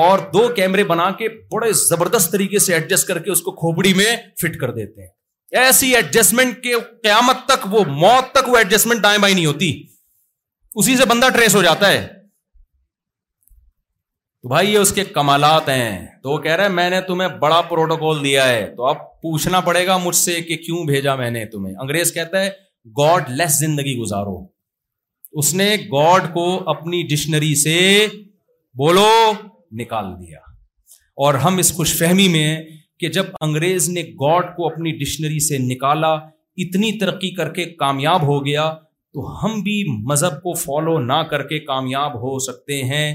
اور 0.02 0.20
دو 0.34 0.48
کیمرے 0.56 0.84
بنا 0.94 1.10
کے 1.20 1.30
بڑے 1.54 1.72
زبردست 1.90 2.32
طریقے 2.32 2.60
سے 2.66 2.74
ایڈجسٹ 2.74 3.08
کر 3.08 3.20
کے 3.24 3.32
اس 3.32 3.42
کو 3.42 3.52
کھوپڑی 3.62 3.94
میں 4.02 4.16
فٹ 4.42 4.58
کر 4.62 4.72
دیتے 4.74 5.02
ہیں 5.02 5.08
ایسی 5.58 5.94
ایڈجسٹمنٹ 5.96 6.62
کے 6.64 6.74
قیامت 7.04 7.46
تک 7.48 7.66
وہ 7.72 7.84
موت 7.88 8.32
تک 8.32 8.50
وہ 8.50 8.58
ایڈجسٹمنٹ 8.58 9.04
دائیں 9.04 9.18
بائیں 9.22 9.34
نہیں 9.36 9.46
ہوتی 9.46 9.72
اسی 10.80 10.96
سے 10.98 11.06
بندہ 11.10 11.30
ٹریس 11.34 11.56
ہو 11.56 11.62
جاتا 11.64 11.92
ہے 11.92 12.08
تو 14.42 14.48
بھائی 14.50 14.72
یہ 14.74 14.78
اس 14.80 14.92
کے 14.94 15.04
کمالات 15.14 15.70
ہیں 15.70 16.06
تو 16.24 16.32
وہ 16.32 16.38
کہہ 16.42 16.56
رہے 16.56 16.68
میں 16.80 16.90
نے 16.90 17.00
تمہیں 17.08 17.28
بڑا 17.40 17.62
پروٹوکول 17.70 18.24
دیا 18.24 18.48
ہے 18.48 18.66
تو 18.76 18.86
اب 18.88 18.98
پوچھنا 19.22 19.60
پڑے 19.62 19.86
گا 19.88 19.98
مجھ 20.04 20.16
سے 20.16 20.40
کہ 20.42 20.58
کیوں 20.66 20.84
بھیجا 20.88 21.16
میں 21.16 21.30
نے 21.32 21.46
تمہیں 21.52 21.74
انگریز 21.82 22.14
کہتا 22.14 22.44
ہے 22.44 22.50
گاڈ 23.00 23.30
لیس 23.38 23.60
زندگی 23.60 23.98
گزارو 24.02 24.38
اس 25.40 25.54
نے 25.54 25.76
گاڈ 25.94 26.34
کو 26.34 26.46
اپنی 26.76 27.02
ڈکشنری 27.08 27.54
سے 27.64 27.76
بولو 28.84 29.08
نکال 29.80 30.06
دیا 30.20 30.40
اور 31.26 31.34
ہم 31.46 31.58
اس 31.58 31.74
خوش 31.76 31.98
فہمی 31.98 32.28
میں 32.38 32.48
کہ 33.00 33.08
جب 33.16 33.26
انگریز 33.42 33.88
نے 33.90 34.02
گاڈ 34.22 34.46
کو 34.56 34.66
اپنی 34.68 34.92
ڈکشنری 34.98 35.40
سے 35.48 35.58
نکالا 35.72 36.12
اتنی 36.64 36.92
ترقی 37.00 37.30
کر 37.36 37.52
کے 37.54 37.66
کامیاب 37.80 38.22
ہو 38.28 38.46
گیا 38.46 38.70
تو 39.14 39.26
ہم 39.44 39.60
بھی 39.64 39.76
مذہب 40.10 40.42
کو 40.42 40.54
فالو 40.64 40.98
نہ 41.06 41.22
کر 41.30 41.44
کے 41.48 41.60
کامیاب 41.70 42.16
ہو 42.24 42.38
سکتے 42.46 42.82
ہیں 42.90 43.06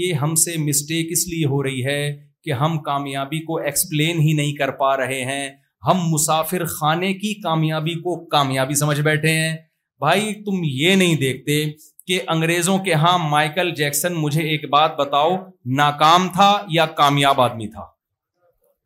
یہ 0.00 0.12
ہم 0.22 0.34
سے 0.44 0.56
مسٹیک 0.64 1.08
اس 1.12 1.26
لیے 1.28 1.44
ہو 1.52 1.62
رہی 1.62 1.84
ہے 1.84 2.00
کہ 2.44 2.52
ہم 2.62 2.78
کامیابی 2.88 3.40
کو 3.44 3.58
ایکسپلین 3.60 4.18
ہی 4.26 4.32
نہیں 4.40 4.54
کر 4.56 4.70
پا 4.80 4.96
رہے 4.96 5.24
ہیں 5.30 5.48
ہم 5.88 5.98
مسافر 6.12 6.64
خانے 6.78 7.12
کی 7.22 7.32
کامیابی 7.42 7.94
کو 8.02 8.16
کامیابی 8.34 8.74
سمجھ 8.82 9.00
بیٹھے 9.00 9.32
ہیں 9.40 9.56
بھائی 10.04 10.34
تم 10.44 10.60
یہ 10.80 10.94
نہیں 10.96 11.14
دیکھتے 11.20 11.64
کہ 12.06 12.18
انگریزوں 12.34 12.78
کے 12.84 12.94
ہاں 13.04 13.16
مائیکل 13.28 13.70
جیکسن 13.76 14.14
مجھے 14.22 14.42
ایک 14.48 14.68
بات 14.70 14.96
بتاؤ 14.98 15.36
ناکام 15.82 16.28
تھا 16.34 16.50
یا 16.80 16.86
کامیاب 17.00 17.40
آدمی 17.40 17.66
تھا 17.70 17.84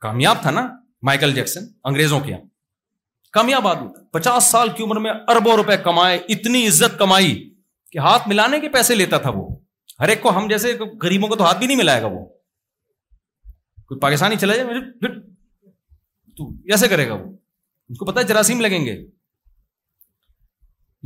کامیاب 0.03 0.41
تھا 0.43 0.51
نا 0.51 0.67
مائیکل 1.09 1.35
جیکسن 1.35 1.67
انگریزوں 1.91 2.21
کے 2.21 2.31
یہاں 2.31 2.41
کامیاب 3.37 3.67
آدمی 3.69 3.89
پچاس 4.13 4.45
سال 4.55 4.69
کی 4.77 4.83
عمر 4.83 4.99
میں 5.05 5.11
اربوں 5.35 5.55
روپے 5.57 5.77
کمائے 5.85 6.17
اتنی 6.35 6.67
عزت 6.69 6.99
کمائی 6.99 7.35
کہ 7.93 7.99
ہاتھ 8.07 8.29
ملانے 8.29 8.61
کے 8.61 8.69
پیسے 8.79 8.95
لیتا 8.95 9.19
تھا 9.27 9.31
وہ 9.37 9.47
ہر 10.01 10.09
ایک 10.15 10.21
کو 10.23 10.37
ہم 10.37 10.49
جیسے 10.49 10.73
غریبوں 11.03 11.29
کو 11.29 11.37
تو 11.37 11.45
ہاتھ 11.47 11.59
بھی 11.59 11.67
نہیں 11.67 11.79
ملائے 11.83 12.03
گا 12.03 12.07
وہ 12.17 13.99
پاکستانی 14.03 14.37
چلے 14.43 14.57
جائے 14.57 14.81
پھر 15.01 15.17
ایسے 16.77 16.89
کرے 16.89 17.09
گا 17.09 17.15
وہ 17.23 17.95
کو 17.99 18.05
پتا 18.11 18.23
جراثیم 18.33 18.61
لگیں 18.67 18.85
گے 18.87 18.97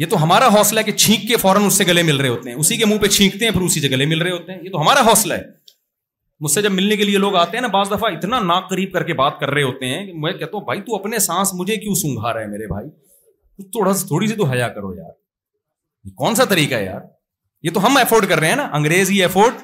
یہ 0.03 0.07
تو 0.11 0.23
ہمارا 0.23 0.49
حوصلہ 0.57 0.81
ہے 0.81 0.85
کہ 0.85 0.93
چھینک 1.05 1.29
کے 1.29 1.37
فوراً 1.45 1.65
اس 1.67 1.79
سے 1.79 1.85
گلے 1.87 2.03
مل 2.11 2.17
رہے 2.25 2.29
ہوتے 2.29 2.49
ہیں 2.51 2.57
اسی 2.65 2.77
کے 2.81 2.87
منہ 2.89 2.99
پہ 3.03 3.07
چھینکتے 3.19 3.45
ہیں 3.45 3.53
پھر 3.53 3.63
اسی 3.69 3.81
سے 3.85 3.91
گلے 3.91 4.07
مل 4.13 4.23
رہے 4.23 4.31
ہوتے 4.31 4.53
ہیں 4.53 4.61
یہ 4.65 4.71
تو 4.75 4.81
ہمارا 4.83 5.01
حوصلہ 5.09 5.35
مجھ 6.45 6.51
سے 6.53 6.63
جب 6.63 6.73
ملنے 6.73 6.97
کے 6.97 7.05
لیے 7.05 7.19
لوگ 7.19 7.37
آتے 7.37 7.57
ہیں 7.57 7.61
نا 7.63 7.69
بعض 7.75 7.91
دفعہ 7.91 8.09
اتنا 8.17 8.39
ناک 8.41 8.69
قریب 8.71 8.93
کر 8.93 9.03
کے 9.11 9.15
بات 9.21 9.39
کر 9.41 9.51
رہے 9.51 9.63
ہوتے 9.63 9.87
ہیں 9.95 10.05
کہ 10.07 10.13
میں 10.23 10.33
کہتا 10.33 10.57
ہوں 10.57 10.65
بھائی 10.65 10.81
تو 10.87 10.97
اپنے 10.97 11.19
سانس 11.27 11.53
مجھے 11.61 11.77
کیوں 11.85 11.95
سونگھا 12.01 12.33
رہا 12.33 12.41
ہے 12.41 12.47
میرے 12.47 12.67
بھائی 12.73 12.91
تھوڑا 13.77 13.93
سا 13.95 14.07
تھوڑی 14.07 14.27
سی 14.29 14.35
تو 14.37 14.45
حیا 14.51 14.69
کرو 14.75 14.93
یار 14.97 15.13
یہ 16.09 16.13
کون 16.17 16.35
سا 16.35 16.45
طریقہ 16.51 16.75
ہے 16.75 16.85
یار 16.85 17.01
یہ 17.67 17.71
تو 17.75 17.85
ہم 17.87 17.97
افورڈ 17.97 18.29
کر 18.29 18.39
رہے 18.41 18.49
ہیں 18.49 18.57
نا 18.57 18.69
انگریز 18.79 19.11
ہی 19.11 19.23
افورڈ 19.25 19.63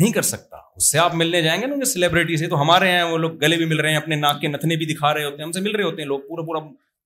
نہیں 0.00 0.12
کر 0.12 0.22
سکتا 0.32 0.56
اس 0.76 0.90
سے 0.90 0.98
آپ 0.98 1.14
ملنے 1.22 1.42
جائیں 1.42 1.60
گے 1.60 1.66
نا 1.66 1.84
سیلیبریٹی 1.92 2.36
سے 2.36 2.48
تو 2.48 2.60
ہمارے 2.60 2.90
ہیں 2.90 3.02
وہ 3.10 3.18
لوگ 3.18 3.36
گلے 3.42 3.56
بھی 3.56 3.64
مل 3.74 3.80
رہے 3.80 3.90
ہیں 3.90 3.96
اپنے 3.96 4.16
ناک 4.16 4.40
کے 4.40 4.48
نتنے 4.48 4.76
بھی 4.82 4.86
دکھا 4.94 5.12
رہے 5.14 5.24
ہوتے 5.24 5.36
ہیں 5.36 5.44
ہم 5.44 5.52
سے 5.52 5.60
مل 5.60 5.74
رہے 5.76 5.84
ہوتے 5.84 6.02
ہیں 6.02 6.08
لوگ 6.08 6.20
پورا 6.28 6.42
پورا 6.46 6.60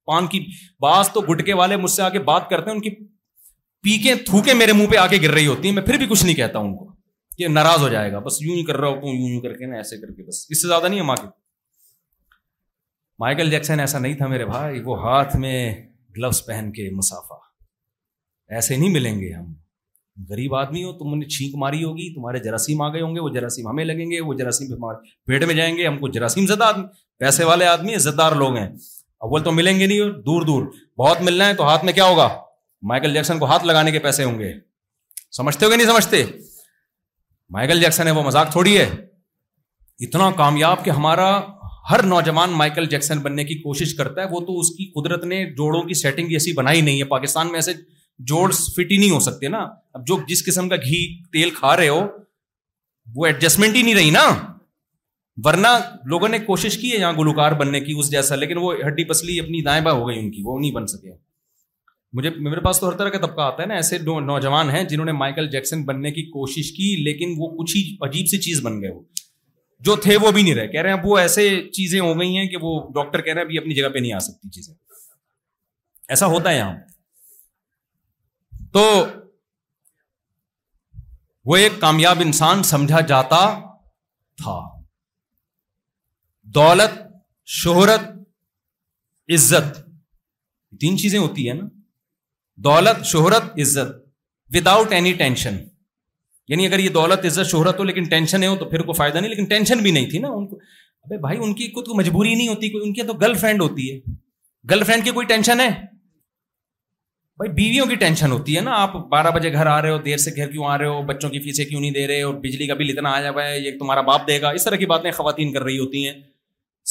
پان 0.07 0.27
کی 0.27 0.45
بعض 0.83 1.11
تو 1.13 1.21
گٹکے 1.33 1.53
والے 1.63 1.77
مجھ 1.85 1.91
سے 1.91 2.03
آ 2.03 2.09
کے 2.15 2.19
بات 2.31 2.49
کرتے 2.51 2.71
ہیں 2.71 2.77
ان 2.77 2.83
کی 2.83 2.91
پیکیں 3.87 4.15
تھوکے 4.27 4.55
میرے 4.55 4.73
منہ 4.79 4.87
پہ 4.91 4.97
آ 4.99 5.07
کے 5.15 5.19
گر 5.23 5.31
رہی 5.35 5.47
ہوتی 5.47 5.69
ہیں 5.69 5.75
میں 5.75 5.83
پھر 5.83 5.97
بھی 5.99 6.07
کچھ 6.11 6.25
نہیں 6.25 6.37
کہتا 6.37 6.59
ان 6.59 6.77
کو 6.77 6.92
ناراض 7.51 7.83
ہو 7.83 7.89
جائے 7.89 8.13
گا 8.13 8.19
بس 8.27 8.41
یوں 8.43 8.57
ہی 8.57 8.65
کر 8.65 8.77
رہا 8.81 8.89
ہو 8.89 9.41
کے 9.59 9.67
نا 9.67 9.77
ایسے 9.77 9.97
کر 10.01 10.13
کے 10.13 10.23
بس 10.29 10.45
اس 10.49 10.63
سے 10.63 10.67
زیادہ 10.69 10.87
نہیں 10.89 10.99
ہے 10.99 11.05
ماں 11.05 11.17
کے 11.17 11.27
مائیکل 13.21 13.51
جیکسن 13.51 13.81
ایسا 13.81 13.99
نہیں 13.99 14.15
تھا 14.17 14.27
میرے 14.27 14.45
بھائی 14.45 14.81
وہ 14.85 14.99
ہاتھ 15.03 15.37
میں 15.45 15.59
گلوز 16.17 16.45
پہن 16.47 16.71
کے 16.77 16.89
مسافہ 16.97 17.35
ایسے 18.55 18.77
نہیں 18.77 18.91
ملیں 18.93 19.21
گے 19.21 19.33
ہم 19.33 19.53
غریب 20.31 20.55
آدمی 20.55 20.83
ہو 20.85 20.93
تم 20.99 21.15
نے 21.19 21.25
چھینک 21.35 21.55
ماری 21.59 21.85
ہوگی 21.85 22.13
تمہارے 22.15 22.39
جراثیم 22.45 22.83
آ 22.83 22.89
گئے 22.93 23.01
ہوں 23.03 23.15
گے 23.15 23.21
وہ 23.21 23.29
جراثیم 23.35 23.69
ہمیں 23.69 23.85
لگیں 23.85 24.11
گے 24.11 24.21
وہ 24.21 24.35
جراثیم 24.39 24.73
ہمارے 24.73 25.09
پیٹ 25.27 25.45
میں 25.49 25.55
جائیں 25.55 25.77
گے 25.77 25.87
ہم 25.87 25.99
کو 25.99 26.09
جراثیم 26.17 26.47
زدہ 26.47 26.65
آدمی 26.65 26.85
پیسے 27.21 27.45
والے 27.45 27.67
آدمی 27.67 27.95
دار 28.19 28.33
لوگ 28.43 28.57
ہیں 28.57 28.67
اول 29.29 29.43
تو 29.43 29.53
ملیں 29.53 29.79
گے 29.81 29.87
نہیں 29.87 30.11
دور 30.27 30.43
دور 30.47 30.67
بہت 30.99 31.21
ملنا 31.31 31.49
ہے 31.49 31.55
تو 31.55 31.69
ہاتھ 31.69 31.85
میں 31.85 31.93
کیا 31.93 32.05
ہوگا 32.09 32.29
مائیکل 32.91 33.13
جیکسن 33.15 33.39
کو 33.39 33.45
ہاتھ 33.53 33.65
لگانے 33.67 33.91
کے 33.93 33.99
پیسے 34.07 34.25
ہوں 34.25 34.39
گے 34.39 34.53
سمجھتے 35.37 35.65
ہو 35.65 35.71
کہ 35.71 35.77
نہیں 35.77 35.87
سمجھتے 35.89 36.25
مائیکل 37.53 37.81
جیکسن 37.81 38.07
ہے 38.07 38.11
وہ 38.17 38.23
مذاق 38.23 38.51
تھوڑی 38.53 38.77
ہے 38.79 38.85
اتنا 40.07 40.31
کامیاب 40.37 40.85
کہ 40.85 40.91
ہمارا 40.99 41.27
ہر 41.91 42.03
نوجوان 42.13 42.51
مائیکل 42.61 42.87
جیکسن 42.91 43.19
بننے 43.23 43.45
کی 43.45 43.55
کوشش 43.63 43.95
کرتا 43.97 44.23
ہے 44.23 44.27
وہ 44.31 44.41
تو 44.47 44.59
اس 44.61 44.71
کی 44.77 44.85
قدرت 44.95 45.25
نے 45.33 45.45
جوڑوں 45.57 45.83
کی 45.89 45.95
سیٹنگ 46.03 46.33
ایسی 46.39 46.53
بنائی 46.61 46.81
نہیں 46.87 46.99
ہے 47.01 47.05
پاکستان 47.11 47.47
میں 47.49 47.55
ایسے 47.59 47.73
جوڑ 48.33 48.49
فٹ 48.53 48.91
ہی 48.93 48.97
نہیں 48.97 49.11
ہو 49.11 49.19
سکتے 49.27 49.49
نا 49.57 49.61
اب 49.99 50.07
جو 50.07 50.17
جس 50.29 50.45
قسم 50.47 50.69
کا 50.69 50.77
گھی 50.85 51.03
تیل 51.33 51.51
کھا 51.59 51.77
رہے 51.77 51.89
ہو 51.89 52.01
وہ 53.17 53.27
ایڈجسٹمنٹ 53.27 53.77
ہی 53.77 53.83
نہیں 53.83 53.95
رہی 53.95 54.11
نا 54.17 54.25
ورنہ 55.45 55.69
لوگوں 56.15 56.29
نے 56.29 56.39
کوشش 56.47 56.79
کی 56.79 56.93
ہے 56.93 56.99
یہاں 56.99 57.13
گلوکار 57.19 57.53
بننے 57.65 57.81
کی 57.81 57.99
اس 57.99 58.11
جیسا 58.11 58.35
لیکن 58.37 58.59
وہ 58.67 58.73
ہڈی 58.87 59.05
پسلی 59.11 59.39
اپنی 59.41 59.63
دائیں 59.69 59.81
بائیں 59.85 59.99
ہو 59.99 60.09
گئی 60.09 60.19
ان 60.19 60.31
کی 60.31 60.43
وہ 60.45 60.59
نہیں 60.59 60.73
بن 60.81 60.87
سکے 60.95 61.11
مجھے 62.17 62.31
میرے 62.51 62.61
پاس 62.65 62.81
تو 62.81 62.89
ہر 62.89 62.97
طرح 62.97 63.09
کا 63.11 63.19
طبقہ 63.27 63.41
آتا 63.41 63.63
ہے 63.63 63.67
نا 63.69 63.75
ایسے 63.75 63.99
نوجوان 64.25 64.71
ہیں 64.71 64.83
جنہوں 64.89 65.05
نے 65.07 65.13
مائیکل 65.21 65.49
جیکسن 65.51 65.85
بننے 65.87 66.11
کی 66.13 66.23
کوشش 66.31 66.71
کی 66.77 66.95
لیکن 67.05 67.35
وہ 67.39 67.49
کچھ 67.57 67.77
ہی 67.77 67.83
عجیب 68.09 68.27
سی 68.31 68.39
چیز 68.47 68.61
بن 68.67 68.81
گئے 68.83 68.91
وہ 68.95 69.01
جو 69.89 69.95
تھے 70.03 70.17
وہ 70.23 70.31
بھی 70.31 70.43
نہیں 70.43 70.55
رہے 70.55 70.69
کہہ 70.73 70.81
رہے 70.83 70.93
ہیں 70.93 70.99
اب 70.99 71.07
وہ 71.07 71.17
ایسے 71.19 71.49
چیزیں 71.77 71.99
ہو 72.01 72.13
گئی 72.21 72.37
ہیں 72.37 72.47
کہ 72.49 72.57
وہ 72.63 72.75
ڈاکٹر 72.95 73.21
کہہ 73.23 73.33
رہے 73.33 73.41
ہیں 73.41 73.47
ابھی 73.47 73.59
اپنی 73.59 73.75
جگہ 73.81 73.89
پہ 73.95 73.99
نہیں 73.99 74.13
آ 74.13 74.19
سکتی 74.27 74.51
چیزیں 74.59 74.75
ایسا 76.15 76.27
ہوتا 76.35 76.51
ہے 76.51 76.57
یہاں 76.57 76.77
تو 78.73 78.85
وہ 81.51 81.57
ایک 81.57 81.81
کامیاب 81.81 82.21
انسان 82.25 82.63
سمجھا 82.75 83.01
جاتا 83.13 83.41
تھا 84.43 84.59
دولت 86.57 86.99
شہرت 87.63 88.03
عزت 89.35 89.79
تین 90.81 90.99
چیزیں 90.99 91.19
ہوتی 91.19 91.47
ہیں 91.49 91.55
نا 91.57 91.69
دولت 92.65 93.05
شہرت 93.07 93.59
عزت 93.63 93.93
وداؤٹ 94.55 94.93
اینی 94.93 95.13
ٹینشن 95.19 95.57
یعنی 96.49 96.67
اگر 96.67 96.79
یہ 96.79 96.89
دولت 96.95 97.25
عزت 97.27 97.51
شہرت 97.51 97.79
ہو 97.79 97.85
لیکن 97.85 98.05
ٹینشن 98.09 98.45
ہو 98.45 98.57
تو 98.57 98.65
پھر 98.69 98.83
کوئی 98.83 98.97
فائدہ 98.97 99.19
نہیں 99.19 99.31
لیکن 99.31 99.45
ٹینشن 99.53 99.83
بھی 99.83 99.91
نہیں 99.91 100.11
تھی 100.11 100.19
نا 100.19 100.29
ان 100.37 100.47
کو 100.49 100.57
ابھی 101.05 101.19
بھائی 101.19 101.39
ان 101.43 101.55
کی 101.55 101.67
کوئی 101.77 101.97
مجبوری 101.99 102.35
نہیں 102.35 102.49
ہوتی 102.49 102.69
ان 102.83 102.93
کی 102.95 103.03
تو 103.07 103.13
گرل 103.23 103.35
فرینڈ 103.39 103.63
ہوتی 103.63 103.91
ہے 103.93 103.99
گرل 104.71 104.83
فرینڈ 104.85 105.05
کی 105.05 105.11
کوئی 105.11 105.27
ٹینشن 105.27 105.61
ہے 105.61 105.69
بھائی 107.39 107.51
بیویوں 107.53 107.87
کی 107.87 107.95
ٹینشن 108.03 108.31
ہوتی 108.33 108.57
ہے 108.57 108.61
نا 108.63 108.73
آپ 108.83 108.95
بارہ 109.11 109.31
بجے 109.35 109.53
گھر 109.53 109.67
آ 109.67 109.81
رہے 109.83 109.91
ہو 109.91 109.99
دیر 110.03 110.17
سے 110.25 110.31
گھر 110.37 110.51
کیوں 110.51 110.65
آ 110.69 110.77
رہے 110.79 110.87
ہو 110.87 111.03
بچوں 111.13 111.31
کی 111.31 111.39
فیسیں 111.45 111.65
کیوں 111.65 111.81
نہیں 111.81 111.91
دے 111.91 112.07
رہے 112.07 112.23
اور 112.23 112.35
بجلی 112.43 112.67
کا 112.67 112.75
بل 112.81 112.91
اتنا 112.91 113.13
آیا 113.13 113.31
ہوا 113.31 113.47
ہے 113.47 113.59
یہ 113.61 113.79
تمہارا 113.79 114.01
باپ 114.11 114.27
دے 114.29 114.41
گا 114.43 114.51
اس 114.59 114.65
طرح 114.65 114.77
کی 114.83 114.87
باتیں 114.93 115.11
خواتین 115.17 115.53
کر 115.53 115.63
رہی 115.63 115.79
ہوتی 115.79 116.07
ہیں 116.09 116.13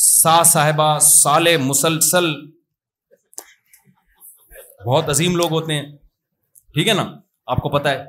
سا 0.03 0.41
صاحبہ 0.51 0.97
سالے 1.11 1.55
مسلسل 1.67 2.31
بہت 4.85 5.09
عظیم 5.09 5.35
لوگ 5.35 5.51
ہوتے 5.51 5.73
ہیں 5.73 5.81
ٹھیک 6.73 6.87
ہے 6.87 6.93
نا 6.93 7.03
آپ 7.53 7.57
کو 7.65 7.69
پتا 7.77 7.89
ہے 7.91 8.03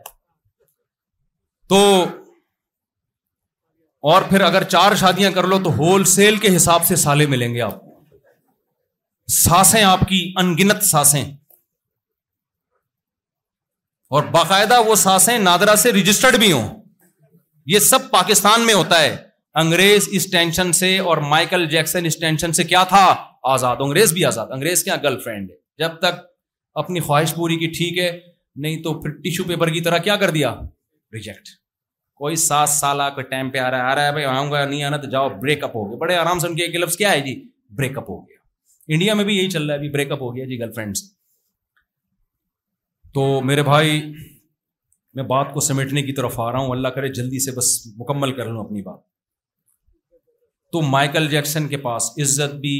تو 1.69 1.79
اور 4.13 4.23
پھر 4.29 4.41
اگر 4.51 4.63
چار 4.75 4.95
شادیاں 5.01 5.31
کر 5.31 5.47
لو 5.53 5.59
تو 5.65 5.71
ہول 5.79 6.05
سیل 6.13 6.37
کے 6.45 6.55
حساب 6.57 6.85
سے 6.87 6.97
سالے 7.03 7.27
ملیں 7.35 7.55
گے 7.55 7.61
آپ 7.67 7.81
ساسیں 9.43 9.83
آپ 9.83 10.01
کی 10.09 10.21
انگنت 10.43 10.83
ساسیں 10.85 11.25
اور 14.17 14.23
باقاعدہ 14.33 14.81
وہ 14.87 14.95
ساسیں 15.03 15.37
نادرا 15.49 15.77
سے 15.83 15.93
رجسٹرڈ 15.93 16.39
بھی 16.41 16.51
ہوں 16.53 16.69
یہ 17.75 17.79
سب 17.93 18.11
پاکستان 18.11 18.67
میں 18.67 18.75
ہوتا 18.75 19.01
ہے 19.03 19.17
انگریز 19.63 20.09
اس 20.19 20.31
ٹینشن 20.31 20.73
سے 20.81 20.99
اور 21.11 21.17
مائیکل 21.33 21.67
جیکسن 21.77 22.07
اس 22.07 22.19
ٹینشن 22.21 22.53
سے 22.59 22.65
کیا 22.75 22.83
تھا 22.95 23.05
آزاد 23.53 23.77
انگریز 23.87 24.13
بھی 24.13 24.25
آزاد 24.25 24.51
انگریز 24.57 24.85
کیا 24.85 24.97
گرل 25.03 25.19
فرینڈ 25.23 25.51
ہے 25.51 25.57
جب 25.85 25.99
تک 26.01 26.21
اپنی 26.81 27.01
خواہش 27.07 27.35
پوری 27.37 27.57
کی 27.59 27.67
ٹھیک 27.77 27.99
ہے 27.99 28.11
نہیں 28.65 28.83
تو 28.83 28.93
پھر 29.03 29.11
ٹیشو 29.23 29.45
پیپر 29.49 29.69
کی 29.73 29.81
طرح 29.87 29.99
کیا 30.07 30.17
کر 30.23 30.31
دیا 30.37 30.55
ریجیکٹ 31.15 31.49
کوئی 32.23 32.37
سات 32.37 32.69
سال 32.69 33.01
آ 33.01 33.09
کر 33.17 33.23
ٹائم 33.31 33.51
پہ 33.51 33.59
آ 33.59 33.71
رہا 33.71 33.79
ہے 33.87 33.91
آ 33.91 33.95
رہا 33.95 34.07
ہے 34.07 34.13
بھائی 34.13 34.25
آؤں 34.25 34.51
گا 34.51 34.65
نہیں 34.65 34.83
آنا 34.85 34.97
تو 35.05 35.11
جاؤ 35.11 35.29
بریک 35.41 35.65
اپ 35.65 35.77
ہو 35.77 35.87
گیا 35.89 35.97
بڑے 36.01 36.15
آرام 36.17 36.39
سے 36.39 36.47
ان 36.49 36.57
کے 36.57 36.63
ایک 36.65 36.75
لفظ 36.77 36.97
کیا 36.97 37.11
ہے 37.13 37.21
جی 37.21 37.35
بریک 37.77 37.99
اپ 37.99 38.11
ہو 38.11 38.21
گیا 38.29 38.37
انڈیا 38.95 39.15
میں 39.15 39.25
بھی 39.25 39.37
یہی 39.37 39.51
چل 39.51 39.71
رہا 39.71 39.83
ہے 39.83 39.91
بریک 39.93 40.13
اپ 40.13 40.23
ہو 40.23 40.35
گیا 40.37 40.45
جی 40.47 40.59
گرل 40.61 40.73
فرینڈس 40.75 41.03
تو 43.15 43.25
میرے 43.51 43.63
بھائی 43.63 44.01
میں 45.15 45.23
بات 45.31 45.53
کو 45.55 45.61
سمیٹنے 45.61 46.03
کی 46.03 46.13
طرف 46.19 46.39
آ 46.41 46.51
رہا 46.53 46.59
ہوں 46.59 46.71
اللہ 46.71 46.89
کرے 46.97 47.09
جلدی 47.21 47.39
سے 47.45 47.51
بس 47.57 47.75
مکمل 47.99 48.33
کر 48.37 48.49
لوں 48.53 48.65
اپنی 48.65 48.83
بات 48.83 49.01
تو 50.73 50.81
مائیکل 50.91 51.29
جیکسن 51.31 51.67
کے 51.69 51.77
پاس 51.87 52.11
عزت 52.23 52.55
بھی 52.61 52.75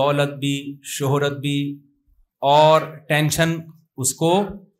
دولت 0.00 0.32
بھی 0.38 0.54
شہرت 0.96 1.38
بھی 1.40 1.54
اور 2.54 2.80
ٹینشن 3.08 3.54
اس 4.02 4.12
کو 4.18 4.28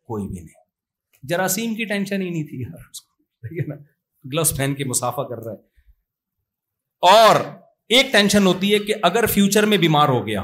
کوئی 0.09 0.27
بھی 0.27 0.35
نہیں 0.39 1.27
جراثیم 1.29 1.73
کی 1.75 1.85
ٹینشن 1.85 2.21
ہی 2.21 2.29
نہیں 2.29 2.43
تھی 2.49 2.59
یار 2.61 2.85
اس 2.89 3.81
گلوس 4.33 4.55
پہن 4.57 4.73
کے 4.77 4.85
مسافہ 4.91 5.21
کر 5.31 5.43
رہا 5.45 5.51
ہے 5.53 7.15
اور 7.15 7.39
ایک 7.97 8.11
ٹینشن 8.11 8.45
ہوتی 8.47 8.73
ہے 8.73 8.79
کہ 8.85 8.93
اگر 9.09 9.25
فیوچر 9.33 9.65
میں 9.71 9.77
بیمار 9.85 10.09
ہو 10.15 10.25
گیا 10.27 10.41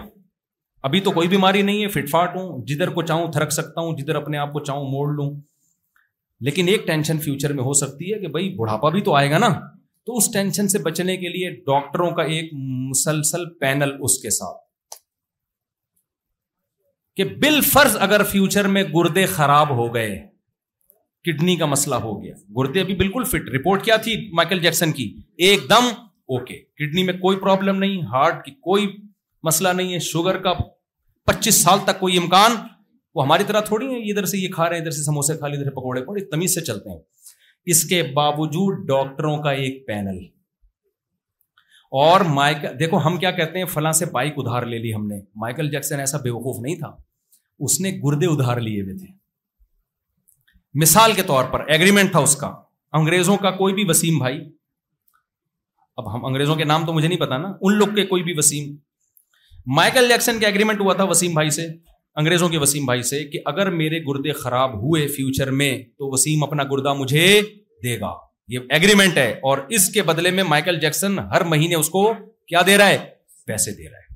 ابھی 0.90 1.00
تو 1.08 1.12
کوئی 1.20 1.28
بیماری 1.36 1.62
نہیں 1.70 1.84
ہے 1.84 1.88
فٹ 1.96 2.10
فاٹ 2.12 2.36
ہوں 2.36 2.66
جدھر 2.72 2.90
کو 2.98 3.02
چاہوں 3.12 3.32
تھرک 3.38 3.52
سکتا 3.60 3.82
ہوں 3.82 3.98
جدھر 3.98 4.16
اپنے 4.22 4.38
آپ 4.38 4.52
کو 4.54 4.64
چاہوں 4.72 4.90
موڑ 4.96 5.08
لوں 5.14 5.30
لیکن 6.48 6.68
ایک 6.74 6.86
ٹینشن 6.88 7.20
فیوچر 7.28 7.54
میں 7.60 7.64
ہو 7.70 7.74
سکتی 7.86 8.14
ہے 8.14 8.20
کہ 8.26 8.34
بھائی 8.36 8.50
بڑھاپا 8.58 8.90
بھی 8.98 9.02
تو 9.08 9.16
آئے 9.22 9.32
گا 9.32 9.38
نا 9.48 9.52
تو 10.06 10.18
اس 10.18 10.30
ٹینشن 10.34 10.68
سے 10.76 10.80
بچنے 10.90 11.18
کے 11.24 11.30
لیے 11.38 11.50
ڈاکٹروں 11.72 12.12
کا 12.20 12.24
ایک 12.38 12.54
مسلسل 12.92 13.50
پینل 13.62 13.96
اس 14.10 14.18
کے 14.22 14.30
ساتھ 14.42 14.63
کہ 17.18 17.24
بل 17.42 17.60
فرض 17.72 17.96
اگر 18.02 18.24
فیوچر 18.32 18.68
میں 18.76 18.84
گردے 18.96 19.26
خراب 19.36 19.70
ہو 19.78 19.94
گئے 19.96 20.16
کڈنی 21.26 21.56
کا 21.56 21.66
مسئلہ 21.74 21.96
ہو 22.06 22.22
گیا 22.22 22.34
گردے 22.58 22.80
ابھی 22.82 22.96
بالکل 23.02 23.24
فٹ 23.32 23.50
رپورٹ 23.56 23.84
کیا 23.86 23.96
تھی 24.06 24.16
مائکل 24.36 24.60
جیکسن 24.62 24.92
کی 24.92 25.14
ایک 25.48 25.70
دم 25.70 25.86
اوکے 26.36 26.58
کڈنی 26.78 27.04
میں 27.04 27.14
کوئی 27.22 27.38
پرابلم 27.40 27.78
نہیں 27.80 28.02
ہارٹ 28.12 28.44
کی 28.46 28.52
کوئی 28.70 28.88
مسئلہ 29.48 29.70
نہیں 29.78 29.94
ہے 29.94 30.00
شوگر 30.10 30.38
کا 30.48 30.54
پچیس 31.28 31.62
سال 31.64 31.80
تک 31.86 32.00
کوئی 32.00 32.18
امکان 32.18 32.56
وہ 33.16 33.24
ہماری 33.26 33.44
طرح 33.48 33.60
تھوڑی 33.70 33.86
ہے 33.94 33.98
ادھر 34.12 34.26
سے 34.34 34.38
یہ 34.38 34.48
کھا 34.54 34.70
رہے 34.70 34.76
ہیں 34.76 34.82
ادھر 34.82 34.92
سے 35.00 35.04
سموسے 35.04 35.38
کھا 35.38 35.48
لیے 35.48 35.60
ادھر 35.60 35.72
پکوڑے 35.72 36.02
پکوڑے 36.04 36.24
تمیز 36.32 36.56
سے 36.56 36.62
چلتے 36.66 36.90
ہیں 36.90 36.98
اس 37.74 37.84
کے 37.90 38.02
باوجود 38.16 38.88
ڈاکٹروں 38.88 39.38
کا 39.44 39.52
ایک 39.64 39.86
پینل 39.88 40.18
اور 42.02 42.22
مائیکل 42.36 42.78
دیکھو 42.80 42.98
ہم 43.06 43.18
کیا 43.20 43.32
کہتے 43.32 43.60
ہیں 43.60 43.66
فلاں 43.72 43.92
سے 43.98 44.06
بائک 44.12 44.34
ادھار 44.44 44.64
لے 44.66 44.78
لی 44.86 44.94
ہم 44.94 45.06
نے 45.08 45.16
مائیکل 45.42 45.70
جیکسن 45.72 46.00
ایسا 46.00 46.18
بے 46.24 46.30
وقوف 46.30 46.60
نہیں 46.62 46.76
تھا 46.76 46.88
اس 47.66 47.80
نے 47.82 47.92
گردے 48.06 48.26
ادھار 48.32 48.58
لیے 48.68 48.82
ہوئے 48.84 48.94
تھے 49.00 49.08
مثال 50.82 51.14
کے 51.20 51.24
طور 51.28 51.44
پر 51.52 51.66
ایگریمنٹ 51.76 52.12
تھا 52.12 52.20
اس 52.28 52.36
کا 52.42 52.52
انگریزوں 53.02 53.36
کا 53.46 53.52
کوئی 53.62 53.74
بھی 53.80 53.84
وسیم 53.90 54.18
بھائی 54.24 54.40
اب 56.02 56.14
ہم 56.16 56.26
انگریزوں 56.32 56.56
کے 56.56 56.64
نام 56.72 56.86
تو 56.86 56.94
مجھے 56.94 57.08
نہیں 57.08 57.20
پتا 57.28 57.38
نا 57.46 57.52
ان 57.62 57.78
لوگ 57.84 57.94
کے 58.02 58.06
کوئی 58.14 58.24
بھی 58.24 58.34
وسیم 58.40 58.76
مائیکل 59.76 60.08
جیکسن 60.16 60.40
کا 60.40 60.48
ایگریمنٹ 60.48 60.82
ہوا 60.82 60.94
تھا 60.94 61.04
وسیم 61.16 61.34
بھائی 61.42 61.50
سے 61.62 61.68
انگریزوں 62.24 62.50
کے 62.56 62.66
وسیم 62.68 62.86
بھائی 62.92 63.02
سے 63.14 63.24
کہ 63.32 63.40
اگر 63.54 63.70
میرے 63.82 64.00
گردے 64.10 64.32
خراب 64.44 64.74
ہوئے 64.84 65.08
فیوچر 65.18 65.52
میں 65.62 65.74
تو 65.98 66.12
وسیم 66.14 66.44
اپنا 66.44 66.64
گردہ 66.74 66.94
مجھے 67.06 67.28
دے 67.84 68.00
گا 68.00 68.14
یہ 68.52 68.60
ایگریمنٹ 68.78 69.18
ہے 69.18 69.30
اور 69.50 69.58
اس 69.78 69.90
کے 69.94 70.02
بدلے 70.10 70.32
میں 70.38 70.44
مائیکل 70.54 70.80
جیکسن 70.80 71.20
ہر 71.34 71.44
مہینے 71.54 71.76
اس 71.76 71.90
کو 71.90 72.02
کیا 72.48 72.62
دے 72.68 72.78
رہا 72.78 72.88
ہے 72.90 72.98
پیسے 73.48 73.72
دے 73.78 73.90
رہا 73.90 73.98
ہے 73.98 74.12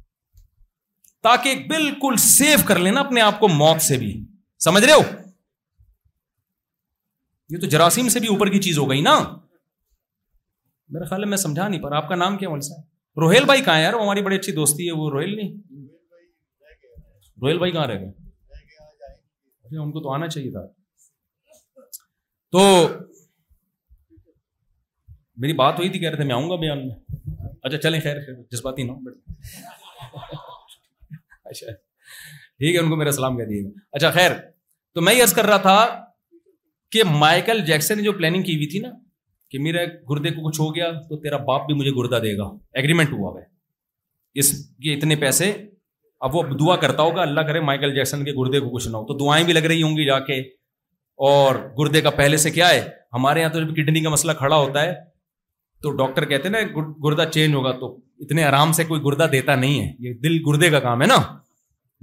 تاکہ 1.23 1.63
بالکل 1.69 2.15
سیو 2.25 2.57
کر 2.67 2.80
لینا 2.88 2.99
اپنے 2.99 3.21
آپ 3.21 3.39
کو 3.39 3.47
موت 3.61 3.82
سے 3.82 3.97
بھی 3.97 4.13
سمجھ 4.63 4.84
رہے 4.84 4.93
ہو 4.93 5.01
یہ 7.55 7.59
تو 7.59 7.67
جراثیم 7.75 8.09
سے 8.09 8.19
بھی 8.19 8.28
اوپر 8.28 8.49
کی 8.51 8.59
چیز 8.67 8.78
ہو 8.78 8.89
گئی 8.89 9.01
نا 9.01 9.17
میرا 10.95 11.05
خیال 11.09 11.23
ہے 11.23 11.28
میں 11.30 11.38
سمجھا 11.38 11.67
نہیں 11.67 11.82
پر 11.82 11.91
آپ 11.95 12.07
کا 12.09 12.15
نام 12.15 12.38
کیا 12.38 12.49
ہے 12.49 12.75
روہیل 13.21 13.45
بھائی 13.51 13.61
کہاں 13.65 13.80
یار 13.80 13.93
ہماری 14.01 14.21
بڑی 14.23 14.36
اچھی 14.38 14.51
دوستی 14.55 14.88
ہے 14.88 14.91
وہ 14.99 15.09
روہیل 15.11 15.36
نہیں 15.36 15.51
روہیل 17.41 17.57
بھائی 17.57 17.71
کہاں 17.71 17.88
رہ 17.88 17.99
گئے 17.99 19.78
ان 19.84 19.91
کو 19.91 20.01
تو 20.01 20.11
آنا 20.13 20.28
چاہیے 20.36 20.51
تھا 20.51 20.65
تو 22.51 22.65
میری 25.41 25.53
بات 25.53 25.77
ہوئی 25.79 25.89
تھی 25.89 25.99
کہہ 25.99 26.09
رہے 26.09 26.17
تھے 26.17 26.25
میں 26.25 26.33
آؤں 26.35 26.49
گا 26.49 26.55
بیان 26.59 26.88
میں 26.88 27.35
اچھا 27.63 27.77
چلیں 27.77 27.99
خیر 28.03 28.17
جذباتی 28.51 28.83
نہ 28.83 28.91
بات 28.91 30.31
اچھا 31.49 31.71
ٹھیک 31.71 32.75
ہے 32.75 32.79
ان 32.79 32.89
کو 32.89 32.95
میرا 32.97 33.11
سلام 33.17 33.38
کہہ 33.38 33.45
دیجیے 33.49 33.63
گا 33.63 33.79
اچھا 33.97 34.09
خیر 34.11 34.31
تو 34.95 35.01
میں 35.01 35.13
یس 35.13 35.33
کر 35.33 35.45
رہا 35.45 35.57
تھا 35.67 35.85
کہ 36.91 37.03
مائیکل 37.23 37.59
جیکسن 37.65 37.97
نے 37.97 38.03
جو 38.03 38.11
پلاننگ 38.13 38.43
کی 38.43 38.55
ہوئی 38.55 38.67
تھی 38.71 38.79
نا 38.79 38.89
کہ 39.51 39.59
میرے 39.65 39.85
گردے 40.09 40.29
کو 40.35 40.47
کچھ 40.47 40.59
ہو 40.61 40.73
گیا 40.75 40.91
تو 41.09 41.17
تیرا 41.21 41.38
باپ 41.49 41.65
بھی 41.65 41.73
مجھے 41.81 41.91
گردہ 41.97 42.19
دے 42.23 42.35
گا 42.38 42.47
ایگریمنٹ 42.81 43.13
ہوا 43.13 43.33
ہے 43.39 43.45
اس 44.39 44.53
یہ 44.85 44.95
اتنے 44.95 45.15
پیسے 45.25 45.51
اب 46.27 46.35
وہ 46.35 46.43
دعا 46.59 46.75
کرتا 46.85 47.03
ہوگا 47.03 47.21
اللہ 47.21 47.41
کرے 47.47 47.59
مائیکل 47.69 47.93
جیکسن 47.95 48.23
کے 48.25 48.31
گردے 48.39 48.59
کو 48.59 48.69
کچھ 48.75 48.88
نہ 48.88 48.97
ہو 48.97 49.05
تو 49.07 49.17
دعائیں 49.17 49.43
بھی 49.45 49.53
لگ 49.53 49.65
رہی 49.71 49.83
ہوں 49.83 49.97
گی 49.97 50.05
جا 50.05 50.19
کے 50.29 50.39
اور 51.29 51.55
گردے 51.79 52.01
کا 52.07 52.09
پہلے 52.21 52.38
سے 52.45 52.51
کیا 52.57 52.69
ہے 52.69 52.81
ہمارے 53.13 53.41
یہاں 53.41 53.51
تو 53.53 53.59
جب 53.61 53.75
کڈنی 53.75 54.01
کا 54.03 54.09
مسئلہ 54.09 54.31
کھڑا 54.43 54.55
ہوتا 54.55 54.81
ہے 54.85 54.93
تو 55.84 55.91
ڈاکٹر 55.97 56.25
کہتے 56.25 56.47
ہیں 56.49 56.55
نا 56.55 56.59
گردا 57.03 57.25
چینج 57.32 57.53
ہوگا 57.55 57.71
تو 57.80 57.89
اتنے 58.25 58.43
آرام 58.43 58.71
سے 58.73 58.84
کوئی 58.84 59.01
گردا 59.05 59.25
دیتا 59.32 59.55
نہیں 59.55 59.80
ہے 59.82 59.91
یہ 60.07 60.13
دل 60.23 60.38
گردے 60.47 60.69
کا 60.75 60.80
کام 60.88 61.01
ہے 61.01 61.07
نا 61.07 61.17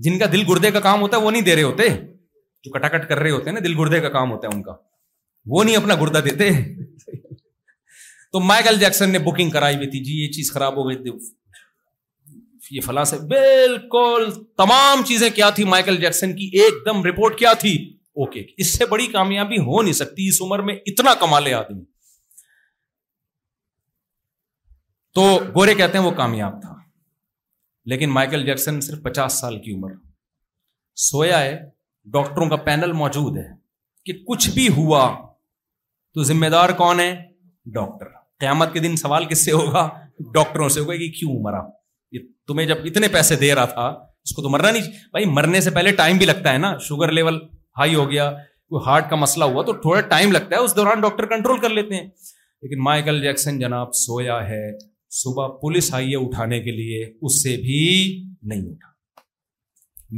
جن 0.05 0.19
کا 0.19 0.27
دل 0.33 0.43
گردے 0.49 0.71
کا 0.71 0.81
کام 0.81 1.01
ہوتا 1.03 1.17
ہے 1.17 1.23
وہ 1.23 1.31
نہیں 1.31 1.43
دے 1.49 1.55
رہے 1.55 1.63
ہوتے 1.63 1.89
جو 2.65 2.71
کٹاکٹ 2.79 3.09
کر 3.09 3.19
رہے 3.19 3.31
ہوتے 3.31 3.51
ہیں 3.51 3.55
نا 3.55 3.61
دل 3.65 3.75
گردے 3.79 4.01
کا 4.01 4.09
کام 4.19 4.31
ہوتا 4.33 4.49
ہے 4.49 4.57
ان 4.57 4.63
کا 4.63 4.73
وہ 5.55 5.65
نہیں 5.65 5.77
اپنا 5.77 5.95
گردا 6.01 6.21
دیتے 6.25 6.51
تو 8.33 8.41
مائیکل 8.51 8.79
جیکسن 8.79 9.11
نے 9.13 9.19
بکنگ 9.27 9.51
کرائی 9.57 9.77
ہوئی 9.77 9.91
تھی 9.91 10.03
جی 10.05 10.21
یہ 10.23 10.31
چیز 10.37 10.53
خراب 10.53 10.77
ہو 10.77 10.89
گئی 10.89 10.97
تھی 11.03 11.11
یہ 12.77 12.81
فلاں 12.85 13.05
سے 13.05 13.17
بالکل 13.33 14.29
تمام 14.59 15.03
چیزیں 15.09 15.29
کیا 15.35 15.49
تھی 15.57 15.65
مائیکل 15.73 15.97
جیکسن 16.01 16.35
کی 16.37 16.49
ایک 16.61 16.85
دم 16.87 17.03
رپورٹ 17.07 17.39
کیا 17.39 17.53
تھی 17.65 17.75
اوکے 18.23 18.43
اس 18.63 18.77
سے 18.79 18.87
بڑی 18.95 19.07
کامیابی 19.17 19.57
ہو 19.67 19.83
نہیں 19.83 19.93
سکتی 20.01 20.29
اس 20.29 20.41
عمر 20.43 20.63
میں 20.69 20.75
اتنا 20.93 21.15
کما 21.21 21.39
لے 21.41 21.53
آدمی 21.55 21.83
تو 25.15 25.23
گورے 25.55 25.75
کہتے 25.75 25.99
ہیں 25.99 26.05
وہ 26.05 26.11
کامیاب 26.19 26.61
تھا 26.63 26.75
لیکن 27.93 28.11
مائیکل 28.11 28.45
جیکسن 28.47 28.81
صرف 28.81 29.03
پچاس 29.03 29.33
سال 29.41 29.59
کی 29.63 29.73
عمر 29.75 29.91
سویا 31.11 31.41
ہے 31.43 31.57
ڈاکٹروں 32.13 32.49
کا 32.51 32.57
پینل 32.69 32.93
موجود 33.03 33.37
ہے 33.39 33.47
کہ 34.07 34.13
کچھ 34.29 34.49
بھی 34.55 34.69
ہوا 34.77 35.03
تو 36.15 36.23
ذمہ 36.31 36.47
دار 36.55 36.71
کون 36.81 37.01
ہے 37.01 37.15
ڈاکٹر 37.75 38.09
قیامت 38.41 38.73
کے 38.73 38.81
دن 38.87 38.97
سوال 39.03 39.25
کس 39.31 39.45
سے 39.45 39.53
ہوگا 39.53 39.89
ڈاکٹروں 40.35 40.69
سے 40.77 40.81
ہوگا 40.81 40.97
کہ 40.97 41.09
کیوں 41.19 41.39
مرا 41.43 41.61
یہ 42.17 42.25
تمہیں 42.47 42.67
جب 42.69 42.79
اتنے 42.91 43.09
پیسے 43.19 43.37
دے 43.45 43.55
رہا 43.55 43.65
تھا 43.77 43.87
اس 44.27 44.33
کو 44.37 44.43
تو 44.43 44.49
مرنا 44.55 44.71
نہیں 44.71 44.89
بھائی 45.13 45.25
مرنے 45.37 45.61
سے 45.61 45.71
پہلے 45.77 45.93
ٹائم 46.01 46.17
بھی 46.19 46.27
لگتا 46.27 46.53
ہے 46.53 46.59
نا 46.65 46.77
شوگر 46.89 47.13
لیول 47.19 47.39
ہائی 47.79 47.95
ہو 48.01 48.09
گیا 48.11 48.31
کوئی 48.31 48.85
ہارٹ 48.87 49.09
کا 49.11 49.17
مسئلہ 49.25 49.45
ہوا 49.55 49.63
تو 49.67 49.73
تھوڑا 49.87 50.01
ٹائم 50.15 50.33
لگتا 50.33 50.57
ہے 50.57 50.61
اس 50.65 50.75
دوران 50.77 51.01
ڈاکٹر 51.07 51.27
کنٹرول 51.35 51.61
کر 51.61 51.71
لیتے 51.79 51.95
ہیں 51.95 52.03
لیکن 52.07 52.83
مائیکل 52.85 53.21
جیکسن 53.23 53.59
جناب 53.59 53.95
سویا 54.05 54.39
ہے 54.49 54.63
صبح 55.21 55.49
پولیس 55.61 55.93
آئی 55.95 56.11
ہے 56.11 56.17
اٹھانے 56.25 56.61
کے 56.63 56.71
لیے 56.77 57.05
اس 57.27 57.43
سے 57.43 57.57
بھی 57.67 57.81
نہیں 58.53 58.65
اٹھا 58.71 58.93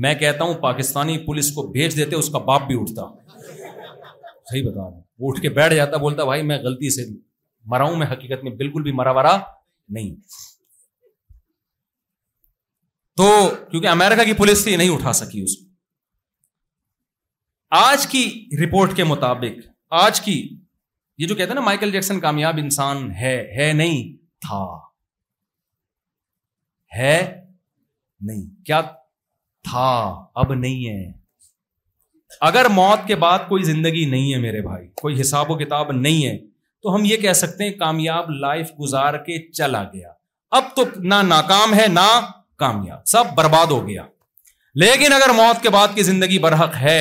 میں 0.05 0.15
کہتا 0.23 0.45
ہوں 0.45 0.55
پاکستانی 0.63 1.17
پولیس 1.27 1.51
کو 1.55 1.63
بھیج 1.73 1.97
دیتے 1.97 2.17
اس 2.17 2.29
کا 2.33 2.39
باپ 2.47 2.63
بھی 2.67 2.77
اٹھتا 2.81 3.03
صحیح 3.35 4.65
بتا 4.71 4.81
رہا 4.81 4.87
ہوں 4.89 5.03
وہ 5.19 5.31
اٹھ 5.31 5.41
کے 5.43 5.49
بیٹھ 5.59 5.75
جاتا 5.75 5.97
بولتا 6.05 6.25
بھائی 6.31 6.43
میں 6.53 6.59
غلطی 6.63 6.91
سے 6.97 7.05
ہوں 7.81 7.99
میں 7.99 8.07
حقیقت 8.13 8.45
میں 8.45 8.51
بالکل 8.63 8.83
بھی 8.83 8.93
مرا 9.01 9.13
را 9.23 9.37
نہیں 9.97 10.15
تو 13.21 13.29
کیونکہ 13.71 13.87
امیرکا 13.89 14.25
کی 14.25 14.33
پولیس 14.41 14.65
تھی 14.65 14.77
نہیں 14.77 14.91
اٹھا 14.97 15.13
سکی 15.21 15.41
اس 15.43 15.57
کو 15.59 15.65
آج 17.83 18.07
کی 18.15 18.25
رپورٹ 18.65 18.97
کے 18.97 19.05
مطابق 19.13 19.67
آج 20.03 20.21
کی 20.27 20.37
یہ 21.23 21.27
جو 21.27 21.35
کہتے 21.35 21.49
ہیں 21.51 21.61
نا 21.61 21.67
مائیکل 21.71 21.93
جیکسن 21.93 22.21
کامیاب 22.27 22.59
انسان 22.65 23.11
ہے 23.23 23.37
ہے 23.59 23.73
نہیں 23.83 24.01
تھا 24.47 24.65
ہے 26.97 27.17
نہیں 28.27 28.43
کیا 28.67 28.81
تھا 29.69 29.89
اب 30.41 30.53
نہیں 30.53 30.89
ہے 30.89 31.01
اگر 32.49 32.69
موت 32.75 33.07
کے 33.07 33.15
بعد 33.25 33.39
کوئی 33.49 33.63
زندگی 33.63 34.05
نہیں 34.11 34.33
ہے 34.33 34.39
میرے 34.41 34.61
بھائی 34.63 34.87
کوئی 35.03 35.21
حساب 35.21 35.51
و 35.51 35.55
کتاب 35.65 35.93
نہیں 35.93 36.25
ہے 36.27 36.37
تو 36.83 36.95
ہم 36.95 37.05
یہ 37.11 37.17
کہہ 37.25 37.33
سکتے 37.43 37.65
ہیں 37.65 37.73
کامیاب 37.79 38.31
لائف 38.41 38.71
گزار 38.81 39.15
کے 39.27 39.39
چلا 39.59 39.83
گیا 39.93 40.11
اب 40.59 40.65
تو 40.77 40.83
نہ 41.13 41.21
ناکام 41.29 41.75
ہے 41.75 41.87
نہ 41.93 42.09
کامیاب 42.63 43.07
سب 43.15 43.33
برباد 43.37 43.71
ہو 43.77 43.87
گیا 43.89 44.03
لیکن 44.83 45.13
اگر 45.13 45.33
موت 45.37 45.63
کے 45.63 45.71
بعد 45.77 45.95
کی 45.95 46.03
زندگی 46.11 46.39
برحق 46.47 46.77
ہے 46.81 47.01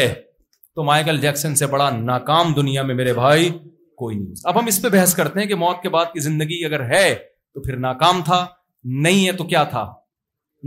تو 0.75 0.83
مائیکل 0.83 1.19
جیکسن 1.21 1.55
سے 1.55 1.67
بڑا 1.73 1.89
ناکام 1.97 2.53
دنیا 2.53 2.81
میں 2.89 2.95
میرے 2.95 3.13
بھائی 3.19 3.49
کوئی 4.01 4.15
نہیں 4.15 4.47
اب 4.51 4.59
ہم 4.59 4.65
اس 4.71 4.81
پہ 4.81 4.89
بحث 4.97 5.13
کرتے 5.15 5.39
ہیں 5.39 5.47
کہ 5.47 5.55
موت 5.65 5.81
کے 5.81 5.89
بعد 5.89 6.05
کی 6.13 6.19
زندگی 6.29 6.63
اگر 6.65 6.85
ہے 6.89 7.07
تو 7.15 7.61
پھر 7.63 7.77
ناکام 7.87 8.21
تھا 8.25 8.45
نہیں 9.03 9.25
ہے 9.27 9.31
تو 9.37 9.43
کیا 9.53 9.63
تھا 9.75 9.85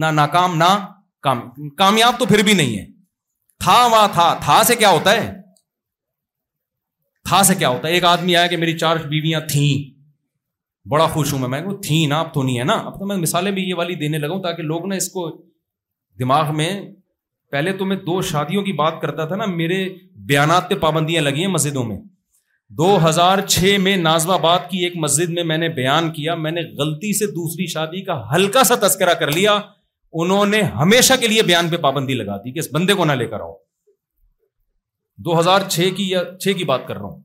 نہ 0.01 0.07
ناکام 0.21 0.57
نہ 0.59 0.65
کام 1.23 1.41
کامیاب 1.79 2.19
تو 2.19 2.27
پھر 2.27 2.43
بھی 2.45 2.53
نہیں 2.53 2.79
ہے 2.79 2.85
تھا 3.65 3.77
وہاں 3.91 4.09
تھا 4.15 4.33
تھا 4.45 4.63
سے 4.67 4.77
کیا 4.77 4.91
ہوتا 4.91 5.13
ہے 5.21 5.31
تھا 7.29 7.43
سے 7.45 7.55
کیا 7.59 7.69
ہوتا 7.69 7.89
ہے 7.89 7.93
ایک 7.95 8.05
آدمی 8.15 8.37
آیا 8.37 8.47
کہ 8.47 8.57
میری 8.57 8.77
چار 8.79 8.97
بیویاں 9.09 9.41
تھیں 9.53 9.95
بڑا 10.91 11.07
خوش 11.13 11.33
ہوں 11.33 11.39
میں 11.39 11.49
میں 11.49 11.61
تھیں 11.87 12.07
نا 12.09 12.19
اب 12.21 12.33
تو 12.35 12.43
نہیں 12.43 12.59
ہے 12.59 12.65
نا 12.65 12.73
اب 12.87 12.99
تو 12.99 13.07
میں 13.07 13.17
مثالیں 13.17 13.51
بھی 13.53 13.63
یہ 13.69 13.75
والی 13.79 13.95
دینے 14.05 14.19
لگا 14.19 14.41
تاکہ 14.43 14.63
لوگ 14.63 14.87
نا 14.89 14.95
اس 14.97 15.09
کو 15.13 15.29
دماغ 16.21 16.55
میں 16.57 16.71
پہلے 17.53 17.73
تو 17.77 17.85
میں 17.87 17.97
دو 18.07 18.21
شادیوں 18.31 18.63
کی 18.63 18.73
بات 18.79 19.01
کرتا 19.03 19.25
تھا 19.29 19.37
نا 19.37 19.45
میرے 19.57 19.85
بیانات 20.29 20.69
پہ 20.69 20.75
پابندیاں 20.81 21.23
لگی 21.23 21.41
ہیں 21.45 21.51
مسجدوں 21.53 21.85
میں 21.85 21.97
دو 22.77 22.89
ہزار 23.09 23.39
چھ 23.49 23.77
میں 23.81 23.97
نازم 23.97 24.31
آباد 24.31 24.59
کی 24.71 24.79
ایک 24.85 24.97
مسجد 25.03 25.29
میں 25.35 25.43
میں 25.51 25.57
نے 25.59 25.69
بیان 25.77 26.11
کیا 26.13 26.35
میں 26.35 26.51
نے 26.51 26.61
غلطی 26.79 27.13
سے 27.19 27.27
دوسری 27.35 27.67
شادی 27.75 28.01
کا 28.05 28.15
ہلکا 28.35 28.65
سا 28.71 28.75
تذکرہ 28.87 29.15
کر 29.21 29.31
لیا 29.33 29.53
انہوں 30.23 30.47
نے 30.55 30.61
ہمیشہ 30.81 31.13
کے 31.21 31.27
لیے 31.29 31.43
بیان 31.51 31.69
پہ 31.69 31.77
پابندی 31.87 32.15
لگا 32.15 32.37
دی 32.45 32.53
کہ 32.53 32.59
اس 32.59 32.69
بندے 32.73 32.95
کو 32.95 33.05
نہ 33.05 33.13
لے 33.21 33.27
کر 33.29 33.41
آؤ 33.41 33.53
دو 35.25 35.39
ہزار 35.39 35.69
چھ 35.69 35.89
کی 35.97 36.09
یا 36.09 36.23
چھ 36.45 36.57
کی 36.59 36.65
بات 36.71 36.87
کر 36.89 36.97
رہا 36.97 37.07
ہوں 37.07 37.23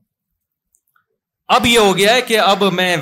اب 1.56 1.66
یہ 1.66 1.78
ہو 1.78 1.96
گیا 1.96 2.14
ہے 2.14 2.20
کہ 2.28 2.38
اب 2.40 2.62
میں 2.74 2.96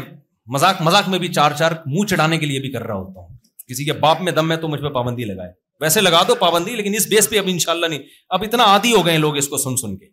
مذاق 0.54 0.80
مزاق 0.86 1.08
میں 1.08 1.18
بھی 1.18 1.28
چار 1.32 1.50
چار 1.58 1.72
منہ 1.86 2.06
چڑھانے 2.10 2.38
کے 2.38 2.46
لیے 2.46 2.60
بھی 2.60 2.70
کر 2.72 2.82
رہا 2.86 2.94
ہوتا 2.94 3.20
ہوں 3.20 3.36
کسی 3.68 3.84
کے 3.84 3.92
باپ 4.06 4.20
میں 4.22 4.32
دم 4.38 4.50
ہے 4.52 4.56
تو 4.64 4.68
مجھ 4.68 4.80
پہ 4.80 4.88
پابندی 4.96 5.24
لگائے 5.24 5.52
ویسے 5.80 6.00
لگا 6.00 6.22
دو 6.28 6.34
پابندی 6.40 6.74
لیکن 6.76 6.94
اس 6.94 7.06
بیس 7.12 7.30
پہ 7.30 7.38
اب 7.38 7.44
ان 7.52 7.58
شاء 7.66 7.72
اللہ 7.72 7.86
نہیں 7.94 8.02
اب 8.36 8.42
اتنا 8.48 8.64
آدھی 8.72 8.92
ہو 8.94 9.04
گئے 9.06 9.16
لوگ 9.26 9.36
اس 9.36 9.48
کو 9.48 9.58
سن 9.58 9.76
سن 9.82 9.96
کے 9.98 10.08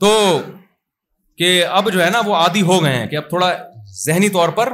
تو 0.00 0.12
کہ 1.38 1.48
اب 1.78 1.92
جو 1.92 2.04
ہے 2.04 2.08
نا 2.10 2.20
وہ 2.26 2.34
آدھی 2.36 2.60
ہو 2.70 2.82
گئے 2.84 2.92
ہیں 2.96 3.06
کہ 3.06 3.16
اب 3.16 3.28
تھوڑا 3.28 3.52
ذہنی 4.04 4.28
طور 4.36 4.48
پر 4.58 4.68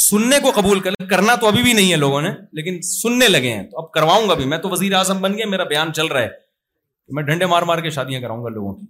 سننے 0.00 0.38
کو 0.42 0.50
قبول 0.54 0.80
کر 0.80 0.94
کرنا 1.10 1.34
تو 1.40 1.46
ابھی 1.46 1.62
بھی 1.62 1.72
نہیں 1.72 1.90
ہے 1.92 1.96
لوگوں 1.96 2.20
نے 2.22 2.30
لیکن 2.58 2.80
سننے 2.82 3.28
لگے 3.28 3.52
ہیں 3.54 3.62
تو 3.70 3.78
اب 3.80 3.90
کرواؤں 3.92 4.28
گا 4.28 4.34
بھی 4.34 4.44
میں 4.52 4.58
تو 4.58 4.68
وزیر 4.70 4.94
اعظم 4.98 5.20
بن 5.20 5.36
گیا 5.38 5.46
میرا 5.48 5.64
بیان 5.72 5.92
چل 5.96 6.06
رہا 6.12 6.20
ہے 6.22 6.28
میں 7.16 7.22
ڈنڈے 7.22 7.46
مار 7.52 7.62
مار 7.70 7.78
کے 7.86 7.90
شادیاں 7.96 8.20
کراؤں 8.20 8.44
گا 8.44 8.48
لوگوں 8.54 8.72
کی 8.74 8.86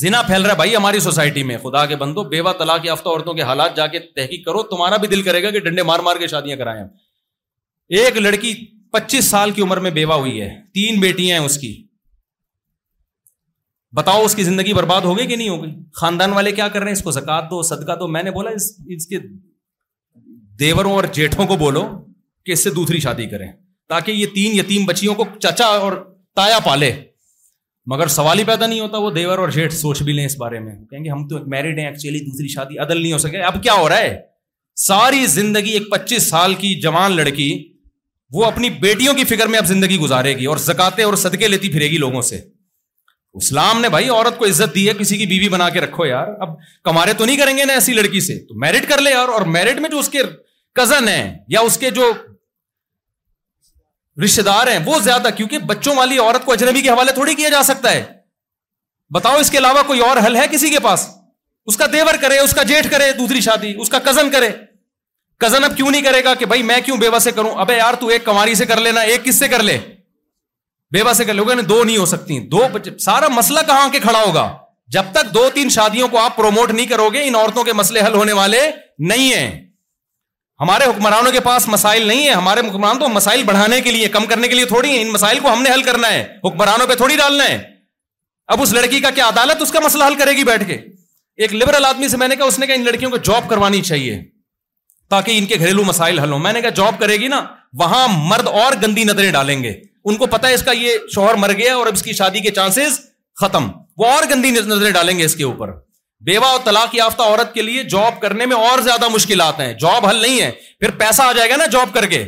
زنا 0.00 0.20
پھیل 0.22 0.42
رہا 0.42 0.50
ہے 0.50 0.56
بھائی 0.56 0.74
ہماری 0.76 1.00
سوسائٹی 1.00 1.42
میں 1.50 1.56
خدا 1.62 1.84
کے 1.92 1.96
بندو 1.96 2.24
بیوہ 2.34 2.52
طلاق 2.58 2.86
یافتہ 2.86 3.08
عورتوں 3.08 3.34
کے 3.34 3.42
حالات 3.50 3.76
جا 3.76 3.86
کے 3.94 3.98
تحقیق 4.16 4.44
کرو 4.46 4.62
تمہارا 4.72 4.96
بھی 5.04 5.08
دل 5.08 5.22
کرے 5.28 5.42
گا 5.42 5.50
کہ 5.50 5.60
ڈنڈے 5.68 5.82
مار 5.90 5.98
مار 6.08 6.16
کے 6.16 6.26
شادیاں 6.34 6.56
کرائیں 6.56 6.82
ایک 7.98 8.16
لڑکی 8.16 8.54
پچیس 8.92 9.24
سال 9.30 9.50
کی 9.56 9.62
عمر 9.62 9.76
میں 9.86 9.90
بیوہ 10.00 10.14
ہوئی 10.14 10.40
ہے 10.40 10.50
تین 10.74 11.00
بیٹیاں 11.00 11.38
ہیں 11.38 11.44
اس 11.46 11.56
کی 11.60 11.72
بتاؤ 13.96 14.24
اس 14.24 14.34
کی 14.34 14.42
زندگی 14.44 14.72
برباد 14.74 15.02
ہوگی 15.08 15.26
کہ 15.26 15.36
نہیں 15.36 15.48
ہوگی 15.48 15.70
خاندان 16.00 16.32
والے 16.32 16.52
کیا 16.52 16.68
کر 16.68 16.80
رہے 16.80 16.86
ہیں 16.90 16.96
اس 16.96 17.02
کو 17.02 17.10
زکات 17.10 17.50
دو 17.50 17.62
صدقہ 17.68 17.92
دو 18.00 18.08
میں 18.16 18.22
نے 18.22 18.30
بولا 18.30 18.50
اس 18.56 18.70
اس 18.96 19.06
کے 19.06 19.18
دیوروں 20.60 20.92
اور 20.92 21.04
جیٹھوں 21.18 21.46
کو 21.46 21.56
بولو 21.56 21.84
کہ 22.46 22.52
اس 22.52 22.64
سے 22.64 22.70
دوسری 22.70 23.00
شادی 23.00 23.26
کریں 23.28 23.48
تاکہ 23.88 24.12
یہ 24.12 24.26
تین 24.34 24.58
یتیم 24.58 24.84
بچیوں 24.86 25.14
کو 25.14 25.24
چچا 25.38 25.64
اور 25.84 25.92
تایا 26.36 26.58
پالے 26.64 26.90
مگر 27.92 28.06
سوال 28.16 28.38
ہی 28.38 28.44
پیدا 28.44 28.66
نہیں 28.66 28.80
ہوتا 28.80 28.98
وہ 29.02 29.10
دیور 29.10 29.38
اور 29.38 29.48
جیٹ 29.54 29.72
سوچ 29.72 30.02
بھی 30.02 30.12
لیں 30.12 30.24
اس 30.26 30.36
بارے 30.38 30.58
میں 30.60 30.74
کہیں 30.90 31.04
گے 31.04 31.10
ہم 31.10 31.26
تو 31.28 31.36
ایک 31.36 31.46
میرڈ 31.48 31.78
ہیں 31.78 31.86
ایکچولی 31.86 32.18
دوسری 32.26 32.48
شادی 32.54 32.78
عدل 32.84 33.00
نہیں 33.02 33.12
ہو 33.12 33.18
سکے 33.18 33.40
اب 33.50 33.62
کیا 33.62 33.72
ہو 33.74 33.88
رہا 33.88 33.98
ہے 34.00 34.16
ساری 34.86 35.24
زندگی 35.38 35.70
ایک 35.78 35.90
پچیس 35.92 36.28
سال 36.30 36.54
کی 36.64 36.74
جوان 36.80 37.16
لڑکی 37.16 37.48
وہ 38.34 38.44
اپنی 38.44 38.68
بیٹیوں 38.82 39.14
کی 39.14 39.24
فکر 39.34 39.46
میں 39.48 39.58
اب 39.58 39.66
زندگی 39.66 39.98
گزارے 39.98 40.36
گی 40.38 40.46
اور 40.52 40.56
زکاتے 40.66 41.02
اور 41.02 41.14
صدقے 41.24 41.48
لیتی 41.48 41.68
پھرے 41.72 41.88
گی 41.90 41.98
لوگوں 41.98 42.22
سے 42.32 42.40
اسلام 43.36 43.80
نے 43.80 43.88
بھائی 43.88 44.08
عورت 44.08 44.38
کو 44.38 44.44
عزت 44.46 44.74
دی 44.74 44.88
ہے 44.88 44.92
کسی 44.98 45.16
کی 45.18 45.26
بیوی 45.26 45.48
بنا 45.48 45.68
کے 45.70 45.80
رکھو 45.80 46.04
یار 46.06 46.28
اب 46.40 46.48
کمارے 46.84 47.12
تو 47.18 47.24
نہیں 47.24 47.36
کریں 47.36 47.56
گے 47.56 47.64
نا 47.64 47.72
ایسی 47.72 47.92
لڑکی 47.94 48.20
سے 48.26 48.38
تو 48.48 48.58
میرٹ 48.60 48.88
کر 48.88 49.00
لے 49.00 49.10
یار 49.10 49.28
اور 49.28 49.42
میرٹ 49.56 49.78
میں 49.80 49.90
جو 49.90 49.98
اس 49.98 50.08
کے 50.12 50.22
کزن 50.76 51.08
ہیں 51.08 51.32
یا 51.54 51.60
اس 51.68 51.76
کے 51.78 51.90
جو 51.98 52.10
رشتے 54.24 54.42
دار 54.42 54.66
ہیں 54.66 54.78
وہ 54.86 54.98
زیادہ 55.00 55.28
کیونکہ 55.36 55.58
بچوں 55.72 55.94
والی 55.96 56.18
عورت 56.18 56.44
کو 56.44 56.52
اجنبی 56.52 56.80
کے 56.82 56.88
حوالے 56.90 57.12
تھوڑی 57.18 57.34
کیا 57.34 57.48
جا 57.48 57.62
سکتا 57.64 57.90
ہے 57.92 58.02
بتاؤ 59.14 59.36
اس 59.40 59.50
کے 59.50 59.58
علاوہ 59.58 59.82
کوئی 59.86 60.00
اور 60.06 60.16
حل 60.26 60.36
ہے 60.36 60.46
کسی 60.52 60.70
کے 60.70 60.78
پاس 60.86 61.06
اس 61.70 61.76
کا 61.76 61.86
دیور 61.92 62.14
کرے 62.20 62.38
اس 62.38 62.54
کا 62.54 62.62
جیٹ 62.70 62.90
کرے 62.90 63.12
دوسری 63.18 63.40
شادی 63.48 63.72
اس 63.80 63.88
کا 63.90 63.98
کزن 64.04 64.30
کرے 64.30 64.48
کزن 65.40 65.64
اب 65.64 65.76
کیوں 65.76 65.90
نہیں 65.90 66.02
کرے 66.02 66.24
گا 66.24 66.34
کہ 66.38 66.46
بھائی 66.52 66.62
میں 66.70 66.80
کیوں 66.84 66.96
بیوہ 66.98 67.18
سے 67.26 67.30
کروں 67.34 67.54
اب 67.64 67.70
یار 67.76 67.94
تو 68.00 68.06
ایک 68.14 68.24
کماری 68.24 68.54
سے 68.60 68.66
کر 68.66 68.80
لینا 68.86 69.00
ایک 69.12 69.24
کس 69.24 69.38
سے 69.38 69.48
کر 69.48 69.62
لے 69.68 69.78
بے 70.92 71.02
باسی 71.04 71.24
کر 71.24 71.34
نے 71.54 71.62
دو 71.62 71.82
نہیں 71.84 71.96
ہو 71.96 72.04
سکتی 72.06 72.38
دو 72.50 72.62
سارا 73.04 73.28
مسئلہ 73.34 73.60
کہاں 73.66 73.84
آ 73.84 73.88
کے 73.92 73.98
کھڑا 74.00 74.18
ہوگا 74.22 74.48
جب 74.94 75.10
تک 75.12 75.32
دو 75.34 75.48
تین 75.54 75.68
شادیوں 75.70 76.06
کو 76.08 76.18
آپ 76.18 76.36
پروموٹ 76.36 76.70
نہیں 76.70 76.86
کرو 76.92 77.08
گے 77.14 77.22
ان 77.28 77.34
عورتوں 77.36 77.64
کے 77.64 77.72
مسئلے 77.80 78.00
حل 78.06 78.14
ہونے 78.14 78.32
والے 78.32 78.60
نہیں 79.08 79.32
ہیں 79.34 79.48
ہمارے 80.60 80.84
حکمرانوں 80.90 81.32
کے 81.32 81.40
پاس 81.40 81.66
مسائل 81.68 82.06
نہیں 82.06 82.26
ہے 82.26 82.32
ہمارے 82.32 82.60
حکمران 82.68 82.98
تو 82.98 83.08
مسائل 83.08 83.42
بڑھانے 83.50 83.80
کے 83.80 83.90
لیے 83.90 84.08
کم 84.14 84.24
کرنے 84.28 84.48
کے 84.48 84.54
لیے 84.54 84.64
تھوڑی 84.70 84.88
ہیں 84.90 85.00
ان 85.00 85.10
مسائل 85.12 85.38
کو 85.42 85.52
ہم 85.52 85.62
نے 85.62 85.70
حل 85.72 85.82
کرنا 85.88 86.12
ہے 86.12 86.22
حکمرانوں 86.44 86.86
پہ 86.86 86.94
تھوڑی 87.02 87.16
ڈالنا 87.16 87.48
ہے 87.48 87.58
اب 88.54 88.62
اس 88.62 88.72
لڑکی 88.72 89.00
کا 89.00 89.10
کیا 89.18 89.28
عدالت 89.28 89.62
اس 89.62 89.70
کا 89.72 89.80
مسئلہ 89.84 90.04
حل 90.06 90.14
کرے 90.18 90.36
گی 90.36 90.44
بیٹھ 90.50 90.66
کے 90.66 90.78
ایک 91.44 91.54
لبرل 91.54 91.84
آدمی 91.88 92.08
سے 92.08 92.16
میں 92.16 92.28
نے 92.28 92.36
کہا 92.36 92.44
اس 92.52 92.58
نے 92.58 92.66
کہا 92.66 92.74
ان 92.74 92.84
لڑکیوں 92.84 93.10
کو 93.10 93.16
جاب 93.30 93.48
کروانی 93.50 93.82
چاہیے 93.90 94.18
تاکہ 95.10 95.38
ان 95.38 95.46
کے 95.52 95.58
گھریلو 95.58 95.84
مسائل 95.92 96.18
حل 96.18 96.32
ہوں 96.32 96.38
میں 96.48 96.52
نے 96.52 96.60
کہا 96.62 96.70
جاب 96.82 96.98
کرے 97.00 97.16
گی 97.20 97.28
نا 97.34 97.44
وہاں 97.82 98.06
مرد 98.30 98.46
اور 98.62 98.74
گندی 98.82 99.04
نظریں 99.04 99.30
ڈالیں 99.32 99.62
گے 99.62 99.72
ان 100.06 100.16
کو 100.16 100.26
پتا 100.32 100.48
ہے 100.48 100.54
اس 100.54 100.62
کا 100.62 100.72
یہ 100.72 101.06
شوہر 101.14 101.34
مر 101.44 101.52
گیا 101.58 101.74
اور 101.76 101.86
اب 101.86 101.94
اس 101.96 102.02
کی 102.02 102.12
شادی 102.22 102.40
کے 102.40 102.50
چانسز 102.58 102.98
ختم 103.40 103.68
وہ 103.98 104.06
اور 104.06 104.22
گندی 104.30 104.50
نظریں 104.50 104.90
ڈالیں 104.92 105.18
گے 105.18 105.24
اس 105.24 105.34
کے 105.36 105.44
اوپر 105.44 105.70
بیوہ 106.26 106.46
اور 106.52 106.60
طلاق 106.64 106.94
یافتہ 106.94 107.22
عورت 107.22 107.52
کے 107.54 107.62
لیے 107.62 107.82
جاب 107.92 108.20
کرنے 108.20 108.46
میں 108.52 108.56
اور 108.56 108.78
زیادہ 108.86 109.08
مشکلات 109.08 109.60
ہیں 109.60 109.72
جاب 109.80 110.06
حل 110.06 110.20
نہیں 110.22 110.40
ہے 110.40 110.50
پھر 110.80 110.90
پیسہ 111.02 111.22
آ 111.22 111.32
جائے 111.36 111.50
گا 111.50 111.56
نا 111.56 111.66
جاب 111.72 111.92
کر 111.94 112.06
کے 112.14 112.24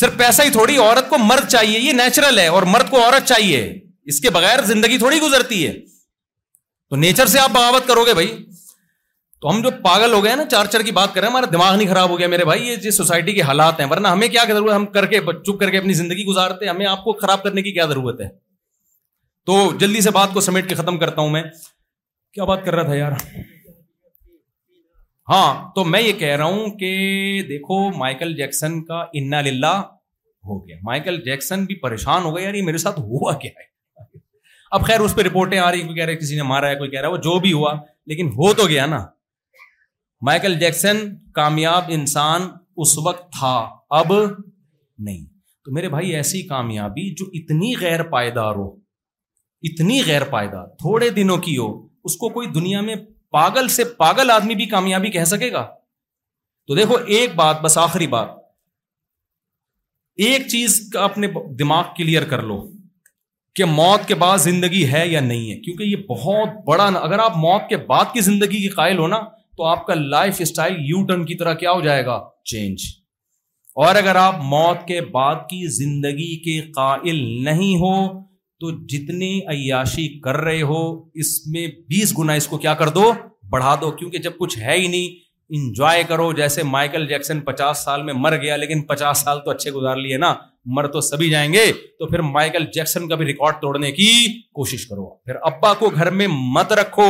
صرف 0.00 0.16
پیسہ 0.18 0.42
ہی 0.42 0.50
تھوڑی 0.50 0.76
عورت 0.78 1.08
کو 1.10 1.18
مرد 1.18 1.48
چاہیے 1.48 1.78
یہ 1.78 1.92
نیچرل 1.92 2.38
ہے 2.38 2.46
اور 2.58 2.62
مرد 2.74 2.90
کو 2.90 3.04
عورت 3.04 3.26
چاہیے 3.28 3.62
اس 4.12 4.20
کے 4.20 4.30
بغیر 4.36 4.62
زندگی 4.72 4.98
تھوڑی 4.98 5.20
گزرتی 5.20 5.66
ہے 5.66 5.72
تو 6.90 6.96
نیچر 7.02 7.26
سے 7.34 7.38
آپ 7.40 7.50
بغاوت 7.50 7.86
کرو 7.88 8.04
گے 8.06 8.14
بھائی 8.14 8.28
تو 9.42 9.48
ہم 9.50 9.60
جو 9.62 9.70
پاگل 9.84 10.12
ہو 10.14 10.22
گئے 10.24 10.34
نا 10.36 10.44
چار 10.50 10.66
چار 10.72 10.80
کی 10.86 10.90
بات 10.96 11.12
کر 11.14 11.20
رہے 11.20 11.28
ہیں 11.28 11.32
ہمارا 11.34 11.46
دماغ 11.52 11.74
نہیں 11.76 11.88
خراب 11.88 12.08
ہو 12.10 12.18
گیا 12.18 12.26
میرے 12.32 12.44
بھائی 12.44 12.66
یہ 12.82 12.90
سوسائٹی 12.96 13.32
کے 13.38 13.42
حالات 13.46 13.80
ہیں 13.80 13.86
ورنہ 13.90 14.08
ہمیں 14.08 14.26
کیا 14.32 14.42
ضرورت 14.48 14.70
ہے 14.70 14.74
ہم 14.74 14.84
کر 14.96 15.06
کے 15.12 15.20
چپ 15.30 15.58
کر 15.60 15.70
کے 15.70 15.78
اپنی 15.78 15.92
زندگی 16.00 16.24
گزارتے 16.24 16.64
ہیں 16.64 16.72
ہمیں 16.72 16.86
آپ 16.86 17.02
کو 17.04 17.12
خراب 17.22 17.42
کرنے 17.42 17.62
کی 17.62 17.70
کیا 17.78 17.84
ضرورت 17.92 18.20
ہے 18.20 18.28
تو 19.50 19.56
جلدی 19.80 20.00
سے 20.00 20.10
بات 20.18 20.34
کو 20.34 20.40
سمیٹ 20.46 20.68
کے 20.68 20.74
ختم 20.80 20.98
کرتا 20.98 21.20
ہوں 21.20 21.30
میں 21.36 21.42
کیا 22.34 22.44
بات 22.50 22.64
کر 22.64 22.74
رہا 22.74 22.82
تھا 22.90 22.94
یار 22.94 23.12
ہاں 25.30 25.42
تو 25.74 25.84
میں 25.94 26.00
یہ 26.02 26.12
کہہ 26.20 26.36
رہا 26.36 26.44
ہوں 26.44 26.68
کہ 26.82 26.92
دیکھو 27.48 27.78
مائیکل 27.98 28.36
جیکسن 28.36 28.82
کا 28.90 29.00
انا 29.22 29.40
للہ 29.48 29.74
ہو 30.50 30.60
گیا 30.68 30.76
مائیکل 30.90 31.20
جیکسن 31.24 31.64
بھی 31.64 31.74
پریشان 31.88 32.22
ہو 32.24 32.36
گیا 32.36 32.44
یار 32.44 32.54
یہ 32.54 32.62
میرے 32.70 32.78
ساتھ 32.84 32.98
ہوا 33.08 33.32
کیا 33.44 33.50
ہے 33.58 34.18
اب 34.78 34.86
خیر 34.86 35.00
اس 35.06 35.14
پہ 35.14 35.22
رپورٹیں 35.30 35.58
آ 35.58 35.70
رہی 35.70 35.82
کوئی 35.82 35.94
کہہ 35.96 36.04
رہا 36.04 36.12
ہے 36.12 36.16
کسی 36.22 36.36
نے 36.36 36.42
مارا 36.54 36.68
ہے 36.70 36.76
کوئی 36.84 36.90
کہہ 36.90 37.00
رہا 37.00 37.08
ہے 37.08 37.12
وہ 37.12 37.18
جو 37.28 37.38
بھی 37.46 37.52
ہوا 37.52 37.72
لیکن 38.12 38.28
ہو 38.38 38.52
تو 38.60 38.66
گیا 38.68 38.86
نا 38.94 39.04
مائیکل 40.26 40.54
جیکسن 40.58 40.96
کامیاب 41.34 41.84
انسان 41.94 42.42
اس 42.82 42.96
وقت 43.06 43.30
تھا 43.38 43.54
اب 44.00 44.12
نہیں 44.12 45.24
تو 45.64 45.72
میرے 45.74 45.88
بھائی 45.94 46.14
ایسی 46.16 46.42
کامیابی 46.48 47.08
جو 47.20 47.24
اتنی 47.38 47.72
غیر 47.80 48.02
پائیدار 48.10 48.54
ہو 48.56 48.68
اتنی 49.70 49.98
غیر 50.06 50.24
پائیدار 50.34 50.66
تھوڑے 50.82 51.08
دنوں 51.16 51.38
کی 51.48 51.56
ہو 51.56 51.66
اس 52.10 52.16
کو 52.22 52.28
کوئی 52.36 52.46
دنیا 52.58 52.80
میں 52.88 52.94
پاگل 53.32 53.68
سے 53.78 53.84
پاگل 53.98 54.30
آدمی 54.30 54.54
بھی 54.60 54.66
کامیابی 54.76 55.10
کہہ 55.16 55.24
سکے 55.32 55.50
گا 55.52 55.62
تو 56.66 56.74
دیکھو 56.76 56.96
ایک 57.16 57.34
بات 57.42 57.60
بس 57.62 57.78
آخری 57.88 58.06
بات 58.14 58.28
ایک 60.28 60.46
چیز 60.48 60.80
کا 60.92 61.04
اپنے 61.04 61.28
دماغ 61.58 61.84
کلیئر 61.96 62.24
کر 62.34 62.42
لو 62.52 62.60
کہ 63.56 63.64
موت 63.76 64.06
کے 64.08 64.14
بعد 64.24 64.38
زندگی 64.48 64.86
ہے 64.92 65.06
یا 65.08 65.20
نہیں 65.20 65.50
ہے 65.50 65.58
کیونکہ 65.60 65.82
یہ 65.84 65.96
بہت 66.10 66.64
بڑا 66.66 66.88
اگر 67.06 67.18
آپ 67.28 67.36
موت 67.46 67.68
کے 67.68 67.76
بعد 67.92 68.12
کی 68.12 68.20
زندگی 68.30 68.62
کی 68.62 68.68
قائل 68.80 68.98
ہو 68.98 69.06
نا 69.16 69.20
تو 69.56 69.64
آپ 69.66 69.86
کا 69.86 69.94
لائف 69.94 70.36
اسٹائل 70.40 70.74
یو 70.88 71.04
ٹرن 71.06 71.24
کی 71.26 71.34
طرح 71.38 71.54
کیا 71.62 71.72
ہو 71.72 71.80
جائے 71.80 72.04
گا 72.06 72.18
چینج 72.50 72.82
اور 73.84 73.94
اگر 73.96 74.16
آپ 74.16 74.38
موت 74.44 74.86
کے 74.88 75.00
بعد 75.12 75.34
کی 75.50 75.66
زندگی 75.76 76.34
کے 76.44 76.60
قائل 76.74 77.22
نہیں 77.44 77.74
ہو 77.80 77.94
تو 78.60 78.70
جتنی 78.88 79.30
عیاشی 79.50 80.08
کر 80.24 80.36
رہے 80.46 80.62
ہو 80.72 80.80
اس 81.22 81.34
میں 81.52 81.66
بیس 81.88 82.18
گنا 82.18 82.32
اس 82.40 82.46
کو 82.48 82.58
کیا 82.64 82.74
کر 82.82 82.88
دو 82.98 83.10
بڑھا 83.52 83.74
دو 83.80 83.90
کیونکہ 83.98 84.18
جب 84.26 84.38
کچھ 84.38 84.58
ہے 84.58 84.76
ہی 84.78 84.86
نہیں 84.86 85.20
انجوائے 85.56 86.02
کرو 86.08 86.30
جیسے 86.32 86.62
مائیکل 86.62 87.06
جیکسن 87.08 87.40
پچاس 87.46 87.78
سال 87.84 88.02
میں 88.02 88.12
مر 88.16 88.36
گیا 88.42 88.56
لیکن 88.56 88.82
پچاس 88.92 89.18
سال 89.24 89.40
تو 89.44 89.50
اچھے 89.50 89.70
گزار 89.72 89.96
لیے 89.96 90.16
نا 90.18 90.34
مر 90.76 90.86
تو 90.92 91.00
سبھی 91.08 91.28
جائیں 91.30 91.52
گے 91.52 91.64
تو 91.98 92.06
پھر 92.10 92.20
مائیکل 92.36 92.64
جیکسن 92.74 93.08
کا 93.08 93.14
بھی 93.22 93.26
ریکارڈ 93.26 93.54
توڑنے 93.62 93.90
کی 93.92 94.10
کوشش 94.54 94.86
کرو 94.88 95.08
پھر 95.24 95.36
ابا 95.50 95.72
کو 95.78 95.90
گھر 95.96 96.10
میں 96.20 96.26
مت 96.30 96.72
رکھو 96.80 97.06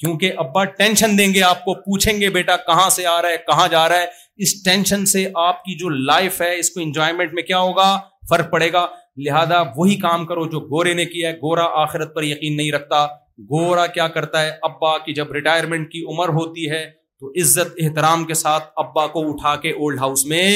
کیونکہ 0.00 0.32
ابا 0.38 0.64
ٹینشن 0.78 1.16
دیں 1.18 1.32
گے 1.34 1.42
آپ 1.44 1.64
کو 1.64 1.74
پوچھیں 1.80 2.20
گے 2.20 2.28
بیٹا 2.36 2.56
کہاں 2.66 2.88
سے 2.90 3.06
آ 3.06 3.20
رہا 3.22 3.28
ہے 3.28 3.36
کہاں 3.46 3.66
جا 3.70 3.88
رہا 3.88 3.98
ہے 4.00 4.06
اس 4.44 4.62
ٹینشن 4.62 5.04
سے 5.06 5.24
آپ 5.44 5.62
کی 5.64 5.74
جو 5.78 5.88
لائف 6.12 6.40
ہے 6.42 6.58
اس 6.58 6.70
کو 6.70 6.80
انجوائمنٹ 6.80 7.32
میں 7.34 7.42
کیا 7.42 7.58
ہوگا 7.58 7.88
فرق 8.28 8.50
پڑے 8.50 8.72
گا 8.72 8.86
لہذا 9.26 9.60
وہی 9.76 9.96
کام 10.00 10.24
کرو 10.26 10.46
جو 10.50 10.60
گورے 10.70 10.94
نے 11.00 11.04
کیا 11.06 11.28
ہے 11.28 11.34
گورا 11.42 11.66
آخرت 11.82 12.14
پر 12.14 12.22
یقین 12.22 12.56
نہیں 12.56 12.72
رکھتا 12.72 13.04
گورا 13.50 13.86
کیا 13.96 14.08
کرتا 14.16 14.42
ہے 14.42 14.50
ابا 14.70 14.96
کی 15.04 15.14
جب 15.14 15.32
ریٹائرمنٹ 15.32 15.90
کی 15.92 16.02
عمر 16.12 16.28
ہوتی 16.40 16.68
ہے 16.70 16.84
تو 17.20 17.30
عزت 17.42 17.74
احترام 17.84 18.24
کے 18.24 18.34
ساتھ 18.34 18.64
ابا 18.84 19.06
کو 19.14 19.28
اٹھا 19.30 19.54
کے 19.62 19.70
اولڈ 19.72 20.00
ہاؤس 20.00 20.24
میں 20.34 20.48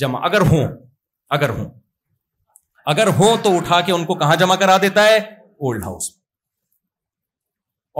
جمع 0.00 0.20
اگر 0.28 0.40
ہوں 0.50 0.66
اگر 1.36 1.48
ہوں 1.58 1.68
اگر 2.94 3.06
ہوں 3.18 3.36
تو 3.42 3.56
اٹھا 3.56 3.80
کے 3.88 3.92
ان 3.92 4.04
کو 4.04 4.14
کہاں 4.24 4.36
جمع 4.36 4.54
کرا 4.64 4.76
دیتا 4.82 5.04
ہے 5.08 5.16
اولڈ 5.16 5.82
ہاؤس 5.84 6.10
میں 6.16 6.20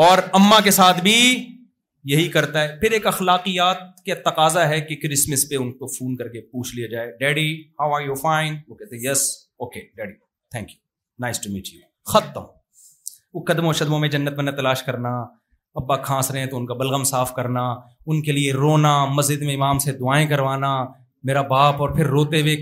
اور 0.05 0.19
اما 0.35 0.59
کے 0.65 0.71
ساتھ 0.71 1.01
بھی 1.03 1.15
یہی 2.13 2.29
کرتا 2.35 2.63
ہے 2.63 2.77
پھر 2.81 2.91
ایک 2.97 3.07
اخلاقیات 3.07 3.83
کے 4.05 4.15
تقاضا 4.29 4.69
ہے 4.69 4.81
کہ 4.81 4.97
کرسمس 5.03 5.49
پہ 5.49 5.57
ان 5.57 5.73
کو 5.79 5.87
فون 5.97 6.17
کر 6.17 6.29
کے 6.29 6.41
پوچھ 6.53 6.75
لیا 6.77 6.87
جائے 6.91 7.11
daddy 7.19 7.47
how 7.81 7.93
are 7.95 8.01
you 8.03 8.15
fine 8.23 8.57
وہ 8.69 8.75
کہتے 8.75 8.97
yes 9.09 9.25
okay 9.65 9.81
daddy 9.97 10.13
thank 10.53 10.71
you 10.71 10.79
nice 11.25 11.41
to 11.41 11.51
match 11.53 11.73
you 11.73 11.81
ختم 12.13 12.45
وہ 13.35 13.43
قدم 13.53 13.67
و 13.95 13.99
میں 13.99 14.09
جنت 14.17 14.35
بنا 14.39 14.51
تلاش 14.61 14.83
کرنا 14.83 15.09
ابا 15.81 15.97
کھانس 16.07 16.31
رہے 16.31 16.41
ہیں 16.41 16.47
تو 16.47 16.57
ان 16.57 16.67
کا 16.67 16.75
بلغم 16.81 17.05
صاف 17.11 17.33
کرنا 17.35 17.61
ان 18.07 18.23
کے 18.23 18.33
لیے 18.33 18.53
رونا 18.53 18.95
مسجد 19.15 19.43
میں 19.43 19.55
امام 19.57 19.79
سے 19.87 19.93
دعائیں 19.99 20.27
کروانا 20.29 20.75
میرا 21.29 21.43
باپ 21.53 21.81
اور 21.83 21.89
پھر 21.97 22.07
روتے 22.17 22.41
ہوئے 22.41 22.57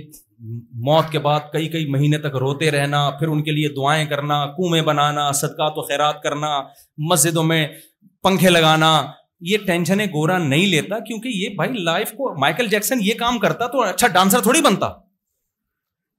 موت 0.86 1.10
کے 1.12 1.18
بعد 1.24 1.40
کئی 1.52 1.68
کئی 1.70 1.86
مہینے 1.92 2.18
تک 2.18 2.36
روتے 2.40 2.70
رہنا 2.70 3.08
پھر 3.18 3.28
ان 3.28 3.42
کے 3.44 3.50
لیے 3.52 3.68
دعائیں 3.76 4.04
کرنا 4.08 4.44
کنویں 4.56 4.80
بنانا 4.82 5.30
صدقات 5.40 5.78
و 5.78 5.82
خیرات 5.88 6.22
کرنا 6.22 6.48
مسجدوں 7.10 7.42
میں 7.44 7.66
پنکھے 8.22 8.50
لگانا 8.50 8.90
یہ 9.50 9.58
ٹینشنیں 9.66 10.04
گورا 10.12 10.38
نہیں 10.38 10.66
لیتا 10.66 10.98
کیونکہ 11.06 11.28
یہ 11.34 11.54
بھائی 11.56 11.82
لائف 11.84 12.10
کو 12.16 12.34
مائیکل 12.40 12.66
جیکسن 12.70 13.00
یہ 13.02 13.14
کام 13.18 13.38
کرتا 13.38 13.66
تو 13.74 13.82
اچھا 13.82 14.08
ڈانسر 14.14 14.40
تھوڑی 14.42 14.60
بنتا 14.62 14.88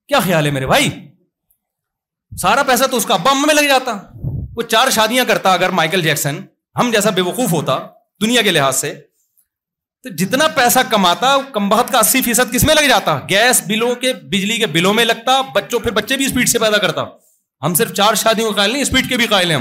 کیا 0.07 0.19
خیال 0.26 0.45
ہے 0.45 0.52
میرے 0.52 0.68
بھائی 0.68 0.89
سارا 2.41 2.64
پیسہ 2.68 2.88
تو 2.91 2.98
اس 2.98 3.06
کا 3.06 3.15
بم 3.26 3.41
میں 3.48 3.56
لگ 3.56 3.68
جاتا 3.69 3.98
وہ 4.56 4.61
چار 4.72 4.89
شادیاں 4.95 5.26
کرتا 5.27 5.53
اگر 5.53 5.69
مائیکل 5.80 6.02
جیکسن 6.02 6.39
ہم 6.80 6.91
جیسا 6.91 7.10
بے 7.15 7.22
وقوف 7.30 7.53
ہوتا 7.53 7.80
دنیا 8.22 8.41
کے 8.41 8.52
لحاظ 8.52 8.76
سے 8.76 8.93
تو 10.03 10.09
جتنا 10.17 10.47
پیسہ 10.53 10.79
کماتا 10.91 11.35
کم 11.53 11.67
بہت 11.69 11.91
کا 11.91 11.99
اسی 11.99 12.21
فیصد 12.25 12.51
کس 12.53 12.63
میں 12.65 12.75
لگ 12.75 12.87
جاتا 12.89 13.17
گیس 13.29 13.61
بلوں 13.67 13.93
کے 14.03 14.13
بجلی 14.29 14.55
کے 14.57 14.67
بلوں 14.77 14.93
میں 14.93 15.03
لگتا 15.05 15.39
بچوں 15.55 15.79
پھر 15.79 15.91
بچے 15.97 16.15
بھی 16.17 16.25
اسپیڈ 16.25 16.49
سے 16.49 16.59
پیدا 16.59 16.77
کرتا 16.85 17.03
ہم 17.65 17.73
صرف 17.81 17.91
چار 17.97 18.15
شادیوں 18.21 18.51
کا 18.59 18.63
اسپیڈ 18.79 19.09
کے 19.09 19.17
بھی 19.17 19.25
قائل 19.35 19.53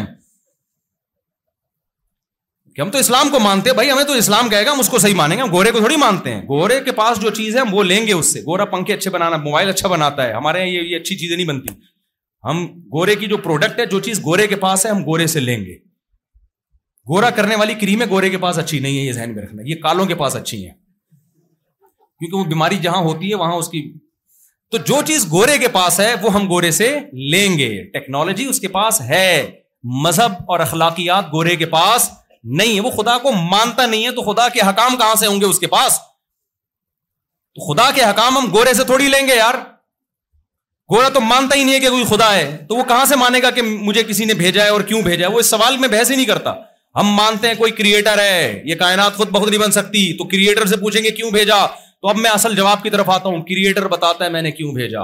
کہ 2.74 2.80
ہم 2.80 2.90
تو 2.90 2.98
اسلام 2.98 3.28
کو 3.30 3.38
مانتے 3.40 3.70
ہیں 3.70 3.74
بھائی 3.74 3.90
ہمیں 3.90 4.04
تو 4.08 4.12
اسلام 4.12 4.48
کہے 4.48 4.66
گا 4.66 4.72
ہم 4.72 4.80
اس 4.80 4.88
کو 4.88 4.98
صحیح 5.04 5.14
مانیں 5.20 5.36
گے 5.36 5.42
ہم 5.42 5.50
گورے 5.52 5.70
کو 5.72 5.78
تھوڑی 5.78 5.96
مانتے 6.00 6.34
ہیں 6.34 6.42
گورے 6.48 6.80
کے 6.84 6.92
پاس 7.00 7.20
جو 7.22 7.30
چیز 7.38 7.54
ہے 7.56 7.60
ہم 7.60 7.74
وہ 7.74 7.82
لیں 7.84 8.06
گے 8.06 8.12
اس 8.12 8.32
سے 8.32 8.40
گورا 8.46 8.64
پنکھے 8.74 8.94
اچھے 8.94 9.10
بنانا 9.10 9.36
موبائل 9.46 9.68
اچھا 9.68 9.88
بناتا 9.88 10.26
ہے 10.26 10.32
ہمارے 10.32 10.64
یہاں 10.64 10.84
یہ 10.84 10.96
اچھی 10.96 11.16
چیزیں 11.18 11.36
نہیں 11.36 11.46
بنتی 11.46 11.74
ہم 12.50 12.66
گورے 12.92 13.14
کی 13.22 13.26
جو 13.32 13.36
پروڈکٹ 13.48 13.80
ہے 13.80 13.86
جو 13.86 14.00
چیز 14.08 14.20
گورے 14.24 14.46
کے 14.46 14.56
پاس 14.66 14.86
ہے 14.86 14.90
ہم 14.90 15.02
گورے 15.06 15.26
سے 15.34 15.40
لیں 15.40 15.58
گے 15.64 15.74
گورا 17.10 17.28
کرنے 17.36 17.54
والی 17.56 17.74
کریمیں 17.74 18.06
گورے 18.10 18.28
کے 18.30 18.38
پاس 18.44 18.58
اچھی 18.58 18.78
نہیں 18.78 18.98
ہے 18.98 19.02
یہ 19.04 19.12
ذہن 19.12 19.34
میں 19.34 19.42
رکھنا 19.42 19.62
یہ 19.66 19.80
کالوں 19.82 20.04
کے 20.06 20.14
پاس 20.20 20.36
اچھی 20.36 20.58
ہیں 20.66 20.74
کیونکہ 22.18 22.36
وہ 22.36 22.44
بیماری 22.52 22.76
جہاں 22.84 23.00
ہوتی 23.06 23.30
ہے 23.30 23.34
وہاں 23.42 23.54
اس 23.62 23.68
کی 23.68 23.80
تو 24.72 24.78
جو 24.90 25.00
چیز 25.06 25.26
گورے 25.30 25.56
کے 25.58 25.68
پاس 25.76 25.98
ہے 26.00 26.12
وہ 26.22 26.32
ہم 26.34 26.46
گورے 26.48 26.70
سے 26.76 26.88
لیں 27.32 27.48
گے 27.58 27.68
ٹیکنالوجی 27.92 28.44
اس 28.50 28.60
کے 28.60 28.68
پاس 28.76 29.00
ہے 29.08 29.24
مذہب 30.04 30.50
اور 30.52 30.60
اخلاقیات 30.66 31.32
گورے 31.32 31.56
کے 31.62 31.66
پاس 31.74 32.08
نہیں 32.58 32.74
ہے 32.74 32.80
وہ 32.86 32.90
خدا 33.02 33.16
کو 33.24 33.32
مانتا 33.56 33.86
نہیں 33.86 34.04
ہے 34.06 34.10
تو 34.20 34.22
خدا 34.30 34.48
کے 34.54 34.60
حکام 34.68 34.96
کہاں 35.02 35.14
سے 35.22 35.26
ہوں 35.26 35.40
گے 35.40 35.46
اس 35.46 35.58
کے 35.58 35.66
پاس 35.76 35.98
تو 37.58 37.72
خدا 37.72 37.90
کے 37.94 38.02
حکام 38.10 38.36
ہم 38.38 38.48
گورے 38.52 38.74
سے 38.74 38.84
تھوڑی 38.92 39.08
لیں 39.14 39.26
گے 39.28 39.36
یار 39.36 39.54
گورا 40.94 41.08
تو 41.14 41.20
مانتا 41.30 41.56
ہی 41.56 41.64
نہیں 41.64 41.74
ہے 41.74 41.80
کہ 41.80 41.90
کوئی 41.96 42.04
خدا 42.08 42.32
ہے 42.34 42.48
تو 42.68 42.76
وہ 42.76 42.82
کہاں 42.88 43.04
سے 43.08 43.16
مانے 43.24 43.40
گا 43.42 43.50
کہ 43.58 43.62
مجھے 43.90 44.02
کسی 44.08 44.24
نے 44.30 44.34
بھیجا 44.46 44.64
ہے 44.64 44.68
اور 44.76 44.80
کیوں 44.92 45.00
بھیجا 45.10 45.26
ہے 45.26 45.32
وہ 45.34 45.40
اس 45.40 45.50
سوال 45.56 45.76
میں 45.84 45.88
بحث 45.96 46.10
ہی 46.10 46.16
نہیں 46.16 46.26
کرتا 46.32 46.54
ہم 46.96 47.12
مانتے 47.16 47.48
ہیں 47.48 47.54
کوئی 47.58 47.72
کریٹر 47.72 48.18
ہے 48.18 48.62
یہ 48.66 48.74
کائنات 48.78 49.14
خود 49.16 49.28
بخود 49.32 49.54
بن 49.64 49.70
سکتی 49.72 50.00
تو 50.18 50.24
کریٹر 50.28 50.66
سے 50.66 50.76
پوچھیں 50.76 51.02
گے 51.04 51.10
کیوں 51.18 51.30
بھیجا 51.30 51.64
تو 51.66 52.08
اب 52.08 52.16
میں 52.18 52.30
اصل 52.30 52.54
جواب 52.56 52.82
کی 52.82 52.90
طرف 52.90 53.10
آتا 53.14 53.28
ہوں 53.28 53.42
کریٹر 53.50 53.86
بتاتا 53.94 54.24
ہے 54.24 54.30
میں 54.36 54.42
نے 54.42 54.50
کیوں 54.52 54.72
بھیجا 54.74 55.00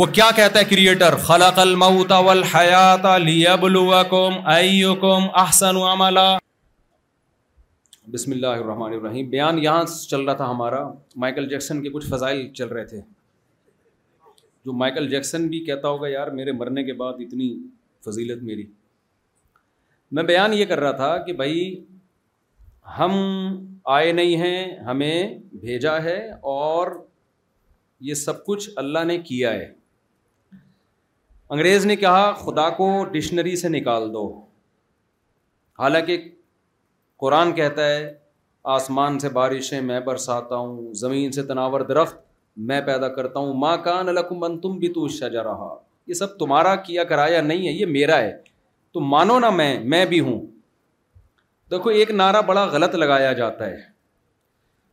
وہ 0.00 0.06
کیا 0.12 0.30
کہتا 0.36 0.58
ہے 0.58 0.64
کریٹر 0.70 1.16
خلق 1.26 1.58
الموت 1.58 2.12
والحیات 2.26 3.06
لیبلوکم 3.24 4.38
ایوکم 4.54 5.26
احسن 5.42 5.76
عملا 5.90 6.26
بسم 8.14 8.32
اللہ 8.32 8.56
الرحمن 8.62 8.92
الرحیم 8.92 9.28
بیان 9.30 9.58
یہاں 9.62 9.82
چل 10.10 10.20
رہا 10.24 10.32
تھا 10.36 10.50
ہمارا 10.50 10.82
مائیکل 11.24 11.48
جیکسن 11.48 11.82
کے 11.82 11.90
کچھ 11.96 12.06
فضائل 12.14 12.46
چل 12.62 12.68
رہے 12.68 12.84
تھے 12.94 13.00
جو 14.66 14.72
مائیکل 14.78 15.08
جیکسن 15.10 15.46
بھی 15.48 15.64
کہتا 15.64 15.88
ہوگا 15.88 16.08
یار 16.08 16.28
میرے 16.40 16.52
مرنے 16.62 16.84
کے 16.84 16.92
بعد 17.02 17.22
اتنی 17.26 17.54
فضیلت 18.06 18.42
میری 18.42 18.64
میں 20.16 20.22
بیان 20.28 20.52
یہ 20.54 20.64
کر 20.66 20.80
رہا 20.80 20.90
تھا 20.96 21.16
کہ 21.26 21.32
بھائی 21.40 21.58
ہم 22.98 23.12
آئے 23.96 24.10
نہیں 24.12 24.36
ہیں 24.36 24.76
ہمیں 24.86 25.34
بھیجا 25.60 25.92
ہے 26.04 26.16
اور 26.52 26.90
یہ 28.08 28.14
سب 28.22 28.44
کچھ 28.46 28.68
اللہ 28.82 29.04
نے 29.06 29.18
کیا 29.28 29.52
ہے 29.52 29.68
انگریز 31.50 31.86
نے 31.86 31.96
کہا 31.96 32.32
خدا 32.44 32.68
کو 32.80 32.88
ڈکشنری 33.12 33.54
سے 33.62 33.68
نکال 33.68 34.12
دو 34.14 34.24
حالانکہ 35.78 36.16
قرآن 37.20 37.52
کہتا 37.54 37.86
ہے 37.88 38.12
آسمان 38.76 39.18
سے 39.18 39.28
بارشیں 39.40 39.80
میں 39.90 40.00
برساتا 40.08 40.56
ہوں 40.56 40.92
زمین 41.00 41.32
سے 41.32 41.42
تناور 41.52 41.80
درخت 41.94 42.16
میں 42.70 42.80
پیدا 42.86 43.08
کرتا 43.14 43.38
ہوں 43.40 43.54
ماں 43.60 43.76
الکم 43.86 44.40
بن 44.40 44.58
تم 44.60 44.76
بھی 44.78 44.88
تو 44.98 45.06
جا 45.32 45.42
رہا 45.42 45.74
یہ 46.06 46.14
سب 46.24 46.38
تمہارا 46.38 46.74
کیا 46.86 47.04
کرایا 47.14 47.40
نہیں 47.50 47.68
ہے 47.68 47.72
یہ 47.72 47.86
میرا 47.98 48.18
ہے 48.20 48.32
تو 48.92 49.00
مانو 49.08 49.38
نا 49.40 49.50
میں 49.56 49.72
میں 49.92 50.04
بھی 50.12 50.20
ہوں 50.28 50.38
دیکھو 51.70 51.90
ایک 51.98 52.10
نعرہ 52.10 52.40
بڑا 52.46 52.64
غلط 52.72 52.94
لگایا 52.94 53.32
جاتا 53.40 53.66
ہے 53.66 53.78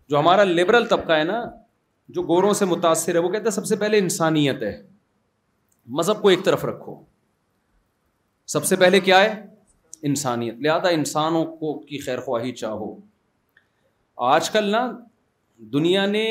جو 0.09 0.19
ہمارا 0.19 0.43
لبرل 0.43 0.85
طبقہ 0.87 1.13
ہے 1.19 1.23
نا 1.31 1.41
جو 2.17 2.21
گوروں 2.23 2.53
سے 2.59 2.65
متاثر 2.65 3.15
ہے 3.15 3.19
وہ 3.19 3.29
کہتا 3.29 3.45
ہے 3.45 3.51
سب 3.51 3.65
سے 3.65 3.75
پہلے 3.75 3.97
انسانیت 3.99 4.61
ہے 4.63 4.75
مذہب 5.99 6.21
کو 6.21 6.29
ایک 6.29 6.43
طرف 6.45 6.65
رکھو 6.65 6.99
سب 8.53 8.65
سے 8.65 8.75
پہلے 8.83 8.99
کیا 9.09 9.19
ہے 9.23 9.31
انسانیت 10.09 10.55
لہٰذا 10.65 10.89
انسانوں 10.97 11.43
کو 11.63 11.73
کی 11.87 11.97
خیر 12.05 12.19
خواہی 12.25 12.51
چاہو 12.61 12.95
آج 14.33 14.49
کل 14.49 14.69
نا 14.71 14.81
دنیا 15.73 16.05
نے 16.13 16.25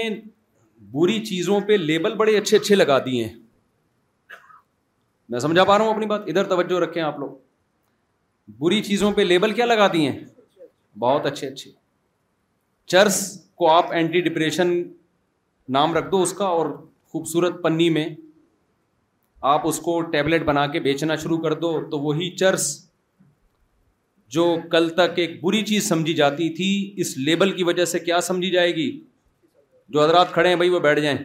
بری 0.93 1.19
چیزوں 1.27 1.61
پہ 1.67 1.73
لیبل 1.83 2.15
بڑے 2.23 2.37
اچھے 2.39 2.57
اچھے 2.57 2.75
لگا 2.75 2.99
دیے 3.05 3.25
ہیں 3.25 3.35
میں 5.35 5.39
سمجھا 5.41 5.65
پا 5.65 5.77
رہا 5.79 5.85
ہوں 5.85 5.93
اپنی 5.95 6.07
بات 6.07 6.29
ادھر 6.33 6.45
توجہ 6.55 6.79
رکھیں 6.85 7.03
آپ 7.03 7.19
لوگ 7.19 7.35
بری 8.61 8.83
چیزوں 8.83 9.11
پہ 9.13 9.21
لیبل 9.23 9.53
کیا 9.53 9.65
لگا 9.67 9.87
دیے 9.93 10.11
بہت 10.99 11.27
اچھے 11.27 11.47
اچھے 11.49 11.71
چرس 12.91 13.21
کو 13.59 13.71
آپ 13.71 13.93
اینٹی 13.93 14.21
ڈپریشن 14.29 14.73
نام 15.75 15.95
رکھ 15.95 16.11
دو 16.11 16.21
اس 16.23 16.33
کا 16.39 16.45
اور 16.59 16.67
خوبصورت 17.13 17.63
پنی 17.63 17.89
میں 17.91 18.09
آپ 19.55 19.67
اس 19.69 19.79
کو 19.85 20.01
ٹیبلٹ 20.13 20.43
بنا 20.45 20.67
کے 20.67 20.81
بیچنا 20.81 21.17
شروع 21.23 21.39
کر 21.43 21.55
دو 21.61 21.73
تو 21.91 21.99
وہی 22.01 22.31
چرس 22.37 22.69
جو 24.37 24.47
کل 24.71 24.89
تک 24.97 25.19
ایک 25.25 25.43
بری 25.45 25.63
چیز 25.65 25.89
سمجھی 25.89 26.15
جاتی 26.21 26.49
تھی 26.55 26.71
اس 27.03 27.17
لیبل 27.19 27.53
کی 27.57 27.65
وجہ 27.65 27.85
سے 27.95 27.99
کیا 27.99 28.21
سمجھی 28.29 28.51
جائے 28.51 28.75
گی 28.77 28.89
جو 29.95 30.03
حضرات 30.05 30.33
کھڑے 30.33 30.49
ہیں 30.49 30.57
بھائی 30.63 30.71
وہ 30.71 30.79
بیٹھ 30.87 31.01
جائیں 31.01 31.19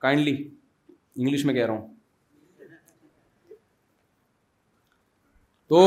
کائنڈلی 0.00 0.36
انگلش 0.38 1.44
میں 1.44 1.54
کہہ 1.54 1.66
رہا 1.66 1.74
ہوں 1.78 1.94
تو 5.68 5.84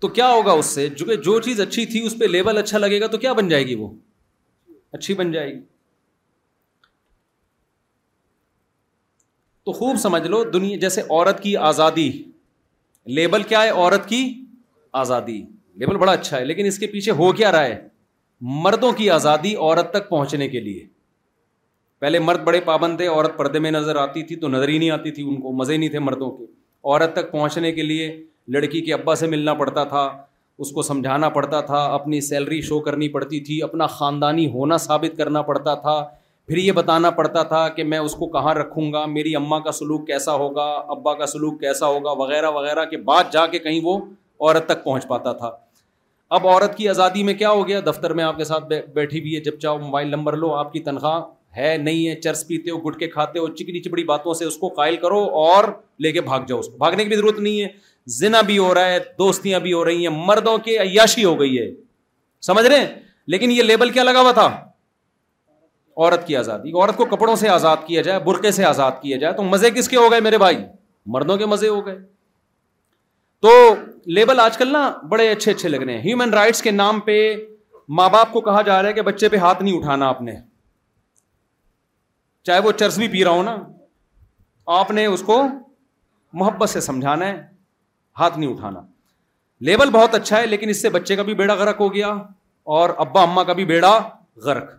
تو 0.00 0.08
کیا 0.16 0.28
ہوگا 0.32 0.52
اس 0.60 0.66
سے 0.74 0.88
کہ 0.98 1.16
جو 1.24 1.38
چیز 1.40 1.60
اچھی 1.60 1.84
تھی 1.92 2.04
اس 2.06 2.18
پہ 2.20 2.24
لیبل 2.24 2.58
اچھا 2.58 2.78
لگے 2.78 3.00
گا 3.00 3.06
تو 3.12 3.18
کیا 3.18 3.32
بن 3.40 3.48
جائے 3.48 3.64
گی 3.66 3.74
وہ 3.82 3.88
اچھی 4.92 5.14
بن 5.20 5.32
جائے 5.32 5.52
گی 5.52 5.60
تو 9.64 9.72
خوب 9.72 9.96
سمجھ 9.98 10.26
لو 10.26 10.42
دنیا 10.54 10.76
جیسے 10.78 11.00
عورت 11.00 11.42
کی 11.42 11.56
آزادی 11.70 12.10
لیبل 13.18 13.42
کیا 13.52 13.62
ہے 13.62 13.68
عورت 13.68 14.08
کی 14.08 14.22
آزادی 15.02 15.42
لیبل 15.82 15.96
بڑا 15.98 16.12
اچھا 16.12 16.36
ہے 16.38 16.44
لیکن 16.44 16.66
اس 16.66 16.78
کے 16.78 16.86
پیچھے 16.86 17.12
ہو 17.20 17.32
کیا 17.36 17.52
رہا 17.52 17.64
ہے 17.66 17.78
مردوں 18.64 18.92
کی 19.00 19.08
آزادی 19.10 19.54
عورت 19.56 19.90
تک 19.92 20.08
پہنچنے 20.08 20.48
کے 20.48 20.60
لیے 20.60 20.86
پہلے 22.00 22.18
مرد 22.18 22.42
بڑے 22.44 22.60
پابند 22.64 22.96
تھے 22.96 23.06
عورت 23.06 23.36
پردے 23.36 23.58
میں 23.64 23.70
نظر 23.70 23.96
آتی 23.96 24.22
تھی 24.30 24.36
تو 24.36 24.48
نظر 24.48 24.68
ہی 24.68 24.78
نہیں 24.78 24.90
آتی 24.90 25.10
تھی 25.18 25.22
ان 25.28 25.40
کو 25.40 25.52
مزے 25.62 25.76
نہیں 25.76 25.88
تھے 25.90 25.98
مردوں 25.98 26.30
کے 26.36 26.44
عورت 26.84 27.12
تک 27.16 27.30
پہنچنے 27.32 27.72
کے 27.72 27.82
لیے 27.82 28.06
لڑکی 28.54 28.80
کے 28.88 28.92
ابا 28.94 29.14
سے 29.16 29.26
ملنا 29.34 29.54
پڑتا 29.60 29.84
تھا 29.92 30.08
اس 30.64 30.70
کو 30.72 30.82
سمجھانا 30.82 31.28
پڑتا 31.36 31.60
تھا 31.68 31.84
اپنی 31.94 32.20
سیلری 32.20 32.60
شو 32.62 32.80
کرنی 32.80 33.08
پڑتی 33.14 33.40
تھی 33.44 33.62
اپنا 33.62 33.86
خاندانی 33.94 34.46
ہونا 34.52 34.76
ثابت 34.86 35.16
کرنا 35.18 35.42
پڑتا 35.50 35.74
تھا 35.86 36.02
پھر 36.48 36.56
یہ 36.56 36.72
بتانا 36.72 37.10
پڑتا 37.18 37.42
تھا 37.52 37.68
کہ 37.76 37.84
میں 37.90 37.98
اس 38.06 38.14
کو 38.14 38.26
کہاں 38.32 38.54
رکھوں 38.54 38.92
گا 38.92 39.04
میری 39.14 39.34
اماں 39.36 39.58
کا 39.60 39.72
سلوک 39.72 40.06
کیسا 40.06 40.32
ہوگا 40.42 40.66
ابا 40.96 41.14
کا 41.20 41.26
سلوک 41.26 41.58
کیسا 41.60 41.86
ہوگا 41.86 42.12
وغیرہ 42.20 42.50
وغیرہ 42.56 42.84
کے 42.90 42.96
بعد 43.10 43.32
جا 43.32 43.46
کے 43.54 43.58
کہیں 43.66 43.80
وہ 43.84 43.96
عورت 43.98 44.66
تک 44.68 44.84
پہنچ 44.84 45.06
پاتا 45.08 45.32
تھا 45.40 45.50
اب 46.38 46.46
عورت 46.48 46.76
کی 46.76 46.88
آزادی 46.88 47.22
میں 47.22 47.34
کیا 47.34 47.50
ہو 47.50 47.66
گیا 47.68 47.80
دفتر 47.86 48.12
میں 48.18 48.24
آپ 48.24 48.36
کے 48.36 48.44
ساتھ 48.44 48.72
بیٹھی 48.94 49.20
بھی 49.20 49.34
ہے 49.36 49.40
جب 49.48 49.58
چاہو 49.62 49.78
موبائل 49.78 50.08
نمبر 50.10 50.36
لو 50.36 50.52
آپ 50.54 50.72
کی 50.72 50.80
تنخواہ 50.90 51.20
ہے 51.56 51.76
نہیں 51.78 52.08
ہے 52.08 52.14
چرس 52.20 52.46
پیتے 52.46 52.70
ہو 52.70 52.78
گٹکے 52.88 53.06
کھاتے 53.08 53.38
ہو 53.38 53.46
چکنی 53.54 53.80
چپڑی 53.82 54.04
باتوں 54.04 54.34
سے 54.34 54.44
اس 54.44 54.56
کو 54.58 54.68
قائل 54.76 54.96
کرو 55.02 55.18
اور 55.40 55.64
لے 56.04 56.12
کے 56.12 56.20
بھاگ 56.28 56.40
جاؤ 56.48 56.58
اس 56.58 56.66
کو 56.68 56.76
بھاگنے 56.78 57.02
کی 57.02 57.08
بھی 57.08 57.16
ضرورت 57.16 57.38
نہیں 57.38 57.60
ہے 57.62 57.66
زنا 58.18 58.40
بھی 58.46 58.58
ہو 58.58 58.72
رہا 58.74 58.86
ہے 58.90 58.98
دوستیاں 59.18 59.60
بھی 59.66 59.72
ہو 59.72 59.84
رہی 59.84 60.06
ہیں 60.06 60.14
مردوں 60.26 60.56
کے 60.64 60.76
عیاشی 60.82 61.24
ہو 61.24 61.38
گئی 61.40 61.58
ہے 61.58 61.66
سمجھ 62.46 62.66
رہے 62.66 62.78
ہیں 62.78 62.86
لیکن 63.32 63.50
یہ 63.52 63.62
لیبل 63.62 63.90
کیا 63.90 64.02
لگا 64.02 64.20
ہوا 64.20 64.32
تھا 64.40 64.44
عورت 65.96 66.26
کی 66.26 66.36
آزادی 66.36 66.70
عورت 66.72 66.96
کو 66.96 67.04
کپڑوں 67.16 67.36
سے 67.42 67.48
آزاد 67.48 67.76
کیا 67.86 68.02
جائے 68.02 68.18
برقعے 68.24 68.50
سے 68.52 68.64
آزاد 68.64 68.92
کیا 69.02 69.16
جائے 69.18 69.32
تو 69.34 69.42
مزے 69.52 69.70
کس 69.76 69.88
کے 69.88 69.96
ہو 69.96 70.10
گئے 70.10 70.20
میرے 70.26 70.38
بھائی 70.38 70.56
مردوں 71.16 71.36
کے 71.36 71.46
مزے 71.52 71.68
ہو 71.68 71.84
گئے 71.86 71.98
تو 73.42 73.50
لیبل 74.16 74.40
آج 74.40 74.56
کل 74.58 74.72
نا 74.72 74.88
بڑے 75.10 75.28
اچھے 75.30 75.52
اچھے 75.52 75.68
لگ 75.68 75.82
رہے 75.84 75.92
ہیں 75.94 76.00
ہیومن 76.04 76.34
رائٹس 76.34 76.62
کے 76.62 76.70
نام 76.70 77.00
پہ 77.08 77.16
ماں 78.00 78.08
باپ 78.10 78.32
کو 78.32 78.40
کہا 78.40 78.62
جا 78.68 78.80
رہا 78.82 78.88
ہے 78.88 78.92
کہ 78.94 79.02
بچے 79.08 79.28
پہ 79.28 79.36
ہاتھ 79.46 79.62
نہیں 79.62 79.76
اٹھانا 79.76 80.08
آپ 80.08 80.22
نے 80.22 80.32
چاہے 82.46 82.58
وہ 82.64 82.72
چرس 82.80 82.98
بھی 82.98 83.06
پی 83.08 83.24
رہا 83.24 83.30
ہو 83.32 83.42
نا 83.42 83.56
آپ 84.78 84.90
نے 84.98 85.04
اس 85.06 85.22
کو 85.26 85.40
محبت 86.40 86.68
سے 86.68 86.80
سمجھانا 86.86 87.26
ہے 87.26 87.40
ہاتھ 88.18 88.38
نہیں 88.38 88.50
اٹھانا 88.50 88.80
لیبل 89.68 89.90
بہت 89.90 90.14
اچھا 90.14 90.40
ہے 90.40 90.46
لیکن 90.46 90.68
اس 90.68 90.82
سے 90.82 90.88
بچے 90.96 91.16
کا 91.16 91.22
بھی 91.28 91.34
بیڑا 91.34 91.54
غرق 91.62 91.80
ہو 91.80 91.92
گیا 91.94 92.08
اور 92.78 92.90
ابا 93.04 93.22
اما 93.22 93.44
کا 93.44 93.52
بھی 93.60 93.64
بیڑا 93.64 93.92
غرق 94.44 94.72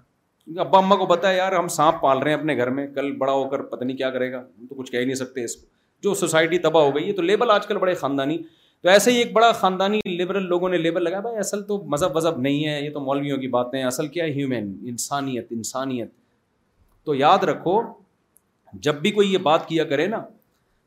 ابا 0.65 0.77
اما 0.79 0.95
کو 0.95 1.05
بتایا 1.05 1.37
یار 1.37 1.51
ہم 1.57 1.67
سانپ 1.75 2.01
پال 2.01 2.19
رہے 2.23 2.31
ہیں 2.31 2.37
اپنے 2.39 2.55
گھر 2.57 2.69
میں 2.79 2.85
کل 2.95 3.11
بڑا 3.17 3.31
ہو 3.33 3.47
کر 3.49 3.61
پتہ 3.73 3.83
نہیں 3.83 3.97
کیا 3.97 4.09
کرے 4.17 4.31
گا 4.31 4.39
ہم 4.39 4.65
تو 4.67 4.75
کچھ 4.75 4.91
کہہ 4.91 4.99
ہی 4.99 5.05
نہیں 5.05 5.21
سکتے 5.21 5.43
اس 5.45 5.55
کو 5.55 5.65
جو 6.03 6.13
سوسائٹی 6.19 6.57
تباہ 6.67 6.83
ہو 6.85 6.95
گئی 6.95 7.07
ہے 7.07 7.13
تو 7.15 7.21
لیبل 7.21 7.51
آج 7.51 7.65
کل 7.67 7.77
بڑے 7.85 7.93
خاندانی 8.03 8.37
تو 8.81 8.89
ایسے 8.89 9.11
ہی 9.11 9.17
ایک 9.17 9.31
بڑا 9.33 9.51
خاندانی 9.61 9.99
لیبرل 10.17 10.47
لوگوں 10.49 10.69
نے 10.69 10.77
لیبل 10.77 11.03
لگایا 11.03 11.19
بھائی 11.21 11.37
اصل 11.45 11.63
تو 11.71 11.81
مذہب 11.95 12.15
وذہب 12.15 12.37
نہیں 12.41 12.65
ہے 12.67 12.81
یہ 12.81 12.89
تو 12.93 12.99
مولویوں 13.05 13.37
کی 13.41 13.47
باتیں 13.57 13.77
ہیں 13.79 13.85
اصل 13.85 14.07
کیا 14.17 14.25
ہے 14.25 14.31
ہیومین 14.31 14.73
انسانیت 14.89 15.47
انسانیت 15.51 16.11
تو 17.05 17.15
یاد 17.15 17.43
رکھو 17.49 17.81
جب 18.85 18.95
بھی 19.01 19.11
کوئی 19.17 19.31
یہ 19.33 19.37
بات 19.47 19.67
کیا 19.67 19.83
کرے 19.89 20.07
نا 20.13 20.19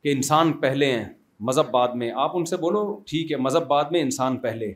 کہ 0.02 0.12
انسان 0.12 0.52
پہلے 0.64 0.90
ہیں 0.92 1.04
مذہب 1.48 1.70
بعد 1.70 1.88
میں 2.00 2.10
آپ 2.24 2.30
ان 2.36 2.44
سے 2.44 2.56
بولو 2.66 2.82
ٹھیک 3.06 3.30
ہے 3.32 3.36
مذہب 3.44 3.66
بعد 3.68 3.90
میں 3.92 4.00
انسان 4.02 4.36
پہلے 4.46 4.72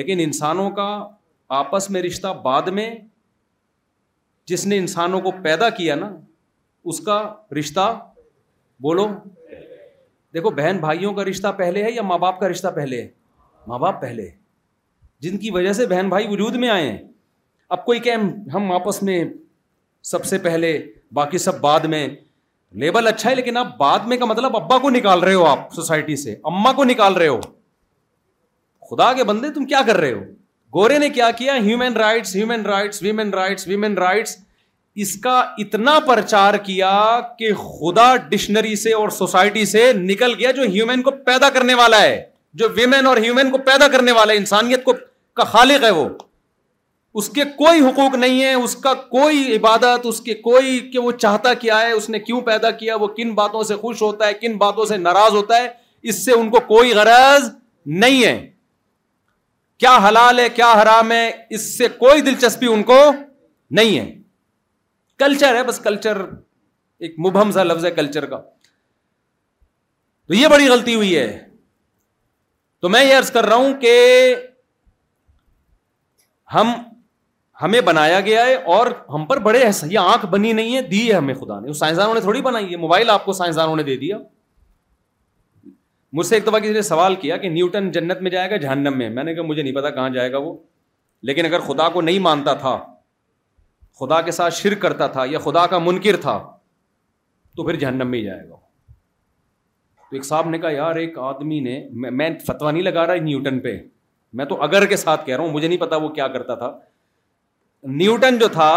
لیکن 0.00 0.20
انسانوں 0.20 0.70
کا 0.80 0.88
آپس 1.58 1.88
میں 1.90 2.02
رشتہ 2.02 2.32
بعد 2.44 2.68
میں 2.78 2.90
جس 4.50 4.66
نے 4.66 4.76
انسانوں 4.78 5.20
کو 5.20 5.30
پیدا 5.42 5.68
کیا 5.80 5.94
نا 5.94 6.08
اس 6.90 7.00
کا 7.06 7.18
رشتہ 7.58 7.86
بولو 8.82 9.06
دیکھو 10.34 10.50
بہن 10.60 10.76
بھائیوں 10.80 11.12
کا 11.14 11.24
رشتہ 11.24 11.48
پہلے 11.58 11.82
ہے 11.84 11.90
یا 11.92 12.02
ماں 12.10 12.18
باپ 12.18 12.40
کا 12.40 12.48
رشتہ 12.48 12.68
پہلے 12.76 13.02
ہے 13.02 13.08
ماں 13.68 13.78
باپ 13.78 14.00
پہلے 14.00 14.26
جن 15.24 15.36
کی 15.38 15.50
وجہ 15.50 15.72
سے 15.82 15.86
بہن 15.86 16.08
بھائی 16.08 16.26
وجود 16.30 16.54
میں 16.64 16.68
آئے 16.68 16.90
ہیں 16.90 16.98
اب 17.76 17.84
کوئی 17.86 18.00
کہ 18.04 18.14
ہم 18.54 18.72
آپس 18.72 19.02
میں 19.08 19.24
سب 20.08 20.24
سے 20.24 20.38
پہلے 20.44 20.78
باقی 21.14 21.38
سب 21.38 21.60
بعد 21.60 21.80
میں 21.94 22.06
لیبل 22.80 23.06
اچھا 23.06 23.30
ہے 23.30 23.34
لیکن 23.34 23.56
آپ 23.56 23.76
بعد 23.78 24.06
میں 24.08 24.16
کا 24.16 24.24
مطلب 24.24 24.56
ابا 24.56 24.78
کو 24.82 24.90
نکال 24.90 25.20
رہے 25.22 25.34
ہو 25.34 25.44
آپ 25.46 25.72
سوسائٹی 25.74 26.16
سے 26.16 26.34
اما 26.52 26.72
کو 26.72 26.84
نکال 26.84 27.14
رہے 27.14 27.28
ہو 27.28 27.40
خدا 28.90 29.12
کے 29.14 29.24
بندے 29.24 29.50
تم 29.54 29.64
کیا 29.72 29.80
کر 29.86 29.96
رہے 30.00 30.12
ہو 30.12 30.20
گورے 30.74 30.98
نے 30.98 31.08
کیا 31.10 31.30
کیا 31.38 31.54
human 31.64 31.96
rights 31.96 32.34
human 32.36 32.62
rights 32.66 33.02
women 33.02 33.32
rights 33.34 33.66
women 33.68 33.98
rights 33.98 34.36
اس 35.02 35.14
کا 35.22 35.38
اتنا 35.58 35.98
پرچار 36.06 36.54
کیا 36.64 36.92
کہ 37.38 37.52
خدا 37.54 38.14
ڈکشنری 38.30 38.74
سے 38.76 38.92
اور 38.92 39.08
سوسائٹی 39.18 39.64
سے 39.72 39.92
نکل 39.96 40.34
گیا 40.38 40.50
جو 40.50 40.62
ہیومن 40.72 41.02
کو 41.02 41.10
پیدا 41.26 41.50
کرنے 41.54 41.74
والا 41.82 42.00
ہے 42.02 42.22
جو 42.62 42.68
ویمین 42.76 43.06
اور 43.06 43.16
ہیومن 43.24 43.50
کو 43.50 43.58
پیدا 43.66 43.88
کرنے 43.92 44.12
والا 44.12 44.32
ہے 44.32 44.38
انسانیت 44.38 44.84
کو 44.84 44.92
کا 45.36 45.44
خالق 45.52 45.84
ہے 45.84 45.90
وہ 45.90 46.08
اس 47.18 47.28
کے 47.34 47.44
کوئی 47.58 47.80
حقوق 47.84 48.14
نہیں 48.14 48.42
ہے 48.44 48.52
اس 48.54 48.74
کا 48.82 48.92
کوئی 49.14 49.56
عبادت 49.56 50.06
اس 50.08 50.20
کے 50.22 50.34
کوئی 50.42 50.78
کہ 50.90 50.98
وہ 50.98 51.12
چاہتا 51.12 51.54
کیا 51.62 51.80
ہے 51.80 51.90
اس 51.92 52.08
نے 52.10 52.18
کیوں 52.20 52.40
پیدا 52.48 52.70
کیا 52.82 52.96
وہ 52.96 53.06
کن 53.16 53.34
باتوں 53.34 53.62
سے 53.70 53.76
خوش 53.76 54.02
ہوتا 54.02 54.26
ہے 54.26 54.34
کن 54.40 54.56
باتوں 54.58 54.84
سے 54.90 54.96
ناراض 54.96 55.32
ہوتا 55.34 55.56
ہے 55.62 55.66
اس 56.10 56.24
سے 56.24 56.32
ان 56.32 56.50
کو 56.50 56.60
کوئی 56.66 56.92
غرض 56.94 57.48
نہیں 58.04 58.24
ہے 58.24 58.48
کیا 59.78 59.96
حلال 60.08 60.38
ہے 60.38 60.48
کیا 60.54 60.72
حرام 60.82 61.10
ہے 61.12 61.30
اس 61.56 61.76
سے 61.78 61.88
کوئی 61.98 62.20
دلچسپی 62.22 62.66
ان 62.72 62.82
کو 62.92 62.98
نہیں 63.78 63.98
ہے 63.98 64.04
کلچر 65.18 65.54
ہے 65.56 65.62
بس 65.64 65.78
کلچر 65.84 66.20
ایک 67.06 67.14
مبہم 67.26 67.50
سا 67.52 67.62
لفظ 67.64 67.84
ہے 67.86 67.90
کلچر 67.98 68.26
کا 68.30 68.36
تو 70.28 70.34
یہ 70.34 70.48
بڑی 70.48 70.68
غلطی 70.68 70.94
ہوئی 70.94 71.16
ہے 71.16 71.26
تو 72.80 72.88
میں 72.88 73.04
یہ 73.04 73.14
عرض 73.16 73.30
کر 73.30 73.46
رہا 73.46 73.56
ہوں 73.56 73.72
کہ 73.80 73.92
ہم 76.54 76.72
ہمیں 77.62 77.80
بنایا 77.86 78.20
گیا 78.26 78.44
ہے 78.46 78.54
اور 78.74 78.86
ہم 79.14 79.24
پر 79.26 79.38
بڑے 79.46 79.60
یہ 79.82 79.98
آنکھ 79.98 80.24
بنی 80.34 80.52
نہیں 80.58 80.76
ہے 80.76 80.80
دی 80.82 81.06
ہے 81.08 81.14
ہمیں 81.14 81.34
خدا 81.34 81.58
نے 81.60 81.72
سائنسدانوں 81.78 82.14
نے 82.14 82.20
تھوڑی 82.20 82.40
بنائی 82.42 82.70
ہے 82.70 82.76
موبائل 82.84 83.10
آپ 83.10 83.24
کو 83.24 83.32
سائنسدانوں 83.40 83.76
نے 83.76 83.82
دے 83.88 83.96
دیا 84.04 84.18
مجھ 86.18 86.26
سے 86.26 86.34
ایک 86.36 86.46
دفعہ 86.46 86.58
کسی 86.60 86.72
نے 86.72 86.82
سوال 86.92 87.14
کیا 87.24 87.36
کہ 87.42 87.48
نیوٹن 87.56 87.90
جنت 87.96 88.20
میں 88.22 88.30
جائے 88.30 88.50
گا 88.50 88.56
جہنم 88.64 88.96
میں 88.98 89.08
میں 89.18 89.24
نے 89.24 89.34
کہا 89.34 89.42
مجھے 89.50 89.62
نہیں 89.62 89.74
پتا 89.74 89.90
کہاں 89.98 90.08
جائے 90.16 90.32
گا 90.32 90.38
وہ 90.46 90.54
لیکن 91.28 91.46
اگر 91.46 91.60
خدا 91.66 91.88
کو 91.96 92.00
نہیں 92.08 92.18
مانتا 92.28 92.52
تھا 92.64 92.74
خدا 94.00 94.20
کے 94.26 94.30
ساتھ 94.38 94.54
شر 94.54 94.74
کرتا 94.86 95.06
تھا 95.16 95.24
یا 95.30 95.38
خدا 95.44 95.66
کا 95.74 95.78
منکر 95.84 96.16
تھا 96.26 96.38
تو 97.56 97.64
پھر 97.66 97.76
جہنم 97.84 98.10
میں 98.10 98.18
ہی 98.18 98.24
جائے 98.24 98.48
گا 98.48 98.54
تو 100.10 100.16
ایک 100.16 100.24
صاحب 100.24 100.48
نے 100.50 100.58
کہا 100.58 100.70
یار 100.70 100.96
ایک 100.96 101.18
آدمی 101.30 101.58
نے 101.68 101.78
میں 102.18 102.30
فتوا 102.46 102.70
نہیں 102.70 102.82
لگا 102.82 103.06
رہا 103.06 103.22
نیوٹن 103.28 103.58
پہ 103.66 103.76
میں 104.38 104.44
تو 104.52 104.60
اگر 104.62 104.86
کے 104.92 104.96
ساتھ 105.02 105.26
کہہ 105.26 105.36
رہا 105.36 105.44
ہوں 105.44 105.52
مجھے 105.52 105.68
نہیں 105.68 105.78
پتا 105.78 105.96
وہ 106.04 106.08
کیا 106.18 106.26
کرتا 106.38 106.54
تھا 106.54 106.70
نیوٹن 107.88 108.38
جو 108.38 108.46
تھا 108.52 108.70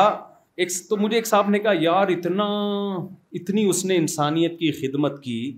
ایک 0.55 0.69
تو 0.89 0.97
مجھے 0.97 1.15
ایک 1.17 1.25
صاحب 1.27 1.49
نے 1.49 1.59
کہا 1.59 1.71
یار 1.79 2.07
اتنا 2.17 2.43
اتنی 3.39 3.65
اس 3.69 3.83
نے 3.85 3.95
انسانیت 3.97 4.57
کی 4.59 4.71
خدمت 4.79 5.21
کی 5.23 5.55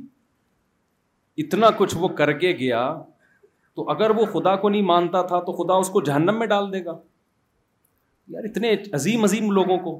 اتنا 1.44 1.70
کچھ 1.78 1.96
وہ 2.00 2.08
کر 2.18 2.32
کے 2.40 2.52
گیا 2.60 2.84
تو 3.76 3.90
اگر 3.92 4.10
وہ 4.18 4.26
خدا 4.34 4.56
کو 4.56 4.70
نہیں 4.70 4.82
مانتا 4.92 5.22
تھا 5.28 5.40
تو 5.46 5.52
خدا 5.64 5.74
اس 5.80 5.90
کو 5.94 6.02
جہنم 6.10 6.40
میں 6.40 6.48
ڈال 6.48 6.72
دے 6.74 6.84
گا 6.86 6.98
یار 8.34 8.44
اتنے 8.50 8.74
عظیم 9.00 9.24
عظیم 9.24 9.52
لوگوں 9.52 9.78
کو 9.80 10.00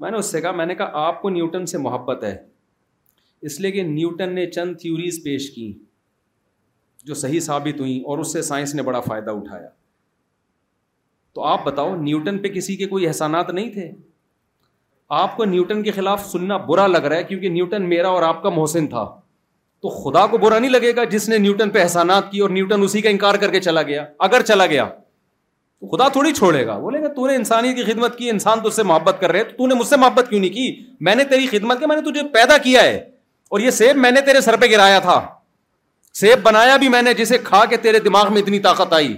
میں 0.00 0.10
نے 0.10 0.16
اس 0.18 0.30
سے 0.32 0.40
کہا 0.40 0.50
میں 0.60 0.66
نے 0.66 0.74
کہا 0.74 1.06
آپ 1.06 1.20
کو 1.22 1.30
نیوٹن 1.30 1.66
سے 1.72 1.78
محبت 1.78 2.24
ہے 2.24 2.36
اس 3.48 3.60
لیے 3.60 3.70
کہ 3.72 3.82
نیوٹن 3.88 4.34
نے 4.34 4.46
چند 4.50 4.76
تھیوریز 4.80 5.20
پیش 5.24 5.50
کی 5.54 5.72
جو 7.06 7.14
صحیح 7.24 7.40
ثابت 7.50 7.80
ہوئیں 7.80 8.00
اور 8.08 8.18
اس 8.18 8.32
سے 8.32 8.42
سائنس 8.42 8.74
نے 8.74 8.82
بڑا 8.82 9.00
فائدہ 9.08 9.30
اٹھایا 9.30 9.68
تو 11.34 11.42
آپ 11.50 11.64
بتاؤ 11.64 11.94
نیوٹن 12.00 12.38
پہ 12.42 12.48
کسی 12.54 12.76
کے 12.76 12.86
کوئی 12.88 13.06
احسانات 13.08 13.50
نہیں 13.50 13.70
تھے 13.72 13.90
آپ 15.20 15.36
کو 15.36 15.44
نیوٹن 15.44 15.82
کے 15.82 15.90
خلاف 15.92 16.26
سننا 16.26 16.56
برا 16.66 16.86
لگ 16.86 17.04
رہا 17.10 17.16
ہے 17.16 17.22
کیونکہ 17.24 17.48
نیوٹن 17.50 17.88
میرا 17.88 18.08
اور 18.18 18.22
آپ 18.22 18.42
کا 18.42 18.48
محسن 18.58 18.86
تھا 18.88 19.04
تو 19.82 19.88
خدا 20.02 20.26
کو 20.26 20.38
برا 20.44 20.58
نہیں 20.58 20.70
لگے 20.70 20.94
گا 20.96 21.04
جس 21.14 21.28
نے 21.28 21.38
نیوٹن 21.38 21.70
پہ 21.70 21.82
احسانات 21.82 22.30
کی 22.30 22.38
اور 22.40 22.50
نیوٹن 22.50 22.82
اسی 22.82 23.00
کا 23.02 23.08
انکار 23.16 23.34
کر 23.40 23.50
کے 23.50 23.60
چلا 23.60 23.82
چلا 23.82 23.82
گیا 23.88 24.66
گیا 24.66 24.84
اگر 24.86 24.94
تو 25.80 25.88
خدا 25.96 26.06
تھوڑی 26.14 26.32
چھوڑے 26.32 26.64
گا 26.66 26.76
بولے 26.78 27.02
گا 27.02 27.08
تو 27.14 27.26
نے 27.26 27.34
انسانیت 27.36 27.76
کی 27.76 27.82
خدمت 27.90 28.16
کی 28.18 28.28
انسان 28.30 28.58
سے 28.76 28.82
محبت 28.92 29.20
کر 29.20 29.32
رہے 29.32 29.44
تو 29.58 29.66
نے 29.66 29.74
مجھ 29.74 29.86
سے 29.86 29.96
محبت 30.04 30.28
کیوں 30.30 30.40
نہیں 30.40 30.52
کی 30.54 30.94
میں 31.08 31.14
نے 31.14 31.24
تیری 31.32 31.46
خدمت 31.50 31.78
کی 31.80 31.86
میں 31.86 31.96
نے 31.96 32.02
تجھے 32.10 32.22
پیدا 32.38 32.56
کیا 32.68 32.82
ہے 32.82 32.96
اور 33.50 33.60
یہ 33.60 33.70
سیب 33.80 33.96
میں 34.06 34.10
نے 34.10 34.20
تیرے 34.28 34.40
سر 34.48 34.56
پہ 34.60 34.66
گرایا 34.70 34.98
تھا 35.08 35.20
سیب 36.20 36.42
بنایا 36.42 36.76
بھی 36.84 36.88
میں 36.96 37.02
نے 37.02 37.14
جسے 37.20 37.38
کھا 37.50 37.64
کے 37.70 37.76
تیرے 37.86 37.98
دماغ 38.08 38.32
میں 38.34 38.42
اتنی 38.42 38.58
طاقت 38.68 38.92
آئی 39.02 39.14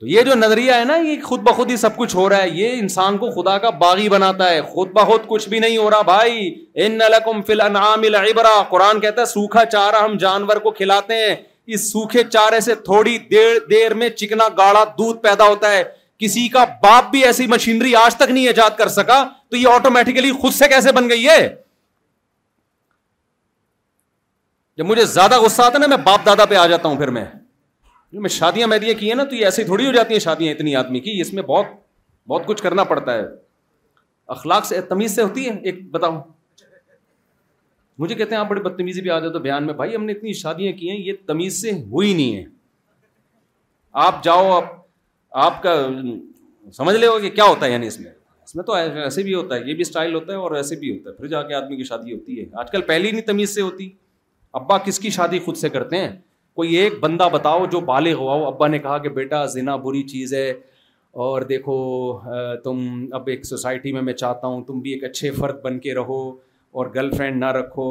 تو 0.00 0.06
یہ 0.06 0.22
جو 0.22 0.34
نظریہ 0.34 0.72
ہے 0.72 0.84
نا 0.84 0.94
یہ 0.96 1.20
خود 1.24 1.40
بخود 1.42 1.70
ہی 1.70 1.76
سب 1.82 1.96
کچھ 1.96 2.14
ہو 2.16 2.28
رہا 2.28 2.42
ہے 2.42 2.48
یہ 2.54 2.78
انسان 2.78 3.16
کو 3.18 3.30
خدا 3.34 3.56
کا 3.58 3.68
باغی 3.82 4.08
بناتا 4.08 4.48
ہے 4.50 4.60
خود 4.72 4.90
بخود 4.94 5.20
کچھ 5.26 5.48
بھی 5.48 5.58
نہیں 5.58 5.76
ہو 5.78 5.88
رہا 5.90 6.00
بھائی 6.08 6.50
ان 6.86 6.98
لکم 7.12 7.40
فی 7.46 7.52
الانعام 7.52 8.02
العبرہ 8.06 8.52
قرآن 8.70 9.00
کہتا 9.00 9.20
ہے 9.20 9.26
سوکھا 9.26 9.64
چارہ 9.66 10.02
ہم 10.02 10.16
جانور 10.24 10.56
کو 10.66 10.70
کھلاتے 10.80 11.14
ہیں 11.24 11.34
اس 11.76 11.90
سوکھے 11.92 12.22
چارے 12.32 12.58
سے 12.66 12.74
تھوڑی 12.90 13.16
دیر 13.30 13.56
دیر 13.70 13.94
میں 14.02 14.08
چکنا 14.16 14.48
گاڑا 14.58 14.84
دودھ 14.98 15.22
پیدا 15.22 15.44
ہوتا 15.48 15.70
ہے 15.72 15.82
کسی 16.18 16.46
کا 16.48 16.64
باپ 16.82 17.10
بھی 17.10 17.24
ایسی 17.24 17.46
مشینری 17.54 17.94
آج 18.02 18.14
تک 18.16 18.30
نہیں 18.30 18.46
ایجاد 18.46 18.78
کر 18.78 18.88
سکا 18.98 19.22
تو 19.50 19.56
یہ 19.56 19.68
آٹومیٹیکلی 19.68 20.30
خود 20.42 20.52
سے 20.58 20.68
کیسے 20.74 20.92
بن 20.98 21.08
گئی 21.10 21.26
ہے 21.28 21.46
جب 24.78 24.84
مجھے 24.86 25.04
زیادہ 25.16 25.40
غصہ 25.40 25.62
آتا 25.62 25.74
ہے 25.82 25.86
نا 25.86 25.96
میں 25.96 26.04
باپ 26.04 26.26
دادا 26.26 26.44
پہ 26.44 26.54
آ 26.54 26.66
جاتا 26.66 26.88
ہوں 26.88 26.96
پھر 26.96 27.10
میں 27.18 27.24
میں 28.22 28.28
شادیاں 28.30 28.66
کی 28.80 28.90
ہیں 28.92 29.08
ہیں 29.08 29.14
نا 29.14 29.24
تو 29.28 29.34
یہ 29.34 29.44
ایسے 29.44 29.64
تھوڑی 29.64 29.86
ہو 29.86 29.92
جاتی 29.92 30.18
شادیاں 30.24 30.54
اتنی 30.54 30.74
آدمی 30.76 31.00
کی 31.00 31.20
اس 31.20 31.32
میں 31.32 31.42
بہت 31.46 31.66
بہت 32.28 32.46
کچھ 32.46 32.62
کرنا 32.62 32.84
پڑتا 32.84 33.14
ہے 33.14 33.22
اخلاق 34.34 34.64
سے 34.66 34.80
تمیز 34.88 35.14
سے 35.14 35.22
ہوتی 35.22 35.48
ہے 35.48 35.54
ایک 35.64 35.82
بتاؤ 35.90 36.20
مجھے 37.98 38.14
کہتے 38.14 38.34
ہیں 38.34 38.40
آپ 38.40 38.48
بڑی 38.48 38.60
بدتمیزی 38.60 39.00
بھی 39.00 39.10
آ 39.10 39.18
بیان 39.28 39.66
میں 39.66 39.74
بھائی 39.74 39.94
ہم 39.96 40.04
نے 40.04 40.12
اتنی 40.12 40.32
شادیاں 40.40 40.72
کی 40.78 40.90
ہیں 40.90 40.98
یہ 40.98 41.12
تمیز 41.26 41.60
سے 41.60 41.70
ہوئی 41.90 42.12
نہیں 42.14 42.36
ہے 42.36 42.44
آپ 44.06 44.22
جاؤ 44.24 44.50
آپ 44.52 44.72
آپ 45.46 45.62
کا 45.62 45.74
سمجھ 46.76 46.96
لے 46.96 47.06
ہو 47.06 47.18
کہ 47.20 47.30
کیا 47.30 47.44
ہوتا 47.44 47.66
ہے 47.66 47.70
یعنی 47.70 47.86
اس 47.86 47.98
میں 48.00 48.10
اس 48.44 48.54
میں 48.56 48.64
تو 48.64 48.72
ایسے 48.74 49.22
بھی 49.22 49.34
ہوتا 49.34 49.54
ہے 49.54 49.60
یہ 49.68 49.74
بھی 49.74 49.80
اسٹائل 49.82 50.14
ہوتا 50.14 50.32
ہے 50.32 50.38
اور 50.38 50.50
ایسے 50.56 50.76
بھی 50.76 50.90
ہوتا 50.96 51.10
ہے 51.10 51.14
پھر 51.14 51.26
جا 51.28 51.42
کے 51.42 51.54
آدمی 51.54 51.76
کی 51.76 51.84
شادی 51.84 52.12
ہوتی 52.14 52.40
ہے 52.40 52.44
آج 52.60 52.70
کل 52.70 52.80
پہلے 52.90 53.06
ہی 53.06 53.10
نہیں 53.12 53.26
تمیز 53.26 53.54
سے 53.54 53.60
ہوتی 53.60 53.88
ابا 54.60 54.78
کس 54.84 54.98
کی 55.00 55.10
شادی 55.16 55.38
خود 55.44 55.56
سے 55.56 55.68
کرتے 55.68 55.96
ہیں 56.04 56.08
کوئی 56.56 56.76
ایک 56.78 56.92
بندہ 57.00 57.28
بتاؤ 57.32 57.64
جو 57.70 57.80
بالغ 57.86 58.18
ہوا 58.18 58.34
ہو 58.34 58.44
ابا 58.46 58.66
نے 58.68 58.78
کہا 58.84 58.98
کہ 58.98 59.08
بیٹا 59.16 59.44
زنا 59.54 59.74
بری 59.76 60.02
چیز 60.08 60.32
ہے 60.34 60.50
اور 61.24 61.42
دیکھو 61.48 61.72
تم 62.64 62.78
اب 63.14 63.26
ایک 63.30 63.44
سوسائٹی 63.46 63.90
میں 63.92 64.02
میں 64.02 64.12
چاہتا 64.12 64.46
ہوں 64.46 64.62
تم 64.66 64.78
بھی 64.80 64.92
ایک 64.92 65.04
اچھے 65.04 65.30
فرد 65.38 65.60
بن 65.64 65.78
کے 65.78 65.94
رہو 65.94 66.18
اور 66.78 66.86
گرل 66.94 67.10
فرینڈ 67.16 67.36
نہ 67.42 67.50
رکھو 67.56 67.90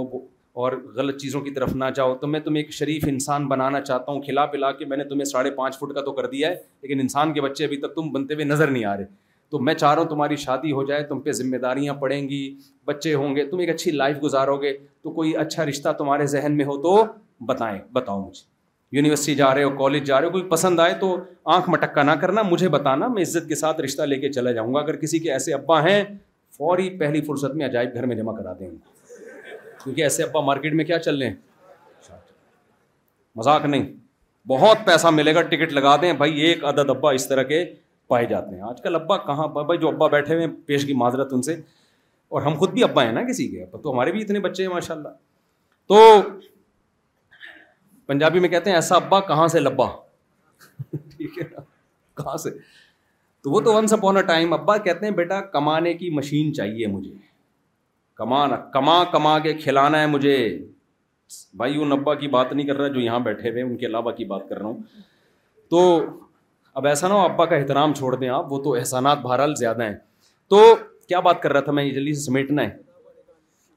اور 0.64 0.72
غلط 0.96 1.18
چیزوں 1.22 1.42
کی 1.42 1.52
طرف 1.58 1.76
نہ 1.76 1.86
جاؤ 1.96 2.16
تو 2.22 2.28
میں 2.28 2.40
تمہیں 2.40 2.64
ایک 2.64 2.72
شریف 2.74 3.06
انسان 3.10 3.46
بنانا 3.48 3.82
چاہتا 3.82 4.12
ہوں 4.12 4.22
کھلا 4.22 4.46
پلا 4.56 4.72
کے 4.80 4.86
میں 4.86 4.98
نے 4.98 5.04
تمہیں 5.10 5.26
ساڑھے 5.32 5.52
پانچ 5.62 5.78
فٹ 5.80 5.94
کا 5.96 6.02
تو 6.06 6.12
کر 6.22 6.26
دیا 6.32 6.50
ہے 6.50 6.56
لیکن 6.82 7.00
انسان 7.00 7.34
کے 7.34 7.42
بچے 7.48 7.66
ابھی 7.66 7.78
تک 7.82 7.96
تم 7.96 8.12
بنتے 8.14 8.34
ہوئے 8.34 8.46
نظر 8.46 8.72
نہیں 8.72 8.86
آ 8.86 8.96
رہے 8.98 9.06
تو 9.50 9.60
میں 9.70 9.74
چاہ 9.74 9.94
رہا 9.94 10.02
ہوں 10.02 10.10
تمہاری 10.10 10.36
شادی 10.46 10.72
ہو 10.72 10.84
جائے 10.94 11.04
تم 11.14 11.20
پہ 11.28 11.32
ذمہ 11.44 11.58
داریاں 11.68 11.94
پڑیں 12.02 12.28
گی 12.30 12.42
بچے 12.88 13.14
ہوں 13.14 13.36
گے 13.36 13.46
تم 13.52 13.60
ایک 13.60 13.70
اچھی 13.78 13.92
لائف 14.02 14.18
گزارو 14.24 14.58
گے 14.62 14.74
تو 15.04 15.12
کوئی 15.20 15.36
اچھا 15.46 15.66
رشتہ 15.66 15.92
تمہارے 15.98 16.26
ذہن 16.36 16.58
میں 16.58 16.66
ہو 16.66 16.82
تو 16.88 16.98
بتائیں 17.48 17.80
بتاؤ 17.94 18.26
مجھے 18.28 18.54
یونیورسٹی 18.92 19.34
جا 19.36 19.54
رہے 19.56 19.64
ہو 19.64 19.70
کالج 19.78 20.04
جا 20.08 20.20
رہے 20.20 20.26
ہو 20.28 20.32
کوئی 20.32 20.44
پسند 20.50 20.80
آئے 20.80 20.94
تو 21.00 21.16
آنکھ 21.54 21.70
مٹکا 21.70 22.04
نہ 22.04 22.12
کرنا 22.22 22.42
مجھے 22.50 22.68
بتانا 22.70 23.08
میں 23.14 23.22
عزت 23.22 23.48
کے 23.50 23.56
ساتھ 23.56 23.80
رشتہ 23.82 24.02
لے 24.02 24.18
کے 24.20 24.32
چلا 24.34 24.52
جاؤں 24.52 24.74
گا 24.74 24.80
اگر 24.80 24.96
کسی 24.96 25.20
کے 25.20 25.32
ایسے 25.34 25.54
ابا 25.54 25.82
ہیں 25.84 26.04
فوری 26.58 26.90
پہلی 27.00 27.22
فرصت 27.28 27.56
میں 27.56 27.66
عجائب 27.66 27.94
گھر 27.94 28.06
میں 28.06 28.16
جمع 28.16 28.34
کرا 28.36 28.54
دیں 28.60 28.70
کیونکہ 29.84 30.02
ایسے 30.04 30.24
ابا 30.24 30.42
مارکیٹ 30.42 30.74
میں 30.74 30.86
کیا 30.86 31.00
چل 31.00 31.18
رہے 31.22 31.28
ہیں 31.30 32.14
مذاق 33.36 33.66
نہیں 33.66 33.92
بہت 34.48 34.86
پیسہ 34.86 35.08
ملے 35.14 35.34
گا 35.36 35.42
ٹکٹ 35.54 35.74
لگا 35.74 35.96
دیں 36.02 36.14
بھائی 36.18 36.40
ایک 36.48 36.64
عدد 36.66 36.90
ابا 36.90 37.12
اس 37.18 37.28
طرح 37.28 37.44
کے 37.44 37.64
پائے 38.08 38.26
جاتے 38.26 38.56
ہیں 38.56 38.62
آج 38.70 38.82
کل 38.82 38.96
ابا 38.96 39.18
کہاں 39.26 39.48
بھائی 39.58 39.78
جو 39.80 39.88
ابا 39.88 40.08
بیٹھے 40.08 40.34
ہوئے 40.34 40.46
ہیں 40.46 40.54
پیش 40.66 40.86
کی 40.86 40.94
معذرت 41.02 41.34
ان 41.34 41.42
سے 41.42 41.54
اور 42.36 42.42
ہم 42.42 42.54
خود 42.58 42.72
بھی 42.74 42.84
ابا 42.84 43.04
ہیں 43.06 43.12
نا 43.12 43.22
کسی 43.30 43.48
کے 43.48 43.64
ابا 43.64 43.78
تو 43.82 43.92
ہمارے 43.94 44.12
بھی 44.12 44.22
اتنے 44.22 44.40
بچے 44.40 44.64
ہیں 44.66 44.70
ماشاء 44.74 44.96
اللہ 44.96 45.10
تو 45.94 46.00
پنجابی 48.08 48.40
میں 48.40 48.50
کہتے 48.50 48.70
ہیں 48.70 48.78
ایسا 48.78 48.96
ابا 48.96 49.20
کہاں 49.28 49.48
سے 49.48 49.60
لبا 49.60 49.86
ٹھیک 50.92 51.38
ہے 51.40 51.44
نا 51.52 51.60
کہاں 52.22 52.36
سے 52.44 52.50
تو 53.44 53.52
وہ 53.52 53.60
تو 53.62 53.74
ونس 53.74 53.94
اپون 53.94 54.18
اے 54.18 54.24
ٹائم 54.26 54.54
ابا 54.54 54.78
کہتے 54.88 55.06
ہیں 55.06 55.14
بیٹا 55.14 55.40
کمانے 55.56 55.94
کی 55.94 56.10
مشین 56.16 56.54
چاہیے 56.54 56.88
مجھے 56.88 57.12
کمانا 58.18 58.56
کما 58.74 59.04
کما 59.12 59.38
کے 59.46 59.54
کھلانا 59.64 60.02
ہے 60.02 60.08
مجھے 60.08 60.38
بھائی 61.58 61.82
ان 61.82 61.92
ابا 61.92 62.14
کی 62.16 62.28
بات 62.38 62.54
نہیں 62.54 62.68
کر 62.68 62.78
رہا 62.78 62.88
جو 62.96 63.00
یہاں 63.00 63.20
بیٹھے 63.30 63.50
ہوئے 63.50 63.62
ان 63.64 63.76
کے 63.78 63.86
علاوہ 63.86 64.12
کی 64.20 64.26
بات 64.26 64.48
کر 64.50 64.58
رہا 64.60 64.66
ہوں 64.68 64.80
تو 65.70 65.82
اب 66.80 66.88
ایسا 66.88 67.08
نہ 67.08 67.14
ہو 67.14 67.20
ابا 67.26 67.46
کا 67.46 67.56
احترام 67.56 67.94
چھوڑ 67.98 68.16
دیں 68.16 68.30
آپ 68.38 68.52
وہ 68.54 68.64
تو 68.64 68.74
احسانات 68.76 69.18
بہرحال 69.22 69.56
زیادہ 69.60 69.84
ہیں 69.84 69.96
تو 70.50 70.62
کیا 71.08 71.20
بات 71.28 71.42
کر 71.42 71.54
رہا 71.54 71.62
تھا 71.62 71.72
میں 71.78 71.84
یہ 71.84 71.94
جلدی 71.94 72.14
سے 72.14 72.22
سمیٹنا 72.22 72.64
ہے 72.64 72.76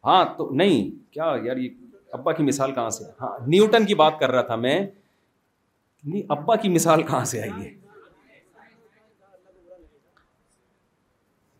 ہاں 0.06 0.24
تو 0.36 0.48
نہیں 0.62 0.88
کیا 1.14 1.34
یار 1.44 1.56
یہ 1.56 1.68
ابا 2.14 2.32
کی 2.32 2.43
مثال 2.43 2.72
کہاں 2.72 2.90
سے 2.90 3.05
ہاں 3.22 3.28
نیوٹن 3.47 3.85
کی 3.86 3.94
بات 3.94 4.18
کر 4.20 4.30
رہا 4.32 4.43
تھا 4.43 4.56
میں 4.56 4.78
نہیں 4.82 6.22
ابا 6.36 6.56
کی 6.56 6.68
مثال 6.68 7.02
کہاں 7.02 7.24
سے 7.32 7.40
آئی 7.43 7.51
ہے 7.64 7.70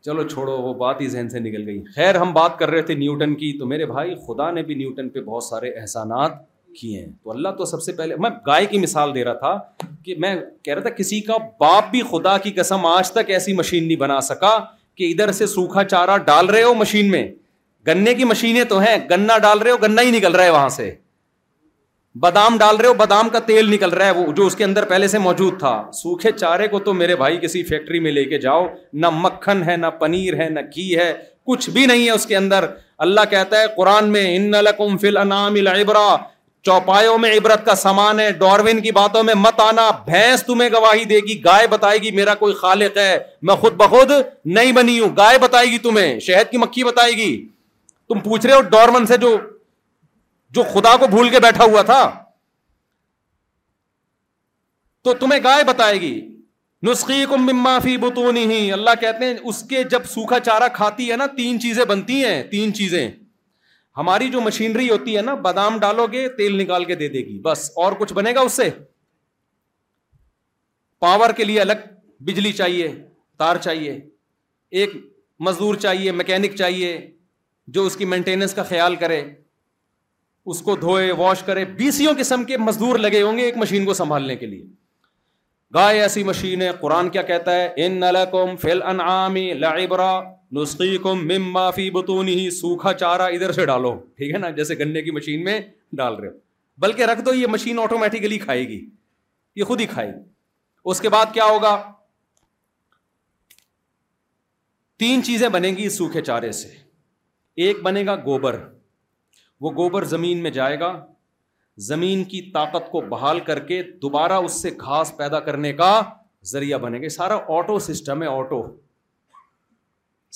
چلو 0.04 0.22
چھوڑو 0.28 0.52
وہ 0.62 0.72
بات 0.74 1.00
ہی 1.00 1.06
ذہن 1.08 1.28
سے 1.28 1.38
نکل 1.38 1.66
گئی 1.66 1.82
خیر 1.94 2.14
ہم 2.16 2.32
بات 2.32 2.58
کر 2.58 2.70
رہے 2.70 2.82
تھے 2.90 2.94
نیوٹن 2.94 3.34
کی 3.36 3.52
تو 3.58 3.66
میرے 3.66 3.86
بھائی 3.86 4.14
خدا 4.26 4.50
نے 4.50 4.62
بھی 4.68 4.74
نیوٹن 4.74 5.08
پہ 5.14 5.20
بہت 5.20 5.44
سارے 5.44 5.70
احسانات 5.80 6.36
کیے 6.80 6.98
ہیں 7.00 7.10
تو 7.24 7.30
اللہ 7.30 7.48
تو 7.58 7.64
سب 7.64 7.82
سے 7.82 7.92
پہلے 7.98 8.16
میں 8.24 8.30
گائے 8.46 8.66
کی 8.66 8.78
مثال 8.78 9.14
دے 9.14 9.24
رہا 9.24 9.32
تھا 9.44 9.86
کہ 10.04 10.14
میں 10.24 10.34
کہہ 10.64 10.74
رہا 10.74 10.82
تھا 10.82 10.90
کسی 10.98 11.20
کا 11.28 11.36
باپ 11.60 11.90
بھی 11.90 12.02
خدا 12.10 12.36
کی 12.46 12.50
قسم 12.56 12.86
آج 12.86 13.10
تک 13.12 13.30
ایسی 13.38 13.52
مشین 13.56 13.86
نہیں 13.88 13.98
بنا 14.00 14.20
سکا 14.30 14.58
کہ 14.98 15.10
ادھر 15.12 15.32
سے 15.40 15.46
سوکھا 15.46 15.84
چارہ 15.94 16.16
ڈال 16.26 16.46
رہے 16.50 16.62
ہو 16.62 16.72
مشین 16.74 17.10
میں 17.10 17.26
گنے 17.89 18.15
کی 18.15 18.24
مشینیں 18.32 18.62
تو 18.70 18.78
ہیں 18.81 18.97
گنا 19.10 19.36
ڈال 19.43 19.59
رہے 19.59 19.70
ہو 19.70 19.77
گنا 19.82 20.02
ہی 20.02 20.10
نکل 20.10 20.35
رہا 20.35 20.44
ہے 20.44 20.51
وہاں 20.56 20.69
سے 20.78 20.90
بادام 22.20 22.56
ڈال 22.59 22.77
رہے 22.77 22.89
ہو 22.89 22.93
بادام 23.01 23.28
کا 23.32 23.39
تیل 23.47 23.70
نکل 23.74 23.90
رہا 23.98 24.06
ہے 24.06 24.10
وہ 24.19 24.32
جو 24.36 24.47
اس 24.47 24.56
کے 24.56 24.65
اندر 24.65 24.85
پہلے 24.93 25.09
سے 25.09 25.19
موجود 25.27 25.59
تھا 25.59 25.73
سوکھے 25.94 26.31
چارے 26.36 26.69
کو 26.69 26.78
تو 26.86 26.93
میرے 27.01 27.16
بھائی 27.16 27.39
کسی 27.43 27.62
فیکٹری 27.65 27.98
میں 28.06 28.12
لے 28.12 28.24
کے 28.32 28.39
جاؤ 28.44 28.66
نہ 29.05 29.10
مکھن 29.23 29.62
ہے 29.69 29.77
نہ 29.77 29.86
پنیر 30.01 30.39
ہے 30.40 30.48
نہ 30.56 30.60
گھی 30.74 30.89
ہے 30.98 31.12
کچھ 31.51 31.69
بھی 31.77 31.85
نہیں 31.86 32.05
ہے 32.06 32.10
اس 32.10 32.27
کے 32.27 32.36
اندر 32.36 32.65
اللہ 33.06 33.28
کہتا 33.31 33.60
ہے 33.60 33.66
قرآن 33.77 34.10
میں 34.12 34.24
ان 34.36 34.51
لکم 34.65 34.97
میں 37.20 37.31
عبرت 37.36 37.65
کا 37.66 37.74
سامان 37.82 38.19
ہے 38.20 38.31
ڈاروین 38.39 38.81
کی 38.86 38.90
باتوں 38.97 39.23
میں 39.28 39.35
مت 39.44 39.60
آنا 39.66 39.90
بھینس 40.06 40.43
تمہیں 40.47 40.69
گواہی 40.73 41.05
دے 41.12 41.19
گی 41.28 41.43
گائے 41.44 41.66
بتائے 41.74 41.98
گی 42.02 42.10
میرا 42.16 42.35
کوئی 42.43 42.55
خالق 42.62 42.97
ہے 42.98 43.16
میں 43.51 43.55
خود 43.62 43.74
بخود 43.82 44.10
نہیں 44.59 44.73
بنی 44.81 44.98
ہوں 45.01 45.16
گائے 45.16 45.39
بتائے 45.47 45.70
گی 45.73 45.78
تمہیں 45.86 46.19
شہد 46.27 46.51
کی 46.51 46.56
مکھی 46.65 46.85
بتائے 46.90 47.12
گی 47.23 47.28
تم 48.09 48.20
پوچھ 48.24 48.47
رہے 48.47 48.55
ہو 48.55 48.60
ڈورمن 48.74 49.06
سے 49.06 49.16
جو 49.22 49.36
جو 50.56 50.62
خدا 50.72 50.97
کو 51.01 51.06
بھول 51.10 51.28
کے 51.30 51.40
بیٹھا 51.40 51.64
ہوا 51.64 51.82
تھا 51.93 52.01
تو 55.05 55.12
تمہیں 55.22 55.43
گائے 55.44 55.64
بتائے 55.64 56.01
گی 56.01 56.12
نسخی 56.86 57.24
کو 57.28 57.36
فی 57.82 57.97
بتونی 58.02 58.44
ہی 58.51 58.60
اللہ 58.72 58.94
کہتے 59.01 59.24
ہیں 59.24 59.35
اس 59.52 59.62
کے 59.70 59.82
جب 59.90 60.05
سوکھا 60.14 60.39
چارہ 60.48 60.68
کھاتی 60.74 61.10
ہے 61.10 61.16
نا 61.16 61.26
تین 61.36 61.60
چیزیں 61.60 61.85
بنتی 61.90 62.24
ہیں 62.24 62.43
تین 62.51 62.72
چیزیں 62.74 63.09
ہماری 63.97 64.28
جو 64.30 64.40
مشینری 64.40 64.89
ہوتی 64.90 65.16
ہے 65.16 65.22
نا 65.22 65.35
بادام 65.47 65.78
ڈالو 65.80 66.06
گے 66.12 66.26
تیل 66.36 66.60
نکال 66.62 66.85
کے 66.90 66.94
دے 67.02 67.09
دے 67.14 67.24
گی 67.26 67.39
بس 67.48 67.70
اور 67.85 67.93
کچھ 67.98 68.12
بنے 68.20 68.35
گا 68.35 68.40
اس 68.48 68.52
سے 68.62 68.68
پاور 71.06 71.30
کے 71.40 71.44
لیے 71.44 71.60
الگ 71.60 71.82
بجلی 72.28 72.52
چاہیے 72.62 72.89
تار 73.39 73.56
چاہیے 73.64 73.98
ایک 74.80 74.97
مزدور 75.47 75.74
چاہیے 75.86 76.12
مکینک 76.20 76.55
چاہیے 76.56 76.93
جو 77.76 77.84
اس 77.86 77.96
کی 77.96 78.04
مینٹیننس 78.10 78.54
کا 78.54 78.62
خیال 78.68 78.94
کرے 78.96 79.22
اس 80.52 80.60
کو 80.66 80.76
دھوئے 80.82 81.10
واش 81.16 81.42
کرے 81.46 81.64
بیسوں 81.78 82.12
قسم 82.18 82.44
کے 82.50 82.56
مزدور 82.58 82.98
لگے 82.98 83.20
ہوں 83.22 83.38
گے 83.38 83.42
ایک 83.44 83.56
مشین 83.62 83.84
کو 83.84 83.94
سنبھالنے 83.94 84.36
کے 84.42 84.46
لیے 84.46 84.64
گائے 85.74 86.00
ایسی 86.02 86.22
مشین 86.24 86.62
ہے 86.62 86.70
قرآن 86.80 87.08
کیا 87.16 87.22
کہتا 87.30 87.54
ہے 87.56 87.68
ان 87.86 88.56
فل 88.60 88.82
انعامی 88.92 89.48
سوکھا 92.60 92.92
چارا 93.02 93.24
ادھر 93.38 93.52
سے 93.58 93.66
ڈالو 93.72 93.94
ٹھیک 94.16 94.32
ہے 94.34 94.38
نا 94.46 94.50
جیسے 94.60 94.74
گنے 94.78 95.02
کی 95.02 95.10
مشین 95.18 95.44
میں 95.44 95.58
ڈال 96.02 96.14
رہے 96.20 96.28
ہو 96.28 96.38
بلکہ 96.86 97.10
رکھ 97.12 97.20
دو 97.24 97.34
یہ 97.34 97.46
مشین 97.56 97.78
آٹومیٹیکلی 97.82 98.38
کھائے 98.48 98.66
گی 98.68 98.80
یہ 99.56 99.64
خود 99.72 99.80
ہی 99.80 99.86
کھائے 99.94 100.08
گی 100.12 100.18
اس 100.92 101.00
کے 101.00 101.08
بعد 101.18 101.32
کیا 101.34 101.44
ہوگا 101.52 101.76
تین 105.04 105.22
چیزیں 105.24 105.48
بنے 105.58 105.68
گی 105.78 105.88
سوکھے 106.02 106.20
چارے 106.32 106.52
سے 106.62 106.74
ایک 107.66 107.80
بنے 107.82 108.05
گا 108.06 108.14
گوبر 108.24 108.56
وہ 109.60 109.70
گوبر 109.76 110.05
زمین 110.10 110.43
میں 110.43 110.51
جائے 110.56 110.78
گا 110.80 110.90
زمین 111.86 112.22
کی 112.32 112.40
طاقت 112.55 112.90
کو 112.90 113.01
بحال 113.10 113.40
کر 113.48 113.59
کے 113.70 113.82
دوبارہ 114.02 114.32
اس 114.48 114.60
سے 114.62 114.70
گھاس 114.80 115.12
پیدا 115.16 115.40
کرنے 115.48 115.72
کا 115.80 115.89
ذریعہ 116.52 116.78
بنے 116.85 117.01
گا 117.02 117.09
سارا 117.16 117.39
آٹو 117.56 117.78
سسٹم 117.89 118.22
ہے 118.22 118.28
آٹو 118.28 118.60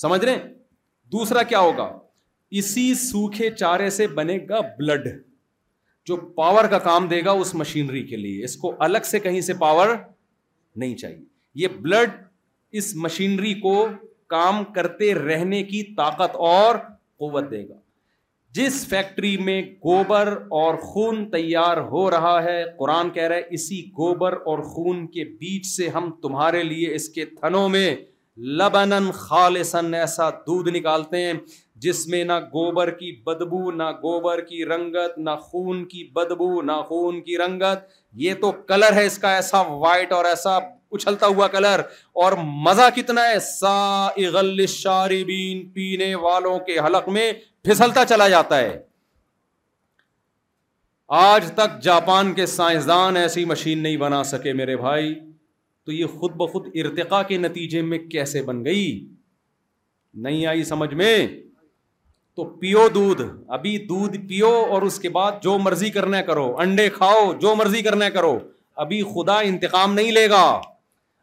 سمجھ 0.03 0.19
رہے 0.25 0.35
دوسرا 1.11 1.43
کیا 1.53 1.59
ہوگا 1.69 1.87
اسی 2.61 2.93
سوکھے 3.09 3.49
چارے 3.59 3.89
سے 4.01 4.07
بنے 4.21 4.37
گا 4.49 4.59
بلڈ 4.77 5.07
جو 6.07 6.15
پاور 6.39 6.67
کا 6.71 6.79
کام 6.91 7.07
دے 7.07 7.23
گا 7.25 7.31
اس 7.43 7.53
مشینری 7.65 8.03
کے 8.07 8.17
لیے 8.17 8.43
اس 8.45 8.55
کو 8.65 8.73
الگ 8.89 9.07
سے 9.11 9.19
کہیں 9.27 9.39
سے 9.49 9.53
پاور 9.67 9.95
نہیں 9.95 10.95
چاہیے 11.03 11.23
یہ 11.63 11.79
بلڈ 11.87 12.21
اس 12.81 12.95
مشینری 13.07 13.53
کو 13.61 13.75
کام 14.35 14.63
کرتے 14.75 15.13
رہنے 15.27 15.63
کی 15.71 15.83
طاقت 15.97 16.35
اور 16.51 16.75
قوت 17.19 17.49
دے 17.51 17.67
گا 17.69 17.79
جس 18.59 18.85
فیکٹری 18.87 19.35
میں 19.45 19.61
گوبر 19.83 20.27
اور 20.61 20.75
خون 20.93 21.23
تیار 21.31 21.77
ہو 21.91 22.09
رہا 22.11 22.37
ہے 22.43 22.63
قرآن 22.79 23.09
کہہ 23.13 23.27
رہا 23.27 23.35
ہے 23.35 23.41
اسی 23.59 23.81
گوبر 23.97 24.33
اور 24.51 24.59
خون 24.73 25.05
کے 25.13 25.23
بیچ 25.39 25.65
سے 25.67 25.87
ہم 25.95 26.11
تمہارے 26.23 26.61
لیے 26.63 26.93
اس 26.95 27.07
کے 27.15 27.25
تھنوں 27.39 27.67
میں 27.75 27.95
لبن 28.59 29.11
خالصن 29.13 29.93
ایسا 29.95 30.29
دودھ 30.45 30.69
نکالتے 30.75 31.17
ہیں 31.25 31.33
جس 31.85 32.05
میں 32.07 32.23
نہ 32.23 32.39
گوبر 32.53 32.89
کی 32.99 33.11
بدبو 33.25 33.71
نہ 33.71 33.89
گوبر 34.03 34.41
کی 34.49 34.63
رنگت 34.65 35.17
نہ 35.25 35.29
خون 35.41 35.83
کی 35.87 36.03
بدبو 36.15 36.61
نہ 36.69 36.81
خون 36.87 37.21
کی 37.21 37.37
رنگت 37.37 37.87
یہ 38.23 38.33
تو 38.41 38.51
کلر 38.67 38.93
ہے 38.95 39.05
اس 39.05 39.17
کا 39.25 39.33
ایسا 39.35 39.61
وائٹ 39.81 40.11
اور 40.19 40.25
ایسا 40.25 40.57
اچھلتا 40.93 41.27
ہوا 41.27 41.47
کلر 41.55 41.81
اور 42.23 42.33
مزہ 42.67 42.87
کتنا 42.95 43.21
ہے 43.29 44.65
شاربین 44.75 45.67
پینے 45.73 46.13
والوں 46.25 46.59
کے 46.67 46.77
حلق 46.85 47.07
میں 47.17 47.31
پھسلتا 47.63 48.05
چلا 48.09 48.27
جاتا 48.29 48.57
ہے 48.59 48.77
آج 51.21 51.51
تک 51.55 51.79
جاپان 51.83 52.33
کے 52.33 52.45
سائنسدان 52.55 53.17
ایسی 53.17 53.45
مشین 53.45 53.83
نہیں 53.83 53.97
بنا 54.03 54.23
سکے 54.33 54.53
میرے 54.59 54.75
بھائی 54.83 55.13
تو 55.85 55.91
یہ 55.91 56.19
خود 56.19 56.35
بخود 56.41 56.67
ارتقا 56.83 57.21
کے 57.31 57.37
نتیجے 57.47 57.81
میں 57.91 57.97
کیسے 58.11 58.41
بن 58.49 58.63
گئی 58.65 58.85
نہیں 60.25 60.45
آئی 60.47 60.63
سمجھ 60.63 60.93
میں 61.01 61.15
تو 62.35 62.43
پیو 62.59 62.87
دودھ 62.93 63.21
ابھی 63.55 63.77
دودھ 63.87 64.15
پیو 64.29 64.49
اور 64.73 64.81
اس 64.89 64.99
کے 64.99 65.09
بعد 65.17 65.31
جو 65.41 65.57
مرضی 65.67 65.89
کرنا 65.97 66.21
کرو 66.29 66.45
انڈے 66.61 66.87
کھاؤ 66.95 67.31
جو 67.41 67.55
مرضی 67.55 67.81
کرنا 67.89 68.09
کرو 68.17 68.37
ابھی 68.85 69.01
خدا 69.13 69.37
انتقام 69.49 69.93
نہیں 69.93 70.11
لے 70.11 70.29
گا 70.29 70.45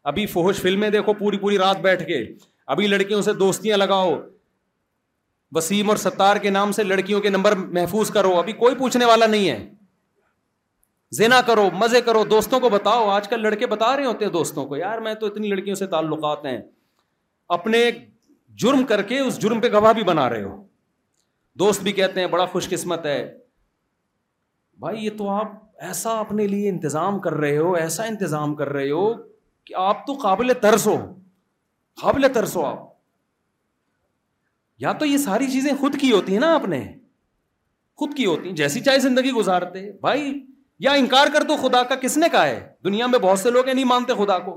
ابھی 0.09 0.27
فوہش 0.27 0.61
فلمیں 0.63 0.89
دیکھو 0.91 1.13
پوری 1.19 1.39
پوری 1.39 1.59
رات 1.59 1.81
بیٹھ 1.81 2.05
کے 2.07 2.25
ابھی 2.73 2.87
لڑکیوں 2.87 3.21
سے 3.23 3.33
دوستیاں 3.43 3.77
لگاؤ 3.77 4.15
وسیم 5.55 5.89
اور 5.91 5.97
ستار 5.97 6.37
کے 6.43 6.51
نام 6.51 6.73
سے 6.73 6.83
لڑکیوں 6.83 7.21
کے 7.21 7.29
نمبر 7.31 7.57
محفوظ 7.79 8.11
کرو 8.15 8.33
ابھی 8.39 8.53
کوئی 8.63 8.75
پوچھنے 8.79 9.05
والا 9.05 9.27
نہیں 9.27 9.49
ہے 9.51 9.59
زنا 11.17 11.41
کرو 11.47 11.69
مزے 11.81 12.01
کرو 12.07 12.25
دوستوں 12.31 12.61
کو 12.61 12.69
بتاؤ 12.71 13.09
آج 13.11 13.29
کل 13.29 13.43
لڑکے 13.43 13.67
بتا 13.67 13.97
رہے 13.97 14.05
ہوتے 14.05 14.25
ہیں 14.25 14.33
دوستوں 14.33 14.65
کو 14.67 14.77
یار 14.77 14.99
میں 15.07 15.15
تو 15.21 15.27
اتنی 15.27 15.49
لڑکیوں 15.49 15.75
سے 15.77 15.87
تعلقات 15.95 16.45
ہیں 16.47 16.59
اپنے 17.57 17.85
جرم 18.63 18.85
کر 18.89 19.03
کے 19.09 19.19
اس 19.21 19.39
جرم 19.43 19.61
پہ 19.61 19.69
گواہ 19.73 19.93
بھی 19.93 20.03
بنا 20.11 20.29
رہے 20.31 20.43
ہو 20.43 20.57
دوست 21.59 21.83
بھی 21.83 21.93
کہتے 21.93 22.21
ہیں 22.21 22.27
بڑا 22.37 22.45
خوش 22.53 22.69
قسمت 22.71 23.07
ہے 23.07 23.19
بھائی 24.85 25.05
یہ 25.05 25.11
تو 25.19 25.29
آپ 25.31 25.53
ایسا 25.89 26.19
اپنے 26.21 26.47
لیے 26.47 26.69
انتظام 26.69 27.19
کر 27.21 27.33
رہے 27.45 27.57
ہو 27.57 27.73
ایسا 27.77 28.05
انتظام 28.13 28.55
کر 28.55 28.69
رہے 28.73 28.91
ہو 28.91 29.13
کہ 29.71 29.75
آپ 29.79 30.07
تو 30.07 30.13
قابل 30.23 30.53
ترس 30.63 30.87
ہو 30.87 30.95
قابل 32.01 32.27
ترس 32.35 32.55
ہو 32.57 32.65
آپ 32.67 32.79
یا 34.83 34.93
تو 35.01 35.05
یہ 35.07 35.17
ساری 35.25 35.51
چیزیں 35.51 35.71
خود 35.81 35.97
کی 36.01 36.11
ہوتی 36.13 36.33
ہیں 36.33 36.41
نا 36.41 36.53
آپ 36.55 36.67
نے 36.69 36.81
خود 38.03 38.17
کی 38.17 38.27
ہوتی 38.27 38.49
ہیں 38.49 38.55
جیسی 38.57 38.81
چاہے 38.89 38.99
زندگی 39.01 39.31
گزارتے 39.37 39.81
بھائی 40.07 40.33
یا 40.87 40.93
انکار 41.03 41.27
کر 41.35 41.43
دو 41.49 41.57
خدا 41.63 41.83
کا 41.93 41.95
کس 42.07 42.17
نے 42.19 42.29
کہا 42.33 42.47
ہے 42.47 42.59
دنیا 42.85 43.07
میں 43.15 43.19
بہت 43.27 43.39
سے 43.39 43.51
لوگ 43.59 43.67
ہیں 43.67 43.75
نہیں 43.75 43.85
مانتے 43.93 44.15
خدا 44.25 44.39
کو 44.49 44.55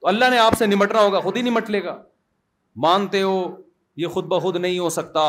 تو 0.00 0.08
اللہ 0.14 0.30
نے 0.30 0.38
آپ 0.46 0.58
سے 0.58 0.66
نمٹنا 0.66 1.00
ہوگا 1.02 1.20
خود 1.28 1.36
ہی 1.36 1.42
نمٹ 1.50 1.70
لے 1.76 1.82
گا 1.84 1.96
مانتے 2.86 3.22
ہو 3.22 3.34
یہ 4.04 4.16
خود 4.16 4.26
بخود 4.32 4.56
نہیں 4.60 4.78
ہو 4.78 4.88
سکتا 4.98 5.26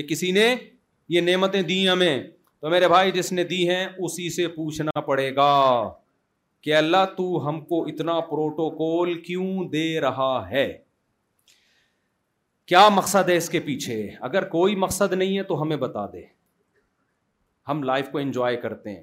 یہ 0.00 0.06
کسی 0.10 0.30
نے 0.40 0.54
یہ 1.16 1.20
نعمتیں 1.30 1.60
دی 1.72 1.78
ہمیں 1.88 2.22
تو 2.60 2.70
میرے 2.70 2.88
بھائی 2.88 3.10
جس 3.20 3.32
نے 3.32 3.44
دی 3.54 3.68
ہیں 3.70 3.84
اسی 3.86 4.30
سے 4.40 4.48
پوچھنا 4.56 5.00
پڑے 5.12 5.34
گا 5.36 5.50
کہ 6.62 6.74
اللہ 6.76 7.04
تو 7.16 7.48
ہم 7.48 7.60
کو 7.68 7.82
اتنا 7.88 8.18
پروٹوکول 8.30 9.14
کیوں 9.22 9.68
دے 9.72 9.86
رہا 10.00 10.34
ہے 10.50 10.66
کیا 12.70 12.88
مقصد 12.94 13.28
ہے 13.28 13.36
اس 13.36 13.48
کے 13.50 13.60
پیچھے 13.60 13.96
اگر 14.28 14.44
کوئی 14.48 14.74
مقصد 14.86 15.12
نہیں 15.12 15.36
ہے 15.38 15.42
تو 15.42 15.60
ہمیں 15.62 15.76
بتا 15.76 16.04
دے 16.12 16.22
ہم 17.68 17.82
لائف 17.82 18.08
کو 18.12 18.18
انجوائے 18.18 18.56
کرتے 18.66 18.90
ہیں 18.94 19.02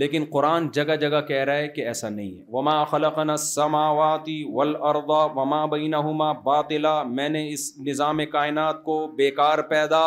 لیکن 0.00 0.24
قرآن 0.32 0.68
جگہ 0.72 0.94
جگہ 1.00 1.20
کہہ 1.28 1.42
رہا 1.44 1.56
ہے 1.56 1.68
کہ 1.76 1.86
ایسا 1.88 2.08
نہیں 2.08 2.38
ہے 2.38 2.44
وما 2.56 2.74
خلقنا 2.90 3.36
سماواتی 3.44 4.42
ول 4.54 4.74
اردا 4.90 5.26
بینہما 5.68 6.32
بینا 6.34 6.82
ہما 6.82 7.02
میں 7.14 7.28
نے 7.28 7.48
اس 7.52 7.70
نظام 7.86 8.20
کائنات 8.32 8.82
کو 8.84 9.06
بیکار 9.16 9.62
پیدا 9.72 10.02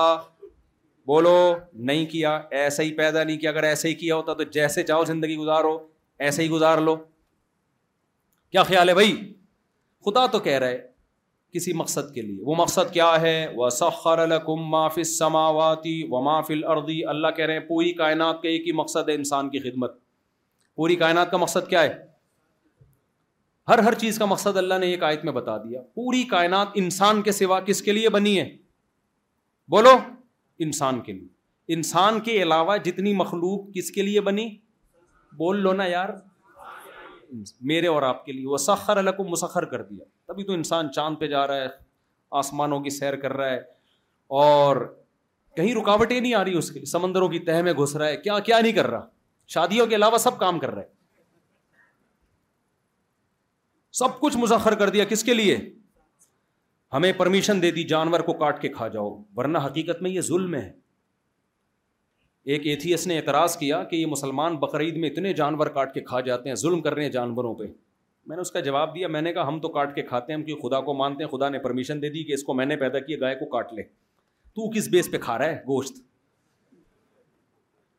بولو 1.08 1.38
نہیں 1.90 2.06
کیا 2.12 2.40
ایسا 2.62 2.84
ہی 2.84 2.94
پیدا 2.98 3.24
نہیں 3.24 3.38
کیا 3.38 3.50
اگر 3.52 3.64
ایسا 3.72 3.88
ہی 3.88 3.94
کیا 4.06 4.16
ہوتا 4.16 4.34
تو 4.34 4.44
جیسے 4.58 4.84
جاؤ 4.92 5.04
زندگی 5.06 5.36
گزارو 5.38 5.78
ایسے 6.28 6.44
ہی 6.44 6.50
گزار 6.50 6.78
لو 6.88 6.96
کیا 8.52 8.64
خیال 8.64 8.90
ہے 8.90 8.94
بھائی 8.94 9.16
خدا 10.06 10.26
تو 10.36 10.40
کہہ 10.46 10.58
رہا 10.64 10.68
ہے 10.76 10.82
کسی 11.54 11.74
مقصد 11.80 12.14
کے 12.14 12.22
لیے 12.28 12.38
وہ 12.50 12.56
مقصد 12.58 12.92
کیا 12.94 13.08
ہے 13.22 13.34
وہ 13.56 13.70
سخر 13.80 14.26
معاف 14.70 14.98
سماواتی 15.10 15.96
و 16.12 16.18
اللہ 16.28 17.36
کہہ 17.36 17.46
رہے 17.46 17.54
ہیں 17.58 17.66
پوری 17.74 17.92
کائنات 18.00 18.42
کا 18.42 18.50
ایک 18.50 18.68
ہی 18.68 18.72
مقصد 18.82 19.10
ہے 19.10 19.16
انسان 19.22 19.50
کی 19.56 19.60
خدمت 19.68 20.00
پوری 20.82 20.96
کائنات 21.04 21.32
کا 21.32 21.38
مقصد 21.46 21.68
کیا 21.76 21.84
ہے 21.84 21.94
ہر 23.70 23.80
ہر 23.90 23.94
چیز 24.06 24.18
کا 24.20 24.26
مقصد 24.36 24.58
اللہ 24.66 24.80
نے 24.84 24.88
ایک 24.94 25.04
آیت 25.12 25.24
میں 25.26 25.34
بتا 25.42 25.58
دیا 25.68 25.82
پوری 26.02 26.24
کائنات 26.32 26.80
انسان 26.86 27.22
کے 27.28 27.32
سوا 27.44 27.60
کس 27.70 27.82
کے 27.90 28.00
لیے 28.02 28.10
بنی 28.20 28.40
ہے 28.40 28.48
بولو 29.76 29.98
انسان 30.70 31.00
کے 31.06 31.14
لیے 31.22 31.74
انسان 31.78 32.20
کے 32.26 32.42
علاوہ 32.48 32.78
جتنی 32.90 33.14
مخلوق 33.28 33.72
کس 33.76 33.92
کے 33.98 34.02
لیے 34.12 34.22
بنی 34.32 34.52
بول 35.38 35.62
لو 35.64 35.74
نا 35.74 35.86
یار 35.88 36.10
میرے 37.72 37.88
اور 37.88 38.04
آپ 38.08 38.26
کے 38.26 38.32
لیے 38.32 38.46
وہ 38.48 38.58
سخر 38.68 38.98
الگ 38.98 39.16
کو 39.18 39.24
مسخر 39.28 39.66
کر 39.74 39.82
دیا 39.84 40.04
تبھی 40.32 40.44
تو 40.50 40.54
انسان 40.54 40.92
چاند 40.98 41.20
پہ 41.20 41.28
جا 41.28 41.46
رہا 41.48 41.62
ہے 41.64 41.68
آسمانوں 42.42 42.80
کی 42.80 42.90
سیر 42.98 43.16
کر 43.24 43.34
رہا 43.38 43.50
ہے 43.50 43.60
اور 44.42 44.86
کہیں 45.56 45.74
رکاوٹیں 45.80 46.20
نہیں 46.20 46.34
آ 46.34 46.44
رہی 46.44 46.58
اس 46.58 46.72
کے 46.72 46.86
سمندروں 46.92 47.28
کی 47.30 47.40
تہ 47.50 47.62
میں 47.64 47.74
گھس 47.84 47.96
رہا 47.96 48.08
ہے 48.08 48.18
کیا 48.18 48.38
کیا 48.50 48.60
نہیں 48.60 48.72
کر 48.80 48.88
رہا 48.92 49.06
شادیوں 49.54 49.86
کے 49.88 49.96
علاوہ 49.96 50.18
سب 50.28 50.38
کام 50.40 50.60
کر 50.60 50.74
رہا 50.76 50.82
ہے 50.82 50.92
سب 54.00 54.20
کچھ 54.20 54.38
مسخر 54.44 54.76
کر 54.76 54.90
دیا 54.96 55.04
کس 55.10 55.24
کے 55.24 55.34
لیے 55.34 55.58
ہمیں 56.94 57.12
پرمیشن 57.18 57.62
دے 57.62 57.72
دی 57.72 57.84
جانور 57.94 58.20
کو 58.30 58.34
کاٹ 58.46 58.62
کے 58.62 58.70
کھا 58.78 58.88
جاؤ 58.96 59.10
ورنہ 59.38 59.58
حقیقت 59.66 60.02
میں 60.02 60.12
یہ 60.12 60.22
ظلم 60.32 60.56
ہے 60.56 60.70
ایک 62.52 62.66
ایتھیس 62.68 63.06
نے 63.08 63.16
اعتراض 63.18 63.56
کیا 63.58 63.84
کہ 63.90 63.96
یہ 63.96 64.06
مسلمان 64.12 64.56
بقرعید 64.60 64.96
میں 65.00 65.10
اتنے 65.10 65.34
جانور 65.34 65.68
کاٹ 65.76 65.94
کے 65.94 66.02
کھا 66.08 66.20
جاتے 66.22 66.50
ہیں 66.50 66.56
ظلم 66.64 66.82
کر 66.82 66.94
رہے 66.94 67.04
ہیں 67.04 67.12
جانوروں 67.12 67.54
پہ 67.56 67.64
میں 68.28 68.36
نے 68.38 68.42
اس 68.42 68.52
کا 68.52 68.60
جواب 68.66 68.96
دیا 68.96 69.08
میں 69.08 69.22
نے 69.22 69.32
کہا 69.34 69.48
ہم 69.48 69.60
تو 69.62 69.70
کاٹ 69.74 69.94
کے 69.96 70.02
کھاتے 70.08 70.32
ہیں 70.34 70.40
ہم 70.40 70.46
کہ 70.46 70.56
خدا 70.68 70.80
کو 70.90 70.94
مانتے 70.94 71.24
ہیں 71.24 71.30
خدا 71.32 71.50
نے 71.50 71.60
پرمیشن 71.60 72.02
دے 72.02 72.10
دی 72.10 72.24
کہ 72.24 72.34
اس 72.34 72.44
کو 72.44 72.54
میں 72.54 72.66
نے 72.66 72.76
پیدا 72.78 73.00
کیا 73.06 73.18
گائے 73.22 73.36
کو 73.36 73.46
کاٹ 73.58 73.74
لے 73.74 73.84
تو 74.56 74.70
کس 74.76 74.88
بیس 74.92 75.10
پہ 75.12 75.18
کھا 75.28 75.38
رہا 75.38 75.46
ہے 75.50 75.62
گوشت 75.68 76.02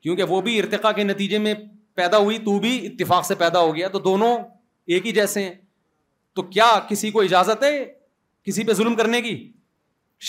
کیونکہ 0.02 0.22
وہ 0.32 0.40
بھی 0.48 0.58
ارتقا 0.60 0.92
کے 1.00 1.04
نتیجے 1.04 1.38
میں 1.46 1.54
پیدا 1.96 2.18
ہوئی 2.18 2.38
تو 2.44 2.58
بھی 2.60 2.74
اتفاق 2.86 3.24
سے 3.26 3.34
پیدا 3.44 3.60
ہو 3.60 3.74
گیا 3.76 3.88
تو 3.88 3.98
دونوں 4.08 4.32
ایک 4.94 5.06
ہی 5.06 5.12
جیسے 5.20 5.42
ہیں 5.42 5.54
تو 6.36 6.42
کیا 6.42 6.68
کسی 6.88 7.10
کو 7.10 7.20
اجازت 7.28 7.62
ہے 7.62 7.72
کسی 8.48 8.64
پہ 8.64 8.72
ظلم 8.82 8.94
کرنے 8.96 9.20
کی 9.22 9.36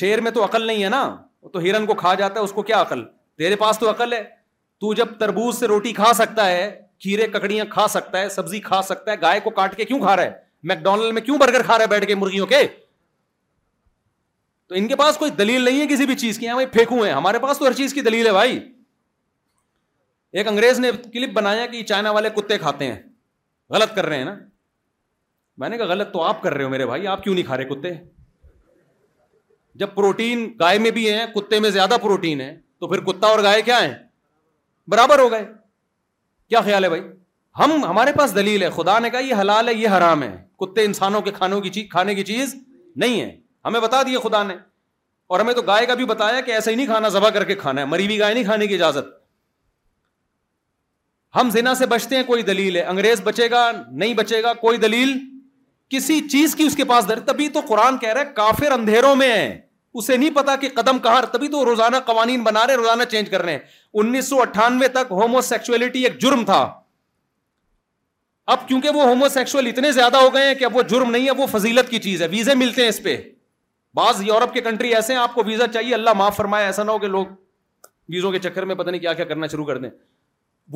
شعر 0.02 0.22
میں 0.22 0.32
تو 0.32 0.44
عقل 0.46 0.66
نہیں 0.68 0.84
ہے 0.84 0.90
نا 0.90 1.04
تو 1.54 1.60
ہرن 1.60 1.86
کو 1.86 1.94
کھا 1.96 2.14
جاتا 2.20 2.40
ہے 2.40 2.44
اس 2.46 2.52
کو 2.52 2.62
کیا 2.70 2.82
عقل 2.82 3.04
تیرے 3.38 3.56
پاس 3.60 3.80
تو 3.80 3.90
عقل 3.90 4.14
ہے 4.14 4.24
تو 4.82 4.94
جب 5.00 5.18
تربوز 5.20 5.58
سے 5.60 5.68
روٹی 5.68 5.92
کھا 5.94 6.14
سکتا 6.16 6.48
ہے 6.50 6.64
کھیرے 7.02 7.28
ککڑیاں 7.28 7.66
کھا 7.70 7.88
سکتا 7.94 8.20
ہے 8.22 8.30
سبزی 8.30 8.60
کھا 8.68 8.82
سکتا 8.90 9.12
ہے 9.12 9.16
گائے 9.22 9.40
کو 9.44 9.50
کاٹ 9.60 9.76
کے 9.78 9.86
کیوں 9.86 10.00
کھا 10.00 10.16
رہا 10.16 10.24
ہے 10.24 10.34
میکڈونلڈ 10.72 11.14
میں 11.14 11.22
کیوں 11.22 11.38
برگر 11.40 11.64
کھا 11.64 11.78
رہا 11.78 11.84
ہے 11.84 11.88
بیٹھ 11.90 12.06
کے 12.08 12.16
مرغیوں 12.16 12.46
کے 12.48 12.62
تو 14.70 14.76
ان 14.76 14.88
کے 14.88 14.96
پاس 15.00 15.18
کوئی 15.18 15.32
دلیل 15.38 15.62
نہیں 15.66 15.82
ہے 15.82 15.88
کسی 15.88 16.06
بھی 16.12 16.16
چیز 16.18 16.38
کی 16.40 16.50
ہمیں 16.50 16.64
ہاں 16.64 16.72
پھینکو 16.74 17.04
ہیں 17.04 17.12
ہمارے 17.14 17.40
پاس 17.40 17.58
تو 17.60 17.66
ہر 17.66 17.74
چیز 17.82 17.94
کی 17.94 18.02
دلیل 18.08 18.26
ہے 18.28 18.32
بھائی 18.40 18.60
ایک 20.40 20.48
انگریز 20.48 20.80
نے 20.80 20.92
کلپ 21.14 21.34
بنایا 21.34 21.66
کہ 21.72 21.84
چائنا 21.92 22.12
والے 22.12 22.30
کتے 22.36 22.58
کھاتے 22.58 22.88
ہیں 22.92 23.00
غلط 23.76 23.94
کر 23.96 24.06
رہے 24.06 24.18
ہیں 24.18 24.26
نا 24.26 24.34
میں 25.58 25.70
نے 25.70 25.78
کہا 25.78 25.86
غلط 25.90 26.12
تو 26.14 26.22
آپ 26.24 26.42
کر 26.42 26.54
رہے 26.54 26.64
ہو 26.64 26.70
میرے 26.70 26.86
بھائی 26.86 27.08
آپ 27.08 27.24
کیوں 27.24 27.36
نہیں 27.36 27.46
کھا 27.46 27.58
رہے 27.58 27.66
کتے 27.66 27.92
جب 29.84 29.94
پروٹین 29.96 30.48
گائے 30.60 30.78
میں 30.80 30.92
بھی 30.98 31.10
ہیں 31.12 31.26
کتے 31.36 31.60
میں 31.60 31.70
زیادہ 31.70 31.98
پروٹین 32.02 32.42
ہے 32.42 32.54
تو 32.80 32.88
پھر 32.88 33.00
کتا 33.06 33.28
اور 33.28 33.40
گائے 33.44 33.62
کیا 33.62 33.82
ہے 33.82 33.94
برابر 34.92 35.20
ہو 35.20 35.32
گئے 35.32 35.46
کیا 36.50 36.62
خیال 36.62 36.84
ہے 36.84 36.90
بھائی 36.90 37.02
ہم 37.60 37.84
ہمارے 37.86 38.12
پاس 38.18 38.36
دلیل 38.36 38.64
ہے 38.64 38.70
خدا 38.76 38.98
نے 39.00 39.10
کہا 39.10 39.20
یہ 39.20 39.34
حلال 39.42 39.68
ہے 39.70 39.74
یہ 39.74 39.90
حرام 39.98 40.24
ہے 40.24 40.36
کتے 40.60 40.84
انسانوں 40.86 41.22
کے 41.22 41.32
کھانوں 41.38 41.60
کی 41.62 41.70
چیز 41.76 41.88
کھانے 41.92 42.16
کی 42.16 42.24
چیز 42.24 42.56
نہیں 43.04 43.20
ہے 43.22 43.36
ہمیں 43.66 43.80
بتا 43.80 44.02
دیے 44.06 44.18
خدا 44.24 44.44
نے 44.44 44.56
اور 45.34 45.40
ہمیں 45.40 45.54
تو 45.54 45.62
گائے 45.68 45.86
کا 45.86 45.94
بھی 46.00 46.06
بتایا 46.06 46.42
کہ 46.48 46.52
ایسے 46.52 46.72
ہی 46.72 46.76
نہیں 46.76 46.86
کھانا 46.86 47.08
ذبح 47.16 47.30
کر 47.36 47.44
کے 47.44 47.56
کھانا 47.62 47.82
ہے 47.82 47.86
مری 47.94 48.18
گائے 48.20 48.34
نہیں 48.34 48.44
کھانے 48.44 48.68
کی 48.68 48.74
اجازت 48.74 49.08
ہم 51.36 51.50
زنا 51.54 51.74
سے 51.76 51.86
بچتے 51.94 52.16
ہیں 52.16 52.24
کوئی 52.24 52.44
دلیل 52.50 52.76
ہے 52.76 52.82
انگریز 52.92 53.22
بچے 53.24 53.50
گا 53.52 53.70
نہیں 53.72 54.14
بچے 54.20 54.42
گا 54.44 54.54
کوئی 54.60 54.78
دلیل 54.86 55.18
کسی 55.90 56.20
چیز 56.28 56.56
کی 56.56 56.64
اس 56.66 56.76
کے 56.76 56.84
پاس 56.92 57.08
در 57.10 57.20
تبھی 57.26 57.48
تو 57.58 57.62
قرآن 57.68 57.98
کہہ 57.98 58.14
رہا 58.14 58.22
ہے 58.22 58.34
کافر 58.36 58.72
اندھیروں 58.72 59.16
میں 59.16 59.32
ہے 59.32 59.60
اسے 59.98 60.16
نہیں 60.18 60.30
پتا 60.36 60.56
کہ 60.62 60.68
قدم 60.76 60.98
کہاں 61.04 61.22
تبھی 61.32 61.48
تو 61.50 61.64
روزانہ 61.66 61.98
قوانین 62.06 62.42
بنا 62.44 62.66
رہے 62.68 62.76
روزانہ 62.78 63.04
چینج 63.12 63.30
کر 63.30 63.42
رہے 63.42 63.52
ہیں 63.52 63.60
انیس 64.02 64.30
سو 64.30 64.40
اٹھانوے 64.42 64.88
تک 64.96 65.12
ہومو 65.20 65.42
سیکچولیٹی 65.52 66.02
ایک 66.08 66.18
جرم 66.22 66.44
تھا 66.46 66.60
اب 68.54 68.68
کیونکہ 68.68 68.98
وہ 68.98 69.04
ہومو 69.08 69.26
اتنے 69.70 69.92
زیادہ 69.92 70.18
ہو 70.24 70.34
گئے 70.34 70.48
ہیں 70.48 70.56
کہ 70.56 70.66
اب 70.66 70.76
وہ 70.78 70.82
جرم 70.90 71.12
نہیں 71.12 71.26
ہے 71.26 71.32
وہ 71.38 71.46
فضیلت 71.52 71.90
کی 71.92 72.00
چیز 72.08 72.22
ہے 72.22 72.28
ویزے 72.32 72.54
ملتے 72.64 72.82
ہیں 72.82 72.90
اس 72.94 73.02
پہ 73.04 73.16
بعض 74.00 74.22
یورپ 74.28 74.54
کے 74.54 74.62
کنٹری 74.62 74.94
ایسے 74.96 75.14
ہیں 75.14 75.20
آپ 75.20 75.34
کو 75.36 75.44
ویزا 75.46 75.68
چاہیے 75.74 75.94
اللہ 75.96 76.14
معاف 76.24 76.36
فرمائے 76.38 76.66
ایسا 76.66 76.84
نہ 76.84 76.92
ہو 76.92 76.98
کہ 77.04 77.08
لوگ 77.14 77.26
ویزوں 78.16 78.32
کے 78.32 78.40
چکر 78.48 78.66
میں 78.72 78.76
پتہ 78.82 78.90
نہیں 78.90 79.02
کیا 79.02 79.14
کیا 79.20 79.26
کرنا 79.30 79.48
شروع 79.54 79.66
کر 79.66 79.78
دیں 79.86 79.90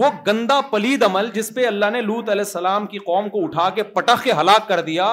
وہ 0.03 0.09
گندا 0.27 0.59
پلید 0.71 1.03
عمل 1.03 1.29
جس 1.33 1.51
پہ 1.55 1.65
اللہ 1.65 1.89
نے 1.93 2.01
لوت 2.11 2.29
علیہ 2.29 2.43
السلام 2.47 2.87
کی 2.87 2.97
قوم 3.11 3.29
کو 3.35 3.43
اٹھا 3.45 3.69
کے 3.75 3.83
پٹخ 3.97 4.23
کے 4.23 4.31
ہلاک 4.39 4.67
کر 4.67 4.81
دیا 4.91 5.09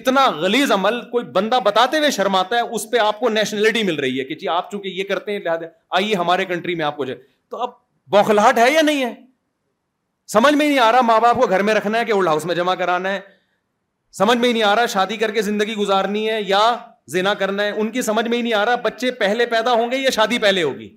اتنا 0.00 0.26
غلیظ 0.42 0.70
عمل 0.72 1.00
کوئی 1.10 1.24
بندہ 1.32 1.58
بتاتے 1.64 1.98
ہوئے 1.98 2.10
شرماتا 2.16 2.56
ہے 2.56 2.60
اس 2.76 2.90
پہ 2.90 2.98
آپ 2.98 3.18
کو 3.20 3.28
نیشنلٹی 3.28 3.82
مل 3.88 3.98
رہی 4.04 4.18
ہے 4.18 4.24
کہ 4.24 4.34
جی 4.40 4.48
آپ 4.48 4.70
چونکہ 4.70 4.88
یہ 4.98 5.04
کرتے 5.08 5.32
ہیں 5.32 5.38
لہٰذا 5.44 5.66
آئیے 5.98 6.14
ہمارے 6.22 6.44
کنٹری 6.52 6.74
میں 6.74 6.84
آپ 6.84 6.96
کو 6.96 7.04
جائے 7.04 7.18
تو 7.50 7.56
اب 7.62 7.70
بوکھلاٹ 8.14 8.58
ہے 8.58 8.70
یا 8.72 8.80
نہیں 8.86 9.04
ہے 9.04 9.14
سمجھ 10.32 10.54
میں 10.54 10.68
نہیں 10.68 10.78
آ 10.78 10.90
رہا 10.92 11.00
ماں 11.10 11.18
باپ 11.20 11.40
کو 11.40 11.46
گھر 11.46 11.62
میں 11.68 11.74
رکھنا 11.74 11.98
ہے 11.98 12.04
کہ 12.04 12.12
اولڈ 12.12 12.28
ہاؤس 12.28 12.44
میں 12.46 12.54
جمع 12.54 12.74
کرانا 12.82 13.12
ہے 13.12 13.20
سمجھ 14.18 14.36
میں 14.38 14.52
نہیں 14.52 14.62
آ 14.62 14.74
رہا 14.76 14.86
شادی 14.94 15.16
کر 15.16 15.30
کے 15.36 15.42
زندگی 15.42 15.74
گزارنی 15.76 16.28
ہے 16.28 16.40
یا 16.46 16.60
زینا 17.12 17.34
کرنا 17.42 17.62
ہے 17.64 17.70
ان 17.82 17.90
کی 17.90 18.02
سمجھ 18.08 18.26
میں 18.28 18.36
ہی 18.38 18.42
نہیں 18.42 18.52
آ 18.54 18.64
رہا 18.66 18.74
بچے 18.88 19.10
پہلے 19.20 19.46
پیدا 19.54 19.72
ہوں 19.80 19.90
گے 19.92 19.96
یا 19.96 20.10
شادی 20.18 20.38
پہلے 20.46 20.62
ہوگی 20.62 20.88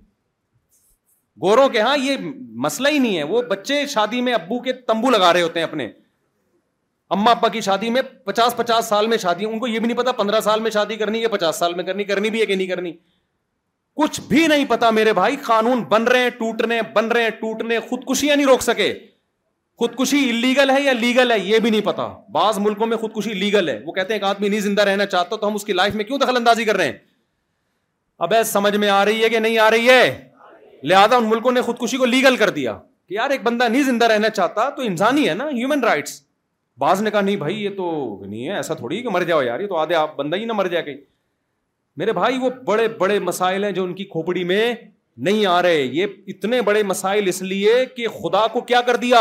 گوروں 1.41 1.67
کے 1.69 1.79
ہاں 1.81 1.95
یہ 2.01 2.17
مسئلہ 2.65 2.87
ہی 2.91 2.99
نہیں 2.99 3.17
ہے 3.17 3.23
وہ 3.31 3.41
بچے 3.49 3.85
شادی 3.93 4.21
میں 4.27 4.33
ابو 4.33 4.59
کے 4.67 4.73
تمبو 4.91 5.09
لگا 5.11 5.31
رہے 5.33 5.41
ہوتے 5.41 5.59
ہیں 5.59 5.67
اپنے 5.67 5.89
اما 7.13 7.31
ابا 7.31 7.47
کی 7.53 7.61
شادی 7.61 7.89
میں 7.91 8.01
پچاس 8.25 8.55
پچاس 8.57 8.87
سال 8.89 9.07
میں 9.07 9.17
شادی 9.21 9.45
ان 9.45 9.59
کو 9.59 9.67
یہ 9.67 9.79
بھی 9.79 9.87
نہیں 9.87 9.97
پتا 9.97 10.11
پندرہ 10.21 10.39
سال 10.41 10.59
میں 10.59 10.71
شادی 10.71 10.95
کرنی 10.97 11.21
یا 11.21 11.27
پچاس 11.29 11.55
سال 11.59 11.73
میں 11.73 11.83
کرنی 11.83 12.03
کرنی 12.03 12.29
بھی 12.29 12.39
ہے 12.41 12.45
کہ 12.45 12.55
نہیں 12.55 12.67
کرنی 12.67 12.91
کچھ 14.01 14.19
بھی 14.27 14.45
نہیں 14.47 14.65
پتا 14.69 14.89
میرے 14.91 15.13
بھائی 15.13 15.35
قانون 15.45 15.83
بن 15.89 16.03
رہے 16.07 16.19
ہیں 16.21 16.29
ٹوٹنے 16.37 16.79
بن 16.93 17.05
رہے 17.11 17.23
ہیں 17.23 17.29
ٹوٹنے 17.41 17.79
خودکشیاں 17.89 18.35
نہیں 18.35 18.45
روک 18.47 18.61
سکے 18.61 18.93
خودکشی 19.79 20.27
انلیگل 20.29 20.69
ہے 20.69 20.81
یا 20.81 20.91
لیگل 20.93 21.31
ہے 21.31 21.37
یہ 21.39 21.59
بھی 21.59 21.69
نہیں 21.69 21.81
پتا 21.85 22.07
بعض 22.31 22.57
ملکوں 22.59 22.87
میں 22.87 22.97
خودکشی 22.97 23.33
لیگل 23.33 23.69
ہے 23.69 23.79
وہ 23.85 23.91
کہتے 23.93 24.13
ہیں 24.13 24.19
ایک 24.19 24.23
آدمی 24.29 24.49
نہیں 24.49 24.59
زندہ 24.61 24.81
رہنا 24.89 25.05
چاہتا 25.05 25.35
تو 25.35 25.47
ہم 25.47 25.55
اس 25.55 25.63
کی 25.65 25.73
لائف 25.73 25.95
میں 25.95 26.05
کیوں 26.05 26.17
دخل 26.19 26.35
اندازی 26.37 26.65
کر 26.65 26.75
رہے 26.77 26.85
ہیں 26.85 26.97
اب 28.27 28.33
ایس 28.33 28.47
سمجھ 28.53 28.75
میں 28.75 28.89
آ 28.89 29.03
رہی 29.05 29.23
ہے 29.23 29.29
کہ 29.29 29.39
نہیں 29.39 29.57
آ 29.59 29.69
رہی 29.71 29.89
ہے 29.89 30.01
لہٰذا 30.83 31.15
ان 31.15 31.29
ملکوں 31.29 31.51
نے 31.51 31.61
خودکشی 31.61 31.97
کو 31.97 32.05
لیگل 32.05 32.35
کر 32.37 32.49
دیا 32.59 32.77
کہ 33.07 33.13
یار 33.13 33.29
ایک 33.29 33.41
بندہ 33.43 33.67
نہیں 33.67 33.83
زندہ 33.83 34.05
رہنا 34.11 34.29
چاہتا 34.29 34.69
تو 34.77 34.81
انسانی 34.81 35.27
ہے 35.29 35.33
نا 35.33 35.47
ہیومن 35.49 35.83
رائٹس 35.83 36.21
بعض 36.79 37.01
نے 37.01 37.11
کہا 37.11 37.21
نہیں 37.21 37.35
بھائی 37.41 37.63
یہ 37.63 37.69
تو 37.75 37.85
نہیں 38.25 38.47
ہے 38.47 38.55
ایسا 38.55 38.73
تھوڑی 38.75 39.01
کہ 39.01 39.09
مر 39.13 39.23
جاؤ 39.29 39.41
یار 39.41 39.59
یہ 39.59 39.67
تو 39.67 39.75
آدھے 39.77 39.95
آپ 39.95 40.15
بندہ 40.15 40.35
ہی 40.37 40.45
نہ 40.45 40.53
مر 40.53 40.67
جائے 40.67 40.83
کہیں 40.83 40.97
میرے 41.97 42.13
بھائی 42.13 42.37
وہ 42.37 42.49
بڑے 42.65 42.87
بڑے 42.99 43.19
مسائل 43.29 43.63
ہیں 43.63 43.71
جو 43.71 43.83
ان 43.83 43.93
کی 43.95 44.03
کھوپڑی 44.05 44.43
میں 44.43 44.73
نہیں 45.27 45.45
آ 45.45 45.61
رہے 45.61 45.81
یہ 45.81 46.07
اتنے 46.33 46.61
بڑے 46.69 46.81
مسائل 46.83 47.27
اس 47.27 47.41
لیے 47.41 47.73
کہ 47.97 48.07
خدا 48.21 48.45
کو 48.53 48.61
کیا 48.71 48.81
کر 48.87 48.95
دیا 49.03 49.19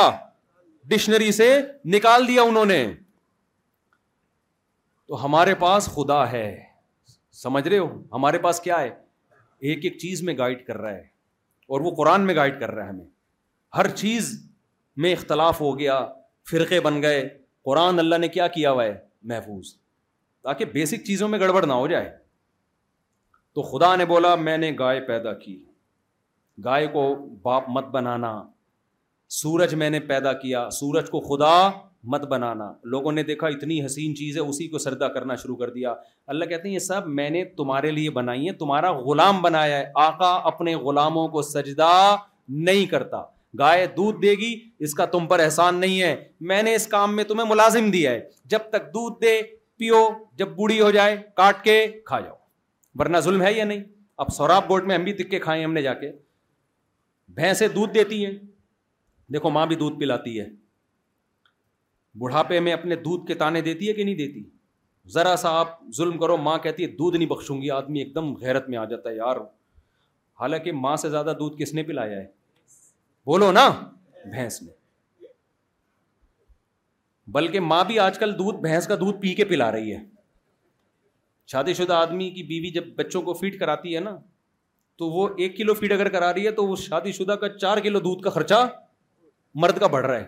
ڈکشنری 0.89 1.31
سے 1.33 1.49
نکال 1.95 2.27
دیا 2.29 2.43
انہوں 2.43 2.65
نے 2.75 2.85
تو 5.09 5.25
ہمارے 5.25 5.55
پاس 5.61 5.87
خدا 5.95 6.31
ہے 6.33 6.47
سمجھ 7.43 7.67
رہے 7.69 7.79
ہو 7.79 7.89
ہمارے 8.13 8.39
پاس 8.49 8.61
کیا 8.61 8.81
ہے 8.81 8.89
ایک 9.69 9.85
ایک 9.85 9.97
چیز 9.99 10.23
میں 10.23 10.37
گائڈ 10.39 10.67
کر 10.67 10.79
رہا 10.81 10.93
ہے 10.95 11.03
اور 11.73 11.81
وہ 11.81 11.95
قرآن 11.97 12.27
میں 12.27 12.35
گائڈ 12.35 12.59
کر 12.61 12.71
رہا 12.75 12.83
ہے 12.85 12.89
ہمیں 12.89 13.05
ہر 13.77 13.89
چیز 14.03 14.33
میں 15.05 15.13
اختلاف 15.13 15.61
ہو 15.61 15.79
گیا 15.79 16.05
فرقے 16.51 16.81
بن 16.81 17.01
گئے 17.03 17.23
قرآن 17.65 17.99
اللہ 17.99 18.15
نے 18.21 18.29
کیا 18.29 18.47
کیا 18.57 18.71
ہوا 18.73 18.85
ہے 18.85 18.95
محفوظ 19.31 19.73
تاکہ 20.45 20.65
بیسک 20.73 21.05
چیزوں 21.05 21.29
میں 21.29 21.39
گڑبڑ 21.41 21.65
نہ 21.67 21.73
ہو 21.73 21.87
جائے 21.89 22.11
تو 23.55 23.63
خدا 23.71 23.95
نے 23.97 24.05
بولا 24.13 24.35
میں 24.47 24.57
نے 24.59 24.71
گائے 24.79 25.01
پیدا 25.07 25.33
کی 25.45 25.63
گائے 26.65 26.87
کو 26.97 27.15
باپ 27.43 27.65
مت 27.77 27.85
بنانا 27.95 28.33
سورج 29.41 29.75
میں 29.83 29.89
نے 29.91 30.01
پیدا 30.13 30.33
کیا 30.45 30.69
سورج 30.79 31.11
کو 31.11 31.21
خدا 31.29 31.53
مت 32.13 32.25
بنانا 32.31 32.73
لوگوں 32.95 33.13
نے 33.13 33.23
دیکھا 33.31 33.49
اتنی 33.49 33.85
حسین 33.85 34.15
چیز 34.17 34.37
ہے 34.37 34.43
اسی 34.49 34.67
کو 34.69 34.79
سردا 34.87 35.09
کرنا 35.15 35.35
شروع 35.43 35.57
کر 35.57 35.71
دیا 35.73 35.95
اللہ 36.35 36.45
کہتے 36.53 36.69
ہیں 36.69 36.75
یہ 36.75 36.79
سب 36.91 37.07
میں 37.21 37.29
نے 37.37 37.45
تمہارے 37.59 37.91
لیے 37.99 38.11
بنائی 38.21 38.47
ہے 38.47 38.53
تمہارا 38.65 38.93
غلام 39.05 39.41
بنایا 39.43 39.77
ہے 39.79 39.91
آقا 40.09 40.35
اپنے 40.53 40.75
غلاموں 40.89 41.27
کو 41.37 41.43
سجدہ 41.53 41.91
نہیں 42.69 42.87
کرتا 42.91 43.23
گائے 43.59 43.87
دودھ 43.97 44.21
دے 44.23 44.33
گی 44.41 44.55
اس 44.85 44.95
کا 44.95 45.05
تم 45.17 45.27
پر 45.29 45.41
احسان 45.41 45.79
نہیں 45.81 46.01
ہے 46.03 46.15
میں 46.51 46.63
نے 46.63 46.75
اس 46.75 46.87
کام 46.95 47.15
میں 47.17 47.25
تمہیں 47.25 47.49
ملازم 47.49 47.91
دیا 47.91 48.11
ہے 48.11 48.21
جب 48.55 48.69
تک 48.73 48.87
دودھ 48.95 49.21
دے 49.23 49.41
پیو 49.79 50.01
جب 50.39 50.49
بوڑھی 50.57 50.81
ہو 50.81 50.91
جائے 50.91 51.17
کاٹ 51.37 51.63
کے 51.65 51.77
کھا 52.07 52.21
جاؤ 52.21 52.35
ورنہ 52.99 53.19
ظلم 53.25 53.43
ہے 53.43 53.53
یا 53.53 53.65
نہیں 53.65 53.85
اب 54.25 54.33
سوراب 54.33 54.69
گوٹ 54.71 54.85
میں 54.87 54.95
ہم 54.97 55.05
بھی 55.05 55.13
دکھ 55.21 55.31
کے 55.31 55.39
کھائے 55.47 55.65
ہم 55.65 55.73
نے 55.73 55.83
جا 55.83 55.95
کے 56.03 56.11
بھینسیں 57.35 57.67
دودھ 57.69 57.93
دیتی 57.95 58.25
ہیں 58.25 58.33
دیکھو 59.33 59.51
ماں 59.51 59.67
بھی 59.67 59.77
دودھ 59.77 59.99
پلاتی 60.01 60.39
ہے 60.41 60.47
بڑھاپے 62.21 62.61
میں 62.61 62.73
اپنے 62.73 62.97
دودھ 63.05 63.27
کے 63.27 63.35
تانے 63.35 63.61
دیتی 63.69 63.89
ہے 63.89 63.93
کہ 63.93 64.05
نہیں 64.05 64.15
دیتی 64.15 64.43
ذرا 65.15 65.35
سا 65.39 65.51
آپ 65.61 65.79
ظلم 65.97 66.19
کرو 66.19 66.37
ماں 66.43 66.59
کہتی 66.67 66.83
ہے 66.83 66.89
دودھ 66.99 67.17
نہیں 67.17 67.29
بخشوں 67.29 67.61
گی 67.63 67.71
آدمی 67.79 67.99
ایک 68.03 68.15
دم 68.15 68.33
غیرت 68.41 68.69
میں 68.71 68.79
آ 68.79 68.85
جاتا 68.91 69.11
ہے 69.11 69.15
یار 69.17 69.37
حالانکہ 70.41 70.73
ماں 70.85 70.95
سے 71.05 71.11
زیادہ 71.11 71.33
دودھ 71.39 71.57
کس 71.63 71.73
نے 71.75 71.83
پلایا 71.91 72.19
ہے 72.21 72.27
بولو 73.27 73.51
نا 73.53 73.61
بھینس 74.33 74.61
میں 74.63 74.73
بلکہ 77.37 77.61
ماں 77.67 77.85
بھی 77.91 77.99
آج 77.99 78.19
کل 78.19 78.33
دودھ 78.39 78.57
بھینس 78.65 78.87
کا 78.87 78.95
دودھ 79.01 79.21
پی 79.21 79.33
کے 79.35 79.45
پلا 79.53 79.71
رہی 79.73 79.95
ہے 79.95 79.99
شادی 81.53 81.75
شدہ 81.75 81.93
آدمی 81.95 82.31
کی 82.31 82.43
بیوی 82.51 82.71
جب 82.73 82.87
بچوں 82.97 83.23
کو 83.23 83.33
فیڈ 83.41 83.59
کراتی 83.61 83.95
ہے 83.95 84.01
نا 84.01 84.17
تو 84.99 85.09
وہ 85.11 85.29
ایک 85.45 85.57
کلو 85.57 85.75
فیڈ 85.75 85.93
اگر 85.93 86.09
کرا 86.17 86.33
رہی 86.35 86.47
ہے 86.47 86.51
تو 86.59 86.67
وہ 86.67 86.77
شادی 86.83 87.13
شدہ 87.13 87.33
کا 87.43 87.49
چار 87.59 87.79
کلو 87.87 88.01
دودھ 88.01 88.23
کا 88.23 88.31
خرچہ 88.31 88.61
مرد 89.63 89.79
کا 89.81 89.87
بڑھ 89.97 90.07
رہا 90.07 90.19
ہے 90.21 90.27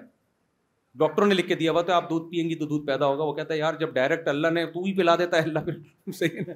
ڈاکٹروں 1.03 1.27
نے 1.27 1.35
لکھ 1.35 1.49
کے 1.49 1.55
دیا 1.55 1.73
ہوا 1.73 1.83
تو 1.83 1.93
آپ 1.93 2.09
دودھ 2.11 2.31
پئیں 2.31 2.49
گی 2.49 2.55
تو 2.59 2.67
دودھ 2.67 2.87
پیدا 2.87 3.07
ہوگا 3.07 3.25
وہ 3.25 3.33
کہتا 3.35 3.55
ہے 3.55 3.59
یار 3.59 3.75
جب 3.81 3.93
ڈائریکٹ 3.95 4.29
اللہ 4.29 4.51
نے 4.59 4.65
تو 4.77 4.85
ہی 4.85 4.95
پلا 4.99 5.17
دیتا 5.19 5.37
ہے 5.37 5.43
اللہ 5.43 5.71
صحیح 6.21 6.41
ہے 6.49 6.55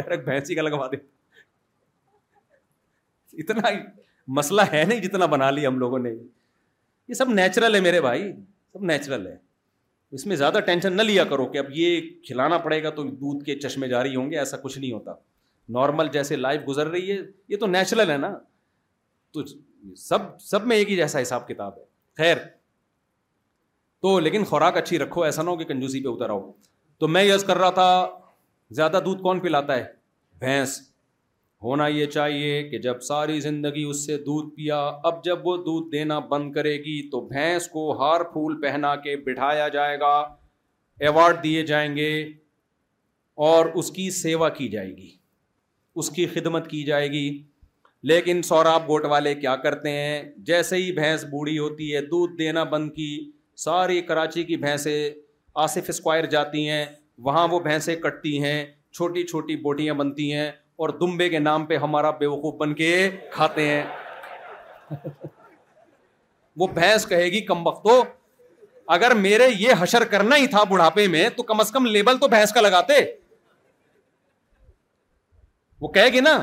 ڈائریکٹ 0.00 0.24
بھینس 0.24 0.50
ہی 0.50 0.54
کا 0.54 0.62
لگوا 0.62 0.86
دیتا 0.92 1.12
اتنا 3.42 3.70
ہی 3.70 3.76
مسئلہ 4.36 4.62
ہے 4.72 4.84
نہیں 4.88 5.00
جتنا 5.00 5.26
بنا 5.26 5.50
لیا 5.50 5.68
ہم 5.68 5.78
لوگوں 5.78 5.98
نے 5.98 6.10
یہ 7.08 7.14
سب 7.14 7.28
نیچرل 7.30 7.74
ہے 7.74 7.80
میرے 7.80 8.00
بھائی 8.00 8.30
سب 8.72 8.82
نیچرل 8.84 9.26
ہے 9.26 9.36
اس 10.14 10.24
میں 10.26 10.36
زیادہ 10.36 10.58
ٹینشن 10.66 10.96
نہ 10.96 11.02
لیا 11.02 11.24
کرو 11.30 11.46
کہ 11.52 11.58
اب 11.58 11.70
یہ 11.74 12.00
کھلانا 12.26 12.58
پڑے 12.64 12.82
گا 12.82 12.90
تو 12.98 13.02
دودھ 13.02 13.44
کے 13.44 13.56
چشمے 13.60 13.88
جاری 13.88 14.14
ہوں 14.16 14.30
گے 14.30 14.38
ایسا 14.38 14.56
کچھ 14.62 14.78
نہیں 14.78 14.92
ہوتا 14.92 15.12
نارمل 15.78 16.08
جیسے 16.12 16.36
لائف 16.36 16.60
گزر 16.68 16.86
رہی 16.90 17.10
ہے 17.10 17.18
یہ 17.48 17.56
تو 17.56 17.66
نیچرل 17.66 18.10
ہے 18.10 18.16
نا 18.18 18.32
تو 19.32 19.42
سب 20.08 20.38
سب 20.50 20.66
میں 20.66 20.76
ایک 20.76 20.90
ہی 20.90 20.96
جیسا 20.96 21.20
حساب 21.22 21.46
کتاب 21.48 21.78
ہے 21.78 21.84
خیر 22.18 22.36
تو 24.02 24.18
لیکن 24.20 24.44
خوراک 24.44 24.76
اچھی 24.76 24.98
رکھو 24.98 25.22
ایسا 25.24 25.42
نہ 25.42 25.50
ہو 25.50 25.56
کہ 25.56 25.64
کنجوسی 25.64 26.02
پہ 26.02 26.08
اتر 26.08 26.30
آؤ 26.30 26.50
تو 27.00 27.08
میں 27.08 27.22
یس 27.24 27.44
کر 27.44 27.58
رہا 27.58 27.70
تھا 27.80 27.88
زیادہ 28.76 29.00
دودھ 29.04 29.22
کون 29.22 29.40
پلاتا 29.40 29.76
ہے 29.76 29.84
بھینس 30.38 30.80
ہونا 31.64 31.86
یہ 31.88 32.06
چاہیے 32.06 32.62
کہ 32.68 32.78
جب 32.86 33.00
ساری 33.02 33.38
زندگی 33.40 33.82
اس 33.90 34.04
سے 34.06 34.16
دودھ 34.24 34.48
پیا 34.54 34.78
اب 35.10 35.22
جب 35.24 35.46
وہ 35.46 35.56
دودھ 35.64 35.86
دینا 35.92 36.18
بند 36.30 36.52
کرے 36.52 36.72
گی 36.78 36.96
تو 37.10 37.20
بھینس 37.28 37.68
کو 37.72 37.90
ہار 38.00 38.20
پھول 38.32 38.60
پہنا 38.60 38.94
کے 39.04 39.14
بٹھایا 39.26 39.68
جائے 39.76 39.98
گا 40.00 40.14
ایوارڈ 41.06 41.42
دیے 41.44 41.62
جائیں 41.66 41.94
گے 41.96 42.10
اور 43.46 43.66
اس 43.82 43.90
کی 43.90 44.08
سیوا 44.18 44.48
کی 44.58 44.68
جائے 44.74 44.90
گی 44.96 45.08
اس 46.02 46.10
کی 46.16 46.26
خدمت 46.34 46.68
کی 46.70 46.82
جائے 46.84 47.10
گی 47.12 47.24
لیکن 48.10 48.42
سوراب 48.48 48.86
گوٹ 48.88 49.04
والے 49.10 49.34
کیا 49.34 49.54
کرتے 49.62 49.90
ہیں 49.92 50.22
جیسے 50.48 50.76
ہی 50.76 50.90
بھینس 50.98 51.24
بوڑھی 51.30 51.58
ہوتی 51.58 51.94
ہے 51.94 52.00
دودھ 52.10 52.32
دینا 52.38 52.64
بند 52.74 52.90
کی 52.96 53.10
ساری 53.64 54.00
کراچی 54.10 54.42
کی 54.50 54.56
بھینسیں 54.66 55.08
آصف 55.64 55.88
اسکوائر 55.88 56.26
جاتی 56.36 56.68
ہیں 56.68 56.84
وہاں 57.28 57.46
وہ 57.50 57.58
بھینسیں 57.68 57.94
کٹتی 58.02 58.38
ہیں 58.42 58.64
چھوٹی 58.96 59.22
چھوٹی 59.26 59.56
بوٹیاں 59.62 59.94
بنتی 60.02 60.32
ہیں 60.32 60.50
اور 60.80 60.88
دمبے 61.00 61.28
کے 61.28 61.38
نام 61.38 61.64
پہ 61.66 61.76
ہمارا 61.82 62.10
بے 62.20 62.26
وقوف 62.26 62.54
بن 62.60 62.74
کے 62.74 62.88
کھاتے 63.32 63.66
ہیں 63.68 64.96
وہ 66.60 66.66
بھینس 66.74 67.06
کہے 67.08 67.24
گی 67.32 67.40
کم 67.50 67.66
وقتوں 67.66 68.02
اگر 68.96 69.14
میرے 69.26 69.46
یہ 69.58 69.72
حشر 69.78 70.04
کرنا 70.14 70.36
ہی 70.36 70.46
تھا 70.54 70.62
بڑھاپے 70.70 71.06
میں 71.08 71.28
تو 71.36 71.42
کم 71.50 71.60
از 71.60 71.70
کم 71.72 71.86
لیبل 71.86 72.18
تو 72.20 72.28
بھینس 72.28 72.52
کا 72.52 72.60
لگاتے 72.60 72.94
وہ 75.80 75.88
کہے 75.92 76.08
گی 76.12 76.20
نا 76.20 76.36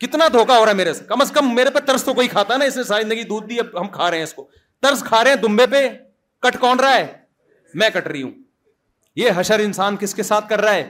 کتنا 0.00 0.28
دھوکا 0.32 0.58
ہو 0.58 0.64
رہا 0.64 0.70
ہے 0.70 0.76
میرے 0.76 0.92
سے 0.94 1.04
کم 1.08 1.20
از 1.20 1.30
کم 1.34 1.54
میرے 1.54 1.70
پہ 1.74 1.80
ترس 1.86 2.04
تو 2.04 2.14
کوئی 2.14 2.28
کھاتا 2.28 2.56
نا 2.56 2.64
اس 2.64 2.76
نے 2.76 2.82
ساری 2.84 3.02
زندگی 3.02 3.22
دودھ 3.28 3.46
دی 3.48 3.58
اب 3.60 3.80
ہم 3.80 3.88
کھا 3.92 4.10
رہے 4.10 4.16
ہیں 4.16 4.24
اس 4.24 4.34
کو 4.34 4.46
ترس 4.82 5.02
کھا 5.08 5.22
رہے 5.24 5.30
ہیں 5.30 5.40
دمبے 5.42 5.66
پہ 5.70 5.86
کٹ 6.46 6.58
کون 6.60 6.80
رہا 6.80 6.94
ہے 6.96 7.06
میں 7.80 7.90
کٹ 7.94 8.06
رہی 8.06 8.22
ہوں 8.22 8.30
یہ 9.22 9.30
حشر 9.36 9.58
انسان 9.64 9.96
کس 10.00 10.14
کے 10.14 10.22
ساتھ 10.32 10.48
کر 10.48 10.60
رہا 10.60 10.74
ہے 10.74 10.88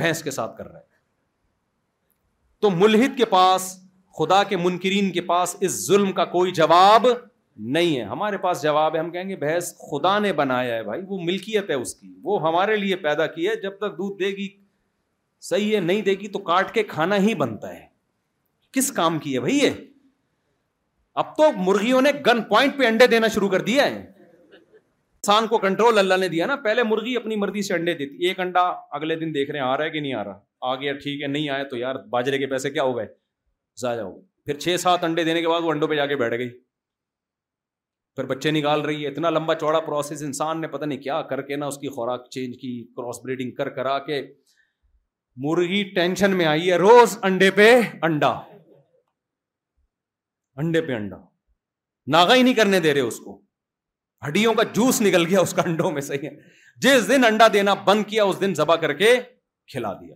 بھینس 0.00 0.22
کے 0.22 0.30
ساتھ 0.30 0.56
کر 0.58 0.68
رہا 0.68 0.78
ہے 0.78 0.88
تو 2.62 2.70
ملحد 2.70 3.16
کے 3.16 3.24
پاس 3.24 3.72
خدا 4.18 4.42
کے 4.48 4.56
منکرین 4.56 5.10
کے 5.12 5.20
پاس 5.28 5.56
اس 5.66 5.86
ظلم 5.86 6.10
کا 6.12 6.24
کوئی 6.32 6.50
جواب 6.52 7.06
نہیں 7.76 7.96
ہے 7.96 8.02
ہمارے 8.10 8.36
پاس 8.42 8.62
جواب 8.62 8.94
ہے 8.94 9.00
ہم 9.00 9.10
کہیں 9.10 9.28
گے 9.28 9.36
بحث 9.36 9.72
خدا 9.90 10.18
نے 10.24 10.32
بنایا 10.40 10.74
ہے 10.76 10.82
بھائی 10.84 11.02
وہ 11.08 11.18
ملکیت 11.24 11.70
ہے 11.70 11.74
اس 11.84 11.94
کی 12.00 12.12
وہ 12.24 12.40
ہمارے 12.48 12.76
لیے 12.76 12.96
پیدا 13.06 13.26
کی 13.36 13.48
ہے 13.48 13.54
جب 13.62 13.76
تک 13.78 13.96
دودھ 13.98 14.18
دے 14.22 14.28
گی 14.36 14.48
صحیح 15.50 15.74
ہے 15.74 15.80
نہیں 15.80 16.02
دے 16.10 16.14
گی 16.20 16.28
تو 16.32 16.38
کاٹ 16.50 16.72
کے 16.74 16.82
کھانا 16.92 17.16
ہی 17.26 17.34
بنتا 17.42 17.74
ہے 17.74 17.84
کس 18.72 18.90
کام 19.00 19.18
کی 19.18 19.34
ہے 19.34 19.40
بھائی 19.40 19.58
یہ 19.58 19.70
اب 21.20 21.36
تو 21.36 21.50
مرغیوں 21.66 22.02
نے 22.02 22.10
گن 22.26 22.42
پوائنٹ 22.48 22.78
پہ 22.78 22.86
انڈے 22.86 23.06
دینا 23.16 23.28
شروع 23.34 23.48
کر 23.54 23.60
دیا 23.70 23.86
ہے 23.90 23.96
انسان 23.96 25.46
کو 25.46 25.58
کنٹرول 25.66 25.98
اللہ 25.98 26.20
نے 26.20 26.28
دیا 26.34 26.46
نا 26.46 26.56
پہلے 26.66 26.82
مرغی 26.90 27.16
اپنی 27.16 27.36
مرضی 27.44 27.62
سے 27.62 27.74
انڈے 27.74 27.94
دیتی 27.94 28.26
ایک 28.26 28.40
انڈا 28.40 28.62
اگلے 29.00 29.16
دن 29.24 29.34
دیکھ 29.34 29.50
رہے 29.50 29.58
ہیں 29.60 29.66
آ 29.66 29.76
رہا 29.76 29.84
ہے 29.84 29.90
کہ 29.90 30.00
نہیں 30.00 30.14
آ 30.14 30.22
رہا 30.24 30.38
آ 30.68 30.74
گیا 30.80 30.92
ٹھیک 31.02 31.22
ہے 31.22 31.26
نہیں 31.26 31.48
آیا 31.50 31.64
تو 31.68 31.76
یار 31.76 31.94
باجرے 32.10 32.38
کے 32.38 32.46
پیسے 32.46 32.70
کیا 32.70 32.82
ہو 32.84 32.96
گئے 32.96 33.06
ضائع 33.80 34.00
ہو 34.00 34.14
گئے 34.16 34.22
پھر 34.46 34.58
چھ 34.60 34.76
سات 34.80 35.04
انڈے 35.04 35.24
دینے 35.24 35.40
کے 35.42 35.48
بعد 35.48 35.60
وہ 35.64 35.70
انڈوں 35.70 35.88
پہ 35.88 35.94
جا 35.94 36.06
کے 36.06 36.16
بیٹھ 36.16 36.34
گئی 36.38 36.48
پھر 38.16 38.26
بچے 38.26 38.50
نکال 38.50 38.80
رہی 38.80 39.02
ہے 39.04 39.10
اتنا 39.10 39.30
لمبا 39.30 39.54
چوڑا 39.58 39.80
پروسیس 39.86 40.22
انسان 40.22 40.60
نے 40.60 40.68
پتا 40.68 40.86
نہیں 40.86 41.00
کیا 41.02 41.20
کر 41.32 41.42
کے 41.50 41.56
نہ 41.56 41.64
اس 41.72 41.78
کی 41.80 41.88
خوراک 41.96 42.28
چینج 42.36 42.56
کی 42.60 42.72
کراس 42.96 43.18
بریڈنگ 43.24 43.50
کر 43.60 43.68
کرا 43.76 43.98
کے 44.06 44.20
مرغی 45.44 45.82
ٹینشن 45.94 46.36
میں 46.38 46.46
آئی 46.46 46.70
ہے 46.70 46.76
روز 46.82 47.18
انڈے 47.30 47.50
پہ 47.60 47.68
انڈا 48.08 48.32
انڈے 50.62 50.80
پہ 50.88 50.94
انڈا 50.94 51.16
ناگا 52.12 52.34
ہی 52.34 52.42
نہیں 52.42 52.54
کرنے 52.54 52.80
دے 52.88 52.94
رہے 52.94 53.00
اس 53.00 53.18
کو 53.24 53.40
ہڈیوں 54.28 54.54
کا 54.54 54.62
جوس 54.74 55.00
نکل 55.02 55.26
گیا 55.26 55.40
اس 55.40 55.52
کا 55.54 55.62
انڈوں 55.66 55.90
میں 55.90 56.00
صحیح 56.10 56.28
ہے 56.28 56.34
جس 56.86 57.08
دن 57.08 57.24
انڈا 57.24 57.46
دینا 57.52 57.74
بند 57.86 58.04
کیا 58.08 58.24
اس 58.24 58.40
دن 58.40 58.54
ذبح 58.54 58.76
کر 58.86 58.92
کے 59.02 59.14
کھلا 59.72 59.92
دیا 60.00 60.14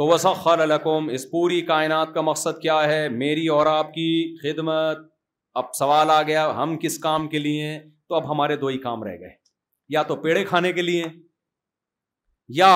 تو 0.00 0.06
وضرکوم 0.08 1.08
اس 1.14 1.24
پوری 1.30 1.60
کائنات 1.70 2.12
کا 2.12 2.20
مقصد 2.26 2.60
کیا 2.60 2.74
ہے 2.88 3.08
میری 3.22 3.46
اور 3.56 3.66
آپ 3.72 3.92
کی 3.94 4.04
خدمت 4.42 4.98
اب 5.60 5.64
سوال 5.78 6.10
آ 6.10 6.20
گیا 6.30 6.46
ہم 6.62 6.76
کس 6.82 6.96
کام 6.98 7.26
کے 7.34 7.38
لیے 7.38 7.66
تو 8.08 8.14
اب 8.14 8.30
ہمارے 8.30 8.56
دو 8.62 8.66
ہی 8.66 8.78
کام 8.86 9.02
رہ 9.04 9.16
گئے 9.20 9.34
یا 9.96 10.02
تو 10.10 10.16
پیڑے 10.22 10.44
کھانے 10.52 10.72
کے 10.72 10.82
لیے 10.82 11.02
یا 12.58 12.70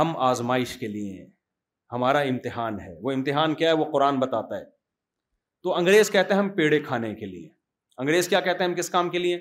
ہم 0.00 0.16
آزمائش 0.32 0.76
کے 0.80 0.88
لیے 0.96 1.12
ہیں 1.20 1.28
ہمارا 1.92 2.18
امتحان 2.34 2.80
ہے 2.80 2.94
وہ 3.02 3.12
امتحان 3.12 3.54
کیا 3.60 3.68
ہے 3.70 3.76
وہ 3.82 3.90
قرآن 3.92 4.18
بتاتا 4.20 4.58
ہے 4.60 4.64
تو 5.62 5.74
انگریز 5.76 6.10
کہتے 6.16 6.34
ہیں 6.34 6.40
ہم 6.40 6.48
پیڑے 6.56 6.80
کھانے 6.88 7.14
کے 7.20 7.26
لیے 7.26 7.48
انگریز 8.02 8.28
کیا 8.28 8.40
کہتے 8.48 8.62
ہیں 8.64 8.70
ہم 8.70 8.76
کس 8.78 8.90
کام 8.98 9.10
کے 9.10 9.18
لیے 9.26 9.40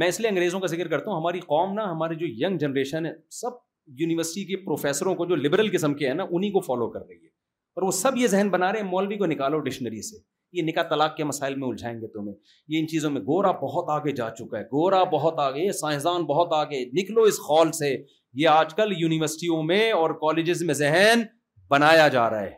میں 0.00 0.08
اس 0.08 0.20
لیے 0.20 0.28
انگریزوں 0.30 0.60
کا 0.60 0.66
ذکر 0.76 0.88
کرتا 0.94 1.10
ہوں 1.10 1.18
ہماری 1.20 1.40
قوم 1.54 1.72
نا 1.80 1.90
ہماری 1.90 2.16
جو 2.26 2.26
ینگ 2.44 2.58
جنریشن 2.66 3.06
ہے 3.06 3.12
سب 3.40 3.66
یونیورسٹی 3.98 4.44
کے 4.44 4.56
پروفیسروں 4.64 5.14
کو 5.14 5.24
جو 5.26 5.36
لبرل 5.36 5.68
قسم 5.72 5.94
کے 5.94 6.06
ہیں 6.06 6.14
نا 6.14 6.24
انہیں 6.30 6.50
کو 6.52 6.60
فالو 6.66 6.88
کر 6.90 7.06
رہی 7.06 7.16
ہے 7.24 7.36
اور 7.74 7.82
وہ 7.86 7.90
سب 7.92 8.16
یہ 8.16 8.26
ذہن 8.26 8.48
بنا 8.50 8.72
رہے 8.72 8.80
ہیں 8.80 8.86
مولوی 8.86 9.16
کو 9.18 9.26
نکالو 9.32 9.58
ڈکشنری 9.66 10.00
سے 10.08 10.16
یہ 10.58 10.62
نکاح 10.66 10.82
طلاق 10.90 11.16
کے 11.16 11.24
مسائل 11.24 11.54
میں 11.54 11.68
الجھائیں 11.68 11.96
گے 12.00 12.06
تمہیں 12.12 12.34
یہ 12.68 12.78
ان 12.80 12.86
چیزوں 12.88 13.10
میں 13.10 13.20
گورا 13.26 13.50
بہت 13.62 13.90
آگے 14.00 14.12
جا 14.20 14.28
چکا 14.38 14.58
ہے 14.58 14.62
گورا 14.72 15.02
بہت 15.12 15.38
آگے 15.46 15.70
سائنسدان 15.80 16.22
بہت 16.32 16.52
آگے 16.58 16.84
نکلو 17.00 17.22
اس 17.32 17.38
خال 17.48 17.72
سے 17.78 17.94
یہ 18.42 18.48
آج 18.48 18.74
کل 18.74 18.92
یونیورسٹیوں 18.98 19.62
میں 19.62 19.90
اور 19.92 20.10
کالجز 20.20 20.62
میں 20.70 20.74
ذہن 20.80 21.22
بنایا 21.70 22.08
جا 22.16 22.28
رہا 22.30 22.42
ہے 22.42 22.50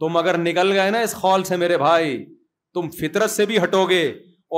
تم 0.00 0.16
اگر 0.16 0.38
نکل 0.38 0.72
گئے 0.78 0.90
نا 0.90 0.98
اس 1.06 1.14
خال 1.20 1.44
سے 1.44 1.56
میرے 1.62 1.78
بھائی 1.78 2.24
تم 2.74 2.88
فطرت 3.00 3.30
سے 3.30 3.46
بھی 3.46 3.62
ہٹو 3.62 3.84
گے 3.88 4.04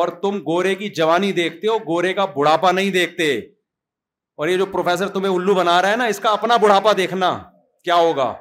اور 0.00 0.08
تم 0.22 0.38
گورے 0.46 0.74
کی 0.74 0.88
جوانی 0.96 1.32
دیکھتے 1.32 1.66
ہو 1.68 1.78
گورے 1.86 2.12
کا 2.14 2.24
بڑھاپا 2.36 2.72
نہیں 2.72 2.90
دیکھتے 2.98 3.28
اور 4.40 4.48
یہ 4.48 4.56
جو 4.56 4.64
پروفیسر 4.66 5.08
تمہیں 5.14 5.32
الو 5.32 5.54
بنا 5.54 5.80
رہا 5.82 5.90
ہے 5.90 5.96
نا 5.96 6.04
اس 6.10 6.18
کا 6.26 6.30
اپنا 6.32 6.56
بڑھاپا 6.60 6.92
دیکھنا 6.96 7.28
کیا 7.84 7.94
ہوگا 7.94 8.32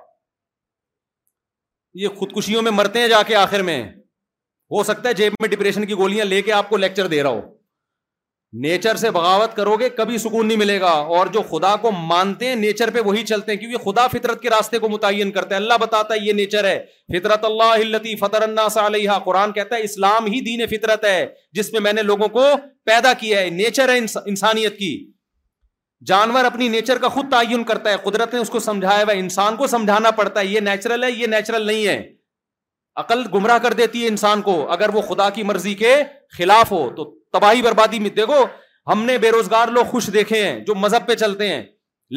یہ 2.01 2.15
خودکشیوں 2.17 2.61
میں 2.61 2.71
مرتے 2.71 2.99
ہیں 3.01 3.07
جا 3.13 3.21
کے 3.27 3.35
آخر 3.35 3.61
میں 3.69 3.77
ہو 4.75 4.83
سکتا 4.91 5.09
ہے 5.09 5.13
جیب 5.13 5.33
میں 5.41 5.49
ڈپریشن 5.55 5.85
کی 5.87 5.93
گولیاں 6.03 6.25
لے 6.25 6.41
کے 6.41 6.51
آپ 6.59 6.69
کو 6.69 6.77
لیکچر 6.85 7.07
دے 7.15 7.21
رہا 7.23 7.29
ہو 7.29 7.41
نیچر 8.67 8.95
سے 9.03 9.09
بغاوت 9.17 9.55
کرو 9.55 9.75
گے 9.79 9.89
کبھی 9.97 10.17
سکون 10.25 10.47
نہیں 10.47 10.57
ملے 10.63 10.79
گا 10.81 10.91
اور 11.17 11.27
جو 11.33 11.41
خدا 11.51 11.75
کو 11.81 11.91
مانتے 12.11 12.47
ہیں 12.49 12.55
نیچر 12.63 12.89
پہ 12.93 12.99
وہی 13.09 13.25
چلتے 13.33 13.51
ہیں 13.51 13.59
کیونکہ 13.59 13.83
خدا 13.91 14.07
فطرت 14.15 14.41
کے 14.41 14.49
راستے 14.55 14.79
کو 14.85 14.89
متعین 14.95 15.31
کرتا 15.31 15.55
ہے 15.55 15.59
اللہ 15.61 15.77
بتاتا 15.85 16.13
ہے 16.13 16.19
یہ 16.27 16.33
نیچر 16.41 16.67
ہے 16.71 17.19
فطرت 17.19 17.45
اللہ 17.51 18.79
علیہ 18.87 19.19
قرآن 19.25 19.51
کہتا 19.59 19.75
ہے 19.75 19.81
اسلام 19.91 20.25
ہی 20.31 20.39
دین 20.49 20.65
فطرت 20.77 21.05
ہے 21.11 21.25
جس 21.59 21.71
میں 21.73 21.81
میں 21.87 21.93
نے 21.99 22.03
لوگوں 22.11 22.27
کو 22.39 22.47
پیدا 22.91 23.13
کیا 23.19 23.39
ہے 23.41 23.49
نیچر 23.61 23.93
ہے 23.95 23.97
انسانیت 23.97 24.77
کی 24.79 24.91
جانور 26.07 26.45
اپنی 26.45 26.67
نیچر 26.69 26.97
کا 26.97 27.07
خود 27.09 27.31
تعین 27.31 27.63
کرتا 27.69 27.89
ہے 27.91 27.95
قدرت 28.03 28.33
نے 28.33 28.39
اس 28.39 28.49
کو 28.49 28.59
سمجھایا 28.65 29.03
ہوا 29.03 29.13
انسان 29.19 29.55
کو 29.57 29.67
سمجھانا 29.67 30.11
پڑتا 30.19 30.39
ہے 30.39 30.45
یہ 30.45 30.59
نیچرل 30.67 31.03
ہے 31.03 31.11
یہ 31.11 31.27
نیچرل 31.27 31.65
نہیں 31.67 31.85
ہے 31.87 31.99
عقل 33.01 33.23
گمراہ 33.33 33.57
کر 33.63 33.73
دیتی 33.79 34.01
ہے 34.03 34.07
انسان 34.07 34.41
کو 34.41 34.55
اگر 34.71 34.93
وہ 34.93 35.01
خدا 35.09 35.29
کی 35.35 35.43
مرضی 35.49 35.73
کے 35.81 35.95
خلاف 36.37 36.71
ہو 36.71 36.89
تو 36.95 37.03
تباہی 37.33 37.61
بربادی 37.61 37.99
میں 37.99 38.09
دیکھو 38.15 38.43
ہم 38.91 39.03
نے 39.05 39.17
بے 39.25 39.31
روزگار 39.31 39.67
لوگ 39.77 39.85
خوش 39.91 40.07
دیکھے 40.13 40.41
ہیں 40.45 40.59
جو 40.65 40.75
مذہب 40.85 41.07
پہ 41.07 41.15
چلتے 41.23 41.47
ہیں 41.49 41.61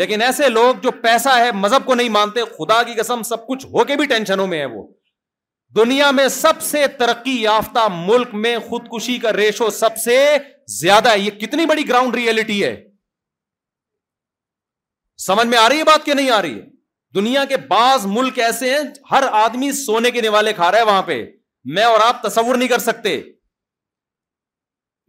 لیکن 0.01 0.23
ایسے 0.23 0.49
لوگ 0.49 0.75
جو 0.83 0.91
پیسہ 1.03 1.37
ہے 1.39 1.51
مذہب 1.53 1.85
کو 1.87 1.95
نہیں 1.95 2.09
مانتے 2.19 2.41
خدا 2.59 2.83
کی 2.83 2.95
قسم 3.01 3.23
سب 3.31 3.47
کچھ 3.47 3.67
ہو 3.75 3.85
کے 3.85 3.97
بھی 3.97 4.07
ٹینشنوں 4.15 4.47
میں 4.47 4.59
ہے 4.59 4.65
وہ 4.77 4.87
دنیا 5.77 6.11
میں 6.11 6.29
سب 6.29 6.63
سے 6.63 6.87
ترقی 6.99 7.41
یافتہ 7.43 7.87
ملک 7.97 8.35
میں 8.47 8.57
خودکشی 8.69 9.19
کا 9.19 9.33
ریشو 9.37 9.71
سب 9.81 9.97
سے 10.05 10.25
زیادہ 10.81 11.11
ہے 11.13 11.19
یہ 11.19 11.31
کتنی 11.41 11.67
بڑی 11.67 11.89
گراؤنڈ 11.89 12.15
ریئلٹی 12.15 12.63
ہے 12.65 12.75
سمجھ 15.27 15.47
میں 15.47 15.59
آ 15.59 15.69
رہی 15.69 15.79
ہے 15.79 15.85
بات 15.85 16.05
کہ 16.07 16.15
نہیں 16.15 16.31
آ 16.37 16.41
رہی 16.43 16.55
ہے 16.59 16.63
دنیا 17.15 17.45
کے 17.49 17.57
بعض 17.71 18.07
ملک 18.13 18.39
ایسے 18.45 18.71
ہیں 18.71 18.83
ہر 19.11 19.25
آدمی 19.41 19.71
سونے 19.81 20.11
کے 20.11 20.21
نوالے 20.27 20.53
کھا 20.61 20.71
رہا 20.73 20.79
ہے 20.79 20.85
وہاں 20.91 21.03
پہ 21.11 21.17
میں 21.77 21.85
اور 21.91 22.01
آپ 22.07 22.23
تصور 22.23 22.55
نہیں 22.57 22.69
کر 22.69 22.79
سکتے 22.85 23.21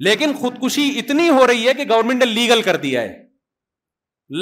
لیکن 0.08 0.34
خودکشی 0.42 0.86
اتنی 1.00 1.30
ہو 1.38 1.48
رہی 1.48 1.68
ہے 1.68 1.74
کہ 1.80 1.84
گورنمنٹ 1.90 2.24
نے 2.24 2.26
لیگل 2.34 2.62
کر 2.68 2.76
دیا 2.86 3.02
ہے 3.02 3.22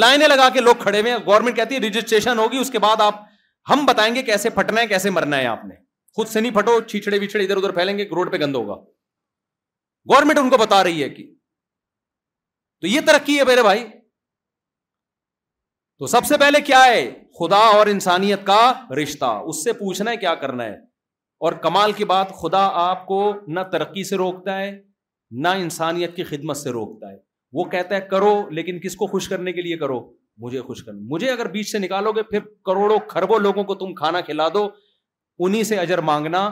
لائنیں 0.01 0.27
لگا 0.27 0.49
کے 0.55 0.59
لوگ 0.65 0.75
کھڑے 0.81 1.01
ہوئے 1.01 1.11
ہیں 1.11 1.19
گورنمنٹ 1.27 1.55
کہتی 1.55 1.75
ہے 1.75 1.79
رجسٹریشن 1.87 2.39
ہوگی 2.43 2.57
اس 2.63 2.71
کے 2.75 2.79
بعد 2.87 3.01
آپ 3.07 3.21
ہم 3.69 3.85
بتائیں 3.91 4.13
گے 4.15 4.21
کیسے 4.31 4.49
پھٹنا 4.59 4.81
ہے 4.81 4.87
کیسے 4.91 5.09
مرنا 5.19 5.37
ہے 5.39 5.45
آپ 5.55 5.63
نے 5.71 5.75
خود 6.19 6.27
سے 6.33 6.39
نہیں 6.41 6.55
پھٹو 6.59 6.79
چھیچڑے 6.93 7.19
ویچڑے 7.19 7.43
ادھر 7.43 7.57
ادھر 7.63 7.71
پھیلیں 7.79 7.97
گے 7.97 8.05
روڈ 8.19 8.31
پہ 8.31 8.37
گند 8.43 8.55
ہوگا 8.61 8.75
گورنمنٹ 10.13 10.39
ان 10.45 10.49
کو 10.49 10.57
بتا 10.65 10.83
رہی 10.83 11.03
ہے 11.03 11.09
کہ 11.17 11.25
تو 12.81 12.87
یہ 12.87 13.01
ترقی 13.07 13.37
ہے 13.39 13.43
میرے 13.53 13.61
بھائی 13.69 13.83
تو 16.01 16.07
سب 16.07 16.25
سے 16.25 16.37
پہلے 16.41 16.59
کیا 16.67 16.79
ہے 16.83 17.01
خدا 17.39 17.57
اور 17.79 17.87
انسانیت 17.87 18.45
کا 18.45 18.61
رشتہ 19.01 19.25
اس 19.49 19.63
سے 19.63 19.73
پوچھنا 19.81 20.11
ہے 20.11 20.17
کیا 20.21 20.33
کرنا 20.43 20.63
ہے 20.65 20.75
اور 21.45 21.53
کمال 21.65 21.91
کی 21.99 22.05
بات 22.11 22.29
خدا 22.37 22.61
آپ 22.83 23.05
کو 23.07 23.19
نہ 23.47 23.59
ترقی 23.71 24.03
سے 24.09 24.15
روکتا 24.21 24.57
ہے 24.59 24.71
نہ 25.43 25.47
انسانیت 25.65 26.15
کی 26.15 26.23
خدمت 26.31 26.57
سے 26.57 26.69
روکتا 26.77 27.11
ہے 27.11 27.17
وہ 27.59 27.63
کہتا 27.75 27.95
ہے 27.95 27.99
کرو 28.11 28.33
لیکن 28.59 28.79
کس 28.83 28.95
کو 29.01 29.07
خوش 29.11 29.27
کرنے 29.29 29.53
کے 29.53 29.61
لیے 29.61 29.77
کرو 29.83 29.99
مجھے 30.45 30.61
خوش 30.69 30.83
کرنا 30.83 30.99
مجھے 31.11 31.29
اگر 31.31 31.47
بیچ 31.57 31.71
سے 31.71 31.79
نکالو 31.79 32.11
گے 32.15 32.23
پھر 32.31 32.39
کروڑوں 32.65 32.97
کھربوں 33.09 33.39
لوگوں 33.39 33.63
کو 33.71 33.75
تم 33.83 33.93
کھانا 34.01 34.21
کھلا 34.31 34.47
دو 34.53 34.67
انہیں 35.45 35.63
سے 35.71 35.77
اجر 35.79 36.01
مانگنا 36.11 36.47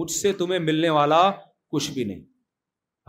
مجھ 0.00 0.10
سے 0.12 0.32
تمہیں 0.42 0.58
ملنے 0.64 0.90
والا 0.98 1.20
کچھ 1.72 1.90
بھی 1.98 2.04
نہیں 2.10 2.20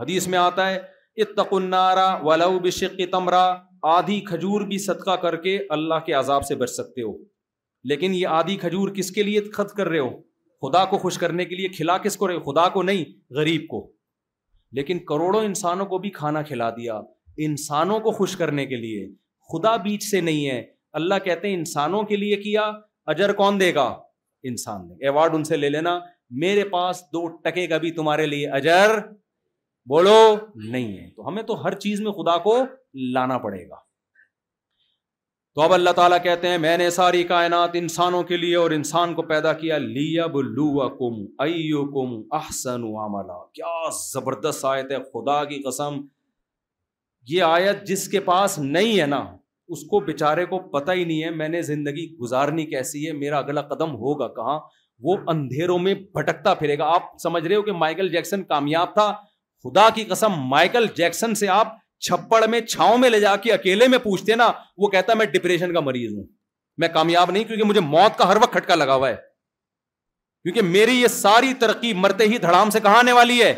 حدیث 0.02 0.28
میں 0.34 0.38
آتا 0.38 0.68
ہے 0.70 0.78
اتقنارا 1.26 2.08
ولاؤ 2.26 2.58
بشق 2.68 3.00
تمرا 3.12 3.46
آدھی 3.88 4.20
کھجور 4.24 4.60
بھی 4.68 4.78
صدقہ 4.78 5.14
کر 5.22 5.36
کے 5.44 5.58
اللہ 5.76 6.00
کے 6.06 6.12
عذاب 6.12 6.44
سے 6.46 6.54
بچ 6.62 6.70
سکتے 6.70 7.02
ہو 7.02 7.12
لیکن 7.88 8.14
یہ 8.14 8.26
آدھی 8.38 8.56
کھجور 8.62 8.88
کس 8.94 9.10
کے 9.10 9.22
لیے 9.22 9.40
خط 9.54 9.72
کر 9.76 9.88
رہے 9.88 9.98
ہو 9.98 10.08
خدا 10.66 10.84
کو 10.84 10.98
خوش 10.98 11.18
کرنے 11.18 11.44
کے 11.44 11.56
لیے 11.56 11.68
کھلا 11.76 11.96
کس 11.98 12.16
کو 12.16 12.28
رہے 12.28 12.38
خدا 12.50 12.68
کو 12.72 12.82
نہیں 12.82 13.04
غریب 13.36 13.62
کو 13.70 13.86
لیکن 14.78 14.98
کروڑوں 15.06 15.42
انسانوں 15.44 15.86
کو 15.92 15.98
بھی 15.98 16.10
کھانا 16.18 16.42
کھلا 16.50 16.68
دیا 16.76 17.00
انسانوں 17.46 17.98
کو 18.00 18.10
خوش 18.12 18.36
کرنے 18.36 18.66
کے 18.66 18.76
لیے 18.76 19.06
خدا 19.52 19.76
بیچ 19.84 20.04
سے 20.10 20.20
نہیں 20.20 20.48
ہے 20.50 20.62
اللہ 21.00 21.18
کہتے 21.24 21.48
ہیں 21.48 21.54
انسانوں 21.54 22.02
کے 22.12 22.16
لیے 22.16 22.36
کیا 22.42 22.70
اجر 23.14 23.32
کون 23.40 23.60
دے 23.60 23.74
گا 23.74 23.86
انسان 24.50 24.86
نے 24.88 24.94
ایوارڈ 25.06 25.34
ان 25.34 25.44
سے 25.44 25.56
لے 25.56 25.68
لینا 25.70 25.98
میرے 26.42 26.64
پاس 26.74 27.02
دو 27.12 27.26
ٹکے 27.42 27.66
کا 27.66 27.78
بھی 27.78 27.90
تمہارے 27.92 28.26
لیے 28.26 28.48
اجر 28.60 28.96
بولو 29.92 30.18
نہیں 30.70 30.96
ہے 30.98 31.08
تو 31.16 31.28
ہمیں 31.28 31.42
تو 31.48 31.62
ہر 31.64 31.74
چیز 31.84 32.00
میں 32.00 32.12
خدا 32.12 32.36
کو 32.48 32.56
لانا 33.14 33.38
پڑے 33.38 33.68
گا 33.68 33.76
تو 35.54 35.60
اب 35.62 35.72
اللہ 35.74 35.90
تعالیٰ 35.96 36.22
کہتے 36.22 36.48
ہیں 36.48 36.58
میں 36.58 36.76
نے 36.78 36.88
ساری 36.90 37.22
کائنات 37.30 37.70
انسانوں 37.74 38.22
کے 38.24 38.36
لیے 38.36 38.54
اور 38.56 38.70
انسان 38.70 39.14
کو 39.14 39.22
پیدا 39.32 39.52
کیا 39.62 39.78
لیا 39.78 40.26
بلو 40.34 40.88
کم 40.98 41.24
کم 41.94 42.14
احسن 42.36 42.82
کیا 43.54 43.72
زبردست 44.12 44.64
آیت 44.72 44.90
ہے 44.92 44.98
خدا 45.12 45.42
کی 45.44 45.58
قسم 45.68 46.00
یہ 47.28 47.42
آیت 47.42 47.84
جس 47.86 48.08
کے 48.08 48.20
پاس 48.28 48.58
نہیں 48.58 49.00
ہے 49.00 49.06
نا 49.06 49.18
اس 49.74 49.82
کو 49.90 49.98
بےچارے 50.04 50.44
کو 50.52 50.58
پتہ 50.70 50.92
ہی 50.98 51.04
نہیں 51.04 51.22
ہے 51.24 51.30
میں 51.40 51.48
نے 51.48 51.62
زندگی 51.62 52.06
گزارنی 52.20 52.64
کیسی 52.66 53.06
ہے 53.06 53.12
میرا 53.16 53.38
اگلا 53.38 53.62
قدم 53.74 53.94
ہوگا 53.96 54.28
کہاں 54.34 54.58
وہ 55.02 55.16
اندھیروں 55.32 55.78
میں 55.78 55.94
بھٹکتا 56.14 56.54
پھرے 56.54 56.78
گا 56.78 56.84
آپ 56.94 57.02
سمجھ 57.22 57.46
رہے 57.46 57.54
ہو 57.56 57.62
کہ 57.62 57.72
مائیکل 57.82 58.08
جیکسن 58.12 58.42
کامیاب 58.44 58.94
تھا 58.94 59.10
خدا 59.64 59.88
کی 59.94 60.04
قسم 60.08 60.32
مائیکل 60.48 60.86
جیکسن 60.96 61.34
سے 61.42 61.48
آپ 61.58 61.76
چھپڑ 62.06 62.46
میں 62.50 62.60
چھاؤں 62.66 62.98
میں 62.98 63.08
لے 63.10 63.20
جا 63.20 63.34
کے 63.44 63.52
اکیلے 63.52 63.88
میں 63.88 63.98
پوچھتے 64.02 64.34
نا 64.42 64.50
وہ 64.82 64.88
کہتا 64.88 65.14
میں 65.20 65.26
ڈپریشن 65.34 65.72
کا 65.74 65.80
مریض 65.88 66.12
ہوں 66.16 66.24
میں 66.82 66.88
کامیاب 66.94 67.30
نہیں 67.30 67.44
کیونکہ 67.44 67.64
مجھے 67.64 67.80
موت 67.94 68.16
کا 68.18 68.28
ہر 68.28 68.36
وقت 68.42 68.52
کھٹکا 68.52 68.74
لگا 68.74 68.94
ہوا 68.94 69.08
ہے 69.08 69.16
کیونکہ 69.16 70.62
میری 70.76 70.92
یہ 71.00 71.06
ساری 71.14 71.52
ترقی 71.60 71.92
مرتے 72.04 72.24
ہی 72.32 72.38
دھڑام 72.44 72.70
سے 72.76 72.80
کہاں 72.86 72.98
آنے 72.98 73.12
والی 73.18 73.42
ہے 73.42 73.52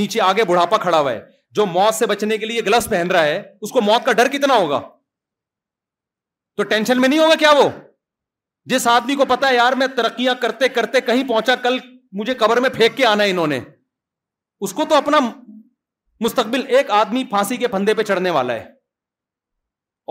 نیچے 0.00 0.20
آگے 0.20 0.44
بڑھاپا 0.50 0.78
کھڑا 0.84 1.00
ہوا 1.00 1.12
ہے 1.12 1.20
جو 1.58 1.66
موت 1.66 1.94
سے 1.94 2.06
بچنے 2.06 2.38
کے 2.38 2.46
لیے 2.46 2.60
گلس 2.66 2.88
پہن 2.90 3.10
رہا 3.16 3.24
ہے 3.26 3.42
اس 3.66 3.70
کو 3.72 3.80
موت 3.90 4.04
کا 4.06 4.12
ڈر 4.20 4.28
کتنا 4.36 4.56
ہوگا 4.56 4.80
تو 6.56 6.62
ٹینشن 6.72 7.00
میں 7.00 7.08
نہیں 7.08 7.18
ہوگا 7.18 7.34
کیا 7.42 7.50
وہ 7.58 7.68
جس 8.72 8.86
آدمی 8.92 9.14
کو 9.16 9.24
پتا 9.28 9.50
یار 9.54 9.72
میں 9.82 9.86
ترقیاں 9.96 10.34
کرتے 10.40 10.68
کرتے 10.78 11.00
کہیں 11.10 11.22
پہنچا 11.28 11.54
کل 11.62 11.78
مجھے 12.20 12.34
کبر 12.44 12.60
میں 12.64 12.70
پھینک 12.76 12.96
کے 12.96 13.06
آنا 13.06 13.24
ہے 13.24 13.30
انہوں 13.30 13.46
نے 13.56 13.60
اس 14.66 14.72
کو 14.74 14.84
تو 14.88 14.94
اپنا 14.94 15.18
مستقبل 16.24 16.64
ایک 16.76 16.90
آدمی 16.90 17.22
پھانسی 17.30 17.56
کے 17.56 17.68
پھندے 17.72 17.94
پہ 17.94 18.02
چڑھنے 18.02 18.30
والا 18.36 18.54
ہے 18.54 18.64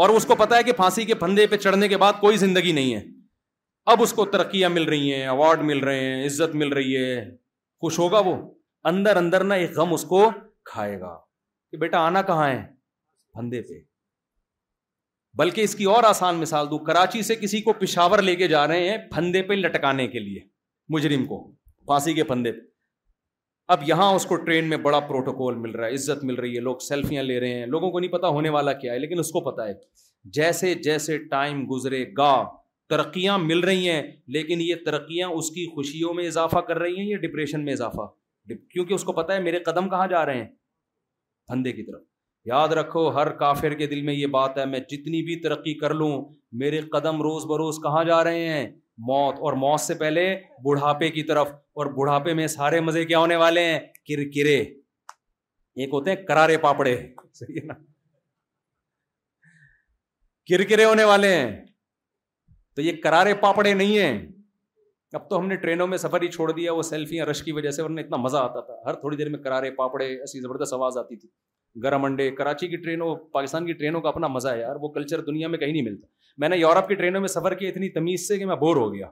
اور 0.02 0.10
اس 0.16 0.26
کو 0.26 0.36
پتا 0.40 0.58
ہے 0.58 0.64
کہ 0.64 0.72
پھانسی 0.82 1.06
کے 1.06 1.16
پھندے 1.24 1.48
پہ 1.54 1.58
چڑھنے 1.58 1.88
کے 1.88 1.98
بعد 2.04 2.20
کوئی 2.22 2.38
زندگی 2.38 2.72
نہیں 2.80 2.94
ہے 2.96 3.02
اب 3.94 4.02
اس 4.02 4.14
کو 4.14 4.26
ترقیاں 4.36 4.70
مل 4.70 4.84
رہی 4.94 5.14
ہیں 5.14 5.26
اوارڈ 5.28 5.62
مل 5.72 5.80
رہے 5.84 6.00
ہیں 6.06 6.26
عزت 6.26 6.56
مل 6.62 6.74
رہی 6.74 6.96
ہے 6.98 7.24
خوش 7.82 8.00
ہوگا 8.00 8.20
وہ 8.26 8.36
اندر 8.92 9.18
اندر 9.18 9.44
نہ 9.44 9.54
ایک 9.64 9.78
غم 9.78 9.94
اس 9.94 10.04
کو 10.14 10.24
کھائے 10.72 11.00
گا 11.00 11.14
کہ 11.72 11.78
بیٹا 11.78 12.00
آنا 12.08 12.22
کہاں 12.32 12.48
ہے 12.50 12.62
پھندے 13.34 13.62
پہ 13.70 13.80
بلکہ 15.40 15.62
اس 15.62 15.76
کی 15.76 15.84
اور 15.94 16.04
آسان 16.04 16.36
مثال 16.40 16.70
دوں 16.70 16.80
کراچی 16.86 17.22
سے 17.24 17.36
کسی 17.42 17.62
کو 17.62 17.74
پشاور 17.80 18.20
لے 18.30 18.36
کے 18.36 18.48
جا 18.48 18.68
رہے 18.68 18.90
ہیں 18.90 18.98
پھندے 19.14 19.42
پہ 19.50 19.54
لٹکانے 19.54 20.08
کے 20.14 20.20
لیے 20.20 20.40
مجرم 20.94 21.26
کو 21.28 21.44
پھانسی 21.88 22.14
کے 22.14 22.24
پھندے 22.32 22.52
پہ 22.52 22.66
اب 23.74 23.80
یہاں 23.88 24.12
اس 24.16 24.26
کو 24.26 24.36
ٹرین 24.44 24.70
میں 24.70 24.78
بڑا 24.84 25.00
پروٹوکول 25.08 25.56
مل 25.60 25.72
رہا 25.76 25.88
ہے 25.88 25.94
عزت 25.94 26.24
مل 26.26 26.36
رہی 26.36 26.56
ہے 26.56 26.60
لوگ 26.62 26.76
سیلفیاں 26.88 27.24
لے 27.24 27.40
رہے 27.40 27.58
ہیں 27.60 27.66
لوگوں 27.68 27.90
کو 27.92 28.00
نہیں 28.00 28.12
پتا 28.12 28.28
ہونے 28.36 28.50
والا 28.56 28.74
کیا 28.84 28.94
ہے 28.94 29.00
لیکن 29.00 29.20
اس 29.20 29.32
کو 29.32 29.40
پتا 29.52 29.68
ہے 29.68 29.74
جیسے 30.38 30.74
جیسے 30.84 31.18
ٹائم 31.32 31.64
گزرے 31.72 32.04
گا 32.18 32.32
ترقیاں 32.90 33.38
مل 33.38 33.60
رہی 33.70 33.90
ہیں 33.90 34.02
لیکن 34.36 34.62
یہ 34.62 34.76
ترقیاں 34.86 35.28
اس 35.40 35.50
کی 35.56 35.66
خوشیوں 35.74 36.14
میں 36.14 36.28
اضافہ 36.28 36.60
کر 36.68 36.80
رہی 36.80 36.98
ہیں 37.00 37.08
یا 37.08 37.18
ڈپریشن 37.28 37.66
میں 37.66 37.74
اضافہ 37.74 38.08
کیونکہ 38.72 38.94
اس 38.94 39.04
کو 39.04 39.14
پتا 39.14 39.34
ہے 39.36 39.40
میرے 39.44 39.60
قدم 39.64 39.90
کہاں 39.90 40.08
جا 40.08 40.26
رہے 40.26 40.38
ہیں 40.38 40.46
دھندے 41.52 41.72
کی 41.72 41.84
طرف 41.92 42.02
یاد 42.48 42.68
رکھو 42.78 43.08
ہر 43.16 43.30
کافر 43.44 43.74
کے 43.82 43.88
دل 43.88 44.02
میں 44.10 44.14
یہ 44.14 44.28
بات 44.40 44.58
ہے 44.58 44.66
میں 44.66 44.80
جتنی 44.90 45.22
بھی 45.28 45.36
ترقی 45.44 45.74
کر 45.80 45.94
لوں 45.94 46.12
میرے 46.64 46.82
قدم 46.92 47.22
روز 47.22 47.46
بروز 47.50 47.78
کہاں 47.84 48.04
جا 48.04 48.24
رہے 48.24 48.48
ہیں 48.50 48.68
موت 49.06 49.36
اور 49.46 49.54
موت 49.62 49.80
سے 49.82 49.94
پہلے 49.96 50.22
بڑھاپے 50.64 51.10
کی 51.16 51.24
طرف 51.24 51.48
اور 51.80 51.86
بڑھاپے 51.98 52.34
میں 52.34 52.46
سارے 52.54 52.80
مزے 52.82 53.04
کیا 53.06 53.20
ہونے 53.20 53.36
والے 53.44 53.64
ہیں 53.66 53.80
کرکرے 54.08 54.56
ایک 54.60 55.94
ہوتے 55.94 56.10
ہیں 56.12 56.24
کرارے 56.28 56.58
پاپڑے 56.64 56.96
نا 57.66 57.74
کرے 60.70 60.86
ہونے 60.86 61.04
والے 61.04 61.34
ہیں 61.36 61.52
تو 62.76 62.82
یہ 62.82 63.02
کرارے 63.04 63.34
پاپڑے 63.42 63.74
نہیں 63.74 63.98
ہیں 63.98 64.18
اب 65.16 65.30
تو 65.30 65.38
ہم 65.40 65.48
نے 65.48 65.56
ٹرینوں 65.56 65.88
میں 65.88 65.98
سفر 65.98 66.22
ہی 66.22 66.28
چھوڑ 66.32 66.52
دیا 66.52 66.74
وہ 66.74 66.82
سیلفیاں 66.84 67.26
رش 67.26 67.42
کی 67.44 67.52
وجہ 67.58 67.70
سے 67.78 67.82
اتنا 67.82 68.18
مزہ 68.26 68.38
آتا 68.38 68.60
تھا 68.66 68.76
ہر 68.86 68.94
تھوڑی 69.00 69.18
دیر 69.18 69.30
میں 69.30 69.40
کرارے 69.44 69.72
پاپڑے 69.76 70.06
ایسی 70.08 70.42
زبردست 70.42 70.74
آواز 70.74 70.98
آتی 70.98 71.16
تھی 71.16 71.30
گرم 71.84 72.06
انڈے 72.06 72.30
کراچی 72.36 72.68
کی 72.68 72.78
ٹرینوں 72.84 73.16
پاکستان 73.34 73.66
کی 73.66 73.74
ٹرینوں 73.82 74.02
کا 74.02 74.10
اپنا 74.10 74.28
مزہ 74.36 74.48
ہے 74.50 74.60
یار 74.60 74.76
وہ 74.82 74.90
کلچر 74.94 75.22
دنیا 75.26 75.48
میں 75.48 75.60
کہیں 75.60 75.72
نہیں 75.72 75.84
ملتا 75.90 76.08
میں 76.42 76.50
نے 76.50 76.58
یورپ 76.58 76.88
کی 76.88 76.96
ٹرینوں 76.96 77.20
میں 77.22 77.28
سفر 77.28 77.54
کیا 77.60 77.70
اتنی 77.70 77.90
تمیز 77.90 78.28
سے 78.28 78.38
کہ 78.38 78.46
میں 78.46 78.56
بور 78.56 78.76
ہو 78.78 78.94
گیا 78.94 79.08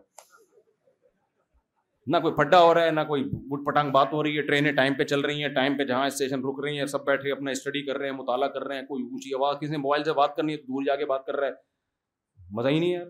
نہ 2.14 2.18
کوئی 2.22 2.34
پھڈا 2.36 2.62
ہو 2.62 2.74
رہا 2.74 2.86
ہے 2.86 2.90
نہ 2.92 3.02
کوئی 3.08 3.24
گٹ 3.52 3.66
پٹانگ 3.68 3.92
بات 3.92 4.12
ہو 4.14 4.22
رہی 4.24 4.38
ہے 4.38 4.42
ٹرینیں 4.48 4.72
ٹائم 4.80 4.94
پہ 4.98 5.04
چل 5.12 5.22
رہی 5.26 5.42
ہیں 5.44 5.50
ٹائم 5.54 5.78
پہ 5.78 5.84
جہاں 5.92 6.06
اسٹیشن 6.08 6.42
رک 6.46 6.64
رہی 6.64 6.80
ہیں 6.80 6.86
سب 6.92 7.06
بیٹھے 7.06 7.32
اپنا 7.32 7.52
اسٹڈی 7.52 7.82
کر 7.86 7.98
رہے 7.98 8.10
ہیں 8.10 8.16
مطالعہ 8.16 8.48
کر 8.58 8.64
رہے 8.68 8.78
ہیں 8.80 8.86
کوئی 8.88 9.04
اونچی 9.04 9.34
آواز 9.36 9.56
کسی 9.62 9.72
نے 9.72 9.78
موبائل 9.78 10.04
سے 10.04 10.14
بات 10.20 10.36
کرنی 10.36 10.54
ہے 10.54 10.58
دور 10.68 10.84
جا 10.86 10.96
کے 10.96 11.06
بات 11.14 11.26
کر 11.26 11.36
رہا 11.40 11.48
ہے 11.48 12.56
مزہ 12.58 12.68
ہی 12.70 12.80
نہیں 12.80 12.96
ہے 12.96 13.04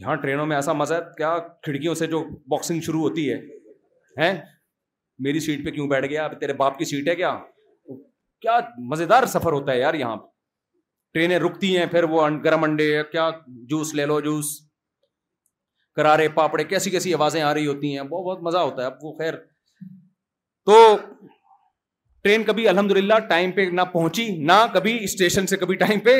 یہاں 0.00 0.14
ٹرینوں 0.22 0.46
میں 0.46 0.56
ایسا 0.56 0.72
مزہ 0.82 0.94
ہے 0.94 1.00
کیا 1.16 1.36
کھڑکیوں 1.62 1.94
سے 2.02 2.06
جو 2.14 2.22
باکسنگ 2.54 2.80
شروع 2.86 3.00
ہوتی 3.08 3.30
ہے 3.32 3.36
ہیں 4.22 4.34
میری 5.26 5.40
سیٹ 5.40 5.64
پہ 5.64 5.70
کیوں 5.70 5.88
بیٹھ 5.88 6.06
گیا 6.06 6.28
تیرے 6.40 6.52
باپ 6.64 6.78
کی 6.78 6.84
سیٹ 6.92 7.08
ہے 7.08 7.14
کیا 7.16 7.36
کیا 7.90 8.58
مزے 8.92 9.04
دار 9.14 9.26
سفر 9.34 9.52
ہوتا 9.52 9.72
ہے 9.72 9.78
یار 9.78 9.94
یہاں 9.94 10.16
پہ 10.16 10.32
ٹرینیں 11.14 11.38
رکتی 11.38 11.76
ہیں 11.78 11.86
پھر 11.90 12.04
وہ 12.12 12.28
گرم 12.44 12.64
انڈے 12.64 12.84
کیا 13.10 13.28
جوس 13.68 13.94
لے 13.94 14.06
لو 14.10 14.18
جوس 14.20 14.46
کرارے 15.96 16.28
پاپڑے 16.38 16.64
کیسی 16.72 16.90
کیسی 16.90 17.12
آوازیں 17.14 17.40
آ 17.42 17.52
رہی 17.54 17.66
ہوتی 17.66 17.96
ہیں 17.96 18.02
بہت 18.02 18.14
بہت 18.26 18.42
مزہ 18.42 18.62
ہوتا 18.68 18.82
ہے 18.82 18.86
اب 18.86 19.04
وہ 19.04 19.12
خیر 19.18 19.34
تو 20.70 20.74
ٹرین 22.22 22.44
کبھی 22.44 22.66
الحمد 22.68 22.92
للہ 22.96 23.18
ٹائم 23.28 23.52
پہ 23.58 23.68
نہ 23.72 23.80
پہنچی 23.92 24.24
نہ 24.46 24.52
کبھی 24.74 24.96
اسٹیشن 25.04 25.46
سے 25.46 25.56
کبھی 25.62 25.74
ٹائم 25.86 26.00
پہ 26.08 26.16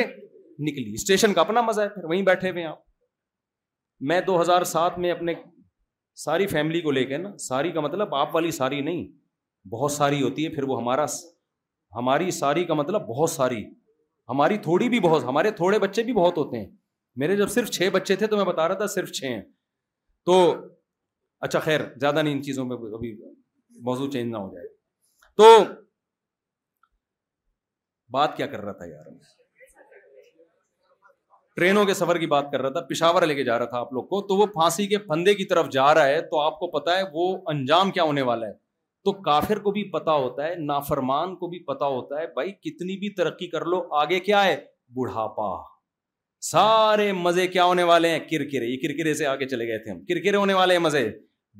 نکلی 0.67 0.93
اسٹیشن 0.93 1.33
کا 1.33 1.41
اپنا 1.41 1.61
مزہ 1.71 1.81
ہے 1.81 1.89
پھر 1.95 2.03
وہیں 2.09 2.21
بیٹھے 2.31 2.49
ہوئے 2.49 2.63
آپ 2.65 2.79
میں 4.11 4.19
دو 4.27 4.41
ہزار 4.41 4.63
سات 4.73 4.97
میں 5.05 5.11
اپنے 5.11 5.33
ساری 6.23 6.47
فیملی 6.53 6.81
کو 6.81 6.91
لے 6.97 7.03
کے 7.05 7.17
نا 7.25 7.35
ساری 7.47 7.71
کا 7.75 7.81
مطلب 7.89 8.15
آپ 8.15 8.35
والی 8.35 8.51
ساری 8.63 8.81
نہیں 8.89 9.05
بہت 9.73 9.91
ساری 9.91 10.21
ہوتی 10.21 10.45
ہے 10.45 10.49
پھر 10.55 10.63
وہ 10.69 10.81
ہمارا 10.81 11.05
ہماری 11.99 12.31
ساری 12.41 12.63
کا 12.69 12.73
مطلب 12.83 13.01
بہت 13.13 13.29
ساری 13.39 13.63
ہماری 14.29 14.57
تھوڑی 14.67 14.89
بھی 14.89 14.99
بہت 14.99 15.23
ہمارے 15.23 15.51
تھوڑے 15.61 15.79
بچے 15.79 16.03
بھی 16.03 16.13
بہت 16.13 16.37
ہوتے 16.37 16.59
ہیں 16.59 16.65
میرے 17.23 17.35
جب 17.37 17.49
صرف 17.49 17.69
چھ 17.71 17.89
بچے 17.93 18.15
تھے 18.21 18.27
تو 18.27 18.35
میں 18.37 18.45
بتا 18.45 18.67
رہا 18.67 18.75
تھا 18.77 18.87
صرف 18.95 19.11
چھ 19.19 19.23
ہیں 19.25 19.41
تو 20.25 20.37
اچھا 21.47 21.59
خیر 21.67 21.81
زیادہ 21.99 22.21
نہیں 22.21 22.33
ان 22.33 22.41
چیزوں 22.43 22.65
میں 22.65 22.77
موضوع 23.89 24.09
چینج 24.11 24.31
نہ 24.31 24.37
ہو 24.37 24.53
جائے 24.55 24.67
تو 25.37 25.49
بات 28.13 28.35
کیا 28.37 28.45
کر 28.47 28.61
رہا 28.65 28.71
تھا 28.81 28.85
یار 28.85 29.13
ٹرینوں 31.55 31.85
کے 31.85 31.93
سفر 31.93 32.17
کی 32.19 32.27
بات 32.33 32.51
کر 32.51 32.61
رہا 32.61 32.69
تھا 32.77 32.81
پشاور 32.87 33.21
لے 33.27 33.35
کے 33.35 33.43
جا 33.43 33.57
رہا 33.59 33.65
تھا 33.73 33.79
آپ 33.79 33.91
لوگ 33.93 34.03
کو 34.07 34.21
تو 34.27 34.35
وہ 34.37 34.45
پھانسی 34.53 34.87
کے 34.93 34.97
پھندے 35.09 35.33
کی 35.35 35.45
طرف 35.51 35.69
جا 35.71 35.93
رہا 35.93 36.07
ہے 36.07 36.21
تو 36.31 36.39
آپ 36.39 36.59
کو 36.59 36.67
پتا 36.79 36.97
ہے 36.97 37.03
وہ 37.13 37.27
انجام 37.53 37.91
کیا 37.97 38.03
ہونے 38.03 38.21
والا 38.29 38.47
ہے 38.47 38.51
تو 39.05 39.11
کافر 39.25 39.59
کو 39.65 39.71
بھی 39.71 39.83
پتا 39.91 40.11
ہوتا 40.21 40.45
ہے 40.47 40.55
نافرمان 40.65 41.35
کو 41.39 41.47
بھی 41.47 41.59
پتا 41.65 41.85
ہوتا 41.95 42.19
ہے 42.21 42.27
بھائی 42.33 42.51
کتنی 42.67 42.97
بھی 42.99 43.09
ترقی 43.19 43.47
کر 43.47 43.65
لو 43.73 43.81
آگے 44.01 44.19
کیا 44.29 44.43
ہے 44.45 44.55
بڑھاپا 44.97 45.49
سارے 46.51 47.11
مزے 47.27 47.45
کیا 47.55 47.65
ہونے 47.65 47.83
والے 47.91 48.09
ہیں 48.11 48.19
کرکرے 48.31 48.65
یہ 48.71 48.77
کرکرے 48.83 49.13
سے 49.19 49.25
آگے 49.27 49.47
چلے 49.49 49.67
گئے 49.67 49.77
تھے 49.83 49.91
ہم 49.91 49.99
کرکرے 50.09 50.35
ہونے 50.37 50.53
والے 50.53 50.73
ہیں 50.77 50.81
مزے 50.87 51.07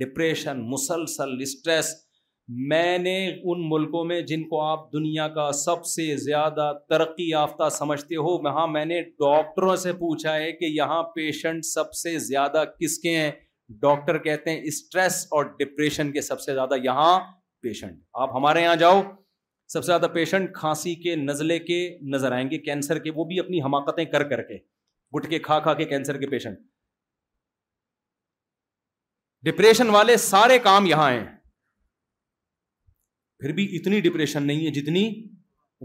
ڈپریشن 0.04 0.62
مسلسل 0.72 1.38
اسٹریس 1.42 1.94
میں 2.74 2.98
نے 3.04 3.16
ان 3.28 3.62
ملکوں 3.70 4.04
میں 4.12 4.20
جن 4.32 4.44
کو 4.48 4.62
آپ 4.62 4.92
دنیا 4.94 5.28
کا 5.38 5.52
سب 5.64 5.86
سے 5.94 6.16
زیادہ 6.26 6.72
ترقی 6.90 7.30
یافتہ 7.30 7.70
سمجھتے 7.78 8.16
ہو 8.26 8.36
وہاں 8.50 8.68
میں 8.74 8.84
نے 8.92 9.02
ڈاکٹروں 9.26 9.76
سے 9.86 9.94
پوچھا 10.04 10.36
ہے 10.36 10.52
کہ 10.60 10.66
یہاں 10.82 11.02
پیشنٹ 11.16 11.66
سب 11.74 11.94
سے 12.04 12.18
زیادہ 12.28 12.64
کس 12.80 12.98
کے 13.06 13.18
ہیں 13.18 13.32
ڈاکٹر 13.82 14.18
کہتے 14.24 14.52
ہیں 14.52 14.62
اسٹریس 14.62 15.26
اور 15.34 15.46
ڈپریشن 15.60 16.12
کے 16.12 16.22
سب 16.22 16.42
سے 16.42 16.54
زیادہ 16.54 16.76
یہاں 16.84 17.20
پیشنٹ 17.62 18.00
آپ 18.24 18.36
ہمارے 18.36 18.62
یہاں 18.62 18.76
جاؤ 18.82 19.02
سب 19.74 19.84
سے 19.84 19.86
زیادہ 19.86 20.06
پیشنٹ 20.14 20.54
کھانسی 20.56 20.94
کے 21.04 21.16
نزلے 21.16 21.58
کے 21.60 21.78
نظر 22.16 22.32
آئیں 22.32 22.50
گے 22.52 22.58
کینسر 22.66 23.00
کے 23.04 23.12
وہ 23.16 23.26
بھی 23.26 23.40
اپنی 23.40 23.62
حماقتیں 23.66 24.04
کر 24.12 24.24
کر 24.30 24.42
کے 24.50 24.58
گٹ 25.18 25.30
کے 25.30 25.40
کھا 25.48 25.60
کھا 25.68 25.74
کے 25.80 25.86
کینسر 25.94 26.18
کے 26.20 26.28
پیشنٹ 26.30 26.58
ڈپریشن 29.46 29.90
والے 29.96 30.18
سارے 30.18 30.60
کام 30.68 30.86
یہاں 30.86 31.10
ہیں 31.12 31.26
پھر 33.40 33.52
بھی 33.54 33.66
اتنی 33.78 34.00
ڈپریشن 34.02 34.44
نہیں 34.48 34.66
ہے 34.66 34.72
جتنی 34.82 35.06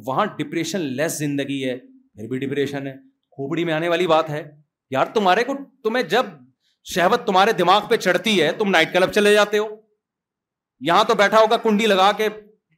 وہاں 0.06 0.24
ڈپریشن 0.36 0.80
لیس 0.96 1.18
زندگی 1.18 1.62
ہے 1.68 1.76
پھر 1.78 2.28
بھی 2.28 2.38
ڈپریشن 2.46 2.86
ہے 2.86 2.92
کھوپڑی 3.34 3.64
میں 3.64 3.74
آنے 3.74 3.88
والی 3.88 4.06
بات 4.06 4.30
ہے 4.30 4.42
یار 4.90 5.06
تمہارے 5.14 5.44
کو 5.44 5.54
تمہیں 5.82 6.02
جب 6.08 6.26
شہبت 6.94 7.26
تمہارے 7.26 7.52
دماغ 7.52 7.86
پہ 7.88 7.96
چڑھتی 7.96 8.42
ہے 8.42 8.50
تم 8.58 8.70
نائٹ 8.70 8.92
کلب 8.92 9.12
چلے 9.12 9.32
جاتے 9.34 9.58
ہو 9.58 9.66
یہاں 10.86 11.04
تو 11.08 11.14
بیٹھا 11.14 11.40
ہوگا 11.40 11.56
کنڈی 11.62 11.86
لگا 11.86 12.10
کے 12.16 12.28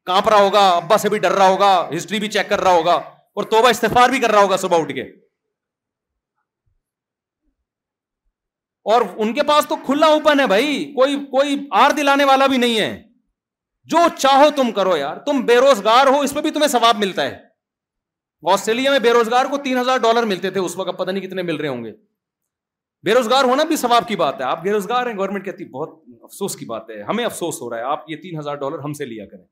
کانپ 0.06 0.28
رہا 0.28 0.40
ہوگا 0.42 0.68
ابا 0.68 0.98
سے 0.98 1.08
بھی 1.08 1.18
ڈر 1.24 1.32
رہا 1.32 1.48
ہوگا 1.48 1.72
ہسٹری 1.96 2.18
بھی 2.20 2.28
چیک 2.36 2.48
کر 2.48 2.60
رہا 2.60 2.72
ہوگا 2.76 2.94
اور 3.34 3.44
توبہ 3.50 3.68
استفار 3.70 4.08
بھی 4.10 4.18
کر 4.20 4.30
رہا 4.30 4.40
ہوگا 4.42 4.56
صبح 4.62 4.80
اٹھ 4.80 4.92
کے 4.94 5.02
اور 8.92 9.02
ان 9.22 9.32
کے 9.34 9.42
پاس 9.48 9.66
تو 9.68 9.76
کھلا 9.86 10.06
اوپن 10.12 10.40
ہے 10.40 10.46
بھائی 10.52 10.84
کوئی 10.94 11.16
کوئی 11.30 11.56
آر 11.80 11.90
دلانے 11.96 12.24
والا 12.30 12.46
بھی 12.52 12.56
نہیں 12.58 12.78
ہے 12.80 12.88
جو 13.92 13.98
چاہو 14.16 14.48
تم 14.56 14.70
کرو 14.72 14.96
یار 14.96 15.16
تم 15.26 15.40
بے 15.46 15.56
روزگار 15.60 16.06
ہو 16.06 16.20
اس 16.20 16.34
پہ 16.34 16.40
بھی 16.40 16.50
تمہیں 16.56 16.68
ثواب 16.68 16.96
ملتا 16.98 17.24
ہے 17.30 17.36
آسٹریلیا 18.52 18.90
میں 18.90 18.98
بے 18.98 19.12
روزگار 19.12 19.44
کو 19.50 19.58
تین 19.64 19.78
ہزار 19.78 19.98
ڈالر 20.02 20.22
ملتے 20.34 20.50
تھے 20.50 20.60
اس 20.60 20.76
وقت 20.76 20.98
پتہ 20.98 21.10
نہیں 21.10 21.26
کتنے 21.26 21.42
مل 21.42 21.56
رہے 21.56 21.68
ہوں 21.68 21.84
گے 21.84 21.90
بے 23.04 23.14
روزگار 23.14 23.44
ہونا 23.50 23.64
بھی 23.68 23.76
ثواب 23.76 24.06
کی 24.08 24.16
بات 24.16 24.40
ہے 24.40 24.44
آپ 24.46 24.62
بے 24.62 24.72
روزگار 24.72 25.06
ہیں 25.06 25.14
گورنمنٹ 25.16 25.44
کہتی 25.44 25.64
بہت 25.78 25.94
افسوس 26.22 26.54
کی 26.56 26.64
بات 26.66 26.90
ہے 26.90 27.00
ہمیں 27.08 27.24
افسوس 27.24 27.60
ہو 27.62 27.70
رہا 27.70 27.76
ہے 27.78 27.82
آپ 27.94 28.04
یہ 28.10 28.16
تین 28.22 28.38
ہزار 28.38 28.56
ڈالر 28.62 28.78
ہم 28.84 28.92
سے 28.98 29.04
لیا 29.04 29.24
کریں 29.30 29.44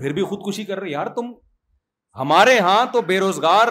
پھر 0.00 0.12
بھی 0.18 0.24
خودکشی 0.32 0.64
کر 0.64 0.80
رہے 0.80 0.90
یار 0.90 1.06
تم 1.16 1.32
ہمارے 2.18 2.54
یہاں 2.54 2.84
تو 2.92 3.00
بے 3.08 3.18
روزگار 3.20 3.68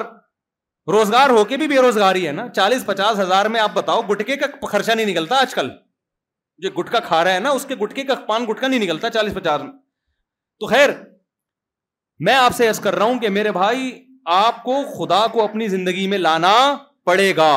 روزگار 0.91 1.29
ہو 1.37 1.43
کے 1.53 1.57
بھی 1.57 1.67
بے 1.67 1.75
روزگاری 1.81 2.27
ہے 2.27 2.31
نا 2.39 2.47
چالیس 2.55 2.85
پچاس 2.85 3.19
ہزار 3.19 3.45
میں 3.55 3.59
آپ 3.59 3.71
بتاؤ 3.73 4.01
گٹکے 4.11 4.35
کا 4.43 4.47
خرچہ 4.71 4.91
نہیں 4.91 5.05
نکلتا 5.11 5.39
آج 5.45 5.53
کل 5.53 5.69
جو 6.63 6.69
گٹکا 6.79 6.99
کھا 7.07 7.23
رہا 7.23 7.33
ہے 7.33 7.39
نا 7.45 7.49
اس 7.59 7.65
کے 7.69 7.75
گٹکے 7.81 8.03
کا 8.11 8.15
پان 8.27 8.45
گٹکا 8.49 8.67
نہیں 8.67 8.79
نکلتا 8.83 9.09
چالیس 9.15 9.33
پچاس 9.33 9.61
میں 9.61 9.71
تو 10.59 10.67
خیر 10.73 10.89
میں 12.27 12.33
آپ 12.43 12.55
سے 12.57 12.67
یس 12.67 12.79
کر 12.83 12.95
رہا 12.95 13.05
ہوں 13.05 13.19
کہ 13.19 13.29
میرے 13.39 13.51
بھائی 13.61 13.89
آپ 14.41 14.63
کو 14.63 14.75
خدا 14.97 15.25
کو 15.31 15.43
اپنی 15.43 15.67
زندگی 15.73 16.05
میں 16.11 16.17
لانا 16.17 16.53
پڑے 17.05 17.35
گا 17.37 17.51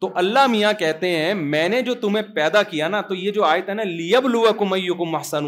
تو 0.00 0.08
اللہ 0.14 0.46
میاں 0.50 0.72
کہتے 0.78 1.08
ہیں 1.16 1.32
میں 1.34 1.68
نے 1.68 1.80
جو 1.82 1.94
تمہیں 2.02 2.22
پیدا 2.34 2.62
کیا 2.72 2.88
نا 2.88 3.00
تو 3.08 3.14
یہ 3.14 3.30
جو 3.38 3.44
آیت 3.44 3.68
ہے 3.68 3.74
نا 3.74 3.82
لیب 3.84 4.26
لو 4.28 4.42
لوا 4.42 4.52
کم 4.58 5.14
حسن 5.16 5.46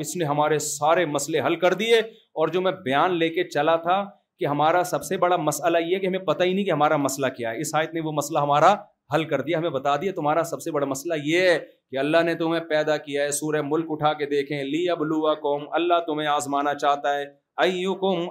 اس 0.00 0.14
نے 0.16 0.24
ہمارے 0.24 0.58
سارے 0.64 1.04
مسئلے 1.12 1.40
حل 1.46 1.56
کر 1.62 1.74
دیے 1.82 1.98
اور 2.40 2.48
جو 2.56 2.60
میں 2.60 2.72
بیان 2.84 3.16
لے 3.18 3.28
کے 3.36 3.44
چلا 3.48 3.76
تھا 3.86 4.02
کہ 4.40 4.46
ہمارا 4.46 4.82
سب 4.90 5.04
سے 5.04 5.16
بڑا 5.24 5.36
مسئلہ 5.46 5.78
یہ 5.86 5.98
کہ 5.98 6.06
ہمیں 6.06 6.18
پتہ 6.26 6.42
ہی 6.44 6.52
نہیں 6.52 6.64
کہ 6.64 6.70
ہمارا 6.70 6.96
مسئلہ 7.06 7.26
کیا 7.36 7.50
ہے 7.50 7.60
اس 7.60 7.74
آیت 7.74 7.94
نے 7.94 8.00
وہ 8.04 8.12
مسئلہ 8.16 8.38
ہمارا 8.44 8.74
حل 9.14 9.24
کر 9.28 9.40
دیا 9.40 9.58
ہمیں 9.58 9.70
بتا 9.78 9.96
دیا 10.00 10.12
تمہارا 10.16 10.42
سب 10.50 10.62
سے 10.62 10.70
بڑا 10.70 10.86
مسئلہ 10.86 11.14
یہ 11.24 11.48
ہے 11.50 11.58
کہ 11.90 11.98
اللہ 11.98 12.22
نے 12.26 12.34
تمہیں 12.42 12.60
پیدا 12.68 12.96
کیا 13.08 13.22
ہے 13.24 13.30
سورہ 13.40 13.62
ملک 13.66 13.86
اٹھا 13.90 14.12
کے 14.20 14.26
دیکھیں 14.36 14.62
لی 14.64 14.88
اب 14.90 15.02
لوا 15.12 15.34
قوم 15.46 15.62
اللہ 15.80 16.00
تمہیں 16.06 16.28
آزمانا 16.36 16.74
چاہتا 16.74 17.16
ہے 17.18 17.24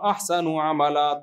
احسن 0.09 0.45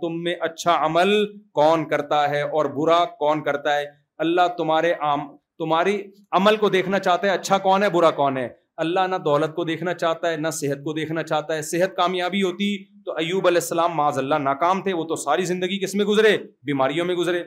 تم 0.00 0.22
میں 0.22 0.34
اچھا 0.48 0.76
عمل 0.86 1.14
کون 1.60 1.88
کرتا 1.88 2.28
ہے 2.30 2.42
اور 2.58 2.64
برا 2.78 3.04
کون 3.18 3.42
کرتا 3.44 3.76
ہے 3.76 3.84
اللہ 4.24 4.48
تمہارے 4.58 4.92
عام 5.06 5.26
تمہاری 5.62 5.96
عمل 6.38 6.56
کو 6.62 6.68
دیکھنا 6.74 6.98
چاہتا 7.08 7.26
ہے 7.26 7.32
اچھا 7.38 7.56
کون 7.68 7.82
ہے 7.82 7.88
برا 7.96 8.10
کون 8.20 8.36
ہے 8.42 8.48
اللہ 8.84 9.06
نہ 9.10 9.16
دولت 9.24 9.52
کو 9.56 9.64
دیکھنا 9.66 9.92
چاہتا 10.04 10.30
ہے 10.30 10.36
نہ 10.44 10.50
صحت 10.58 10.80
کو 10.84 10.92
دیکھنا 10.92 11.22
چاہتا 11.32 11.54
ہے 11.58 11.62
صحت 11.72 11.94
کامیابی 11.96 12.42
ہوتی 12.42 12.68
تو 13.08 13.12
ایوب 13.24 13.46
علیہ 13.50 13.62
السلام 13.64 14.00
اللہ 14.06 14.40
ناکام 14.46 14.80
تھے 14.86 14.92
وہ 15.00 15.04
تو 15.10 15.16
ساری 15.24 15.44
زندگی 15.50 15.76
کس 15.84 15.94
میں 16.00 16.04
گزرے 16.08 16.32
بیماریوں 16.70 17.04
میں 17.10 17.14
گزرے 17.20 17.42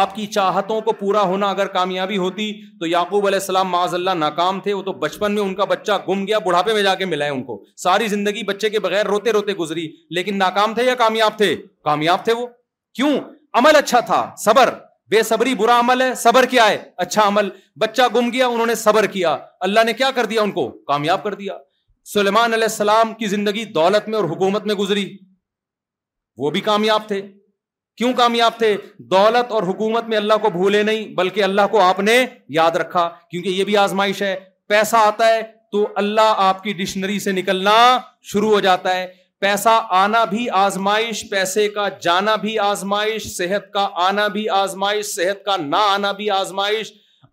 آپ 0.00 0.14
کی 0.16 0.26
چاہتوں 0.36 0.80
کو 0.88 0.92
پورا 0.98 1.22
ہونا 1.30 1.48
اگر 1.54 1.66
کامیابی 1.76 2.18
ہوتی 2.24 2.46
تو 2.80 2.86
یعقوب 2.90 3.26
علیہ 3.30 3.38
السلام 3.44 3.68
معاذ 3.76 3.94
اللہ 4.00 4.14
ناکام 4.18 4.60
تھے 4.66 4.74
وہ 4.80 4.82
تو 4.88 4.92
بچپن 5.04 5.34
میں 5.38 5.42
ان 5.42 5.54
کا 5.60 5.64
بچہ 5.72 5.96
گم 6.08 6.24
گیا 6.26 6.38
بڑھاپے 6.44 6.74
میں 6.76 6.82
جا 6.88 6.94
کے 7.00 7.04
ملا 7.14 7.24
ہے 7.24 7.36
ان 7.38 7.42
کو 7.48 7.56
ساری 7.86 8.06
زندگی 8.14 8.42
بچے 8.52 8.70
کے 8.76 8.80
بغیر 8.86 9.06
روتے 9.14 9.32
روتے 9.38 9.56
گزری 9.62 9.86
لیکن 10.18 10.38
ناکام 10.44 10.74
تھے 10.78 10.84
یا 10.90 10.94
کامیاب 11.04 11.38
تھے 11.42 11.50
کامیاب 11.90 12.24
تھے 12.30 12.38
وہ 12.42 12.46
کیوں 13.00 13.12
عمل 13.62 13.76
اچھا 13.82 14.00
تھا 14.12 14.20
صبر 14.44 14.72
بے 15.10 15.22
صبری 15.28 15.54
برا 15.60 15.78
عمل 15.80 16.02
ہے 16.02 16.14
صبر 16.16 16.44
کیا 16.50 16.68
ہے 16.68 16.78
اچھا 17.04 17.26
عمل 17.28 17.48
بچہ 17.80 18.02
گم 18.14 18.28
گیا 18.32 18.46
انہوں 18.54 18.66
نے 18.66 18.74
صبر 18.82 19.06
کیا 19.14 19.36
اللہ 19.66 19.84
نے 19.86 19.92
کیا 20.00 20.10
کر 20.16 20.26
دیا 20.32 20.42
ان 20.42 20.50
کو 20.58 20.68
کامیاب 20.90 21.22
کر 21.22 21.34
دیا 21.40 21.56
سلیمان 22.12 22.52
علیہ 22.52 22.66
السلام 22.70 23.12
کی 23.22 23.26
زندگی 23.32 23.64
دولت 23.78 24.08
میں 24.08 24.16
اور 24.18 24.24
حکومت 24.32 24.66
میں 24.66 24.74
گزری 24.80 25.06
وہ 26.42 26.50
بھی 26.50 26.60
کامیاب 26.68 27.08
تھے 27.08 27.20
کیوں 27.96 28.12
کامیاب 28.20 28.52
تھے 28.58 28.74
دولت 29.16 29.50
اور 29.52 29.62
حکومت 29.72 30.04
میں 30.12 30.16
اللہ 30.16 30.38
کو 30.42 30.50
بھولے 30.50 30.82
نہیں 30.90 31.08
بلکہ 31.14 31.44
اللہ 31.44 31.66
کو 31.70 31.80
آپ 31.88 32.00
نے 32.10 32.14
یاد 32.60 32.76
رکھا 32.82 33.08
کیونکہ 33.30 33.48
یہ 33.48 33.64
بھی 33.70 33.76
آزمائش 33.86 34.22
ہے 34.22 34.34
پیسہ 34.74 34.96
آتا 35.06 35.26
ہے 35.34 35.42
تو 35.72 35.86
اللہ 36.04 36.42
آپ 36.48 36.62
کی 36.62 36.72
ڈکشنری 36.82 37.18
سے 37.26 37.32
نکلنا 37.32 37.76
شروع 38.32 38.50
ہو 38.52 38.60
جاتا 38.68 38.96
ہے 38.96 39.06
پیسہ 39.40 39.80
آنا 39.96 40.24
بھی 40.30 40.48
آزمائش 40.62 41.24
پیسے 41.28 41.68
کا 41.74 41.88
جانا 42.02 42.34
بھی 42.40 42.58
آزمائش 42.60 43.26
صحت 43.36 43.70
کا 43.72 43.86
آنا 44.06 44.26
بھی 44.34 44.48
آزمائش 44.56 45.06
صحت 45.14 45.44
کا 45.44 45.56
نہ 45.60 45.76
آنا 45.92 46.10
بھی 46.18 46.28
آزمائش 46.30 46.92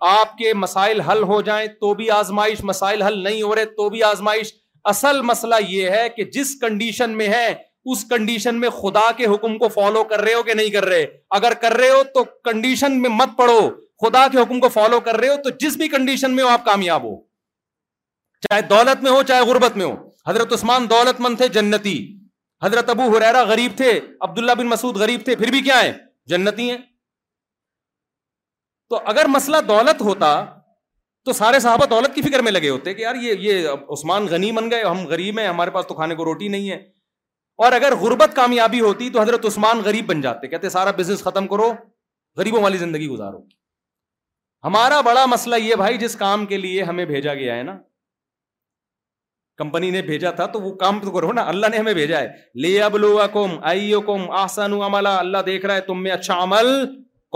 آپ 0.09 0.37
کے 0.37 0.53
مسائل 0.53 0.99
حل 1.09 1.23
ہو 1.31 1.41
جائیں 1.49 1.67
تو 1.81 1.93
بھی 1.95 2.09
آزمائش 2.19 2.63
مسائل 2.69 3.01
حل 3.01 3.17
نہیں 3.23 3.41
ہو 3.41 3.53
رہے 3.55 3.65
تو 3.77 3.89
بھی 3.89 4.03
آزمائش 4.11 4.53
اصل 4.93 5.21
مسئلہ 5.31 5.55
یہ 5.67 5.89
ہے 5.89 6.07
کہ 6.15 6.23
جس 6.33 6.55
کنڈیشن 6.61 7.17
میں 7.17 7.27
ہے 7.33 7.47
اس 7.91 8.03
کنڈیشن 8.09 8.59
میں 8.59 8.69
خدا 8.81 9.11
کے 9.17 9.25
حکم 9.33 9.57
کو 9.57 9.67
فالو 9.75 10.03
کر 10.09 10.21
رہے 10.21 10.33
ہو 10.33 10.43
کہ 10.43 10.53
نہیں 10.61 10.69
کر 10.71 10.85
رہے 10.85 11.05
اگر 11.39 11.53
کر 11.61 11.77
رہے 11.77 11.89
ہو 11.89 12.01
تو 12.13 12.23
کنڈیشن 12.51 13.01
میں 13.01 13.09
مت 13.19 13.37
پڑو 13.37 13.59
خدا 14.05 14.27
کے 14.31 14.41
حکم 14.41 14.59
کو 14.59 14.69
فالو 14.79 14.99
کر 15.09 15.19
رہے 15.19 15.27
ہو 15.29 15.35
تو 15.43 15.49
جس 15.59 15.77
بھی 15.77 15.87
کنڈیشن 15.97 16.35
میں 16.35 16.43
ہو 16.43 16.49
آپ 16.49 16.65
کامیاب 16.65 17.03
ہو 17.11 17.15
چاہے 18.49 18.61
دولت 18.69 19.03
میں 19.03 19.11
ہو 19.11 19.21
چاہے 19.27 19.45
غربت 19.51 19.77
میں 19.77 19.85
ہو 19.85 19.95
حضرت 20.29 20.53
عثمان 20.53 20.87
دولت 20.89 21.21
مند 21.27 21.37
تھے 21.37 21.47
جنتی 21.59 21.95
حضرت 22.63 22.89
ابو 22.89 23.03
حریرا 23.15 23.43
غریب 23.53 23.77
تھے 23.77 23.91
عبداللہ 24.27 24.51
بن 24.61 24.67
مسعود 24.75 24.95
غریب 25.05 25.21
تھے 25.25 25.35
پھر 25.41 25.51
بھی 25.55 25.61
کیا 25.69 25.81
ہیں 25.83 25.93
جنتی 26.33 26.69
ہیں 26.69 26.77
تو 28.89 28.99
اگر 29.11 29.25
مسئلہ 29.35 29.57
دولت 29.67 30.01
ہوتا 30.09 30.29
تو 31.25 31.33
سارے 31.37 31.59
صحابہ 31.59 31.85
دولت 31.91 32.13
کی 32.15 32.21
فکر 32.27 32.41
میں 32.47 32.51
لگے 32.51 32.69
ہوتے 32.69 32.93
کہ 32.93 33.01
یار 33.01 33.15
یہ 33.21 33.67
عثمان 33.95 34.25
غنی 34.33 34.51
بن 34.59 34.69
گئے 34.71 34.83
ہم 34.83 35.05
غریب 35.07 35.39
ہیں 35.39 35.47
ہمارے 35.47 35.71
پاس 35.77 35.87
تو 35.87 35.93
کھانے 35.95 36.15
کو 36.15 36.25
روٹی 36.25 36.47
نہیں 36.53 36.69
ہے 36.71 36.75
اور 37.65 37.71
اگر 37.79 37.95
غربت 38.01 38.35
کامیابی 38.35 38.79
ہوتی 38.81 39.09
تو 39.15 39.21
حضرت 39.21 39.45
عثمان 39.49 39.79
غریب 39.85 40.05
بن 40.13 40.21
جاتے 40.25 40.47
کہتے 40.53 40.69
سارا 40.75 40.91
بزنس 40.99 41.23
ختم 41.23 41.47
کرو 41.53 41.71
غریبوں 42.41 42.61
والی 42.63 42.77
زندگی 42.83 43.07
گزارو 43.15 43.41
ہمارا 44.67 44.99
بڑا 45.09 45.25
مسئلہ 45.35 45.55
یہ 45.65 45.75
بھائی 45.83 45.97
جس 46.03 46.15
کام 46.25 46.45
کے 46.51 46.57
لیے 46.65 46.83
ہمیں 46.91 47.05
بھیجا 47.13 47.33
گیا 47.43 47.55
ہے 47.57 47.63
نا 47.71 47.77
کمپنی 49.57 49.89
نے 49.91 50.01
بھیجا 50.07 50.31
تھا 50.39 50.45
تو 50.55 50.59
وہ 50.61 50.73
کام 50.77 50.99
تو 51.03 51.11
کرو 51.11 51.31
نا 51.33 51.43
اللہ 51.49 51.67
نے 51.71 51.77
ہمیں 51.77 51.93
بھیجا 51.93 52.19
ہے 52.19 52.27
لے 52.65 52.71
آئیو 52.87 54.01
کم 54.09 54.29
اللہ 54.95 55.41
دیکھ 55.45 55.65
رہا 55.65 55.75
ہے 55.75 55.81
تم 55.87 56.03
میں 56.03 56.11
اچھا 56.11 56.41
عمل 56.43 56.69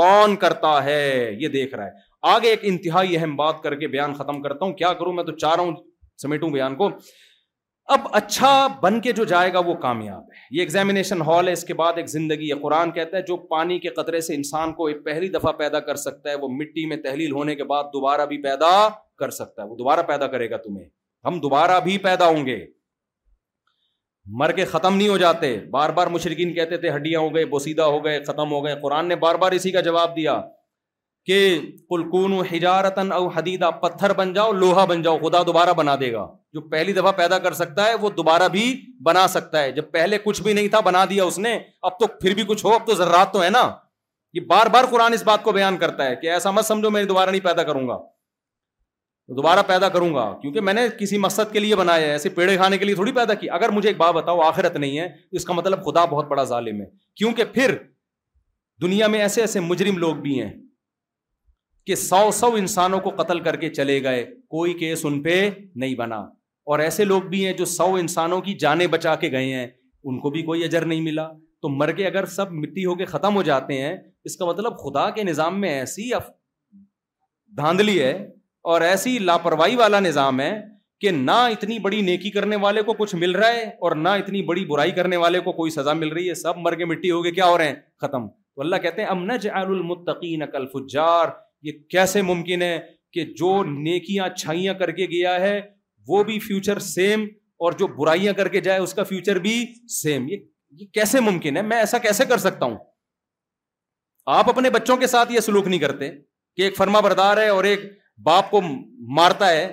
کون 0.02 0.36
کرتا 0.44 0.74
ہے 0.84 1.02
یہ 1.40 1.48
دیکھ 1.56 1.74
رہا 1.76 1.86
ہے 1.86 2.10
آگے 2.36 2.50
ایک 2.50 2.60
انتہائی 2.72 3.18
اہم 3.18 3.36
بات 3.36 3.62
کر 3.64 3.76
کے 3.76 3.88
بیان 3.96 4.14
ختم 4.14 4.42
کرتا 4.42 4.66
ہوں 4.66 4.74
کیا 4.74 4.92
کروں 5.00 5.14
میں 5.14 5.24
تو 5.24 5.32
چاہ 5.38 5.56
رہا 5.56 5.64
ہوں 5.64 5.74
سمیٹوں 6.22 6.50
بیان 6.50 6.76
کو 6.82 6.90
اب 7.94 8.00
اچھا 8.20 8.50
بن 8.82 9.00
کے 9.02 9.12
جو 9.12 9.24
جائے 9.32 9.52
گا 9.54 9.60
وہ 9.68 9.74
کامیاب 9.88 10.22
ہے 10.24 10.46
یہ 10.56 10.60
ایگزامینیشن 10.62 11.22
ہال 11.28 11.48
ہے 11.48 11.54
اس 11.54 11.64
کے 11.70 11.74
بعد 11.82 11.98
ایک 11.98 12.08
زندگی 12.10 12.50
ہے 12.52 12.60
قرآن 12.62 12.92
کہتا 13.00 13.18
ہے 13.18 13.22
جو 13.28 13.38
پانی 13.56 13.80
کے 13.86 13.90
قطرے 13.98 14.22
سے 14.28 14.36
انسان 14.36 14.74
کو 14.78 14.90
پہلی 15.06 15.30
دفعہ 15.40 15.52
پیدا 15.64 15.80
کر 15.90 15.96
سکتا 16.06 16.30
ہے 16.30 16.36
وہ 16.44 16.50
مٹی 16.62 16.86
میں 16.94 16.98
تحلیل 17.10 17.32
ہونے 17.42 17.56
کے 17.56 17.64
بعد 17.74 17.92
دوبارہ 17.94 18.26
بھی 18.34 18.42
پیدا 18.44 18.72
کر 19.20 19.30
سکتا 19.44 19.62
ہے 19.64 19.68
وہ 19.68 19.76
دوبارہ 19.78 20.02
پیدا 20.14 20.28
کرے 20.36 20.50
گا 20.50 20.58
تمہیں 20.68 20.86
ہم 21.28 21.40
دوبارہ 21.40 21.80
بھی 21.84 21.98
پیدا 22.08 22.28
ہوں 22.28 22.46
گے 22.46 22.60
مر 24.40 24.52
کے 24.56 24.66
ختم 24.72 24.96
نہیں 24.96 25.08
ہو 25.10 25.18
جاتے 25.18 25.56
بار 25.72 25.90
بار 26.00 26.08
مشرقین 26.16 26.54
کہتے 26.54 26.78
تھے 26.84 26.90
ہڈیاں 26.96 27.20
ہو 27.20 27.34
گئے 27.36 27.46
بوسیدہ 27.54 27.84
ہو 27.96 28.04
گئے 28.06 28.24
ختم 28.24 28.52
ہو 28.52 28.64
گئے 28.66 28.76
قرآن 28.82 29.08
نے 29.08 29.16
بار 29.26 29.36
بار 29.44 29.52
اسی 29.58 29.72
کا 29.72 29.82
جواب 29.88 30.16
دیا 30.16 30.40
کہ 31.26 31.38
حجارتن 32.52 33.12
او 33.12 33.26
حدیدہ 33.36 33.70
پتھر 33.82 34.14
بن 34.20 34.32
جاؤ 34.34 34.52
لوہا 34.62 34.86
بن 34.92 35.02
جاؤ 35.02 35.18
خدا 35.24 35.42
دوبارہ 35.48 35.74
بنا 35.78 35.96
دے 36.00 36.12
گا 36.14 36.26
جو 36.54 36.62
پہلی 36.70 36.94
دفعہ 36.94 37.12
پیدا 37.18 37.40
کر 37.40 37.54
سکتا 37.60 37.86
ہے 37.88 37.94
وہ 38.02 38.10
دوبارہ 38.18 38.48
بھی 38.56 38.64
بنا 39.06 39.28
سکتا 39.36 39.62
ہے 39.64 39.72
جب 39.72 39.92
پہلے 39.92 40.18
کچھ 40.24 40.42
بھی 40.44 40.54
نہیں 40.54 40.68
تھا 40.76 40.80
بنا 40.90 41.04
دیا 41.10 41.24
اس 41.24 41.38
نے 41.46 41.58
اب 41.90 42.00
تو 42.00 42.08
پھر 42.22 42.34
بھی 42.36 42.44
کچھ 42.48 42.66
ہو 42.66 42.74
اب 42.74 42.88
تو 42.88 42.96
ذرات 43.04 43.34
تو 43.34 43.44
ہے 43.44 43.50
نا 43.58 43.70
یہ 44.34 44.42
بار 44.50 44.68
بار 44.74 44.84
قرآن 44.92 45.14
اس 45.14 45.24
بات 45.32 45.44
کو 45.44 45.52
بیان 45.60 45.78
کرتا 45.78 46.06
ہے 46.10 46.16
کہ 46.22 46.32
ایسا 46.32 46.52
مت 46.58 46.66
سمجھو 46.66 46.90
میں 46.98 47.04
دوبارہ 47.14 47.30
نہیں 47.30 47.44
پیدا 47.52 47.64
کروں 47.72 47.88
گا 47.88 47.98
دوبارہ 49.38 49.60
پیدا 49.68 49.90
کروں 49.90 50.14
گا 50.14 50.32
کیونکہ 50.42 50.62
میں 50.62 50.74
نے 50.74 50.88
کسی 51.00 51.18
مقصد 51.26 51.52
کے 51.52 51.60
لیے 51.60 51.76
بنایا 51.76 52.06
ہے 52.08 52.12
ایسے 52.12 52.30
پیڑے 52.38 52.56
کھانے 52.58 52.78
کے 52.78 52.86
لیے 52.86 52.96
تھوڑی 52.96 53.12
پیدا 53.12 53.34
کی 53.42 53.50
اگر 53.58 53.70
مجھے 53.72 53.90
ایک 53.90 53.98
بات 53.98 54.14
بتاؤ 54.16 54.40
آخرت 54.46 54.76
نہیں 54.78 54.98
ہے 55.00 55.08
تو 55.10 55.36
اس 55.38 55.46
کا 55.46 55.54
مطلب 55.54 55.84
خدا 55.86 56.06
بہت 56.14 56.28
بڑا 56.28 56.44
ظالم 56.54 56.82
ہے 56.82 56.86
کیونکہ 57.18 57.44
پھر 57.54 57.76
دنیا 58.82 59.08
میں 59.14 59.20
ایسے 59.22 59.42
ایسے 59.42 59.60
مجرم 59.60 59.98
لوگ 59.98 60.16
بھی 60.22 60.42
ہیں 60.42 60.52
کہ 61.86 61.96
سو 61.96 62.30
سو 62.40 62.48
انسانوں 62.58 63.00
کو 63.04 63.10
قتل 63.22 63.40
کر 63.44 63.56
کے 63.62 63.70
چلے 63.74 64.02
گئے 64.04 64.26
کوئی 64.56 64.74
کیس 64.80 65.06
ان 65.06 65.22
پہ 65.24 65.38
نہیں 65.84 65.96
بنا 65.96 66.18
اور 66.72 66.80
ایسے 66.80 67.06
لوگ 67.06 67.22
بھی 67.30 67.46
ہیں 67.46 67.54
جو 67.58 67.66
سو 67.66 67.94
انسانوں 68.00 68.40
کی 68.42 68.54
جانیں 68.64 68.86
بچا 68.96 69.16
کے 69.24 69.32
گئے 69.32 69.54
ہیں 69.54 69.66
ان 69.68 70.20
کو 70.20 70.30
بھی 70.32 70.44
کوئی 70.44 70.64
اجر 70.64 70.86
نہیں 70.86 71.02
ملا 71.02 71.28
تو 71.62 71.70
مر 71.70 71.92
کے 71.98 72.06
اگر 72.08 72.26
سب 72.36 72.52
مٹی 72.52 72.86
ہو 72.86 72.94
کے 72.96 73.06
ختم 73.06 73.36
ہو 73.36 73.42
جاتے 73.48 73.82
ہیں 73.82 73.96
اس 74.26 74.36
کا 74.38 74.46
مطلب 74.46 74.78
خدا 74.84 75.10
کے 75.16 75.24
نظام 75.24 75.60
میں 75.62 75.70
ایسی 75.80 76.10
دھاندلی 77.58 78.00
ہے 78.02 78.14
اور 78.70 78.82
ایسی 78.88 79.18
لاپرواہی 79.20 79.76
والا 79.76 80.00
نظام 80.00 80.40
ہے 80.40 80.52
کہ 81.02 81.12
نہ 81.12 81.38
اتنی 81.52 81.78
بڑی 81.84 82.00
نیکی 82.08 82.30
کرنے 82.32 82.56
والے 82.64 82.82
کو 82.88 82.94
کچھ 82.98 83.16
مل 83.16 83.32
رہا 83.36 83.52
ہے 83.54 83.64
اور 83.64 83.96
نہ 83.96 84.10
اتنی 84.24 84.42
بڑی 84.46 84.66
برائی 84.70 84.92
کرنے 84.98 85.18
والے 85.24 85.40
کو 85.46 85.52
کوئی 85.52 85.72
سزا 85.72 85.94
مل 86.02 86.08
رہی 86.14 86.28
ہے 86.30 86.34
سب 86.42 86.58
مر 86.66 86.76
کے 86.78 86.86
مٹی 86.86 87.12
ہو 87.12 87.24
گئے 87.24 87.32
کیا 87.38 87.46
ہو 87.50 87.58
رہے 87.58 87.68
ہیں 87.68 87.76
ختم 88.02 88.28
تو 88.28 88.62
اللہ 88.62 88.76
کہتے 88.84 89.02
ہیں 89.02 89.10
امن 89.10 90.48
فجار 90.74 91.28
یہ 91.64 91.72
کیسے 91.92 92.22
ممکن 92.28 92.62
ہے 92.62 92.80
کہ 93.14 93.24
جو 93.40 93.52
نیکیاں 93.68 94.26
اچھائیاں 94.26 94.74
کر 94.80 94.92
کے 95.00 95.06
گیا 95.12 95.40
ہے 95.42 95.60
وہ 96.08 96.24
بھی 96.24 96.38
فیوچر 96.40 96.80
سیم 96.90 97.24
اور 97.66 97.74
جو 97.80 97.88
برائیاں 97.98 98.34
کر 98.34 98.48
کے 98.50 98.60
جائے 98.68 98.80
اس 98.80 98.94
کا 98.94 99.04
فیوچر 99.14 99.40
بھی 99.40 99.56
سیم 100.02 100.28
یہ 100.30 100.38
یہ 100.80 100.86
کیسے 100.94 101.20
ممکن 101.20 101.58
ہے 101.58 101.62
میں 101.72 101.78
ایسا 101.78 101.98
کیسے 102.06 102.26
کر 102.26 102.38
سکتا 102.46 102.66
ہوں 102.66 102.78
آپ 104.38 104.50
اپنے 104.50 104.70
بچوں 104.78 104.98
کے 104.98 105.08
ساتھ 105.16 105.32
یہ 105.32 105.40
سلوک 105.50 105.68
نہیں 105.68 105.80
کرتے 105.80 106.10
کہ 106.56 106.62
ایک 106.62 106.76
فرما 106.78 107.00
بردار 107.00 107.38
ہے 107.38 107.48
اور 107.50 107.64
ایک 107.64 107.82
باپ 108.24 108.50
کو 108.52 108.62
مارتا 109.18 109.50
ہے 109.50 109.72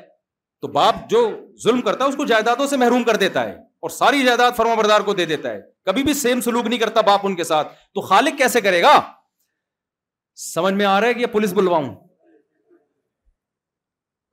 تو 0.63 0.69
باپ 0.77 1.09
جو 1.11 1.21
ظلم 1.63 1.81
کرتا 1.89 2.05
ہے 2.05 2.09
اس 2.09 2.17
کو 2.17 2.25
جائیدادوں 2.27 2.67
سے 2.67 2.77
محروم 2.83 3.03
کر 3.05 3.17
دیتا 3.23 3.45
ہے 3.49 3.53
اور 3.87 3.91
ساری 3.97 4.25
جائیداد 4.25 4.53
فرما 4.57 4.75
بردار 4.75 5.01
کو 5.09 5.15
دے 5.15 5.25
دیتا 5.33 5.51
ہے 5.53 5.61
کبھی 5.87 6.03
بھی 6.05 6.15
سیم 6.23 6.41
سلوک 6.47 6.67
نہیں 6.67 6.79
کرتا 6.79 7.01
باپ 7.09 7.27
ان 7.27 7.35
کے 7.37 7.45
ساتھ 7.51 7.73
تو 7.95 8.01
خالق 8.09 8.39
کیسے 8.39 8.61
کرے 8.61 8.81
گا 8.83 9.01
سمجھ 10.53 10.75
میں 10.75 10.87
آ 10.87 11.01
رہا 11.01 11.07
ہے 11.09 11.15
کہ 11.15 11.27
پولیس 11.37 11.53
بلواؤں 11.53 11.95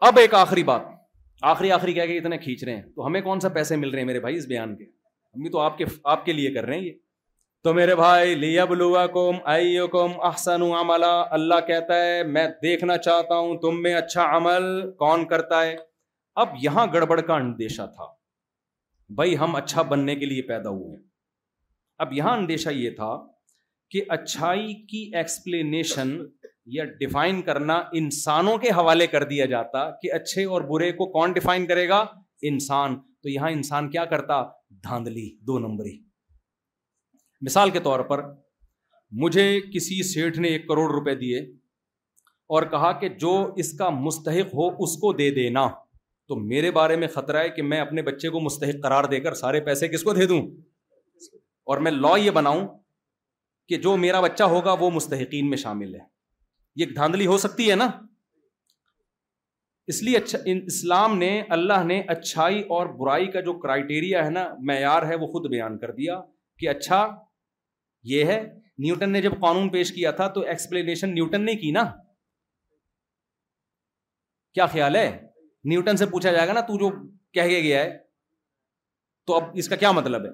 اب 0.08 0.18
ایک 0.20 0.34
آخری 0.44 0.64
بات 0.72 0.86
آخری 1.52 1.72
آخری 1.72 1.94
کہ 1.94 2.02
اتنے 2.18 2.38
کھینچ 2.38 2.64
رہے 2.64 2.76
ہیں 2.76 2.82
تو 2.96 3.06
ہمیں 3.06 3.22
کون 3.22 3.40
سا 3.40 3.50
پیسے 3.60 3.76
مل 3.84 3.90
رہے 3.90 4.00
ہیں 4.00 4.08
میرے 4.08 4.20
بھائی 4.20 4.36
اس 4.38 4.46
بیان 4.48 4.76
کے 4.78 4.84
ہم 4.84 5.42
بھی 5.44 5.50
تو 5.52 5.60
آپ 5.60 5.78
کے 5.78 5.86
آپ 6.16 6.26
کے 6.26 6.34
لیے 6.34 6.54
کر 6.54 6.66
رہے 6.66 6.76
ہیں 6.76 6.82
یہ 6.84 6.94
تو 7.66 7.72
میرے 7.74 7.94
بھائی 7.96 8.34
لیا 8.36 8.64
بلوا 8.70 9.06
کوئی 9.14 9.78
کوم 9.92 10.12
آسن 10.24 10.62
اللہ 10.94 11.60
کہتا 11.68 11.96
ہے 12.02 12.22
میں 12.34 12.46
دیکھنا 12.62 12.98
چاہتا 13.08 13.36
ہوں 13.38 13.58
تم 13.62 13.82
میں 13.82 13.94
اچھا 13.96 14.26
عمل 14.36 14.66
کون 14.98 15.26
کرتا 15.28 15.62
ہے 15.66 15.76
اب 16.44 16.50
یہاں 16.64 16.86
گڑبڑ 16.94 17.20
کا 17.30 17.36
اندیشہ 17.36 17.82
تھا 17.96 18.06
بھائی 19.22 19.38
ہم 19.38 19.56
اچھا 19.62 19.82
بننے 19.96 20.16
کے 20.16 20.26
لیے 20.26 20.42
پیدا 20.52 20.70
ہوئے 20.76 20.96
ہیں 20.96 21.02
اب 22.06 22.14
یہاں 22.20 22.36
اندیشہ 22.38 22.70
یہ 22.82 22.90
تھا 23.00 23.10
کہ 23.92 24.04
اچھائی 24.20 24.74
کی 24.92 25.02
ایکسپلینیشن 25.18 26.16
یا 26.78 26.86
ڈیفائن 27.00 27.42
کرنا 27.50 27.82
انسانوں 28.04 28.58
کے 28.68 28.72
حوالے 28.78 29.08
کر 29.18 29.24
دیا 29.34 29.46
جاتا 29.56 29.90
کہ 30.02 30.12
اچھے 30.22 30.46
اور 30.54 30.70
برے 30.74 30.92
کو 31.02 31.12
کون 31.20 31.32
ڈیفائن 31.42 31.66
کرے 31.76 31.90
گا 31.90 32.06
انسان 32.54 33.00
تو 33.02 33.30
یہاں 33.30 33.52
انسان 33.60 33.90
کیا 33.98 34.06
کرتا 34.16 34.42
دھاندلی 34.84 35.30
دو 35.48 35.60
نمبری 35.70 35.98
مثال 37.46 37.70
کے 37.72 37.80
طور 37.88 38.00
پر 38.10 38.22
مجھے 39.24 39.48
کسی 39.74 40.02
سیٹھ 40.14 40.40
نے 40.40 40.48
ایک 40.48 40.68
کروڑ 40.68 40.92
روپے 40.92 41.16
دیے 41.16 41.40
اور 42.56 42.64
کہا 42.72 42.92
کہ 43.00 43.10
جو 43.20 43.34
اس 43.64 43.72
کا 43.78 43.90
مستحق 44.00 44.54
ہو 44.56 44.68
اس 44.84 44.96
کو 45.02 45.12
دے 45.18 45.30
دینا 45.36 45.68
تو 46.28 46.36
میرے 46.40 46.72
بارے 46.72 46.96
میں 46.96 47.08
خطرہ 47.14 47.42
ہے 47.44 47.50
کہ 47.56 47.62
میں 47.64 47.80
اپنے 47.80 48.02
بچے 48.02 48.30
کو 48.30 48.40
مستحق 48.42 48.82
قرار 48.84 49.04
دے 49.12 49.20
کر 49.22 49.34
سارے 49.44 49.60
پیسے 49.66 49.88
کس 49.88 50.04
کو 50.04 50.14
دے 50.14 50.26
دوں 50.28 50.40
اور 51.74 51.78
میں 51.86 51.92
لا 51.92 52.16
یہ 52.18 52.32
بناؤں 52.32 52.68
کہ 53.70 53.78
جو 53.84 53.96
میرا 53.98 54.20
بچہ 54.22 54.44
ہوگا 54.54 54.74
وہ 54.80 54.90
مستحقین 54.92 55.50
میں 55.50 55.58
شامل 55.58 55.94
ہے 55.96 56.00
یہ 56.82 56.86
دھاندلی 56.96 57.26
ہو 57.28 57.38
سکتی 57.46 57.70
ہے 57.70 57.76
نا 57.76 57.88
اس 59.94 60.02
لیے 60.04 60.18
اچھا 60.18 60.38
اسلام 60.54 61.18
نے 61.18 61.32
اللہ 61.58 61.84
نے 61.88 62.02
اچھائی 62.10 62.62
اور 62.76 62.88
برائی 63.00 63.28
کا 63.32 63.40
جو 63.48 63.54
کرائیٹیریا 63.60 64.26
ہے 64.26 64.30
نا 64.30 64.48
معیار 64.68 65.04
ہے 65.10 65.16
وہ 65.22 65.28
خود 65.32 65.50
بیان 65.50 65.78
کر 65.80 65.92
دیا 66.00 66.20
کہ 66.60 66.70
اچھا 66.70 67.06
یہ 68.12 68.26
ہے 68.32 68.40
نیوٹن 68.84 69.12
نے 69.12 69.22
جب 69.22 69.40
قانون 69.42 69.70
پیش 69.72 69.92
کیا 69.94 70.12
تھا 70.20 70.28
تو 70.38 70.42
ایکسپلینیشن 70.54 71.14
نیوٹن 71.14 71.46
نے 71.46 71.56
کی 71.62 71.72
نا 71.78 71.84
کیا 74.54 74.66
خیال 74.74 74.96
ہے 74.96 75.08
نیوٹن 75.70 75.98
سے 76.02 76.06
پوچھا 76.12 76.32
جائے 76.32 76.48
گا 76.48 76.54
نا 76.54 76.62
تو 76.72 76.78
جو 76.80 76.90
کہہ 77.34 77.48
کے 77.50 77.60
گیا 77.62 77.84
ہے 77.84 77.98
تو 79.28 79.36
اب 79.36 79.50
اس 79.62 79.70
کا 79.70 79.76
کیا 79.84 79.92
مطلب 80.00 80.26
ہے 80.26 80.30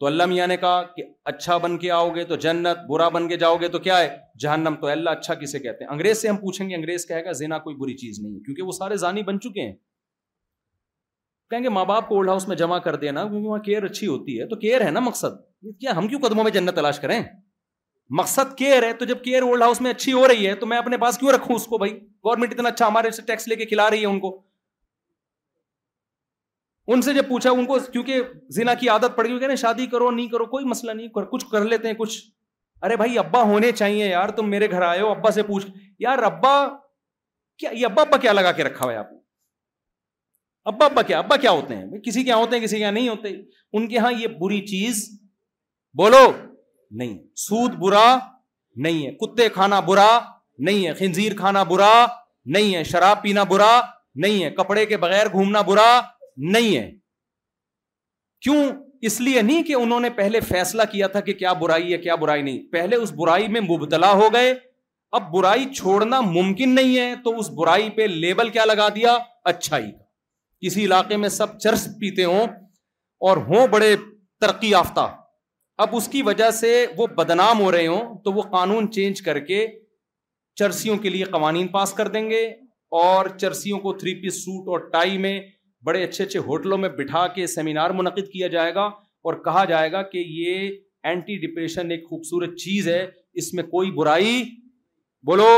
تو 0.00 0.06
اللہ 0.06 0.26
میاں 0.30 0.46
نے 0.46 0.56
کہا 0.64 0.82
کہ 0.96 1.02
اچھا 1.32 1.56
بن 1.58 1.76
کے 1.84 1.90
آؤ 1.98 2.08
گے 2.14 2.24
تو 2.32 2.36
جنت 2.46 2.78
برا 2.88 3.08
بن 3.14 3.28
کے 3.28 3.36
جاؤ 3.42 3.56
گے 3.60 3.68
تو 3.74 3.78
کیا 3.86 3.98
ہے 3.98 4.08
جہنم 4.40 4.74
تو 4.80 4.86
اللہ 4.94 5.16
اچھا 5.18 5.34
کسے 5.42 5.58
کہتے 5.66 5.84
ہیں 5.84 5.90
انگریز 5.92 6.20
سے 6.22 6.28
ہم 6.28 6.36
پوچھیں 6.42 6.68
گے 6.68 6.74
انگریز 6.74 7.06
کہے 7.06 7.24
گا 7.24 7.32
زینا 7.42 7.58
کوئی 7.68 7.76
بری 7.76 7.96
چیز 8.02 8.18
نہیں 8.22 8.34
ہے 8.34 8.40
کیونکہ 8.46 8.62
وہ 8.62 8.72
سارے 8.80 8.96
زانی 9.06 9.22
بن 9.30 9.40
چکے 9.46 9.66
ہیں 9.68 9.72
کہیں 11.50 11.62
گے 11.62 11.68
ماں 11.68 11.84
باپ 11.84 12.08
کو 12.08 12.14
اولڈ 12.14 12.28
ہاؤس 12.28 12.46
میں 12.48 12.56
جمع 12.56 12.78
کر 12.84 12.96
دینا 13.02 13.24
کیونکہ 13.28 13.48
وہاں 13.48 13.58
کیئر 13.62 13.82
اچھی 13.84 14.06
ہوتی 14.06 14.40
ہے 14.40 14.46
تو 14.48 14.56
کیئر 14.60 14.84
ہے 14.84 14.90
نا 14.90 15.00
مقصد 15.00 15.42
کیا 15.80 15.96
ہم 15.96 16.08
کیوں 16.08 16.20
قدموں 16.20 16.44
میں 16.44 16.50
جنت 16.52 16.74
تلاش 16.76 16.98
کریں 17.00 17.20
مقصد 18.18 18.56
کیئر 18.58 18.82
ہے 18.82 18.92
تو 18.98 19.04
جب 19.04 19.22
کیئر 19.24 19.42
اولڈ 19.42 19.62
ہاؤس 19.62 19.80
میں 19.80 19.90
اچھی 19.90 20.12
ہو 20.12 20.26
رہی 20.28 20.46
ہے 20.46 20.54
تو 20.62 20.66
میں 20.72 20.78
اپنے 20.78 20.96
پاس 21.04 21.18
کیوں 21.18 21.32
رکھوں 21.32 21.56
اس 21.56 21.66
کو 21.66 21.78
بھائی 21.78 21.92
گورنمنٹ 22.24 22.52
اتنا 22.54 22.68
اچھا 22.68 22.86
ہمارے 22.88 23.10
سے 23.18 23.22
ٹیکس 23.26 23.48
لے 23.48 23.56
کے 23.56 23.64
کھلا 23.66 23.88
رہی 23.90 24.00
ہے 24.00 24.06
ان 24.06 24.20
کو 24.20 24.40
ان 26.94 27.02
سے 27.02 27.12
جب 27.14 27.28
پوچھا 27.28 27.50
ان 27.50 27.64
کو 27.66 27.78
کیونکہ 27.92 28.22
زنا 28.56 28.74
کی 28.80 28.88
عادت 28.88 29.16
پڑ 29.16 29.26
گئی 29.26 29.38
کہ 29.38 29.54
شادی 29.62 29.86
کرو 29.94 30.10
نہیں 30.10 30.28
کرو 30.34 30.46
کوئی 30.52 30.64
مسئلہ 30.74 30.92
نہیں 31.00 31.08
کچھ 31.30 31.44
کر 31.52 31.64
لیتے 31.64 31.88
ہیں 31.88 31.94
کچھ 31.98 32.20
ارے 32.86 32.96
بھائی 32.96 33.18
ابا 33.18 33.42
ہونے 33.50 33.70
چاہیے 33.72 34.08
یار 34.10 34.28
تم 34.36 34.50
میرے 34.50 34.70
گھر 34.70 34.82
آئے 34.88 35.00
ہو 35.00 35.10
ابا 35.10 35.30
سے 35.30 35.42
پوچھ 35.42 35.66
یار 36.08 36.22
ابا 36.30 36.56
کیا 37.58 37.70
یہ 37.72 37.86
ابا 37.86 38.02
ابا 38.02 38.16
کیا 38.26 38.32
لگا 38.32 38.52
کے 38.60 38.64
رکھا 38.64 38.84
ہوا 38.84 38.92
ہے 38.92 38.98
آپ 38.98 39.12
نے 39.12 39.15
ابا 40.70 40.84
ابا 40.86 41.02
کیا 41.08 41.18
ابا 41.18 41.36
کیا 41.42 41.50
ہوتے 41.50 41.74
ہیں 41.76 41.98
کسی 42.04 42.22
کے 42.22 42.28
یہاں 42.28 42.38
ہوتے 42.38 42.56
ہیں 42.56 42.62
کسی 42.62 42.76
کے 42.76 42.82
یہاں 42.82 42.92
نہیں 42.92 43.08
ہوتے 43.08 43.28
ان 43.72 43.86
کے 43.88 43.94
یہاں 43.94 44.10
یہ 44.12 44.26
بری 44.38 44.60
چیز 44.66 45.02
بولو 45.98 46.22
نہیں 47.00 47.16
سود 47.44 47.74
برا 47.82 48.06
نہیں 48.86 49.06
ہے 49.06 49.10
کتے 49.24 49.48
کھانا 49.58 49.78
برا 49.90 50.06
نہیں 50.68 50.86
ہے 50.86 50.94
خنزیر 50.98 51.36
کھانا 51.36 51.62
برا 51.72 51.92
نہیں 52.56 52.74
ہے 52.76 52.82
شراب 52.92 53.22
پینا 53.22 53.42
برا 53.52 53.80
نہیں 54.24 54.42
ہے 54.44 54.50
کپڑے 54.56 54.84
کے 54.92 54.96
بغیر 55.04 55.26
گھومنا 55.32 55.60
برا 55.70 55.90
نہیں 56.54 56.76
ہے 56.76 56.90
کیوں 58.46 58.64
اس 59.08 59.20
لیے 59.20 59.42
نہیں 59.42 59.62
کہ 59.68 59.74
انہوں 59.74 60.00
نے 60.00 60.10
پہلے 60.16 60.40
فیصلہ 60.48 60.82
کیا 60.92 61.06
تھا 61.14 61.20
کہ 61.28 61.32
کیا 61.42 61.52
برائی 61.62 61.92
ہے 61.92 61.98
کیا 62.08 62.14
برائی 62.24 62.42
نہیں 62.48 62.58
پہلے 62.72 62.96
اس 63.02 63.12
برائی 63.20 63.46
میں 63.56 63.60
مبتلا 63.68 64.10
ہو 64.22 64.32
گئے 64.32 64.52
اب 65.18 65.30
برائی 65.32 65.72
چھوڑنا 65.74 66.20
ممکن 66.30 66.74
نہیں 66.80 66.98
ہے 66.98 67.14
تو 67.24 67.38
اس 67.38 67.50
برائی 67.60 67.88
پہ 67.96 68.06
لیبل 68.24 68.48
کیا 68.58 68.64
لگا 68.72 68.88
دیا 68.96 69.16
اچھائی 69.52 69.90
کا 69.90 70.04
کسی 70.64 70.84
علاقے 70.84 71.16
میں 71.16 71.28
سب 71.28 71.58
چرس 71.60 71.86
پیتے 72.00 72.24
ہوں 72.24 72.46
اور 73.28 73.36
ہوں 73.48 73.66
بڑے 73.72 73.94
ترقی 74.40 74.68
یافتہ 74.70 75.08
اب 75.84 75.96
اس 75.96 76.06
کی 76.12 76.22
وجہ 76.22 76.50
سے 76.60 76.70
وہ 76.96 77.06
بدنام 77.16 77.60
ہو 77.60 77.70
رہے 77.72 77.86
ہوں 77.86 78.16
تو 78.24 78.32
وہ 78.32 78.42
قانون 78.52 78.90
چینج 78.92 79.20
کر 79.22 79.38
کے 79.50 79.66
چرسیوں 80.58 80.96
کے 80.98 81.08
لیے 81.10 81.24
قوانین 81.32 81.66
پاس 81.68 81.92
کر 81.94 82.08
دیں 82.08 82.28
گے 82.30 82.42
اور 83.02 83.28
چرسیوں 83.40 83.78
کو 83.80 83.92
تھری 83.98 84.14
پیس 84.22 84.34
سوٹ 84.44 84.68
اور 84.68 84.78
ٹائی 84.92 85.18
میں 85.24 85.40
بڑے 85.86 86.04
اچھے 86.04 86.24
اچھے 86.24 86.38
ہوٹلوں 86.46 86.78
میں 86.78 86.88
بٹھا 86.98 87.26
کے 87.34 87.46
سیمینار 87.54 87.90
منعقد 87.98 88.28
کیا 88.32 88.46
جائے 88.56 88.74
گا 88.74 88.84
اور 89.28 89.34
کہا 89.44 89.64
جائے 89.72 89.90
گا 89.92 90.02
کہ 90.12 90.24
یہ 90.26 90.68
اینٹی 91.10 91.36
ڈپریشن 91.46 91.90
ایک 91.90 92.04
خوبصورت 92.08 92.56
چیز 92.62 92.88
ہے 92.88 93.04
اس 93.42 93.52
میں 93.54 93.64
کوئی 93.72 93.90
برائی 93.96 94.42
بولو 95.26 95.48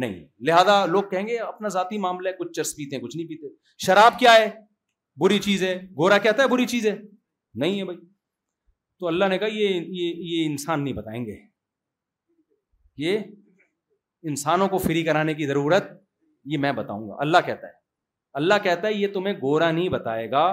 نہیں 0.00 0.20
لہذا 0.46 0.84
لوگ 0.86 1.02
کہیں 1.10 1.26
گے 1.26 1.36
اپنا 1.52 1.68
ذاتی 1.76 1.98
معاملہ 1.98 2.28
ہے 2.28 2.32
کچھ 2.38 2.52
چرس 2.56 2.74
پیتے 2.76 2.96
ہیں 2.96 3.02
کچھ 3.02 3.16
نہیں 3.16 3.26
پیتے 3.28 3.48
شراب 3.84 4.18
کیا 4.18 4.32
ہے 4.38 4.48
بری 5.20 5.38
چیز 5.46 5.62
ہے 5.62 5.74
گورا 5.98 6.18
کہتا 6.26 6.42
ہے 6.42 6.48
بری 6.48 6.66
چیز 6.66 6.86
ہے 6.86 6.94
نہیں 7.60 7.78
ہے 7.78 7.84
بھائی 7.84 7.98
تو 9.00 9.06
اللہ 9.06 9.24
نے 9.30 9.38
کہا 9.38 9.46
یہ 9.52 9.80
یہ 9.98 10.22
یہ 10.30 10.44
انسان 10.46 10.84
نہیں 10.84 10.94
بتائیں 10.94 11.24
گے 11.26 11.36
یہ 13.06 13.18
انسانوں 14.28 14.68
کو 14.68 14.78
فری 14.84 15.02
کرانے 15.04 15.34
کی 15.34 15.46
ضرورت 15.46 15.90
یہ 16.52 16.58
میں 16.58 16.72
بتاؤں 16.72 17.08
گا 17.08 17.16
اللہ 17.20 17.46
کہتا 17.46 17.66
ہے 17.66 17.72
اللہ 18.40 18.54
کہتا 18.62 18.88
ہے 18.88 18.92
یہ 18.92 19.06
تمہیں 19.14 19.34
گورا 19.42 19.70
نہیں 19.70 19.88
بتائے 19.88 20.30
گا 20.30 20.44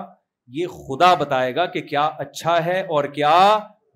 یہ 0.58 0.68
خدا 0.88 1.14
بتائے 1.24 1.56
گا 1.56 1.66
کہ 1.76 1.82
کیا 1.88 2.02
اچھا 2.26 2.64
ہے 2.66 2.80
اور 2.96 3.04
کیا 3.14 3.32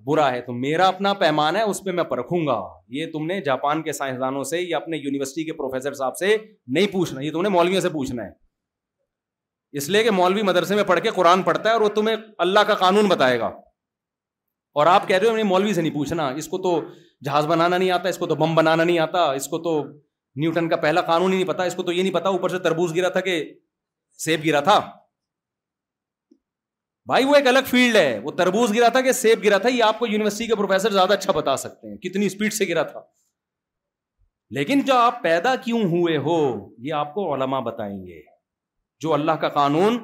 برا 0.06 0.32
ہے 0.32 0.41
تو 0.41 0.54
میرا 0.54 0.88
اپنا 0.88 1.14
پیمان 1.22 1.56
ہے 1.56 1.62
اس 1.70 1.84
پہ 1.84 1.91
میں 1.99 2.04
پرکھوں 2.12 2.45
گا 2.48 2.60
یہ 2.98 3.12
تم 3.14 3.26
نے 3.26 3.40
جاپان 3.45 3.84
کے 3.84 3.91
سائنسدانوں 3.99 4.44
سے 4.52 4.62
یا 4.62 4.78
اپنے 4.78 4.98
یونیورسٹی 4.98 5.45
کے 5.45 5.54
پروفیسر 5.58 5.94
صاحب 6.02 6.18
سے 6.18 6.36
نہیں 6.74 6.91
پوچھنا 6.91 7.22
یہ 7.22 7.32
تم 7.32 7.41
نے 7.41 7.49
مولویوں 7.58 7.82
سے 7.82 7.90
پوچھنا 7.99 8.24
ہے 8.26 8.32
اس 9.78 9.88
لیے 9.94 10.04
کہ 10.04 10.12
مولوی 10.18 10.41
مدرسے 10.49 10.76
میں 10.76 10.84
پڑھ 10.90 10.99
کے 11.06 11.10
قرآن 11.16 11.41
پڑھتا 11.48 11.70
ہے 11.70 11.74
اور 11.74 11.82
وہ 11.82 11.88
تمہیں 11.95 12.16
اللہ 12.45 12.60
کا 12.68 12.76
قانون 12.84 13.08
بتائے 13.10 13.40
گا 13.40 13.45
اور 14.82 14.86
آپ 14.94 15.08
کہہ 15.08 15.18
رہے 15.24 15.38
ہو 15.41 15.44
مولوی 15.49 15.74
سے 15.74 15.82
نہیں 15.82 15.94
پوچھنا 15.94 16.28
اس 16.44 16.48
کو 16.54 16.58
تو 16.64 16.72
جہاز 17.26 17.45
بنانا 17.52 17.78
نہیں 17.78 17.91
آتا 17.98 18.10
اس 18.14 18.18
کو 18.24 18.28
تو 18.32 18.36
بم 18.44 18.56
بنانا 18.56 18.84
نہیں 18.84 18.99
آتا 19.06 19.26
اس 19.41 19.48
کو 19.52 19.58
تو 19.68 19.74
نیوٹن 20.44 20.70
کا 20.70 20.76
پہلا 20.86 21.02
قانون 21.10 21.32
ہی 21.34 21.38
نہیں 21.38 21.48
پتا 21.48 21.64
اس 21.72 21.76
کو 21.76 21.84
تو 21.84 21.91
یہ 21.91 22.02
نہیں 22.02 22.14
پتا 22.14 22.30
اوپر 22.38 22.49
سے 22.56 22.60
تربوز 22.68 22.95
گرا 22.95 23.10
تھا 23.18 23.22
کہ 23.28 23.36
سیب 24.26 24.45
گرا 24.45 24.60
تھا 24.70 24.78
بھائی 27.12 27.26
وہ 27.26 27.36
ایک 27.36 27.48
الگ 27.52 27.70
فیلڈ 27.74 27.95
ہے 27.95 28.20
وہ 28.24 28.32
تربوز 28.41 28.74
گرا 28.76 28.88
تھا 28.95 29.02
کہ 29.10 29.12
سیب 29.22 29.44
گرا 29.44 29.58
تھا 29.66 29.70
یہ 29.76 29.84
آپ 29.90 29.99
کو 29.99 30.08
یونیورسٹی 30.14 30.48
کے 30.48 30.56
پروفیسر 30.64 30.94
زیادہ 30.95 31.14
اچھا 31.22 31.34
بتا 31.40 31.56
سکتے 31.66 31.90
ہیں 31.91 31.98
کتنی 32.08 32.26
اسپیڈ 32.34 32.54
سے 32.60 32.68
گرا 32.74 32.84
تھا 32.95 33.02
لیکن 34.60 34.80
جو 34.90 34.95
آپ 35.04 35.22
پیدا 35.28 35.56
کیوں 35.68 35.84
ہوئے 35.94 36.18
ہو 36.30 36.38
یہ 36.88 36.94
آپ 37.04 37.14
کو 37.14 37.28
علما 37.36 37.60
بتائیں 37.72 37.98
گے 38.08 38.20
جو 39.02 39.14
اللہ 39.14 39.32
کا 39.41 39.49
قانون 39.57 39.98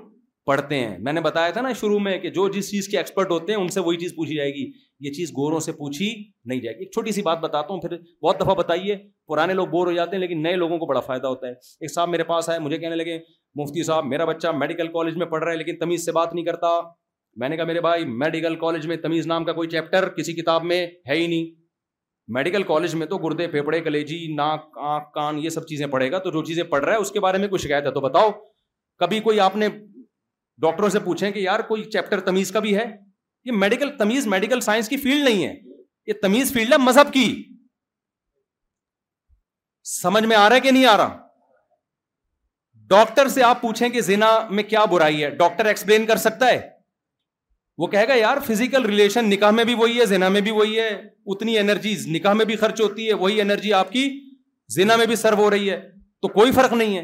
پڑھتے 0.46 0.80
ہیں 0.80 0.98
میں 1.02 1.14
نے 1.14 1.22
بتایا 1.22 1.50
تھا 1.52 1.62
نا 1.62 1.72
شروع 1.80 2.00
میں 2.06 2.18
کہ 2.20 2.30
جو 2.38 2.48
جس 2.54 2.70
چیز 2.72 2.88
کے 2.88 2.98
ایکسپرٹ 2.98 3.30
ہوتے 3.32 3.54
ہیں 3.54 3.60
ان 3.60 3.68
سے 3.76 3.80
وہی 3.82 3.98
چیز 3.98 4.16
پوچھی 4.16 4.36
جائے 4.36 4.50
گی 4.54 4.66
یہ 5.08 5.12
چیز 5.14 5.30
گوروں 5.36 5.60
سے 5.60 5.72
پوچھی 5.72 6.08
نہیں 6.46 6.60
جائے 6.62 6.76
گی 6.78 6.82
ایک 6.84 6.92
چھوٹی 6.94 7.12
سی 7.12 7.22
بات 7.22 7.40
بتاتا 7.42 7.74
ہوں 7.74 7.80
پھر 7.82 7.98
بہت 8.24 8.40
دفعہ 8.42 8.56
بتائیے 8.56 8.98
پرانے 9.28 9.54
لوگ 9.54 9.68
بور 9.68 9.88
ہو 9.88 9.92
جاتے 9.94 10.16
ہیں 10.16 10.22
لیکن 10.22 10.44
نئے 10.44 10.56
لوگوں 10.56 10.78
کو 10.78 10.86
بڑا 10.86 11.00
فائدہ 11.08 11.28
ہوتا 11.28 11.48
ہے 11.48 11.52
ایک 11.54 11.92
صاحب 11.94 12.10
میرے 12.10 12.24
پاس 12.34 12.50
آئے 12.50 12.60
مجھے 12.66 12.78
کہنے 12.78 12.96
لگے 12.96 13.18
مفتی 13.62 13.84
صاحب 13.84 14.06
میرا 14.06 14.26
بچہ 14.26 14.48
میڈیکل 14.58 14.88
کالج 14.94 15.18
میں 15.18 15.26
پڑھ 15.34 15.44
رہا 15.44 15.52
ہے 15.52 15.58
لیکن 15.58 15.76
تمیز 15.80 16.06
سے 16.06 16.12
بات 16.20 16.34
نہیں 16.34 16.46
کرتا 16.46 16.68
میں 17.42 17.50
نے 17.50 17.58
کہا 17.58 17.66
میرے 17.66 17.82
بھائی 17.82 18.06
میڈیکل 18.22 18.56
کالج 18.60 18.88
میں 18.88 18.96
تمیز 19.04 19.28
نام 19.28 19.46
کا 19.46 19.54
کوئی 19.54 19.70
چیپٹر 19.70 20.10
کسی 20.18 20.34
کتاب 20.42 20.64
میں 20.72 20.86
ہے 21.10 21.16
ہی 21.20 21.26
نہیں 21.28 21.46
میڈیکل 22.36 22.64
کالج 22.68 22.96
میں 22.96 23.08
تو 23.08 23.18
گردے 23.26 23.48
پھیپڑے 23.52 23.80
کلیجی 23.84 24.20
ناک 24.36 24.78
آنکھ 24.92 25.12
کان 25.14 25.40
یہ 25.44 25.50
سب 25.58 25.68
چیزیں 25.68 25.86
پڑھے 25.96 26.12
گا 26.12 26.18
تو 26.28 26.32
جو 26.32 26.44
چیزیں 26.46 26.64
پڑھ 26.74 26.84
رہا 26.86 26.94
ہے 26.94 26.98
اس 27.00 27.12
کے 27.12 27.20
بارے 27.26 27.38
میں 27.38 27.48
کوئی 27.48 27.66
شکایت 27.68 27.86
ہے 27.86 27.92
تو 27.92 28.02
بتاؤ 28.02 28.30
کبھی 29.04 29.20
کوئی 29.20 29.40
آپ 29.44 29.56
نے 29.62 29.68
ڈاکٹروں 30.64 30.90
سے 30.90 31.00
پوچھیں 31.06 31.30
کہ 31.32 31.40
یار 31.40 31.60
کوئی 31.70 31.84
چیپٹر 31.94 32.20
تمیز 32.28 32.52
کا 32.52 32.60
بھی 32.66 32.76
ہے 32.78 32.84
یہ 33.46 33.52
میڈیکل 33.64 33.90
میڈیکل 34.34 34.50
تمیز 34.50 34.66
سائنس 34.66 34.90
کی 34.90 34.98
فیلڈ 35.06 35.24
نہیں 35.28 35.44
ہے 35.46 35.54
یہ 36.08 36.14
تمیز 36.22 36.52
فیلڈ 36.54 36.72
ہے 36.74 36.78
مذہب 36.84 37.12
کی 37.14 37.26
سمجھ 39.96 40.24
میں 40.32 40.36
آ 40.42 40.48
رہا 40.50 40.56
ہے 40.56 40.62
کہ 40.68 40.72
نہیں 40.78 40.86
آ 40.92 40.96
رہا 40.98 41.20
ڈاکٹر 42.94 43.28
سے 43.38 43.44
آپ 43.48 43.62
پوچھیں 43.62 43.88
کہ 43.96 44.02
زنا 44.10 44.30
میں 44.58 44.64
کیا 44.72 44.84
برائی 44.94 45.24
ہے 45.24 45.30
ڈاکٹر 45.42 45.66
ایکسپلین 45.72 46.06
کر 46.12 46.22
سکتا 46.28 46.50
ہے 46.52 46.62
وہ 47.84 47.88
کہے 47.96 48.08
گا 48.08 48.14
یار 48.22 48.38
فزیکل 48.48 48.86
ریلیشن 48.92 49.30
نکاح 49.34 49.52
میں 49.60 49.64
بھی 49.72 49.74
وہی 49.84 50.00
ہے 50.00 50.06
زنا 50.14 50.30
میں 50.38 50.42
بھی 50.48 50.52
وہی 50.62 50.80
ہے 50.80 50.90
اتنی 51.36 51.58
انرجی 51.66 51.96
نکاح 52.18 52.34
میں 52.42 52.46
بھی 52.54 52.56
خرچ 52.64 52.82
ہوتی 52.82 53.08
ہے 53.08 53.14
وہی 53.26 53.42
انرجی 53.46 53.74
آپ 53.84 53.92
کی 53.98 54.06
زنا 54.78 54.96
میں 55.04 55.08
بھی 55.14 55.20
سرو 55.26 55.42
ہو 55.44 55.50
رہی 55.56 55.70
ہے 55.70 55.78
تو 56.26 56.28
کوئی 56.40 56.52
فرق 56.60 56.74
نہیں 56.84 56.98
ہے 56.98 57.04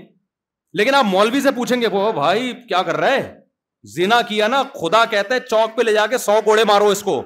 لیکن 0.78 0.96
آپ 0.96 1.06
مولوی 1.10 1.40
سے 1.42 1.52
پوچھیں 1.56 1.80
گے 1.82 1.88
وہ 1.92 2.12
بھائی 2.14 2.52
کیا 2.68 2.82
کر 2.84 2.98
رہا 2.98 3.12
ہے 3.12 3.34
زنا 3.96 4.22
کیا 4.28 4.48
نا 4.48 4.62
خدا 4.82 5.04
کہتا 5.12 5.34
ہے 5.36 5.40
چوک 5.50 5.76
پہ 5.78 5.82
لے 5.84 5.94
جا 5.94 6.06
کے 6.08 6.18
سو 6.18 6.40
گوڑے 6.46 6.64
مارو 6.68 6.88
اس 6.96 7.02
کو 7.04 7.18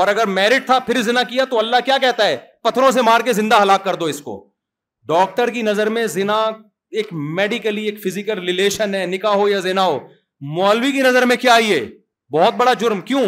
اور 0.00 0.08
اگر 0.08 0.26
میرٹ 0.36 0.66
تھا 0.66 0.78
پھر 0.86 1.00
زنا 1.02 1.22
کیا 1.28 1.44
تو 1.50 1.58
اللہ 1.58 1.76
کیا 1.84 1.96
کہتا 2.00 2.26
ہے 2.26 2.36
پتھروں 2.64 2.90
سے 2.90 3.02
مار 3.02 3.20
کے 3.24 3.32
زندہ 3.32 3.58
ہلاک 3.62 3.84
کر 3.84 3.94
دو 3.94 4.04
اس 4.12 4.20
کو 4.22 4.34
ڈاکٹر 5.08 5.50
کی 5.50 5.62
نظر 5.62 5.88
میں 5.96 6.06
زنا 6.14 6.36
ایک 7.00 7.12
میڈیکلی 7.36 7.84
ایک 7.86 7.98
فزیکل 8.04 8.38
ریلیشن 8.46 8.94
ہے 8.94 9.04
نکاح 9.06 9.34
ہو 9.40 9.48
یا 9.48 9.60
زنا 9.66 9.84
ہو 9.86 9.98
مولوی 10.56 10.92
کی 10.92 11.00
نظر 11.02 11.24
میں 11.30 11.36
کیا 11.46 11.54
یہ 11.64 11.80
بہت 12.36 12.54
بڑا 12.54 12.72
جرم 12.80 13.00
کیوں 13.10 13.22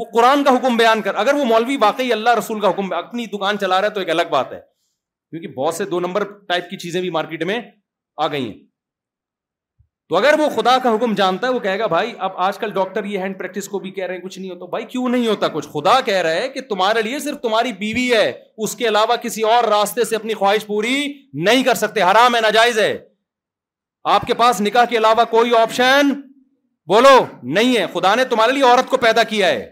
وہ 0.00 0.04
قرآن 0.12 0.44
کا 0.44 0.54
حکم 0.56 0.76
بیان 0.76 1.02
کر 1.02 1.14
اگر 1.22 1.34
وہ 1.34 1.44
مولوی 1.44 1.76
واقعی 1.80 2.12
اللہ 2.12 2.34
رسول 2.38 2.60
کا 2.60 2.68
حکم 2.70 2.92
اپنی 2.98 3.26
دکان 3.36 3.58
چلا 3.60 3.80
رہا 3.80 3.88
ہے 3.88 3.92
تو 3.94 4.00
ایک 4.00 4.10
الگ 4.10 4.30
بات 4.32 4.52
ہے 4.52 4.60
کیونکہ 4.60 5.48
بہت 5.60 5.74
سے 5.74 5.84
دو 5.94 6.00
نمبر 6.00 6.24
ٹائپ 6.48 6.68
کی 6.70 6.76
چیزیں 6.84 7.00
بھی 7.00 7.10
مارکیٹ 7.18 7.42
میں 7.52 7.60
آ 8.16 8.26
گئی 8.32 8.44
ہیں 8.50 8.58
تو 10.12 10.16
اگر 10.18 10.34
وہ 10.38 10.48
خدا 10.54 10.76
کا 10.82 10.94
حکم 10.94 11.12
جانتا 11.16 11.46
ہے 11.46 11.52
وہ 11.52 11.58
کہے 11.58 11.78
گا 11.78 11.86
بھائی 11.90 12.12
اب 12.26 12.30
آج 12.46 12.56
کل 12.58 12.70
ڈاکٹر 12.70 13.04
یہ 13.10 13.18
ہینڈ 13.18 13.38
پریکٹس 13.38 13.68
کو 13.68 13.78
بھی 13.84 13.90
کہہ 13.90 14.06
رہے 14.06 14.14
ہیں 14.14 14.22
کچھ 14.22 14.38
نہیں 14.38 14.50
ہوتا 14.50 14.66
بھائی 14.70 14.84
کیوں 14.88 15.08
نہیں 15.08 15.26
ہوتا 15.26 15.48
کچھ 15.52 15.66
خدا 15.74 15.94
کہہ 16.04 16.20
رہا 16.22 16.40
ہے 16.40 16.48
کہ 16.54 16.60
تمہارے 16.68 17.02
لیے 17.02 17.18
صرف 17.18 17.40
تمہاری 17.42 17.72
بیوی 17.78 18.06
ہے 18.12 18.28
اس 18.64 18.74
کے 18.76 18.88
علاوہ 18.88 19.14
کسی 19.22 19.42
اور 19.52 19.64
راستے 19.68 20.04
سے 20.10 20.16
اپنی 20.16 20.34
خواہش 20.40 20.66
پوری 20.66 20.92
نہیں 21.46 21.62
کر 21.64 21.74
سکتے 21.84 22.02
حرام 22.02 22.34
ہے 22.36 22.40
ناجائز 22.40 22.78
ہے 22.78 22.92
آپ 24.14 24.26
کے 24.26 24.34
پاس 24.42 24.60
نکاح 24.66 24.84
کے 24.90 24.96
علاوہ 24.98 25.24
کوئی 25.30 25.56
آپشن 25.60 26.12
بولو 26.92 27.16
نہیں 27.56 27.76
ہے 27.76 27.86
خدا 27.94 28.14
نے 28.14 28.24
تمہارے 28.34 28.52
لیے 28.52 28.62
عورت 28.64 28.90
کو 28.90 28.96
پیدا 29.06 29.22
کیا 29.30 29.48
ہے 29.48 29.64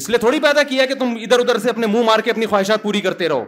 اس 0.00 0.08
لیے 0.08 0.18
تھوڑی 0.26 0.40
پیدا 0.48 0.62
کیا 0.70 0.86
کہ 0.86 0.94
تم 1.04 1.16
ادھر 1.22 1.38
ادھر 1.40 1.58
سے 1.66 1.70
اپنے 1.70 1.86
منہ 1.92 2.04
مار 2.06 2.20
کے 2.24 2.30
اپنی 2.30 2.46
خواہشات 2.46 2.82
پوری 2.82 3.00
کرتے 3.00 3.28
رہو 3.28 3.44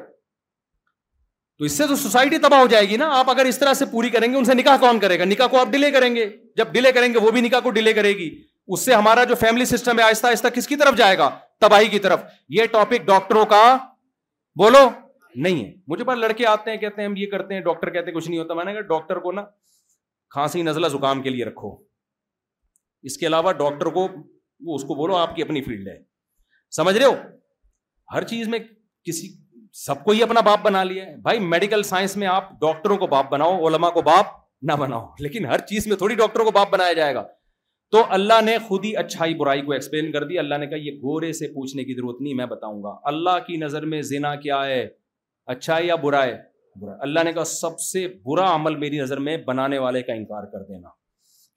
تو 1.59 1.65
اس 1.65 1.73
سے 1.79 1.87
تو 1.89 1.95
سوسائٹی 1.97 2.39
تباہ 2.39 2.61
ہو 2.61 2.67
جائے 2.71 2.89
گی 2.89 2.97
نا 2.97 3.07
آپ 3.19 3.31
اگر 3.31 3.45
اس 3.53 3.59
طرح 3.59 3.73
سے 3.75 3.85
پوری 3.93 4.09
کریں 4.11 4.29
گے 4.33 4.37
ان 4.39 4.45
سے 4.45 4.55
نکاح 4.55 4.77
کون 4.81 4.99
کرے 5.01 5.19
گا 5.19 5.25
نکاح 5.25 5.47
کو 5.53 5.59
آپ 5.61 5.69
ڈیلے 5.71 5.91
ڈیلے 5.91 6.01
کریں 6.01 6.09
کریں 6.59 7.07
گے 7.07 7.09
گے 7.09 7.15
جب 7.17 7.25
وہ 7.25 7.31
بھی 7.37 7.41
نکاح 7.41 7.61
کو 7.61 7.71
ڈیلے 7.79 7.93
کرے 7.93 8.13
گی 8.19 8.29
اس 8.75 8.85
سے 8.85 8.95
ہمارا 8.95 9.25
جو 9.31 9.35
فیملی 9.41 9.65
سسٹم 9.65 9.99
ہے 9.99 10.05
آہستہ 10.05 10.27
آہستہ 10.27 10.49
کس 10.55 10.67
کی 10.69 10.77
طرف 10.83 10.97
جائے 10.97 11.17
گا 11.19 11.29
تباہی 11.61 11.89
کی 11.95 11.99
طرف 12.05 12.23
یہ 12.59 12.67
ٹاپک 12.73 13.07
ڈاکٹروں 13.07 13.45
کا 13.55 13.63
بولو 14.63 14.89
نہیں 15.35 15.65
ہے 15.65 15.73
مجھے 15.89 16.05
پاس 16.05 16.19
لڑکے 16.19 16.47
آتے 16.53 16.71
ہیں 16.71 16.79
کہتے 16.85 17.03
ہیں 17.03 17.09
ہم 17.09 17.17
یہ 17.17 17.27
کرتے 17.31 17.55
ہیں 17.55 17.61
ڈاکٹر 17.71 17.91
کہتے 17.93 18.11
ہیں 18.11 18.15
کچھ 18.19 18.29
نہیں 18.29 18.39
ہوتا 18.41 18.55
میں 18.55 18.65
نے 18.65 18.73
کہا 18.73 18.81
ڈاکٹر 18.93 19.19
کو 19.27 19.33
نا 19.33 19.43
کھانسی 20.37 20.63
نزلہ 20.71 20.87
زکام 20.95 21.23
کے 21.23 21.31
لیے 21.31 21.45
رکھو 21.45 21.75
اس 23.11 23.17
کے 23.19 23.27
علاوہ 23.27 23.53
ڈاکٹر 23.65 23.91
کو 23.99 24.07
وہ 24.07 24.75
اس 24.77 24.85
کو 24.85 24.95
بولو 25.03 25.17
آپ 25.17 25.35
کی 25.37 25.43
اپنی 25.43 25.63
فیلڈ 25.65 25.89
ہے 25.89 25.99
سمجھ 26.81 26.97
رہے 26.99 27.07
ہو 27.07 27.15
ہر 28.15 28.25
چیز 28.33 28.49
میں 28.49 28.59
کسی 29.05 29.29
سب 29.77 30.05
کو 30.05 30.13
ہی 30.13 30.23
اپنا 30.23 30.41
باپ 30.47 30.63
بنا 30.65 30.83
لیا 30.85 31.05
بھائی 31.23 31.39
میڈیکل 31.47 31.83
سائنس 31.83 32.17
میں 32.17 32.27
آپ 32.27 32.51
ڈاکٹروں 32.61 32.97
کو 32.99 33.07
باپ 33.07 33.31
بناؤ 33.31 33.59
علما 33.69 33.91
کو 33.91 34.03
باپ 34.03 34.27
نہ 34.69 34.73
بناؤ 34.79 35.07
لیکن 35.21 35.45
ہر 35.47 35.59
چیز 35.67 35.87
میں 35.87 35.97
تھوڑی 35.97 36.15
ڈاکٹروں 36.15 36.45
کو 36.45 36.51
باپ 36.53 36.71
بنایا 36.71 36.93
جائے 36.93 37.15
گا 37.15 37.23
تو 37.93 38.03
اللہ 38.17 38.41
نے 38.45 38.57
خود 38.69 38.85
ہی 38.85 38.95
اچھائی 38.97 39.35
برائی 39.35 39.63
کو 39.65 39.73
ایکسپلین 39.73 40.11
کر 40.13 40.25
دی 40.29 40.39
اللہ 40.39 40.55
نے 40.61 40.67
کہا 40.67 40.79
یہ 40.85 40.99
گورے 41.03 41.33
سے 41.33 41.47
پوچھنے 41.55 41.85
کی 41.85 41.95
ضرورت 41.97 42.21
نہیں 42.21 42.35
میں 42.35 42.47
بتاؤں 42.47 42.83
گا 42.83 42.95
اللہ 43.11 43.39
کی 43.47 43.57
نظر 43.57 43.87
میں 43.93 44.01
زینا 44.11 44.35
کیا 44.43 44.65
ہے 44.67 44.87
اچھا 45.55 45.77
ہے 45.77 45.85
یا 45.87 45.95
اللہ 47.03 47.21
نے 47.25 47.33
کہا 47.33 47.45
سب 47.51 47.79
سے 47.81 48.07
برا 48.25 48.55
عمل 48.55 48.75
میری 48.79 48.99
نظر 48.99 49.19
میں 49.21 49.37
بنانے 49.47 49.79
والے 49.85 50.03
کا 50.03 50.13
انکار 50.13 50.43
کر 50.51 50.63
دینا 50.69 50.89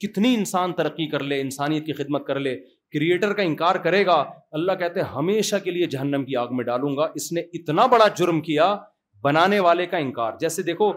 کتنی 0.02 0.34
انسان 0.36 0.72
ترقی 0.74 1.08
کر 1.10 1.24
لے 1.30 1.40
انسانیت 1.42 1.86
کی 1.86 1.94
خدمت 1.94 2.26
کر 2.28 2.40
لے 2.40 2.56
کریٹر 2.94 3.34
کا 3.34 3.42
انکار 3.42 3.76
کرے 3.84 4.06
گا 4.06 4.16
اللہ 4.60 4.72
کہتے 4.80 5.00
ہیں 5.00 5.08
ہمیشہ 5.16 5.56
کے 5.64 5.72
لیے 5.72 5.86
جہنم 5.96 6.24
کی 6.26 6.36
آگ 6.36 6.48
میں 6.56 6.64
ڈالوں 6.66 6.96
گا 6.98 7.08
اس 7.20 7.32
نے 7.32 7.42
اتنا 7.60 7.86
بڑا 7.94 8.08
جرم 8.18 8.42
کیا 8.48 8.76
بنانے 9.24 9.60
والے 9.66 9.86
کا 9.86 9.98
انکار 10.06 10.34
جیسے 10.40 10.64
دیکھو 10.70 10.92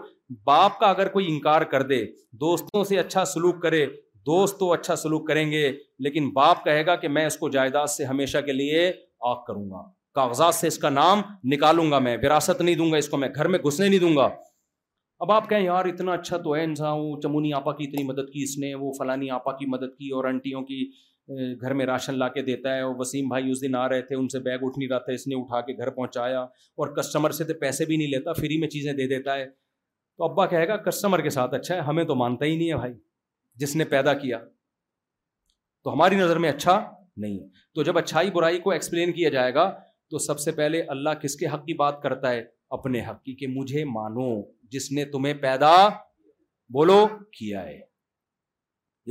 باپ 0.45 0.79
کا 0.79 0.89
اگر 0.89 1.07
کوئی 1.13 1.27
انکار 1.33 1.61
کر 1.71 1.81
دے 1.91 2.03
دوستوں 2.41 2.83
سے 2.89 2.99
اچھا 2.99 3.25
سلوک 3.33 3.61
کرے 3.63 3.85
دوست 4.29 4.59
تو 4.59 4.71
اچھا 4.73 4.95
سلوک 4.95 5.27
کریں 5.27 5.49
گے 5.51 5.71
لیکن 6.05 6.29
باپ 6.35 6.63
کہے 6.63 6.85
گا 6.85 6.95
کہ 7.01 7.07
میں 7.17 7.25
اس 7.25 7.37
کو 7.37 7.49
جائیداد 7.55 7.87
سے 7.97 8.05
ہمیشہ 8.05 8.37
کے 8.45 8.51
لیے 8.53 8.91
آگ 9.31 9.43
کروں 9.47 9.69
گا 9.71 9.81
کاغذات 10.15 10.55
سے 10.55 10.67
اس 10.67 10.77
کا 10.85 10.89
نام 10.89 11.21
نکالوں 11.53 11.89
گا 11.91 11.99
میں 12.07 12.17
وراثت 12.23 12.61
نہیں 12.61 12.75
دوں 12.75 12.91
گا 12.91 12.97
اس 12.97 13.09
کو 13.09 13.17
میں 13.23 13.29
گھر 13.35 13.47
میں 13.55 13.59
گھسنے 13.65 13.87
نہیں 13.87 13.99
دوں 13.99 14.15
گا 14.15 14.27
اب 15.25 15.31
آپ 15.31 15.49
کہیں 15.49 15.63
یار 15.65 15.85
اتنا 15.85 16.13
اچھا 16.13 16.37
تو 16.47 16.55
ہے 16.55 16.63
انسان 16.63 16.97
وہ 16.99 17.19
چمونی 17.23 17.53
آپا 17.59 17.71
کی 17.73 17.83
اتنی 17.87 18.03
مدد 18.03 18.31
کی 18.31 18.43
اس 18.43 18.57
نے 18.59 18.73
وہ 18.79 18.91
فلانی 18.97 19.29
آپا 19.39 19.51
کی 19.57 19.65
مدد 19.71 19.97
کی 19.97 20.09
اور 20.15 20.25
انٹیوں 20.31 20.61
کی 20.71 20.85
گھر 21.61 21.73
میں 21.73 21.85
راشن 21.85 22.17
لا 22.19 22.27
کے 22.29 22.41
دیتا 22.45 22.73
ہے 22.75 22.81
اور 22.81 22.95
وسیم 22.97 23.27
بھائی 23.29 23.49
اس 23.51 23.61
دن 23.61 23.75
آ 23.75 23.87
رہے 23.89 24.01
تھے 24.07 24.15
ان 24.15 24.27
سے 24.29 24.39
بیگ 24.39 24.63
اٹھ 24.63 24.77
نہیں 24.79 24.89
رہا 24.89 24.97
تھا 25.05 25.13
اس 25.13 25.25
نے 25.27 25.35
اٹھا 25.35 25.61
کے 25.69 25.73
گھر 25.77 25.89
پہنچایا 25.93 26.41
اور 26.41 26.95
کسٹمر 26.95 27.31
سے 27.37 27.43
تو 27.43 27.53
پیسے 27.61 27.85
بھی 27.85 27.97
نہیں 27.97 28.07
لیتا 28.07 28.33
فری 28.39 28.57
میں 28.59 28.67
چیزیں 28.69 28.91
دے 28.93 29.07
دیتا 29.15 29.35
ہے 29.37 29.45
تو 30.17 30.23
ابا 30.25 30.45
کہے 30.51 30.67
گا 30.67 30.75
کسٹمر 30.89 31.21
کے 31.21 31.29
ساتھ 31.37 31.53
اچھا 31.55 31.75
ہے 31.75 31.79
ہمیں 31.87 32.03
تو 32.11 32.15
مانتا 32.15 32.45
ہی 32.45 32.55
نہیں 32.57 32.69
ہے 32.71 32.75
بھائی 32.77 32.93
جس 33.63 33.75
نے 33.75 33.83
پیدا 33.95 34.13
کیا 34.21 34.37
تو 35.83 35.93
ہماری 35.93 36.15
نظر 36.15 36.37
میں 36.45 36.49
اچھا 36.49 36.79
نہیں 37.23 37.37
تو 37.75 37.83
جب 37.83 37.97
اچھائی 37.97 38.31
برائی 38.35 38.59
کو 38.61 38.71
ایکسپلین 38.71 39.11
کیا 39.13 39.29
جائے 39.37 39.53
گا 39.53 39.69
تو 40.11 40.17
سب 40.27 40.39
سے 40.39 40.51
پہلے 40.61 40.81
اللہ 40.95 41.13
کس 41.21 41.35
کے 41.35 41.45
حق 41.53 41.65
کی 41.65 41.73
بات 41.81 42.01
کرتا 42.01 42.31
ہے 42.33 42.43
اپنے 42.77 43.01
حق 43.09 43.21
کی 43.23 43.35
کہ 43.35 43.47
مجھے 43.55 43.83
مانو 43.97 44.29
جس 44.77 44.91
نے 44.91 45.05
تمہیں 45.11 45.33
پیدا 45.41 45.71
بولو 46.73 47.05
کیا 47.37 47.63
ہے 47.65 47.79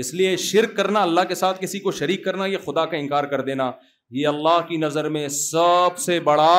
اس 0.03 0.13
لیے 0.15 0.37
شرک 0.43 0.77
کرنا 0.77 1.03
اللہ 1.03 1.25
کے 1.29 1.35
ساتھ 1.35 1.61
کسی 1.63 1.79
کو 1.81 1.91
شریک 1.99 2.25
کرنا 2.25 2.47
یہ 2.47 2.59
خدا 2.65 2.85
کا 2.93 2.97
انکار 2.97 3.25
کر 3.33 3.41
دینا 3.51 3.71
یہ 4.21 4.27
اللہ 4.29 4.61
کی 4.69 4.77
نظر 4.77 5.09
میں 5.17 5.27
سب 5.35 5.99
سے 6.05 6.19
بڑا 6.29 6.55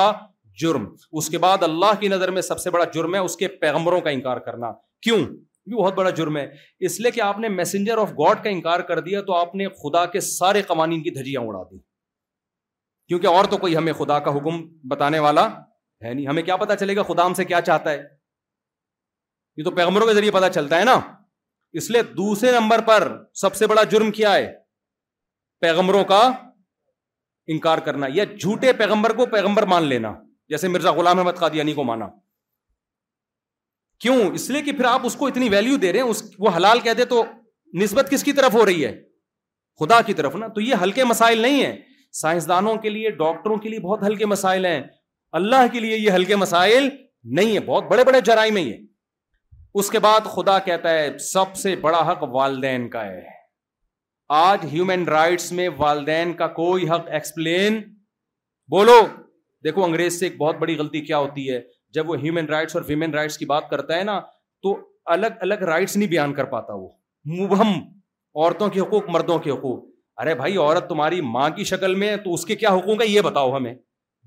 جرم 0.62 0.86
اس 1.20 1.30
کے 1.30 1.38
بعد 1.46 1.64
اللہ 1.64 1.96
کی 2.00 2.08
نظر 2.08 2.32
میں 2.32 2.42
سب 2.42 2.60
سے 2.60 2.70
بڑا 2.72 2.84
جرم 2.94 3.16
ہے 3.16 3.20
اس 3.20 3.36
کے 3.38 3.48
پیغمبروں 3.66 4.00
کا 4.02 4.10
انکار 4.10 4.38
کرنا 4.46 4.72
کیوں 5.04 5.18
یہ 5.20 5.76
بہت 5.76 5.94
بڑا 5.96 6.10
جرم 6.20 6.38
ہے 6.38 6.46
اس 6.88 7.00
لیے 7.00 7.12
کہ 7.12 7.22
آپ 7.22 7.40
نے 7.40 7.50
میسنجر 7.50 7.98
آف 7.98 8.12
گاڈ 8.20 8.44
کا 8.44 8.50
انکار 8.50 8.80
کر 8.90 9.00
دیا 9.08 9.22
تو 9.30 9.34
آپ 9.34 9.56
نے 9.62 9.68
خدا 9.84 10.06
کے 10.16 10.20
سارے 10.28 10.62
قوانین 10.68 11.04
کی 11.04 11.10
دھجیاں 11.20 11.42
اڑا 11.48 11.64
دی 11.72 11.78
کیونکہ 13.08 13.28
اور 13.28 13.46
تو 13.50 13.58
کوئی 13.64 13.76
ہمیں 13.78 13.92
خدا 13.94 14.20
کا 14.28 14.32
حکم 14.38 14.62
بتانے 14.90 15.20
والا 15.28 15.48
ہے 15.52 16.14
نہیں 16.14 16.28
ہمیں 16.28 16.42
کیا 16.44 16.56
پتا 16.66 16.76
چلے 16.76 16.96
گا 16.96 17.04
خدا 17.08 17.26
ہم 17.26 17.34
سے 17.34 17.46
کیا 17.46 17.62
چاہتا 17.72 17.92
ہے 17.92 18.04
یہ 19.58 19.64
تو 19.64 19.72
پیغمبروں 19.72 20.08
کے 20.08 20.14
ذریعے 20.14 20.32
پتا 20.32 20.50
چلتا 20.54 20.80
ہے 20.80 20.84
نا 20.86 21.00
اس 21.78 21.90
لیے 21.92 22.02
دوسرے 22.18 22.52
نمبر 22.52 22.82
پر 22.88 23.04
سب 23.42 23.56
سے 23.56 23.68
بڑا 23.68 23.82
جرم 23.94 24.12
کیا 24.18 24.34
ہے 24.34 24.52
پیغمبروں 25.62 26.04
کا 26.12 26.20
انکار 27.54 27.78
کرنا 27.88 28.08
یا 28.14 28.24
جھوٹے 28.40 28.72
پیغمبر 28.82 29.14
کو 29.16 29.26
پیغمبر 29.34 29.64
مان 29.72 29.88
لینا 29.88 30.14
جیسے 30.54 30.68
مرزا 30.68 30.92
غلام 31.00 31.20
احمد 31.20 31.36
قادیانی 31.40 31.74
کو 31.74 31.84
مانا 31.90 32.08
کیوں 34.06 34.16
اس 34.40 34.50
لیے 34.50 34.62
کہ 34.62 34.72
پھر 34.78 34.86
آپ 34.92 35.06
اس 35.10 35.16
کو 35.20 35.28
اتنی 35.28 35.50
ویلو 35.56 35.76
دے 35.84 35.92
رہے 35.94 36.00
ہیں 36.00 36.40
وہ 36.46 36.50
حلال 36.56 36.80
کہہ 36.88 36.94
دے 36.98 37.06
تو 37.12 37.24
نسبت 37.84 38.10
کس 38.12 38.24
کی 38.24 38.34
طرف 38.40 38.54
ہو 38.54 38.66
رہی 38.66 38.86
ہے 38.86 38.92
خدا 39.80 40.02
کی 40.08 40.14
طرف 40.22 40.36
نا 40.44 40.48
تو 40.56 40.62
یہ 40.62 40.84
ہلکے 40.84 41.04
مسائل 41.14 41.40
نہیں 41.48 41.64
ہے 41.66 41.76
سائنسدانوں 42.22 42.76
کے 42.84 42.90
لیے 42.98 43.10
ڈاکٹروں 43.22 43.56
کے 43.64 43.70
لیے 43.70 43.80
بہت 43.90 44.04
ہلکے 44.06 44.26
مسائل 44.38 44.66
ہیں 44.66 44.82
اللہ 45.40 45.66
کے 45.72 45.80
لیے 45.86 45.98
یہ 45.98 46.12
ہلکے 46.16 46.36
مسائل 46.48 46.90
نہیں 47.40 47.56
ہے 47.56 47.60
بہت 47.72 47.90
بڑے 47.96 48.04
بڑے 48.10 48.22
جرائم 48.30 48.58
ہیں 48.58 48.64
یہ 48.66 48.76
اس 49.80 49.90
کے 49.92 50.00
بعد 50.00 50.26
خدا 50.34 50.58
کہتا 50.66 50.90
ہے 50.94 51.08
سب 51.22 51.56
سے 51.62 51.76
بڑا 51.80 52.00
حق 52.10 52.22
والدین 52.34 52.88
کا 52.90 53.04
ہے 53.06 53.22
آج 54.36 54.60
ہیومن 54.74 55.04
رائٹس 55.08 55.52
میں 55.58 55.68
والدین 55.78 56.32
کا 56.42 56.48
کوئی 56.60 56.88
حق 56.90 57.08
ایکسپلین 57.18 57.80
بولو 58.76 58.96
دیکھو 59.64 59.84
انگریز 59.86 60.20
سے 60.20 60.26
ایک 60.26 60.38
بہت 60.38 60.56
بڑی 60.60 60.76
غلطی 60.78 61.02
کیا 61.06 61.18
ہوتی 61.18 61.50
ہے 61.52 61.60
جب 61.94 62.10
وہ 62.10 62.18
ہیومن 62.22 62.46
رائٹس 62.50 62.76
اور 62.76 62.84
ویمن 62.88 63.14
رائٹس 63.14 63.38
کی 63.38 63.46
بات 63.46 63.70
کرتا 63.70 63.98
ہے 63.98 64.04
نا 64.12 64.20
تو 64.64 64.76
الگ 65.16 65.44
الگ 65.48 65.64
رائٹس 65.74 65.96
نہیں 65.98 66.10
بیان 66.10 66.34
کر 66.34 66.46
پاتا 66.56 66.74
وہ 66.74 66.90
مبہم 67.40 67.74
عورتوں 67.76 68.70
کے 68.70 68.80
حقوق 68.80 69.10
مردوں 69.16 69.38
کے 69.48 69.52
حقوق 69.52 69.84
ارے 70.22 70.36
بھائی 70.44 70.58
عورت 70.58 70.88
تمہاری 70.90 71.22
ماں 71.36 71.50
کی 71.58 71.64
شکل 71.74 71.96
میں 72.04 72.08
ہے 72.10 72.18
تو 72.24 72.34
اس 72.34 72.46
کے 72.46 72.56
کیا 72.64 72.70
حقوق 72.78 73.02
ہے 73.02 73.08
یہ 73.08 73.22
بتاؤ 73.32 73.56
ہمیں 73.56 73.74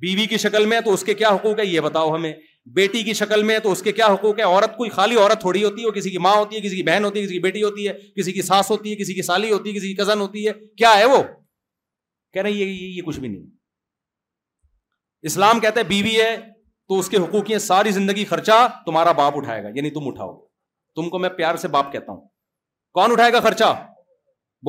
بیوی 0.06 0.26
کی 0.30 0.36
شکل 0.46 0.66
میں 0.68 0.76
ہے 0.76 0.82
تو 0.82 0.92
اس 0.94 1.02
کے 1.04 1.14
کیا 1.22 1.28
حقوق 1.34 1.58
ہے 1.58 1.66
یہ 1.66 1.80
بتاؤ 1.88 2.14
ہمیں 2.14 2.32
بیٹی 2.74 3.02
کی 3.04 3.12
شکل 3.18 3.42
میں 3.48 3.58
تو 3.64 3.70
اس 3.72 3.82
کے 3.82 3.92
کیا 3.98 4.06
حقوق 4.12 4.38
ہے 4.38 4.44
عورت 4.44 4.76
کوئی 4.76 4.90
خالی 4.90 5.16
عورت 5.16 5.40
تھوڑی 5.40 5.64
ہوتی 5.64 5.84
ہے 5.84 5.90
کسی 5.98 6.10
کی 6.10 6.18
ماں 6.26 6.34
ہوتی 6.36 6.56
ہے 6.56 6.60
کسی 6.60 6.76
کی 6.76 6.82
بہن 6.88 7.04
ہوتی 7.04 7.18
ہے 7.20 7.24
کسی 7.24 7.32
کی 7.34 7.38
بیٹی 7.42 7.62
ہوتی 7.62 7.88
ہے 7.88 7.92
کسی 8.16 8.32
کی 8.32 8.42
ساس 8.48 8.70
ہوتی 8.70 8.90
ہے 8.90 8.96
کسی 8.96 9.14
کی 9.14 9.22
سالی 9.28 9.52
ہوتی 9.52 9.70
ہے 9.70 9.74
کسی 9.74 9.88
کی 9.92 9.94
کزن 10.02 10.20
ہوتی 10.20 10.46
ہے 10.46 10.52
کیا 10.82 10.92
ہے 10.98 11.04
وہ 11.14 11.22
کہہ 12.32 12.42
رہے 12.42 12.50
ہیں 12.50 12.64
یہ 12.70 13.02
کچھ 13.06 13.20
بھی 13.20 13.28
نہیں 13.28 13.46
اسلام 15.30 15.60
کہتے 15.60 15.82
بیوی 15.92 16.16
ہے 16.20 16.30
تو 16.88 16.98
اس 16.98 17.08
کے 17.14 17.16
حقوق 17.22 17.50
ساری 17.60 17.90
زندگی 17.98 18.24
خرچہ 18.32 18.58
تمہارا 18.86 19.12
باپ 19.22 19.36
اٹھائے 19.36 19.62
گا 19.62 19.68
یعنی 19.74 19.90
تم 19.96 20.06
اٹھاؤ 20.08 20.32
گے 20.34 21.00
تم 21.00 21.08
کو 21.10 21.18
میں 21.24 21.28
پیار 21.38 21.56
سے 21.64 21.68
باپ 21.78 21.92
کہتا 21.92 22.12
ہوں 22.12 22.20
کون 22.98 23.12
اٹھائے 23.12 23.32
گا 23.32 23.40
خرچہ 23.46 23.72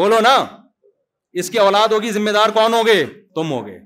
بولو 0.02 0.20
نا 0.24 0.34
اس 1.42 1.50
کی 1.50 1.58
اولاد 1.60 1.92
ہوگی 1.96 2.12
ذمہ 2.12 2.32
دار 2.40 2.50
کون 2.60 2.74
ہوگے 2.74 2.98
تم 3.36 3.52
ہوگے 3.52 3.78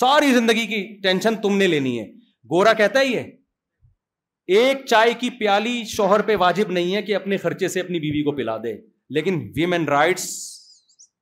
ساری 0.00 0.32
زندگی 0.34 0.66
کی 0.66 0.82
ٹینشن 1.06 1.34
تم 1.40 1.56
نے 1.62 1.66
لینی 1.76 1.98
ہے 1.98 2.04
گورا 2.52 2.72
کہتا 2.78 3.00
یہ 3.08 4.52
ایک 4.60 4.84
چائے 4.86 5.12
کی 5.20 5.28
پیالی 5.38 5.74
شوہر 5.92 6.22
پہ 6.30 6.34
واجب 6.40 6.70
نہیں 6.78 6.94
ہے 6.94 7.02
کہ 7.02 7.14
اپنے 7.16 7.36
خرچے 7.44 7.68
سے 7.74 7.80
اپنی 7.80 7.98
بیوی 8.00 8.22
کو 8.24 8.32
پلا 8.40 8.56
دے 8.64 8.72
لیکن 9.16 9.38
ویمن 9.56 9.84
رائٹس 9.94 10.24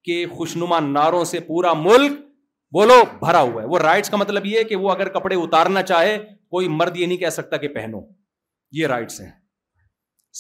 کے 0.09 0.16
خوشنما 0.36 0.78
ناروں 0.89 1.24
سے 1.32 1.40
پورا 1.52 1.73
ملک 1.82 2.19
بولو 2.78 2.94
بھرا 3.20 3.40
ہوا 3.40 3.62
ہے 3.62 3.66
وہ 3.73 3.78
رائٹس 3.78 4.11
کا 4.11 4.16
مطلب 4.16 4.47
یہ 4.47 4.62
کہ 4.73 4.77
وہ 4.85 4.90
اگر 4.90 5.09
کپڑے 5.19 5.36
اتارنا 5.44 5.82
چاہے 5.93 6.19
کوئی 6.57 6.69
مرد 6.81 6.97
یہ 6.97 7.07
نہیں 7.07 7.19
کہہ 7.24 7.36
سکتا 7.39 7.57
کہ 7.65 7.69
پہنو 7.78 8.01
یہ 8.81 8.86
رائٹس 8.94 9.20
ہیں 9.20 9.31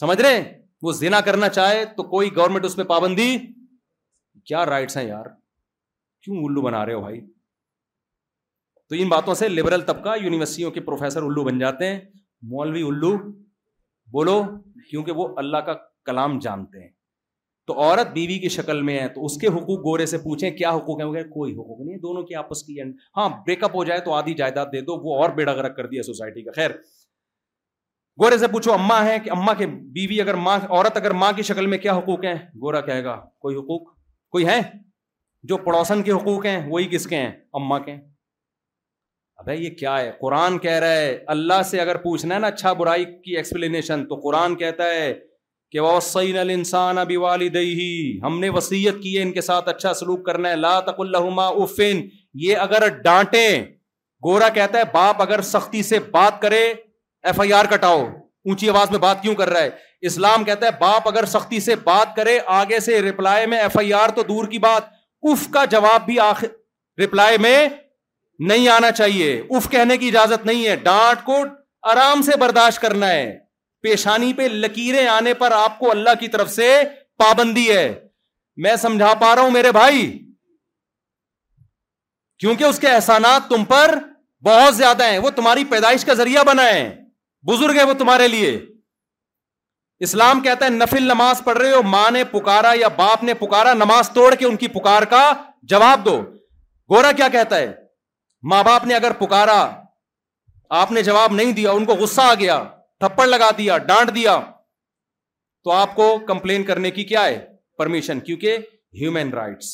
سمجھ 0.00 0.20
رہے 0.20 0.36
ہیں 0.40 0.44
وہ 0.82 0.92
زینا 1.02 1.20
کرنا 1.30 1.48
چاہے 1.58 1.84
تو 1.96 2.02
کوئی 2.14 2.34
گورنمنٹ 2.36 2.64
اس 2.66 2.76
پہ 2.76 2.82
پابندی 2.94 3.30
کیا 4.50 4.66
رائٹس 4.74 4.96
ہیں 4.96 5.06
یار 5.08 5.26
کیوں 6.24 6.36
الو 6.44 6.62
بنا 6.68 6.84
رہے 6.86 6.94
ہو 6.94 7.00
بھائی 7.00 7.20
تو 8.90 8.96
ان 8.98 9.08
باتوں 9.08 9.34
سے 9.38 9.48
لبرل 9.48 9.80
طبقہ 9.86 10.14
یونیورسٹیوں 10.22 10.70
کے 10.76 10.80
پروفیسر 10.86 11.22
الو 11.22 11.42
بن 11.44 11.58
جاتے 11.58 11.86
ہیں 11.88 11.98
مولوی 12.52 12.82
الو 12.86 13.10
بولو 14.16 14.40
کیونکہ 14.88 15.12
وہ 15.18 15.26
اللہ 15.42 15.58
کا 15.68 15.74
کلام 16.06 16.38
جانتے 16.46 16.82
ہیں 16.82 16.88
تو 17.66 17.78
عورت 17.82 18.10
بیوی 18.14 18.38
کی 18.38 18.48
شکل 18.54 18.80
میں 18.88 18.98
ہے 19.00 19.06
تو 19.14 19.24
اس 19.26 19.36
کے 19.40 19.46
حقوق 19.56 19.78
گورے 19.84 20.06
سے 20.12 20.18
پوچھیں 20.18 20.50
کیا 20.58 20.70
حقوق 20.76 21.00
ہیں 21.00 21.06
ہے 21.16 21.22
کوئی 21.36 21.52
حقوق 21.52 21.80
نہیں 21.86 21.98
دونوں 22.08 22.22
کی 22.30 22.34
آپس 22.42 22.62
کی 22.66 22.78
اینڈ 22.80 22.94
ہاں 23.16 23.28
بریک 23.46 23.64
اپ 23.64 23.76
ہو 23.76 23.84
جائے 23.90 24.00
تو 24.04 24.12
آدھی 24.14 24.34
جائیداد 24.42 24.72
دے 24.72 24.80
دو 24.88 24.96
وہ 25.04 25.14
اور 25.22 25.34
بیڑا 25.36 25.54
گرک 25.60 25.76
کر 25.76 25.86
دیا 25.94 26.02
سوسائٹی 26.06 26.42
کا 26.44 26.52
خیر 26.56 26.70
گورے 28.22 28.38
سے 28.38 28.46
پوچھو 28.52 28.72
اماں 28.72 29.02
ہے 29.06 29.16
کہ 29.24 29.30
اماں 29.38 29.54
کے 29.58 29.66
بیوی 30.00 30.20
اگر 30.20 30.34
ماں 30.48 30.58
عورت 30.68 30.96
اگر 30.96 31.10
ماں 31.22 31.32
کی 31.36 31.42
شکل 31.52 31.66
میں 31.74 31.78
کیا 31.86 31.96
حقوق 31.98 32.24
ہیں 32.24 32.34
گورا 32.62 32.80
کہے 32.90 33.04
گا 33.04 33.16
کوئی 33.46 33.56
حقوق 33.56 33.90
کوئی 34.32 34.46
ہے 34.46 34.60
جو 35.52 35.56
پڑوسن 35.66 36.02
کے 36.08 36.12
حقوق 36.12 36.46
ہیں 36.46 36.60
وہی 36.70 36.86
کس 36.96 37.06
کے 37.12 37.16
ہیں 37.16 37.30
اماں 37.60 37.78
کے 37.84 37.92
ہیں 37.92 38.00
ابھی 39.46 39.54
یہ 39.64 39.70
کیا 39.78 39.96
ہے 39.98 40.10
قرآن 40.20 40.58
کہہ 40.58 40.78
رہا 40.82 40.92
ہے 40.96 41.16
اللہ 41.34 41.62
سے 41.70 41.78
اگر 41.80 41.96
پوچھنا 42.00 42.34
ہے 42.34 42.40
نا 42.40 42.46
اچھا 42.46 42.72
برائی 42.80 43.04
کی 43.24 43.36
ایکسپلینیشن 43.36 44.04
تو 44.06 44.14
قرآن 44.24 44.56
کہتا 44.62 44.84
ہے 44.94 45.12
کہ 45.72 45.78
ابھی 46.78 48.20
ہم 48.22 48.38
نے 48.40 48.48
کی 49.02 49.16
ہے 49.16 49.22
ان 49.22 49.32
کے 49.32 49.40
ساتھ 49.48 49.68
اچھا 49.74 49.92
سلوک 50.02 50.24
کرنا 50.26 50.50
ہے 50.50 51.92
یہ 52.44 52.66
اگر 52.66 52.86
گورا 54.26 54.48
کہتا 54.54 54.78
ہے 54.78 54.82
باپ 54.94 55.22
اگر 55.22 55.40
سختی 55.54 55.82
سے 55.90 55.98
بات 56.12 56.40
کرے 56.42 56.60
ایف 57.28 57.40
آئی 57.40 57.52
آر 57.60 57.64
کٹاؤ 57.74 58.02
اونچی 58.06 58.68
آواز 58.70 58.90
میں 58.90 58.98
بات 59.06 59.22
کیوں 59.22 59.34
کر 59.34 59.50
رہا 59.50 59.60
ہے 59.62 59.70
اسلام 60.10 60.44
کہتا 60.50 60.66
ہے 60.66 60.70
باپ 60.80 61.08
اگر 61.08 61.24
سختی 61.36 61.60
سے 61.68 61.74
بات 61.84 62.14
کرے 62.16 62.38
آگے 62.60 62.80
سے 62.88 63.00
ریپلائی 63.10 63.46
میں 63.54 63.58
ایف 63.58 63.78
آئی 63.78 63.92
آر 64.02 64.10
تو 64.16 64.22
دور 64.34 64.48
کی 64.50 64.58
بات 64.70 64.92
اف 65.32 65.48
کا 65.54 65.64
جواب 65.76 66.04
بھی 66.06 66.18
آخر 66.30 66.58
رپلائی 67.02 67.38
میں 67.46 67.68
نہیں 68.48 68.68
آنا 68.72 68.90
چاہیے 68.98 69.30
اف 69.56 69.68
کہنے 69.70 69.96
کی 69.98 70.08
اجازت 70.08 70.44
نہیں 70.46 70.66
ہے 70.66 70.76
ڈانٹ 70.84 71.24
کو 71.24 71.36
آرام 71.90 72.22
سے 72.22 72.36
برداشت 72.40 72.80
کرنا 72.80 73.08
ہے 73.10 73.26
پیشانی 73.82 74.32
پہ 74.36 74.42
لکیریں 74.52 75.06
آنے 75.08 75.34
پر 75.34 75.52
آپ 75.56 75.78
کو 75.78 75.90
اللہ 75.90 76.14
کی 76.20 76.28
طرف 76.28 76.50
سے 76.52 76.70
پابندی 77.18 77.68
ہے 77.70 77.84
میں 78.64 78.74
سمجھا 78.82 79.12
پا 79.20 79.34
رہا 79.34 79.42
ہوں 79.42 79.50
میرے 79.50 79.72
بھائی 79.72 80.02
کیونکہ 82.40 82.64
اس 82.64 82.78
کے 82.78 82.88
احسانات 82.88 83.48
تم 83.48 83.64
پر 83.74 83.94
بہت 84.46 84.76
زیادہ 84.76 85.06
ہیں 85.10 85.18
وہ 85.24 85.30
تمہاری 85.36 85.64
پیدائش 85.70 86.04
کا 86.04 86.14
ذریعہ 86.20 86.44
بنا 86.50 86.66
ہے 86.72 86.84
بزرگ 87.50 87.78
ہے 87.78 87.82
وہ 87.90 87.94
تمہارے 88.04 88.28
لیے 88.28 88.58
اسلام 90.08 90.40
کہتا 90.42 90.64
ہے 90.64 90.70
نفل 90.70 91.02
نماز 91.12 91.42
پڑھ 91.44 91.58
رہے 91.58 91.72
ہو 91.72 91.82
ماں 91.96 92.10
نے 92.10 92.24
پکارا 92.30 92.72
یا 92.80 92.88
باپ 93.02 93.24
نے 93.24 93.34
پکارا 93.44 93.74
نماز 93.84 94.10
توڑ 94.14 94.34
کے 94.38 94.46
ان 94.46 94.56
کی 94.62 94.68
پکار 94.78 95.02
کا 95.14 95.22
جواب 95.74 96.04
دو 96.04 96.20
گورا 96.92 97.10
کیا 97.16 97.28
کہتا 97.34 97.56
ہے 97.58 97.70
ماں 98.48 98.62
باپ 98.64 98.84
نے 98.86 98.94
اگر 98.94 99.12
پکارا 99.18 99.58
آپ 100.80 100.92
نے 100.92 101.02
جواب 101.02 101.32
نہیں 101.34 101.52
دیا 101.52 101.70
ان 101.70 101.84
کو 101.84 101.94
غصہ 102.00 102.20
آ 102.20 102.34
گیا 102.40 102.62
تھپڑ 103.00 103.26
لگا 103.26 103.50
دیا 103.58 103.78
ڈانٹ 103.90 104.14
دیا 104.14 104.38
تو 105.64 105.70
آپ 105.72 105.94
کو 105.96 106.06
کمپلین 106.28 106.64
کرنے 106.64 106.90
کی 106.90 107.04
کیا 107.04 107.24
ہے 107.24 107.38
پرمیشن 107.78 108.20
کیونکہ 108.26 108.56
ہیومن 109.00 109.32
رائٹس 109.34 109.72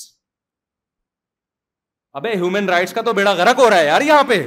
ابے 2.19 2.33
ہیومن 2.35 2.69
رائٹس 2.69 2.93
کا 2.95 3.03
تو 3.07 3.13
بیڑا 3.13 3.35
گرک 3.35 3.59
ہو 3.59 3.69
رہا 3.71 3.79
ہے 3.79 3.87
یار 3.87 4.01
یہاں 4.03 4.23
پہ 4.29 4.43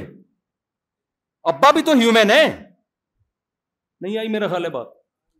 ابا 1.52 1.72
بھی 1.72 1.82
تو 1.86 1.94
ہیومن 2.00 2.32
ہے 2.32 2.44
نہیں 4.02 4.18
آئی 4.18 4.28
میرا 4.36 4.48
خیال 4.48 4.66
ہے 4.66 4.70
بات 4.70 4.88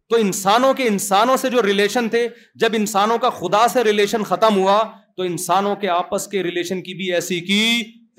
تو 0.10 0.16
انسانوں 0.18 0.74
کے 0.74 0.88
انسانوں 0.88 1.36
سے 1.38 1.50
جو 1.50 1.62
ریلیشن 1.64 2.08
تھے 2.10 2.28
جب 2.62 2.72
انسانوں 2.76 3.18
کا 3.26 3.30
خدا 3.40 3.68
سے 3.74 3.84
ریلیشن 3.84 4.24
ختم 4.30 4.58
ہوا 4.58 4.80
تو 5.18 5.24
انسانوں 5.24 5.76
کے 5.82 5.88
آپس 5.96 6.28
کے 6.28 6.44
ریلیشن 6.44 6.82
کی 6.84 6.94
بھی 7.00 7.14
ایسی 7.14 7.40
کی 7.46 7.64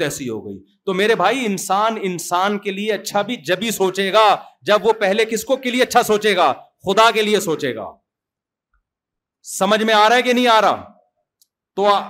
تیسی 0.03 0.29
ہو 0.29 0.39
گئی 0.45 0.59
تو 0.87 0.95
میرے 1.01 1.15
بھائی 1.25 1.45
انسان 1.47 1.99
انسان 2.11 2.59
کے 2.67 2.73
لیے 2.79 2.93
اچھا 2.99 3.23
بھی 3.31 3.37
جبھی 3.51 3.71
سوچے 3.81 4.13
گا 4.13 4.27
جب 4.71 4.87
وہ 4.87 4.93
پہلے 5.05 5.25
کس 5.35 5.45
کو 5.51 5.57
کے 5.67 5.71
لیے 5.77 5.83
اچھا 5.83 6.03
سوچے 6.13 6.35
گا 6.37 6.53
خدا 6.89 7.11
کے 7.17 7.23
لیے 7.29 7.41
سوچے 7.51 7.75
گا 7.77 7.91
سمجھ 9.57 9.83
میں 9.89 9.95
آ 9.95 10.09
رہا 10.09 10.17
ہے 10.17 10.23
کہ 10.23 10.33
نہیں 10.33 10.47
آ 10.57 10.61
رہا 10.67 10.83
تو 11.79 11.87
آ... 11.93 12.01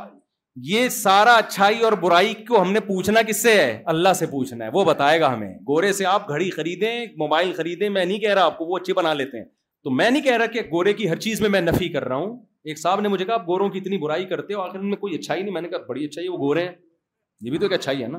یہ 0.69 0.89
سارا 0.95 1.35
اچھائی 1.41 1.79
اور 1.89 1.93
برائی 2.01 2.33
کو 2.47 2.61
ہم 2.61 2.73
نے 2.73 2.81
پوچھنا 2.87 3.21
کس 3.27 3.43
سے 3.43 3.53
ہے 3.59 3.69
اللہ 3.93 4.13
سے 4.21 4.27
پوچھنا 4.31 4.65
ہے 4.65 4.71
وہ 4.75 4.85
بتائے 4.89 5.21
گا 5.21 5.33
ہمیں 5.35 5.53
گورے 5.69 5.93
سے 5.99 6.07
آپ 6.13 6.29
گھڑی 6.37 6.49
خریدیں 6.57 6.91
موبائل 7.23 7.53
خریدیں 7.59 7.89
میں 7.97 8.05
نہیں 8.05 8.19
کہہ 8.25 8.35
رہا 8.39 8.45
آپ 8.53 8.59
کو 8.59 8.67
وہ 8.71 8.79
اچھی 8.79 8.93
بنا 9.01 9.13
لیتے 9.21 9.39
ہیں 9.39 9.45
تو 9.85 9.91
میں 10.01 10.09
نہیں 10.11 10.23
کہہ 10.29 10.37
رہا 10.43 10.55
کہ 10.57 10.63
گورے 10.73 10.93
کی 11.01 11.09
ہر 11.11 11.19
چیز 11.27 11.41
میں 11.45 11.49
میں 11.57 11.61
نفی 11.69 11.89
کر 11.97 12.05
رہا 12.13 12.17
ہوں 12.25 12.37
ایک 12.73 12.81
صاحب 12.81 13.01
نے 13.07 13.13
مجھے 13.15 13.25
کہا 13.25 13.35
آپ 13.41 13.47
گوروں 13.53 13.69
کی 13.75 13.79
اتنی 13.83 13.99
برائی 14.05 14.25
کرتے 14.33 14.55
ہو 14.55 14.61
آخر 14.63 14.79
ان 14.79 14.89
میں 14.89 14.97
کوئی 15.05 15.15
اچھائی 15.19 15.43
نہیں 15.43 15.55
میں 15.59 15.63
نے 15.67 15.69
کہا 15.75 15.87
بڑی 15.93 16.05
اچھائی 16.09 16.29
وہ 16.29 16.39
گورے 16.43 16.65
ہیں 16.69 16.75
یہ 17.43 17.51
بھی 17.51 17.59
تو 17.59 17.65
ایک 17.65 17.73
اچھائی 17.73 18.03
ہے 18.03 18.07
نا 18.09 18.19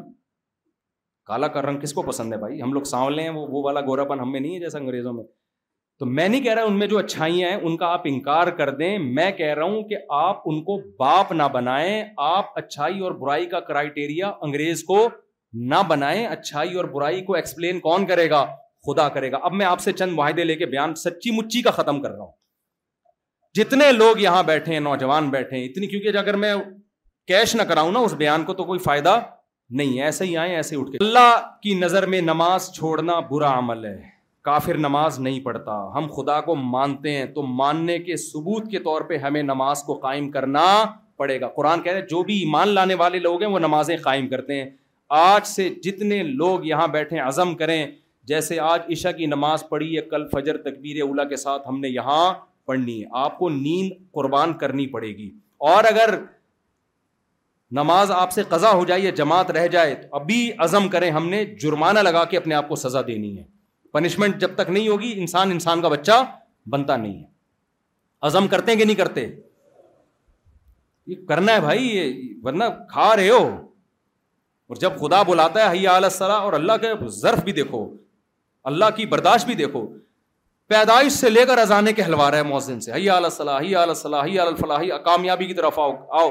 کالا 1.27 1.47
کا 1.55 1.61
رنگ 1.61 1.79
کس 1.79 1.93
کو 1.93 2.01
پسند 2.01 2.33
ہے 2.33 2.37
بھائی 2.37 2.61
ہم 2.61 2.73
لوگ 2.73 2.83
سانولے 2.91 3.21
لیں 3.23 3.29
وہ 3.35 3.61
والا 3.63 4.03
پن 4.11 4.19
ہم 4.19 4.31
میں 4.31 4.39
نہیں 4.39 4.55
ہے 4.55 4.59
جیسا 4.59 4.79
انگریزوں 4.79 5.13
میں 5.13 5.23
تو 5.99 6.05
میں 6.05 6.27
نہیں 6.27 6.41
کہہ 6.41 6.53
رہا 6.53 6.63
ان 6.65 6.77
میں 6.79 6.87
جو 6.93 6.97
اچھائیاں 6.97 7.49
ہیں 7.49 7.57
ان 7.63 7.75
کا 7.77 7.87
آپ 7.93 8.01
انکار 8.11 8.47
کر 8.59 8.69
دیں 8.75 8.97
میں 9.17 9.29
کہہ 9.37 9.53
رہا 9.55 9.63
ہوں 9.63 9.83
کہ 9.89 9.97
آپ 10.19 10.41
ان 10.51 10.63
کو 10.69 10.77
باپ 10.99 11.31
نہ 11.31 11.43
بنائیں 11.53 12.03
آپ 12.27 12.57
اچھائی 12.59 12.99
اور 12.99 13.11
برائی 13.21 13.45
کا 13.49 13.59
کرائٹیریا 13.69 14.31
انگریز 14.47 14.83
کو 14.83 15.07
نہ 15.73 15.81
بنائیں 15.87 16.25
اچھائی 16.27 16.73
اور 16.77 16.85
برائی 16.95 17.21
کو 17.25 17.33
ایکسپلین 17.35 17.79
کون 17.87 18.05
کرے 18.07 18.29
گا 18.29 18.43
خدا 18.87 19.07
کرے 19.15 19.31
گا 19.31 19.37
اب 19.43 19.53
میں 19.53 19.65
آپ 19.65 19.79
سے 19.81 19.91
چند 19.93 20.13
معاہدے 20.17 20.43
لے 20.43 20.55
کے 20.55 20.65
بیان 20.75 20.95
سچی 21.05 21.31
مچی 21.37 21.61
کا 21.61 21.71
ختم 21.71 22.01
کر 22.01 22.11
رہا 22.11 22.23
ہوں 22.23 22.31
جتنے 23.57 23.91
لوگ 23.91 24.19
یہاں 24.19 24.43
بیٹھے 24.43 24.73
ہیں 24.73 24.79
نوجوان 24.79 25.29
بیٹھے 25.29 25.57
ہیں 25.57 25.63
اتنی 25.65 25.87
کیونکہ 25.87 26.17
اگر 26.17 26.35
میں 26.43 26.53
کیش 27.27 27.53
نہ 27.55 27.61
کراؤں 27.69 27.91
نا 27.91 27.99
اس 27.99 28.13
بیان 28.17 28.43
کو 28.43 28.53
تو 28.53 28.63
کوئی 28.65 28.79
فائدہ 28.79 29.19
نہیں 29.79 29.97
ہے 29.97 30.03
ایسے 30.03 30.25
ہی 30.25 30.35
آئے 30.37 30.55
ایسے 30.55 30.75
ہی 30.75 30.79
اٹھ 30.81 30.91
کے 30.91 30.97
اللہ 31.01 31.33
کی 31.63 31.73
نظر 31.79 32.05
میں 32.13 32.21
نماز 32.21 32.69
چھوڑنا 32.75 33.19
برا 33.29 33.57
عمل 33.57 33.85
ہے 33.85 33.99
کافر 34.47 34.77
نماز 34.83 35.19
نہیں 35.19 35.39
پڑھتا 35.45 35.71
ہم 35.95 36.07
خدا 36.15 36.39
کو 36.41 36.55
مانتے 36.55 37.11
ہیں 37.17 37.25
تو 37.33 37.41
ماننے 37.61 37.97
کے 37.99 38.15
ثبوت 38.17 38.69
کے 38.71 38.79
طور 38.89 39.01
پہ 39.09 39.17
ہمیں 39.25 39.41
نماز 39.43 39.83
کو 39.83 39.93
قائم 40.07 40.29
کرنا 40.31 40.65
پڑے 41.17 41.39
گا 41.41 41.47
قرآن 41.55 41.81
کہہ 41.81 41.91
رہے 41.93 42.01
جو 42.09 42.21
بھی 42.29 42.37
ایمان 42.39 42.67
لانے 42.73 42.93
والے 43.01 43.19
لوگ 43.19 43.41
ہیں 43.43 43.49
وہ 43.51 43.59
نمازیں 43.59 43.95
قائم 44.03 44.27
کرتے 44.29 44.61
ہیں 44.61 44.69
آج 45.19 45.45
سے 45.47 45.69
جتنے 45.83 46.21
لوگ 46.23 46.65
یہاں 46.65 46.87
بیٹھے 46.87 47.19
عزم 47.19 47.55
کریں 47.57 47.85
جیسے 48.27 48.59
آج 48.59 48.81
عشاء 48.91 49.11
کی 49.17 49.25
نماز 49.25 49.67
پڑھی 49.69 49.95
ہے 49.95 50.01
کل 50.09 50.27
فجر 50.33 50.57
تکبیر 50.67 51.01
اولا 51.03 51.23
کے 51.29 51.35
ساتھ 51.45 51.67
ہم 51.67 51.79
نے 51.79 51.89
یہاں 51.89 52.33
پڑھنی 52.67 53.01
ہے 53.01 53.07
آپ 53.23 53.37
کو 53.37 53.49
نیند 53.49 53.91
قربان 54.13 54.53
کرنی 54.57 54.87
پڑے 54.87 55.07
گی 55.17 55.29
اور 55.73 55.83
اگر 55.89 56.15
نماز 57.79 58.09
آپ 58.11 58.31
سے 58.33 58.43
قضا 58.49 58.71
ہو 58.75 58.83
جائے 58.85 59.01
یا 59.01 59.09
جماعت 59.15 59.51
رہ 59.57 59.67
جائے 59.75 59.93
تو 59.95 60.07
ابھی 60.19 60.39
عزم 60.63 60.87
کریں 60.95 61.09
ہم 61.17 61.27
نے 61.29 61.43
جرمانہ 61.61 61.99
لگا 62.07 62.23
کے 62.31 62.37
اپنے 62.37 62.55
آپ 62.55 62.67
کو 62.69 62.75
سزا 62.75 63.01
دینی 63.07 63.37
ہے 63.37 63.43
پنشمنٹ 63.93 64.37
جب 64.41 64.55
تک 64.55 64.69
نہیں 64.69 64.87
ہوگی 64.87 65.11
انسان 65.19 65.51
انسان 65.51 65.81
کا 65.81 65.87
بچہ 65.95 66.23
بنتا 66.71 66.95
نہیں 66.97 67.17
ہے 67.21 67.29
عزم 68.27 68.47
کرتے 68.47 68.71
ہیں 68.71 68.79
کہ 68.79 68.85
نہیں 68.85 68.95
کرتے 68.95 69.25
یہ 71.07 71.15
کرنا 71.27 71.53
ہے 71.53 71.61
بھائی 71.61 71.87
یہ 71.97 72.11
ورنہ 72.43 72.63
کھا 72.91 73.15
رہے 73.15 73.29
ہو 73.29 73.37
اور 73.55 74.75
جب 74.83 74.99
خدا 74.99 75.21
بلاتا 75.29 75.59
ہے 75.61 75.69
حیا 75.77 75.95
علیہ 75.97 76.09
السلام 76.13 76.43
اور 76.43 76.53
اللہ 76.59 76.77
کے 76.81 76.91
ضرف 77.21 77.43
بھی 77.43 77.51
دیکھو 77.61 77.87
اللہ 78.71 78.89
کی 78.95 79.05
برداشت 79.15 79.45
بھی 79.45 79.55
دیکھو 79.63 79.85
پیدائش 80.73 81.11
سے 81.13 81.29
لے 81.29 81.45
کر 81.45 81.57
اذانے 81.57 81.93
کے 81.93 82.01
ہلوا 82.03 82.29
رہا 82.31 82.37
ہے 82.37 82.43
موزن 82.51 82.79
سے 82.81 82.91
حیا 82.93 83.17
علیہ 83.17 83.29
صلاحی 83.37 83.75
آل 83.75 83.93
صلاحی 84.01 84.37
الفلاح 84.39 84.83
کامیابی 85.05 85.45
کی 85.45 85.53
طرف 85.53 85.79
آؤ 85.79 85.91
آؤ 86.19 86.29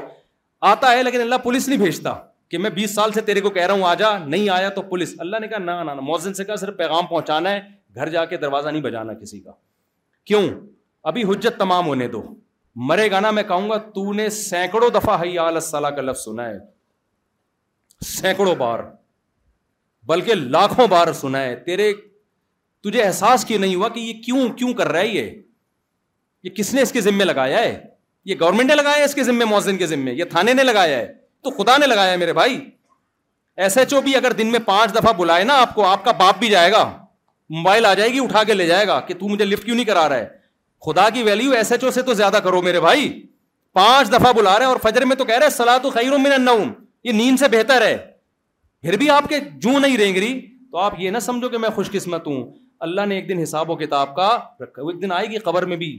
آتا 0.69 0.91
ہے 0.93 1.03
لیکن 1.03 1.21
اللہ 1.21 1.35
پولیس 1.43 1.67
نہیں 1.67 1.79
بھیجتا 1.79 2.13
کہ 2.49 2.57
میں 2.57 2.69
بیس 2.69 2.93
سال 2.95 3.11
سے 3.11 3.21
تیرے 3.29 3.41
کو 3.41 3.49
کہہ 3.49 3.65
رہا 3.65 3.73
ہوں 3.73 3.83
آ 3.87 3.93
جا 4.01 4.17
نہیں 4.25 4.49
آیا 4.57 4.69
تو 4.75 4.81
پولیس 4.89 5.13
اللہ 5.19 5.37
نے 5.41 5.47
کہا 5.47 5.83
نہ 5.85 5.93
موزن 6.09 6.33
سے 6.33 6.43
کہا 6.45 6.55
صرف 6.63 6.77
پیغام 6.77 7.05
پہنچانا 7.09 7.51
ہے 7.51 7.59
گھر 7.95 8.09
جا 8.09 8.25
کے 8.25 8.37
دروازہ 8.37 8.69
نہیں 8.69 8.81
بجانا 8.81 9.13
کسی 9.21 9.39
کا 9.39 9.51
کیوں 10.27 10.41
ابھی 11.11 11.23
حجت 11.31 11.57
تمام 11.59 11.85
ہونے 11.87 12.07
دو 12.07 12.21
مرے 12.89 13.09
گا 13.11 13.19
نا 13.19 13.31
میں 13.37 13.43
کہوں 13.47 13.69
گا 13.69 13.77
تو 13.93 14.11
نے 14.13 14.29
سینکڑوں 14.39 14.89
دفعہ 14.99 15.21
صلاح 15.69 15.89
کا 15.95 16.01
لفظ 16.01 16.23
سنا 16.23 16.47
ہے 16.49 16.57
سینکڑوں 18.07 18.55
بار 18.55 18.79
بلکہ 20.07 20.33
لاکھوں 20.33 20.87
بار 20.91 21.11
سنا 21.13 21.41
ہے 21.41 21.55
تیرے 21.65 21.91
تجھے 22.83 23.01
احساس 23.03 23.45
کیوں 23.45 23.59
نہیں 23.59 23.75
ہوا 23.75 23.89
کہ 23.95 23.99
یہ 23.99 24.21
کیوں 24.25 24.47
کیوں 24.57 24.73
کر 24.73 24.87
رہا 24.91 24.99
ہے 24.99 25.31
یہ 26.43 26.49
کس 26.57 26.73
نے 26.73 26.81
اس 26.81 26.91
کے 26.91 27.01
ذمے 27.01 27.25
لگایا 27.25 27.59
ہے 27.63 27.77
یہ 28.25 28.35
گورنمنٹ 28.39 28.69
نے 28.69 28.75
لگایا 28.75 29.03
اس 29.03 29.13
کے 29.15 29.23
ذمے 29.23 29.45
مؤذن 29.45 29.77
کے 29.77 29.85
ذمے 29.87 30.11
یہ 30.13 30.23
تھانے 30.33 30.53
نے 30.53 30.63
لگایا 30.63 30.97
ہے 30.97 31.05
تو 31.43 31.51
خدا 31.63 31.77
نے 31.77 31.85
لگایا 31.87 32.11
ہے 32.11 32.17
میرے 32.17 32.33
بھائی 32.33 32.59
ایس 33.63 33.77
ایچ 33.77 33.93
او 33.93 34.01
بھی 34.01 34.15
اگر 34.15 34.33
دن 34.41 34.51
میں 34.51 34.59
پانچ 34.65 34.91
دفعہ 34.95 35.13
بلائے 35.17 35.43
نا 35.43 35.55
آپ 35.61 35.73
کو 35.75 35.85
آپ 35.85 36.03
کا 36.05 36.11
باپ 36.19 36.39
بھی 36.39 36.49
جائے 36.49 36.71
گا 36.71 36.83
موبائل 37.55 37.85
آ 37.85 37.93
جائے 37.93 38.09
گی 38.11 38.19
اٹھا 38.23 38.43
کے 38.43 38.53
لے 38.53 38.67
جائے 38.67 38.87
گا 38.87 38.99
کہ 39.07 39.13
تو 39.19 39.27
مجھے 39.29 39.45
لفٹ 39.45 39.65
کیوں 39.65 39.75
نہیں 39.75 39.85
کرا 39.85 40.07
رہا 40.09 40.17
ہے 40.17 40.27
خدا 40.85 41.09
کی 41.13 41.23
ویلیو 41.23 41.51
ایس 41.57 41.71
ایچ 41.71 41.83
او 41.83 41.91
سے 41.91 42.01
تو 42.01 42.13
زیادہ 42.21 42.39
کرو 42.43 42.61
میرے 42.61 42.79
بھائی 42.85 43.09
پانچ 43.79 44.11
دفعہ 44.11 44.31
بلا 44.33 44.53
رہے 44.57 44.65
ہیں 44.65 44.71
اور 44.71 44.79
فجر 44.83 45.05
میں 45.05 45.15
تو 45.15 45.25
کہہ 45.25 45.35
رہے 45.35 45.45
ہیں 45.45 45.53
سلا 45.57 45.77
تو 45.83 45.89
خیر 45.89 46.17
من 46.17 46.31
النوم 46.31 46.71
یہ 47.03 47.11
نیند 47.11 47.39
سے 47.39 47.47
بہتر 47.57 47.85
ہے 47.87 47.95
پھر 48.83 48.97
بھی 48.97 49.09
آپ 49.09 49.27
کے 49.29 49.39
جوں 49.65 49.79
نہیں 49.79 49.97
رینگ 49.97 50.17
رہی 50.17 50.39
تو 50.71 50.77
آپ 50.77 50.99
یہ 50.99 51.09
نہ 51.11 51.19
سمجھو 51.21 51.49
کہ 51.49 51.57
میں 51.65 51.69
خوش 51.75 51.89
قسمت 51.91 52.27
ہوں 52.27 52.43
اللہ 52.85 53.05
نے 53.09 53.15
ایک 53.15 53.27
دن 53.29 53.39
حساب 53.41 53.69
و 53.69 53.75
کتاب 53.77 54.15
کا 54.15 54.27
رکھا 54.61 54.81
وہ 54.83 54.89
ایک 54.91 55.01
دن 55.01 55.11
آئے 55.11 55.25
گی 55.31 55.37
قبر 55.47 55.65
میں 55.73 55.75
بھی 55.77 55.89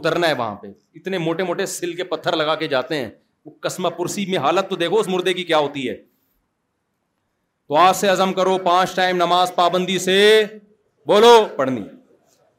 اترنا 0.00 0.28
ہے 0.28 0.32
وہاں 0.40 0.54
پہ 0.62 0.66
اتنے 1.00 1.18
موٹے 1.24 1.42
موٹے 1.48 1.64
سل 1.72 1.94
کے 2.00 2.04
پتھر 2.12 2.36
لگا 2.36 2.54
کے 2.60 2.68
جاتے 2.74 2.96
ہیں 3.00 3.08
وہ 3.44 3.50
کسم 3.62 3.88
پرسی 3.96 4.26
میں 4.30 4.38
حالت 4.44 4.68
تو 4.70 4.76
دیکھو 4.82 4.98
اس 4.98 5.08
مردے 5.14 5.32
کی 5.38 5.44
کیا 5.48 5.58
ہوتی 5.64 5.88
ہے 5.88 5.94
تو 7.68 7.76
آج 7.82 7.96
سے 7.96 8.08
عزم 8.08 8.32
کرو 8.38 8.56
پانچ 8.64 8.94
ٹائم 8.96 9.16
نماز 9.24 9.54
پابندی 9.54 9.98
سے 10.06 10.16
بولو 11.06 11.32
پڑھنی 11.56 11.82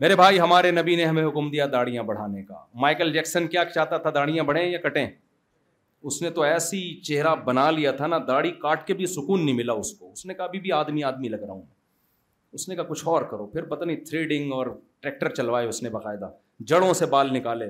میرے 0.02 0.16
بھائی 0.26 0.40
ہمارے 0.40 0.72
نبی 0.82 0.96
نے 0.96 1.06
ہمیں 1.06 1.26
حکم 1.28 1.50
دیا 1.56 1.66
داڑیاں 1.72 2.04
بڑھانے 2.12 2.44
کا 2.44 2.64
مائیکل 2.86 3.14
جیکسن 3.14 3.48
کیا 3.56 3.66
چاہتا 3.74 3.98
تھا 4.04 4.10
داڑیاں 4.16 4.44
بڑھیں 4.52 4.64
یا 4.66 4.78
کٹیں 4.90 5.06
اس 5.08 6.22
نے 6.22 6.30
تو 6.36 6.42
ایسی 6.52 6.84
چہرہ 7.10 7.36
بنا 7.46 7.70
لیا 7.80 7.92
تھا 8.02 8.08
نا 8.08 8.18
داڑھی 8.28 8.52
کاٹ 8.62 8.86
کے 8.88 8.94
بھی 9.02 9.06
سکون 9.18 9.46
نہیں 9.46 9.56
ملا 9.56 9.74
اس 9.82 9.94
کو 10.00 10.12
اس 10.12 10.26
نے 10.26 10.34
کہا 10.34 10.44
ابھی 10.52 10.60
بھی 10.68 10.72
آدمی 10.84 11.04
آدمی 11.14 11.28
لگ 11.30 11.44
رہا 11.48 11.54
ہوں 11.54 11.64
اس 12.56 12.68
نے 12.70 12.76
کہا 12.76 12.84
کچھ 12.84 13.08
اور 13.08 13.22
کرو 13.32 13.46
پھر 13.48 13.64
پتہ 13.70 13.86
نہیں 13.86 14.04
تھریڈنگ 14.10 14.52
اور 14.54 14.68
ٹریکٹر 15.02 15.30
چلوائے 15.36 15.68
اس 15.68 15.82
نے 15.84 15.90
باقاعدہ 15.90 16.30
جڑوں 16.70 16.94
سے 17.00 17.06
بال 17.16 17.34
نکالے 17.34 17.68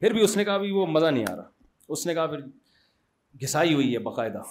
پھر 0.00 0.12
بھی 0.12 0.20
اس 0.24 0.36
نے 0.36 0.44
کہا 0.44 0.56
بھی 0.58 0.70
وہ 0.72 0.86
مزہ 0.86 1.06
نہیں 1.06 1.24
آ 1.30 1.34
رہا 1.36 1.48
اس 1.96 2.06
نے 2.06 2.14
کہا 2.14 2.26
پھر 2.26 2.38
گھسائی 3.42 3.74
ہوئی 3.74 3.92
ہے 3.92 3.98
باقاعدہ 4.08 4.42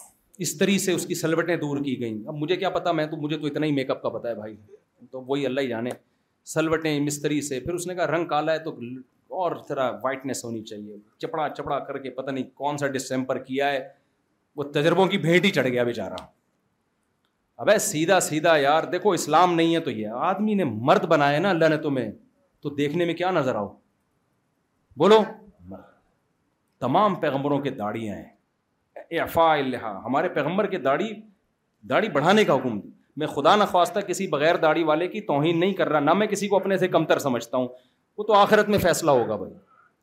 اس 0.46 0.58
طرح 0.58 0.78
سے 0.86 0.92
اس 0.94 1.06
کی 1.06 1.16
سلوٹیں 1.16 1.56
دور 1.64 1.84
کی 1.84 2.00
گئیں 2.02 2.20
اب 2.28 2.36
مجھے 2.36 2.56
کیا 2.58 2.70
پتا 2.78 2.92
میں 3.00 3.06
تو 3.08 3.18
مجھے 3.22 3.38
تو 3.38 3.46
اتنا 3.48 3.66
ہی 3.66 3.72
میک 3.72 3.90
اپ 3.92 4.02
کا 4.02 4.10
پتا 4.10 4.30
ہے 4.30 4.36
بھائی 4.36 4.56
تو 5.12 5.22
وہی 5.28 5.46
اللہ 5.46 5.62
ہی 5.62 5.68
جانے 5.68 5.90
سلوٹیں 6.54 7.00
مستری 7.00 7.42
سے 7.48 7.60
پھر 7.60 7.74
اس 7.74 7.88
نے 7.88 7.96
کہا 7.96 8.08
رنگ 8.16 8.26
کالا 8.28 8.54
ہے 8.54 8.60
تو 8.64 8.76
اور 9.42 9.56
ذرا 9.70 9.90
وائٹنیس 10.04 10.44
ہونی 10.46 10.62
چاہیے 10.72 10.96
چپڑا 11.22 11.48
چپڑا 11.58 11.80
کر 11.90 11.98
کے 12.06 12.10
پتہ 12.20 12.32
نہیں 12.32 12.44
کون 12.56 12.78
سا 12.78 12.88
ڈسمپر 12.96 13.38
کیا 13.44 13.72
ہے 13.72 13.88
وہ 14.56 14.64
تجربوں 14.76 15.06
کی 15.08 15.18
بھیٹ 15.28 15.46
ہی 15.46 15.50
چڑھ 15.60 15.68
گیا 15.68 15.84
بیچارہ 15.84 16.24
ابے 17.62 17.78
سیدھا 17.78 18.20
سیدھا 18.26 18.56
یار 18.58 18.84
دیکھو 18.92 19.12
اسلام 19.14 19.54
نہیں 19.56 19.74
ہے 19.76 19.80
تو 19.88 19.92
یہ 19.92 20.10
آدمی 20.28 20.54
نے 20.56 20.64
مرد 20.90 21.04
بنایا 21.08 21.40
نا 21.40 21.50
اللہ 21.50 21.66
نے 21.70 21.76
تمہیں 21.82 22.10
تو 22.62 22.70
دیکھنے 22.76 23.06
میں 23.06 23.14
کیا 23.20 23.32
نظر 23.32 23.56
آؤ 23.56 23.68
بولو 25.00 25.20
تمام 26.86 27.16
پیغمبروں 27.26 27.60
کے 27.66 27.70
داڑیاں 27.82 28.16
ہیں 28.16 29.20
افا 29.24 29.52
اللہ 29.54 29.86
ہمارے 30.06 30.30
پیغمبر 30.40 30.68
کے 30.74 30.78
داڑھی 30.88 31.12
داڑھی 31.90 32.10
بڑھانے 32.18 32.46
کا 32.46 32.56
حکم 32.56 32.80
دی 32.80 32.90
میں 33.22 33.28
خدا 33.36 33.56
نخواستہ 33.64 34.00
کسی 34.08 34.28
بغیر 34.34 34.56
داڑھی 34.66 34.84
والے 34.92 35.08
کی 35.14 35.22
توہین 35.30 35.60
نہیں 35.66 35.74
کر 35.82 35.90
رہا 35.90 36.00
نہ 36.08 36.14
میں 36.22 36.28
کسی 36.34 36.48
کو 36.48 36.56
اپنے 36.62 36.78
سے 36.84 36.88
کمتر 36.98 37.20
سمجھتا 37.30 37.58
ہوں 37.58 37.68
وہ 38.18 38.24
تو 38.24 38.34
آخرت 38.40 38.70
میں 38.70 38.80
فیصلہ 38.88 39.12
ہوگا 39.22 39.36
بھائی 39.44 39.54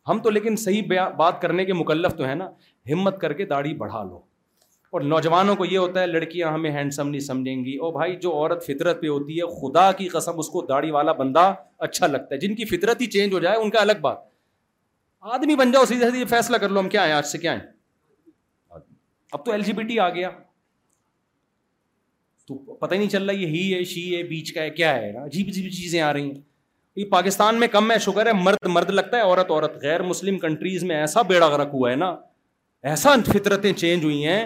ہم 0.09 0.19
تو 0.23 0.31
لیکن 0.39 0.57
صحیح 0.69 0.97
بات 1.17 1.41
کرنے 1.43 1.65
کے 1.65 1.73
مکلف 1.83 2.17
تو 2.19 2.25
ہیں 2.27 2.35
نا 2.45 2.49
ہمت 2.93 3.21
کر 3.21 3.33
کے 3.41 3.45
داڑھی 3.57 3.75
بڑھا 3.85 4.03
لو 4.05 4.21
اور 4.93 5.01
نوجوانوں 5.05 5.55
کو 5.57 5.65
یہ 5.65 5.77
ہوتا 5.79 6.01
ہے 6.01 6.07
لڑکیاں 6.07 6.51
ہمیں 6.53 6.71
ہینڈسم 6.73 7.09
نہیں 7.09 7.21
سمجھیں 7.21 7.65
گی 7.65 7.77
اور 7.87 7.93
بھائی 7.93 8.15
جو 8.21 8.33
عورت 8.35 8.65
فطرت 8.67 9.01
پہ 9.01 9.07
ہوتی 9.09 9.39
ہے 9.39 9.47
خدا 9.61 9.91
کی 9.99 10.07
قسم 10.09 10.39
اس 10.39 10.49
کو 10.53 10.61
داڑھی 10.69 10.91
والا 10.91 11.13
بندہ 11.21 11.53
اچھا 11.87 12.07
لگتا 12.07 12.35
ہے 12.35 12.39
جن 12.41 12.55
کی 12.57 12.65
فطرت 12.77 13.01
ہی 13.01 13.07
چینج 13.17 13.33
ہو 13.35 13.39
جائے 13.41 13.57
ان 13.63 13.71
کا 13.71 13.81
الگ 13.81 13.99
بات 14.03 14.17
آدمی 15.35 15.55
بن 15.57 15.71
جاؤ 15.71 15.85
سیدھے 15.91 16.11
سیدھے 16.11 16.25
فیصلہ 16.31 16.57
کر 16.65 16.69
لو 16.69 16.81
ہم 16.81 16.89
کیا 16.95 17.07
ہیں 17.07 17.13
آج 17.13 17.27
سے 17.27 17.39
کیا 17.39 17.53
ہیں 17.59 18.79
اب 19.33 19.45
تو 19.45 19.53
ایل 19.53 19.63
جی 19.63 19.73
بی 19.79 19.83
ٹی 19.89 19.99
آ 20.01 20.09
گیا 20.11 20.31
تو 22.49 22.55
پتہ 22.81 22.95
ہی 22.95 22.99
نہیں 22.99 23.09
چل 23.11 23.29
رہا 23.31 23.35
یہ 23.41 23.47
ہی 23.57 23.75
ہے 23.75 23.83
شی 23.95 24.05
ہے 24.17 24.23
بیچ 24.29 24.53
کا 24.53 24.63
ہے 24.63 24.71
کیا 24.79 24.95
ہے 24.95 25.11
عجیب 25.25 25.47
عجیب 25.51 25.67
چیزیں 25.73 26.01
آ 26.01 26.13
رہی 26.13 26.31
ہیں 26.31 26.41
یہ 26.97 27.05
پاکستان 27.11 27.59
میں 27.61 27.69
کم 27.73 27.91
ہے 27.91 27.99
شکر 28.07 28.27
ہے 28.27 28.33
مرد 28.43 28.67
مرد 28.77 28.91
لگتا 28.91 29.17
ہے 29.17 29.23
عورت 29.23 29.51
عورت 29.51 29.77
غیر 29.83 30.03
مسلم 30.13 30.39
کنٹریز 30.47 30.85
میں 30.85 30.97
ایسا 30.97 31.23
بیڑا 31.33 31.49
غرق 31.57 31.75
ہوا 31.75 31.91
ہے 31.91 31.97
نا 31.97 32.11
ایسا 32.93 33.15
فطرتیں 33.33 33.73
چینج 33.73 34.05
ہوئی 34.05 34.25
ہیں 34.27 34.43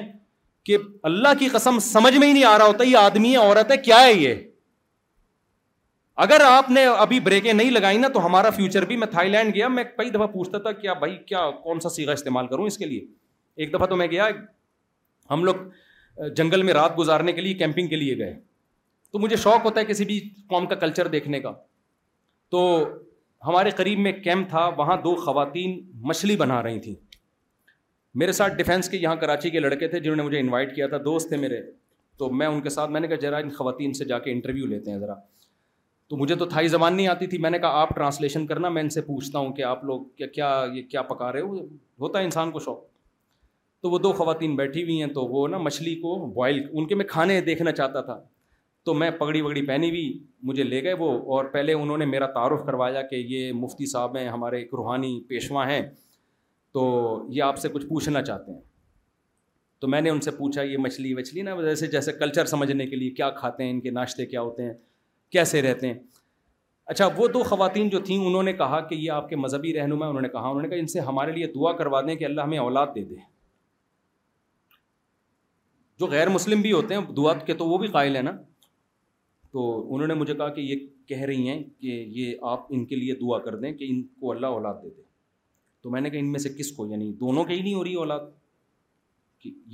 کہ 0.67 0.77
اللہ 1.09 1.29
کی 1.39 1.49
قسم 1.53 1.79
سمجھ 1.83 2.17
میں 2.17 2.27
ہی 2.29 2.33
نہیں 2.33 2.45
آ 2.45 2.57
رہا 2.59 2.65
ہوتا 2.67 2.85
یہ 2.85 2.97
آدمی 2.97 3.31
ہے 3.33 3.37
عورت 3.37 3.71
ہے 3.71 3.77
کیا 3.85 4.01
ہے 4.05 4.13
یہ 4.13 4.35
اگر 6.25 6.41
آپ 6.45 6.71
نے 6.71 6.85
ابھی 7.05 7.19
بریکیں 7.29 7.53
نہیں 7.53 7.71
لگائی 7.71 7.99
نا 7.99 8.09
تو 8.15 8.25
ہمارا 8.25 8.51
فیوچر 8.57 8.85
بھی 8.87 8.97
میں 9.03 9.07
تھا 9.15 9.23
لینڈ 9.23 9.55
گیا 9.55 9.69
میں 9.77 9.85
کئی 9.99 10.11
دفعہ 10.17 10.27
پوچھتا 10.35 10.59
تھا 10.67 10.73
کیا 10.83 10.93
بھائی 11.05 11.17
کیا 11.27 11.41
کون 11.63 11.81
سا 11.81 11.89
سیگا 11.91 12.13
استعمال 12.13 12.47
کروں 12.47 12.67
اس 12.67 12.77
کے 12.79 12.85
لیے 12.87 13.05
ایک 13.63 13.73
دفعہ 13.75 13.87
تو 13.87 13.97
میں 13.97 14.07
گیا 14.11 14.29
ہم 15.31 15.45
لوگ 15.45 16.27
جنگل 16.37 16.63
میں 16.69 16.75
رات 16.75 16.99
گزارنے 16.99 17.33
کے 17.33 17.41
لیے 17.41 17.55
کیمپنگ 17.63 17.87
کے 17.89 17.97
لیے 17.97 18.19
گئے 18.19 18.35
تو 19.13 19.19
مجھے 19.19 19.37
شوق 19.45 19.65
ہوتا 19.65 19.81
ہے 19.81 19.85
کسی 19.85 20.05
بھی 20.11 20.19
قوم 20.49 20.67
کا 20.67 20.75
کلچر 20.85 21.07
دیکھنے 21.15 21.41
کا 21.41 21.53
تو 22.51 22.63
ہمارے 23.47 23.71
قریب 23.81 23.99
میں 24.07 24.13
کیمپ 24.25 24.49
تھا 24.51 24.67
وہاں 24.77 24.97
دو 25.05 25.15
خواتین 25.25 25.79
مچھلی 26.11 26.37
بنا 26.45 26.63
رہی 26.63 26.81
تھیں 26.81 26.95
میرے 28.21 28.33
ساتھ 28.33 28.55
ڈیفینس 28.55 28.89
کے 28.91 28.97
یہاں 29.03 29.17
کراچی 29.17 29.51
کے 29.51 29.61
لڑکے 29.61 29.87
تھے 29.89 29.99
جنہوں 30.01 30.17
نے 30.17 30.23
مجھے 30.23 30.39
انوائٹ 30.39 30.75
کیا 30.75 30.87
تھا 30.89 30.97
دوست 31.05 31.29
تھے 31.29 31.37
میرے 31.45 31.61
تو 32.19 32.29
میں 32.41 32.47
ان 32.47 32.61
کے 32.63 32.71
ساتھ 32.71 32.91
میں 32.91 33.01
نے 33.01 33.09
کہا 33.09 33.17
ذرا 33.23 33.37
ان 33.45 33.51
خواتین 33.59 33.93
سے 33.99 34.05
جا 34.05 34.19
کے 34.27 34.31
انٹرویو 34.31 34.67
لیتے 34.73 34.91
ہیں 34.91 34.99
ذرا 34.99 35.15
تو 36.11 36.17
مجھے 36.17 36.35
تو 36.37 36.45
تھائی 36.47 36.69
زبان 36.69 36.97
نہیں 36.97 37.07
آتی 37.09 37.27
تھی 37.27 37.39
میں 37.45 37.51
نے 37.51 37.59
کہا 37.59 37.81
آپ 37.81 37.95
ٹرانسلیشن 37.97 38.47
کرنا 38.47 38.69
میں 38.69 38.83
ان 38.83 38.89
سے 38.91 39.01
پوچھتا 39.03 39.39
ہوں 39.39 39.53
کہ 39.53 39.63
آپ 39.65 39.85
لوگ 39.85 40.05
کیا 40.19 40.27
کیا 40.35 40.49
یہ 40.73 40.83
کیا 40.91 41.03
پکا 41.13 41.31
رہے 41.33 41.41
ہو 41.41 41.59
ہوتا 42.01 42.19
ہے 42.19 42.25
انسان 42.25 42.51
کو 42.51 42.61
شوق 42.65 42.81
تو 43.83 43.91
وہ 43.91 43.99
دو 43.99 44.13
خواتین 44.19 44.55
بیٹھی 44.57 44.83
ہوئی 44.83 45.01
ہیں 45.03 45.09
تو 45.15 45.25
وہ 45.29 45.47
نا 45.49 45.59
مچھلی 45.59 45.95
کو 46.01 46.15
بوائل 46.27 46.61
ان 46.71 46.87
کے 46.89 46.95
میں 46.95 47.05
کھانے 47.09 47.41
دیکھنا 47.49 47.73
چاہتا 47.81 48.01
تھا 48.11 48.21
تو 48.85 48.95
میں 48.95 49.11
پگڑی 49.19 49.41
وگڑی 49.43 49.63
پہنی 49.67 49.89
ہوئی 49.91 50.13
مجھے 50.51 50.63
لے 50.63 50.83
گئے 50.85 50.93
وہ 50.99 51.11
اور 51.35 51.45
پہلے 51.53 51.73
انہوں 51.81 51.99
نے 51.99 52.05
میرا 52.07 52.27
تعارف 52.39 52.61
کروایا 52.67 53.03
کہ 53.11 53.23
یہ 53.29 53.53
مفتی 53.65 53.87
صاحب 53.91 54.17
ہیں 54.17 54.29
ہمارے 54.29 54.59
ایک 54.59 54.75
روحانی 54.75 55.19
پیشواں 55.29 55.67
ہیں 55.71 55.81
تو 56.75 56.83
یہ 57.29 57.43
آپ 57.43 57.59
سے 57.59 57.69
کچھ 57.73 57.87
پوچھنا 57.87 58.23
چاہتے 58.23 58.53
ہیں 58.53 58.61
تو 59.81 59.89
میں 59.93 60.01
نے 60.01 60.11
ان 60.11 60.21
سے 60.21 60.31
پوچھا 60.31 60.63
یہ 60.63 60.77
مچھلی 60.79 61.13
وچھلی 61.15 61.43
نا 61.43 61.61
جیسے 61.63 61.87
جیسے 61.97 62.13
کلچر 62.19 62.45
سمجھنے 62.51 62.87
کے 62.87 62.97
لیے 62.97 63.11
کیا 63.19 63.31
کھاتے 63.39 63.65
ہیں 63.65 63.71
ان 63.71 63.81
کے 63.81 63.91
ناشتے 63.91 64.27
کیا 64.27 64.41
ہوتے 64.41 64.65
ہیں 64.65 64.73
کیسے 65.37 65.63
رہتے 65.63 65.87
ہیں 65.87 65.95
اچھا 66.93 67.09
وہ 67.17 67.27
دو 67.35 67.43
خواتین 67.49 67.89
جو 67.89 67.99
تھیں 68.07 68.17
انہوں 68.27 68.43
نے 68.43 68.53
کہا 68.53 68.81
کہ 68.89 68.95
یہ 68.95 69.11
آپ 69.17 69.29
کے 69.29 69.37
مذہبی 69.37 69.73
رہنما 69.75 70.07
انہوں 70.09 70.23
نے 70.23 70.29
کہا 70.29 70.49
انہوں 70.49 70.63
نے 70.63 70.69
کہا 70.69 70.79
ان 70.79 70.87
سے 70.95 71.01
ہمارے 71.11 71.33
لیے 71.33 71.47
دعا 71.55 71.73
کروا 71.83 72.01
دیں 72.07 72.15
کہ 72.17 72.25
اللہ 72.25 72.41
ہمیں 72.49 72.59
اولاد 72.59 72.87
دے 72.95 73.05
دے 73.11 73.15
جو 76.01 76.07
غیر 76.11 76.29
مسلم 76.39 76.61
بھی 76.63 76.73
ہوتے 76.73 76.95
ہیں 76.95 77.05
دعا 77.17 77.33
کے 77.51 77.55
تو 77.63 77.69
وہ 77.69 77.79
بھی 77.79 77.89
قائل 77.99 78.17
ہیں 78.17 78.23
نا 78.23 78.31
تو 79.53 79.65
انہوں 79.95 80.07
نے 80.09 80.15
مجھے 80.23 80.35
کہا 80.35 80.49
کہ 80.55 80.61
یہ 80.61 80.87
کہہ 81.09 81.23
رہی 81.31 81.49
ہیں 81.49 81.63
کہ 81.63 82.03
یہ 82.21 82.35
آپ 82.55 82.67
ان 82.75 82.85
کے 82.93 82.97
لیے 82.97 83.15
دعا 83.21 83.39
کر 83.47 83.57
دیں 83.65 83.73
کہ 83.79 83.87
ان 83.91 84.03
کو 84.21 84.31
اللہ 84.33 84.57
اولاد 84.59 84.83
دے 84.83 84.91
دے 84.97 85.11
تو 85.83 85.91
میں 85.91 86.01
نے 86.01 86.11
کہا 86.11 86.19
ان 86.19 86.31
میں 86.33 86.41
سے 86.41 86.49
کس 86.59 86.71
کو 86.73 86.87
یعنی 86.87 87.13
دونوں 87.21 87.45
کے 87.45 87.55
ہی 87.55 87.63
نہیں 87.63 87.75
ہو 87.75 87.83
رہی 87.85 87.95
اولاد 88.03 88.27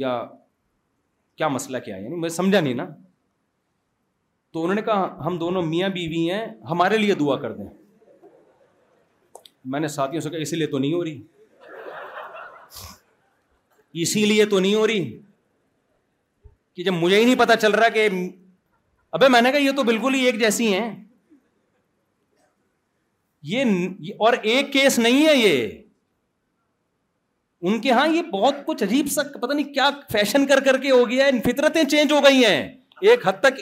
یا 0.00 0.12
کیا 1.36 1.48
مسئلہ 1.48 1.78
کیا 1.84 1.96
ہے 1.96 2.02
یعنی 2.02 2.16
میں 2.20 2.28
سمجھا 2.36 2.60
نہیں 2.60 2.74
نا 2.74 2.86
تو 4.52 4.62
انہوں 4.62 4.74
نے 4.74 4.82
کہا 4.82 5.24
ہم 5.26 5.36
دونوں 5.38 5.62
میاں 5.62 5.88
بیوی 5.96 6.20
ہیں 6.30 6.44
ہمارے 6.70 6.98
لیے 6.98 7.14
دعا 7.22 7.36
کر 7.40 7.52
دیں 7.56 7.64
میں 9.74 9.80
نے 9.80 9.88
ساتھیوں 9.96 10.20
سے 10.22 10.30
کہا 10.30 10.38
اسی 10.46 10.56
لیے 10.56 10.66
تو 10.74 10.78
نہیں 10.84 10.92
ہو 10.94 11.04
رہی 11.04 11.20
اسی 14.04 14.24
لیے 14.26 14.44
تو 14.52 14.60
نہیں 14.60 14.74
ہو 14.74 14.86
رہی 14.86 15.02
کہ 16.76 16.84
جب 16.84 16.92
مجھے 17.02 17.18
ہی 17.18 17.24
نہیں 17.24 17.38
پتا 17.38 17.56
چل 17.66 17.72
رہا 17.74 17.88
کہ 17.98 18.08
ابے 19.18 19.28
میں 19.34 19.40
نے 19.42 19.52
کہا 19.52 19.58
یہ 19.66 19.70
تو 19.76 19.82
بالکل 19.90 20.14
ہی 20.14 20.24
ایک 20.26 20.38
جیسی 20.40 20.72
ہیں 20.74 20.88
یہ 23.52 24.16
اور 24.26 24.32
ایک 24.54 24.72
کیس 24.72 24.98
نہیں 24.98 25.26
ہے 25.26 25.36
یہ 25.36 25.68
ان 27.64 27.80
کے 27.80 27.88
یہاں 27.88 28.06
یہ 28.14 28.22
بہت 28.32 28.54
کچھ 28.66 28.82
عجیب 28.84 29.06
سا 29.10 29.22
پتا 29.40 29.52
نہیں 29.54 29.72
کیا 29.72 29.88
فیشن 30.12 30.46
کر 30.46 30.60
کر 30.64 30.76
کے 30.80 30.90
ہو 30.90 31.08
گیا 31.10 31.24
ہے 31.26 31.40
فطرتیں 31.44 31.82
چینج 31.90 32.12
ہو 32.12 32.20
گئی 32.24 32.44
ہیں 32.44 32.68
ایک 33.10 33.26
حد 33.28 33.40
تک 33.42 33.58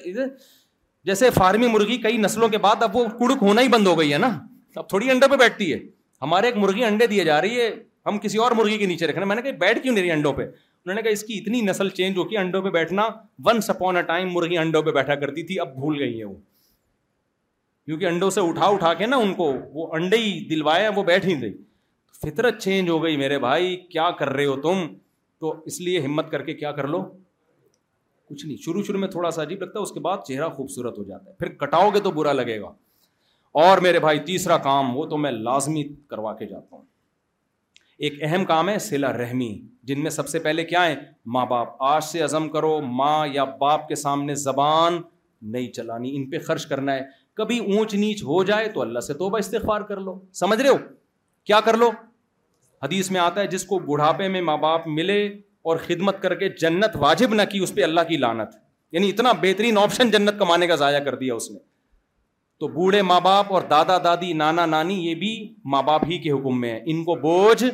جیسے 1.06 1.31
فارمی 1.35 1.66
مرغی 1.73 1.97
کئی 2.02 2.16
نسلوں 2.18 2.48
کے 2.48 2.59
بعد 2.59 2.82
اب 2.82 2.97
وہ 2.97 3.05
کڑک 3.18 3.43
ہونا 3.43 3.60
ہی 3.62 3.68
بند 3.77 3.86
ہو 3.86 3.98
گئی 3.98 4.12
ہے 4.12 4.18
نا 4.18 4.28
اب 4.77 4.89
تھوڑی 4.89 5.10
انڈے 5.10 5.27
پہ 5.31 5.36
بیٹھتی 5.36 5.73
ہے 5.73 5.78
ہمارے 6.23 6.47
ایک 6.47 6.56
مرغی 6.56 6.85
انڈے 6.85 7.06
دیے 7.06 7.24
جا 7.24 7.40
رہی 7.40 7.60
ہے 7.60 7.70
ہم 8.06 8.18
کسی 8.23 8.39
اور 8.39 8.52
مرغی 8.56 8.78
کے 8.78 8.86
نیچے 8.86 9.06
رکھ 9.06 9.14
رہے 9.16 9.23
ہیں 9.23 9.28
میں 9.28 9.36
نے 9.36 9.43
کہا 9.43 9.56
بیٹھ 9.60 9.82
کیوں 9.82 9.94
نہیں 9.94 10.02
رہی 10.05 10.10
انڈوں 10.12 10.32
پہ 10.32 10.43
انہوں 10.43 10.94
نے 10.94 11.02
کہا 11.02 11.10
اس 11.10 11.23
کی 11.24 11.39
اتنی 11.39 11.60
نسل 11.60 11.89
چینج 12.01 12.16
ہو 12.18 12.24
کہ 12.24 12.39
انڈوں 12.39 12.62
پہ 12.62 12.70
بیٹھنا 12.70 13.02
ونس 13.44 13.70
اپون 13.70 13.97
اے 13.97 14.02
ٹائم 14.10 14.32
مرغی 14.32 14.59
انڈوں 14.59 14.82
پہ 14.82 14.90
بیٹھا 14.98 15.14
کرتی 15.23 15.43
تھی 15.47 15.59
اب 15.60 15.74
بھول 15.74 15.98
گئی 16.02 16.18
ہے 16.18 16.24
وہ 16.24 16.35
کیونکہ 17.86 18.06
انڈوں 18.06 18.31
سے 18.36 18.40
اٹھا 18.48 18.66
اٹھا 18.74 18.93
کے 19.01 19.06
نا 19.06 19.16
ان 19.24 19.35
کو 19.35 19.52
وہ 19.74 19.86
انڈے 19.97 20.16
ہی 20.18 20.39
دلوائے 20.51 20.89
وہ 20.94 21.02
بیٹھ 21.12 21.27
ہی 21.27 21.35
نہیں 21.35 21.52
فطرت 22.22 22.59
چینج 22.64 22.88
ہو 22.90 23.02
گئی 23.02 23.16
میرے 23.16 23.38
بھائی 23.38 23.76
کیا 23.90 24.10
کر 24.18 24.28
رہے 24.32 24.44
ہو 24.47 24.55
تم 24.60 24.86
تو 25.40 25.55
اس 25.66 25.80
لیے 25.80 26.01
ہمت 26.05 26.30
کر 26.30 26.43
کے 26.43 26.55
کیا 26.55 26.70
کر 26.72 26.86
لو 26.88 27.01
کچھ 28.28 28.44
نہیں 28.47 28.56
شروع 28.64 28.82
شروع 28.84 29.01
میں 29.01 29.09
تھوڑا 29.09 29.30
سا 29.30 29.43
عجیب 29.43 29.62
لگتا 29.62 29.78
ہے 29.78 29.82
اس 29.84 29.90
کے 29.93 30.01
بعد 30.06 30.24
چہرہ 30.28 30.48
خوبصورت 30.56 30.98
ہو 30.98 31.05
جاتا 31.05 31.30
ہے 31.30 31.34
پھر 31.38 31.48
کٹاؤ 31.64 31.90
گے 31.94 32.01
تو 32.06 32.10
برا 32.10 32.32
لگے 32.32 32.59
گا 32.60 32.70
اور 33.64 33.78
میرے 33.86 33.98
بھائی 34.01 34.18
تیسرا 34.26 34.56
کام 34.68 34.97
وہ 34.97 35.05
تو 35.10 35.16
میں 35.18 35.30
لازمی 35.30 35.82
کروا 36.10 36.32
کے 36.36 36.47
جاتا 36.47 36.76
ہوں 36.76 36.82
ایک 38.06 38.18
اہم 38.24 38.44
کام 38.44 38.68
ہے 38.68 38.78
سلا 38.86 39.12
رحمی 39.18 39.51
جن 39.90 40.02
میں 40.02 40.10
سب 40.10 40.28
سے 40.28 40.38
پہلے 40.48 40.64
کیا 40.72 40.86
ہے 40.86 40.94
ماں 41.36 41.44
باپ 41.51 41.82
آج 41.90 42.02
سے 42.05 42.20
عزم 42.22 42.48
کرو 42.56 42.80
ماں 42.98 43.26
یا 43.32 43.44
باپ 43.60 43.86
کے 43.88 43.94
سامنے 44.05 44.34
زبان 44.48 45.01
نہیں 45.55 45.68
چلانی 45.78 46.16
ان 46.16 46.28
پہ 46.30 46.38
خرچ 46.47 46.66
کرنا 46.66 46.94
ہے 46.94 47.02
کبھی 47.36 47.59
اونچ 47.74 47.94
نیچ 47.94 48.22
ہو 48.24 48.43
جائے 48.51 48.68
تو 48.74 48.80
اللہ 48.82 49.01
سے 49.10 49.14
توبہ 49.14 49.38
استغفار 49.38 49.80
کر 49.93 50.01
لو 50.09 50.18
سمجھ 50.43 50.60
رہے 50.60 50.68
ہو 50.68 50.76
کیا 51.47 51.60
کر 51.64 51.76
لو 51.76 51.90
حدیث 52.82 53.11
میں 53.11 53.20
آتا 53.20 53.40
ہے 53.40 53.47
جس 53.55 53.65
کو 53.65 53.78
بڑھاپے 53.86 54.28
میں 54.35 54.40
ماں 54.48 54.57
باپ 54.65 54.86
ملے 54.97 55.24
اور 55.69 55.77
خدمت 55.86 56.20
کر 56.23 56.35
کے 56.40 56.48
جنت 56.61 56.97
واجب 57.05 57.35
نہ 57.35 57.43
کی 57.53 57.59
اس 57.65 57.74
پہ 57.74 57.82
اللہ 57.85 58.01
کی 58.09 58.16
لانت 58.24 58.55
یعنی 58.93 59.09
اتنا 59.11 59.32
بہترین 59.40 59.78
آپشن 59.78 60.11
جنت 60.11 60.39
کمانے 60.39 60.66
کا 60.69 60.74
ضائع 60.82 60.98
کر 61.05 61.15
دیا 61.23 61.35
اس 61.35 61.51
نے 61.51 61.59
تو 62.61 62.69
بوڑھے 62.74 63.01
ماں 63.09 63.20
باپ 63.20 63.53
اور 63.55 63.62
دادا 63.70 63.97
دادی 64.05 64.32
نانا 64.43 64.66
نانی 64.74 64.94
یہ 65.09 65.15
بھی 65.23 65.32
ماں 65.73 65.82
باپ 65.89 66.03
ہی 66.11 66.19
کے 66.27 66.31
حکم 66.32 66.61
میں 66.61 66.70
ہے 66.73 66.82
ان 66.93 67.03
کو 67.05 67.15
بوجھ 67.24 67.65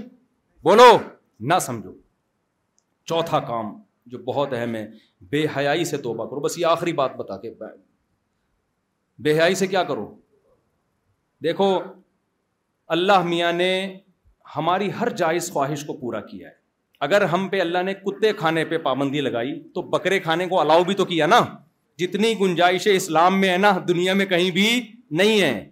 بولو 0.68 0.88
نہ 1.52 1.58
سمجھو 1.66 1.92
چوتھا 3.12 3.40
کام 3.50 3.70
جو 4.14 4.18
بہت 4.26 4.52
اہم 4.58 4.74
ہے 4.74 4.86
بے 5.30 5.44
حیائی 5.56 5.84
سے 5.84 5.96
توبہ 6.06 6.24
کرو 6.30 6.40
بس 6.40 6.58
یہ 6.58 6.66
آخری 6.66 6.92
بات 7.02 7.16
بتا 7.16 7.36
کے 7.42 7.50
بے 9.24 9.32
حیائی 9.36 9.54
سے 9.60 9.66
کیا 9.74 9.82
کرو 9.92 10.06
دیکھو 11.44 11.66
اللہ 12.96 13.22
میاں 13.24 13.52
نے 13.52 13.70
ہماری 14.56 14.88
ہر 15.00 15.08
جائز 15.16 15.50
خواہش 15.52 15.84
کو 15.86 15.92
پورا 16.00 16.20
کیا 16.20 16.48
ہے 16.48 16.60
اگر 17.06 17.22
ہم 17.32 17.48
پہ 17.48 17.60
اللہ 17.60 17.82
نے 17.82 17.94
کتے 17.94 18.32
کھانے 18.38 18.64
پہ 18.64 18.78
پابندی 18.82 19.20
لگائی 19.20 19.52
تو 19.74 19.82
بکرے 19.94 20.18
کھانے 20.20 20.46
کو 20.48 20.60
الاؤ 20.60 20.84
بھی 20.84 20.94
تو 20.94 21.04
کیا 21.04 21.26
نا 21.26 21.40
جتنی 21.98 22.34
گنجائشیں 22.40 22.92
اسلام 22.94 23.40
میں 23.40 23.48
ہے 23.50 23.56
نا 23.58 23.76
دنیا 23.88 24.12
میں 24.14 24.26
کہیں 24.26 24.50
بھی 24.50 24.68
نہیں 25.20 25.40
ہے 25.40 25.68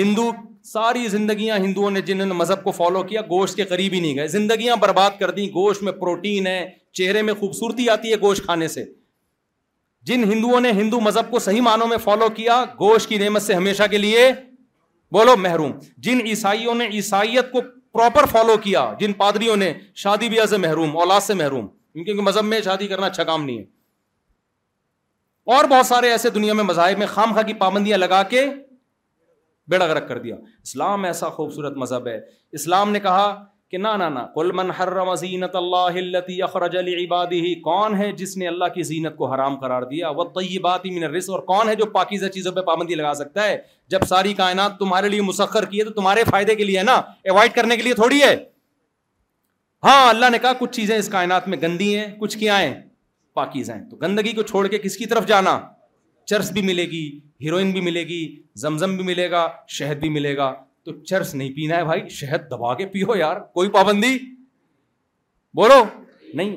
ہندو 0.00 0.30
ساری 0.72 1.06
زندگیاں 1.08 1.56
ہندوؤں 1.58 1.90
نے 1.90 2.00
جن 2.08 2.18
مذہب 2.36 2.62
کو 2.64 2.70
فالو 2.76 3.02
کیا 3.02 3.20
گوشت 3.30 3.56
کے 3.56 3.64
قریب 3.64 3.92
ہی 3.92 4.00
نہیں 4.00 4.14
گئے 4.16 4.26
زندگیاں 4.28 4.76
برباد 4.80 5.18
کر 5.20 5.30
دیں 5.36 5.46
گوشت 5.54 5.82
میں 5.82 5.92
پروٹین 6.00 6.46
ہے 6.46 6.64
چہرے 7.00 7.22
میں 7.22 7.34
خوبصورتی 7.40 7.88
آتی 7.90 8.10
ہے 8.12 8.16
گوشت 8.22 8.44
کھانے 8.44 8.68
سے 8.68 8.84
جن 10.08 10.24
ہندوؤں 10.32 10.60
نے 10.60 10.70
ہندو 10.76 11.00
مذہب 11.00 11.30
کو 11.30 11.38
صحیح 11.44 11.60
معنوں 11.62 11.86
میں 11.88 11.96
فالو 12.04 12.28
کیا 12.34 12.64
گوشت 12.80 13.08
کی 13.08 13.18
نعمت 13.18 13.42
سے 13.42 13.54
ہمیشہ 13.54 13.82
کے 13.90 13.98
لیے 13.98 14.26
بولو 15.12 15.36
محروم 15.36 15.72
جن 16.04 16.20
عیسائیوں 16.26 16.74
نے 16.74 16.86
عیسائیت 16.94 17.50
کو 17.52 17.60
پراپر 17.92 18.24
فالو 18.32 18.56
کیا 18.62 18.88
جن 19.00 19.12
پادریوں 19.22 19.56
نے 19.56 19.72
شادی 20.02 20.28
بیاہ 20.28 20.46
سے 20.46 20.56
محروم 20.64 20.96
اولاد 20.98 21.20
سے 21.26 21.34
محروم 21.34 21.66
کیونکہ 22.04 22.20
مذہب 22.22 22.44
میں 22.44 22.60
شادی 22.64 22.86
کرنا 22.88 23.06
اچھا 23.06 23.24
کام 23.24 23.44
نہیں 23.44 23.58
ہے 23.58 23.64
اور 25.54 25.64
بہت 25.70 25.86
سارے 25.86 26.10
ایسے 26.10 26.30
دنیا 26.30 26.54
میں 26.54 26.64
مذاہب 26.64 26.98
میں 26.98 27.06
خام 27.14 27.32
خاں 27.34 27.42
کی 27.46 27.54
پابندیاں 27.62 27.98
لگا 27.98 28.22
کے 28.32 28.44
بیڑا 29.72 29.86
گرک 29.86 30.08
کر 30.08 30.18
دیا 30.18 30.36
اسلام 30.62 31.04
ایسا 31.04 31.28
خوبصورت 31.38 31.76
مذہب 31.76 32.06
ہے 32.08 32.18
اسلام 32.58 32.90
نے 32.92 33.00
کہا 33.06 33.24
کہ 33.70 33.78
نہ 33.78 33.88
نہ 33.98 34.08
من 34.54 34.70
حرم 34.78 35.14
زینت 35.20 35.56
اللہ 35.56 35.96
التی 36.02 36.40
اخرج 36.42 36.76
کون 37.64 37.96
ہے 37.96 38.10
جس 38.20 38.36
نے 38.36 38.46
اللہ 38.48 38.68
کی 38.74 38.82
زینت 38.90 39.16
کو 39.16 39.26
حرام 39.32 39.56
قرار 39.60 39.82
دیا 39.90 40.08
وہ 40.20 40.24
طیبات 40.36 40.86
اور 41.36 41.38
کون 41.50 41.68
ہے 41.68 41.74
جو 41.80 41.86
پاکیزہ 41.96 42.26
چیزوں 42.34 42.52
پہ 42.52 42.60
پابندی 42.68 42.94
لگا 42.94 43.12
سکتا 43.14 43.44
ہے 43.48 43.58
جب 43.94 44.04
ساری 44.08 44.32
کائنات 44.34 44.78
تمہارے 44.78 45.08
لیے 45.08 45.22
مسخر 45.22 45.64
کی 45.74 45.78
ہے 45.78 45.84
تو 45.84 45.90
تمہارے 46.00 46.22
فائدے 46.30 46.54
کے 46.60 46.64
لیے 46.64 46.82
نا 46.82 46.94
اوائڈ 47.32 47.54
کرنے 47.54 47.76
کے 47.76 47.82
لیے 47.82 47.94
تھوڑی 48.00 48.22
ہے 48.22 48.34
ہاں 49.84 50.08
اللہ 50.08 50.30
نے 50.32 50.38
کہا 50.42 50.52
کچھ 50.58 50.70
چیزیں 50.76 50.96
اس 50.96 51.08
کائنات 51.08 51.48
میں 51.48 51.58
گندی 51.62 51.94
ہیں 51.96 52.06
کچھ 52.20 52.38
کیا 52.38 52.60
ہیں 52.60 52.74
پاکیزہ 53.34 53.72
ہیں 53.72 53.84
تو 53.90 53.96
گندگی 53.96 54.32
کو 54.38 54.42
چھوڑ 54.52 54.66
کے 54.68 54.78
کس 54.86 54.96
کی 54.96 55.06
طرف 55.12 55.26
جانا 55.26 55.58
چرس 56.32 56.50
بھی 56.52 56.62
ملے 56.70 56.84
گی 56.90 57.04
ہیروئن 57.44 57.70
بھی 57.72 57.80
ملے 57.90 58.02
گی 58.08 58.22
زمزم 58.66 58.96
بھی 58.96 59.04
ملے 59.04 59.30
گا 59.30 59.46
شہد 59.76 60.00
بھی 60.00 60.08
ملے 60.16 60.36
گا 60.36 60.52
تو 60.88 61.00
چرس 61.06 61.34
نہیں 61.34 61.50
پینا 61.54 61.76
ہے 61.76 61.84
بھائی 61.84 62.08
شہد 62.18 62.50
دبا 62.50 62.74
کے 62.74 62.84
پیو 62.92 63.14
یار 63.16 63.40
کوئی 63.54 63.68
پابندی 63.70 64.18
بولو 65.56 65.82
نہیں 66.34 66.56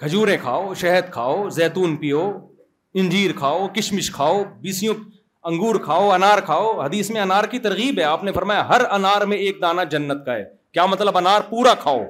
کھجورے 0.00 0.36
کھاؤ 0.42 0.72
شہد 0.80 1.10
کھاؤ 1.12 1.48
زیتون 1.56 1.96
پیو 1.96 2.22
انجیر 3.02 3.32
کھاؤ 3.38 3.66
کشمش 3.76 4.10
کھاؤ 4.10 4.42
بیسیوں 4.60 4.94
انگور 5.50 5.74
کھاؤ 5.84 6.08
انار 6.10 6.38
کھاؤ 6.44 6.78
حدیث 6.80 7.10
میں 7.10 7.20
انار 7.20 7.44
کی 7.50 7.58
ترغیب 7.66 7.98
ہے 7.98 8.04
آپ 8.10 8.24
نے 8.24 8.32
فرمایا 8.32 8.66
ہر 8.68 8.82
انار 8.94 9.24
میں 9.32 9.36
ایک 9.46 9.60
دانہ 9.62 9.80
جنت 9.90 10.24
کا 10.26 10.34
ہے 10.36 10.44
کیا 10.74 10.86
مطلب 10.92 11.16
انار 11.18 11.40
پورا 11.50 11.74
کھاؤ 11.82 12.02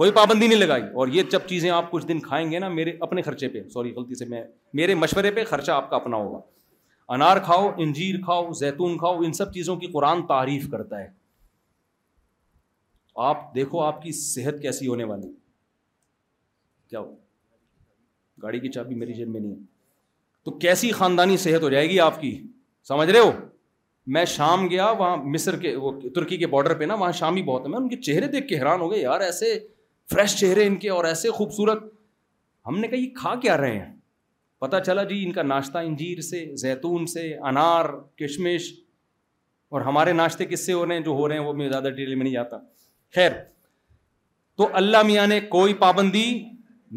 کوئی 0.00 0.12
پابندی 0.20 0.46
نہیں 0.46 0.58
لگائی 0.58 0.82
اور 1.00 1.08
یہ 1.12 1.22
جب 1.32 1.46
چیزیں 1.48 1.68
آپ 1.70 1.90
کچھ 1.90 2.06
دن 2.08 2.20
کھائیں 2.28 2.50
گے 2.50 2.58
نا 2.58 2.68
میرے 2.78 2.92
اپنے 3.08 3.22
خرچے 3.22 3.48
پہ 3.48 3.62
سوری 3.72 3.92
غلطی 3.94 4.14
سے 4.18 4.24
میں 4.28 4.42
میرے 4.80 4.94
مشورے 5.02 5.30
پہ 5.38 5.44
خرچہ 5.50 5.72
آپ 5.72 5.90
کا 5.90 5.96
اپنا 5.96 6.16
ہوگا 6.16 6.40
انار 7.14 7.36
کھاؤ 7.44 7.68
انجیر 7.82 8.14
کھاؤ 8.24 8.52
زیتون 8.58 8.96
کھاؤ 8.98 9.20
ان 9.24 9.32
سب 9.32 9.52
چیزوں 9.54 9.74
کی 9.76 9.86
قرآن 9.92 10.22
تعریف 10.26 10.68
کرتا 10.70 11.00
ہے 11.00 11.06
آپ 13.30 13.54
دیکھو 13.54 13.80
آپ 13.82 14.00
کی 14.02 14.12
صحت 14.18 14.60
کیسی 14.62 14.86
ہونے 14.88 15.04
والی 15.12 15.30
کیا 16.90 17.00
ہو 17.00 17.12
گاڑی 18.42 18.60
کی 18.60 18.68
چابی 18.76 18.94
میری 18.94 19.12
جیب 19.14 19.28
میں 19.28 19.40
نہیں 19.40 19.54
ہے 19.54 20.44
تو 20.44 20.50
کیسی 20.58 20.90
خاندانی 21.00 21.36
صحت 21.36 21.62
ہو 21.62 21.70
جائے 21.76 21.88
گی 21.90 21.98
آپ 22.08 22.20
کی 22.20 22.30
سمجھ 22.88 23.10
رہے 23.10 23.18
ہو 23.20 23.30
میں 24.14 24.24
شام 24.36 24.66
گیا 24.70 24.88
وہاں 25.00 25.16
مصر 25.34 25.56
کے 25.64 25.74
وہ 25.76 25.92
ترکی 26.14 26.36
کے 26.36 26.46
بارڈر 26.54 26.74
پہ 26.78 26.84
نا 26.84 26.94
وہاں 27.02 27.12
شام 27.22 27.36
ہی 27.36 27.42
بہت 27.52 27.64
ہے 27.66 27.70
میں 27.70 27.78
ان 27.78 27.88
کے 27.88 27.96
چہرے 28.10 28.26
دیکھ 28.36 28.46
کے 28.48 28.58
حیران 28.60 28.80
ہو 28.80 28.90
گئے 28.92 29.00
یار 29.00 29.20
ایسے 29.30 29.58
فریش 30.12 30.36
چہرے 30.40 30.66
ان 30.66 30.76
کے 30.84 30.90
اور 30.90 31.04
ایسے 31.04 31.30
خوبصورت 31.40 31.84
ہم 32.66 32.78
نے 32.80 32.88
کہا 32.88 32.98
یہ 32.98 33.10
کھا 33.20 33.34
کیا 33.42 33.56
رہے 33.56 33.78
ہیں 33.78 33.92
پتا 34.64 34.78
چلا 34.86 35.02
جی 35.10 35.22
ان 35.24 35.32
کا 35.32 35.42
ناشتہ 35.42 35.78
انجیر 35.84 36.20
سے 36.22 36.44
زیتون 36.60 37.06
سے 37.12 37.20
انار 37.48 37.84
کشمش 38.18 38.62
اور 39.72 39.80
ہمارے 39.80 40.12
ناشتے 40.20 40.44
کس 40.44 40.64
سے 40.66 40.72
ہو 40.72 40.84
رہے 40.86 40.94
ہیں 40.94 41.00
جو 41.04 41.10
ہو 41.20 41.28
رہے 41.28 41.38
ہیں 41.38 41.44
وہ 41.44 41.52
میں 41.60 41.68
زیادہ 41.68 41.84
ڈیٹیل 41.88 42.14
میں 42.14 42.24
نہیں 42.24 42.36
آتا 42.36 42.56
خیر 43.14 43.30
تو 44.58 44.68
اللہ 44.82 45.02
میاں 45.06 45.26
نے 45.26 45.40
کوئی 45.56 45.74
پابندی 45.84 46.26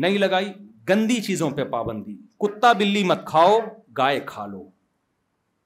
نہیں 0.06 0.18
لگائی 0.18 0.52
گندی 0.90 1.22
چیزوں 1.27 1.49
پہ 1.57 1.64
پابندی 1.77 2.15
کتا 2.45 2.72
بلی 2.80 3.03
مت 3.11 3.26
کھاؤ 3.27 3.57
گائے 3.98 4.19
کھا 4.34 4.45
لو 4.48 4.64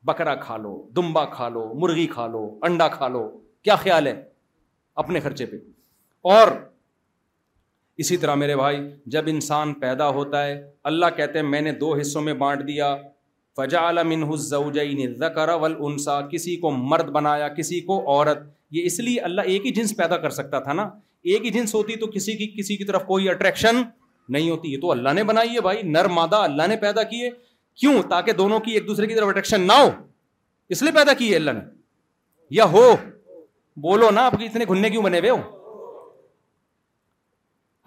بکرا 0.07 0.35
کھا 0.45 0.57
لو 0.65 0.75
دمبا 0.95 1.25
کھا 1.35 1.49
لو 1.49 1.67
مرغی 1.81 2.05
کھا 2.15 2.27
لو 2.33 2.47
انڈا 2.69 2.87
کھا 2.97 3.07
لو 3.15 3.27
کیا 3.63 3.75
خیال 3.85 4.07
ہے 4.07 4.13
اپنے 5.03 5.19
خرچے 5.19 5.45
پہ 5.45 5.57
اور 6.33 6.47
اسی 8.03 8.15
طرح 8.17 8.35
میرے 8.35 8.55
بھائی 8.55 8.77
جب 9.13 9.23
انسان 9.27 9.73
پیدا 9.79 10.07
ہوتا 10.15 10.39
ہے 10.45 10.53
اللہ 10.89 11.05
کہتے 11.17 11.35
ہیں 11.39 11.45
میں 11.47 11.61
نے 11.61 11.71
دو 11.79 11.89
حصوں 11.99 12.21
میں 12.21 12.33
بانٹ 12.41 12.59
دیا 12.67 12.87
فجا 13.57 13.91
کسی 16.31 16.55
کو 16.65 16.71
مرد 16.71 17.07
بنایا 17.11 17.47
کسی 17.57 17.79
کو 17.87 17.95
عورت 18.15 18.39
یہ 18.77 18.81
اس 18.85 18.99
لیے 18.99 19.19
اللہ 19.29 19.43
ایک 19.53 19.61
ہی 19.65 19.71
جنس 19.79 19.91
پیدا 19.97 20.17
کر 20.25 20.29
سکتا 20.37 20.57
تھا 20.67 20.73
نا 20.81 20.85
ایک 21.31 21.45
ہی 21.45 21.51
جنس 21.51 21.73
ہوتی 21.75 21.95
تو 22.03 22.07
کسی 22.15 22.33
کی 22.37 22.47
کسی 22.57 22.75
کی 22.77 22.83
طرف 22.91 23.03
کوئی 23.05 23.29
اٹریکشن 23.29 23.75
نہیں 24.37 24.49
ہوتی 24.49 24.73
یہ 24.73 24.79
تو 24.81 24.91
اللہ 24.91 25.09
نے 25.15 25.23
بنائی 25.31 25.51
ہے 25.55 25.61
بھائی 25.69 25.81
نر 25.95 26.05
مادہ 26.19 26.39
اللہ 26.49 26.65
نے 26.69 26.75
پیدا 26.87 27.03
کیے 27.13 27.29
کیوں 27.79 27.95
تاکہ 28.09 28.31
دونوں 28.43 28.59
کی 28.67 28.71
ایک 28.73 28.87
دوسرے 28.87 29.07
کی 29.07 29.13
طرف 29.15 29.27
اٹریکشن 29.29 29.61
نہ 29.67 29.73
ہو 29.81 29.89
اس 30.75 30.81
لیے 30.83 30.91
پیدا 30.91 31.13
کی 31.23 31.27
ہے 31.31 31.35
اللہ 31.35 31.51
نے 31.51 31.61
یا 32.61 32.65
ہو 32.71 32.85
بولو 33.87 34.09
نا 34.13 34.21
آپ 34.25 34.33
کے 34.39 34.45
اتنے 34.45 34.65
گھننے 34.69 34.89
کیوں 34.89 35.01
بنے 35.03 35.19
ہوئے 35.19 35.29
ہو 35.31 35.37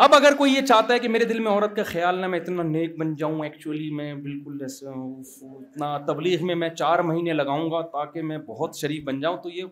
اب 0.04 0.14
اگر 0.14 0.34
کوئی 0.34 0.52
یہ 0.54 0.60
چاہتا 0.66 0.94
ہے 0.94 0.98
کہ 0.98 1.08
میرے 1.08 1.24
دل 1.30 1.38
میں 1.44 1.50
عورت 1.52 1.74
کا 1.76 1.82
خیال 1.86 2.18
نہ 2.18 2.26
میں 2.34 2.38
اتنا 2.40 2.62
نیک 2.66 2.96
بن 2.98 3.14
جاؤں 3.22 3.42
ایکچولی 3.44 3.88
میں 3.94 4.12
بالکل 4.26 4.62
اتنا 4.64 5.88
تبلیغ 6.06 6.44
میں 6.46 6.54
میں 6.60 6.68
چار 6.74 6.98
مہینے 7.08 7.32
لگاؤں 7.32 7.70
گا 7.70 7.80
تاکہ 7.96 8.22
میں 8.28 8.38
بہت 8.46 8.76
شریف 8.80 9.02
بن 9.04 9.20
جاؤں 9.20 9.36
تو 9.42 9.50
یہ 9.50 9.64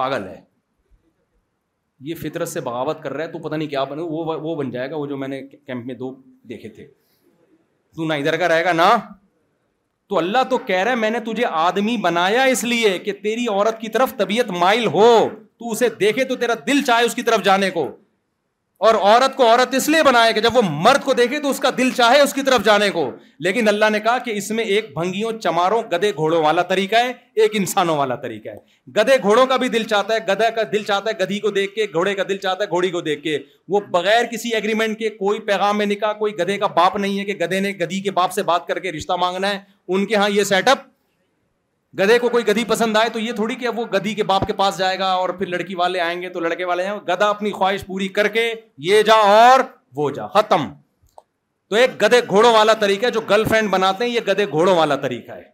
پاگل 0.00 0.26
ہے 0.28 0.38
یہ 2.10 2.14
فطرت 2.22 2.48
سے 2.48 2.60
بغاوت 2.68 3.02
کر 3.02 3.12
رہا 3.12 3.24
ہے 3.24 3.30
تو 3.32 3.38
پتہ 3.48 3.54
نہیں 3.56 3.68
کیا 3.72 3.82
بنے 3.94 4.02
وہ 4.10 4.54
بن 4.62 4.70
جائے 4.76 4.90
گا 4.90 4.96
وہ 5.02 5.06
جو 5.14 5.16
میں 5.24 5.28
نے 5.34 5.42
کیمپ 5.56 5.86
میں 5.86 5.94
دو 6.04 6.12
دیکھے 6.48 6.68
تھے 6.78 6.86
تو 7.96 8.06
نہ 8.08 8.20
ادھر 8.22 8.36
کا 8.44 8.48
رہے 8.54 8.64
گا 8.64 8.72
نہ 8.82 8.88
تو 10.08 10.18
اللہ 10.18 10.44
تو 10.50 10.58
کہہ 10.70 10.82
رہا 10.82 10.90
ہے 10.90 10.96
میں 11.06 11.10
نے 11.16 11.20
تجھے 11.32 11.44
آدمی 11.66 11.96
بنایا 12.06 12.42
اس 12.54 12.64
لیے 12.74 12.98
کہ 13.08 13.12
تیری 13.26 13.46
عورت 13.58 13.80
کی 13.80 13.88
طرف 13.98 14.16
طبیعت 14.16 14.50
مائل 14.60 14.86
ہو 15.00 15.08
تو 15.10 15.70
اسے 15.70 15.88
دیکھے 16.06 16.24
تو 16.32 16.36
تیرا 16.44 16.54
دل 16.66 16.82
چاہے 16.92 17.04
اس 17.04 17.14
کی 17.14 17.22
طرف 17.32 17.44
جانے 17.44 17.70
کو 17.80 17.88
اور 18.84 18.94
عورت 18.94 19.36
کو 19.36 19.46
عورت 19.48 19.74
اس 19.74 19.88
لیے 19.88 20.02
بنایا 20.02 20.30
کہ 20.36 20.40
جب 20.44 20.56
وہ 20.56 20.62
مرد 20.64 21.04
کو 21.04 21.12
دیکھے 21.20 21.38
تو 21.40 21.50
اس 21.50 21.58
کا 21.64 21.68
دل 21.76 21.90
چاہے 21.96 22.20
اس 22.20 22.32
کی 22.34 22.42
طرف 22.48 22.64
جانے 22.64 22.88
کو 22.96 23.04
لیکن 23.46 23.68
اللہ 23.68 23.90
نے 23.92 24.00
کہا 24.00 24.16
کہ 24.24 24.30
اس 24.36 24.50
میں 24.58 24.64
ایک 24.74 24.92
بھنگیوں 24.98 25.30
چماروں 25.42 25.80
گدے 25.92 26.10
گھوڑوں 26.12 26.42
والا 26.42 26.62
طریقہ 26.72 26.96
ہے 27.04 27.12
ایک 27.42 27.50
انسانوں 27.60 27.96
والا 27.98 28.14
طریقہ 28.24 28.48
ہے 28.48 28.90
گدے 29.00 29.16
گھوڑوں 29.22 29.46
کا 29.52 29.56
بھی 29.62 29.68
دل 29.76 29.84
چاہتا 29.92 30.14
ہے 30.14 30.18
گدھے 30.32 30.50
کا 30.56 30.62
دل 30.72 30.82
چاہتا 30.90 31.10
ہے 31.10 31.22
گدھی 31.24 31.38
کو 31.46 31.50
دیکھ 31.60 31.74
کے 31.74 31.86
گھوڑے 31.94 32.14
کا 32.14 32.22
دل 32.28 32.36
چاہتا 32.42 32.64
ہے 32.64 32.68
گھوڑی 32.68 32.90
کو 32.96 33.00
دیکھ 33.08 33.22
کے 33.22 33.38
وہ 33.76 33.80
بغیر 33.92 34.26
کسی 34.32 34.54
ایگریمنٹ 34.54 34.98
کے 34.98 35.08
کوئی 35.18 35.40
پیغام 35.46 35.78
میں 35.78 35.86
نکاح 35.94 36.12
کوئی 36.18 36.34
گدھے 36.40 36.58
کا 36.58 36.66
باپ 36.76 36.96
نہیں 36.96 37.18
ہے 37.18 37.24
کہ 37.32 37.44
گدھے 37.44 37.60
نے 37.60 37.70
گدھی 37.80 38.00
کے 38.02 38.10
باپ 38.20 38.32
سے 38.32 38.42
بات 38.52 38.66
کر 38.68 38.78
کے 38.86 38.92
رشتہ 38.98 39.16
مانگنا 39.20 39.52
ہے 39.54 39.58
ان 39.94 40.06
کے 40.06 40.14
یہاں 40.14 40.28
یہ 40.34 40.44
سیٹ 40.52 40.68
اپ 40.68 40.86
گدھے 41.98 42.18
کو 42.18 42.28
کوئی 42.28 42.46
گدھی 42.46 42.64
پسند 42.68 42.96
آئے 42.96 43.08
تو 43.12 43.18
یہ 43.18 43.32
تھوڑی 43.32 43.54
کہ 43.56 43.66
اب 43.68 43.78
وہ 43.78 43.84
گدھی 43.92 44.14
کے 44.14 44.22
باپ 44.30 44.46
کے 44.46 44.52
پاس 44.60 44.78
جائے 44.78 44.98
گا 44.98 45.10
اور 45.22 45.28
پھر 45.38 45.46
لڑکی 45.46 45.74
والے 45.74 46.00
آئیں 46.00 46.20
گے 46.22 46.28
تو 46.28 46.40
لڑکے 46.40 46.64
والے 46.64 46.86
گدھا 47.08 47.28
اپنی 47.28 47.50
خواہش 47.52 47.84
پوری 47.86 48.08
کر 48.16 48.28
کے 48.36 48.50
یہ 48.86 49.02
جا 49.08 49.14
اور 49.36 49.60
وہ 49.96 50.08
جا 50.14 50.26
ختم 50.38 50.68
تو 51.70 51.76
ایک 51.76 52.00
گدھے 52.02 52.20
گھوڑوں 52.28 52.52
والا 52.54 52.72
طریقہ 52.80 53.06
ہے 53.06 53.10
جو 53.10 53.20
گرل 53.30 53.44
فرینڈ 53.48 53.70
بناتے 53.70 54.04
ہیں 54.04 54.10
یہ 54.12 54.20
گدھے 54.28 54.46
گھوڑوں 54.50 54.76
والا 54.76 54.96
طریقہ 55.04 55.32
ہے 55.32 55.52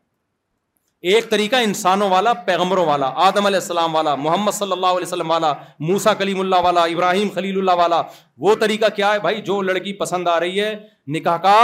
ایک 1.15 1.29
طریقہ 1.31 1.57
انسانوں 1.65 2.09
والا 2.11 2.33
پیغمبروں 2.49 2.85
والا 2.87 3.07
آدم 3.27 3.47
علیہ 3.47 3.59
السلام 3.59 3.95
والا 3.95 4.15
محمد 4.25 4.53
صلی 4.55 4.73
اللہ 4.73 4.87
علیہ 5.01 5.07
وسلم 5.07 5.31
والا 5.31 5.53
موسا 5.91 6.15
کلیم 6.23 6.41
اللہ 6.41 6.65
والا 6.65 6.83
ابراہیم 6.95 7.29
خلیل 7.35 7.59
اللہ 7.59 7.81
والا 7.83 8.01
وہ 8.47 8.55
طریقہ 8.61 8.89
کیا 8.97 9.13
ہے 9.13 9.19
بھائی 9.27 9.41
جو 9.43 9.61
لڑکی 9.69 9.93
پسند 10.01 10.29
آ 10.29 10.39
رہی 10.41 10.61
ہے 10.61 10.75
نکاح 11.17 11.37
کا 11.47 11.55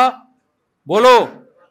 بولو 0.92 1.16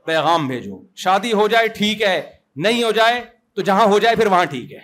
پیغام 0.05 0.47
بھیجو 0.47 0.79
شادی 1.03 1.33
ہو 1.33 1.47
جائے 1.51 1.67
ٹھیک 1.77 2.01
ہے 2.01 2.21
نہیں 2.63 2.83
ہو 2.83 2.91
جائے 2.95 3.21
تو 3.55 3.61
جہاں 3.61 3.85
ہو 3.91 3.97
جائے 3.99 4.15
پھر 4.15 4.27
وہاں 4.27 4.45
ٹھیک 4.49 4.71
ہے 4.71 4.79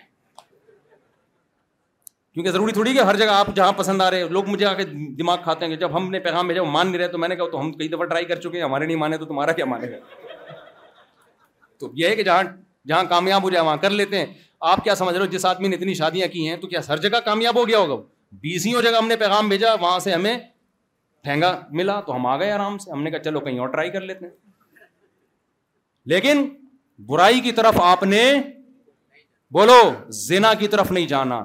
کیونکہ 2.33 2.51
ضروری 2.51 2.72
تھوڑی 2.74 2.93
کہ 2.93 3.01
ہر 3.08 3.16
جگہ 3.17 3.32
آپ 3.38 3.48
جہاں 3.56 3.72
پسند 3.77 4.01
آ 4.01 4.09
رہے 4.11 4.27
لوگ 4.38 4.50
مجھے 4.50 4.66
آ 4.66 4.74
کے 4.74 4.83
دماغ 5.17 5.38
کھاتے 5.43 5.66
ہیں 5.66 5.72
کہ 5.74 5.80
جب 5.80 5.95
ہم 5.98 6.09
نے 6.11 6.19
پیغام 6.27 6.48
بھیجا 6.48 6.61
وہ 6.61 6.72
مان 6.72 6.88
نہیں 6.91 6.98
رہے 7.01 7.08
تو 7.11 7.17
میں 7.17 7.27
نے 7.30 7.35
کہا 7.35 7.50
تو 7.51 7.59
ہم 7.61 7.72
کئی 7.77 7.88
دفعہ 7.88 8.06
ٹرائی 8.11 8.25
کر 8.25 8.40
چکے 8.41 8.58
ہیں 8.58 8.64
ہمارے 8.66 8.85
نہیں 8.85 8.98
مانے 8.98 9.17
تو 9.17 9.25
تمہارا 9.25 9.51
کیا 9.59 9.66
مانے 9.66 9.91
گا 9.91 9.98
تو 11.80 11.91
یہ 11.95 12.08
ہے 12.08 12.16
کہ 12.16 12.24
جہاں 12.24 12.43
جہاں 12.88 13.03
کامیاب 13.09 13.43
ہو 13.43 13.50
جائے 13.50 13.66
وہاں 13.66 13.77
کر 13.82 13.90
لیتے 13.90 14.19
ہیں 14.19 14.25
آپ 14.69 14.83
کیا 14.83 14.95
سمجھ 14.95 15.16
رہے 15.16 15.25
ہو 15.25 15.32
جس 15.32 15.45
آدمی 15.45 15.67
نے 15.67 15.75
اتنی 15.75 15.93
شادیاں 16.01 16.27
کی 16.33 16.48
ہیں 16.48 16.56
تو 16.61 16.67
کیا 16.67 16.80
ہر 16.90 16.98
جگہ 17.08 17.17
کامیاب 17.25 17.58
ہو 17.59 17.67
گیا 17.67 17.80
ہوگا 17.80 17.95
بیسوں 18.41 18.82
جگہ 18.82 18.98
ہم 18.98 19.08
نے 19.08 19.16
پیغام 19.25 19.48
بھیجا 19.50 19.74
وہاں 19.82 19.98
سے 20.00 20.14
ہمیں 20.14 20.38
ٹھینگا 21.24 21.56
ملا 21.80 22.00
تو 22.06 22.16
ہم 22.16 22.25
آ 22.25 22.38
گئے 22.40 22.51
آرام 22.51 22.77
سے 22.83 22.91
ہم 22.91 23.03
نے 23.03 23.11
کہا 23.11 23.24
چلو 23.24 23.40
کہیں 23.48 23.59
اور 23.59 23.69
ٹرائی 23.69 23.90
کر 23.91 24.01
لیتے 24.01 24.25
ہیں 24.25 24.88
لیکن 26.14 26.48
برائی 27.08 27.40
کی 27.42 27.52
طرف 27.60 27.80
آپ 27.84 28.04
نے 28.04 28.22
بولو 29.54 29.80
زنا 30.28 30.54
کی 30.60 30.68
طرف 30.74 30.92
نہیں 30.92 31.08
جانا 31.08 31.40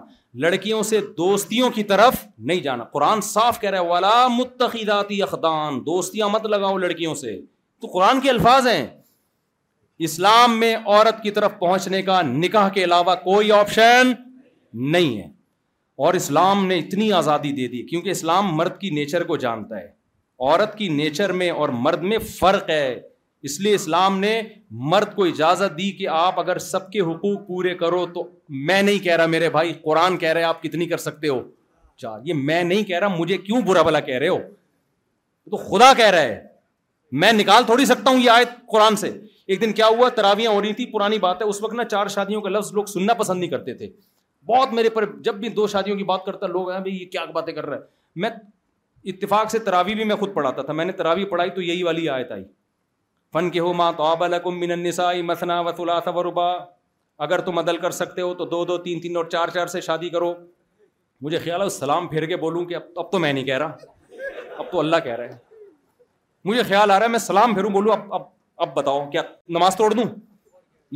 لڑکیوں 0.44 0.82
سے 0.88 0.98
دوستیوں 1.18 1.70
کی 1.74 1.82
طرف 1.92 2.14
نہیں 2.48 2.60
جانا 2.62 2.84
قرآن 2.92 3.20
صاف 3.28 3.60
کہہ 3.60 3.70
رہا 3.70 3.80
ہے 3.80 3.86
والا 3.88 4.26
متحداتی 4.32 5.22
اخدان 5.22 5.78
دوستیاں 5.86 6.28
مت 6.32 6.44
لگاؤ 6.54 6.76
لڑکیوں 6.78 7.14
سے 7.22 7.38
تو 7.80 7.86
قرآن 7.92 8.20
کے 8.20 8.30
الفاظ 8.30 8.66
ہیں 8.66 8.86
اسلام 10.08 10.58
میں 10.60 10.74
عورت 10.76 11.22
کی 11.22 11.30
طرف 11.38 11.52
پہنچنے 11.58 12.02
کا 12.08 12.20
نکاح 12.42 12.68
کے 12.74 12.84
علاوہ 12.84 13.14
کوئی 13.24 13.52
آپشن 13.62 14.12
نہیں 14.96 15.16
ہے 15.18 15.26
اور 16.06 16.14
اسلام 16.14 16.66
نے 16.66 16.78
اتنی 16.78 17.10
آزادی 17.22 17.52
دے 17.60 17.68
دی 17.76 17.82
کیونکہ 17.88 18.10
اسلام 18.10 18.54
مرد 18.56 18.78
کی 18.80 18.90
نیچر 19.00 19.22
کو 19.30 19.36
جانتا 19.44 19.78
ہے 19.78 19.86
عورت 19.86 20.76
کی 20.78 20.88
نیچر 21.02 21.32
میں 21.42 21.50
اور 21.60 21.68
مرد 21.86 22.02
میں 22.10 22.18
فرق 22.38 22.70
ہے 22.70 22.98
اس 23.48 23.58
لیے 23.60 23.74
اسلام 23.74 24.18
نے 24.18 24.40
مرد 24.92 25.14
کو 25.14 25.24
اجازت 25.24 25.76
دی 25.78 25.90
کہ 25.96 26.06
آپ 26.10 26.38
اگر 26.40 26.58
سب 26.64 26.90
کے 26.92 27.00
حقوق 27.08 27.46
پورے 27.46 27.74
کرو 27.78 28.04
تو 28.14 28.26
میں 28.70 28.80
نہیں 28.82 28.98
کہہ 29.04 29.16
رہا 29.16 29.26
میرے 29.34 29.50
بھائی 29.56 29.72
قرآن 29.84 30.16
کہہ 30.18 30.32
رہے 30.38 30.42
آپ 30.42 30.62
کتنی 30.62 30.86
کر 30.88 30.96
سکتے 31.06 31.28
ہو 31.28 31.40
چار 32.02 32.20
یہ 32.24 32.34
میں 32.34 32.62
نہیں 32.64 32.82
کہہ 32.84 32.98
رہا 32.98 33.16
مجھے 33.16 33.36
کیوں 33.38 33.60
برا 33.66 33.82
بلا 33.82 34.00
کہہ 34.08 34.18
رہے 34.18 34.28
ہو 34.28 34.38
تو 35.50 35.56
خدا 35.70 35.92
کہہ 35.96 36.10
رہا 36.10 36.20
ہے 36.22 36.44
میں 37.22 37.32
نکال 37.32 37.64
تھوڑی 37.66 37.84
سکتا 37.86 38.10
ہوں 38.10 38.18
یہ 38.20 38.30
آیت 38.30 38.48
قرآن 38.70 38.96
سے 38.96 39.10
ایک 39.46 39.60
دن 39.60 39.72
کیا 39.72 39.86
ہوا 39.98 40.08
تراویاں 40.14 40.50
ہو 40.50 40.60
رہی 40.62 40.72
تھی 40.74 40.86
پرانی 40.92 41.18
بات 41.18 41.42
ہے 41.42 41.46
اس 41.48 41.62
وقت 41.62 41.74
نا 41.74 41.84
چار 41.90 42.06
شادیوں 42.14 42.40
کا 42.42 42.48
لفظ 42.50 42.72
لوگ 42.74 42.84
سننا 42.92 43.14
پسند 43.18 43.40
نہیں 43.40 43.50
کرتے 43.50 43.74
تھے 43.74 43.88
بہت 44.48 44.72
میرے 44.74 44.88
پر 44.96 45.04
جب 45.24 45.34
بھی 45.40 45.48
دو 45.58 45.66
شادیوں 45.68 45.96
کی 45.96 46.04
بات 46.04 46.24
کرتا 46.24 46.46
لوگ 46.46 46.70
ہیں 46.70 46.78
بھائی 46.80 46.96
یہ 46.96 47.04
کیا 47.10 47.24
باتیں 47.34 47.52
کر 47.52 47.66
رہا 47.66 47.76
ہے 47.76 47.80
میں 48.24 48.30
اتفاق 49.12 49.50
سے 49.50 49.58
تراوی 49.68 49.94
بھی 49.94 50.04
میں 50.04 50.16
خود 50.16 50.34
پڑھاتا 50.34 50.62
تھا 50.62 50.72
میں 50.72 50.84
نے 50.84 50.92
تراوی 51.00 51.24
پڑھائی 51.32 51.50
تو 51.54 51.62
یہی 51.62 51.82
والی 51.82 52.08
آیت 52.08 52.32
آئی 52.32 52.42
فن 53.32 53.48
کے 53.50 53.60
ہو 53.60 53.72
ماں 53.82 53.90
تو 53.96 54.02
آب 54.04 54.24
اگر 57.24 57.40
تم 57.40 57.58
عدل 57.58 57.76
کر 57.82 57.90
سکتے 57.96 58.22
ہو 58.22 58.32
تو 58.38 58.44
دو 58.46 58.64
دو 58.64 58.76
تین 58.78 59.00
تین 59.00 59.16
اور 59.16 59.24
چار 59.32 59.48
چار 59.52 59.66
سے 59.74 59.80
شادی 59.80 60.08
کرو 60.14 60.32
مجھے 61.22 61.38
خیال 61.44 61.62
ہے 61.62 61.68
سلام 61.76 62.08
پھر 62.08 62.26
کے 62.32 62.36
بولوں 62.42 62.64
کہ 62.64 62.74
اب 62.96 63.10
تو 63.12 63.18
میں 63.18 63.32
نہیں 63.32 63.44
کہہ 63.44 63.56
رہا 63.58 63.76
اب 64.56 64.70
تو 64.70 64.80
اللہ 64.80 64.96
کہہ 65.04 65.14
رہے 65.20 65.28
خیال 66.68 66.90
آ 66.90 66.98
رہا 66.98 67.04
ہے 67.04 67.10
میں 67.10 67.18
سلام 67.18 67.54
بولوں 67.54 67.92
اب 67.96 68.12
اب 68.14 68.22
اب 68.66 68.70
بتاؤ 68.74 69.08
کیا 69.10 69.22
نماز 69.58 69.76
توڑ 69.76 69.92
دوں 69.94 70.04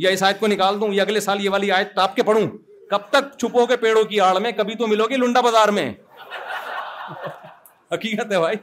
یا 0.03 0.09
اس 0.17 0.23
آیت 0.23 0.39
کو 0.39 0.47
نکال 0.47 0.79
دوں 0.81 0.89
یا 0.93 1.03
اگلے 1.03 1.19
سال 1.19 1.39
یہ 1.45 1.49
والی 1.55 1.67
آیت 1.77 1.89
تاپ 1.95 2.15
کے 2.15 2.23
پڑھوں 2.27 2.45
کب 2.89 3.01
تک 3.09 3.35
چھپو 3.39 3.65
گے 3.69 3.75
پیڑوں 3.85 4.03
کی 4.13 4.17
آڑ 4.27 4.37
میں 4.41 4.51
کبھی 4.57 4.75
تو 4.83 4.87
ملو 4.87 5.05
گی 5.09 5.15
لنڈا 5.17 5.41
بازار 5.49 5.69
میں 5.79 5.87
حقیقت 7.93 8.31
ہے 8.31 8.39
بھائی 8.39 8.57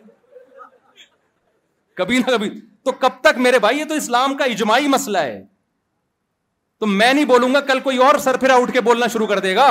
کبھی 1.97 2.18
نہ 2.18 2.24
کبھی 2.36 2.48
تو 2.89 2.92
کب 3.00 3.17
تک 3.23 3.39
میرے 3.47 3.58
بھائی 3.62 3.78
یہ 3.78 3.84
تو 3.89 3.94
اسلام 4.00 4.34
کا 4.36 4.44
اجماعی 4.52 4.86
مسئلہ 4.97 5.18
ہے 5.28 5.39
تو 6.81 6.86
میں 6.86 7.12
نہیں 7.12 7.25
بولوں 7.31 7.52
گا 7.55 7.60
کل 7.70 7.81
کوئی 7.86 7.97
اور 8.05 8.18
سرفرا 8.26 8.55
اٹھ 8.62 8.73
کے 8.73 8.81
بولنا 8.89 9.07
شروع 9.12 9.26
کر 9.33 9.39
دے 9.47 9.55
گا 9.57 9.67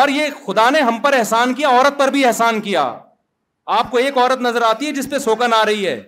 اور 0.00 0.08
یہ 0.08 0.36
خدا 0.46 0.68
نے 0.76 0.80
ہم 0.88 0.98
پر 1.06 1.12
احسان 1.18 1.54
کیا 1.54 1.68
عورت 1.78 1.98
پر 1.98 2.10
بھی 2.16 2.24
احسان 2.26 2.60
کیا 2.66 2.82
آپ 3.78 3.90
کو 3.90 3.98
ایک 4.02 4.18
عورت 4.18 4.40
نظر 4.46 4.62
آتی 4.68 4.86
ہے 4.86 4.92
جس 5.00 5.08
پہ 5.10 5.18
سوکن 5.24 5.54
آ 5.54 5.64
رہی 5.70 5.86
ہے 5.86 6.00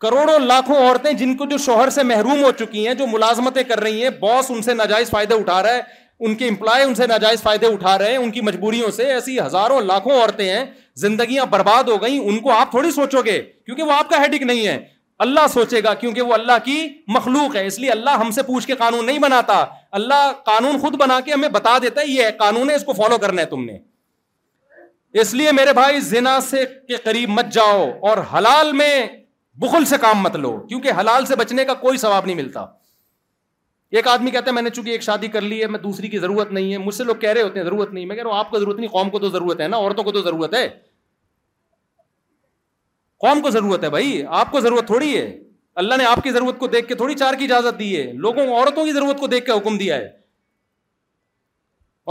کروڑوں 0.00 0.38
لاکھوں 0.46 0.76
عورتیں 0.86 1.12
جن 1.20 1.36
کو 1.36 1.44
جو 1.52 1.58
شوہر 1.66 1.90
سے 1.98 2.02
محروم 2.14 2.42
ہو 2.44 2.50
چکی 2.64 2.86
ہیں 2.86 2.94
جو 3.02 3.06
ملازمتیں 3.16 3.62
کر 3.72 3.80
رہی 3.86 4.02
ہیں 4.02 4.10
باس 4.22 4.50
ان 4.54 4.62
سے 4.68 4.74
ناجائز 4.80 5.10
فائدے 5.10 5.34
اٹھا 5.42 5.62
رہا 5.62 5.72
ہے 5.76 5.82
ان 6.26 6.34
کے 6.40 6.46
امپلائے 6.48 6.82
ان 6.84 6.94
سے 6.94 7.06
ناجائز 7.06 7.40
فائدے 7.42 7.66
اٹھا 7.72 7.96
رہے 7.98 8.10
ہیں 8.10 8.16
ان 8.18 8.30
کی 8.30 8.40
مجبوریوں 8.48 8.90
سے 8.98 9.04
ایسی 9.12 9.38
ہزاروں 9.40 9.80
لاکھوں 9.86 10.12
عورتیں 10.20 10.48
ہیں 10.50 10.64
زندگیاں 11.02 11.44
برباد 11.54 11.88
ہو 11.92 12.00
گئیں 12.02 12.18
ان 12.18 12.38
کو 12.42 12.50
آپ 12.52 12.70
تھوڑی 12.70 12.90
سوچو 12.90 13.20
گے 13.24 13.40
کیونکہ 13.66 13.82
وہ 13.82 13.92
آپ 13.92 14.08
کا 14.10 14.20
ہیڈک 14.22 14.42
نہیں 14.50 14.66
ہے 14.66 14.78
اللہ 15.24 15.46
سوچے 15.54 15.82
گا 15.84 15.92
کیونکہ 16.02 16.28
وہ 16.28 16.34
اللہ 16.34 16.62
کی 16.64 16.76
مخلوق 17.16 17.56
ہے 17.56 17.66
اس 17.66 17.78
لیے 17.78 17.90
اللہ 17.90 18.16
ہم 18.22 18.30
سے 18.38 18.42
پوچھ 18.46 18.66
کے 18.66 18.74
قانون 18.82 19.04
نہیں 19.06 19.18
بناتا 19.24 19.64
اللہ 19.98 20.30
قانون 20.44 20.78
خود 20.80 20.94
بنا 21.02 21.18
کے 21.26 21.32
ہمیں 21.32 21.48
بتا 21.58 21.76
دیتا 21.82 22.00
ہے 22.00 22.06
یہ 22.10 22.30
قانون 22.38 22.70
ہے 22.70 22.74
اس 22.76 22.84
کو 22.84 22.92
فالو 23.02 23.18
کرنا 23.26 23.42
ہے 23.42 23.46
تم 23.52 23.64
نے 23.64 23.78
اس 25.20 25.34
لیے 25.40 25.52
میرے 25.60 25.72
بھائی 25.80 26.00
زنا 26.12 26.38
سے 26.50 26.64
کے 26.88 26.96
قریب 27.08 27.28
مت 27.40 27.52
جاؤ 27.58 27.84
اور 28.08 28.18
حلال 28.32 28.72
میں 28.80 28.94
بخل 29.64 29.84
سے 29.92 29.96
کام 30.06 30.18
مت 30.28 30.36
لو 30.46 30.56
کیونکہ 30.68 30.98
حلال 31.00 31.26
سے 31.26 31.36
بچنے 31.44 31.64
کا 31.64 31.74
کوئی 31.86 31.98
ثواب 32.06 32.24
نہیں 32.26 32.36
ملتا 32.42 32.64
ایک 33.96 34.06
آدمی 34.08 34.30
کہتا 34.30 34.46
ہے 34.50 34.52
میں 34.54 34.62
نے 34.62 34.70
چونکہ 34.76 34.90
ایک 34.90 35.02
شادی 35.02 35.28
کر 35.32 35.40
لی 35.40 35.60
ہے 35.60 35.66
میں 35.72 35.78
دوسری 35.78 36.08
کی 36.10 36.18
ضرورت 36.18 36.52
نہیں 36.52 36.72
ہے 36.72 36.78
مجھ 36.86 36.94
سے 36.94 37.04
لوگ 37.10 37.16
کہہ 37.24 37.28
رہے 37.32 37.42
ہوتے 37.42 37.58
ہیں 37.58 37.64
ضرورت 37.66 37.92
نہیں 37.92 38.06
میں 38.06 38.16
کہہ 38.16 38.22
رہا 38.22 38.30
ہوں 38.30 38.38
آپ 38.38 38.50
کو 38.50 38.58
ضرورت 38.58 38.78
نہیں 38.78 38.90
قوم 38.92 39.10
کو 39.10 39.18
تو 39.20 39.28
ضرورت 39.30 39.60
ہے 39.60 39.68
نا 39.74 39.76
عورتوں 39.76 40.04
کو 40.04 40.12
تو 40.12 40.22
ضرورت 40.22 40.54
ہے 40.54 40.68
قوم 43.26 43.40
کو 43.42 43.50
ضرورت 43.56 43.84
ہے 43.84 43.90
بھائی 43.96 44.10
آپ 44.40 44.50
کو 44.52 44.60
ضرورت 44.66 44.86
تھوڑی 44.86 45.16
ہے 45.16 45.24
اللہ 45.82 45.94
نے 45.98 46.04
آپ 46.04 46.22
کی 46.24 46.30
ضرورت 46.38 46.58
کو 46.58 46.66
دیکھ 46.74 46.88
کے 46.88 46.94
تھوڑی 47.04 47.14
چار 47.22 47.34
کی 47.38 47.44
اجازت 47.44 47.78
دی 47.78 47.94
ہے 47.96 48.02
لوگوں 48.26 48.46
کو 48.46 48.56
عورتوں 48.58 48.84
کی 48.86 48.92
ضرورت 48.98 49.20
کو 49.20 49.26
دیکھ 49.36 49.46
کے 49.46 49.52
حکم 49.52 49.78
دیا 49.78 49.96
ہے 49.96 50.06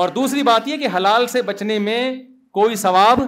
اور 0.02 0.10
دوسری 0.22 0.44
بات 0.52 0.68
یہ 0.68 0.78
کہ 0.84 0.88
حلال 0.96 1.28
سے 1.36 1.42
بچنے 1.52 1.80
میں 1.88 2.02
کوئی 2.60 2.76
ثواب 2.86 3.20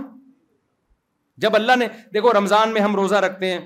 جب 1.44 1.56
اللہ 1.56 1.76
نے 1.80 1.88
دیکھو 2.14 2.34
رمضان 2.38 2.74
میں 2.74 2.82
ہم 2.82 2.96
روزہ 2.96 3.16
رکھتے 3.28 3.52
ہیں 3.54 3.60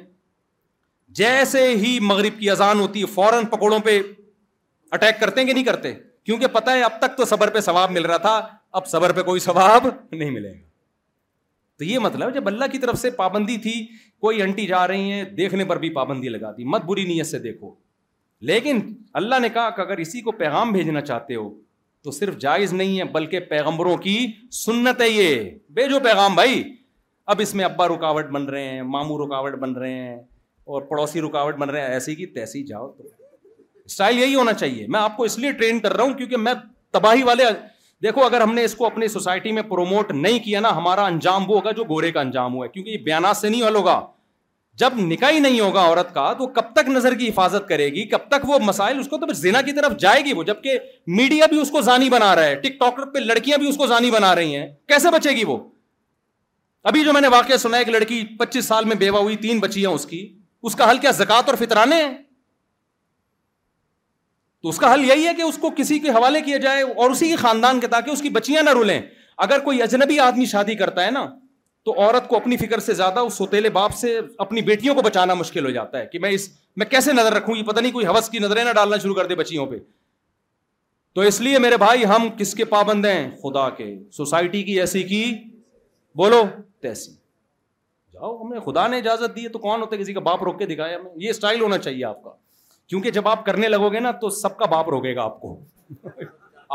جیسے 1.21 1.67
ہی 1.83 1.97
مغرب 2.11 2.39
کی 2.39 2.49
اذان 2.49 2.79
ہوتی 2.79 3.01
ہے 3.01 3.05
فوراً 3.13 3.45
پکوڑوں 3.51 3.79
پہ 3.85 4.01
اٹیک 4.95 5.19
کرتے 5.19 5.43
کہ 5.45 5.53
نہیں 5.53 5.63
کرتے 5.63 5.93
کیونکہ 6.25 6.47
پتہ 6.53 6.71
ہے 6.71 6.81
اب 6.83 6.97
تک 6.99 7.15
تو 7.17 7.25
صبر 7.25 7.49
پہ 7.53 7.59
ثواب 7.65 7.91
مل 7.91 8.05
رہا 8.05 8.17
تھا 8.27 8.39
اب 8.79 8.87
صبر 8.87 9.11
پہ 9.15 9.21
کوئی 9.23 9.39
ثواب 9.39 9.87
نہیں 10.11 10.29
ملے 10.31 10.49
گا 10.49 10.67
تو 11.79 11.83
یہ 11.85 11.99
مطلب 12.05 12.33
جب 12.35 12.47
اللہ 12.47 12.65
کی 12.71 12.77
طرف 12.77 12.97
سے 12.99 13.09
پابندی 13.19 13.57
تھی 13.65 13.73
کوئی 14.21 14.41
انٹی 14.41 14.65
جا 14.67 14.87
رہی 14.87 15.11
ہے 15.11 15.23
دیکھنے 15.37 15.65
پر 15.65 15.77
بھی 15.83 15.89
پابندی 15.99 16.29
لگا 16.29 16.51
دی 16.57 16.63
مت 16.73 16.85
بری 16.85 17.05
نیت 17.13 17.25
سے 17.27 17.39
دیکھو 17.39 17.73
لیکن 18.49 18.79
اللہ 19.21 19.39
نے 19.41 19.49
کہا 19.53 19.69
کہ 19.75 19.81
اگر 19.81 19.97
اسی 20.07 20.21
کو 20.21 20.31
پیغام 20.41 20.71
بھیجنا 20.71 21.01
چاہتے 21.11 21.35
ہو 21.35 21.49
تو 22.03 22.11
صرف 22.17 22.37
جائز 22.41 22.73
نہیں 22.73 22.97
ہے 22.99 23.03
بلکہ 23.15 23.39
پیغمبروں 23.49 23.95
کی 24.07 24.17
سنت 24.65 25.01
ہے 25.01 25.09
یہ 25.09 25.49
بھیجو 25.79 25.99
پیغام 26.03 26.35
بھائی 26.35 26.63
اب 27.33 27.41
اس 27.41 27.53
میں 27.55 27.65
ابا 27.65 27.87
رکاوٹ 27.87 28.25
بن 28.35 28.45
رہے 28.49 28.67
ہیں 28.69 28.81
ماموں 28.97 29.17
رکاوٹ 29.25 29.55
بن 29.65 29.73
رہے 29.81 29.91
ہیں 29.93 30.15
اور 30.63 30.81
پڑوسی 30.91 31.21
رکاوٹ 31.21 31.55
بن 31.57 31.69
رہے 31.69 31.81
ہیں 31.81 31.87
ایسی 31.93 32.15
کی 32.15 32.25
تیسی 32.39 32.63
جاؤ 32.71 32.87
تو 32.91 33.03
اسٹائل 33.91 34.19
یہی 34.19 34.35
ہونا 34.35 34.53
چاہیے 34.53 34.85
میں 34.93 34.99
آپ 34.99 35.15
کو 35.17 35.23
اس 35.23 35.37
لیے 35.39 35.51
ٹرین 35.59 35.79
کر 35.85 35.93
رہا 35.95 36.03
ہوں 36.03 36.13
کیونکہ 36.17 36.37
میں 36.37 36.53
تباہی 36.93 37.23
والے 37.23 37.43
دیکھو 38.03 38.23
اگر 38.23 38.41
ہم 38.41 38.53
نے 38.53 38.63
اس 38.63 38.75
کو 38.75 38.85
اپنی 38.85 39.07
سوسائٹی 39.17 39.51
میں 39.51 39.61
پروموٹ 39.69 40.11
نہیں 40.25 40.39
کیا 40.43 40.59
نا 40.65 40.75
ہمارا 40.75 41.05
انجام 41.05 41.49
وہ 41.49 41.55
ہوگا 41.55 41.71
جو 41.79 41.83
گورے 41.89 42.11
کا 42.11 42.19
انجام 42.21 42.53
ہوا 42.53 42.65
ہے 42.65 42.69
کیونکہ 42.73 42.89
یہ 42.91 42.97
بیانات 43.07 43.37
سے 43.37 43.49
نہیں 43.49 43.63
حل 43.67 43.75
ہوگا 43.75 43.99
جب 44.83 44.99
نکاح 45.07 45.31
ہی 45.31 45.39
نہیں 45.45 45.59
ہوگا 45.59 45.81
عورت 45.85 46.13
کا 46.13 46.31
تو 46.39 46.47
کب 46.59 46.71
تک 46.75 46.89
نظر 46.89 47.13
کی 47.21 47.27
حفاظت 47.29 47.67
کرے 47.69 47.87
گی 47.95 48.03
کب 48.13 48.27
تک 48.31 48.47
وہ 48.49 48.59
مسائل 48.65 48.99
اس 48.99 49.07
کو 49.13 49.17
تو 49.25 49.33
زینا 49.41 49.61
کی 49.67 49.71
طرف 49.79 49.97
جائے 50.03 50.21
گی 50.25 50.33
وہ 50.37 50.43
جبکہ 50.51 50.77
میڈیا 51.17 51.45
بھی 51.53 51.59
اس 51.61 51.71
کو 51.71 51.81
زانی 51.89 52.09
بنا 52.13 52.33
رہا 52.35 52.45
ہے 52.53 52.55
ٹک 52.61 52.79
ٹاک 52.79 53.01
پہ 53.13 53.19
لڑکیاں 53.25 53.57
بھی 53.63 53.69
اس 53.69 53.77
کو 53.77 53.87
زانی 53.93 54.11
بنا 54.11 54.33
رہی 54.41 54.55
ہیں 54.57 54.67
کیسے 54.93 55.09
بچے 55.17 55.29
گی 55.39 55.43
وہ 55.51 55.57
ابھی 56.91 57.03
جو 57.05 57.13
میں 57.13 57.21
نے 57.21 57.27
واقعہ 57.37 57.55
سنا 57.65 57.77
ہے 57.77 57.81
ایک 57.83 57.89
لڑکی 57.95 58.23
پچیس 58.39 58.65
سال 58.65 58.85
میں 58.91 58.95
بیوہ 59.05 59.19
ہوئی 59.27 59.35
تین 59.45 59.59
بچیاں 59.59 59.89
اس 59.99 60.05
کی 60.13 60.27
اس 60.69 60.75
کا 60.75 60.89
حل 60.89 60.97
کیا 61.07 61.11
زکات 61.23 61.49
اور 61.49 61.55
فطرانے 61.65 61.95
ہیں 62.03 62.11
تو 64.61 64.69
اس 64.69 64.77
کا 64.79 64.93
حل 64.93 65.03
یہی 65.09 65.27
ہے 65.27 65.33
کہ 65.33 65.41
اس 65.41 65.57
کو 65.61 65.69
کسی 65.75 65.99
کے 66.05 66.09
حوالے 66.11 66.41
کیا 66.45 66.57
جائے 66.63 66.81
اور 67.03 67.11
اسی 67.11 67.27
کے 67.27 67.35
خاندان 67.43 67.79
کے 67.79 67.87
تاکہ 67.95 68.11
اس 68.11 68.21
کی 68.21 68.29
بچیاں 68.37 68.63
نہ 68.63 68.69
رولیں 68.77 68.99
اگر 69.45 69.59
کوئی 69.63 69.81
اجنبی 69.81 70.19
آدمی 70.19 70.45
شادی 70.53 70.75
کرتا 70.75 71.05
ہے 71.05 71.11
نا 71.17 71.25
تو 71.85 71.93
عورت 72.03 72.27
کو 72.27 72.35
اپنی 72.35 72.57
فکر 72.57 72.79
سے 72.87 72.93
زیادہ 72.93 73.19
اس 73.27 73.33
سوتےلے 73.37 73.69
باپ 73.77 73.93
سے 73.95 74.19
اپنی 74.45 74.61
بیٹیوں 74.69 74.95
کو 74.95 75.01
بچانا 75.01 75.33
مشکل 75.41 75.65
ہو 75.65 75.69
جاتا 75.77 75.99
ہے 75.99 76.05
کہ 76.11 76.19
میں 76.25 76.29
اس 76.39 76.49
میں 76.77 76.85
کیسے 76.85 77.13
نظر 77.13 77.33
رکھوں 77.33 77.55
یہ 77.57 77.63
پتہ 77.69 77.79
نہیں 77.79 77.91
کوئی 77.91 78.05
حوث 78.05 78.29
کی 78.29 78.39
نظریں 78.39 78.63
نہ 78.63 78.73
ڈالنا 78.75 78.97
شروع 79.03 79.15
کر 79.15 79.27
دے 79.27 79.35
بچیوں 79.35 79.65
پہ 79.67 79.75
تو 81.15 81.21
اس 81.27 81.39
لیے 81.41 81.59
میرے 81.59 81.77
بھائی 81.77 82.05
ہم 82.15 82.27
کس 82.37 82.53
کے 82.55 82.65
پابند 82.75 83.05
ہیں 83.05 83.29
خدا 83.43 83.69
کے 83.77 83.93
سوسائٹی 84.17 84.63
کی 84.63 84.79
ایسی 84.79 85.03
کی 85.13 85.23
بولو 86.21 86.43
تیسی 86.81 87.11
جاؤ 88.13 88.35
ہمیں 88.43 88.59
خدا 88.65 88.87
نے 88.87 88.97
اجازت 88.97 89.35
دی 89.35 89.47
تو 89.53 89.59
کون 89.59 89.81
ہوتے 89.81 89.97
کسی 89.97 90.13
کا 90.13 90.19
باپ 90.29 90.43
روک 90.43 90.59
کے 90.59 90.65
دکھایا 90.73 90.97
ہمیں 90.97 91.11
یہ 91.23 91.29
اسٹائل 91.29 91.61
ہونا 91.61 91.77
چاہیے 91.87 92.05
آپ 92.05 92.23
کا 92.23 92.29
کیونکہ 92.89 93.11
جب 93.15 93.27
آپ 93.27 93.45
کرنے 93.45 93.67
لگو 93.67 93.89
گے 93.93 93.99
نا 93.99 94.11
تو 94.21 94.29
سب 94.43 94.57
کا 94.57 94.65
باپ 94.69 94.89
روکے 94.89 95.15
گا 95.15 95.23
آپ 95.23 95.39
کو 95.41 95.57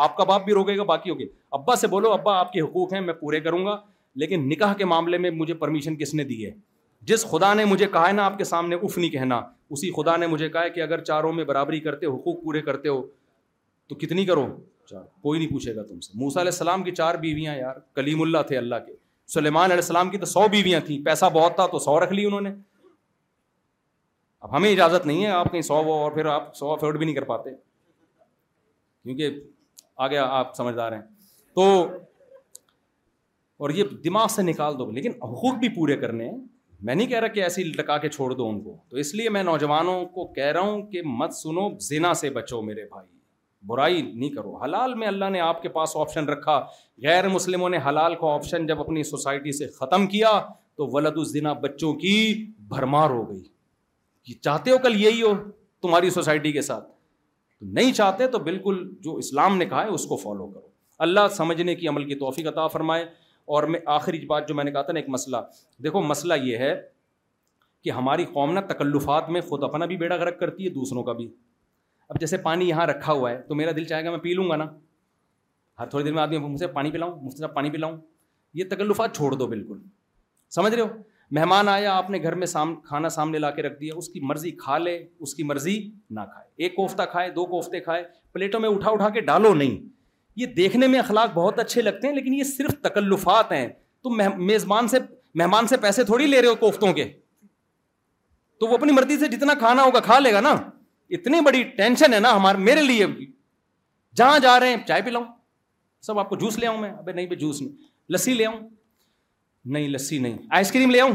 آپ 0.03 0.17
کا 0.17 0.25
باپ 0.25 0.45
بھی 0.45 0.53
روکے 0.55 0.77
گا 0.77 0.83
باقی 0.91 1.11
ہوگے 1.11 1.25
ابا 1.59 1.75
سے 1.77 1.87
بولو 1.95 2.13
ابا 2.13 2.35
آپ 2.39 2.53
کے 2.53 2.61
حقوق 2.61 2.93
ہیں 2.93 3.01
میں 3.01 3.15
پورے 3.21 3.41
کروں 3.41 3.65
گا 3.67 3.77
لیکن 4.23 4.49
نکاح 4.49 4.75
کے 4.79 4.85
معاملے 4.91 5.19
میں 5.19 5.31
مجھے 5.39 5.55
پرمیشن 5.63 5.97
کس 5.97 6.15
نے 6.15 6.25
دی 6.25 6.45
ہے 6.45 6.51
جس 7.11 7.25
خدا 7.31 7.53
نے 7.55 7.65
مجھے 7.65 7.87
کہا 7.93 8.07
ہے 8.09 8.13
نا 8.13 8.25
آپ 8.27 8.37
کے 8.39 8.45
سامنے 8.45 8.77
اف 8.83 8.99
نہیں 8.99 9.11
کہنا 9.11 9.41
اسی 9.77 9.91
خدا 9.97 10.17
نے 10.17 10.27
مجھے 10.27 10.49
کہا 10.49 10.63
ہے 10.65 10.71
کہ 10.71 10.81
اگر 10.83 11.03
چاروں 11.05 11.33
میں 11.39 11.45
برابری 11.45 11.81
کرتے 11.89 12.07
حقوق 12.07 12.43
پورے 12.45 12.61
کرتے 12.69 12.89
ہو 12.89 13.03
تو 13.89 13.95
کتنی 14.05 14.25
کرو 14.27 14.47
چار 14.91 15.03
کوئی 15.23 15.39
نہیں 15.39 15.51
پوچھے 15.51 15.75
گا 15.77 15.83
تم 15.89 16.01
سے 16.01 16.13
موسا 16.19 16.41
علیہ 16.41 16.53
السلام 16.53 16.83
کی 16.85 16.91
چار 17.01 17.15
بیویاں 17.25 17.57
یار 17.57 17.75
کلیم 17.95 18.23
اللہ 18.23 18.43
تھے 18.49 18.57
اللہ 18.59 18.87
کے 18.87 18.93
سلیمان 19.35 19.65
علیہ 19.67 19.83
السلام 19.85 20.11
کی 20.11 20.19
تو 20.19 20.27
سو 20.27 20.47
بیویاں 20.51 20.81
تھیں 20.87 21.05
پیسہ 21.05 21.27
بہت 21.33 21.55
تھا 21.57 21.67
تو 21.73 21.79
سو 21.89 21.99
رکھ 22.05 22.13
لی 22.13 22.25
انہوں 22.27 22.41
نے 22.41 22.51
اب 24.45 24.57
ہمیں 24.57 24.71
اجازت 24.71 25.07
نہیں 25.07 25.23
ہے 25.25 25.29
آپ 25.33 25.47
کہیں 25.53 25.61
سو 25.63 25.75
اور 25.93 26.11
پھر 26.13 26.27
آپ 26.31 26.55
سو 26.57 26.71
افورڈ 26.73 26.97
بھی 26.99 27.05
نہیں 27.07 27.15
کر 27.15 27.25
پاتے 27.27 27.51
کیونکہ 29.03 29.39
آگے 30.07 30.17
آپ 30.19 30.53
سمجھدار 30.57 30.93
ہیں 30.93 31.01
تو 31.55 31.63
اور 33.65 33.71
یہ 33.77 33.85
دماغ 34.05 34.27
سے 34.35 34.43
نکال 34.51 34.79
دو 34.79 34.91
لیکن 34.91 35.13
حقوق 35.23 35.55
بھی 35.61 35.69
پورے 35.75 35.97
کرنے 36.01 36.31
میں 36.87 36.95
نہیں 36.95 37.07
کہہ 37.07 37.19
رہا 37.21 37.29
کہ 37.35 37.43
ایسی 37.43 37.65
لٹکا 37.65 37.97
کے 37.99 38.09
چھوڑ 38.09 38.31
دو 38.35 38.49
ان 38.49 38.61
کو 38.65 38.77
تو 38.91 38.97
اس 39.03 39.15
لیے 39.15 39.29
میں 39.37 39.43
نوجوانوں 39.51 40.05
کو 40.15 40.27
کہہ 40.33 40.51
رہا 40.55 40.61
ہوں 40.61 40.83
کہ 40.91 41.03
مت 41.23 41.35
سنو 41.35 41.69
زنا 41.89 42.13
سے 42.23 42.31
بچو 42.37 42.61
میرے 42.69 42.85
بھائی 42.91 43.07
برائی 43.69 44.03
نہیں 44.13 44.31
کرو 44.35 44.55
حلال 44.65 44.95
میں 45.03 45.07
اللہ 45.09 45.31
نے 45.33 45.41
آپ 45.41 45.63
کے 45.63 45.69
پاس 45.79 45.97
آپشن 46.01 46.29
رکھا 46.29 46.59
غیر 47.07 47.29
مسلموں 47.39 47.69
نے 47.69 47.79
حلال 47.89 48.15
کا 48.21 48.35
آپشن 48.35 48.67
جب 48.67 48.81
اپنی 48.81 49.03
سوسائٹی 49.15 49.53
سے 49.59 49.67
ختم 49.79 50.07
کیا 50.17 50.39
تو 50.77 50.87
ولد 50.97 51.17
الزنا 51.19 51.53
بچوں 51.67 51.93
کی 52.05 52.17
بھرمار 52.69 53.11
ہو 53.11 53.29
گئی 53.31 53.43
چاہتے 54.33 54.71
ہو 54.71 54.77
کل 54.83 55.01
یہی 55.03 55.23
ہو 55.23 55.29
تمہاری 55.83 56.11
سوسائٹی 56.11 56.53
کے 56.53 56.63
ساتھ 56.63 56.89
نہیں 57.75 57.93
چاہتے 57.93 58.27
تو 58.29 58.39
بالکل 58.49 58.85
جو 59.03 59.15
اسلام 59.17 59.57
نے 59.57 59.67
کہا 59.67 59.83
ہے 59.83 59.89
اس 59.91 60.05
کو 60.07 60.17
فالو 60.17 60.47
کرو 60.51 60.69
اللہ 61.05 61.29
سمجھنے 61.37 61.75
کی 61.75 61.89
عمل 61.89 62.05
کی 62.09 62.15
توفیق 62.19 62.47
عطا 62.49 62.67
فرمائے 62.75 63.05
اور 63.55 63.63
میں 63.75 63.79
آخری 63.95 64.25
بات 64.27 64.49
جو 64.49 64.55
میں 64.55 64.65
نے 64.65 64.71
کہا 64.73 64.83
تھا 64.83 64.93
نا 64.93 65.01
ایک 65.01 65.09
مسئلہ 65.11 65.37
دیکھو 65.85 66.03
مسئلہ 66.03 66.35
یہ 66.43 66.59
ہے 66.59 66.75
کہ 67.85 67.91
ہماری 67.91 68.25
قوم 68.35 68.53
نا 68.53 68.61
تکلفات 68.73 69.29
میں 69.31 69.41
خود 69.49 69.65
اپنا 69.65 69.87
بھی 69.87 69.97
بیڑا 69.97 70.17
غرق 70.17 70.39
کرتی 70.41 70.65
ہے 70.65 70.71
دوسروں 70.75 71.03
کا 71.05 71.13
بھی 71.13 71.29
اب 72.09 72.21
جیسے 72.21 72.37
پانی 72.47 72.69
یہاں 72.69 72.87
رکھا 72.87 73.13
ہوا 73.13 73.31
ہے 73.31 73.41
تو 73.49 73.55
میرا 73.55 73.71
دل 73.77 73.85
چاہے 73.85 74.05
گا 74.05 74.11
میں 74.11 74.19
پی 74.19 74.33
لوں 74.35 74.49
گا 74.51 74.57
نا 74.57 74.65
ہر 75.79 75.87
تھوڑی 75.91 76.05
دیر 76.05 76.13
میں 76.15 76.23
آدمی 76.23 76.39
مجھ 76.39 76.59
سے 76.61 76.67
پانی 76.75 76.91
پلاؤں 76.91 77.17
مجھ 77.23 77.35
سے 77.35 77.47
پانی 77.55 77.71
پلاؤں 77.71 77.97
یہ 78.55 78.65
تکلفات 78.71 79.17
چھوڑ 79.17 79.33
دو 79.35 79.47
بالکل 79.47 79.79
سمجھ 80.57 80.75
رہے 80.75 80.83
ہو 80.83 80.89
مہمان 81.37 81.69
آیا 81.69 81.93
آپ 81.97 82.09
نے 82.11 82.19
گھر 82.23 82.35
میں 82.35 82.47
سام 82.47 82.75
کھانا 82.89 83.09
سامنے 83.09 83.39
لا 83.39 83.51
کے 83.51 83.63
رکھ 83.63 83.79
دیا 83.81 83.95
اس 83.97 84.09
کی 84.09 84.21
مرضی 84.27 84.51
کھا 84.63 84.79
لے 84.79 84.99
اس 85.21 85.35
کی 85.35 85.43
مرضی 85.43 85.79
نہ 86.15 86.21
کھائے 86.33 86.47
ایک 86.63 86.75
کوفتہ 86.77 87.03
کھائے 87.11 87.31
دو 87.37 87.45
کوفتے 87.47 87.81
کھائے 87.81 88.03
پلیٹوں 88.33 88.61
میں 88.61 88.69
اٹھا 88.69 88.91
اٹھا 88.91 89.09
کے 89.11 89.21
ڈالو 89.31 89.55
نہیں 89.55 89.79
یہ 90.37 90.47
دیکھنے 90.57 90.87
میں 90.87 90.99
اخلاق 90.99 91.31
بہت 91.35 91.59
اچھے 91.59 91.83
لگتے 91.83 92.09
ہیں 92.09 92.15
لیکن 92.15 92.35
یہ 92.35 92.43
صرف 92.45 92.81
تکلفات 92.83 93.53
ہیں 93.53 93.67
تو 94.03 94.11
میزبان 94.45 94.89
سے 94.89 94.99
مہمان 95.41 95.67
سے 95.67 95.77
پیسے 95.83 96.05
تھوڑی 96.05 96.27
لے 96.27 96.41
رہے 96.43 96.49
ہو 96.49 96.55
کوفتوں 96.61 96.93
کے 96.95 97.05
تو 98.61 98.67
وہ 98.67 98.77
اپنی 98.79 98.93
مرضی 98.93 99.19
سے 99.19 99.29
جتنا 99.37 99.55
کھانا 99.59 99.83
ہوگا 99.85 100.01
کھا 100.01 100.19
لے 100.19 100.33
گا 100.33 100.41
نا 100.41 100.55
اتنی 101.17 101.41
بڑی 101.47 101.63
ٹینشن 101.77 102.15
ہے 102.15 102.19
نا 102.21 102.35
ہمارے 102.37 102.59
میرے 102.69 102.83
لیے 102.83 103.07
جہاں 104.17 104.39
جا 104.43 104.59
رہے 104.61 104.75
ہیں 104.75 104.77
چائے 104.89 105.03
پلاؤں 105.03 105.25
سب 106.07 106.19
آپ 106.19 106.29
کو 106.29 106.37
جوس 106.37 106.59
لے 106.59 106.67
آؤں 106.67 106.79
میں 106.81 106.91
ابھی 106.93 107.13
نہیں 107.13 107.35
جوس 107.39 107.61
نہیں 107.63 107.73
لسی 108.13 108.35
لے 108.35 108.47
آؤں 108.47 108.59
نہیں 109.73 109.89
لسی 109.89 110.19
نہیں 110.19 110.37
آئس 110.57 110.73
کریم 110.73 110.91
لے 110.91 111.01
آؤں 111.01 111.13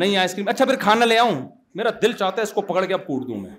نہیں 0.00 0.16
آئس 0.16 0.32
کریم 0.34 0.48
اچھا 0.48 0.64
پھر 0.64 0.76
کھانا 0.80 1.04
لے 1.04 1.18
آؤں 1.18 1.40
میرا 1.74 1.90
دل 2.02 2.12
چاہتا 2.12 2.36
ہے 2.36 2.42
اس 2.46 2.52
کو 2.52 2.60
پکڑ 2.72 2.84
کے 2.86 2.94
اب 2.94 3.06
کوٹ 3.06 3.26
دوں 3.28 3.36
میں 3.40 3.50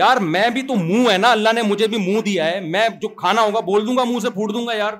یار 0.00 0.16
میں 0.20 0.48
بھی 0.54 0.62
تو 0.68 0.74
منہ 0.76 1.10
ہے 1.12 1.16
نا 1.18 1.30
اللہ 1.32 1.52
نے 1.54 1.62
مجھے 1.66 1.86
بھی 1.88 1.96
منہ 2.06 2.20
دیا 2.24 2.46
ہے 2.50 2.60
میں 2.60 2.88
جو 3.02 3.08
کھانا 3.22 3.42
ہوگا 3.44 3.60
بول 3.68 3.86
دوں 3.86 3.96
گا 3.96 4.04
منہ 4.04 4.18
سے 4.22 4.30
پھوٹ 4.30 4.52
دوں 4.54 4.66
گا 4.66 4.74
یار 4.76 4.92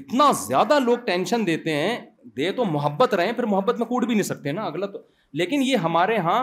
اتنا 0.00 0.30
زیادہ 0.46 0.78
لوگ 0.84 0.96
ٹینشن 1.04 1.46
دیتے 1.46 1.74
ہیں 1.74 1.98
دے 2.36 2.50
تو 2.52 2.64
محبت 2.64 3.14
رہے 3.14 3.32
پھر 3.32 3.44
محبت 3.52 3.78
میں 3.78 3.86
کوٹ 3.86 4.04
بھی 4.06 4.14
نہیں 4.14 4.22
سکتے 4.30 4.52
نا 4.52 4.62
اگلا 4.66 4.86
تو 4.86 4.98
لیکن 5.40 5.62
یہ 5.62 5.76
ہمارے 5.86 6.14
یہاں 6.14 6.40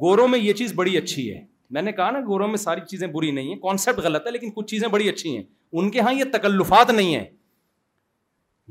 گوروں 0.00 0.26
میں 0.28 0.38
یہ 0.38 0.52
چیز 0.54 0.72
بڑی 0.76 0.96
اچھی 0.98 1.30
ہے 1.34 1.44
میں 1.76 1.82
نے 1.82 1.92
کہا 1.92 2.10
نا 2.10 2.20
گوروں 2.26 2.48
میں 2.48 2.56
ساری 2.56 2.80
چیزیں 2.88 3.06
بری 3.14 3.30
نہیں 3.38 3.48
ہیں 3.52 3.56
کانسیپٹ 3.62 3.98
غلط 4.04 4.26
ہے 4.26 4.30
لیکن 4.32 4.50
کچھ 4.54 4.66
چیزیں 4.70 4.88
بڑی 4.88 5.08
اچھی 5.08 5.36
ہیں 5.36 5.42
ان 5.72 5.90
کے 5.90 5.98
یہاں 5.98 6.12
یہ 6.14 6.24
تکلفات 6.32 6.90
نہیں 6.90 7.14
ہیں 7.16 7.24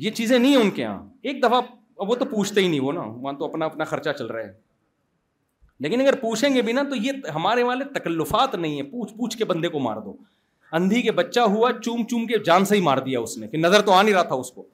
یہ 0.06 0.12
چیزیں 0.18 0.38
نہیں 0.38 0.56
ہیں 0.56 0.62
ان 0.62 0.70
کے 0.72 0.82
یہاں 0.82 1.02
ایک 1.30 1.42
دفعہ 1.44 1.62
وہ 2.08 2.16
تو 2.16 2.26
پوچھتے 2.32 2.62
ہی 2.62 2.68
نہیں 2.68 2.80
وہ 2.80 2.92
نا 2.94 3.02
وہاں 3.06 3.34
تو 3.38 3.46
اپنا 3.46 3.66
اپنا 3.66 3.84
خرچہ 3.92 4.10
چل 4.18 4.26
رہا 4.26 4.42
ہے 4.48 4.52
لیکن 5.86 6.02
اگر 6.02 6.16
پوچھیں 6.22 6.56
گے 6.56 6.62
بھی 6.68 6.74
نا 6.74 6.84
تو 6.90 6.96
یہ 6.96 7.28
ہمارے 7.36 7.64
والے 7.64 7.86
تکلفات 8.00 8.56
نہیں 8.56 8.76
ہیں 8.82 8.90
پوچھ 8.92 9.14
پوچھ 9.18 9.38
کے 9.38 9.46
بندے 9.52 9.68
کو 9.76 9.80
مار 9.88 9.98
دو 10.06 10.16
اندھی 10.78 11.02
کے 11.02 11.12
بچہ 11.22 11.40
ہوا 11.56 11.70
چوم 11.82 12.04
چوم 12.10 12.26
کے 12.28 12.38
جان 12.46 12.66
سے 12.66 12.76
ہی 12.76 12.82
مار 12.88 12.98
دیا 13.06 13.20
اس 13.20 13.38
نے 13.38 13.48
کہ 13.48 13.58
نظر 13.58 13.82
تو 13.86 13.92
آ 13.94 14.02
نہیں 14.02 14.14
رہا 14.14 14.24
تھا 14.32 14.36
اس 14.36 14.52
کو 14.52 14.66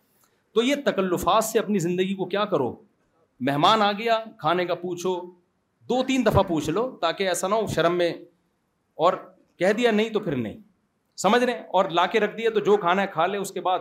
تو 0.55 0.63
یہ 0.63 0.75
تکلفات 0.85 1.43
سے 1.43 1.59
اپنی 1.59 1.79
زندگی 1.79 2.13
کو 2.15 2.25
کیا 2.35 2.45
کرو 2.55 2.71
مہمان 3.49 3.81
آ 3.81 3.91
گیا 3.99 4.17
کھانے 4.39 4.65
کا 4.65 4.75
پوچھو 4.85 5.19
دو 5.89 6.03
تین 6.07 6.25
دفعہ 6.25 6.43
پوچھ 6.47 6.69
لو 6.69 6.89
تاکہ 7.01 7.27
ایسا 7.27 7.47
نہ 7.47 7.55
ہو 7.55 7.67
شرم 7.75 7.97
میں 7.97 8.13
اور 9.05 9.13
کہہ 9.59 9.71
دیا 9.77 9.91
نہیں 9.91 10.09
تو 10.09 10.19
پھر 10.27 10.35
نہیں 10.45 10.57
سمجھ 11.21 11.43
رہے 11.43 11.53
ہیں 11.53 11.59
اور 11.79 11.85
لا 11.99 12.05
کے 12.13 12.19
رکھ 12.19 12.37
دیا 12.37 12.49
تو 12.53 12.59
جو 12.67 12.77
کھانا 12.85 13.01
ہے 13.01 13.07
کھا 13.13 13.25
لے 13.27 13.37
اس 13.37 13.51
کے 13.51 13.61
بعد 13.61 13.79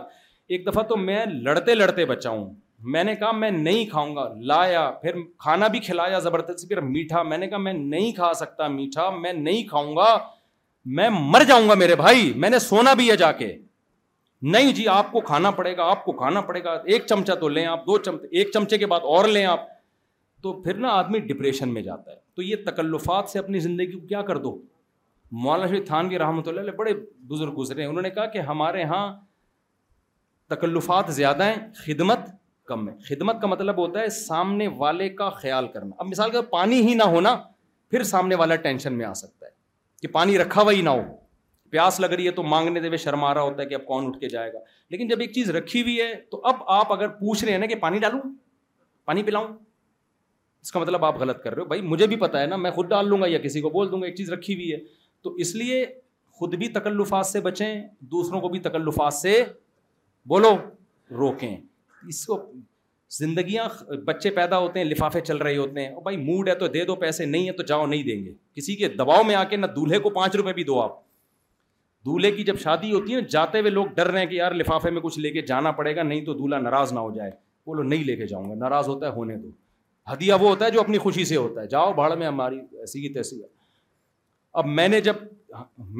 ایک 0.51 0.65
دفعہ 0.67 0.83
تو 0.87 0.95
میں 0.97 1.25
لڑتے 1.25 1.75
لڑتے 1.75 2.05
بچا 2.05 2.29
ہوں 2.29 2.53
میں 2.93 3.03
نے 3.03 3.15
کہا 3.15 3.31
میں 3.31 3.49
نہیں 3.51 3.85
کھاؤں 3.89 4.15
گا 4.15 4.27
لایا 4.47 4.89
پھر 5.01 5.19
کھانا 5.39 5.67
بھی 5.75 5.79
کھلایا 5.79 6.19
زبردستی 6.19 6.67
پھر 6.67 6.81
میٹھا 6.87 7.21
میں 7.23 7.37
نے 7.37 7.47
کہا 7.47 7.57
میں 7.57 7.73
نہیں 7.73 8.11
کھا 8.15 8.33
سکتا 8.39 8.67
میٹھا 8.67 9.09
میں 9.19 9.31
نہیں 9.33 9.63
کھاؤں 9.67 9.95
گا 9.97 10.17
میں 10.95 11.09
مر 11.19 11.43
جاؤں 11.47 11.69
گا 11.69 11.73
میرے 11.83 11.95
بھائی 11.95 12.31
میں 12.45 12.49
نے 12.49 12.59
سونا 12.59 12.93
بھی 13.01 13.09
ہے 13.11 13.15
جا 13.17 13.31
کے 13.43 13.55
نہیں 14.55 14.73
جی 14.75 14.87
آپ 14.91 15.11
کو 15.11 15.21
کھانا 15.27 15.51
پڑے 15.59 15.75
گا 15.77 15.83
آپ 15.89 16.03
کو 16.05 16.11
کھانا 16.11 16.41
پڑے 16.47 16.63
گا 16.63 16.71
ایک 16.93 17.05
چمچہ 17.09 17.33
تو 17.41 17.47
لیں 17.49 17.65
آپ 17.65 17.85
دو 17.87 17.97
چمچے 18.03 18.27
ایک 18.37 18.49
چمچے 18.53 18.77
کے 18.77 18.85
بعد 18.93 19.01
اور 19.17 19.27
لیں 19.27 19.45
آپ 19.51 19.59
تو 20.43 20.53
پھر 20.61 20.77
نا 20.85 20.89
آدمی 20.99 21.19
ڈپریشن 21.27 21.73
میں 21.73 21.81
جاتا 21.81 22.11
ہے 22.11 22.15
تو 22.35 22.41
یہ 22.41 22.55
تکلفات 22.65 23.29
سے 23.29 23.39
اپنی 23.39 23.59
زندگی 23.67 23.99
کو 23.99 24.05
کیا 24.07 24.21
کر 24.31 24.37
دو 24.47 24.57
مولانا 25.43 25.67
شریف 25.67 25.87
تھانوی 25.87 26.17
رحمۃ 26.19 26.47
اللہ 26.47 26.71
بڑے 26.77 26.93
بزرگ 27.27 27.55
گزرے 27.57 27.81
ہیں 27.81 27.89
انہوں 27.89 28.01
نے 28.01 28.09
کہا 28.17 28.25
کہ 28.35 28.39
ہمارے 28.49 28.79
یہاں 28.79 29.05
تکلفات 30.53 31.11
زیادہ 31.17 31.43
ہیں 31.49 31.55
خدمت 31.85 32.19
کم 32.67 32.87
ہے 32.89 32.93
خدمت 33.07 33.41
کا 33.41 33.47
مطلب 33.47 33.77
ہوتا 33.79 33.99
ہے 33.99 34.09
سامنے 34.19 34.67
والے 34.77 35.09
کا 35.21 35.29
خیال 35.41 35.67
کرنا 35.73 35.95
اب 36.03 36.07
مثال 36.07 36.31
کے 36.35 36.41
پانی 36.51 36.81
ہی 36.87 36.93
نہ 37.03 37.07
ہونا 37.15 37.35
پھر 37.93 38.03
سامنے 38.13 38.35
والا 38.41 38.55
ٹینشن 38.67 38.93
میں 38.97 39.05
آ 39.05 39.13
سکتا 39.23 39.45
ہے 39.45 39.51
کہ 40.01 40.07
پانی 40.17 40.37
رکھا 40.39 40.61
ہوا 40.61 40.71
ہی 40.77 40.81
نہ 40.87 40.89
ہو 40.89 41.01
پیاس 41.73 41.99
لگ 41.99 42.11
رہی 42.15 42.25
ہے 42.25 42.31
تو 42.39 42.43
مانگنے 42.53 42.79
دے 42.79 42.87
ہوئے 42.87 42.97
شرما 43.03 43.33
رہا 43.33 43.41
ہوتا 43.49 43.61
ہے 43.61 43.67
کہ 43.67 43.75
اب 43.75 43.85
کون 43.85 44.05
اٹھ 44.07 44.19
کے 44.19 44.29
جائے 44.29 44.51
گا 44.53 44.59
لیکن 44.95 45.07
جب 45.07 45.19
ایک 45.25 45.31
چیز 45.33 45.49
رکھی 45.55 45.81
ہوئی 45.81 45.99
ہے 46.01 46.13
تو 46.31 46.41
اب 46.51 46.55
آپ 46.79 46.91
اگر 46.93 47.07
پوچھ 47.21 47.43
رہے 47.43 47.51
ہیں 47.51 47.59
نا 47.59 47.65
کہ 47.71 47.75
پانی 47.85 47.99
ڈالوں 48.05 48.19
پانی 49.11 49.23
پلاؤں 49.29 49.47
اس 50.65 50.71
کا 50.71 50.79
مطلب 50.79 51.05
آپ 51.05 51.17
غلط 51.21 51.41
کر 51.43 51.53
رہے 51.53 51.61
ہو 51.61 51.67
بھائی 51.67 51.81
مجھے 51.93 52.07
بھی 52.07 52.15
پتا 52.25 52.41
ہے 52.41 52.45
نا 52.51 52.55
میں 52.65 52.71
خود 52.77 52.89
ڈال 52.89 53.09
لوں 53.13 53.21
گا 53.21 53.27
یا 53.27 53.39
کسی 53.45 53.61
کو 53.61 53.69
بول 53.69 53.91
دوں 53.91 54.01
گا 54.01 54.05
ایک 54.07 54.15
چیز 54.15 54.29
رکھی 54.33 54.53
ہوئی 54.59 54.71
ہے 54.71 54.77
تو 55.23 55.33
اس 55.45 55.55
لیے 55.61 55.83
خود 56.39 56.55
بھی 56.63 56.67
تکلفات 56.77 57.25
سے 57.27 57.39
بچیں 57.47 57.67
دوسروں 58.13 58.41
کو 58.41 58.49
بھی 58.49 58.59
تکلفات 58.69 59.13
سے 59.13 59.43
بولو 60.29 60.51
روکیں 61.17 61.55
اس 62.09 62.25
کو 62.25 62.37
زندگیاں 63.17 63.63
بچے 64.05 64.29
پیدا 64.35 64.57
ہوتے 64.59 64.79
ہیں 64.79 64.85
لفافے 64.85 65.19
چل 65.21 65.37
رہے 65.37 65.57
ہوتے 65.57 65.85
ہیں 65.85 65.99
بھائی 66.03 66.17
موڈ 66.17 66.49
ہے 66.49 66.53
تو 66.63 66.67
دے 66.75 66.83
دو 66.85 66.95
پیسے 67.03 67.25
نہیں 67.25 67.47
ہے 67.47 67.51
تو 67.59 67.63
جاؤ 67.71 67.85
نہیں 67.87 68.03
دیں 68.03 68.23
گے 68.25 68.33
کسی 68.55 68.75
کے 68.75 68.87
دباؤ 69.01 69.23
میں 69.27 69.35
آ 69.35 69.43
کے 69.51 69.57
نہ 69.57 69.65
دولہے 69.75 69.99
کو 70.05 70.09
پانچ 70.19 70.35
روپے 70.35 70.53
بھی 70.59 70.63
دو 70.69 70.79
آپ 70.81 70.99
دولہے 72.05 72.31
کی 72.37 72.43
جب 72.43 72.57
شادی 72.59 72.91
ہوتی 72.91 73.15
ہے 73.15 73.21
جاتے 73.35 73.59
ہوئے 73.59 73.71
لوگ 73.71 73.85
ڈر 73.95 74.07
رہے 74.11 74.19
ہیں 74.19 74.25
کہ 74.27 74.35
یار 74.35 74.51
لفافے 74.61 74.89
میں 74.95 75.01
کچھ 75.01 75.19
لے 75.19 75.31
کے 75.31 75.41
جانا 75.51 75.71
پڑے 75.81 75.95
گا 75.95 76.03
نہیں 76.03 76.25
تو 76.25 76.33
دولہا 76.39 76.59
ناراض 76.59 76.93
نہ 76.93 76.99
ہو 76.99 77.11
جائے 77.15 77.31
بولو 77.67 77.83
نہیں 77.83 78.03
لے 78.03 78.15
کے 78.15 78.27
جاؤں 78.27 78.49
گا 78.49 78.55
ناراض 78.59 78.87
ہوتا 78.89 79.07
ہے 79.07 79.11
ہونے 79.11 79.35
دو 79.43 79.51
ہدیہ 80.13 80.33
وہ 80.41 80.49
ہوتا 80.49 80.65
ہے 80.65 80.71
جو 80.71 80.79
اپنی 80.81 80.97
خوشی 81.05 81.25
سے 81.25 81.35
ہوتا 81.35 81.61
ہے 81.61 81.67
جاؤ 81.67 81.93
بھاڑ 81.99 82.15
میں 82.15 82.27
ہماری 82.27 82.59
ایسی 82.79 83.09
تیسی 83.13 83.41
ہے 83.41 83.47
اب 84.59 84.65
میں 84.79 84.87
نے 84.87 84.99
جب 85.01 85.15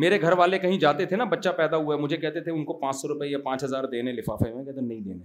میرے 0.02 0.20
گھر 0.22 0.32
والے 0.38 0.58
کہیں 0.60 0.78
جاتے 0.80 1.06
تھے 1.06 1.16
نا 1.18 1.24
بچہ 1.30 1.50
پیدا 1.58 1.78
ہوا 1.78 1.96
ہے 1.96 2.00
مجھے 2.02 2.18
کہتے 2.18 2.40
تھے 2.44 2.52
ان 2.52 2.64
کو 2.66 2.74
پانچ 2.80 2.96
سو 2.96 3.08
روپئے 3.08 3.30
یا 3.30 3.38
پانچ 3.46 3.64
ہزار 3.64 3.84
دینے 3.92 4.12
لفافے 4.14 4.54
میں 4.54 4.64
کہتے 4.66 4.82
نہیں 4.82 5.00
دینے 5.02 5.24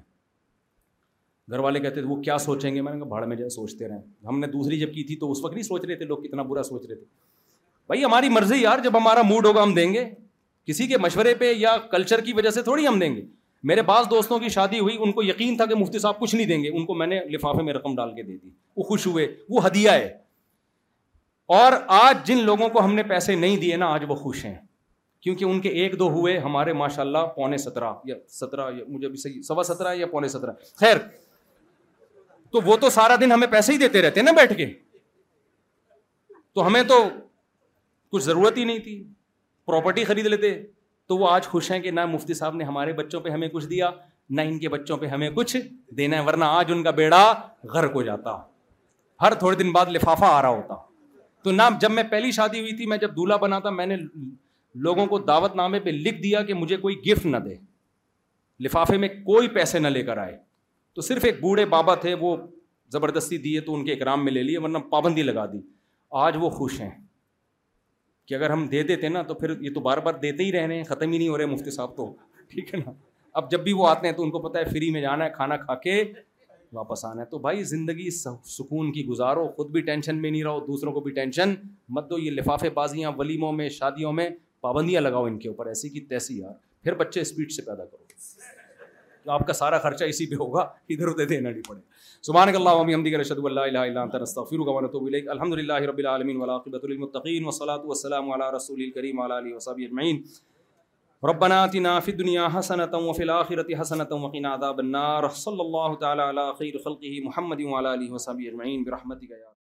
گھر 1.53 1.59
والے 1.65 1.81
کہتے 1.81 2.01
تھے 2.01 2.09
وہ 2.09 2.17
کیا 2.23 2.37
سوچیں 2.39 2.75
گے 2.75 2.81
میں 2.81 2.93
نے 2.93 2.99
کہا 2.99 3.09
بھاڑ 3.09 3.25
میں 3.27 3.37
جائے 3.37 3.49
سوچتے 3.51 3.89
رہیں 3.89 3.99
ہم 4.29 4.39
نے 4.39 4.47
دوسری 4.55 4.79
جب 4.81 4.93
کی 4.95 5.05
تھی 5.11 5.17
تو 5.25 5.31
اس 5.31 5.45
وقت 5.45 5.53
نہیں 5.55 5.63
سوچ 5.63 5.85
رہے 5.85 5.95
تھے 5.97 6.05
لوگ 6.07 6.19
کتنا 6.23 6.43
برا 6.51 6.63
سوچ 6.63 6.87
رہے 6.87 6.95
تھے 6.95 7.05
بھائی 7.89 8.05
ہماری 8.05 8.29
مرضی 8.29 8.61
یار 8.63 8.79
جب 8.85 8.97
ہمارا 8.97 9.23
موڈ 9.31 9.47
ہوگا 9.47 9.63
ہم 9.63 9.75
دیں 9.75 9.93
گے 9.95 10.05
کسی 10.67 10.87
کے 10.87 10.99
مشورے 11.03 11.35
پہ 11.39 11.53
یا 11.57 11.77
کلچر 11.91 12.21
کی 12.25 12.33
وجہ 12.39 12.51
سے 12.59 12.63
تھوڑی 12.63 12.87
ہم 12.87 12.99
دیں 13.01 13.15
گے 13.17 13.25
میرے 13.71 13.83
بعض 13.83 14.11
دوستوں 14.11 14.39
کی 14.39 14.49
شادی 14.57 14.79
ہوئی 14.79 14.97
ان 15.01 15.13
کو 15.13 15.23
یقین 15.23 15.57
تھا 15.57 15.67
کہ 15.67 15.75
مفتی 15.75 15.99
صاحب 15.99 16.19
کچھ 16.21 16.35
نہیں 16.35 16.47
دیں 16.47 16.63
گے 16.65 16.69
ان 16.79 16.85
کو 16.87 16.95
میں 16.95 17.07
نے 17.07 17.21
لفافے 17.35 17.63
میں 17.69 17.73
رقم 17.75 17.95
ڈال 17.97 18.15
کے 18.15 18.23
دے 18.23 18.37
دی 18.37 18.51
وہ 18.77 18.83
خوش 18.89 19.07
ہوئے 19.07 19.27
وہ 19.49 19.67
ہدیہ 19.67 19.91
ہے 19.91 20.09
اور 21.57 21.73
آج 21.97 22.27
جن 22.27 22.39
لوگوں 22.45 22.69
کو 22.69 22.85
ہم 22.85 22.95
نے 22.95 23.03
پیسے 23.11 23.35
نہیں 23.35 23.57
دیے 23.57 23.77
نا 23.83 23.87
آج 23.95 24.03
وہ 24.09 24.15
خوش 24.15 24.45
ہیں 24.45 24.55
کیونکہ 25.23 25.45
ان 25.45 25.61
کے 25.61 25.69
ایک 25.83 25.99
دو 25.99 26.09
ہوئے 26.13 26.37
ہمارے 26.39 26.73
ماشاء 26.81 27.03
اللہ 27.03 27.25
پونے 27.37 27.57
سترہ 27.59 27.93
یا 28.07 28.15
سترہ 28.41 28.69
یا 28.77 28.85
مجھے 28.89 29.09
صحیح 29.23 29.41
سوا 29.47 29.63
سترہ 29.69 29.95
یا 29.95 30.07
پونے 30.11 30.29
سترہ 30.29 30.51
خیر 30.81 30.97
تو 32.53 32.61
وہ 32.65 32.77
تو 32.81 32.91
سارا 32.97 33.17
دن 33.21 33.33
ہمیں 33.33 33.47
پیسے 33.51 33.73
ہی 33.73 33.79
دیتے 33.79 34.03
رہتے 34.03 34.23
نا 34.23 34.33
بیٹھ 34.37 34.53
کے 34.57 34.67
تو 36.55 36.67
ہمیں 36.67 36.83
تو 36.89 36.99
کچھ 38.13 38.25
ضرورت 38.25 38.57
ہی 38.59 38.65
نہیں 38.65 38.79
تھی 38.89 38.97
پراپرٹی 39.67 40.05
خرید 40.11 40.27
لیتے 40.27 40.53
تو 41.09 41.17
وہ 41.19 41.31
آج 41.31 41.47
خوش 41.53 41.71
ہیں 41.71 41.79
کہ 41.81 41.91
نہ 41.97 42.05
مفتی 42.07 42.35
صاحب 42.43 42.57
نے 42.57 42.65
ہمارے 42.65 42.93
بچوں 43.01 43.21
پہ 43.21 43.31
ہمیں 43.37 43.49
کچھ 43.55 43.67
دیا 43.69 43.91
نہ 44.31 44.41
ان 44.51 44.59
کے 44.59 44.69
بچوں 44.69 44.97
پہ 45.03 45.07
ہمیں 45.17 45.29
کچھ 45.41 45.57
دینا 45.97 46.17
ہے 46.19 46.25
ورنہ 46.25 46.45
آج 46.61 46.73
ان 46.73 46.83
کا 46.83 46.91
بیڑا 47.03 47.23
غرق 47.75 47.95
ہو 47.95 48.03
جاتا 48.11 48.37
ہر 49.23 49.35
تھوڑے 49.45 49.57
دن 49.63 49.73
بعد 49.73 49.87
لفافہ 49.95 50.25
آ 50.25 50.41
رہا 50.43 50.49
ہوتا 50.49 50.75
تو 51.49 51.53
نام 51.55 51.77
جب 51.81 51.91
میں 51.91 52.03
پہلی 52.11 52.31
شادی 52.37 52.61
ہوئی 52.61 52.73
تھی 52.77 52.87
میں 52.87 52.97
جب 53.03 53.15
دولہا 53.17 53.37
بنا 53.43 53.59
تھا 53.67 53.71
میں 53.75 53.85
نے 53.87 53.97
لوگوں 54.87 55.07
کو 55.13 55.19
دعوت 55.29 55.55
نامے 55.57 55.79
پہ 55.81 55.91
لکھ 55.91 56.17
دیا 56.23 56.43
کہ 56.49 56.55
مجھے 56.55 56.77
کوئی 56.83 56.97
گفٹ 57.07 57.27
نہ 57.27 57.37
دے 57.45 57.55
لفافے 58.65 58.97
میں 59.05 59.09
کوئی 59.29 59.49
پیسے 59.55 59.79
نہ 59.79 59.89
لے 59.95 60.03
کر 60.09 60.17
آئے 60.25 60.37
تو 60.95 61.03
صرف 61.09 61.25
ایک 61.25 61.41
بوڑھے 61.41 61.65
بابا 61.75 61.95
تھے 62.05 62.13
وہ 62.25 62.37
زبردستی 62.93 63.39
دیے 63.47 63.61
تو 63.69 63.75
ان 63.75 63.85
کے 63.85 63.93
اکرام 63.93 64.25
میں 64.25 64.33
لے 64.33 64.43
لیے 64.43 64.59
ورنہ 64.65 64.79
پابندی 64.91 65.23
لگا 65.23 65.47
دی 65.53 65.61
آج 66.25 66.37
وہ 66.41 66.51
خوش 66.59 66.81
ہیں 66.81 66.91
کہ 68.29 68.35
اگر 68.35 68.51
ہم 68.51 68.67
دے 68.75 68.83
دیتے 68.93 69.09
نا 69.09 69.23
تو 69.31 69.35
پھر 69.43 69.61
یہ 69.61 69.75
تو 69.75 69.81
بار 69.89 69.99
بار 70.09 70.15
دیتے 70.23 70.45
ہی 70.45 70.53
رہنے 70.61 70.77
ہیں 70.77 70.85
ختم 70.89 71.11
ہی 71.13 71.19
نہیں 71.19 71.29
ہو 71.29 71.39
رہے 71.39 71.47
مفتی 71.57 71.71
صاحب 71.81 71.97
تو 71.97 72.13
ٹھیک 72.49 72.75
ہے 72.75 72.79
نا 72.85 72.93
اب 73.43 73.51
جب 73.51 73.61
بھی 73.65 73.73
وہ 73.79 73.89
آتے 73.89 74.07
ہیں 74.09 74.15
تو 74.17 74.23
ان 74.23 74.31
کو 74.31 74.41
پتا 74.49 74.59
ہے 74.59 74.65
فری 74.73 74.91
میں 74.91 75.01
جانا 75.03 75.25
ہے 75.25 75.31
کھانا 75.37 75.57
کھا 75.65 75.75
کے 75.87 76.03
واپس 76.77 77.05
آنا 77.05 77.21
ہے 77.21 77.27
تو 77.31 77.39
بھائی 77.39 77.63
زندگی 77.65 78.11
سکون 78.19 78.91
کی 78.93 79.07
گزارو 79.07 79.47
خود 79.57 79.71
بھی 79.73 79.81
ٹینشن 79.83 80.21
میں 80.23 80.31
نہیں 80.31 80.43
رہو 80.45 80.61
دوسروں 80.67 80.93
کو 80.93 81.01
بھی 81.01 81.13
ٹینشن 81.15 81.55
مت 81.99 82.11
دو 82.11 82.19
یہ 82.19 82.31
لفافے 82.31 82.71
بازیاں 82.81 83.13
ولیموں 83.19 83.53
میں 83.53 83.69
شادیوں 83.79 84.13
میں 84.13 84.29
پابندیاں 84.61 85.01
لگاؤ 85.01 85.25
ان 85.27 85.39
کے 85.39 85.49
اوپر 85.49 85.67
ایسی 85.67 85.89
کی 85.89 86.01
تیسی 86.13 86.39
یار 86.39 86.53
پھر 86.83 86.95
بچے 86.95 87.21
اسپیڈ 87.21 87.53
سے 87.53 87.63
پیدا 87.63 87.85
کرو 87.85 88.07
تو 89.25 89.31
آپ 89.33 89.47
کا 89.47 89.53
سارا 89.53 89.79
خرچہ 89.79 90.05
اسی 90.11 90.27
پہ 90.27 90.35
ہوگا 90.41 90.61
ادھر 90.91 91.09
ادھر 91.09 91.27
دینا 91.27 91.51
نہیں 91.51 91.63
پڑے 91.69 91.81
سبحان 92.27 92.55
اللہ 92.55 93.17
رشد 93.21 93.39
اللہ 93.45 93.77
اللہ 93.91 95.27
الحمد 95.31 95.53
للہ 95.59 95.73
رب 95.89 95.99
العالمین 95.99 96.37
والسلام 96.41 98.31
علی 98.33 98.57
رسول 98.57 98.83
الکریم 98.83 99.21
علی 99.21 99.33
علیہ 99.39 99.55
وسب 99.55 99.81
اجمعین 99.89 100.21
ربنا 101.23 101.31
ربناتی 101.39 101.81
ناف 101.85 102.09
دنیا 102.19 102.47
حسنت 102.59 102.93
ولاخرتی 103.19 103.75
حسنت 103.81 104.13
وقین 104.25 104.47
رفصل 105.27 105.61
اللہ 105.65 105.99
تعالیٰ 106.05 106.29
خلقه 106.59 107.15
محمد 107.29 107.61
وعلى 107.61 107.87
علی 107.87 108.15
حسبِ 108.15 109.27
گیا 109.29 109.58